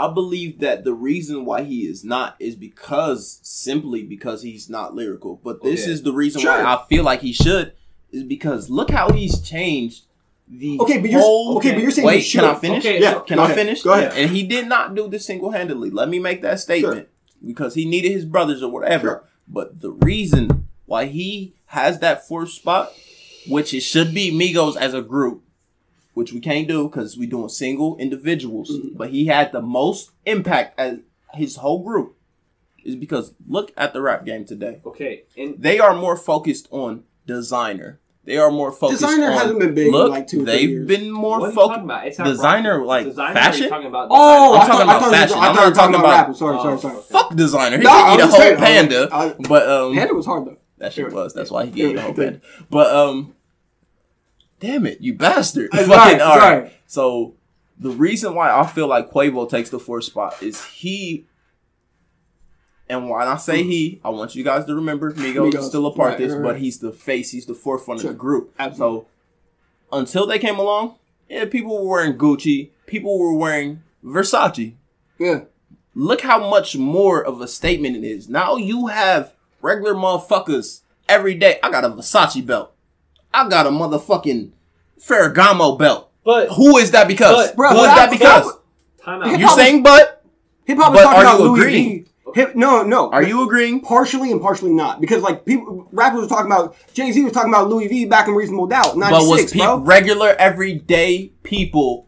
I 0.00 0.12
believe 0.12 0.60
that 0.60 0.84
the 0.84 0.94
reason 0.94 1.44
why 1.44 1.62
he 1.64 1.80
is 1.80 2.04
not 2.04 2.36
is 2.40 2.56
because 2.56 3.38
simply 3.42 4.02
because 4.02 4.42
he's 4.42 4.70
not 4.70 4.94
lyrical. 4.94 5.40
But 5.44 5.62
this 5.62 5.82
Okay. 5.82 5.92
is 5.92 6.02
the 6.02 6.12
reason 6.12 6.40
Sure. 6.40 6.50
why 6.52 6.62
I 6.74 6.82
feel 6.88 7.04
like 7.04 7.20
he 7.20 7.32
should 7.32 7.72
is 8.10 8.22
because 8.22 8.70
look 8.70 8.90
how 8.90 9.10
he's 9.12 9.40
changed 9.40 10.04
the 10.48 10.78
Okay, 10.80 10.98
but 10.98 11.10
you're 11.10 11.20
whole. 11.20 11.58
okay, 11.58 11.72
but 11.74 11.82
you're 11.82 11.90
saying 11.92 12.06
Wait, 12.06 12.16
he 12.16 12.22
should. 12.22 12.40
can 12.40 12.50
I 12.50 12.54
finish? 12.58 12.84
Okay, 12.84 13.00
Yeah, 13.00 13.12
so- 13.12 13.20
Can 13.20 13.38
I 13.38 13.44
ahead. 13.44 13.56
finish? 13.56 13.82
Go 13.82 13.92
ahead. 13.92 14.12
And 14.16 14.30
he 14.34 14.42
did 14.42 14.66
not 14.66 14.94
do 14.94 15.06
this 15.08 15.26
single 15.26 15.50
handedly. 15.50 15.90
Let 15.90 16.08
me 16.08 16.18
make 16.18 16.42
that 16.42 16.58
statement 16.60 17.08
because 17.46 17.74
he 17.74 17.84
needed 17.84 18.10
his 18.10 18.24
brothers 18.24 18.62
or 18.62 18.70
whatever. 18.70 19.06
Sure. 19.06 19.24
But 19.46 19.80
the 19.80 19.90
reason 19.92 20.66
why 20.86 21.04
he 21.06 21.54
has 21.66 22.00
that 22.00 22.26
fourth 22.26 22.50
spot, 22.50 22.90
which 23.46 23.72
it 23.74 23.80
should 23.82 24.12
be 24.14 24.32
Migos 24.32 24.76
as 24.76 24.92
a 24.94 25.02
group, 25.02 25.42
which 26.14 26.32
we 26.32 26.40
can't 26.40 26.66
do 26.68 26.88
because 26.88 27.16
we 27.16 27.26
doing 27.26 27.48
single 27.48 27.96
individuals. 27.98 28.70
Mhm. 28.70 28.96
But 28.96 29.10
he 29.10 29.26
had 29.26 29.52
the 29.52 29.60
most 29.62 30.10
impact 30.26 30.78
as 30.78 30.98
his 31.34 31.56
whole 31.56 31.82
group 31.82 32.16
is 32.84 32.96
because 32.96 33.34
look 33.48 33.72
at 33.76 33.92
the 33.92 34.00
rap 34.02 34.24
game 34.24 34.44
today. 34.44 34.80
Okay, 34.86 35.22
and 35.36 35.54
They 35.58 35.78
are 35.78 35.94
more 35.94 36.16
focused 36.16 36.66
on 36.70 37.04
designer. 37.26 38.00
They 38.24 38.36
are 38.36 38.50
more 38.50 38.70
focused 38.70 39.00
Designer 39.00 39.26
on 39.26 39.32
hasn't 39.32 39.58
been 39.60 39.74
big 39.74 39.86
in 39.86 39.92
look. 39.92 40.10
like 40.10 40.26
two 40.26 40.44
they've 40.44 40.68
years. 40.68 40.86
been 40.86 41.10
more 41.10 41.40
what 41.40 41.46
are 41.46 41.48
you 41.50 41.54
talking 41.54 41.88
focused. 41.88 42.18
about? 42.18 42.26
Designer, 42.28 42.78
rock. 42.78 42.86
like, 42.86 43.04
designer, 43.06 43.34
fashion? 43.34 43.68
Talking 43.70 43.86
about 43.88 44.08
Oh, 44.10 44.54
I'm 44.54 44.60
I 44.60 44.66
talking 44.66 44.86
thought, 44.86 44.96
about 44.98 45.02
I 45.02 45.10
fashion. 45.10 45.36
I 45.38 45.48
I'm 45.48 45.54
not 45.56 45.62
you 45.64 45.68
were 45.70 45.74
talking 45.74 45.74
talking 45.74 45.94
about 45.94 46.04
about- 46.04 46.20
rappers. 46.20 46.38
Sorry, 46.38 46.56
Oh, 46.58 46.62
sorry, 46.62 46.78
sorry. 46.78 46.94
okay. 46.96 47.06
Fuck 47.08 47.34
designer. 47.36 47.76
He 47.78 47.82
No, 47.82 47.90
can 47.90 48.06
I'm 48.10 48.20
a 48.20 48.26
whole 48.26 48.38
saying, 48.40 48.56
panda. 48.58 49.08
I- 49.10 49.34
but 49.48 49.68
um, 49.68 49.94
Panda 49.94 50.14
was 50.14 50.26
hard 50.26 50.46
though. 50.46 50.56
that 50.78 50.92
shit 50.92 51.12
was. 51.12 51.32
That's 51.32 51.50
why 51.50 51.64
he 51.66 51.70
Yeah, 51.70 51.76
can 51.86 51.90
eat 51.92 51.96
a 51.96 52.00
whole 52.02 52.10
okay. 52.12 52.22
panda. 52.24 52.40
But 52.70 52.94
um, 52.94 53.34
damn 54.60 54.86
it, 54.86 55.00
you 55.00 55.14
bastard! 55.14 55.70
Fucking 55.72 55.88
sorry, 55.88 56.20
all 56.20 56.38
right. 56.38 56.40
sorry. 56.40 56.72
So 56.86 57.34
the 57.78 57.90
reason 57.90 58.34
why 58.34 58.52
I 58.52 58.66
feel 58.66 58.86
like 58.86 59.10
Quavo 59.10 59.48
takes 59.48 59.70
the 59.70 59.80
fourth 59.80 60.04
spot 60.04 60.40
is 60.42 60.64
he. 60.64 61.26
And 62.88 63.08
when 63.08 63.22
I 63.22 63.36
say 63.36 63.62
hmm. 63.62 63.68
he, 63.68 64.00
I 64.04 64.10
want 64.10 64.34
you 64.34 64.44
guys 64.44 64.64
to 64.66 64.74
remember 64.74 65.12
Migos, 65.12 65.52
Migos, 65.52 65.58
is 65.58 65.66
still 65.66 65.86
a 65.86 65.94
part 65.94 66.10
right, 66.10 66.20
of 66.20 66.28
this, 66.28 66.36
right, 66.36 66.42
but 66.42 66.58
he's 66.58 66.78
the 66.78 66.92
face, 66.92 67.30
he's 67.30 67.46
the 67.46 67.54
forefront 67.54 68.00
Sure. 68.00 68.10
of 68.10 68.16
the 68.16 68.20
group. 68.20 68.52
Absolutely. 68.58 69.00
So 69.00 69.06
until 69.92 70.26
they 70.26 70.38
came 70.38 70.58
along, 70.58 70.96
yeah, 71.28 71.44
people 71.46 71.82
were 71.82 71.88
wearing 71.88 72.18
Gucci, 72.18 72.70
people 72.86 73.18
were 73.18 73.34
wearing 73.34 73.82
Versace. 74.04 74.74
Yeah. 75.18 75.42
Look 75.94 76.22
how 76.22 76.50
much 76.50 76.76
more 76.76 77.24
of 77.24 77.40
a 77.40 77.48
statement 77.48 77.96
it 77.96 78.04
is. 78.04 78.28
Now 78.28 78.56
you 78.56 78.88
have 78.88 79.34
regular 79.62 79.94
motherfuckers 79.94 80.80
every 81.08 81.34
day. 81.34 81.58
I 81.62 81.70
got 81.70 81.84
a 81.84 81.90
Versace 81.90 82.44
belt. 82.44 82.74
I 83.32 83.48
got 83.48 83.66
a 83.66 83.70
motherfucking 83.70 84.50
Ferragamo 85.00 85.78
belt. 85.78 86.10
But 86.24 86.48
Who 86.50 86.76
is 86.78 86.90
that 86.90 87.08
because? 87.08 87.48
But- 87.48 87.56
Bro, 87.56 87.70
Who 87.70 87.76
is 87.80 87.86
that 87.86 88.08
I- 88.08 88.12
because? 88.12 88.52
time 89.04 89.22
out. 89.22 89.38
You're 89.38 89.48
saying 89.50 89.82
but? 89.82 90.22
Hip 90.66 90.78
hop 90.78 90.92
But 90.92 90.98
is 91.00 91.04
talking 91.04 91.18
are 91.18 91.22
about 91.24 91.38
you 91.40 91.44
Louis 91.48 91.60
agreeing? 91.60 92.04
V. 92.04 92.06
Hip, 92.34 92.54
no, 92.54 92.82
no. 92.84 93.10
Are 93.10 93.22
you 93.24 93.42
agreeing? 93.42 93.80
partially 93.80 94.30
and 94.30 94.40
partially 94.40 94.70
not? 94.72 95.00
Because 95.00 95.20
like 95.22 95.44
people, 95.44 95.88
rappers 95.90 96.20
were 96.22 96.28
talking 96.28 96.46
about 96.46 96.76
Jay 96.94 97.10
Z 97.10 97.24
was 97.24 97.32
talking 97.32 97.52
about 97.52 97.68
Louis 97.68 97.88
V 97.88 98.04
back 98.04 98.28
in 98.28 98.34
Reasonable 98.34 98.66
Doubt, 98.68 98.96
ninety 98.96 99.16
But 99.18 99.26
was 99.26 99.50
pe- 99.52 99.58
bro. 99.58 99.78
regular 99.78 100.36
everyday 100.38 101.32
people 101.42 102.06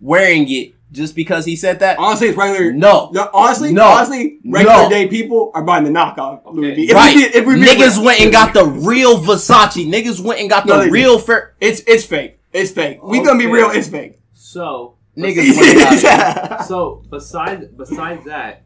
wearing 0.00 0.46
it 0.50 0.72
just 0.92 1.14
because 1.14 1.44
he 1.44 1.54
said 1.56 1.80
that? 1.80 1.98
Honestly, 1.98 2.28
it's 2.28 2.36
regular. 2.38 2.72
No. 2.72 3.10
no. 3.12 3.28
honestly, 3.34 3.72
No. 3.72 3.84
honestly, 3.84 4.38
regular 4.44 4.84
No. 4.84 4.88
day 4.88 5.06
people 5.06 5.50
are 5.54 5.62
buying 5.62 5.84
the 5.84 5.90
knockoff 5.90 6.42
Louis 6.46 6.68
Okay. 6.72 6.74
V. 6.76 6.90
If 6.90 6.94
right. 6.94 7.14
we 7.14 7.22
be- 7.28 7.36
if 7.36 7.46
we 7.46 7.54
Niggas 7.56 7.96
real. 7.96 8.04
went 8.06 8.20
and 8.20 8.32
got 8.32 8.54
the 8.54 8.64
real 8.64 9.18
Versace. 9.18 9.86
Niggas 9.86 10.20
went 10.20 10.40
and 10.40 10.48
got 10.48 10.66
No, 10.66 10.78
the 10.78 10.84
they 10.84 10.90
real 10.90 11.18
Fer. 11.18 11.54
It's 11.60 11.80
it's 11.86 12.04
fake. 12.04 12.38
It's 12.52 12.70
fake. 12.70 13.02
We 13.02 13.22
gonna 13.22 13.38
be 13.38 13.46
real. 13.46 13.70
It's 13.70 13.88
fake. 13.88 14.18
So, 14.32 14.94
Niggas 15.16 15.56
went 15.56 16.04
and 16.06 16.64
so 16.66 17.02
besides 17.10 17.66
besides 17.76 18.24
that, 18.24 18.62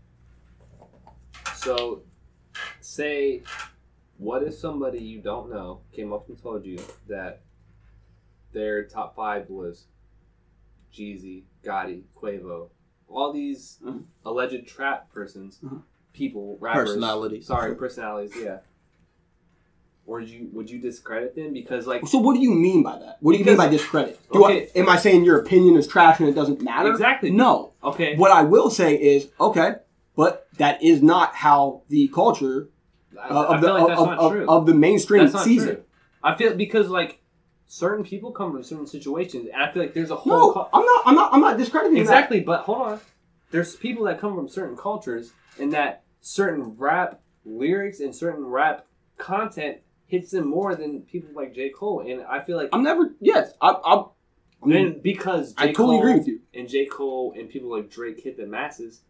so 1.56 2.02
say, 2.80 3.42
what 4.18 4.42
if 4.42 4.54
somebody 4.54 4.98
you 5.00 5.20
don't 5.20 5.50
know 5.50 5.80
came 5.92 6.12
up 6.12 6.28
and 6.28 6.40
told 6.40 6.64
you 6.64 6.78
that 7.08 7.40
their 8.52 8.84
top 8.84 9.16
five 9.16 9.48
was 9.48 9.86
Jeezy, 10.92 11.42
Gotti, 11.64 12.02
Quavo, 12.20 12.68
all 13.08 13.32
these 13.32 13.78
Mhm. 13.84 14.04
alleged 14.24 14.66
trap 14.66 15.12
persons, 15.12 15.58
Mhm. 15.62 15.82
people, 16.12 16.56
rappers, 16.60 16.90
Personalities. 16.90 17.46
Sorry, 17.46 17.74
personalities. 17.74 18.32
Yeah. 18.40 18.58
Would 20.04 20.28
you 20.28 20.48
would 20.52 20.68
you 20.68 20.80
discredit 20.80 21.36
them 21.36 21.52
because 21.52 21.86
like 21.86 22.04
So 22.06 22.18
what 22.18 22.34
do 22.34 22.40
you 22.40 22.50
mean 22.50 22.82
by 22.82 22.98
that? 22.98 23.18
What 23.20 23.32
do 23.32 23.38
you 23.38 23.44
mean 23.44 23.56
by 23.56 23.68
discredit? 23.68 24.18
Do 24.32 24.44
Okay. 24.44 24.68
I, 24.74 24.78
am 24.80 24.88
I 24.88 24.96
saying 24.96 25.24
your 25.24 25.38
opinion 25.38 25.76
is 25.76 25.86
trash 25.86 26.18
and 26.18 26.28
it 26.28 26.34
doesn't 26.34 26.60
matter? 26.60 26.90
Exactly. 26.90 27.30
No. 27.30 27.72
okay 27.84 28.16
What 28.16 28.32
I 28.32 28.42
will 28.42 28.68
say 28.68 28.96
is 28.96 29.28
okay, 29.40 29.76
but 30.16 30.48
that 30.58 30.82
is 30.82 31.02
not 31.02 31.34
how 31.36 31.82
the 31.88 32.08
culture 32.08 32.68
uh, 33.16 33.46
of 33.46 33.60
the 33.60 33.72
like 33.72 33.96
of, 33.96 34.08
of, 34.08 34.48
of 34.48 34.66
the 34.66 34.74
mainstream 34.74 35.22
That's 35.22 35.34
not 35.34 35.44
season. 35.44 35.84
I 36.22 36.34
feel 36.34 36.54
because 36.56 36.88
like 36.88 37.21
certain 37.74 38.04
people 38.04 38.30
come 38.32 38.52
from 38.52 38.62
certain 38.62 38.86
situations, 38.86 39.48
and 39.50 39.62
I 39.62 39.72
feel 39.72 39.82
like 39.82 39.94
there's 39.94 40.10
a 40.10 40.16
whole 40.16 40.32
No, 40.48 40.52
cul- 40.52 40.70
I'm 40.74 40.84
not. 40.84 41.02
I'm 41.06 41.14
not. 41.14 41.32
I'm 41.32 41.40
not 41.40 41.56
discrediting 41.56 41.94
that. 41.94 42.00
exactly. 42.02 42.40
But 42.40 42.64
hold 42.64 42.82
on, 42.82 43.00
there's 43.50 43.74
people 43.76 44.04
that 44.04 44.20
come 44.20 44.34
from 44.36 44.46
certain 44.48 44.76
cultures, 44.76 45.32
and 45.58 45.72
that 45.72 46.02
certain 46.20 46.74
rap 46.76 47.20
lyrics 47.46 48.00
and 48.00 48.14
certain 48.14 48.44
rap 48.44 48.86
content 49.16 49.78
hits 50.06 50.32
them 50.32 50.46
more 50.46 50.74
than 50.74 51.00
people 51.02 51.30
like 51.34 51.54
J 51.54 51.70
Cole, 51.70 52.00
and 52.06 52.22
I 52.28 52.40
feel 52.44 52.58
like 52.58 52.68
I'm 52.72 52.82
never. 52.82 53.14
Yes, 53.20 53.52
I. 53.60 53.70
I 53.84 54.04
then 54.64 55.00
because 55.02 55.54
J. 55.54 55.64
I 55.64 55.66
totally 55.72 55.96
Cole 55.96 56.00
agree 56.00 56.18
with 56.18 56.28
you. 56.28 56.40
and 56.54 56.68
J 56.68 56.84
Cole 56.86 57.34
and 57.36 57.48
people 57.48 57.70
like 57.70 57.90
Drake 57.90 58.22
hit 58.22 58.36
the 58.36 58.46
masses. 58.46 59.00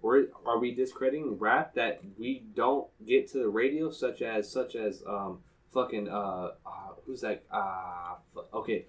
Or 0.00 0.26
are 0.46 0.60
we 0.60 0.72
discrediting 0.74 1.38
rap 1.38 1.74
that 1.74 2.00
we 2.16 2.44
don't 2.54 2.86
get 3.04 3.28
to 3.32 3.38
the 3.38 3.48
radio, 3.48 3.90
such 3.90 4.22
as 4.22 4.48
such 4.50 4.76
as 4.76 5.02
um 5.08 5.40
fucking 5.72 6.08
uh, 6.08 6.50
uh 6.66 6.70
who's 7.06 7.20
that 7.22 7.42
uh 7.50 8.14
okay 8.54 8.86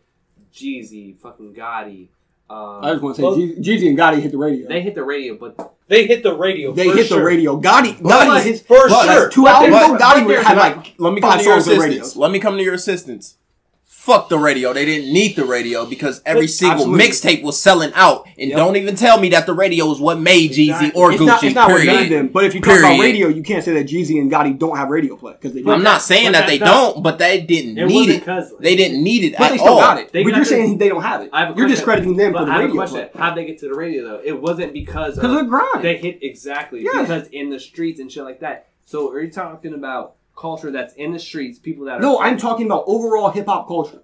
Jeezy 0.53 1.17
fucking 1.19 1.53
Gotti 1.53 2.09
um 2.49 2.83
I 2.83 2.91
just 2.91 3.03
want 3.03 3.15
to 3.15 3.21
say, 3.21 3.23
Well- 3.27 3.37
Jeezy 3.37 3.59
Jeezy 3.59 3.89
and 3.89 3.97
Gotti 3.97 4.21
hit 4.21 4.31
the 4.31 4.37
radio. 4.37 4.67
they 4.67 4.81
hit 4.81 4.95
the 4.95 5.03
radio, 5.03 5.37
but 5.37 5.75
they 5.87 6.05
hit 6.07 6.23
the 6.23 6.35
radio. 6.35 6.71
They 6.71 6.89
for 6.89 6.95
hit 6.97 7.07
sure. 7.07 7.19
the 7.19 7.23
radio. 7.25 7.59
Gotti, 7.59 7.97
Gotti, 7.99 8.27
like, 8.27 8.43
his 8.43 8.61
for 8.61 8.87
but, 8.87 9.05
sure. 9.05 9.29
two 9.29 9.43
But 9.43 9.55
albums 9.71 9.95
ago, 9.95 10.05
Gotti 10.05 10.27
but 10.27 10.43
had 10.45 10.57
like 10.57 10.93
Let 10.97 11.13
me 11.13 11.21
come 11.21 11.37
to 11.37 11.43
your 11.43 11.61
songs 11.61 11.67
on 11.67 11.77
the 11.79 11.85
assistance. 11.85 12.15
Let 12.15 12.31
me 12.31 12.39
come 12.39 12.57
to 12.57 12.63
your 12.63 12.73
assistance. 12.75 13.37
Fuck 13.99 14.29
the 14.29 14.39
radio. 14.39 14.71
They 14.71 14.85
didn't 14.85 15.11
need 15.11 15.35
the 15.35 15.43
radio 15.43 15.85
because 15.85 16.21
every 16.25 16.43
But- 16.43 16.49
single 16.51 16.85
mixtape 16.87 17.43
was 17.43 17.59
selling 17.59 17.91
out. 17.95 18.25
And 18.39 18.49
Yep. 18.49 18.57
don't 18.57 18.75
even 18.77 18.95
tell 18.95 19.19
me 19.19 19.27
that 19.29 19.45
the 19.45 19.53
radio 19.53 19.91
is 19.91 19.99
what 19.99 20.19
made 20.21 20.51
Jeezy 20.51 20.69
Exactly. 20.69 20.91
or 21.01 21.11
It's 21.11 21.21
Gucci. 21.21 21.25
not, 21.25 21.43
it's 21.43 21.53
not 21.55 21.67
period. 21.67 21.85
made 21.87 22.09
them. 22.09 22.29
But 22.29 22.45
if 22.45 22.55
you 22.55 22.61
talk 22.61 22.79
about 22.79 22.97
radio, 22.97 23.27
you 23.27 23.43
can't 23.43 23.61
say 23.63 23.73
that 23.73 23.87
Jeezy 23.87 24.19
and 24.21 24.31
Gotti 24.31 24.57
don't 24.57 24.77
have 24.77 24.89
radio 24.89 25.17
play 25.17 25.33
because 25.33 25.53
they 25.53 25.61
do. 25.61 25.69
I'm 25.69 25.83
not 25.83 26.01
saying 26.01 26.27
But 26.27 26.31
that 26.31 26.47
they 26.47 26.59
not- 26.59 26.93
don't, 26.93 27.03
but 27.03 27.19
they 27.19 27.41
didn't 27.41 27.77
it 27.77 27.87
need 27.87 28.09
it. 28.09 28.19
because 28.21 28.53
They 28.61 28.77
didn't 28.77 29.03
need 29.03 29.25
it 29.25 29.33
But 29.37 29.47
at 29.47 29.51
they 29.51 29.57
still 29.57 29.73
all. 29.73 29.79
got 29.81 29.99
it. 29.99 30.13
They 30.13 30.23
but 30.23 30.29
you're 30.29 30.39
the- 30.39 30.45
saying 30.45 30.77
they 30.77 30.87
don't 30.87 31.03
have 31.03 31.21
it. 31.21 31.29
Have 31.33 31.57
You're 31.57 31.67
discrediting 31.67 32.15
them 32.15 32.31
for 32.33 32.45
the 32.45 32.51
I 32.51 32.53
have 32.53 32.61
a 32.61 32.63
radio 32.67 32.75
question: 32.77 33.09
play. 33.11 33.21
How'd 33.21 33.37
they 33.37 33.45
get 33.45 33.59
to 33.59 33.67
the 33.67 33.75
radio 33.75 34.03
though? 34.07 34.21
It 34.23 34.41
wasn't 34.41 34.71
because 34.71 35.15
Because 35.15 35.29
of 35.29 35.35
the 35.35 35.39
of 35.41 35.49
grind. 35.49 35.83
they 35.83 35.97
hit 35.97 36.19
exactly 36.21 36.83
Yeah. 36.85 37.01
because 37.01 37.27
in 37.33 37.49
the 37.49 37.59
streets 37.59 37.99
and 37.99 38.09
shit 38.09 38.23
like 38.23 38.39
that. 38.39 38.67
So 38.85 39.11
are 39.11 39.21
you 39.21 39.29
talking 39.29 39.73
about 39.73 40.13
culture 40.39 40.71
that's 40.71 40.93
in 40.95 41.11
the 41.13 41.19
streets, 41.19 41.59
people 41.59 41.85
that 41.85 41.97
are 41.97 42.01
no, 42.01 42.19
I'm 42.19 42.37
talking 42.37 42.65
about 42.65 42.85
overall 42.87 43.29
hip 43.29 43.45
hop 43.45 43.67
culture. 43.67 44.01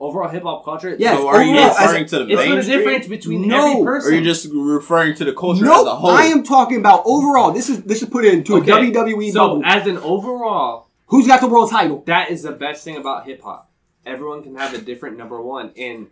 overall 0.00 0.28
hip 0.28 0.42
hop 0.44 0.64
culture? 0.64 0.94
Yes, 0.98 1.16
So 1.18 1.28
are 1.28 1.42
you 1.42 1.50
overall, 1.52 1.70
as 1.70 1.80
referring 1.80 2.06
to 2.06 2.18
the 2.18 2.22
It's 2.24 2.36
what 2.36 2.44
the 2.48 2.54
mainstream? 2.54 2.78
difference 2.78 3.06
between 3.08 3.48
No. 3.48 3.56
every 3.70 3.80
Or 3.82 3.84
person. 3.86 4.14
you're 4.14 4.22
just 4.24 4.48
referring 4.52 5.14
to 5.16 5.24
the 5.24 5.32
culture 5.32 5.64
No, 5.64 5.80
as 5.82 5.86
a 5.86 5.96
whole? 5.96 6.10
I 6.10 6.24
am 6.24 6.42
talking 6.42 6.78
about 6.78 7.02
overall. 7.04 7.52
This 7.52 7.68
is 7.68 7.82
this 7.82 8.02
is 8.02 8.08
put 8.08 8.24
into 8.24 8.56
Okay, 8.56 8.70
a 8.70 8.74
WWE 8.74 9.30
So 9.32 9.38
bubble. 9.48 9.62
as 9.64 9.86
an 9.86 9.98
overall, 9.98 10.88
Who's 11.06 11.26
got 11.26 11.40
the 11.40 11.48
world 11.48 11.70
title? 11.70 12.02
that 12.06 12.30
is 12.30 12.42
the 12.42 12.52
best 12.52 12.84
thing 12.84 12.96
about 12.96 13.26
hip 13.26 13.42
hop. 13.42 13.70
Everyone 14.06 14.42
can 14.42 14.54
have 14.56 14.72
a 14.74 14.78
different 14.78 15.16
number 15.18 15.40
one, 15.40 15.70
and 15.76 16.08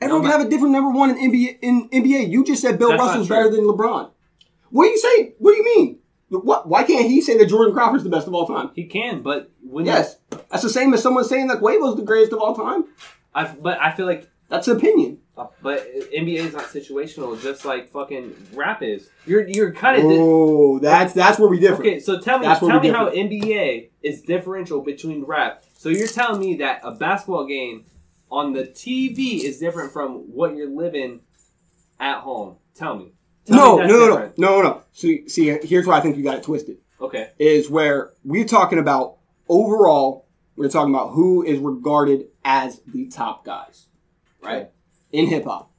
Everyone 0.00 0.22
No, 0.24 0.30
can 0.30 0.38
have 0.38 0.46
a 0.46 0.50
different 0.50 0.72
number 0.72 0.90
one 0.90 1.10
in 1.10 1.16
NBA. 1.30 1.58
In 1.60 1.88
NBA, 1.90 2.30
you 2.30 2.44
just 2.44 2.62
said 2.62 2.78
Bill 2.78 2.90
That's 2.90 3.00
not 3.00 3.06
Russell's 3.08 3.26
true. 3.26 3.36
better 3.36 3.50
than 3.50 3.64
LeBron. 3.64 4.10
What 4.70 4.84
do 4.84 4.90
you 4.90 4.98
say? 4.98 5.34
What 5.38 5.52
do 5.52 5.56
you 5.56 5.64
mean? 5.76 5.98
What? 6.30 6.68
Why 6.68 6.82
can't 6.84 7.06
he 7.06 7.20
say 7.20 7.38
that 7.38 7.48
Jordan 7.48 7.72
Crawford's 7.74 8.04
the 8.04 8.10
best 8.10 8.26
of 8.26 8.34
all 8.34 8.46
time? 8.46 8.70
he 8.74 8.84
can. 8.84 9.22
But 9.22 9.50
when 9.62 9.86
Yes, 9.86 10.16
that's 10.50 10.62
the 10.62 10.68
same 10.70 10.92
as 10.94 11.02
someone 11.02 11.24
saying 11.24 11.46
that 11.48 11.60
Quavo's 11.60 11.96
the 11.96 12.02
greatest 12.02 12.32
of 12.32 12.40
all 12.40 12.54
time. 12.54 12.84
I, 13.34 13.46
but 13.54 13.80
I 13.80 13.92
feel 13.92 14.06
like 14.06 14.28
That's 14.48 14.68
an 14.68 14.76
opinion. 14.76 15.18
Uh, 15.36 15.46
But 15.62 15.86
NBA 16.12 16.38
is 16.38 16.52
not 16.52 16.64
situational, 16.64 17.40
just 17.40 17.64
like 17.64 17.88
fucking 17.90 18.34
rap 18.54 18.82
is. 18.82 19.08
You're 19.26 19.46
you're 19.48 19.72
kind 19.72 19.98
of 19.98 20.04
Oh, 20.06 20.78
that's 20.80 21.12
that's 21.14 21.38
where 21.38 21.48
we 21.48 21.60
differ. 21.60 21.80
okay. 21.82 22.00
So 22.00 22.18
tell 22.20 22.38
me, 22.40 22.46
tell 22.46 22.80
me 22.80 22.88
how 22.88 23.10
NBA 23.10 23.90
is 24.02 24.22
differential 24.22 24.80
between 24.82 25.24
rap. 25.24 25.64
So 25.76 25.88
you're 25.88 26.08
telling 26.08 26.40
me 26.40 26.56
that 26.56 26.80
a 26.82 26.92
basketball 26.92 27.46
game 27.46 27.84
on 28.30 28.52
the 28.52 28.64
TV 28.64 29.42
is 29.44 29.58
different 29.58 29.92
from 29.92 30.10
what 30.34 30.56
you're 30.56 30.68
living 30.68 31.20
at 32.00 32.20
home. 32.20 32.56
Tell 32.74 32.96
me. 32.96 33.12
Tell 33.48 33.78
No, 33.78 33.86
no, 33.86 33.98
no, 33.98 34.16
no, 34.16 34.32
no, 34.36 34.62
no. 34.62 34.82
See, 34.92 35.28
see, 35.28 35.46
here's 35.62 35.86
where 35.86 35.96
I 35.96 36.00
think 36.00 36.16
you 36.16 36.22
got 36.22 36.36
it 36.36 36.42
twisted. 36.42 36.78
Okay. 37.00 37.30
Is 37.38 37.68
where 37.70 38.12
we're 38.24 38.44
talking 38.46 38.78
about 38.78 39.16
overall. 39.48 40.26
We're 40.56 40.68
talking 40.68 40.92
about 40.94 41.10
who 41.10 41.44
is 41.44 41.58
regarded 41.60 42.26
as 42.44 42.80
the 42.86 43.06
top 43.08 43.44
guys, 43.44 43.86
right? 44.42 44.70
In 45.12 45.26
hip 45.28 45.44
hop. 45.44 45.70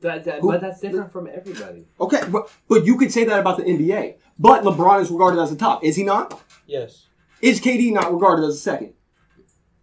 That, 0.00 0.24
that, 0.24 0.40
Who- 0.40 0.48
but 0.52 0.60
that's 0.60 0.80
different 0.80 1.10
from 1.12 1.26
everybody. 1.32 1.86
Okay, 2.00 2.20
but 2.30 2.48
but 2.68 2.86
you 2.86 2.96
could 2.96 3.12
say 3.12 3.24
that 3.24 3.40
about 3.40 3.56
the 3.58 3.64
NBA. 3.64 4.14
But 4.38 4.62
LeBron 4.62 5.02
is 5.02 5.10
regarded 5.10 5.40
as 5.40 5.50
the 5.50 5.56
top, 5.56 5.82
is 5.82 5.96
he 5.96 6.04
not? 6.04 6.40
Yes. 6.66 7.06
Is 7.42 7.60
KD 7.60 7.92
not 7.92 8.12
regarded 8.12 8.44
as 8.46 8.54
a 8.54 8.58
second? 8.58 8.92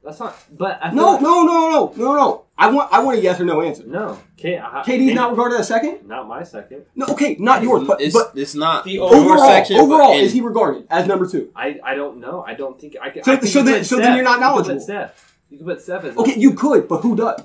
That's 0.02 0.20
not. 0.22 0.38
But 0.50 0.80
I 0.82 0.90
feel 0.92 0.96
No, 0.96 1.12
like- 1.14 1.22
no, 1.22 1.44
no, 1.44 1.70
no, 1.70 1.94
no, 1.98 2.16
no. 2.16 2.45
I 2.58 2.72
want 2.72 2.92
I 2.94 3.04
want 3.04 3.18
a 3.18 3.22
yes 3.22 3.40
or 3.42 3.46
no 3.46 3.62
answer. 3.62 3.84
no. 3.86 4.18
K, 4.38 4.58
I, 4.58 4.82
KD's 4.84 5.14
not 5.14 5.32
regarded 5.32 5.60
as 5.60 5.68
second. 5.68 6.08
Not 6.08 6.28
my 6.28 6.44
second. 6.44 6.86
No, 6.96 7.06
okay, 7.08 7.36
not 7.40 7.64
yours, 7.64 7.86
but 7.86 8.00
it's, 8.00 8.14
but 8.16 8.32
it's 8.36 8.56
not 8.56 8.86
The 8.86 8.92
your 8.94 9.14
overall, 9.14 9.46
section, 9.50 9.76
overall, 9.78 10.14
is 10.18 10.32
he 10.32 10.40
regarded 10.42 10.88
as 10.90 11.06
number 11.08 11.28
two? 11.28 11.52
I, 11.56 11.80
I 11.84 11.96
don't 11.96 12.20
know. 12.20 12.44
I 12.48 12.54
don't 12.54 12.80
think 12.80 12.96
I 13.02 13.10
can. 13.10 13.24
So- 13.24 13.34
I 13.34 13.36
think 13.38 13.52
so 13.52 13.62
then, 13.64 13.84
so 13.84 13.98
then 13.98 14.16
you're 14.16 14.24
not 14.24 14.32
You 14.32 14.36
can 14.36 14.42
knowledgeable. 14.42 14.76
put 14.76 14.84
Steph. 14.84 15.38
You 15.50 15.58
can 15.58 15.66
put 15.68 15.82
Steph 15.82 16.04
as 16.06 16.18
Okay, 16.18 16.36
you 16.40 16.54
could, 16.54 16.88
but 16.88 17.02
who 17.02 17.16
does? 17.18 17.42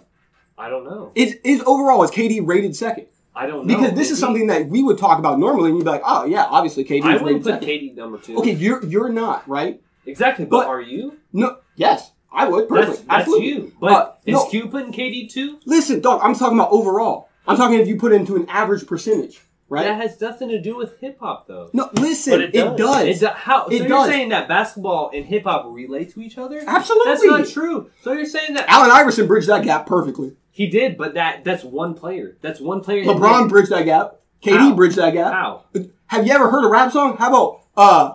I 0.57 0.69
don't 0.69 0.85
know. 0.85 1.11
Is 1.17 1.37
is 1.43 1.63
overall 1.67 2.03
is 2.05 2.11
KD 2.11 2.47
rated 2.47 2.77
second? 2.77 3.07
I 3.35 3.47
don't 3.47 3.67
know 3.67 3.75
Because 3.77 3.95
this 3.97 4.11
is 4.11 4.21
Maybe. 4.21 4.21
something 4.21 4.47
that 4.49 4.67
we 4.69 4.83
would 4.83 4.99
talk 4.99 5.19
about 5.19 5.39
normally, 5.39 5.71
and 5.71 5.79
you'd 5.79 5.85
be 5.85 5.91
like, 5.91 6.03
oh 6.05 6.25
yeah, 6.27 6.45
obviously 6.45 6.85
KD 6.85 7.03
I 7.05 7.17
is 7.17 7.23
wouldn't 7.23 7.45
rated 7.47 7.61
put 7.61 7.69
second. 7.69 7.69
KD 7.69 7.97
number 7.97 8.19
two. 8.19 8.37
Okay, 8.39 8.53
you're 8.53 8.85
you're 8.85 9.09
not 9.09 9.49
right. 9.49 9.81
exactly. 10.07 10.45
But, 10.45 10.61
but- 10.63 10.67
are 10.69 10.81
you? 10.81 11.17
No, 11.33 11.59
yes, 11.77 12.13
I 12.33 12.49
would 12.49 12.69
personally, 12.69 12.99
That's, 13.09 13.27
that's 13.27 13.41
you. 13.41 13.73
But 13.81 13.93
Uh, 13.93 14.13
is 14.27 14.35
no. 14.35 14.47
Q 14.47 14.69
putting 14.69 14.93
KD 14.93 15.31
two? 15.31 15.59
Listen, 15.67 16.01
dog, 16.01 16.21
I'm 16.23 16.35
talking 16.35 16.59
about 16.59 16.71
overall. 16.71 17.29
I'm 17.47 17.57
talking 17.57 17.79
if 17.81 17.89
you 17.89 17.97
put 17.99 18.13
it 18.13 18.17
into 18.17 18.37
an 18.37 18.47
average 18.49 18.87
percentage, 18.87 19.41
right? 19.69 19.85
That 19.85 20.01
has 20.01 20.21
nothing 20.21 20.49
to 20.51 20.61
do 20.61 20.77
with 20.77 20.99
hip 21.01 21.19
hop, 21.19 21.49
though. 21.49 21.71
no, 21.73 21.91
listen, 21.95 22.33
But 22.35 22.41
it 22.43 22.55
it 22.55 22.77
does. 22.77 22.77
does. 22.79 23.07
It 23.09 23.21
do- 23.21 23.27
how? 23.35 23.67
It 23.67 23.79
so 23.79 23.85
does. 23.85 23.89
you're 23.89 24.07
saying 24.07 24.29
that 24.29 24.47
basketball 24.47 25.11
and 25.13 25.25
hip 25.27 25.43
hop 25.45 25.65
relate 25.69 26.13
to 26.15 26.21
each 26.21 26.39
other? 26.39 26.63
Absolutely. 26.65 27.11
That's 27.11 27.25
not 27.25 27.49
true. 27.49 27.91
So 28.03 28.13
you're 28.13 28.27
saying 28.27 28.55
that 28.55 28.67
Allen 28.69 28.91
Iverson 28.93 29.27
bridged 29.27 29.49
that 29.49 29.65
gap 29.65 29.87
perfectly. 29.87 30.37
he 30.53 30.69
did, 30.69 30.97
but 30.97 31.15
that 31.15 31.43
that's 31.45 31.65
one 31.65 31.95
player. 31.95 32.37
That's 32.43 32.61
one 32.61 32.81
player. 32.83 33.05
LeBron 33.05 33.49
bridged 33.49 33.71
that 33.71 33.85
gap. 33.87 34.17
KD 34.45 34.57
How? 34.59 34.75
bridged 34.75 34.97
that 34.97 35.13
gap. 35.15 35.33
How? 35.33 35.65
Have 36.07 36.27
you 36.27 36.33
ever 36.33 36.49
heard 36.51 36.65
a 36.65 36.69
rap 36.69 36.93
song? 36.93 37.17
How 37.17 37.29
about 37.29 37.61
uh 37.77 38.15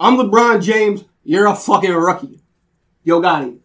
I'm 0.00 0.16
LeBron 0.16 0.62
James, 0.62 1.04
you're 1.24 1.46
a 1.46 1.54
fucking 1.54 1.92
rookie. 1.92 2.40
Yo 3.04 3.20
Gotti. 3.20 3.58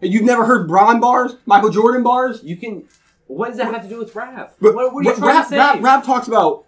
You've 0.00 0.24
never 0.24 0.44
heard 0.44 0.68
Bron 0.68 1.00
bars? 1.00 1.36
Michael 1.46 1.70
Jordan 1.70 2.02
bars? 2.02 2.42
You 2.42 2.56
can. 2.56 2.84
What 3.28 3.48
does 3.48 3.56
that 3.58 3.72
have 3.72 3.82
to 3.82 3.88
do 3.88 3.98
with 3.98 4.14
rap? 4.14 4.54
But- 4.60 4.74
what, 4.74 4.92
what 4.94 5.00
are 5.06 5.08
you 5.08 5.14
but 5.14 5.18
trying 5.18 5.36
rap, 5.36 5.44
to 5.44 5.50
say? 5.50 5.56
Rap, 5.58 5.82
rap 5.82 6.04
talks 6.04 6.28
about 6.28 6.64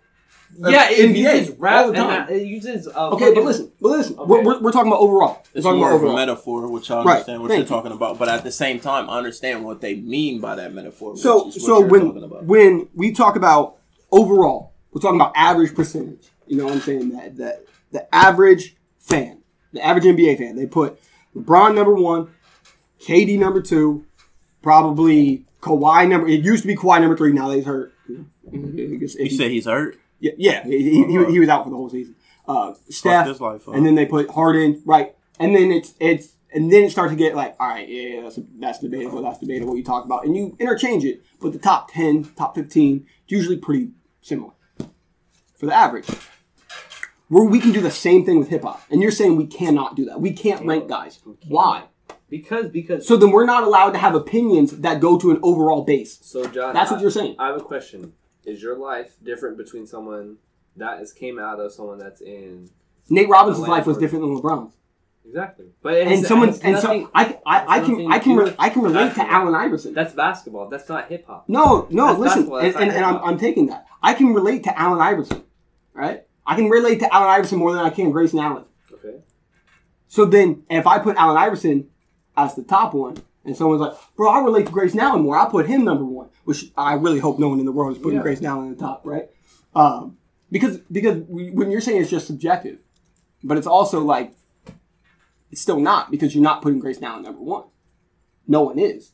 uh, 0.65 0.71
yeah, 0.71 0.91
it 0.91 1.11
NBA 1.11 1.17
uses 1.41 1.51
rap 1.59 1.85
all 1.85 1.93
the 1.93 1.99
time. 1.99 2.27
that, 2.27 2.31
it 2.31 2.47
uses. 2.47 2.89
Uh, 2.89 3.11
Okay, 3.11 3.35
but 3.35 3.45
listen, 3.45 3.71
but 3.81 3.89
listen. 3.91 4.19
Okay. 4.19 4.29
We're, 4.29 4.43
we're, 4.43 4.61
we're 4.63 4.73
talking 4.73 4.91
about 4.91 5.01
overall. 5.01 5.45
We're 5.53 5.59
It's 5.59 5.65
talking 5.65 5.79
more 5.79 5.91
about 5.93 6.05
of 6.07 6.11
a 6.11 6.17
metaphor, 6.17 6.67
which 6.69 6.91
I 6.91 7.03
Right, 7.03 7.13
understand 7.13 7.43
what 7.43 7.49
thank 7.49 7.59
you're 7.59 7.65
you. 7.65 7.69
talking 7.69 7.93
about. 7.93 8.19
But 8.19 8.29
at 8.31 8.45
the 8.45 8.51
same 8.51 8.81
time, 8.81 9.11
I 9.11 9.19
understand 9.19 9.63
what 9.65 9.83
they 9.83 9.95
mean 9.97 10.41
by 10.41 10.55
that 10.57 10.73
metaphor. 10.73 11.13
Which 11.13 11.21
So 11.21 11.49
is 11.49 11.55
what 11.57 11.63
so 11.63 11.79
you're 11.81 11.89
when 11.89 12.01
talking 12.07 12.25
about. 12.25 12.45
when 12.45 12.89
we 12.95 13.13
talk 13.13 13.37
about 13.37 13.77
overall, 14.11 14.73
we're 14.91 15.03
talking 15.03 15.21
about 15.21 15.33
average 15.37 15.75
percentage. 15.75 16.27
You 16.47 16.57
know 16.57 16.65
what 16.65 16.73
I'm 16.75 16.81
saying? 16.81 17.11
That 17.11 17.37
that 17.37 17.65
the 17.93 18.15
average 18.15 18.75
fan, 18.99 19.43
the 19.75 19.85
average 19.85 20.05
NBA 20.05 20.39
fan, 20.39 20.57
they 20.57 20.67
put 20.67 20.99
LeBron 21.37 21.75
number 21.75 21.95
one, 21.95 22.29
KD 23.01 23.39
number 23.39 23.61
two, 23.63 24.05
probably 24.63 25.45
Kawhi 25.61 26.09
number. 26.09 26.29
It 26.29 26.45
used 26.45 26.63
to 26.63 26.67
be 26.69 26.77
Kawhi 26.77 27.01
number 27.01 27.17
three. 27.17 27.33
Now 27.33 27.51
he's 27.51 27.65
hurt. 27.65 27.93
you 28.51 29.09
say 29.09 29.49
he's 29.49 29.67
hurt. 29.67 29.97
yeah, 30.21 30.33
yeah, 30.37 30.65
he, 30.65 30.79
he, 30.83 31.05
he, 31.05 31.25
he 31.33 31.41
was 31.41 31.49
out 31.49 31.65
for 31.65 31.71
the 31.71 31.77
whole 31.77 31.91
season. 31.91 32.17
Uh, 32.47 32.73
Steph, 32.89 33.27
this 33.27 33.41
life 33.41 33.69
up. 33.69 33.75
and 33.75 33.85
then 33.85 33.95
they 33.95 34.07
put 34.07 34.31
Harden 34.31 34.83
right, 34.87 35.15
and 35.39 35.55
then 35.55 35.71
it's 35.71 35.95
it's 36.01 36.33
and 36.53 36.73
then 36.73 36.85
it 36.85 36.91
starts 36.91 37.13
to 37.13 37.17
get 37.17 37.37
like, 37.37 37.55
all 37.61 37.69
right, 37.69 37.87
yeah, 37.89 38.23
that's 38.23 38.39
that's 38.59 38.79
debatable, 38.79 39.23
that's 39.23 39.39
debatable. 39.39 39.73
What 39.73 39.79
you 39.79 39.85
talk 39.85 40.05
about, 40.07 40.25
and 40.25 40.35
you 40.35 40.57
interchange 40.59 41.05
it, 41.05 41.23
but 41.41 41.53
the 41.53 41.59
top 41.59 41.93
ten, 41.93 42.25
top 42.25 42.55
fifteen, 42.55 43.07
it's 43.25 43.33
usually 43.33 43.59
pretty 43.59 43.91
similar 44.23 44.53
for 45.57 45.67
the 45.67 45.75
average. 45.75 46.07
Where 47.29 47.45
we 47.45 47.61
can 47.61 47.73
do 47.73 47.81
the 47.81 47.91
same 47.91 48.25
thing 48.25 48.39
with 48.39 48.49
hip 48.49 48.63
hop, 48.63 48.83
and 48.91 49.03
you're 49.03 49.11
saying 49.11 49.37
we 49.37 49.47
cannot 49.47 49.97
do 49.97 50.07
that. 50.07 50.21
We 50.21 50.33
can't 50.33 50.65
rank 50.67 50.89
guys. 50.89 51.21
Why? 51.47 51.85
because 52.31 52.69
because 52.69 53.07
So 53.07 53.17
then 53.17 53.31
we're 53.31 53.47
not 53.47 53.63
allowed 53.65 53.91
to 53.93 53.99
have 53.99 54.15
opinions 54.15 54.79
that 54.79 55.01
go 55.01 55.19
to 55.19 55.31
an 55.31 55.39
overall 55.43 55.83
base. 55.83 56.19
So 56.23 56.47
John, 56.47 56.75
That's 56.75 56.91
what 56.91 56.99
I- 56.99 57.03
you're 57.03 57.11
saying. 57.11 57.37
I 57.39 57.47
have 57.49 57.57
a 57.57 57.61
question. 57.65 58.13
Is 58.45 58.63
your 58.63 58.77
life 58.79 59.17
different 59.23 59.57
between 59.59 59.87
someone 59.87 60.37
that 60.77 61.01
is 61.03 61.13
came 61.13 61.39
out 61.39 61.59
of 61.61 61.73
someone 61.73 61.99
that's 61.99 62.21
in 62.23 62.71
Nate 63.11 63.29
Robinson's 63.29 63.65
Atlanta 63.65 63.79
life 63.81 63.87
was 63.87 63.97
or- 63.97 64.01
different 64.01 64.25
than 64.25 64.39
LeBron's. 64.41 64.75
exactly? 65.27 65.67
But 65.83 65.95
and 65.99 66.25
someone 66.25 66.51
and 66.63 66.73
nothing- 66.75 67.05
so 67.05 67.11
I 67.15 67.39
I, 67.45 67.65
I 67.77 67.81
can 67.81 68.13
I 68.13 68.19
can 68.19 68.37
re- 68.37 68.55
I 68.59 68.69
can 68.71 68.83
relate 68.83 69.15
to. 69.17 69.31
Allen 69.31 69.55
Iverson. 69.55 69.93
that's 69.93 70.15
basketball. 70.15 70.69
That's 70.69 70.89
not 70.89 71.09
hip 71.09 71.27
hop. 71.27 71.47
No, 71.49 71.87
no, 71.91 72.07
That's 72.09 72.37
listen, 72.39 72.53
and, 72.55 72.77
and, 72.77 72.93
and 72.93 73.05
I'm. 73.05 73.17
I'm 73.23 73.39
taking 73.39 73.67
that. 73.67 73.87
I 74.03 74.15
can 74.15 74.33
relate 74.33 74.65
to 74.65 74.79
Allen 74.79 75.01
Iverson, 75.01 75.45
right? 75.93 76.23
I 76.49 76.55
can 76.57 76.71
relate 76.71 77.01
to 77.01 77.15
Allen 77.15 77.29
Iverson 77.29 77.59
more 77.59 77.73
than 77.75 77.85
I 77.85 77.91
can 77.91 78.11
Grayson 78.11 78.39
Allen. 78.39 78.65
Okay. 78.91 79.19
So 80.09 80.25
then, 80.25 80.63
if 80.71 80.87
I 80.87 80.99
put 80.99 81.17
Allen 81.17 81.37
Iverson 81.37 81.89
as 82.39 82.55
the 82.55 82.63
top 82.63 82.95
one, 82.95 83.19
and 83.45 83.55
someone's 83.55 83.83
like, 83.83 83.93
"Bro, 84.17 84.31
I 84.31 84.41
relate 84.43 84.65
to 84.67 84.73
Grayson 84.73 84.99
Allen 84.99 85.23
more," 85.23 85.37
I 85.37 85.49
put 85.51 85.67
him 85.67 85.85
number 85.85 86.05
one, 86.05 86.31
which 86.45 86.73
I 86.77 86.95
really 86.95 87.19
hope 87.19 87.39
no 87.39 87.51
one 87.51 87.61
in 87.61 87.67
the 87.67 87.73
world 87.73 87.93
is 87.97 88.03
putting 88.03 88.17
Yeah. 88.17 88.23
Grayson 88.23 88.47
Allen 88.47 88.71
at 88.73 88.79
the 88.79 88.83
top, 88.83 89.07
right? 89.07 89.29
Um, 89.75 90.17
because 90.51 90.79
because 90.91 91.23
we, 91.29 91.51
when 91.51 91.71
you're 91.71 91.83
saying 91.83 92.01
it's 92.01 92.11
just 92.11 92.27
subjective, 92.27 92.79
but 93.45 93.59
it's 93.59 93.67
also 93.67 94.01
like 94.01 94.33
it's 95.51 95.61
still 95.61 95.81
not 95.81 96.11
because 96.11 96.35
you're 96.35 96.43
not 96.43 96.63
putting 96.63 96.79
Grayson 96.79 97.05
Allen 97.05 97.23
number 97.25 97.41
one. 97.43 97.65
No 98.47 98.63
one 98.63 98.79
is, 98.79 99.13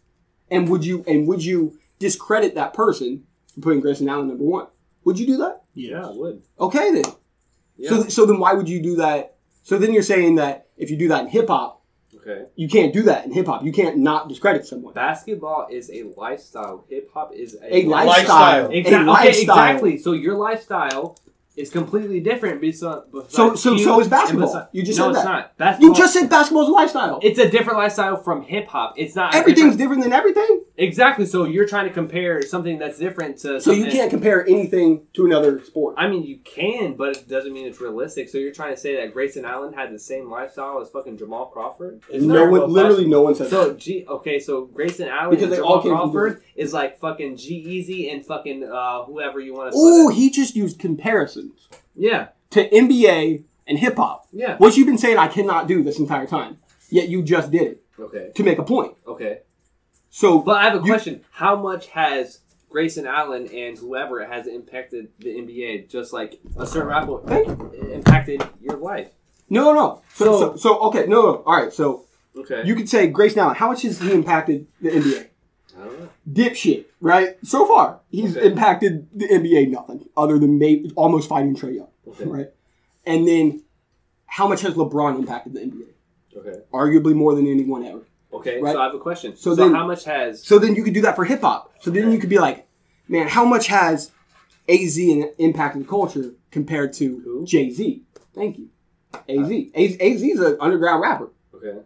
and 0.53 0.69
would 0.69 0.85
you 0.85 1.05
and 1.09 1.27
would 1.27 1.45
you 1.45 1.77
discredit 1.99 2.55
that 2.55 2.75
person 2.75 3.25
for 3.55 3.61
putting 3.61 3.81
Grayson 3.81 4.09
Allen 4.09 4.29
number 4.29 4.45
one? 4.45 4.69
Would 5.03 5.19
you 5.19 5.27
do 5.27 5.37
that? 5.39 5.63
Yeah, 5.75 6.07
I 6.07 6.11
would. 6.13 6.43
Okay 6.61 6.93
then. 6.93 7.05
Yeah. 7.77 7.91
So 7.91 8.09
so 8.09 8.27
then 8.27 8.39
why 8.39 8.53
would 8.55 8.69
you 8.69 8.81
do 8.83 8.97
that? 8.97 9.37
So 9.63 9.79
then 9.79 9.93
you're 9.93 10.03
saying 10.03 10.37
that 10.37 10.69
if 10.77 10.91
you 10.91 10.97
do 10.97 11.09
that 11.09 11.23
in 11.23 11.29
hip 11.29 11.49
hop, 11.49 11.83
okay. 12.17 12.47
you 12.55 12.69
can't 12.69 12.93
do 12.93 13.03
that 13.03 13.25
in 13.25 13.33
hip 13.33 13.47
hop. 13.47 13.65
You 13.65 13.73
can't 13.73 13.99
not 13.99 14.29
discredit 14.29 14.67
someone. 14.67 14.95
Basketball 14.95 15.69
is 15.71 15.91
a 15.91 16.05
lifestyle. 16.17 16.85
Hip 16.91 17.11
hop 17.13 17.33
is 17.35 17.57
a, 17.63 17.77
A 17.77 17.83
lifestyle. 17.85 18.07
Lifestyle. 18.07 18.71
Exactly. 18.71 18.93
A 18.95 19.01
Okay, 19.01 19.05
lifestyle. 19.05 19.59
exactly. 19.59 19.99
So 19.99 20.13
your 20.13 20.37
lifestyle 20.37 21.17
is 21.57 21.71
completely 21.71 22.21
different. 22.21 22.61
Besides, 22.61 23.03
So- 23.29 23.55
so- 23.55 23.77
so 23.77 24.01
is 24.01 24.09
basketball. 24.09 24.69
You 24.73 24.83
just 24.83 24.99
no, 24.99 25.05
said 25.07 25.11
it's 25.11 25.19
that. 25.21 25.25
not. 25.31 25.57
Basketball. 25.57 25.89
You 25.91 25.95
just 25.95 26.13
said 26.15 26.29
basketball's 26.29 26.69
a 26.69 26.73
lifestyle. 26.73 27.21
It's 27.23 27.39
a 27.39 27.49
different 27.49 27.79
lifestyle 27.79 28.17
from 28.17 28.43
hip 28.43 28.67
hop. 28.69 28.95
It's 28.97 29.15
not 29.15 29.35
Everything's 29.35 29.77
different- 29.77 29.79
different 29.79 30.03
than 30.03 30.13
everything. 30.13 30.63
exactly. 30.77 31.27
So 31.27 31.45
you're 31.45 31.67
trying 31.67 31.87
to 31.87 31.93
compare 31.95 32.43
something 32.43 32.79
that's 32.79 32.99
different 32.99 33.39
to. 33.39 33.61
So 33.61 33.71
you 33.73 33.87
can't 33.87 34.11
compare 34.11 34.45
anything 34.49 35.03
to 35.15 35.27
another 35.27 35.63
sport. 35.63 35.95
I 35.97 36.09
mean, 36.09 36.25
you 36.25 36.39
can, 36.45 36.95
but 36.95 37.17
it 37.17 37.29
doesn't 37.29 37.53
mean 37.53 37.67
it's 37.67 37.81
realistic. 37.81 38.29
So 38.29 38.39
you're 38.39 38.53
trying 38.53 38.75
to 38.75 38.81
say 38.81 38.97
that 38.97 39.13
Grayson 39.13 39.45
Allen 39.45 39.73
had 39.73 39.93
the 39.93 39.99
same 39.99 40.29
lifestyle 40.31 40.81
as 40.81 40.89
fucking 40.91 41.19
Jamal 41.19 41.47
Crawford? 41.47 42.01
It's 42.11 42.25
no 42.25 42.51
one, 42.51 42.71
literally, 42.73 43.07
no 43.07 43.23
one 43.23 43.35
said 43.35 43.49
So 43.51 43.69
that. 43.69 43.79
G 43.79 44.05
okay, 44.09 44.39
so 44.41 44.63
Grayson 44.67 45.09
Allen 45.09 45.31
Because 45.31 45.47
and 45.49 45.57
Jamal 45.57 45.73
all 45.73 45.83
came 45.83 45.93
from 45.93 46.11
Crawford 46.11 46.43
is 46.57 46.73
like 46.73 46.99
fucking 46.99 47.37
G-Eazy 47.37 48.13
and 48.13 48.25
fucking 48.25 48.65
uh, 48.65 49.05
whoever 49.05 49.41
you 49.41 49.55
want 49.55 49.71
to. 49.71 49.77
Say. 49.77 49.81
Oh, 49.83 50.09
he 50.09 50.31
just 50.31 50.57
used 50.57 50.79
yeah, 51.97 52.29
to 52.51 52.69
NBA 52.69 53.43
and 53.67 53.79
hip 53.79 53.97
hop, 53.97 54.27
yeah. 54.33 54.57
which 54.59 54.77
you've 54.77 54.87
been 54.87 54.99
saying 54.99 55.19
I 55.19 55.29
cannot 55.29 55.67
do 55.69 55.83
this 55.83 55.99
entire 55.99 56.27
time. 56.27 56.59
Yet 56.91 57.09
you 57.09 57.23
just 57.23 57.51
did 57.51 57.63
it 57.63 57.83
Okay, 57.99 58.31
to 58.35 58.43
make 58.43 58.59
a 58.59 58.63
point. 58.65 58.95
okay. 59.07 59.41
So, 60.11 60.39
But 60.39 60.57
I 60.59 60.65
have 60.65 60.75
a 60.75 60.87
You- 60.87 60.93
question: 60.93 61.21
How 61.31 61.57
much 61.57 61.89
has 61.89 62.41
Grayson 62.71 63.07
Allen 63.07 63.49
and 63.49 63.77
whoever 63.79 64.25
has 64.27 64.47
impacted 64.47 65.09
the 65.19 65.31
NBA, 65.31 65.89
just 65.89 66.13
like 66.13 66.39
a 66.59 66.67
certain 66.67 66.89
rapper 66.89 67.19
impacted 67.93 68.43
your 68.61 68.77
life? 68.77 69.09
no, 69.51 69.73
no. 69.73 70.03
So, 70.15 70.25
so, 70.25 70.41
So- 70.41 70.57
so, 70.57 70.79
okay, 70.89 71.07
no, 71.07 71.23
no. 71.23 71.43
All 71.47 71.57
right. 71.57 71.73
So 71.73 72.05
Okay, 72.37 72.63
you 72.65 72.75
could 72.75 72.89
say 72.89 73.07
Grayson 73.07 73.39
Allen. 73.41 73.55
How 73.55 73.69
much 73.69 73.83
has 73.83 74.01
he 74.01 74.13
impacted 74.13 74.67
the 74.81 74.91
NBA? 74.91 75.27
I 75.81 75.85
don't 75.85 76.01
know. 76.01 76.09
dipshit, 76.31 76.85
right? 77.01 77.37
So 77.43 77.67
far, 77.67 78.01
he's 78.11 78.37
Okay. 78.37 78.47
impacted 78.47 79.09
the 79.13 79.27
NBA 79.29 79.71
nothing 79.71 80.09
other 80.17 80.39
than 80.39 80.59
maybe 80.59 80.91
almost 80.97 81.29
fighting 81.29 81.55
Trae 81.57 81.77
Young, 81.77 81.89
Okay, 82.09 82.25
right? 82.25 82.49
And 83.07 83.27
then, 83.27 83.63
how 84.27 84.49
much 84.49 84.63
has 84.63 84.75
LeBron 84.75 85.19
impacted 85.19 85.55
the 85.55 85.61
NBA? 85.61 85.87
okay, 86.37 86.61
Arguably 86.73 87.15
more 87.15 87.35
than 87.35 87.47
anyone 87.47 87.85
ever. 87.85 88.01
okay. 88.33 88.61
Right. 88.61 88.73
So 88.73 88.81
I 88.81 88.85
have 88.85 88.95
a 88.95 88.99
question. 88.99 89.37
So 89.37 89.55
So, 89.55 89.55
then- 89.65 89.75
how 89.75 89.87
much 89.87 90.05
has 90.05 90.43
So 90.43 90.59
then 90.59 90.75
you 90.75 90.83
could 90.83 90.95
do 90.95 91.03
that 91.03 91.15
for 91.17 91.25
hip 91.25 91.41
hop. 91.43 91.73
So 91.81 91.91
then 91.91 92.05
Okay. 92.05 92.13
you 92.15 92.19
could 92.19 92.31
be 92.31 92.39
like, 92.39 92.67
man, 93.09 93.29
how 93.29 93.45
much 93.45 93.67
has 93.69 94.11
AZ 94.69 94.99
impacted 95.39 95.83
the 95.83 95.87
culture 95.89 96.35
compared 96.51 96.93
to 96.95 97.43
Jay 97.45 97.71
Z? 97.71 98.03
Thank 98.35 98.59
you. 98.59 98.69
AZ. 99.29 99.51
AZ, 99.75 99.97
AZ 100.01 100.23
is 100.23 100.41
an 100.41 100.57
underground 100.61 101.01
rapper. 101.03 101.31
Okay. 101.55 101.79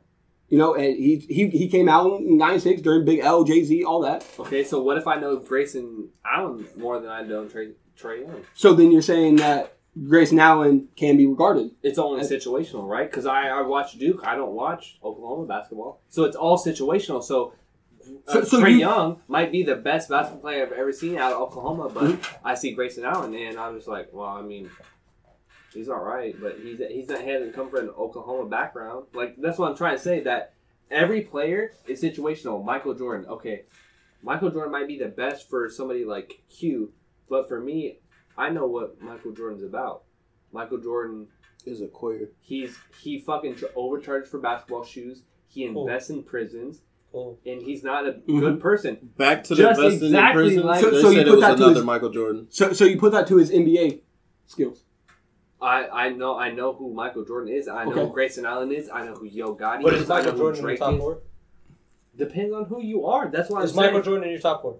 You 0.48 0.56
know, 0.58 0.74
and 0.74 0.96
he 0.96 1.16
he, 1.28 1.48
he 1.48 1.68
came 1.68 1.88
out 1.88 2.20
in 2.20 2.38
'96 2.38 2.80
during 2.82 3.04
Big 3.04 3.20
L, 3.20 3.44
Jay 3.44 3.62
Z, 3.64 3.84
all 3.84 4.00
that. 4.02 4.24
Okay. 4.38 4.64
So 4.64 4.82
what 4.82 4.96
if 4.96 5.06
I 5.06 5.16
know 5.16 5.36
Grayson 5.36 6.08
Allen 6.24 6.66
more 6.76 6.98
than 7.00 7.10
I 7.10 7.22
know 7.22 7.44
Trae 7.44 7.72
Trae 8.00 8.22
Young? 8.26 8.44
So 8.54 8.72
then 8.72 8.90
you're 8.90 9.02
saying 9.02 9.36
that 9.36 9.76
Grayson 10.08 10.38
Allen 10.38 10.88
can 10.96 11.16
be 11.18 11.26
regarded. 11.26 11.72
It's 11.82 11.98
only 11.98 12.20
I- 12.20 12.24
situational, 12.24 12.88
right? 12.88 13.10
Because 13.10 13.26
I, 13.26 13.48
I 13.48 13.60
watch 13.62 13.98
Duke. 13.98 14.22
I 14.24 14.36
don't 14.36 14.52
watch 14.52 14.98
Oklahoma 15.04 15.46
basketball, 15.46 16.00
so 16.08 16.24
it's 16.24 16.36
all 16.36 16.56
situational. 16.58 17.22
So. 17.22 17.52
Uh, 18.26 18.32
So- 18.32 18.44
so 18.44 18.62
Trae 18.62 18.70
you- 18.72 18.78
Young 18.78 19.20
might 19.28 19.52
be 19.52 19.62
the 19.64 19.76
best 19.76 20.08
basketball 20.08 20.40
player 20.40 20.64
I've 20.64 20.72
ever 20.72 20.92
seen 20.92 21.18
out 21.18 21.32
of 21.32 21.42
Oklahoma, 21.42 21.90
but 21.90 22.04
Mm-hmm. 22.04 22.46
I 22.46 22.54
see 22.54 22.72
Grayson 22.72 23.04
Allen, 23.04 23.34
and 23.34 23.58
I'm 23.58 23.76
just 23.76 23.86
like, 23.88 24.08
well, 24.14 24.28
I 24.28 24.40
mean, 24.40 24.70
he's 25.78 25.88
all 25.88 26.02
right, 26.02 26.34
but 26.40 26.58
he's 26.62 26.78
he's 26.90 27.08
not 27.08 27.22
he 27.22 27.30
hasn't 27.30 27.54
come 27.54 27.70
from 27.70 27.80
an 27.88 27.90
Oklahoma 27.90 28.48
background. 28.48 29.06
Like 29.14 29.36
that's 29.38 29.58
what 29.58 29.70
I'm 29.70 29.76
trying 29.76 29.96
to 29.96 30.02
say. 30.02 30.20
That 30.20 30.54
every 30.90 31.22
player 31.22 31.72
is 31.86 32.02
situational. 32.02 32.64
Michael 32.64 32.94
Jordan, 32.94 33.26
okay, 33.28 33.62
Michael 34.22 34.50
Jordan 34.50 34.72
might 34.72 34.88
be 34.88 34.98
the 34.98 35.06
best 35.08 35.48
for 35.48 35.68
somebody 35.70 36.04
like 36.04 36.42
Q, 36.50 36.92
but 37.28 37.48
for 37.48 37.60
me, 37.60 37.98
I 38.36 38.50
know 38.50 38.66
what 38.66 39.00
Michael 39.00 39.32
Jordan's 39.32 39.62
about. 39.62 40.02
Michael 40.52 40.78
Jordan 40.78 41.28
Is 41.66 41.82
a 41.82 41.88
queer. 41.88 42.30
He's 42.40 42.78
he 43.02 43.18
fucking 43.20 43.56
tr- 43.56 43.66
overcharged 43.76 44.28
for 44.28 44.38
basketball 44.38 44.84
shoes. 44.84 45.22
He 45.48 45.66
Cool. 45.66 45.86
invests 45.86 46.08
in 46.08 46.22
prisons, 46.22 46.80
Cool. 47.12 47.38
and 47.44 47.60
he's 47.60 47.82
not 47.82 48.06
a 48.06 48.12
Mhm. 48.12 48.40
good 48.40 48.60
person. 48.60 49.10
Back 49.18 49.42
to 49.44 49.54
the 49.54 49.62
Just 49.64 49.80
investing 49.80 50.06
exactly 50.08 50.42
in 50.42 50.48
prison. 50.48 50.62
like- 50.66 50.80
So- 50.80 50.90
they 50.90 51.00
so 51.02 51.10
you 51.10 51.16
said 51.16 51.26
put 51.26 51.28
it 51.28 51.34
was 51.36 51.40
that 51.42 51.48
to 51.48 51.54
another 51.56 51.74
his- 51.74 51.84
Michael 51.84 52.08
Jordan. 52.10 52.46
So 52.48 52.72
so 52.72 52.84
you 52.86 52.96
put 52.98 53.12
that 53.12 53.26
to 53.26 53.36
his 53.36 53.50
NBA 53.50 54.00
skills. 54.46 54.84
I, 55.60 55.88
I 55.88 56.08
know 56.10 56.38
I 56.38 56.50
know 56.52 56.72
who 56.72 56.92
Michael 56.94 57.24
Jordan 57.24 57.52
is. 57.52 57.66
I 57.68 57.84
know 57.84 57.90
Okay. 57.92 58.00
who 58.06 58.12
Grayson 58.12 58.46
Allen 58.46 58.70
is. 58.72 58.88
I 58.88 59.04
know 59.04 59.14
who 59.14 59.26
Yo 59.26 59.54
Gotti 59.56 59.78
is. 59.80 59.84
But 59.84 59.94
is. 59.94 60.02
is 60.02 60.10
I 60.10 60.16
Michael 60.18 60.32
who 60.32 60.38
Jordan 60.38 60.60
in 60.64 60.68
your 60.68 60.76
top 60.76 60.94
is. 60.94 61.00
four? 61.00 61.18
Depends 62.16 62.52
on 62.54 62.64
who 62.66 62.82
you 62.82 63.06
are. 63.06 63.28
That's 63.28 63.48
why 63.50 63.58
I'm 63.60 63.64
Is 63.64 63.72
saying. 63.74 63.86
Michael 63.86 64.02
Jordan 64.02 64.24
in 64.24 64.30
your 64.30 64.40
top 64.40 64.62
four? 64.62 64.78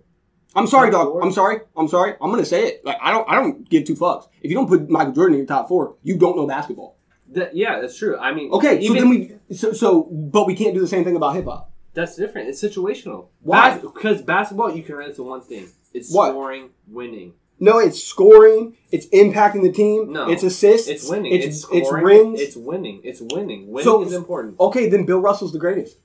I'm 0.55 0.67
sorry, 0.67 0.91
Top 0.91 1.05
dog. 1.05 1.13
four? 1.13 1.23
I'm 1.23 1.33
sorry. 1.33 1.59
I'm 1.77 1.89
sorry. 1.89 2.15
I'm 2.21 2.31
gonna 2.31 2.45
say 2.45 2.67
it. 2.67 2.85
Like 2.85 2.97
I 3.03 3.11
don't 3.11 3.29
I 3.29 3.35
don't 3.35 3.69
give 3.69 3.85
two 3.85 3.95
fucks. 3.95 4.29
If 4.41 4.51
you 4.51 4.57
don't 4.57 4.69
put 4.69 4.89
Michael 4.89 5.13
Jordan 5.13 5.35
in 5.35 5.39
your 5.41 5.47
top 5.47 5.69
four, 5.69 5.97
you 6.03 6.17
don't 6.17 6.37
know 6.37 6.47
basketball. 6.47 6.97
That- 7.33 7.55
yeah, 7.55 7.81
that's 7.81 7.97
true. 7.99 8.17
I 8.17 8.33
mean, 8.33 8.51
Okay, 8.53 8.77
so 8.81 8.95
even, 8.95 8.97
then 8.97 9.09
we 9.49 9.55
so 9.55 9.73
so 9.73 10.03
but 10.05 10.47
we 10.47 10.55
can't 10.55 10.75
do 10.75 10.81
the 10.81 10.89
same 10.89 11.05
thing 11.05 11.17
about 11.17 11.35
hip 11.37 11.45
hop. 11.45 11.71
that's 11.93 12.17
different. 12.17 12.49
It's 12.49 12.63
situational. 12.63 13.27
Why? 13.43 13.77
Because 13.79 14.23
basketball, 14.23 14.75
you 14.75 14.83
can 14.83 14.95
relate 14.95 15.17
to 15.17 15.23
one 15.23 15.43
thing. 15.43 15.69
It's 15.93 16.13
What? 16.15 16.31
scoring, 16.31 16.71
winning. 16.87 17.35
No, 17.61 17.79
it's 17.79 18.03
scoring. 18.03 18.77
It's 18.93 19.07
impacting 19.09 19.63
the 19.63 19.73
team. 19.73 20.13
No. 20.13 20.31
it's 20.31 20.43
assists. 20.43 20.89
It's 20.89 21.09
winning. 21.09 21.33
It's 21.33 21.47
It's, 21.47 21.67
it's, 21.73 21.93
rings. 21.93 22.41
It's 22.41 22.57
winning. 22.57 23.01
It's 23.05 23.21
winning. 23.21 23.69
Winning 23.71 23.85
So- 23.85 24.03
is 24.03 24.13
important. 24.13 24.59
okay, 24.61 24.89
then 24.89 25.05
Bill 25.07 25.19
Russell's 25.21 25.53
the 25.53 25.59
greatest, 25.59 25.99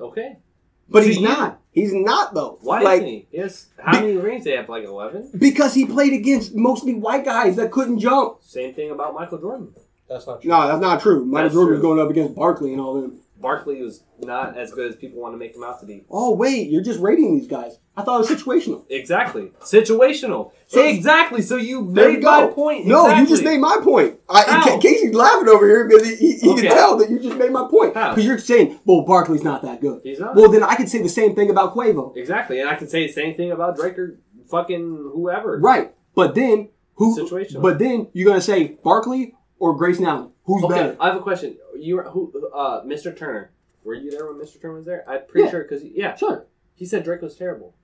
Okay. 0.00 0.38
but 0.88 1.00
To 1.00 1.06
he's 1.06 1.16
you. 1.18 1.22
not. 1.24 1.60
He's 1.72 1.92
not 1.92 2.34
though. 2.34 2.58
Why 2.62 2.82
like, 2.82 2.96
isn't 2.98 3.06
he? 3.08 3.28
Yes. 3.32 3.66
How 3.78 4.00
many 4.00 4.16
rings 4.16 4.44
they 4.44 4.52
have? 4.56 4.68
Like 4.68 4.84
eleven. 4.84 5.30
Because 5.38 5.72
he 5.74 5.86
played 5.86 6.12
against 6.12 6.54
mostly 6.54 6.94
white 6.94 7.24
guys 7.24 7.56
that 7.56 7.70
couldn't 7.72 7.98
jump. 7.98 8.38
Same 8.42 8.74
thing 8.74 8.90
about 8.90 9.14
Michael 9.14 9.38
Jordan. 9.38 9.74
That's 10.08 10.26
not 10.26 10.42
true. 10.42 10.50
No, 10.50 10.68
that's 10.68 10.80
not 10.80 11.00
true. 11.00 11.24
Michael 11.24 11.44
That's 11.44 11.54
Jordan 11.54 11.72
was 11.72 11.80
going 11.82 11.98
up 12.00 12.10
against 12.10 12.34
Barkley 12.34 12.72
and 12.72 12.80
all 12.80 13.00
them. 13.00 13.18
Barkley 13.40 13.80
was 13.82 14.04
not 14.20 14.56
as 14.58 14.70
good 14.72 14.88
as 14.90 14.96
people 14.96 15.20
want 15.20 15.32
to 15.34 15.38
make 15.38 15.56
him 15.56 15.64
out 15.64 15.80
to 15.80 15.86
be. 15.86 16.04
Oh 16.10 16.34
wait, 16.36 16.68
you're 16.70 16.82
just 16.82 17.00
rating 17.00 17.36
these 17.38 17.48
guys. 17.48 17.78
I 17.94 18.02
thought 18.02 18.24
it 18.24 18.30
was 18.30 18.42
situational. 18.42 18.84
Exactly. 18.88 19.52
Situational. 19.60 20.52
So- 20.66 20.82
exactly. 20.82 21.42
So 21.42 21.56
you 21.56 21.92
There 21.92 22.08
you 22.08 22.14
made 22.18 22.24
my 22.24 22.40
go. 22.42 22.48
point. 22.52 22.86
No, 22.86 23.06
you 23.14 23.26
just 23.26 23.44
made 23.44 23.58
my 23.60 23.78
point. 23.82 24.18
I? 24.30 24.78
Casey's 24.80 25.14
laughing 25.14 25.48
over 25.48 25.66
here 25.66 25.86
because 25.86 26.08
he, 26.08 26.16
he, 26.16 26.32
he 26.38 26.50
Okay. 26.50 26.62
can 26.62 26.70
tell 26.74 26.96
that 26.96 27.10
you 27.10 27.18
just 27.18 27.36
made 27.36 27.52
my 27.52 27.66
point. 27.68 27.92
Because 27.92 28.24
you're 28.24 28.38
saying, 28.38 28.80
well, 28.86 29.02
Barkley's 29.02 29.44
not 29.44 29.60
that 29.62 29.80
good. 29.82 30.00
He's 30.04 30.18
not. 30.20 30.34
Well, 30.36 30.50
then 30.50 30.62
I 30.62 30.74
could 30.74 30.88
say 30.88 31.02
the 31.02 31.08
same 31.10 31.34
thing 31.34 31.50
about 31.50 31.74
Quavo. 31.74 32.16
exactly. 32.16 32.60
And 32.60 32.68
I 32.70 32.76
can 32.76 32.88
say 32.88 33.06
the 33.06 33.12
same 33.12 33.34
thing 33.36 33.52
about 33.52 33.76
Drake 33.76 33.98
or 33.98 34.18
fucking 34.48 35.10
whoever. 35.14 35.58
Right. 35.58 35.92
But 36.14 36.34
then 36.34 36.70
who? 36.94 37.16
Situational. 37.16 37.60
But 37.60 37.78
then 37.78 38.08
you're 38.14 38.26
gonna 38.28 38.40
say 38.40 38.68
Barkley 38.82 39.34
or 39.58 39.76
Grayson 39.76 40.06
Allen. 40.06 40.30
Who's 40.44 40.64
Okay, 40.64 40.74
better? 40.74 40.96
I 40.98 41.08
have 41.08 41.16
a 41.16 41.20
question. 41.22 41.56
You 41.78 41.96
were 41.96 42.04
who? 42.04 42.32
Uh, 42.54 42.82
Mr. 42.84 43.14
Turner. 43.16 43.52
Were 43.84 43.94
you 43.94 44.10
there 44.10 44.26
when 44.32 44.36
Mr. 44.42 44.60
Turner 44.60 44.74
was 44.74 44.84
there? 44.86 45.04
I'm 45.08 45.26
pretty 45.26 45.44
Yeah. 45.44 45.50
sure 45.50 45.62
because 45.62 45.84
yeah, 45.84 46.14
Sure. 46.16 46.46
he 46.74 46.84
said 46.86 47.04
Drake 47.04 47.20
was 47.22 47.36
terrible. 47.36 47.74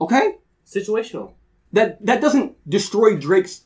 Okay. 0.00 0.36
Situational. 0.66 1.32
That 1.72 2.04
that 2.04 2.20
doesn't 2.20 2.56
destroy 2.68 3.16
Drake's 3.16 3.64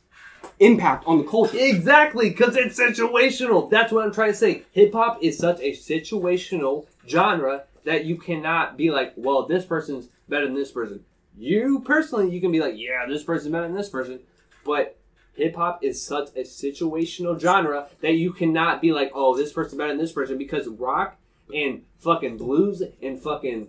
impact 0.58 1.06
on 1.06 1.18
the 1.18 1.24
culture. 1.24 1.56
Exactly, 1.58 2.30
because 2.30 2.56
it's 2.56 2.78
situational. 2.78 3.70
That's 3.70 3.92
what 3.92 4.04
I'm 4.04 4.12
trying 4.12 4.32
to 4.32 4.36
say. 4.36 4.62
Hip 4.72 4.92
hop 4.92 5.22
is 5.22 5.38
such 5.38 5.60
a 5.60 5.72
situational 5.72 6.86
genre 7.08 7.64
that 7.84 8.04
you 8.04 8.16
cannot 8.16 8.76
be 8.76 8.90
like, 8.90 9.12
well, 9.16 9.46
this 9.46 9.64
person's 9.64 10.08
better 10.28 10.46
than 10.46 10.54
this 10.54 10.70
person. 10.70 11.04
You 11.36 11.80
personally, 11.80 12.30
you 12.30 12.40
can 12.40 12.52
be 12.52 12.60
like, 12.60 12.74
yeah, 12.76 13.06
this 13.08 13.22
person's 13.22 13.52
better 13.52 13.66
than 13.66 13.76
this 13.76 13.88
person, 13.88 14.20
but 14.64 14.98
hip 15.34 15.56
hop 15.56 15.82
is 15.82 16.04
such 16.04 16.28
a 16.36 16.40
situational 16.40 17.40
genre 17.40 17.88
that 18.02 18.14
you 18.14 18.32
cannot 18.32 18.82
be 18.82 18.92
like, 18.92 19.10
oh, 19.14 19.36
this 19.36 19.52
person's 19.52 19.78
better 19.78 19.90
than 19.90 19.98
this 19.98 20.12
person 20.12 20.36
because 20.36 20.68
rock 20.68 21.16
and 21.54 21.82
fucking 21.98 22.36
blues 22.36 22.82
and 23.02 23.20
fucking 23.20 23.68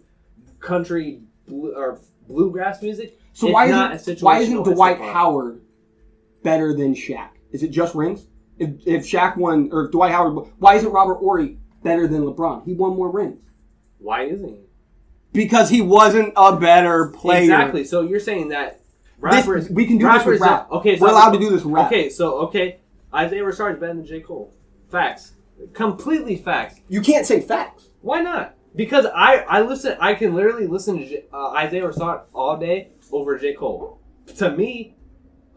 country 0.59 1.21
or 1.51 1.99
bluegrass 2.27 2.81
music. 2.81 3.18
So 3.34 3.48
it's 3.48 3.53
why 3.53 3.65
isn't 3.68 4.22
why 4.22 4.39
isn't 4.39 4.64
Dwight. 4.64 4.99
Howard 4.99 5.61
better 6.43 6.73
than 6.76 6.93
Shaq? 6.93 7.30
Is 7.52 7.64
it 7.64 7.69
just 7.69 7.95
rings? 7.95 8.27
If 8.57 8.85
if 8.85 9.03
Shaq 9.03 9.38
won 9.38 9.69
or 9.72 9.85
if 9.85 9.91
Dwight 9.91 10.11
Howard, 10.11 10.48
why 10.60 10.76
isn't 10.76 10.91
Robert 10.91 11.15
Horry 11.15 11.57
better 11.84 12.07
than 12.07 12.23
LeBron? 12.23 12.65
He 12.65 12.73
won 12.73 12.95
more 12.95 13.10
rings 13.10 13.41
Why 13.99 14.23
isn't 14.23 14.48
he? 14.48 14.60
because 15.34 15.69
he 15.69 15.81
wasn't 15.81 16.34
a 16.35 16.56
better 16.57 17.07
player. 17.07 17.43
Exactly. 17.43 17.84
So 17.85 18.02
you're 18.02 18.19
saying 18.19 18.49
that 18.49 18.81
This- 19.22 19.69
we 19.69 19.85
can 19.85 19.98
do 19.98 20.11
this 20.11 20.26
with 20.26 20.41
rap. 20.41 20.69
okay, 20.72 20.98
so 20.98 21.06
We're 21.06 21.11
allowed 21.11 21.31
to 21.31 21.39
do 21.39 21.49
this 21.49 21.64
with 21.64 21.73
rap. 21.73 21.88
Okay, 21.88 22.10
so 22.10 22.39
okay, 22.39 22.80
Isaiah 23.14 23.43
Rashad 23.43 23.76
is 23.76 23.80
better 23.80 23.93
than 23.93 24.06
J 24.06 24.19
Cole. 24.19 24.52
Facts, 24.89 25.34
completely 25.73 26.35
facts. 26.35 26.81
You 26.89 27.02
can't 27.02 27.26
say 27.26 27.39
facts. 27.39 27.88
Why 28.02 28.22
not? 28.22 28.56
Because 28.76 29.06
I 29.06 29.38
I 29.48 29.61
listen. 29.61 29.98
I 29.99 30.14
can 30.14 30.34
literally 30.34 30.68
listen 30.68 30.98
to 30.99 31.06
J, 31.06 31.26
uh, 31.34 31.49
Isaiah 31.52 31.84
Rashad 31.84 32.23
all 32.34 32.57
day 32.57 32.89
over 33.11 33.38
J 33.38 33.53
Cole. 33.53 33.99
To 34.38 34.52
me, 34.56 34.95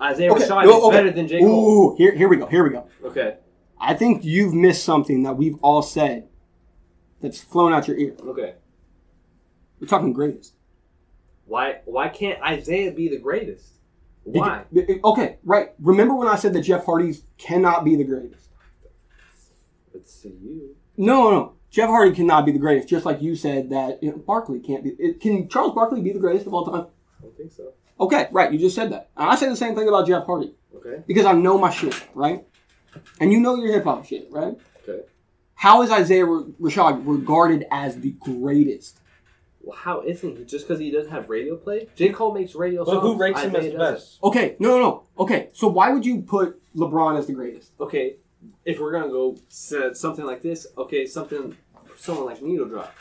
Isaiah 0.01 0.33
Okay, 0.33 0.45
Rashad 0.45 0.65
no, 0.65 0.79
is 0.79 0.85
okay. 0.85 0.97
better 0.97 1.11
than 1.11 1.29
J 1.29 1.41
Cole. 1.41 1.93
Ooh, 1.93 1.97
here 1.97 2.15
here 2.15 2.29
we 2.29 2.37
go. 2.37 2.47
Here 2.47 2.65
we 2.65 2.71
go. 2.71 2.89
Okay, 3.05 3.37
I 3.81 3.95
think 3.95 4.25
you've 4.25 4.53
missed 4.55 4.85
something 4.85 5.23
that 5.23 5.37
we've 5.37 5.57
all 5.63 5.83
said 5.83 6.29
that's 7.21 7.41
flown 7.41 7.73
out 7.73 7.87
your 7.89 7.97
ear. 7.97 8.15
okay. 8.27 8.55
We're 9.81 9.87
talking 9.89 10.13
greatest. 10.13 10.55
Why 11.47 11.81
why 11.85 12.09
can't 12.09 12.43
Isaiah 12.43 12.91
be 12.93 13.09
the 13.09 13.19
greatest? 13.19 13.71
Why? 14.25 14.65
Okay, 15.05 15.37
right. 15.45 15.71
Remember 15.79 16.15
when 16.15 16.27
I 16.27 16.37
said 16.37 16.53
that 16.55 16.63
Jeff 16.63 16.87
Hardy's 16.87 17.25
cannot 17.37 17.85
be 17.85 17.95
the 17.95 18.05
greatest? 18.05 18.49
It's 19.95 20.23
to 20.23 20.29
you. 20.29 20.75
No, 20.97 21.31
no. 21.31 21.53
Jeff 21.75 21.89
Hardy 21.89 22.15
cannot 22.15 22.47
be 22.47 22.53
the 22.53 22.59
greatest, 22.61 22.89
just 22.89 23.05
like 23.05 23.21
you 23.21 23.35
said 23.35 23.71
that 23.71 24.01
you 24.01 24.11
know, 24.13 24.17
Barkley 24.19 24.61
can't 24.61 24.85
be. 24.85 24.91
It, 24.91 25.21
can 25.21 25.49
Charles 25.49 25.75
Barkley 25.75 26.01
be 26.01 26.13
the 26.13 26.21
greatest 26.21 26.47
of 26.47 26.55
all 26.55 26.65
time? 26.65 26.87
I 27.19 27.23
don't 27.23 27.37
think 27.37 27.51
so. 27.51 27.73
Okay, 27.99 28.29
right. 28.31 28.53
You 28.53 28.59
just 28.61 28.77
said 28.77 28.93
that. 28.93 29.11
And 29.17 29.29
I 29.29 29.35
say 29.35 29.49
the 29.49 29.57
same 29.57 29.75
thing 29.75 29.89
about 29.89 30.07
Jeff 30.07 30.25
Hardy 30.25 30.55
Okay. 30.77 31.03
because 31.07 31.25
I 31.27 31.33
know 31.33 31.59
my 31.59 31.71
shit, 31.71 32.01
right? 32.15 32.47
And 33.21 33.33
you 33.33 33.41
know 33.41 33.57
your 33.57 33.73
hip 33.73 33.83
hop 33.85 34.05
shit, 34.05 34.29
right? 34.31 34.55
Okay. 34.89 35.03
How 35.57 35.83
is 35.83 35.91
Isaiah 35.91 36.27
R- 36.27 36.45
Rashad 36.61 37.03
regarded 37.05 37.65
as 37.73 37.99
the 37.99 38.13
greatest? 38.21 39.01
Well, 39.61 39.77
how 39.77 40.03
isn't 40.03 40.39
he? 40.39 40.45
Just 40.45 40.69
because 40.69 40.79
he 40.79 40.93
doesn't 40.93 41.11
have 41.11 41.29
radio 41.29 41.57
play? 41.57 41.89
J 41.97 42.11
Cole 42.11 42.33
makes 42.33 42.55
radio 42.55 42.85
But 42.85 43.01
who 43.01 43.17
ranks 43.17 43.43
him 43.43 43.57
as 43.57 43.73
the 43.73 43.79
best? 43.79 44.19
Okay, 44.23 44.55
no, 44.61 44.69
no, 44.69 44.79
no. 44.79 45.03
Okay, 45.19 45.49
so 45.55 45.67
why 45.67 45.91
would 45.91 46.07
you 46.07 46.21
put 46.23 46.61
LeBron 46.77 47.19
as 47.19 47.27
the 47.27 47.33
greatest? 47.33 47.73
okay, 47.81 48.17
if 48.65 48.79
we're 48.79 48.93
gonna 48.93 49.09
go 49.09 49.37
s- 49.49 49.75
something 49.99 50.25
like 50.25 50.43
this, 50.43 50.67
okay, 50.77 51.07
something, 51.07 51.57
someone 52.05 52.27
like 52.27 52.43
Needle 52.43 52.67
Drop, 52.67 52.95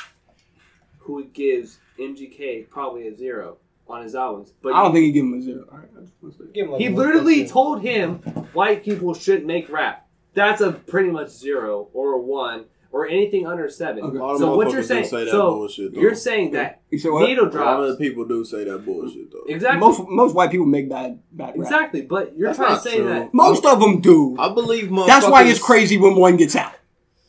who 0.99 1.25
gives 1.25 1.77
MGK 1.99 2.69
probably 2.69 3.07
a 3.07 3.15
zero 3.15 3.57
on 3.87 4.01
his 4.03 4.15
albums, 4.15 4.53
but 4.61 4.73
I 4.73 4.81
don't 4.81 4.93
think 4.93 5.05
he 5.05 5.11
give 5.11 5.25
him 5.25 5.33
a 5.33 5.41
zero. 5.41 5.65
All 5.71 5.77
right, 5.77 5.89
let's 6.21 6.35
do 6.37 6.43
it. 6.43 6.53
Give 6.53 6.65
him 6.65 6.71
like 6.71 6.81
he 6.81 6.87
a 6.87 6.91
literally 6.91 7.43
1.2. 7.43 7.49
told 7.49 7.81
him 7.81 8.13
white 8.53 8.83
people 8.83 9.13
shouldn't 9.13 9.45
make 9.45 9.69
rap. 9.69 10.07
That's 10.33 10.61
a 10.61 10.71
pretty 10.71 11.11
much 11.11 11.29
zero 11.29 11.89
or 11.93 12.13
a 12.13 12.17
one 12.19 12.65
or 12.91 13.07
anything 13.07 13.45
under 13.45 13.69
seven. 13.69 14.03
Okay. 14.03 14.17
A 14.17 14.21
lot 14.21 14.33
of 14.33 14.39
So 14.39 14.55
what 14.55 14.71
you're 14.71 14.81
saying? 14.83 15.05
say 15.05 15.25
that 15.25 15.31
so 15.31 15.51
bullshit, 15.51 15.93
you're 15.93 16.15
saying 16.15 16.51
that 16.51 16.81
You 16.89 16.97
said 16.97 17.11
what? 17.11 17.27
Needle 17.27 17.47
A 17.47 17.57
lot 17.59 17.83
of 17.83 17.89
the 17.89 17.97
people 17.97 18.23
do 18.25 18.43
say 18.45 18.63
that 18.63 18.85
bullshit 18.85 19.31
though. 19.31 19.43
exactly, 19.47 19.79
Most 19.79 20.01
most 20.07 20.33
white 20.35 20.49
people 20.49 20.65
make 20.65 20.89
bad 20.89 21.19
bad 21.31 21.47
rap. 21.47 21.55
exactly, 21.57 22.01
but 22.03 22.35
you're 22.37 22.47
That's 22.47 22.57
trying 22.57 22.75
to 22.75 22.81
say 22.81 22.97
true. 22.97 23.09
that 23.09 23.33
Most 23.33 23.65
of 23.65 23.79
them 23.81 23.99
do. 23.99 24.35
I 24.39 24.53
believe 24.53 24.85
motherfuckers. 24.85 25.07
That's 25.07 25.27
why 25.27 25.43
it's 25.43 25.59
crazy 25.61 25.97
when 25.97 26.15
one 26.15 26.37
gets 26.37 26.55
out. 26.55 26.73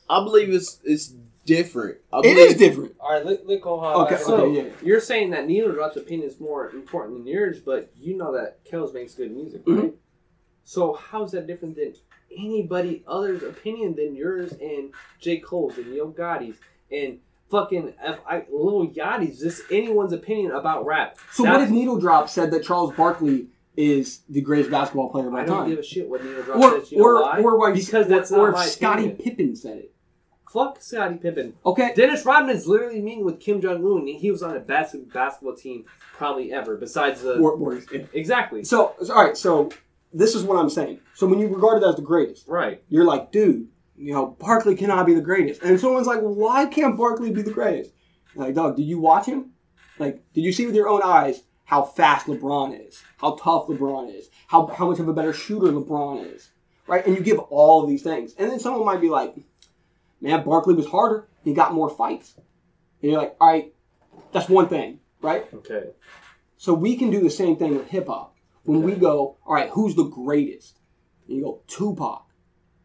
I 0.09 0.23
believe 0.23 0.51
it's 0.51 0.81
it's 0.85 1.15
different. 1.45 1.99
I 2.13 2.19
It 2.19 2.23
believe, 2.23 2.39
is 2.51 2.57
different. 2.57 2.95
All 3.01 3.13
right, 3.13 3.25
let, 3.25 3.47
let 3.47 3.61
go 3.61 3.79
hard. 3.79 4.13
Okay, 4.13 4.23
So, 4.23 4.37
okay, 4.47 4.67
yeah. 4.67 4.73
You're 4.83 5.01
saying 5.01 5.31
that 5.31 5.47
Needle 5.47 5.73
Drop's 5.73 5.97
opinion 5.97 6.29
is 6.29 6.41
more 6.41 6.71
important 6.71 7.19
than 7.19 7.27
yours, 7.27 7.61
but 7.61 7.91
you 7.97 8.17
know 8.17 8.33
that 8.35 8.65
Kells 8.65 8.93
makes 8.95 9.15
good 9.15 9.31
music, 9.33 9.63
right? 9.67 9.79
Mhm. 9.79 9.93
So 10.65 10.95
how 10.95 11.25
is 11.25 11.33
that 11.33 11.47
different 11.47 11.77
than 11.77 11.95
anybody 12.37 13.05
other's 13.07 13.43
opinion 13.43 13.95
than 13.97 14.15
yours 14.17 14.53
and 14.53 14.93
J. 15.21 15.39
Cole's 15.39 15.77
and 15.79 15.95
Yo 15.95 16.09
Gotti's 16.09 16.57
and 16.91 17.19
fucking 17.51 17.93
F- 18.03 18.21
I, 18.29 18.45
Lil 18.51 18.89
Yachty's? 18.89 19.41
Just 19.41 19.63
anyone's 19.71 20.13
opinion 20.15 20.53
about 20.53 20.87
rap. 20.87 21.19
So 21.33 21.43
That- 21.43 21.53
what 21.53 21.63
if 21.63 21.71
Needle 21.71 21.99
Drop 21.99 22.29
said 22.31 22.51
that 22.53 22.65
Charles 22.65 22.93
Barkley 22.95 23.49
is 23.77 24.21
the 24.29 24.41
greatest 24.41 24.71
basketball 24.71 25.11
player 25.11 25.27
of 25.29 25.35
all 25.35 25.39
time? 25.41 25.45
I 25.45 25.49
don't 25.49 25.59
time? 25.59 25.69
give 25.71 25.79
a 25.81 25.83
shit 25.83 26.09
what 26.09 26.25
Needle 26.25 26.43
Drop 26.45 26.59
Or 26.59 26.81
says. 26.81 26.93
You 26.93 26.99
know 26.99 27.05
or 27.05 27.23
why? 27.23 27.41
or 27.43 27.59
why 27.59 27.73
because 27.73 28.09
that's 28.09 28.33
or 28.33 28.53
not 28.53 28.65
if 28.67 28.73
Scottie 28.73 29.07
opinion. 29.09 29.17
Pippen 29.37 29.57
said 29.57 29.79
it. 29.79 29.94
Fuck 30.55 30.81
Scottie 30.81 31.17
Pippen. 31.17 31.55
Okay. 31.67 31.93
Dennis 31.97 32.25
Rodman 32.25 32.55
is 32.55 32.69
literally 32.69 33.03
meeting 33.03 33.25
with 33.25 33.41
Kim 33.41 33.61
Jong 33.61 33.85
Un, 33.85 34.09
and 34.09 34.09
he 34.09 34.31
was 34.31 34.41
on 34.41 34.57
a 34.57 34.61
bas- 34.61 34.95
basketball 35.13 35.57
team 35.57 35.85
probably 36.13 36.53
ever. 36.53 36.77
Besides 36.77 37.23
the 37.23 37.39
or, 37.39 37.83
yeah. 37.93 38.05
exactly 38.13 38.63
So 38.63 38.95
all 39.11 39.25
right. 39.25 39.37
So 39.37 39.71
this 40.13 40.37
is 40.37 40.45
what 40.45 40.57
I'm 40.57 40.71
saying. 40.71 41.01
So 41.15 41.27
when 41.27 41.41
you 41.41 41.49
regard 41.49 41.83
it 41.83 41.87
as 41.87 41.97
the 41.97 42.03
greatest, 42.03 42.47
right. 42.47 42.81
you're 42.89 43.05
like, 43.05 43.33
dude, 43.33 43.67
you 43.97 44.13
know, 44.13 44.37
Barkley 44.39 44.77
cannot 44.77 45.07
be 45.07 45.15
the 45.15 45.21
greatest. 45.21 45.63
And 45.63 45.79
someone's 45.81 46.07
like, 46.07 46.21
why 46.21 46.67
can't 46.67 46.97
Barkley 46.97 47.33
be 47.33 47.43
the 47.43 47.51
greatest? 47.51 47.91
Like, 48.37 48.55
dog, 48.55 48.77
did 48.77 48.85
you 48.85 49.01
watch 49.01 49.27
him? 49.27 49.51
Like, 49.99 50.23
did 50.35 50.43
you 50.43 50.53
see 50.53 50.67
with 50.67 50.77
your 50.77 50.89
own 50.89 51.03
eyes 51.03 51.43
how 51.65 51.83
fast 51.83 52.27
LeBron 52.27 52.87
is, 52.87 53.03
how 53.17 53.35
tough 53.35 53.67
LeBron 53.67 54.15
is, 54.15 54.31
how 54.47 54.67
how 54.67 54.89
much 54.89 55.01
of 55.01 55.09
a 55.09 55.13
better 55.13 55.33
shooter 55.33 55.73
LeBron 55.73 56.33
is, 56.33 56.51
right? 56.87 57.05
And 57.07 57.17
you 57.17 57.23
give 57.23 57.39
all 57.39 57.83
of 57.83 57.89
these 57.89 58.03
things, 58.03 58.35
and 58.39 58.51
then 58.51 58.61
someone 58.61 58.85
might 58.85 59.01
be 59.01 59.09
like, 59.09 59.35
man, 60.25 60.43
Barkley 60.43 60.75
was 60.75 60.87
harder. 60.87 61.29
He 61.45 61.53
got 61.53 61.75
more 61.75 61.91
fights. 61.91 62.35
And 63.03 63.13
you're 63.13 63.21
like, 63.21 63.37
all 63.39 63.49
right, 63.49 63.75
that's 64.33 64.49
one 64.49 64.69
thing, 64.69 65.01
right? 65.21 65.47
Okay. 65.53 65.91
So 66.57 66.73
we 66.73 66.97
can 66.97 67.11
do 67.11 67.21
the 67.21 67.31
same 67.31 67.57
thing 67.57 67.77
with 67.77 67.89
hip 67.89 68.07
hop. 68.07 68.35
When 68.65 68.83
we 68.83 68.95
go, 68.95 69.37
all 69.45 69.55
right, 69.55 69.69
who's 69.69 69.95
the 69.95 70.05
greatest? 70.05 70.79
And 71.29 71.37
you 71.37 71.45
go, 71.45 71.61
Tupac. 71.67 72.25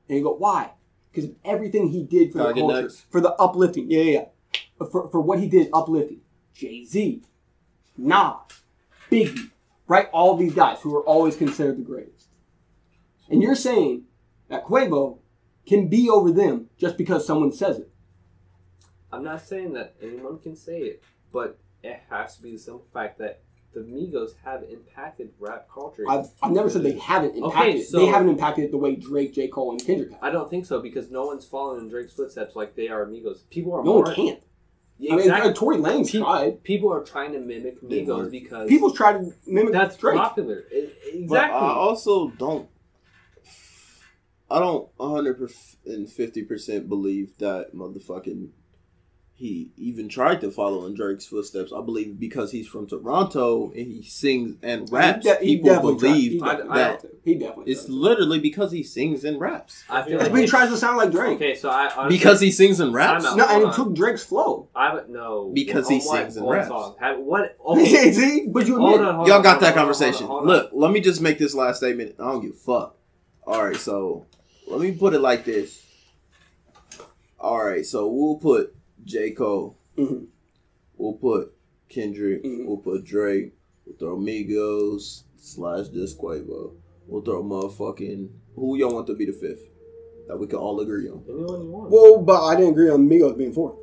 And 0.09 0.17
you 0.17 0.23
go, 0.23 0.33
why? 0.33 0.71
Because 1.09 1.29
of 1.29 1.35
everything 1.45 1.87
he 1.87 2.03
did 2.03 2.33
for 2.33 2.39
Gotta 2.39 2.55
the 2.55 2.59
culture, 2.59 2.81
next. 2.81 3.05
for 3.09 3.21
the 3.21 3.31
uplifting. 3.35 3.89
Yeah, 3.89 4.01
yeah, 4.01 4.11
yeah. 4.11 4.85
For, 4.91 5.09
for 5.09 5.21
what 5.21 5.39
he 5.39 5.47
did 5.47 5.69
uplifting. 5.73 6.19
Jay 6.53 6.83
Z, 6.83 7.23
Nas, 7.97 8.33
Biggie, 9.09 9.49
right? 9.87 10.09
All 10.11 10.35
these 10.35 10.53
guys 10.53 10.81
who 10.81 10.93
are 10.97 11.03
always 11.03 11.37
considered 11.37 11.77
the 11.77 11.83
greatest. 11.83 12.27
And 13.29 13.41
you're 13.41 13.55
saying 13.55 14.03
that 14.49 14.65
Quavo 14.65 15.18
can 15.69 15.87
be 15.87 16.09
over 16.09 16.31
them 16.31 16.67
just 16.77 16.97
because 16.97 17.25
someone 17.25 17.51
says 17.51 17.77
it. 17.79 17.89
I'm 19.11 19.23
not 19.23 19.41
saying 19.45 19.73
that 19.73 19.95
anyone 20.01 20.39
can 20.39 20.55
say 20.55 20.79
it, 20.79 21.03
but 21.31 21.57
it 21.83 21.99
has 22.09 22.35
to 22.37 22.41
be 22.43 22.51
the 22.53 22.57
simple 22.59 22.85
fact 22.93 23.19
that 23.19 23.41
the 23.73 23.81
Migos 23.81 24.31
have 24.43 24.63
impacted 24.63 25.29
rap 25.39 25.67
culture. 25.71 26.03
I've, 26.09 26.27
I've 26.41 26.51
never 26.51 26.69
said 26.71 26.81
they 26.81 26.97
haven't 26.97 27.31
Okay, 27.35 27.43
impacted 27.45 27.75
it. 27.75 27.91
They 27.91 28.05
haven't 28.07 28.29
impacted 28.29 28.65
it 28.65 28.71
the 28.71 28.77
way 28.77 28.95
Drake, 28.95 29.33
J. 29.33 29.47
Cole, 29.47 29.71
and 29.71 29.85
Kendrick 29.85 30.11
have. 30.11 30.23
I 30.23 30.31
don't 30.31 30.49
think 30.49 30.65
so 30.65 30.81
because 30.81 31.11
no 31.11 31.25
one's 31.25 31.45
following 31.45 31.81
in 31.81 31.89
Drake's 31.89 32.13
footsteps 32.13 32.55
like 32.55 32.75
they 32.75 32.87
are 32.89 33.05
Migos. 33.05 33.47
People 33.51 33.73
are 33.73 33.83
No 33.83 33.93
more 33.93 34.03
one 34.05 34.15
can't. 34.15 34.39
Yeah, 34.97 35.13
I 35.13 35.15
mean, 35.17 35.25
exactly. 35.27 35.53
Tory 35.53 35.77
Lanez 35.77 36.11
Pe- 36.11 36.19
tried. 36.19 36.63
People 36.63 36.91
are 36.91 37.03
trying 37.03 37.31
to 37.33 37.39
mimic 37.39 37.81
Migos 37.81 38.29
because 38.31 38.67
People 38.67 38.91
try 38.91 39.13
to 39.13 39.31
mimic 39.47 39.71
that's 39.71 39.95
Drake. 39.95 40.17
popular. 40.17 40.63
I- 40.75 40.89
But 41.05 41.15
exactly. 41.15 41.57
I 41.59 41.71
also 41.71 42.29
don't. 42.31 42.67
I 44.51 44.59
don't 44.59 44.89
150% 44.97 46.87
believe 46.89 47.37
that 47.39 47.73
motherfucking. 47.75 48.49
He 49.33 49.71
even 49.77 50.09
tried 50.09 50.41
to 50.41 50.51
follow 50.51 50.85
in 50.85 50.95
Drake's 50.95 51.25
footsteps. 51.25 51.71
I 51.71 51.79
believe 51.79 52.19
because 52.19 52.51
he's 52.51 52.67
from 52.67 52.87
Toronto 52.87 53.71
and 53.73 53.89
he 53.89 54.03
sings 54.03 54.57
and 54.61 54.91
raps, 54.91 55.25
He 55.25 55.31
de- 55.31 55.39
he 55.39 55.55
people 55.55 55.69
definitely 55.69 55.97
tried. 55.99 56.09
believe 56.09 56.31
He 56.33 56.41
I- 56.41 56.45
definitely 56.55 56.73
that 56.77 56.89
tried 56.99 56.99
to. 56.99 57.15
He 57.23 57.33
definitely. 57.35 57.71
it's 57.71 57.81
tried 57.83 57.87
to. 57.87 57.93
literally 57.93 58.39
because 58.39 58.71
he 58.73 58.83
sings 58.83 59.23
and 59.23 59.39
raps. 59.39 59.85
I 59.89 60.01
feel 60.01 60.11
Yeah, 60.15 60.23
like 60.23 60.31
But 60.33 60.41
he 60.41 60.45
tries 60.45 60.69
to 60.71 60.75
sound 60.77 60.97
like 60.97 61.11
Drake. 61.11 61.35
Okay, 61.37 61.55
so 61.55 61.69
I 61.69 61.89
honestly, 61.95 62.17
Because 62.17 62.41
he 62.41 62.51
sings 62.51 62.81
and 62.81 62.93
raps. 62.93 63.23
Out. 63.23 63.37
No, 63.37 63.45
and 63.45 63.63
Hold 63.63 63.75
he 63.75 63.81
took 63.81 63.93
Drake's 63.95 64.25
flow. 64.25 64.67
I 64.75 64.93
would 64.93 65.07
no 65.09 65.51
Because 65.55 65.85
on 65.85 65.93
he 65.93 65.99
what? 65.99 66.21
sings 66.23 66.35
and 66.35 66.49
raps. 66.49 66.67
Song. 66.67 66.95
Have, 66.99 67.19
what? 67.19 67.55
Oh. 67.63 67.79
Okay. 67.79 68.11
See, 68.11 68.47
but 68.49 68.67
you 68.67 68.77
hold 68.77 68.99
on, 68.99 69.15
hold 69.15 69.27
y'all 69.29 69.37
on, 69.37 69.43
got 69.43 69.51
hold 69.51 69.61
that 69.61 69.67
on, 69.67 69.71
hold 69.71 69.77
on, 69.77 69.77
conversation. 69.95 70.27
hold 70.27 70.41
on. 70.41 70.47
Look, 70.47 70.69
let 70.73 70.91
me 70.91 70.99
just 70.99 71.21
make 71.21 71.37
this 71.37 71.53
last 71.55 71.77
statement. 71.77 72.15
I 72.19 72.23
don't 72.29 72.41
give 72.41 72.51
a 72.51 72.53
fuck. 72.55 72.97
All 73.47 73.63
right, 73.63 73.77
so 73.77 74.25
let 74.69 74.79
me 74.81 74.91
put 74.91 75.13
it 75.13 75.19
like 75.19 75.45
this. 75.45 75.85
All 77.39 77.63
right, 77.63 77.85
so 77.85 78.07
we'll 78.07 78.35
put 78.37 78.75
J. 79.05 79.31
Cole. 79.31 79.75
Mhm. 79.97 80.27
We'll 80.97 81.13
put 81.13 81.53
Kendrick. 81.87 82.43
Mhm. 82.43 82.65
We'll 82.65 82.77
put 82.77 83.03
Drake. 83.05 83.53
We'll 83.85 83.95
throw 83.97 84.17
Migos 84.17 85.23
slash 85.37 85.87
just 85.89 86.17
Quavo. 86.19 86.71
We'll 87.07 87.21
throw 87.21 87.41
motherfucking. 87.43 88.29
Who 88.55 88.75
y'all 88.77 88.93
want 88.93 89.07
to 89.07 89.15
be 89.15 89.25
the 89.25 89.31
fifth? 89.33 89.65
That 90.27 90.37
we 90.37 90.47
can 90.47 90.59
all 90.59 90.79
agree 90.81 91.09
on. 91.09 91.23
Anyone 91.27 91.63
you 91.63 91.71
want. 91.71 91.89
Well, 91.89 92.21
but 92.21 92.43
I 92.43 92.55
didn't 92.55 92.71
agree 92.71 92.89
on 92.89 93.09
Migos 93.09 93.37
being 93.37 93.53
fourth. 93.53 93.75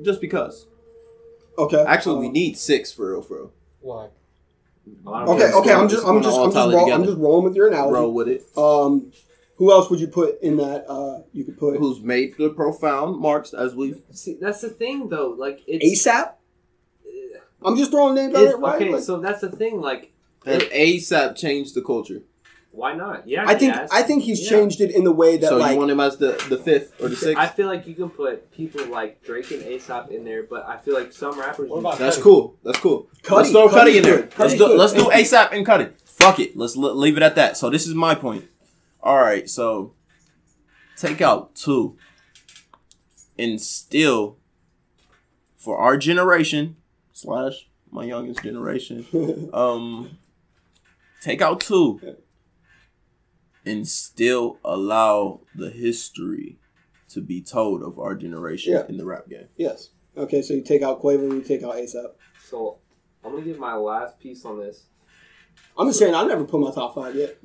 Just 0.00 0.20
because. 0.20 0.66
Okay. 1.58 1.84
Actually, 1.86 2.16
Uh, 2.16 2.20
we 2.20 2.28
need 2.30 2.56
six 2.56 2.90
for 2.92 3.10
real, 3.12 3.20
for 3.22 3.36
real. 3.36 3.52
Why? 3.80 4.08
Okay, 5.06 5.52
okay. 5.52 5.72
I'm 5.72 5.88
just, 5.88 6.04
I'm 6.06 6.22
just, 6.22 6.38
I'm 6.38 6.50
just, 6.50 6.56
roll, 6.56 6.92
I'm 6.92 7.04
just 7.04 7.18
rolling 7.18 7.44
with 7.44 7.54
your 7.54 7.68
analogy. 7.68 7.94
Roll 7.94 8.12
with 8.14 8.28
it. 8.28 8.46
Um, 8.56 9.12
who 9.56 9.70
else 9.70 9.90
would 9.90 10.00
you 10.00 10.08
put 10.08 10.40
in 10.42 10.56
that? 10.56 10.84
Uh, 10.88 11.22
you 11.32 11.44
could 11.44 11.58
put 11.58 11.76
Who's 11.78 12.00
made 12.00 12.36
the 12.38 12.50
profound 12.50 13.18
marks 13.20 13.52
as 13.54 13.74
we've 13.74 14.00
See, 14.10 14.36
that's 14.40 14.60
the 14.60 14.70
thing 14.70 15.08
though. 15.08 15.30
Like 15.38 15.62
it's 15.66 16.04
ASAP. 16.06 16.32
I'm 17.64 17.76
just 17.76 17.90
throwing 17.92 18.14
names 18.16 18.34
out 18.34 18.40
there, 18.44 18.56
right? 18.56 18.74
okay, 18.76 18.90
Like, 18.90 19.02
so 19.02 19.20
that's 19.20 19.40
the 19.40 19.50
thing. 19.50 19.80
Like, 19.80 20.12
And 20.44 20.62
ASAP 20.62 21.36
changed 21.36 21.74
the 21.76 21.82
culture. 21.82 22.22
why 22.72 22.92
not? 22.94 23.28
Yeah, 23.28 23.44
I 23.46 23.54
think 23.54 23.74
has. 23.76 23.88
I 23.92 24.02
think 24.02 24.24
he's 24.24 24.42
Yeah. 24.42 24.48
changed 24.58 24.80
it 24.80 24.90
in 24.90 25.04
the 25.04 25.12
way 25.12 25.36
that 25.36 25.48
so 25.48 25.58
like 25.58 25.72
you 25.74 25.78
want 25.78 25.90
him 25.92 26.00
as 26.00 26.16
the, 26.16 26.32
the 26.48 26.56
fifth 26.58 27.00
or 27.00 27.08
the 27.08 27.14
sixth? 27.14 27.38
I 27.38 27.46
feel 27.46 27.68
like 27.68 27.86
you 27.86 27.94
can 27.94 28.10
put 28.10 28.50
people 28.50 28.84
like 28.86 29.22
Drake 29.22 29.50
and 29.52 29.62
ASAP 29.62 30.10
in 30.10 30.24
there, 30.24 30.42
but 30.42 30.66
I 30.66 30.78
feel 30.78 30.94
like 30.94 31.12
some 31.12 31.38
rappers. 31.38 31.70
What 31.70 31.78
about 31.80 31.98
That's 31.98 32.16
Cudi? 32.18 32.22
cool. 32.22 32.56
That's 32.64 32.80
cool. 32.80 33.08
Cudi- 33.22 33.36
let's 33.36 33.50
throw 33.50 33.68
Cudi 33.68 33.74
Cudi's 33.92 33.96
in 33.98 34.02
there. 34.02 34.22
good. 34.22 34.38
Let's 34.38 34.54
do 34.54 34.66
let's 34.76 34.92
do 34.94 35.04
ASAP 35.04 35.52
and 35.52 35.64
Cudi. 35.66 35.92
Fuck 36.04 36.40
it. 36.40 36.56
Let's 36.56 36.76
l- 36.76 36.94
leave 36.96 37.16
it 37.16 37.22
at 37.22 37.36
that. 37.36 37.56
So 37.56 37.70
this 37.70 37.86
is 37.86 37.94
my 37.94 38.14
point. 38.16 38.44
All 39.02 39.18
right. 39.18 39.48
So 39.48 39.94
take 40.96 41.20
out 41.20 41.54
two, 41.54 41.96
and 43.38 43.60
still 43.60 44.38
for 45.56 45.78
our 45.78 45.96
generation 45.96 46.76
slash 47.12 47.68
my 47.90 48.04
youngest 48.04 48.42
generation, 48.42 49.50
um, 49.52 50.18
take 51.20 51.42
out 51.42 51.60
two, 51.60 52.00
and 53.66 53.86
still 53.86 54.58
allow 54.64 55.40
the 55.54 55.70
history 55.70 56.58
to 57.10 57.20
be 57.20 57.42
told 57.42 57.82
of 57.82 57.98
our 57.98 58.14
generation 58.14 58.72
Yeah. 58.72 58.86
in 58.88 58.96
the 58.96 59.04
rap 59.04 59.28
game. 59.28 59.48
yes. 59.56 59.90
Okay, 60.16 60.42
so 60.42 60.52
you 60.52 60.62
take 60.62 60.82
out 60.82 61.00
Quavo, 61.02 61.22
you 61.32 61.40
take 61.42 61.62
out 61.62 61.74
ASAP. 61.74 62.12
So 62.46 62.78
I'm 63.24 63.32
gonna 63.32 63.44
give 63.44 63.58
my 63.58 63.74
last 63.74 64.18
piece 64.20 64.44
on 64.44 64.58
this. 64.58 64.84
I'm 65.78 65.86
just 65.88 65.98
saying, 65.98 66.14
I 66.14 66.22
never 66.24 66.44
put 66.44 66.60
my 66.60 66.70
top 66.70 66.94
five 66.94 67.14
yet. 67.14 67.38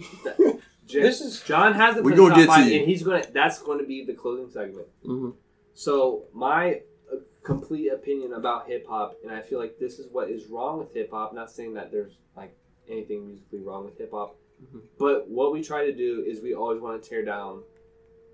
J- 0.88 1.01
This 1.01 1.22
is- 1.22 1.41
John 1.43 1.73
hasn't 1.73 2.05
We 2.05 2.14
put 2.14 2.18
gonna 2.18 2.30
top 2.30 2.38
get 2.38 2.45
to 2.45 2.51
five, 2.51 2.68
you. 2.72 2.80
and 2.80 2.88
he's 2.88 3.03
gonna. 3.03 3.23
That's 3.34 3.61
going 3.61 3.80
to 3.80 3.85
be 3.85 4.05
the 4.05 4.14
closing 4.14 4.49
segment. 4.49 4.88
Mm-hmm. 5.05 5.30
So 5.73 6.23
my 6.34 6.81
uh, 7.11 7.18
complete 7.43 7.89
opinion 7.89 8.34
about 8.34 8.68
hip 8.68 8.88
hop, 8.88 9.18
and 9.23 9.31
I 9.31 9.41
feel 9.41 9.59
like 9.59 9.77
this 9.80 9.99
is 9.99 10.07
what 10.11 10.30
is 10.30 10.47
wrong 10.47 10.80
with 10.80 10.93
hip 10.93 11.11
hop. 11.11 11.34
Not 11.34 11.51
saying 11.51 11.73
that 11.76 11.91
there's 11.91 12.18
like 12.35 12.55
anything 12.89 13.27
musically 13.27 13.59
wrong 13.59 13.85
with 13.85 13.97
hip 13.97 14.11
hop, 14.11 14.38
Mhm. 14.64 14.81
but 14.97 15.27
what 15.30 15.51
we 15.51 15.61
try 15.61 15.85
to 15.85 15.93
do 15.93 16.23
is 16.26 16.41
we 16.41 16.53
always 16.55 16.81
want 16.81 17.01
to 17.03 17.07
tear 17.09 17.23
down. 17.23 17.64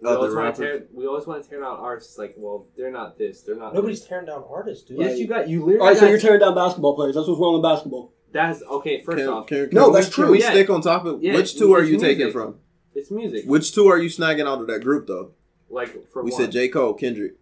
We 0.01 0.09
Other 0.09 0.17
always, 0.17 0.35
want 0.35 0.55
to 0.55 0.61
tear, 0.61 0.87
we 0.93 1.07
always 1.07 1.25
want 1.25 1.43
to 1.43 1.49
tear 1.49 1.61
down 1.61 1.77
artists. 1.77 2.17
Like, 2.17 2.35
well, 2.37 2.67
they're 2.75 2.91
not 2.91 3.17
this. 3.17 3.41
They're 3.41 3.55
not. 3.55 3.73
Nobody's 3.73 3.99
this. 4.01 4.09
tearing 4.09 4.25
down 4.25 4.43
artists, 4.49 4.83
dude. 4.85 4.99
Yes, 4.99 5.17
you 5.17 5.27
got. 5.27 5.47
You 5.47 5.59
literally. 5.61 5.79
All 5.79 5.87
right, 5.87 5.97
so 5.97 6.07
you're 6.07 6.19
tearing 6.19 6.41
down 6.41 6.55
basketball 6.55 6.95
players. 6.95 7.15
That's 7.15 7.27
what's 7.27 7.39
wrong 7.39 7.53
with 7.53 7.63
basketball. 7.63 8.11
That's 8.33 8.61
okay. 8.63 9.01
First 9.01 9.19
Can, 9.19 9.27
off, 9.29 9.47
can, 9.47 9.69
can 9.69 9.75
No, 9.75 9.87
we- 9.89 9.93
that's 9.95 10.13
can 10.13 10.23
true. 10.25 10.31
we 10.31 10.39
Yeah. 10.41 10.49
stick 10.51 10.69
on 10.69 10.81
top 10.81 11.05
of 11.05 11.23
Yeah, 11.23 11.35
which 11.35 11.55
two 11.57 11.71
are 11.73 11.81
it's 11.81 11.89
you 11.91 11.97
taking 11.99 12.31
from? 12.31 12.55
it's 12.95 13.09
music. 13.11 13.45
Which 13.45 13.73
two 13.73 13.87
are 13.87 13.97
you 13.99 14.09
snagging 14.09 14.47
out 14.47 14.59
of 14.59 14.67
that 14.67 14.83
group 14.83 15.07
though? 15.07 15.31
Like 15.69 16.09
for 16.11 16.23
We 16.23 16.31
one. 16.31 16.41
said 16.41 16.51
J. 16.51 16.67
Cole, 16.67 16.93
Kendrick, 16.93 17.35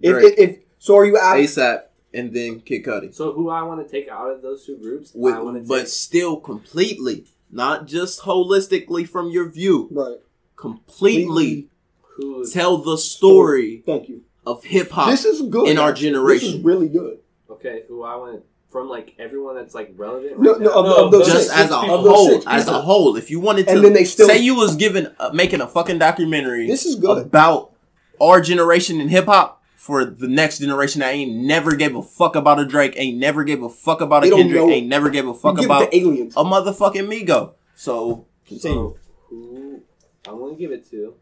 If, 0.00 0.16
if, 0.16 0.38
if 0.38 0.58
so, 0.78 0.96
are 0.96 1.04
you 1.04 1.16
out? 1.18 1.36
ASAP, 1.36 1.82
and 2.14 2.32
then 2.32 2.60
Kid 2.60 2.84
Cudi. 2.84 3.14
So 3.14 3.32
who 3.32 3.48
I 3.50 3.62
want 3.62 3.86
to 3.86 3.90
take 3.90 4.08
out 4.08 4.30
of 4.30 4.40
those 4.42 4.64
two 4.66 4.76
groups? 4.76 5.12
With, 5.14 5.34
I 5.34 5.40
want 5.42 5.56
to 5.62 5.68
but 5.68 5.80
take. 5.80 5.86
still 5.88 6.36
completely, 6.36 7.26
not 7.50 7.86
just 7.86 8.22
holistically 8.22 9.06
from 9.08 9.30
your 9.30 9.48
view, 9.50 9.88
Right. 9.90 10.16
completely 10.56 11.68
Who's 12.16 12.52
tell 12.52 12.78
the 12.78 12.96
story 12.98 13.82
Thank 13.84 14.08
you. 14.08 14.22
of 14.46 14.64
hip 14.64 14.90
hop 14.90 15.10
This 15.10 15.24
is 15.24 15.42
good. 15.42 15.68
in 15.68 15.78
our 15.78 15.92
generation, 15.92 16.28
This 16.34 16.42
is 16.42 16.62
generation. 16.62 16.66
really 16.66 16.88
good. 16.88 17.18
okay? 17.50 17.82
Who 17.88 18.02
I 18.02 18.16
want 18.16 18.42
from 18.70 18.88
like 18.88 19.14
everyone 19.18 19.54
that's 19.56 19.74
like 19.74 19.92
relevant. 19.96 20.38
No, 20.40 20.52
right 20.52 20.60
no, 20.60 20.68
now. 20.70 20.74
of, 20.78 20.84
No, 20.86 21.04
of 21.06 21.12
those 21.12 21.26
Just 21.26 21.48
six. 21.48 21.58
as 21.58 21.70
a 21.70 21.76
whole, 21.78 22.28
six 22.28 22.44
as 22.46 22.68
a 22.68 22.80
whole, 22.80 23.16
if 23.16 23.30
you 23.30 23.40
wanted 23.40 23.66
to, 23.68 23.72
And 23.74 23.84
then 23.84 23.92
they 23.92 24.04
still- 24.04 24.26
say 24.28 24.38
you 24.38 24.54
was 24.56 24.76
given 24.76 25.14
uh, 25.18 25.30
making 25.32 25.60
a 25.60 25.66
fucking 25.68 25.98
documentary 25.98 26.66
This 26.66 26.84
is 26.84 26.96
good. 26.96 27.18
about 27.26 27.72
our 28.20 28.40
generation 28.40 29.00
in 29.00 29.08
hip 29.08 29.26
hop 29.26 29.62
for 29.76 30.04
the 30.04 30.26
next 30.26 30.58
generation 30.58 31.00
that 31.00 31.14
ain't 31.14 31.32
never 31.32 31.76
gave 31.76 31.94
a 31.94 32.02
fuck 32.02 32.34
about 32.34 32.58
a 32.58 32.64
Drake, 32.66 32.94
ain't 32.96 33.18
never 33.18 33.44
gave 33.44 33.62
a 33.62 33.68
fuck 33.68 34.00
about 34.00 34.24
a 34.24 34.26
They 34.26 34.30
don't 34.30 34.40
Kendrick, 34.40 34.62
know. 34.62 34.70
ain't 34.70 34.88
never 34.88 35.10
gave 35.10 35.28
a 35.28 35.34
fuck 35.34 35.56
give 35.56 35.66
about 35.66 35.90
to 35.92 35.96
aliens. 35.96 36.34
a 36.36 36.42
motherfucking 36.42 37.06
Migo. 37.08 37.52
So 37.76 38.26
continue. 38.46 38.74
So, 38.74 38.96
who 39.28 39.80
I'm 40.26 40.38
gonna 40.40 40.56
give 40.56 40.72
it 40.72 40.90
to? 40.90 41.14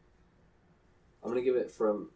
I'm 1.22 1.30
gonna 1.30 1.42
give 1.42 1.56
it 1.56 1.70
from 1.70 2.08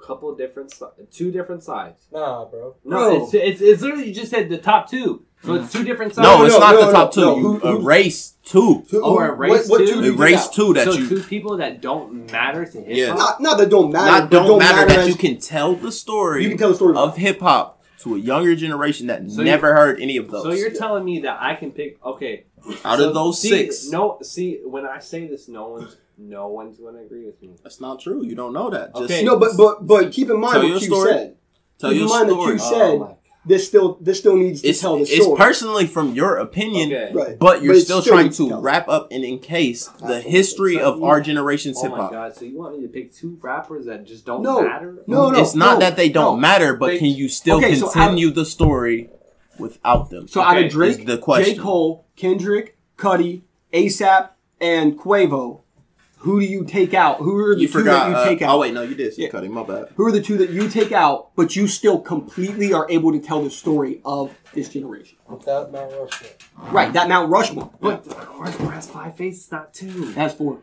a 0.00 0.06
couple 0.06 0.30
of 0.30 0.38
different, 0.38 0.72
si- 0.72 0.84
two 1.10 1.30
different 1.30 1.62
sides. 1.62 2.06
Nah, 2.12 2.44
bro. 2.46 2.76
No, 2.84 2.96
No. 3.18 3.24
It's, 3.24 3.34
it's 3.34 3.60
it's 3.60 3.82
literally 3.82 4.08
you 4.08 4.14
just 4.14 4.30
said 4.30 4.48
the 4.48 4.58
top 4.58 4.90
two, 4.90 5.24
so 5.42 5.54
it's 5.54 5.72
two 5.72 5.84
different 5.84 6.14
sides. 6.14 6.26
no, 6.26 6.38
no, 6.38 6.44
it's 6.46 6.54
no, 6.54 6.60
not 6.60 6.74
no, 6.74 6.86
the 6.86 6.92
top 6.92 7.12
two. 7.12 7.20
no. 7.20 7.36
You 7.36 7.42
Who- 7.42 7.58
who- 7.58 7.82
erase 7.86 8.34
two. 8.44 8.84
Who- 8.90 9.02
Oh, 9.04 9.18
who- 9.18 9.24
erase 9.24 9.68
what, 9.68 9.80
what 9.80 9.86
two? 9.86 9.94
two 9.94 10.02
did 10.02 10.04
you 10.06 10.14
Erase 10.22 10.40
take 10.42 10.48
out? 10.48 10.52
two 10.54 10.74
that 10.74 10.84
so 10.86 10.92
you 10.92 11.08
two 11.08 11.22
people 11.22 11.56
that 11.58 11.80
don't 11.80 12.30
matter 12.32 12.64
to 12.64 12.78
hip 12.80 12.86
hop. 12.88 12.96
Yeah. 12.96 13.14
Not, 13.14 13.40
not 13.40 13.58
that 13.58 13.70
don't 13.70 13.92
matter. 13.92 14.10
not 14.22 14.30
but 14.30 14.46
don't, 14.46 14.58
matter, 14.58 14.86
that 14.88 14.98
as- 15.00 15.08
you 15.08 15.14
can 15.14 15.38
tell 15.38 15.74
the 15.74 15.92
story 15.92 16.42
You 16.42 16.48
can 16.50 16.58
tell 16.58 16.70
the 16.70 16.74
story 16.76 16.96
of 16.96 17.16
hip 17.16 17.40
hop 17.40 17.82
to 18.00 18.16
a 18.16 18.18
younger 18.18 18.54
generation 18.54 19.06
that 19.06 19.30
So 19.30 19.42
never 19.42 19.74
heard 19.74 20.00
any 20.00 20.16
of 20.18 20.30
those. 20.30 20.42
So 20.42 20.52
you're 20.52 20.70
telling 20.70 21.04
me 21.04 21.20
that 21.20 21.38
I 21.40 21.54
can 21.54 21.70
pick? 21.70 21.98
Okay, 22.04 22.44
Out 22.84 22.98
so 22.98 23.08
of 23.08 23.14
those 23.14 23.40
see, 23.40 23.48
six, 23.48 23.88
No, 23.90 24.18
see, 24.22 24.60
when 24.64 24.84
I 24.86 24.98
say 24.98 25.26
this, 25.26 25.48
no 25.48 25.68
one's 25.68 25.96
no 26.18 26.48
one's 26.48 26.78
gonna 26.78 27.00
agree 27.02 27.24
with 27.26 27.40
me. 27.42 27.50
that's 27.62 27.80
not 27.80 28.00
true. 28.00 28.24
You 28.24 28.34
don't 28.34 28.52
know 28.52 28.70
that. 28.70 28.94
Just 28.94 29.10
Okay. 29.10 29.22
No, 29.24 29.38
but 29.38 29.56
but 29.56 29.86
but 29.86 30.12
keep 30.12 30.30
in 30.30 30.38
mind 30.40 30.54
Tell 30.54 30.62
what 30.62 30.68
your 30.70 30.78
Q 30.78 30.86
story. 30.88 31.10
said. 31.12 31.36
tell 31.78 31.90
keep 31.90 31.98
your 31.98 32.06
in 32.06 32.10
mind 32.12 32.28
that 32.28 32.34
story. 32.34 32.52
you 32.52 32.58
said- 32.58 33.00
Oh 33.00 33.18
This 33.46 33.66
still 33.68 33.98
this 34.00 34.18
still 34.20 34.36
needs 34.36 34.62
to 34.62 34.68
it's 34.68 34.80
tell 34.80 34.96
the 34.96 35.02
it's 35.02 35.28
personally 35.36 35.86
from 35.86 36.14
your 36.14 36.36
opinion, 36.36 36.90
Okay. 36.90 37.12
right. 37.12 37.38
but 37.38 37.62
you're 37.62 37.74
But 37.74 37.82
still, 37.82 38.00
still 38.00 38.14
trying 38.14 38.30
to 38.30 38.48
to 38.48 38.56
wrap 38.56 38.88
up 38.88 39.08
and 39.10 39.22
encase 39.22 39.86
the 40.00 40.18
history 40.22 40.76
So 40.76 40.80
of 40.92 40.98
you- 41.00 41.04
our 41.04 41.20
generation's 41.20 41.76
Oh 41.78 41.82
hip 41.82 41.90
my 41.90 41.96
hop. 41.98 42.10
god! 42.12 42.34
So 42.36 42.46
you 42.46 42.56
want 42.56 42.76
me 42.78 42.82
to 42.86 42.88
pick 42.88 43.12
two 43.12 43.36
rappers 43.42 43.84
that 43.84 44.04
just 44.06 44.24
don't 44.24 44.40
No. 44.42 44.62
matter? 44.62 45.02
No, 45.06 45.28
no, 45.30 45.38
it's 45.38 45.54
not 45.54 45.74
no, 45.74 45.80
that 45.80 45.96
they 45.96 46.08
don't 46.08 46.36
no. 46.36 46.40
matter, 46.40 46.74
but 46.74 46.86
They- 46.86 46.98
can 46.98 47.08
you 47.08 47.28
still 47.28 47.58
Okay, 47.58 47.74
so 47.74 47.86
out- 47.88 47.92
continue 47.92 48.30
the 48.30 48.46
story 48.46 49.10
without 49.58 50.08
them? 50.08 50.26
So 50.26 50.40
out 50.40 50.56
Okay, 50.56 50.64
of 50.66 50.72
Drake, 50.72 51.00
is 51.00 51.04
the 51.04 51.18
question. 51.18 51.56
J. 51.56 51.60
Cole, 51.60 52.06
Kendrick, 52.16 52.78
Cudi, 52.96 53.42
ASAP, 53.74 54.30
and 54.58 54.98
Quavo, 54.98 55.60
who 56.24 56.40
do 56.40 56.46
you 56.46 56.64
take 56.64 56.94
out? 56.94 57.18
Who 57.18 57.36
are 57.36 57.54
the 57.54 57.60
you 57.60 57.66
two 57.68 57.72
forgot. 57.80 58.04
that 58.04 58.08
you 58.10 58.16
uh, 58.16 58.24
take 58.24 58.42
out? 58.42 58.54
oh 58.54 58.60
wait, 58.60 58.72
no, 58.72 58.80
you 58.82 58.94
did. 58.94 59.12
say 59.14 59.22
Yeah. 59.24 59.28
Cudi, 59.28 59.50
my 59.50 59.62
bad. 59.62 59.88
Who 59.96 60.06
are 60.06 60.12
the 60.12 60.22
two 60.22 60.38
that 60.38 60.50
you 60.50 60.68
take 60.68 60.90
out, 60.90 61.34
but 61.36 61.54
you 61.54 61.68
still 61.68 62.00
completely 62.00 62.72
are 62.72 62.86
able 62.90 63.12
to 63.12 63.20
tell 63.20 63.42
the 63.42 63.50
story 63.50 64.00
of 64.04 64.34
this 64.54 64.70
generation? 64.70 65.18
Without 65.28 65.70
Mount 65.70 65.92
Rushmore. 65.92 66.30
Right, 66.72 66.92
that 66.94 67.08
Mount 67.08 67.30
Rushmore. 67.30 67.70
But 67.80 68.06
Mount 68.06 68.38
Rushmore 68.40 68.72
has 68.72 68.88
five 68.90 69.16
faces, 69.16 69.52
not 69.52 69.74
two. 69.74 70.12
That's 70.14 70.34
four. 70.34 70.60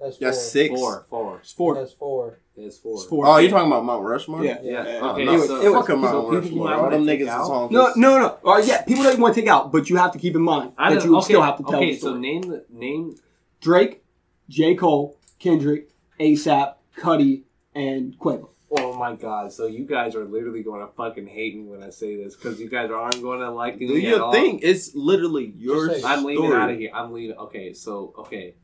That's 0.00 0.18
four. 0.18 0.32
Six. 0.32 0.74
Four, 0.74 1.06
four. 1.08 1.38
It's 1.40 1.52
four. 1.52 1.74
That's 1.74 1.92
four. 1.92 2.38
It's 2.56 2.76
four. 2.78 2.94
It's 2.94 3.04
four. 3.04 3.26
Oh, 3.26 3.38
you 3.38 3.48
talking 3.48 3.66
about 3.66 3.84
Mount 3.84 4.04
Rushmore? 4.04 4.44
Yeah. 4.44 4.58
Yeah. 4.62 4.98
Oh, 5.00 5.10
Okay. 5.10 5.24
no, 5.24 5.44
so, 5.44 5.60
it 5.60 5.68
was- 5.70 5.80
fuck 5.80 5.90
'em 5.90 6.02
so 6.02 6.22
Mount 6.22 6.34
Rushmore. 6.34 6.74
All 6.74 6.90
them 6.90 7.04
niggas 7.04 7.20
is 7.22 7.28
out- 7.28 7.70
No, 7.72 7.92
no, 7.96 8.18
no. 8.18 8.50
Uh, 8.52 8.62
yeah, 8.64 8.82
people 8.82 9.04
that 9.04 9.16
you 9.16 9.22
want 9.22 9.34
to 9.34 9.40
take 9.40 9.48
out, 9.50 9.72
but 9.72 9.88
you 9.88 9.96
have 9.96 10.12
to 10.12 10.18
keep 10.18 10.34
in 10.36 10.42
mind 10.42 10.72
I 10.76 10.94
that 10.94 11.04
you 11.04 11.16
okay, 11.16 11.24
still 11.24 11.42
have 11.42 11.56
to 11.56 11.62
tell 11.62 11.72
the 11.80 11.86
Okay, 11.86 11.96
so 11.96 12.16
name 12.16 12.42
the 12.42 12.64
name. 12.70 13.14
Drake, 13.60 14.02
J. 14.48 14.74
Cole, 14.74 15.16
Kendrick, 15.38 15.90
ASAP, 16.18 16.74
Cudi, 16.96 17.42
and 17.74 18.18
Quavo. 18.18 18.48
Oh 18.70 18.94
my 18.98 19.14
god! 19.14 19.50
So 19.52 19.66
you 19.66 19.84
guys 19.86 20.14
are 20.14 20.24
literally 20.26 20.62
going 20.62 20.86
to 20.86 20.92
fucking 20.92 21.26
hate 21.26 21.56
me 21.56 21.64
when 21.64 21.82
I 21.82 21.88
say 21.90 22.16
this 22.22 22.36
because 22.36 22.60
you 22.60 22.68
guys 22.68 22.90
aren't 22.90 23.22
going 23.22 23.40
to 23.40 23.50
like 23.50 23.78
Do 23.78 23.86
me 23.88 23.96
at 23.96 24.02
you 24.02 24.22
all. 24.24 24.32
think 24.32 24.60
it's 24.62 24.94
literally 24.94 25.54
your 25.56 25.88
Just 25.88 26.02
say- 26.02 26.06
I'm 26.06 26.24
leaving 26.24 26.52
out 26.52 26.70
of 26.70 26.78
here. 26.78 26.90
I'm 26.92 27.12
leaving. 27.12 27.36
Okay, 27.38 27.72
so 27.72 28.12
okay, 28.18 28.56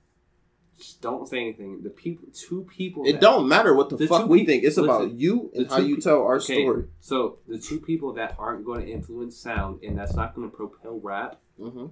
just 0.77 1.01
don't 1.01 1.27
say 1.27 1.39
anything. 1.39 1.82
The 1.82 1.89
people, 1.89 2.28
two 2.35 2.65
people. 2.65 3.05
It 3.06 3.12
that- 3.12 3.20
don't 3.23 3.48
matter 3.48 3.73
what 3.74 3.89
the, 3.89 3.97
The 3.97 4.06
fuck 4.06 4.23
two 4.23 4.27
we 4.28 4.39
peop- 4.40 4.47
think. 4.48 4.65
It's 4.65 4.77
listen, 4.77 4.94
about 4.94 5.12
you 5.12 5.51
and 5.55 5.66
the 5.66 5.70
how 5.70 5.81
two 5.81 5.86
you 5.89 5.94
pe- 5.97 6.01
tell 6.02 6.23
our 6.23 6.36
Okay, 6.36 6.62
story. 6.65 6.85
So 7.01 7.39
the 7.48 7.59
two 7.59 7.81
people 7.81 8.12
that 8.15 8.36
aren't 8.39 8.66
going 8.66 8.85
to 8.85 8.93
influence 8.93 9.39
sound 9.39 9.82
and 9.82 9.97
that's 9.97 10.15
not 10.15 10.35
going 10.35 10.51
to 10.51 10.55
propel 10.56 11.01
rap 11.02 11.40
hmm 11.59 11.86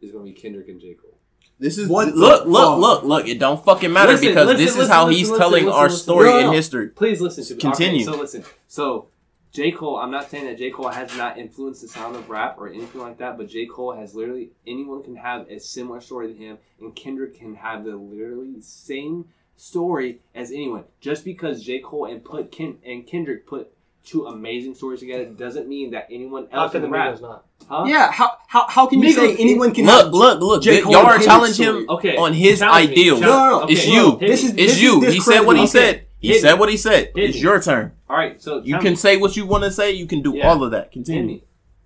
is 0.00 0.10
going 0.12 0.24
to 0.26 0.32
be 0.32 0.38
Kendrick 0.38 0.68
and 0.68 0.80
J 0.80 0.94
Cole. 0.94 1.15
This 1.58 1.78
is 1.78 1.88
What 1.88 2.14
look, 2.14 2.44
the 2.44 2.50
look, 2.50 2.62
fuck? 2.74 2.78
look, 2.80 3.04
look. 3.04 3.28
It 3.28 3.38
don't 3.38 3.64
fucking 3.64 3.92
matter 3.92 4.12
Listen, 4.12 4.28
because 4.28 4.46
listen, 4.46 4.60
this 4.62 4.70
is 4.72 4.76
listen, 4.76 4.92
how 4.92 5.06
listen, 5.06 5.18
he's 5.18 5.30
listen, 5.30 5.40
telling 5.40 5.64
listen, 5.64 5.78
our 5.78 5.84
listen. 5.84 5.98
story 6.00 6.28
No, 6.28 6.38
in 6.38 6.46
no. 6.46 6.52
history. 6.52 6.88
Please 6.88 7.20
listen 7.20 7.44
to 7.44 7.54
me. 7.54 7.60
Continue. 7.60 8.02
Okay, 8.02 8.04
so 8.04 8.20
listen. 8.20 8.44
So 8.68 9.08
J 9.52 9.72
Cole, 9.72 9.96
I'm 9.96 10.10
not 10.10 10.28
saying 10.30 10.44
that 10.46 10.58
J 10.58 10.70
Cole 10.70 10.88
has 10.88 11.16
not 11.16 11.38
influenced 11.38 11.80
the 11.80 11.88
sound 11.88 12.14
of 12.14 12.28
rap 12.28 12.56
or 12.58 12.68
anything 12.68 13.00
like 13.00 13.16
that, 13.18 13.38
but 13.38 13.48
J 13.48 13.64
Cole 13.66 13.92
has 13.96 14.14
literally 14.14 14.50
anyone 14.66 15.02
can 15.02 15.16
have 15.16 15.48
a 15.48 15.58
similar 15.58 16.00
story 16.02 16.32
to 16.32 16.38
him, 16.38 16.58
and 16.78 16.94
Kendrick 16.94 17.38
can 17.38 17.54
have 17.54 17.84
the 17.84 17.96
literally 17.96 18.60
same 18.60 19.26
story 19.56 20.20
as 20.34 20.50
anyone. 20.50 20.84
Just 21.00 21.24
because 21.24 21.62
J 21.64 21.78
Cole 21.80 22.04
and 22.04 22.22
put 22.22 22.52
Ken 22.52 22.76
and 22.84 23.06
Kendrick 23.06 23.46
put 23.46 23.72
two 24.06 24.24
amazing 24.26 24.74
stories 24.74 25.00
together 25.00 25.26
doesn't 25.26 25.68
mean 25.68 25.90
that 25.90 26.06
anyone 26.10 26.46
else 26.52 26.72
can 26.72 26.80
the 26.80 26.86
can 26.86 26.92
rap. 26.92 27.14
Migos 27.16 27.20
not? 27.20 27.44
Huh? 27.68 27.84
Yeah, 27.86 28.10
how, 28.12 28.30
how, 28.46 28.66
how 28.68 28.86
can 28.86 29.02
you 29.02 29.12
say 29.12 29.36
anyone 29.36 29.74
can 29.74 29.84
Look, 29.84 30.12
look, 30.12 30.40
look. 30.40 30.62
J. 30.62 30.80
Cole 30.80 30.92
Y'all 30.92 31.06
are 31.06 31.18
challenging 31.18 31.66
him 31.66 31.86
Okay. 31.90 32.16
on 32.16 32.32
his 32.32 32.60
challenge 32.60 32.88
me, 32.88 32.92
ideals. 32.92 33.20
No, 33.20 33.26
no, 33.28 33.48
no. 33.50 33.60
okay, 33.64 33.72
It's 33.74 33.86
you. 33.86 34.10
hit 34.18 34.20
This 34.20 34.44
is- 34.44 34.50
It's 34.50 34.56
this 34.56 34.80
you. 34.80 35.00
this 35.00 35.14
He 35.14 35.20
said 35.20 35.40
what 35.40 35.56
he 35.56 35.66
credibility. 35.66 35.66
said. 35.98 36.06
He 36.18 36.28
Hit 36.28 36.40
said 36.40 36.52
me. 36.54 36.58
what 36.60 36.68
he 36.70 36.76
said. 36.76 37.12
Hit 37.14 37.24
It's 37.24 37.34
me. 37.34 37.40
your 37.42 37.60
turn. 37.60 37.92
all 38.08 38.16
right. 38.16 38.40
So 38.40 38.62
You 38.64 38.78
can 38.78 38.92
me. 38.92 38.96
say 38.96 39.16
what 39.18 39.36
you 39.36 39.44
want 39.46 39.64
to 39.64 39.70
say. 39.70 39.92
You 39.92 40.06
can 40.06 40.22
do 40.22 40.34
Yeah. 40.36 40.48
all 40.48 40.62
of 40.64 40.70
that. 40.70 40.92
Continue. 40.92 41.40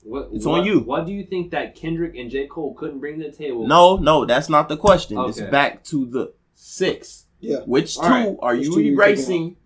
What, 0.05 0.29
It's 0.33 0.45
what- 0.45 0.61
on 0.61 0.67
you. 0.67 0.81
What 0.81 1.07
do 1.07 1.13
you 1.13 1.25
think 1.25 1.51
that 1.53 1.75
Kendrick 1.75 2.15
and 2.17 2.31
J 2.31 2.47
Cole 2.47 2.75
couldn't 2.75 2.99
bring 3.01 3.19
to 3.21 3.31
the 3.31 3.37
table? 3.37 3.67
No, 3.67 3.97
no, 3.97 4.25
that's 4.27 4.49
not 4.51 4.69
the 4.69 4.77
question. 4.77 5.19
It's 5.27 5.41
back 5.41 5.83
to 5.85 6.05
the 6.07 6.33
six. 6.55 7.27
Yeah. 7.41 7.59
Which 7.65 7.95
two 7.97 8.03
All 8.03 8.11
right. 8.11 8.37
are 8.43 8.55
Which 8.57 8.67
you 8.67 8.75
two 8.75 8.81
you 8.83 8.93
erasing? 8.93 9.57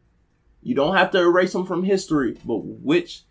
You 0.64 0.74
don't 0.74 0.96
have 0.96 1.10
to 1.12 1.18
erase 1.20 1.52
them 1.52 1.66
from 1.66 1.84
history, 1.84 2.36
but 2.44 2.56
which 2.56 3.22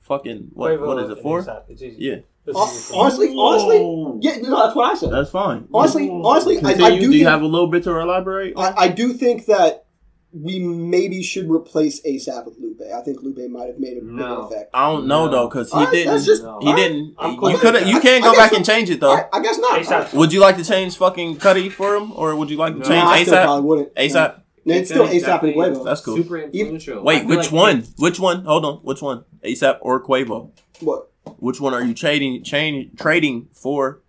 fucking 0.00 0.50
what? 0.54 0.72
Quavo 0.72 0.86
what 0.86 0.98
is 1.04 1.10
it 1.10 1.12
and 1.18 1.22
for? 1.22 1.64
It's 1.68 1.82
easy. 1.82 1.96
Yeah, 1.98 2.16
It's 2.46 2.56
Hon- 2.58 2.68
easy 2.68 2.78
for 2.88 2.92
me. 2.94 2.98
honestly, 2.98 3.36
honestly, 3.38 4.18
yeah, 4.22 4.36
no, 4.48 4.64
that's 4.64 4.74
what 4.74 4.90
I 4.90 4.94
said. 4.94 5.12
that's 5.12 5.30
fine. 5.30 5.68
Honestly, 5.72 6.10
honestly, 6.10 6.58
I, 6.64 6.70
I 6.70 6.74
do 6.74 7.00
do 7.00 7.06
you 7.06 7.10
think 7.12 7.24
have 7.28 7.42
a 7.42 7.46
little 7.46 7.68
bit 7.68 7.84
to 7.84 7.96
elaborate? 7.98 8.54
I, 8.56 8.72
I 8.76 8.88
do 8.88 9.12
think 9.12 9.46
that 9.46 9.84
we 10.32 10.58
maybe 10.60 11.22
should 11.22 11.50
replace 11.50 12.00
ASAP 12.06 12.46
with 12.46 12.56
Lupe. 12.58 12.80
I 12.94 13.02
think 13.02 13.20
Lupe 13.22 13.50
might 13.50 13.66
have 13.66 13.78
made 13.78 13.98
a 13.98 14.00
bigger 14.00 14.24
effect. 14.40 14.70
I 14.72 14.90
don't 14.90 15.06
know 15.06 15.26
No. 15.26 15.30
though, 15.30 15.48
cause 15.48 15.70
he 15.70 15.76
All 15.76 15.84
right, 15.84 15.92
didn't. 15.92 16.12
that's 16.14 16.24
just- 16.24 16.40
he 16.40 16.48
all 16.48 16.58
right. 16.60 16.76
didn't. 16.76 17.14
I'm 17.18 17.32
You 17.34 17.38
could. 17.58 17.74
with 17.74 17.86
You 17.86 18.00
can't 18.00 18.24
go 18.24 18.30
guess 18.32 18.38
back 18.48 18.52
and 18.54 18.64
change 18.64 18.88
it 18.88 19.00
though. 19.00 19.12
I, 19.12 19.26
I 19.30 19.42
guess 19.42 19.58
not. 19.58 19.78
ASAP. 19.78 20.14
Would 20.14 20.32
you 20.32 20.40
like 20.40 20.56
to 20.56 20.64
change 20.64 20.96
fucking 20.96 21.36
Cudi 21.36 21.70
for 21.70 21.94
him, 21.96 22.12
or 22.16 22.34
would 22.34 22.48
you 22.48 22.56
like 22.56 22.72
to 22.72 22.78
No. 22.78 22.84
change 22.86 23.04
No, 23.04 23.10
I 23.10 23.22
still 23.24 23.34
ASAP? 23.34 23.44
probably 23.44 23.68
wouldn't. 23.68 23.94
ASAP. 23.94 24.41
No, 24.64 24.74
it's 24.74 24.90
still 24.90 25.06
ASAP 25.08 25.42
and 25.42 25.54
Quavo. 25.54 25.84
That's 25.84 26.00
cool. 26.00 26.16
Super 26.16 26.38
influential. 26.38 27.02
Wait, 27.02 27.26
which 27.26 27.38
like 27.38 27.52
one? 27.52 27.84
Which 27.98 28.20
one? 28.20 28.44
Hold 28.44 28.64
on. 28.64 28.76
Which 28.78 29.02
one? 29.02 29.24
ASAP 29.44 29.78
or 29.80 30.02
Quavo? 30.02 30.50
What? 30.80 31.10
Which 31.38 31.60
one 31.60 31.74
are 31.74 31.82
you 31.82 31.94
trading? 31.94 32.42
Chain 32.44 32.90
trading 32.96 33.48
for 33.52 34.02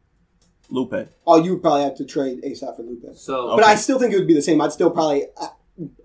Lupe? 0.69 1.09
Oh, 1.27 1.43
you 1.43 1.53
would 1.53 1.61
probably 1.61 1.83
have 1.83 1.95
to 1.97 2.05
trade 2.05 2.43
ASAP 2.43 2.75
for 2.75 2.83
Lupe. 2.83 3.15
So, 3.15 3.49
Okay. 3.51 3.61
But 3.61 3.65
I 3.65 3.75
still 3.75 3.97
think 3.99 4.13
it 4.13 4.17
would 4.19 4.27
be 4.27 4.33
the 4.33 4.41
same. 4.41 4.61
I'd 4.61 4.71
still 4.71 4.91
probably, 4.91 5.25
uh, 5.37 5.47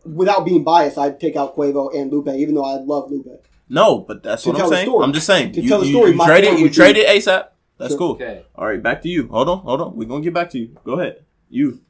without 0.04 0.44
being 0.44 0.64
biased, 0.64 0.96
I'd 0.98 1.20
take 1.20 1.36
out 1.36 1.54
Quavo 1.56 1.94
and 1.94 2.10
Lupe, 2.10 2.28
even 2.28 2.54
though 2.54 2.64
I 2.64 2.76
love 2.80 3.10
Lupe. 3.10 3.26
No, 3.68 3.98
but 3.98 4.22
that's 4.22 4.44
To 4.44 4.50
what 4.50 4.56
tell 4.56 4.66
I'm 4.68 4.72
saying. 4.72 4.86
story. 4.86 5.04
I'm 5.04 5.12
just 5.12 5.26
saying. 5.26 5.52
To 5.52 5.60
you, 5.60 5.68
tell 5.68 5.80
the 5.80 5.90
story, 5.90 6.10
you 6.12 6.16
my 6.16 6.26
traded. 6.26 6.54
You 6.58 6.62
would 6.64 6.70
be- 6.70 6.74
traded 6.74 7.06
ASAP. 7.06 7.48
That's 7.78 7.90
Sure. 7.92 7.98
cool. 7.98 8.10
okay. 8.12 8.44
All 8.56 8.66
right, 8.66 8.82
back 8.82 9.02
to 9.02 9.08
you. 9.08 9.28
Hold 9.28 9.48
on, 9.50 9.58
hold 9.58 9.80
on. 9.82 9.94
We're 9.96 10.08
gonna 10.08 10.22
get 10.22 10.32
back 10.34 10.50
to 10.50 10.58
you. 10.58 10.74
Go 10.84 10.98
ahead. 10.98 11.24
You. 11.50 11.80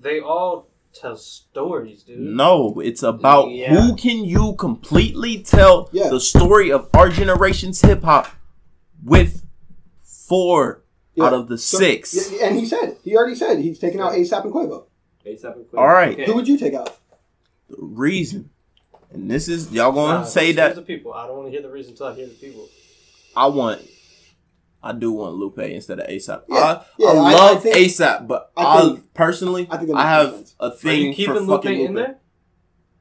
They 0.00 0.20
all 0.20 0.69
tell 0.94 1.16
stories, 1.16 2.02
dude. 2.02 2.18
No, 2.18 2.80
it's 2.80 3.02
about 3.02 3.50
Yeah. 3.50 3.74
who 3.74 3.94
can 3.96 4.24
you 4.24 4.54
completely 4.54 5.38
tell 5.42 5.88
Yeah. 5.92 6.08
the 6.08 6.20
story 6.20 6.70
of 6.72 6.88
our 6.94 7.08
generation's 7.08 7.80
hip 7.80 8.02
hop 8.02 8.28
with 9.04 9.42
four 10.04 10.82
Yeah. 11.14 11.24
out 11.24 11.32
of 11.34 11.48
the 11.48 11.58
So- 11.58 11.78
six. 11.78 12.30
And 12.40 12.58
he 12.58 12.66
said, 12.66 12.96
he 13.04 13.16
already 13.16 13.34
said 13.34 13.60
he's 13.60 13.78
taking 13.78 14.00
out 14.00 14.12
ASAP 14.12 14.44
and 14.44 14.52
Quavo. 14.52 14.84
ASAP 15.26 15.56
and 15.56 15.64
Quavo. 15.66 15.78
All 15.78 15.86
right. 15.88 16.12
Okay. 16.14 16.26
Who 16.26 16.34
would 16.34 16.48
you 16.48 16.58
take 16.58 16.74
out? 16.74 16.96
The 17.68 17.76
reason, 17.80 18.50
and 19.12 19.30
this 19.30 19.48
is 19.48 19.70
y'all 19.72 19.92
gonna 19.92 20.20
Nah, 20.20 20.24
say 20.24 20.52
that 20.52 20.74
the 20.74 20.82
people. 20.82 21.12
I 21.12 21.26
don't 21.26 21.36
want 21.36 21.46
to 21.48 21.52
hear 21.52 21.62
the 21.62 21.70
reason 21.70 21.92
until 21.92 22.06
I 22.06 22.14
hear 22.14 22.26
the 22.26 22.34
people. 22.34 22.68
I 23.36 23.46
want. 23.46 23.80
I 24.82 24.92
do 24.92 25.12
want 25.12 25.34
Lupe 25.34 25.58
instead 25.58 26.00
of 26.00 26.06
ASAP. 26.08 26.42
Yeah. 26.48 26.56
I, 26.56 26.84
Yeah, 26.98 27.08
I 27.08 27.12
I- 27.12 27.16
I 27.16 27.34
love 27.34 27.64
ASAP, 27.64 28.26
but 28.26 28.50
I 28.56 28.64
I, 28.64 28.80
think- 28.80 29.14
personally, 29.14 29.66
I 29.70 29.74
I, 29.74 29.76
think 29.78 29.88
that 29.90 29.94
makes 29.96 30.04
have 30.04 30.30
sense. 30.34 30.54
a 30.60 30.64
Are 30.64 30.70
thing 30.70 31.06
you 31.08 31.14
keeping 31.14 31.34
for 31.34 31.40
Lupe 31.40 31.62
fucking 31.64 31.80
in 31.80 31.94
there? 31.94 32.16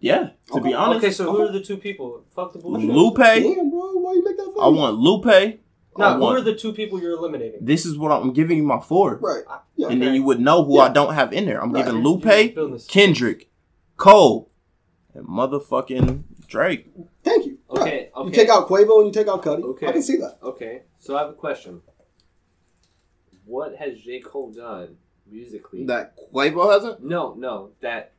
Yeah, 0.02 0.30
to 0.48 0.54
Okay. 0.54 0.70
be 0.70 0.74
honest, 0.74 1.04
Okay, 1.04 1.12
so 1.14 1.32
who 1.32 1.42
are 1.42 1.52
the 1.52 1.62
two 1.62 1.78
people? 1.78 2.24
Fuck 2.36 2.54
the 2.54 2.60
bullshit. 2.60 2.90
Lupe. 2.90 3.18
Damn, 3.18 3.70
bro, 3.70 3.92
why 3.96 4.14
you 4.14 4.24
make 4.24 4.38
that 4.38 4.46
funny? 4.56 4.62
I 4.62 4.68
want 4.70 4.98
Lupe. 4.98 5.60
No, 5.98 6.06
I 6.06 6.14
who 6.16 6.24
are 6.26 6.40
the 6.42 6.56
two 6.56 6.72
people 6.72 7.02
you're 7.02 7.12
eliminating? 7.18 7.60
this 7.66 7.86
is 7.86 7.98
what 7.98 8.12
I'm 8.12 8.32
giving 8.32 8.58
you 8.58 8.64
my 8.64 8.80
four, 8.80 9.18
Right. 9.22 9.44
Yeah. 9.76 9.90
and 9.90 10.02
then 10.02 10.14
you 10.14 10.24
would 10.24 10.40
know 10.40 10.64
who 10.64 10.76
Yeah. 10.78 10.84
I 10.84 10.90
don't 10.90 11.14
have 11.14 11.34
in 11.34 11.46
there. 11.46 11.62
I'm 11.62 11.74
Right. 11.74 11.84
giving 11.86 12.02
Lupe, 12.04 12.24
you're 12.26 12.48
feeling 12.50 12.74
this. 12.74 12.86
Kendrick, 12.88 13.50
Cole, 13.98 14.50
and 15.14 15.28
motherfucking 15.28 16.24
Drake. 16.50 16.92
Thank 17.24 17.46
you. 17.46 17.58
Okay, 17.70 17.82
Right. 17.82 18.12
okay. 18.16 18.26
You 18.28 18.32
take 18.34 18.50
out 18.50 18.68
Quavo 18.68 18.98
and 18.98 19.08
you 19.08 19.12
take 19.14 19.28
out 19.28 19.44
Cudi. 19.44 19.64
Okay. 19.64 19.88
I 19.88 19.92
can 19.92 20.02
see 20.02 20.18
that. 20.18 20.40
Okay, 20.42 20.82
so 21.00 21.16
I 21.16 21.22
have 21.22 21.30
a 21.30 21.34
question. 21.34 21.82
What 23.46 23.76
has 23.78 24.00
J 24.00 24.20
Cole 24.20 24.52
done 24.52 24.98
musically? 25.30 25.86
That 25.86 26.16
Quavo 26.34 26.72
hasn't. 26.72 27.04
no, 27.04 27.34
no, 27.36 27.70
that 27.82 28.14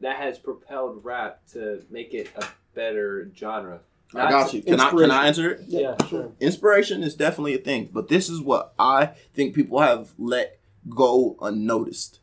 that 0.00 0.16
has 0.16 0.38
propelled 0.38 1.04
rap 1.04 1.40
to 1.52 1.82
make 1.90 2.14
it 2.14 2.30
a 2.36 2.44
better 2.74 3.30
genre. 3.36 3.80
I 4.14 4.30
got 4.30 4.52
you. 4.54 4.62
Can 4.62 4.78
I 4.80 4.90
can 4.90 5.10
I 5.10 5.26
answer 5.26 5.50
it? 5.52 5.62
Yeah, 5.66 5.96
sure. 6.08 6.30
Inspiration 6.40 7.02
is 7.02 7.14
definitely 7.14 7.54
a 7.54 7.58
thing, 7.58 7.88
but 7.92 8.08
this 8.08 8.28
is 8.28 8.40
what 8.40 8.72
I 8.78 9.06
think 9.34 9.54
people 9.54 9.80
have 9.80 10.12
let 10.18 10.58
go 10.88 11.36
unnoticed. 11.40 12.20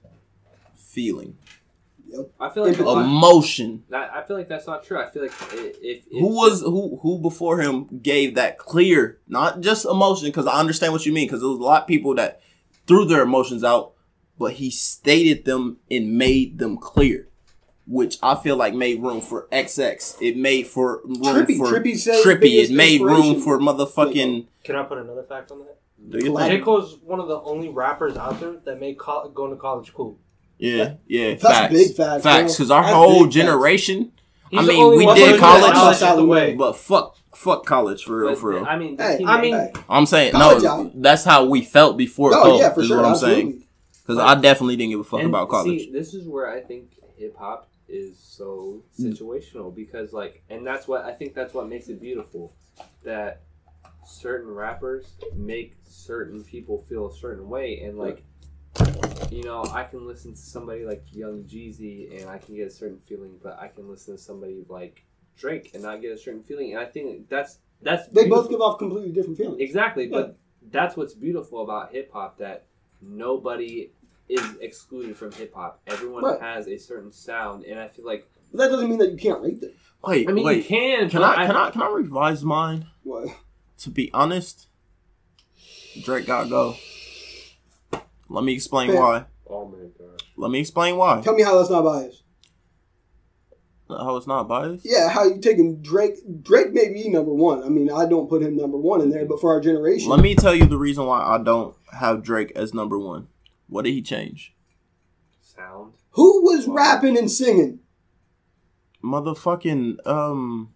Feeling, 0.76 1.38
I 2.40 2.50
feel 2.50 2.64
like 2.66 2.78
emotion. 2.78 3.84
that, 3.90 4.12
I 4.14 4.24
feel 4.24 4.38
like 4.38 4.48
that's 4.50 4.68
not 4.68 4.84
true. 4.84 5.00
I 5.00 5.10
feel 5.10 5.24
like 5.24 5.32
if, 5.54 5.78
if 5.82 6.04
Who 6.12 6.28
was 6.28 6.62
who 6.62 7.00
who 7.02 7.20
before 7.20 7.60
him 7.60 7.88
gave 8.02 8.36
that 8.36 8.58
clear, 8.58 9.20
not 9.28 9.62
just 9.62 9.86
emotion, 9.86 10.28
because 10.28 10.48
I 10.48 10.60
understand 10.60 10.94
what 10.94 11.06
you 11.06 11.14
mean, 11.14 11.28
because 11.28 11.42
there 11.42 11.50
was 11.50 11.60
a 11.60 11.64
lot 11.64 11.84
of 11.84 11.88
people 11.88 12.16
that 12.16 12.42
threw 12.88 13.06
their 13.06 13.22
emotions 13.24 13.64
out, 13.64 13.94
but 14.38 14.54
he 14.54 14.70
stated 14.72 15.46
them 15.46 15.78
and 15.90 16.18
made 16.18 16.58
them 16.58 16.78
clear, 16.78 17.28
which 17.88 18.18
I 18.22 18.36
feel 18.36 18.58
like 18.58 18.74
made 18.74 19.02
room 19.02 19.22
for 19.22 19.48
XX. 19.52 20.22
It 20.22 20.38
made 20.38 20.68
for 20.68 21.02
room 21.06 21.16
Trippie. 21.46 21.58
for 21.58 21.68
Trippie 21.68 21.98
said 21.98 22.24
Trippie. 22.26 22.64
It 22.64 22.72
made 22.72 23.02
room 23.02 23.40
for 23.42 23.60
motherfucking. 23.60 24.48
Can 24.64 24.76
I 24.76 24.84
put 24.84 24.98
another 24.98 25.24
fact 25.24 25.52
on 25.52 25.60
that? 25.60 25.78
Do 26.10 26.18
you 26.18 26.32
Collab- 26.32 26.48
J. 26.48 26.52
think? 26.54 26.66
Cole's 26.66 26.98
one 27.04 27.20
of 27.20 27.28
the 27.28 27.40
only 27.42 27.70
rappers 27.70 28.18
out 28.18 28.40
there 28.40 28.54
that 28.66 28.80
made 28.80 28.98
col- 28.98 29.30
going 29.30 29.52
to 29.52 29.58
college 29.58 29.94
cool. 29.94 30.18
Yeah, 30.62 30.94
yeah. 31.08 31.30
That's 31.32 31.44
facts. 31.44 31.74
big 31.74 31.96
facts, 31.96 32.24
Facts, 32.24 32.54
because 32.56 32.72
our 32.72 32.84
That's 32.84 32.94
whole 32.96 33.14
big 33.14 33.24
facts. 33.24 33.36
generation. 33.36 34.12
He's 34.52 34.60
I 34.60 34.64
mean, 34.64 34.98
we 34.98 35.06
did 35.16 35.34
that 35.36 35.40
college. 35.40 35.74
knowledge 35.74 36.02
out 36.02 36.16
the 36.18 36.26
way. 36.26 36.54
But 36.56 36.74
fuck, 36.76 37.16
fuck 37.34 37.66
college 37.66 38.04
for 38.04 38.18
real, 38.18 38.30
but, 38.32 38.38
for 38.40 38.50
real. 38.52 38.66
I 38.66 38.78
mean, 38.78 38.98
Hey, 38.98 39.24
I 39.26 39.42
mean, 39.42 39.54
hey. 39.56 39.72
I'm 39.90 40.06
saying 40.06 40.34
College 40.34 40.64
no. 40.64 40.70
out. 40.70 41.02
That's 41.02 41.24
how 41.24 41.46
we 41.46 41.64
felt 41.64 41.98
before. 41.98 42.34
Oh 42.34 42.44
Coke, 42.44 42.60
yeah, 42.62 42.74
for 42.74 42.82
is 42.82 42.88
sure. 42.88 42.98
what 42.98 43.06
I'm 43.06 43.12
absolutely. 43.14 43.42
saying. 43.52 43.64
Because 44.06 44.18
I 44.20 44.36
definitely 44.40 44.76
didn't 44.76 44.92
give 44.92 45.00
a 45.00 45.04
fuck 45.04 45.20
and 45.22 45.30
about 45.30 45.50
college. 45.50 45.82
See, 45.86 45.92
this 45.92 46.14
is 46.14 46.28
where 46.28 46.50
I 46.52 46.60
think 46.60 46.92
hip 47.18 47.36
hop 47.38 47.70
is 47.88 48.20
so 48.20 48.84
Hmm. 48.98 49.10
situational 49.12 49.74
because, 49.74 50.12
like, 50.14 50.44
and 50.50 50.66
that's 50.68 50.88
what 50.88 51.06
I 51.06 51.14
think 51.14 51.34
that's 51.34 51.54
what 51.54 51.68
makes 51.70 51.88
it 51.88 52.00
beautiful. 52.02 52.54
That 53.04 53.42
certain 54.06 54.54
rappers 54.54 55.14
make 55.36 55.76
certain 55.88 56.44
people 56.44 56.84
feel 56.90 57.08
a 57.08 57.14
certain 57.14 57.48
way, 57.50 57.80
and 57.86 57.98
like, 57.98 58.24
you 59.32 59.44
know, 59.44 59.64
I 59.74 59.84
can 59.84 60.06
listen 60.08 60.32
to 60.34 60.40
somebody 60.40 60.86
like 60.86 61.04
Young 61.14 61.44
Jeezy 61.44 62.20
and 62.22 62.30
I 62.30 62.38
can 62.38 62.56
get 62.56 62.68
a 62.68 62.72
certain 62.72 63.00
feeling, 63.08 63.38
but 63.42 63.58
I 63.60 63.68
can 63.68 63.88
listen 63.90 64.16
to 64.16 64.22
somebody 64.22 64.64
like 64.70 65.04
Drake 65.38 65.72
and 65.74 65.84
not 65.84 66.02
get 66.02 66.12
a 66.12 66.18
certain 66.18 66.44
feeling. 66.44 66.72
And 66.72 66.80
I 66.80 66.86
think 66.86 67.30
that's 67.30 67.60
that's 67.82 68.08
They 68.08 68.24
beautiful. 68.24 68.44
both 68.44 68.50
give 68.52 68.62
off 68.62 68.78
completely 68.80 69.12
different 69.12 69.38
feelings. 69.38 69.60
Exactly, 69.60 70.06
Yeah. 70.06 70.12
but 70.12 70.38
that's 70.72 70.96
what's 70.96 71.14
beautiful 71.14 71.62
about 71.64 71.92
hip 71.92 72.12
hop 72.14 72.38
that 72.38 72.66
nobody 73.02 73.92
is 74.30 74.44
excluded 74.62 75.18
from 75.18 75.32
hip 75.32 75.54
hop. 75.54 75.82
Everyone 75.88 76.24
Right. 76.24 76.40
has 76.40 76.68
a 76.68 76.78
certain 76.78 77.12
sound, 77.12 77.66
and 77.66 77.80
I 77.80 77.88
feel 77.88 78.06
like 78.06 78.30
But 78.52 78.60
that 78.60 78.70
doesn't 78.70 78.90
mean 78.90 79.00
that 79.00 79.12
you 79.12 79.18
can't 79.18 79.42
rate 79.42 79.62
them. 79.62 79.72
Wait, 80.06 80.30
I 80.30 80.32
mean 80.34 80.46
wait. 80.46 80.58
you 80.58 80.64
can. 80.64 81.10
Can 81.10 81.22
but 81.22 81.38
I 81.38 81.46
can 81.48 81.56
I 81.56 81.70
can 81.72 81.82
I 81.82 81.90
revise 81.90 82.44
mine? 82.44 82.88
What? 83.04 83.30
To 83.80 83.90
be 83.90 84.12
honest, 84.14 84.68
Drake 86.04 86.26
gotta 86.28 86.50
go. 86.50 86.76
Let 88.32 88.44
me 88.46 88.54
explain 88.54 88.92
Fair. 88.92 89.00
why. 89.02 89.26
Oh 89.50 89.66
my 89.66 89.78
gosh. 89.98 90.20
Let 90.38 90.52
me 90.52 90.60
explain 90.60 90.96
why. 90.96 91.22
Tell 91.22 91.36
me 91.36 91.44
how 91.44 91.58
that's 91.58 91.70
not 91.70 91.84
biased. 91.84 92.24
How 93.90 94.16
it's 94.16 94.28
not 94.28 94.48
biased. 94.48 94.86
Yeah, 94.86 95.10
how 95.10 95.26
you 95.26 95.42
taking 95.42 95.82
Drake? 95.82 96.14
Drake 96.42 96.72
may 96.72 96.94
be 96.94 97.10
number 97.10 97.34
one. 97.34 97.62
I 97.62 97.68
mean, 97.68 97.92
I 97.92 98.06
don't 98.06 98.30
put 98.30 98.42
him 98.42 98.56
number 98.56 98.78
one 98.78 99.02
in 99.02 99.10
there, 99.10 99.26
but 99.26 99.42
for 99.42 99.52
our 99.52 99.60
generation, 99.60 100.10
Let 100.10 100.22
me 100.22 100.34
tell 100.34 100.56
you 100.56 100.66
the 100.66 100.78
reason 100.78 101.06
why 101.06 101.22
I 101.22 101.38
don't 101.44 101.76
have 101.92 102.24
Drake 102.24 102.54
as 102.56 102.74
number 102.74 102.98
one. 102.98 103.28
What 103.68 103.84
did 103.84 103.92
he 103.92 104.02
change? 104.02 104.54
Sound. 105.42 105.94
who 106.12 106.44
was 106.44 106.68
rapping 106.68 107.18
and 107.18 107.30
singing? 107.30 107.80
Motherfucking 109.04 110.08
um. 110.08 110.74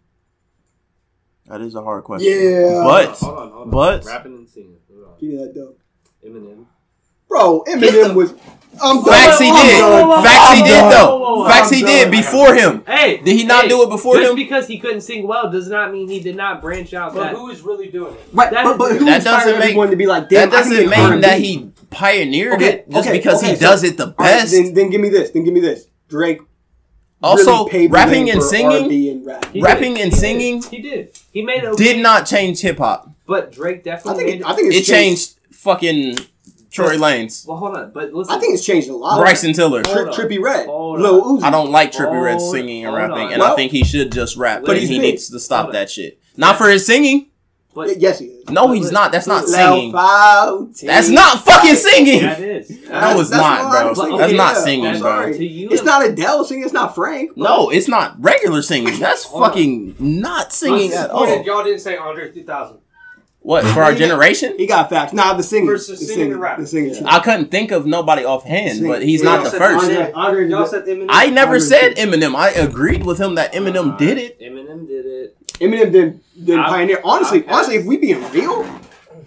That 1.46 1.62
is 1.62 1.76
a 1.76 1.82
hard 1.84 2.04
question. 2.04 2.32
Yeah. 2.32 2.82
But 2.84 3.18
Hold 3.20 3.38
on, 3.38 3.52
hold 3.52 3.62
on. 3.64 3.70
but- 3.70 4.04
rapping 4.06 4.34
and 4.36 4.50
singing. 4.50 4.78
Hold 4.92 5.08
on. 5.14 5.20
Give 5.20 5.30
me 5.30 5.38
that 5.38 5.54
dope, 5.56 5.80
Eminem. 6.26 6.66
Bro. 7.36 7.64
Eminem 7.68 8.16
was. 8.16 8.34
I'm 8.82 8.98
done. 8.98 9.06
Facts 9.14 9.40
he 9.40 9.50
I'm 9.50 9.66
did. 9.68 10.26
Facts 10.28 10.54
he 10.58 10.64
did 10.64 10.92
though. 10.92 11.46
Facts 11.48 11.70
he 11.70 11.82
did 11.82 12.12
before 12.12 12.54
him. 12.54 12.84
Hey, 12.86 13.18
Did 13.24 13.36
he 13.38 13.46
not 13.46 13.64
hey, 13.64 13.70
do 13.70 13.84
it 13.84 13.90
before 13.90 14.16
just 14.18 14.32
him? 14.32 14.36
because 14.36 14.68
he 14.68 14.80
couldn't 14.80 15.00
sing 15.02 15.26
well 15.26 15.50
does 15.50 15.70
not 15.70 15.94
mean 15.94 16.10
he 16.10 16.20
did 16.20 16.36
not 16.36 16.62
branch 16.62 16.94
out. 16.94 17.14
But 17.14 17.24
that. 17.24 17.36
who 17.36 17.50
is 17.50 17.62
really 17.62 17.88
doing 17.88 18.14
it? 18.14 18.20
Right, 18.34 18.52
That- 18.52 18.66
but, 18.66 18.78
but 18.78 18.92
who 18.98 19.06
that 19.06 19.24
doesn't 19.24 19.54
make- 19.60 19.64
everyone 19.70 19.92
to 19.92 19.96
be 19.96 20.06
like, 20.06 20.28
damn, 20.28 20.50
That 20.50 20.58
doesn't 20.58 20.90
mean 20.90 21.22
that 21.22 21.40
he 21.40 21.72
pioneered 21.90 22.56
Okay, 22.56 22.66
it 22.80 22.90
just 22.92 23.08
okay, 23.08 23.18
because 23.18 23.38
okay, 23.42 23.52
he 23.52 23.56
so- 23.56 23.62
does 23.62 23.84
it 23.86 23.96
the 23.96 24.08
All 24.08 24.14
right, 24.20 24.40
best. 24.42 24.52
then, 24.52 24.74
then 24.74 24.90
give 24.90 25.00
me 25.00 25.08
this. 25.08 25.32
Then 25.32 25.46
give 25.46 25.54
me 25.54 25.62
this. 25.62 25.88
Drake. 26.10 26.40
also, 27.24 27.66
really 27.68 27.88
rapping 27.88 28.30
and 28.30 28.44
singing 28.44 28.84
R&B 28.84 29.22
rap. 29.26 29.46
He 29.54 29.62
rapping 29.62 29.94
did. 29.94 30.04
and 30.04 30.12
He 30.14 30.18
did. 30.18 30.20
singing 30.20 30.62
He 30.64 30.82
did. 30.82 31.18
He 31.32 31.42
made 31.44 31.64
it. 31.64 31.78
did 31.78 32.00
not 32.04 32.26
change 32.26 32.60
hip 32.60 32.78
hop. 32.80 33.10
But 33.26 33.54
Drake 33.54 33.78
I 33.78 33.82
definitely 33.84 34.24
think 34.26 34.42
it, 34.42 34.46
I 34.46 34.54
think 34.54 34.74
It 34.74 34.84
changed 34.84 35.36
fucking 35.52 36.18
Tory 36.76 36.98
Lanez, 36.98 37.48
Well, 37.48 37.58
hold 37.58 37.76
on. 37.78 37.92
But 37.92 38.14
listen. 38.14 38.34
I 38.36 38.40
think 38.40 38.54
it's 38.54 38.66
changed 38.66 38.90
a 38.90 38.96
lot. 38.96 39.20
Bryson 39.20 39.54
Tiller. 39.54 39.82
Tri- 39.84 40.06
Trippie 40.12 40.42
Redd, 40.42 40.68
Lil. 40.68 41.24
Uzi. 41.24 41.44
I 41.44 41.50
don't 41.50 41.72
like 41.72 41.92
Trippie 41.92 42.22
Redd 42.22 42.42
singing 42.42 42.86
and 42.86 42.96
rapping, 42.96 43.18
on. 43.28 43.34
and 43.34 43.42
I 43.44 43.56
think 43.56 43.72
he 43.72 43.84
should 43.84 44.12
just 44.12 44.36
rap. 44.38 44.62
But 44.62 44.68
But 44.68 44.78
he 44.82 44.88
big. 44.88 45.02
needs 45.02 45.30
to 45.30 45.40
stop 45.40 45.66
Hold 45.66 45.76
on. 45.76 45.82
that 45.82 45.90
shit. 45.90 46.20
Not 46.38 46.58
for 46.58 46.70
his 46.70 46.86
singing. 46.86 47.28
But 47.74 48.00
yes, 48.00 48.20
he 48.20 48.28
is. 48.28 48.50
No, 48.50 48.72
he's 48.72 48.90
not. 48.90 49.12
That's 49.12 49.28
not 49.28 49.46
singing. 49.50 49.92
That's 49.92 50.82
That's 50.82 51.10
not 51.10 51.44
fucking 51.44 51.76
singing. 51.76 52.22
that 52.22 52.40
is. 52.40 52.70
No, 52.70 53.20
it's 53.20 53.30
That's 53.30 53.32
not, 53.32 53.70
bro. 53.72 53.90
I'm 53.90 53.96
saying. 53.96 54.18
That's 54.18 54.34
not 54.34 54.54
Yeah, 54.56 54.62
singing, 54.64 54.86
I'm 54.88 55.00
bro. 55.02 55.26
you, 55.28 55.70
It's 55.72 55.84
not 55.84 56.06
Adele 56.06 56.46
singing. 56.46 56.64
It's 56.64 56.72
not 56.74 56.96
Frank. 56.96 57.32
but- 57.36 57.44
No, 57.44 57.70
it's 57.70 57.90
not 57.90 58.16
regular 58.20 58.62
singing. 58.62 58.98
That's 58.98 59.26
fucking 59.26 59.96
not 60.00 60.54
singing 60.54 60.94
at 60.94 61.10
all. 61.10 61.28
Y'all 61.44 61.66
didn't 61.66 61.80
say 61.80 61.98
Andre 61.98 62.32
3000. 62.32 62.78
What 63.46 63.64
for 63.64 63.84
our 63.84 63.94
generation? 63.94 64.56
He 64.58 64.66
got 64.66 64.90
facts. 64.90 65.14
Nah, 65.14 65.34
the 65.36 65.44
singer, 65.44 65.68
Versus 65.74 66.00
the 66.00 66.06
singing 66.08 66.32
and 66.32 66.42
rapping. 66.42 66.64
The 66.64 66.68
singing. 66.68 67.06
I 67.06 67.20
couldn't 67.20 67.52
think 67.52 67.70
of 67.70 67.86
nobody 67.86 68.26
offhand, 68.26 68.82
but 68.88 69.04
he's 69.04 69.24
Yeah, 69.24 69.36
not 69.36 69.44
the 69.44 69.52
first. 69.52 69.86
Andre, 69.86 70.12
Andre- 70.14 70.50
y'all 70.50 70.66
said 70.66 70.86
Eminem. 70.88 71.06
I 71.10 71.28
never 71.30 71.54
Andre 71.54 71.60
said. 71.68 71.96
Eminem. 71.98 72.34
I 72.36 72.50
agreed 72.50 73.06
with 73.06 73.20
him 73.22 73.36
that 73.36 73.54
Eminem 73.54 73.94
uh, 73.94 73.98
did 73.98 74.18
it. 74.18 74.40
Eminem 74.40 74.88
did 74.88 75.06
it. 75.06 75.38
Eminem 75.60 75.92
did 75.92 76.20
did 76.44 76.58
Out- 76.58 76.70
pioneer. 76.70 77.00
Honestly, 77.04 77.42
Outkast. 77.44 77.52
honestly, 77.52 77.76
if 77.76 77.86
we 77.86 77.98
being 77.98 78.32
real, 78.32 78.64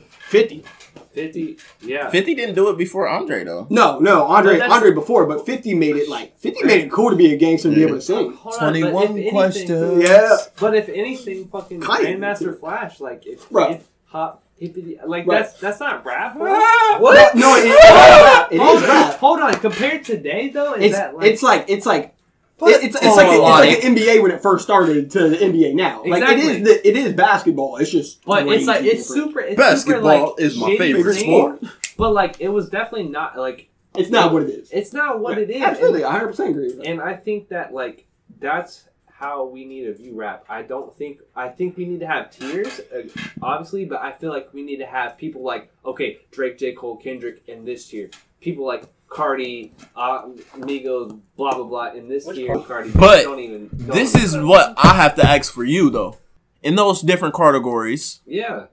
fifty. 0.09 0.65
Fifty. 1.13 1.57
Yeah. 1.81 2.11
Fifty 2.11 2.35
didn't 2.35 2.57
do 2.57 2.71
it 2.71 2.77
before 2.77 3.09
Andre 3.09 3.45
though. 3.45 3.69
No, 3.71 4.01
no, 4.01 4.25
Andre, 4.25 4.55
that's- 4.55 4.71
Andre 4.73 4.91
before, 4.93 5.27
but 5.27 5.47
fifty 5.47 5.75
made 5.75 5.95
it 5.97 6.09
like 6.09 6.37
fifty 6.39 6.65
made 6.65 6.85
it 6.85 6.91
cool 6.91 7.11
to 7.11 7.17
be 7.17 7.33
a 7.33 7.37
gangster 7.37 7.69
and 7.69 7.75
be 7.77 7.83
able 7.83 7.95
to 7.95 8.01
sing. 8.01 8.33
Hold 8.33 8.55
on, 8.57 8.61
but 8.73 8.77
if 8.77 8.83
21 8.91 9.05
anything- 9.13 9.31
questions. 9.31 10.03
Yeah, 10.03 10.37
But 10.61 10.75
if 10.77 10.89
anything, 10.89 11.47
fucking 11.49 11.81
Kind. 11.81 12.05
Grandmaster 12.07 12.59
Flash, 12.59 13.01
like 13.01 13.25
if, 13.27 13.47
Right. 13.51 13.77
if 13.77 13.85
hop 14.09 14.43
hippity, 14.59 14.99
like 15.07 15.27
Right. 15.27 15.43
that's 15.43 15.59
that's 15.61 15.81
not 15.81 16.05
rap. 16.05 16.37
What? 16.37 17.35
No, 17.37 17.55
it, 17.57 17.65
it 17.67 17.69
is 17.69 18.25
rap. 18.25 18.53
It 18.53 18.59
hold 18.61 18.77
is 18.79 18.83
on, 18.83 18.89
rap. 18.89 19.15
hold 19.19 19.41
on. 19.41 19.53
Compared 19.55 20.05
to 20.05 20.17
today, 20.17 20.49
though, 20.49 20.75
is 20.75 20.85
It's 20.87 20.97
that 20.97 21.17
like, 21.17 21.27
it's 21.27 21.43
like 21.43 21.65
it's 21.69 21.87
like. 21.87 22.15
It- 22.61 22.83
it's 22.83 22.97
it's 22.97 23.07
Oh, 23.07 23.15
like 23.15 23.29
it's 23.29 23.39
like- 23.39 23.69
like 23.77 23.85
an 23.85 23.95
NBA 23.95 24.21
when 24.21 24.33
it 24.33 24.43
first 24.43 24.65
started 24.65 25.13
to 25.13 25.29
the 25.29 25.37
NBA 25.37 25.75
now. 25.75 26.03
Like 26.05 26.23
it 26.25 26.31
Exactly. 26.39 26.63
the, 26.65 26.89
it 26.89 26.97
is 26.97 27.13
basketball. 27.13 27.77
It's 27.77 27.89
just 27.89 28.25
But 28.25 28.49
it's 28.49 28.67
like 28.67 28.83
it's 28.85 29.07
different. 29.07 29.29
super. 29.31 29.41
It's 29.41 29.57
Basketball 29.57 30.01
super, 30.01 30.31
like, 30.33 30.41
is 30.41 30.59
my 30.59 30.77
favorite 30.77 31.15
singing, 31.15 31.31
sport. 31.37 31.63
But 31.97 32.15
like, 32.15 32.41
it 32.41 32.49
was 32.49 32.69
definitely 32.69 33.11
not 33.11 33.39
like 33.39 33.69
It's 33.97 34.11
not 34.11 34.33
what 34.33 34.43
it 34.43 34.49
is. 34.49 34.71
it's 34.73 34.93
not 34.93 35.21
what 35.21 35.39
it 35.39 35.51
is. 35.51 35.63
Absolutely, 35.63 36.03
I 36.03 36.09
100 36.15 36.27
percent 36.27 36.51
agree. 36.51 36.65
With 36.67 36.79
that. 36.79 36.87
And 36.89 37.01
I 37.01 37.15
think 37.15 37.49
that 37.51 37.73
like 37.73 38.07
that's 38.41 38.88
how 39.19 39.45
we 39.45 39.65
need 39.65 39.85
to 39.85 39.95
view 39.95 40.15
rap. 40.15 40.45
I 40.49 40.63
don't 40.63 40.97
think 40.97 41.21
I 41.35 41.49
think 41.49 41.77
we 41.77 41.87
need 41.87 42.01
to 42.01 42.07
have 42.07 42.31
tiers, 42.31 42.81
uh, 42.95 43.03
obviously, 43.43 43.85
but 43.85 44.01
I 44.01 44.13
feel 44.13 44.31
like 44.31 44.55
we 44.55 44.63
need 44.63 44.77
to 44.77 44.87
have 44.87 45.19
people 45.19 45.43
like 45.43 45.73
okay, 45.85 46.19
Drake, 46.31 46.57
J. 46.57 46.73
Cole, 46.73 46.97
Kendrick 46.97 47.43
in 47.49 47.65
this 47.65 47.89
tier. 47.89 48.11
People 48.41 48.65
like 48.65 48.85
Cardi, 49.09 49.73
uh, 49.97 50.27
Migos, 50.59 51.19
blah 51.37 51.55
blah 51.55 51.65
blah 51.65 51.91
in 51.93 52.09
this 52.09 52.27
Which 52.27 52.37
tier. 52.37 52.55
Cardi? 52.55 52.67
Cardi, 52.67 52.91
But 52.93 53.23
don't 53.25 53.41
even. 53.41 53.69
Don't 53.69 53.89
This 53.89 54.15
is 54.15 54.37
what 54.37 54.75
I 54.77 54.95
have 54.95 55.17
to 55.17 55.27
ask 55.27 55.53
for 55.53 55.65
you 55.65 55.91
though. 55.91 56.17
In 56.63 56.77
those 56.77 57.03
different 57.03 57.35
categories, 57.35 58.21
yeah. 58.25 58.67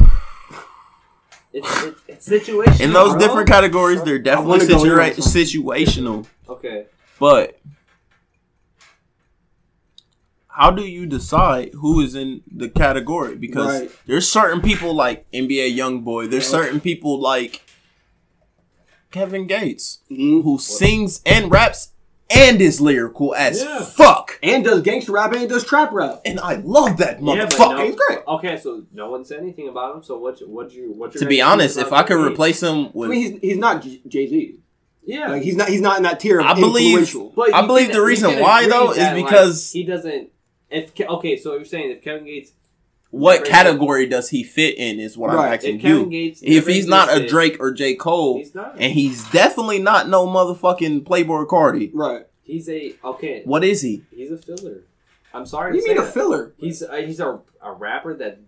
It's, 1.52 1.82
it's, 1.82 2.00
it's 2.06 2.28
situational. 2.28 2.80
in 2.80 2.92
those 2.92 3.10
bro. 3.10 3.18
different 3.18 3.48
categories, 3.48 4.00
they're 4.04 4.20
definitely 4.20 4.58
wanna 4.60 4.66
go 4.68 4.84
in 4.84 5.12
situa- 5.12 5.16
situational. 5.16 6.26
Okay. 6.48 6.86
But 7.20 7.60
how 10.48 10.70
do 10.70 10.82
you 10.82 11.06
decide 11.06 11.70
who 11.74 12.00
is 12.00 12.14
in 12.16 12.42
the 12.50 12.68
category? 12.68 13.36
Because 13.36 13.82
Right. 13.82 13.90
there's 14.06 14.26
certain 14.26 14.60
people 14.60 14.94
like 14.94 15.26
NBA 15.32 15.76
YoungBoy. 15.76 16.30
There's 16.30 16.44
Yeah. 16.50 16.58
certain 16.62 16.80
people 16.80 17.20
like 17.20 17.62
Kevin 19.12 19.46
Gates 19.46 19.98
Mhm. 20.10 20.42
who 20.42 20.58
sings 20.58 21.20
and 21.26 21.50
raps 21.52 21.90
and 22.30 22.60
is 22.62 22.80
lyrical 22.80 23.34
as 23.34 23.60
Yeah. 23.62 23.80
fuck. 23.84 24.38
And 24.42 24.64
does 24.64 24.82
gangster 24.82 25.12
rap 25.12 25.32
and 25.34 25.48
does 25.48 25.64
trap 25.64 25.90
rap. 25.92 26.20
And 26.24 26.38
I 26.40 26.54
love 26.64 26.96
that 26.98 27.18
Yeah, 27.20 27.24
motherfucker. 27.24 27.76
no- 27.78 27.84
He's 27.86 27.96
great. 27.96 28.18
Okay, 28.26 28.56
so 28.56 28.84
no 28.94 29.10
one 29.10 29.24
said 29.24 29.40
anything 29.40 29.68
about 29.68 29.96
him. 29.96 30.02
So 30.04 30.16
what? 30.16 30.38
What 30.48 30.72
you? 30.72 30.92
What? 30.92 31.12
You 31.14 31.20
To 31.20 31.26
be 31.26 31.42
honest, 31.42 31.76
if 31.76 31.92
I 31.92 32.02
could 32.04 32.24
replace 32.24 32.62
him 32.62 32.86
I 32.86 32.90
with 32.94 33.10
mean, 33.10 33.32
he's 33.32 33.40
he's 33.40 33.56
not 33.58 33.84
Jay 34.08 34.26
Z. 34.28 34.58
Yeah. 35.04 35.28
Like 35.30 35.42
he's 35.42 35.56
not 35.56 35.68
he's 35.68 35.80
not 35.80 35.96
in 35.96 36.02
that 36.04 36.20
tier 36.20 36.40
of 36.40 36.46
I 36.46 36.54
believe- 36.54 37.14
But 37.34 37.54
I 37.54 37.66
believe 37.66 37.92
the 37.92 38.02
reason 38.02 38.38
why, 38.40 38.66
though, 38.68 38.90
is 38.90 38.96
that, 38.98 39.16
like, 39.16 39.24
because- 39.24 39.72
he 39.72 39.84
doesn't. 39.84 40.30
If 40.70 40.92
okay, 41.00 41.36
so 41.36 41.54
you're 41.54 41.64
saying 41.64 41.90
if 41.90 42.02
Kevin 42.02 42.24
Gates, 42.26 42.52
What 43.10 43.40
Never 43.40 43.46
category 43.50 44.06
does 44.06 44.28
he 44.30 44.44
fit 44.44 44.78
in? 44.78 45.00
Is 45.00 45.18
what 45.18 45.30
Right. 45.30 45.48
I'm 45.48 45.52
asking 45.54 45.76
if 45.76 45.82
Kevin 45.82 45.98
you. 46.04 46.06
Gates, 46.10 46.40
If 46.44 46.68
he's 46.68 46.86
not 46.86 47.12
a 47.16 47.26
Drake 47.26 47.56
or 47.58 47.72
J 47.72 47.96
Cole, 47.96 48.38
he's 48.38 48.54
not. 48.54 48.76
and 48.78 48.92
he's 48.92 49.28
definitely 49.30 49.80
not 49.80 50.08
no 50.08 50.28
motherfucking 50.28 51.02
Playboi 51.02 51.46
Carti, 51.48 51.90
Right. 51.92 52.26
He's 52.44 52.68
a 52.68 52.94
okay. 53.04 53.42
what 53.44 53.64
is 53.64 53.80
he? 53.82 54.02
He's 54.14 54.30
a 54.30 54.38
filler. 54.38 54.84
I'm 55.34 55.44
sorry. 55.46 55.74
You 55.74 55.80
to 55.82 55.86
mean 55.88 55.96
say 55.96 56.02
a 56.02 56.04
that. 56.04 56.14
filler? 56.14 56.54
He's 56.56 56.82
a, 56.82 57.02
he's 57.04 57.18
a, 57.20 57.40
a 57.62 57.72
rapper 57.72 58.14
that 58.14 58.38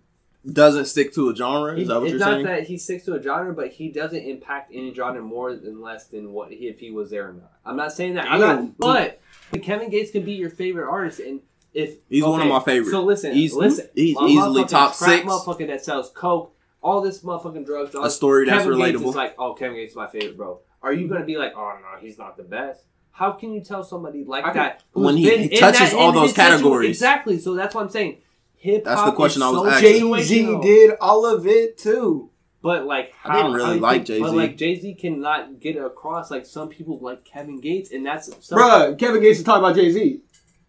Doesn't 0.50 0.86
stick 0.86 1.14
to 1.14 1.30
a 1.30 1.36
genre. 1.36 1.76
he, 1.76 1.82
Is 1.82 1.88
that 1.88 1.94
what 2.00 2.02
it's 2.04 2.10
you're 2.10 2.18
not 2.18 2.30
saying? 2.32 2.46
that 2.46 2.66
he 2.66 2.76
sticks 2.76 3.04
to 3.04 3.14
a 3.14 3.22
genre, 3.22 3.52
but 3.54 3.68
he 3.70 3.90
doesn't 3.90 4.18
impact 4.24 4.72
any 4.74 4.92
genre 4.92 5.22
more 5.22 5.54
than 5.54 5.80
less 5.80 6.06
than 6.08 6.32
what 6.32 6.50
he, 6.50 6.66
if 6.66 6.80
he 6.80 6.90
was 6.90 7.10
there 7.10 7.28
or 7.28 7.32
not. 7.34 7.52
I'm 7.64 7.76
not 7.76 7.92
saying 7.92 8.14
that. 8.14 8.26
I'm 8.28 8.40
not. 8.40 8.78
But 8.78 9.20
Kevin 9.62 9.88
Gates 9.88 10.10
could 10.10 10.24
be 10.24 10.32
your 10.32 10.50
favorite 10.50 10.90
artist, 10.90 11.20
and 11.20 11.40
if 11.72 11.94
He's 12.08 12.24
one 12.24 12.40
of 12.40 12.48
my 12.48 12.58
favorites. 12.60 12.90
So 12.90 13.02
listen, 13.04 13.32
He's- 13.34 13.52
listen. 13.52 13.88
he's 13.94 14.16
easily 14.20 14.64
top 14.64 14.94
six. 14.94 15.24
Motherfucker 15.24 15.68
that 15.68 15.84
sells 15.84 16.10
coke, 16.10 16.54
all 16.82 17.00
this 17.00 17.20
motherfucking 17.22 17.64
drugs. 17.64 17.94
all- 17.94 18.04
A 18.04 18.10
story 18.10 18.44
that's 18.46 18.64
Kevin 18.64 18.78
Gates 18.78 18.98
relatable. 18.98 19.08
is 19.10 19.14
like, 19.14 19.34
oh, 19.38 19.54
Kevin 19.54 19.76
Gates 19.76 19.92
is 19.92 19.96
my 19.96 20.08
favorite, 20.08 20.36
bro. 20.36 20.58
Are 20.82 20.92
you 20.92 21.06
gonna 21.06 21.24
be 21.24 21.36
like, 21.38 21.52
oh 21.56 21.72
no, 21.80 22.00
he's 22.00 22.18
not 22.18 22.36
the 22.36 22.42
best? 22.42 22.82
How 23.12 23.30
can 23.30 23.52
you 23.52 23.60
tell 23.60 23.84
somebody 23.84 24.24
like 24.24 24.42
I 24.44 24.48
can- 24.48 24.56
that 24.56 24.82
When 24.92 25.16
he- 25.16 25.46
he 25.46 25.56
touches 25.56 25.94
all 25.94 26.10
those 26.10 26.32
categories. 26.32 26.90
Exactly. 26.90 27.38
So 27.38 27.54
that's 27.54 27.74
what 27.76 27.84
I'm 27.84 27.90
saying. 27.90 28.18
Hip 28.62 28.86
hop. 28.86 28.94
That's 28.96 29.10
the 29.10 29.16
question 29.16 29.42
is 29.42 29.46
I 29.46 29.50
was 29.50 29.60
so 29.62 29.68
asking. 29.70 30.14
Jay 30.14 30.22
Z 30.22 30.58
did 30.62 30.94
all 31.00 31.26
of 31.26 31.46
it 31.48 31.78
too. 31.78 32.30
But 32.62 32.86
like, 32.86 33.12
how, 33.14 33.30
I 33.30 33.36
didn't 33.38 33.52
really 33.54 33.74
how 33.74 33.82
like 33.82 34.04
Jay-Z. 34.04 34.22
But 34.22 34.34
like, 34.34 34.56
Jay 34.56 34.78
Z 34.78 34.94
cannot 34.94 35.58
get 35.58 35.76
across 35.76 36.30
like 36.30 36.46
some 36.46 36.68
people 36.68 37.00
like 37.00 37.24
Kevin 37.24 37.60
Gates, 37.60 37.90
and 37.90 38.06
that's 38.06 38.30
some, 38.46 38.56
Bruh, 38.58 38.96
Kevin 38.96 39.20
Gates 39.20 39.40
is 39.40 39.44
talking 39.44 39.64
about 39.64 39.74
Jay 39.74 39.90
Z. 39.90 40.20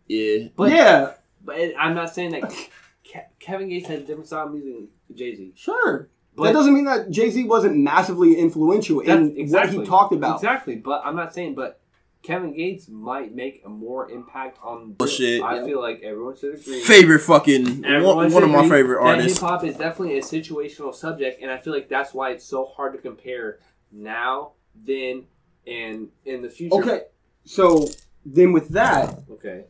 yeah. 0.07 0.47
But 0.55 0.71
Yeah, 0.71 1.11
but 1.45 1.55
I'm 1.77 1.93
not 1.93 2.11
saying 2.11 2.31
that 2.31 2.49
Ke- 2.51 3.29
Kevin 3.39 3.69
Gates 3.69 3.87
has 3.89 3.99
a 3.99 4.03
different 4.03 4.25
style 4.25 4.47
of 4.47 4.53
music 4.53 4.89
than 5.07 5.15
Jay 5.15 5.35
Z. 5.35 5.53
sure. 5.55 6.09
But 6.35 6.45
that 6.45 6.53
doesn't 6.53 6.73
mean 6.73 6.85
that 6.85 7.11
Jay 7.11 7.29
Z 7.29 7.43
wasn't 7.43 7.77
massively 7.77 8.39
influential 8.39 9.01
in 9.01 9.35
what 9.51 9.69
he 9.69 9.85
talked 9.85 10.13
about. 10.13 10.37
Exactly, 10.37 10.77
but 10.77 11.03
I'm 11.05 11.15
not 11.15 11.31
saying. 11.35 11.53
But 11.53 11.79
Kevin 12.23 12.53
Gates 12.55 12.87
might 12.87 13.35
make 13.35 13.61
a 13.65 13.69
more 13.69 14.09
impact 14.09 14.57
on. 14.63 14.93
Bullshit. 14.93 15.41
Oh, 15.41 15.45
I 15.45 15.55
Yeah. 15.57 15.65
feel 15.65 15.81
like 15.81 16.01
everyone 16.03 16.35
should 16.37 16.55
agree. 16.55 16.79
Favorite 16.79 17.19
fucking 17.19 17.83
Everyone 17.85 18.15
one, 18.15 18.31
one 18.31 18.43
of 18.43 18.49
my 18.49 18.67
favorite 18.67 18.99
artists. 19.03 19.39
Hip 19.39 19.47
hop 19.49 19.63
is 19.65 19.75
definitely 19.75 20.17
a 20.17 20.21
situational 20.21 20.95
subject, 20.95 21.41
and 21.41 21.51
I 21.51 21.57
feel 21.57 21.73
like 21.73 21.89
that's 21.89 22.13
why 22.13 22.31
it's 22.31 22.45
so 22.45 22.65
hard 22.65 22.93
to 22.93 22.99
compare 22.99 23.59
now, 23.91 24.53
then, 24.73 25.25
and 25.67 26.07
in 26.25 26.41
the 26.41 26.49
future. 26.49 26.75
Okay, 26.81 27.01
so 27.43 27.87
then 28.25 28.53
with 28.53 28.69
that, 28.69 29.19
Okay. 29.29 29.65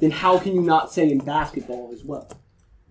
then 0.00 0.10
how 0.10 0.36
can 0.38 0.56
you 0.56 0.62
not 0.62 0.92
say 0.92 1.08
in 1.10 1.18
basketball 1.18 1.90
as 1.92 2.04
well? 2.04 2.28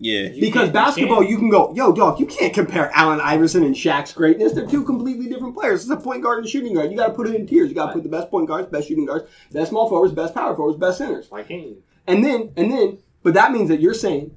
Yeah. 0.00 0.28
You 0.28 0.40
Because 0.40 0.70
basketball, 0.70 1.24
you 1.24 1.36
can 1.38 1.48
go, 1.50 1.74
yo, 1.74 1.92
dog, 1.92 2.20
you 2.20 2.26
can't 2.26 2.54
compare 2.54 2.90
Allen 2.94 3.20
Iverson 3.20 3.64
and 3.64 3.74
Shaq's 3.74 4.12
greatness. 4.12 4.52
They're 4.52 4.66
two 4.66 4.84
completely 4.84 5.26
different 5.28 5.54
players. 5.56 5.82
It's 5.82 5.90
a 5.90 5.96
point 5.96 6.22
guard 6.22 6.38
and 6.38 6.46
a 6.46 6.50
shooting 6.50 6.74
guard. 6.74 6.90
You 6.90 6.96
got 6.96 7.08
to 7.08 7.14
put 7.14 7.26
it 7.26 7.34
in 7.34 7.46
tiers. 7.46 7.68
You 7.68 7.74
got 7.74 7.86
to 7.88 7.92
put 7.94 8.02
the 8.04 8.08
best 8.08 8.30
point 8.30 8.46
guards, 8.46 8.68
best 8.68 8.86
shooting 8.88 9.06
guards, 9.06 9.28
best 9.50 9.70
small 9.70 9.88
forwards, 9.88 10.12
best 10.14 10.34
power 10.34 10.54
forwards, 10.54 10.78
best 10.78 10.98
centers. 10.98 11.30
Why 11.30 11.42
can't 11.42 11.62
you? 11.66 11.82
And 12.06 12.24
then, 12.24 12.52
and 12.56 12.70
then, 12.70 12.98
but 13.22 13.34
that 13.34 13.50
means 13.52 13.68
that 13.70 13.80
you're 13.80 13.92
saying 13.94 14.34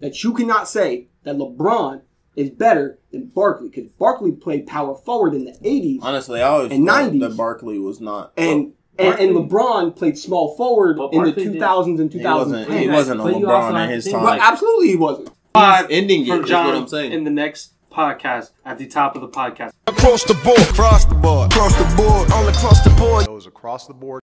that 0.00 0.22
you 0.22 0.32
cannot 0.34 0.68
say 0.68 1.08
that 1.24 1.36
LeBron 1.36 2.02
is 2.36 2.50
better 2.50 2.98
than 3.10 3.26
Barkley 3.26 3.68
because 3.68 3.90
Barkley 3.98 4.32
played 4.32 4.66
power 4.66 4.94
forward 4.94 5.34
in 5.34 5.44
the 5.44 5.52
80s 5.52 5.98
Honestly, 6.02 6.40
I 6.40 6.48
always 6.48 6.72
And 6.72 6.86
thought 6.86 7.10
90s. 7.12 7.20
that 7.20 7.36
Barkley 7.36 7.78
was 7.78 8.00
not. 8.00 8.32
and, 8.36 8.72
and, 8.98 9.18
and 9.18 9.36
LeBron 9.36 9.96
played 9.96 10.18
small 10.18 10.56
forward 10.56 10.98
But 10.98 11.12
in 11.12 11.24
the 11.24 11.32
2000s 11.32 12.00
and 12.00 12.12
he 12.12 12.22
wasn't. 12.24 12.70
He 12.72 12.88
wasn't 12.88 13.20
a 13.20 13.22
But 13.24 13.38
you 13.38 13.50
also 13.50 13.72
LeBron 13.72 13.80
have 13.80 13.88
in 13.88 13.94
his 13.94 14.10
time. 14.10 14.22
Well, 14.22 14.38
absolutely 14.40 14.88
he 14.88 14.96
wasn't. 14.96 15.30
Five 15.54 15.86
ending 15.90 16.22
it. 16.22 16.28
from 16.28 16.44
Is 16.44 16.48
John 16.48 16.66
what 16.66 16.76
I'm 16.76 16.88
saying. 16.88 17.12
in 17.12 17.24
the 17.24 17.30
next 17.30 17.72
podcast 17.90 18.50
at 18.64 18.78
the 18.78 18.86
top 18.86 19.14
of 19.14 19.20
the 19.22 19.28
podcast. 19.28 19.72
Across 19.86 20.24
the 20.24 20.34
board, 20.34 20.58
across 20.60 21.04
the 21.04 21.14
board, 21.14 21.52
across 21.52 21.76
the 21.76 21.84
board, 21.96 22.30
all 22.32 22.48
across 22.48 22.82
the 22.82 22.90
board. 22.90 23.26
Goes 23.26 23.46
across 23.46 23.86
the 23.86 23.94
board. 23.94 24.20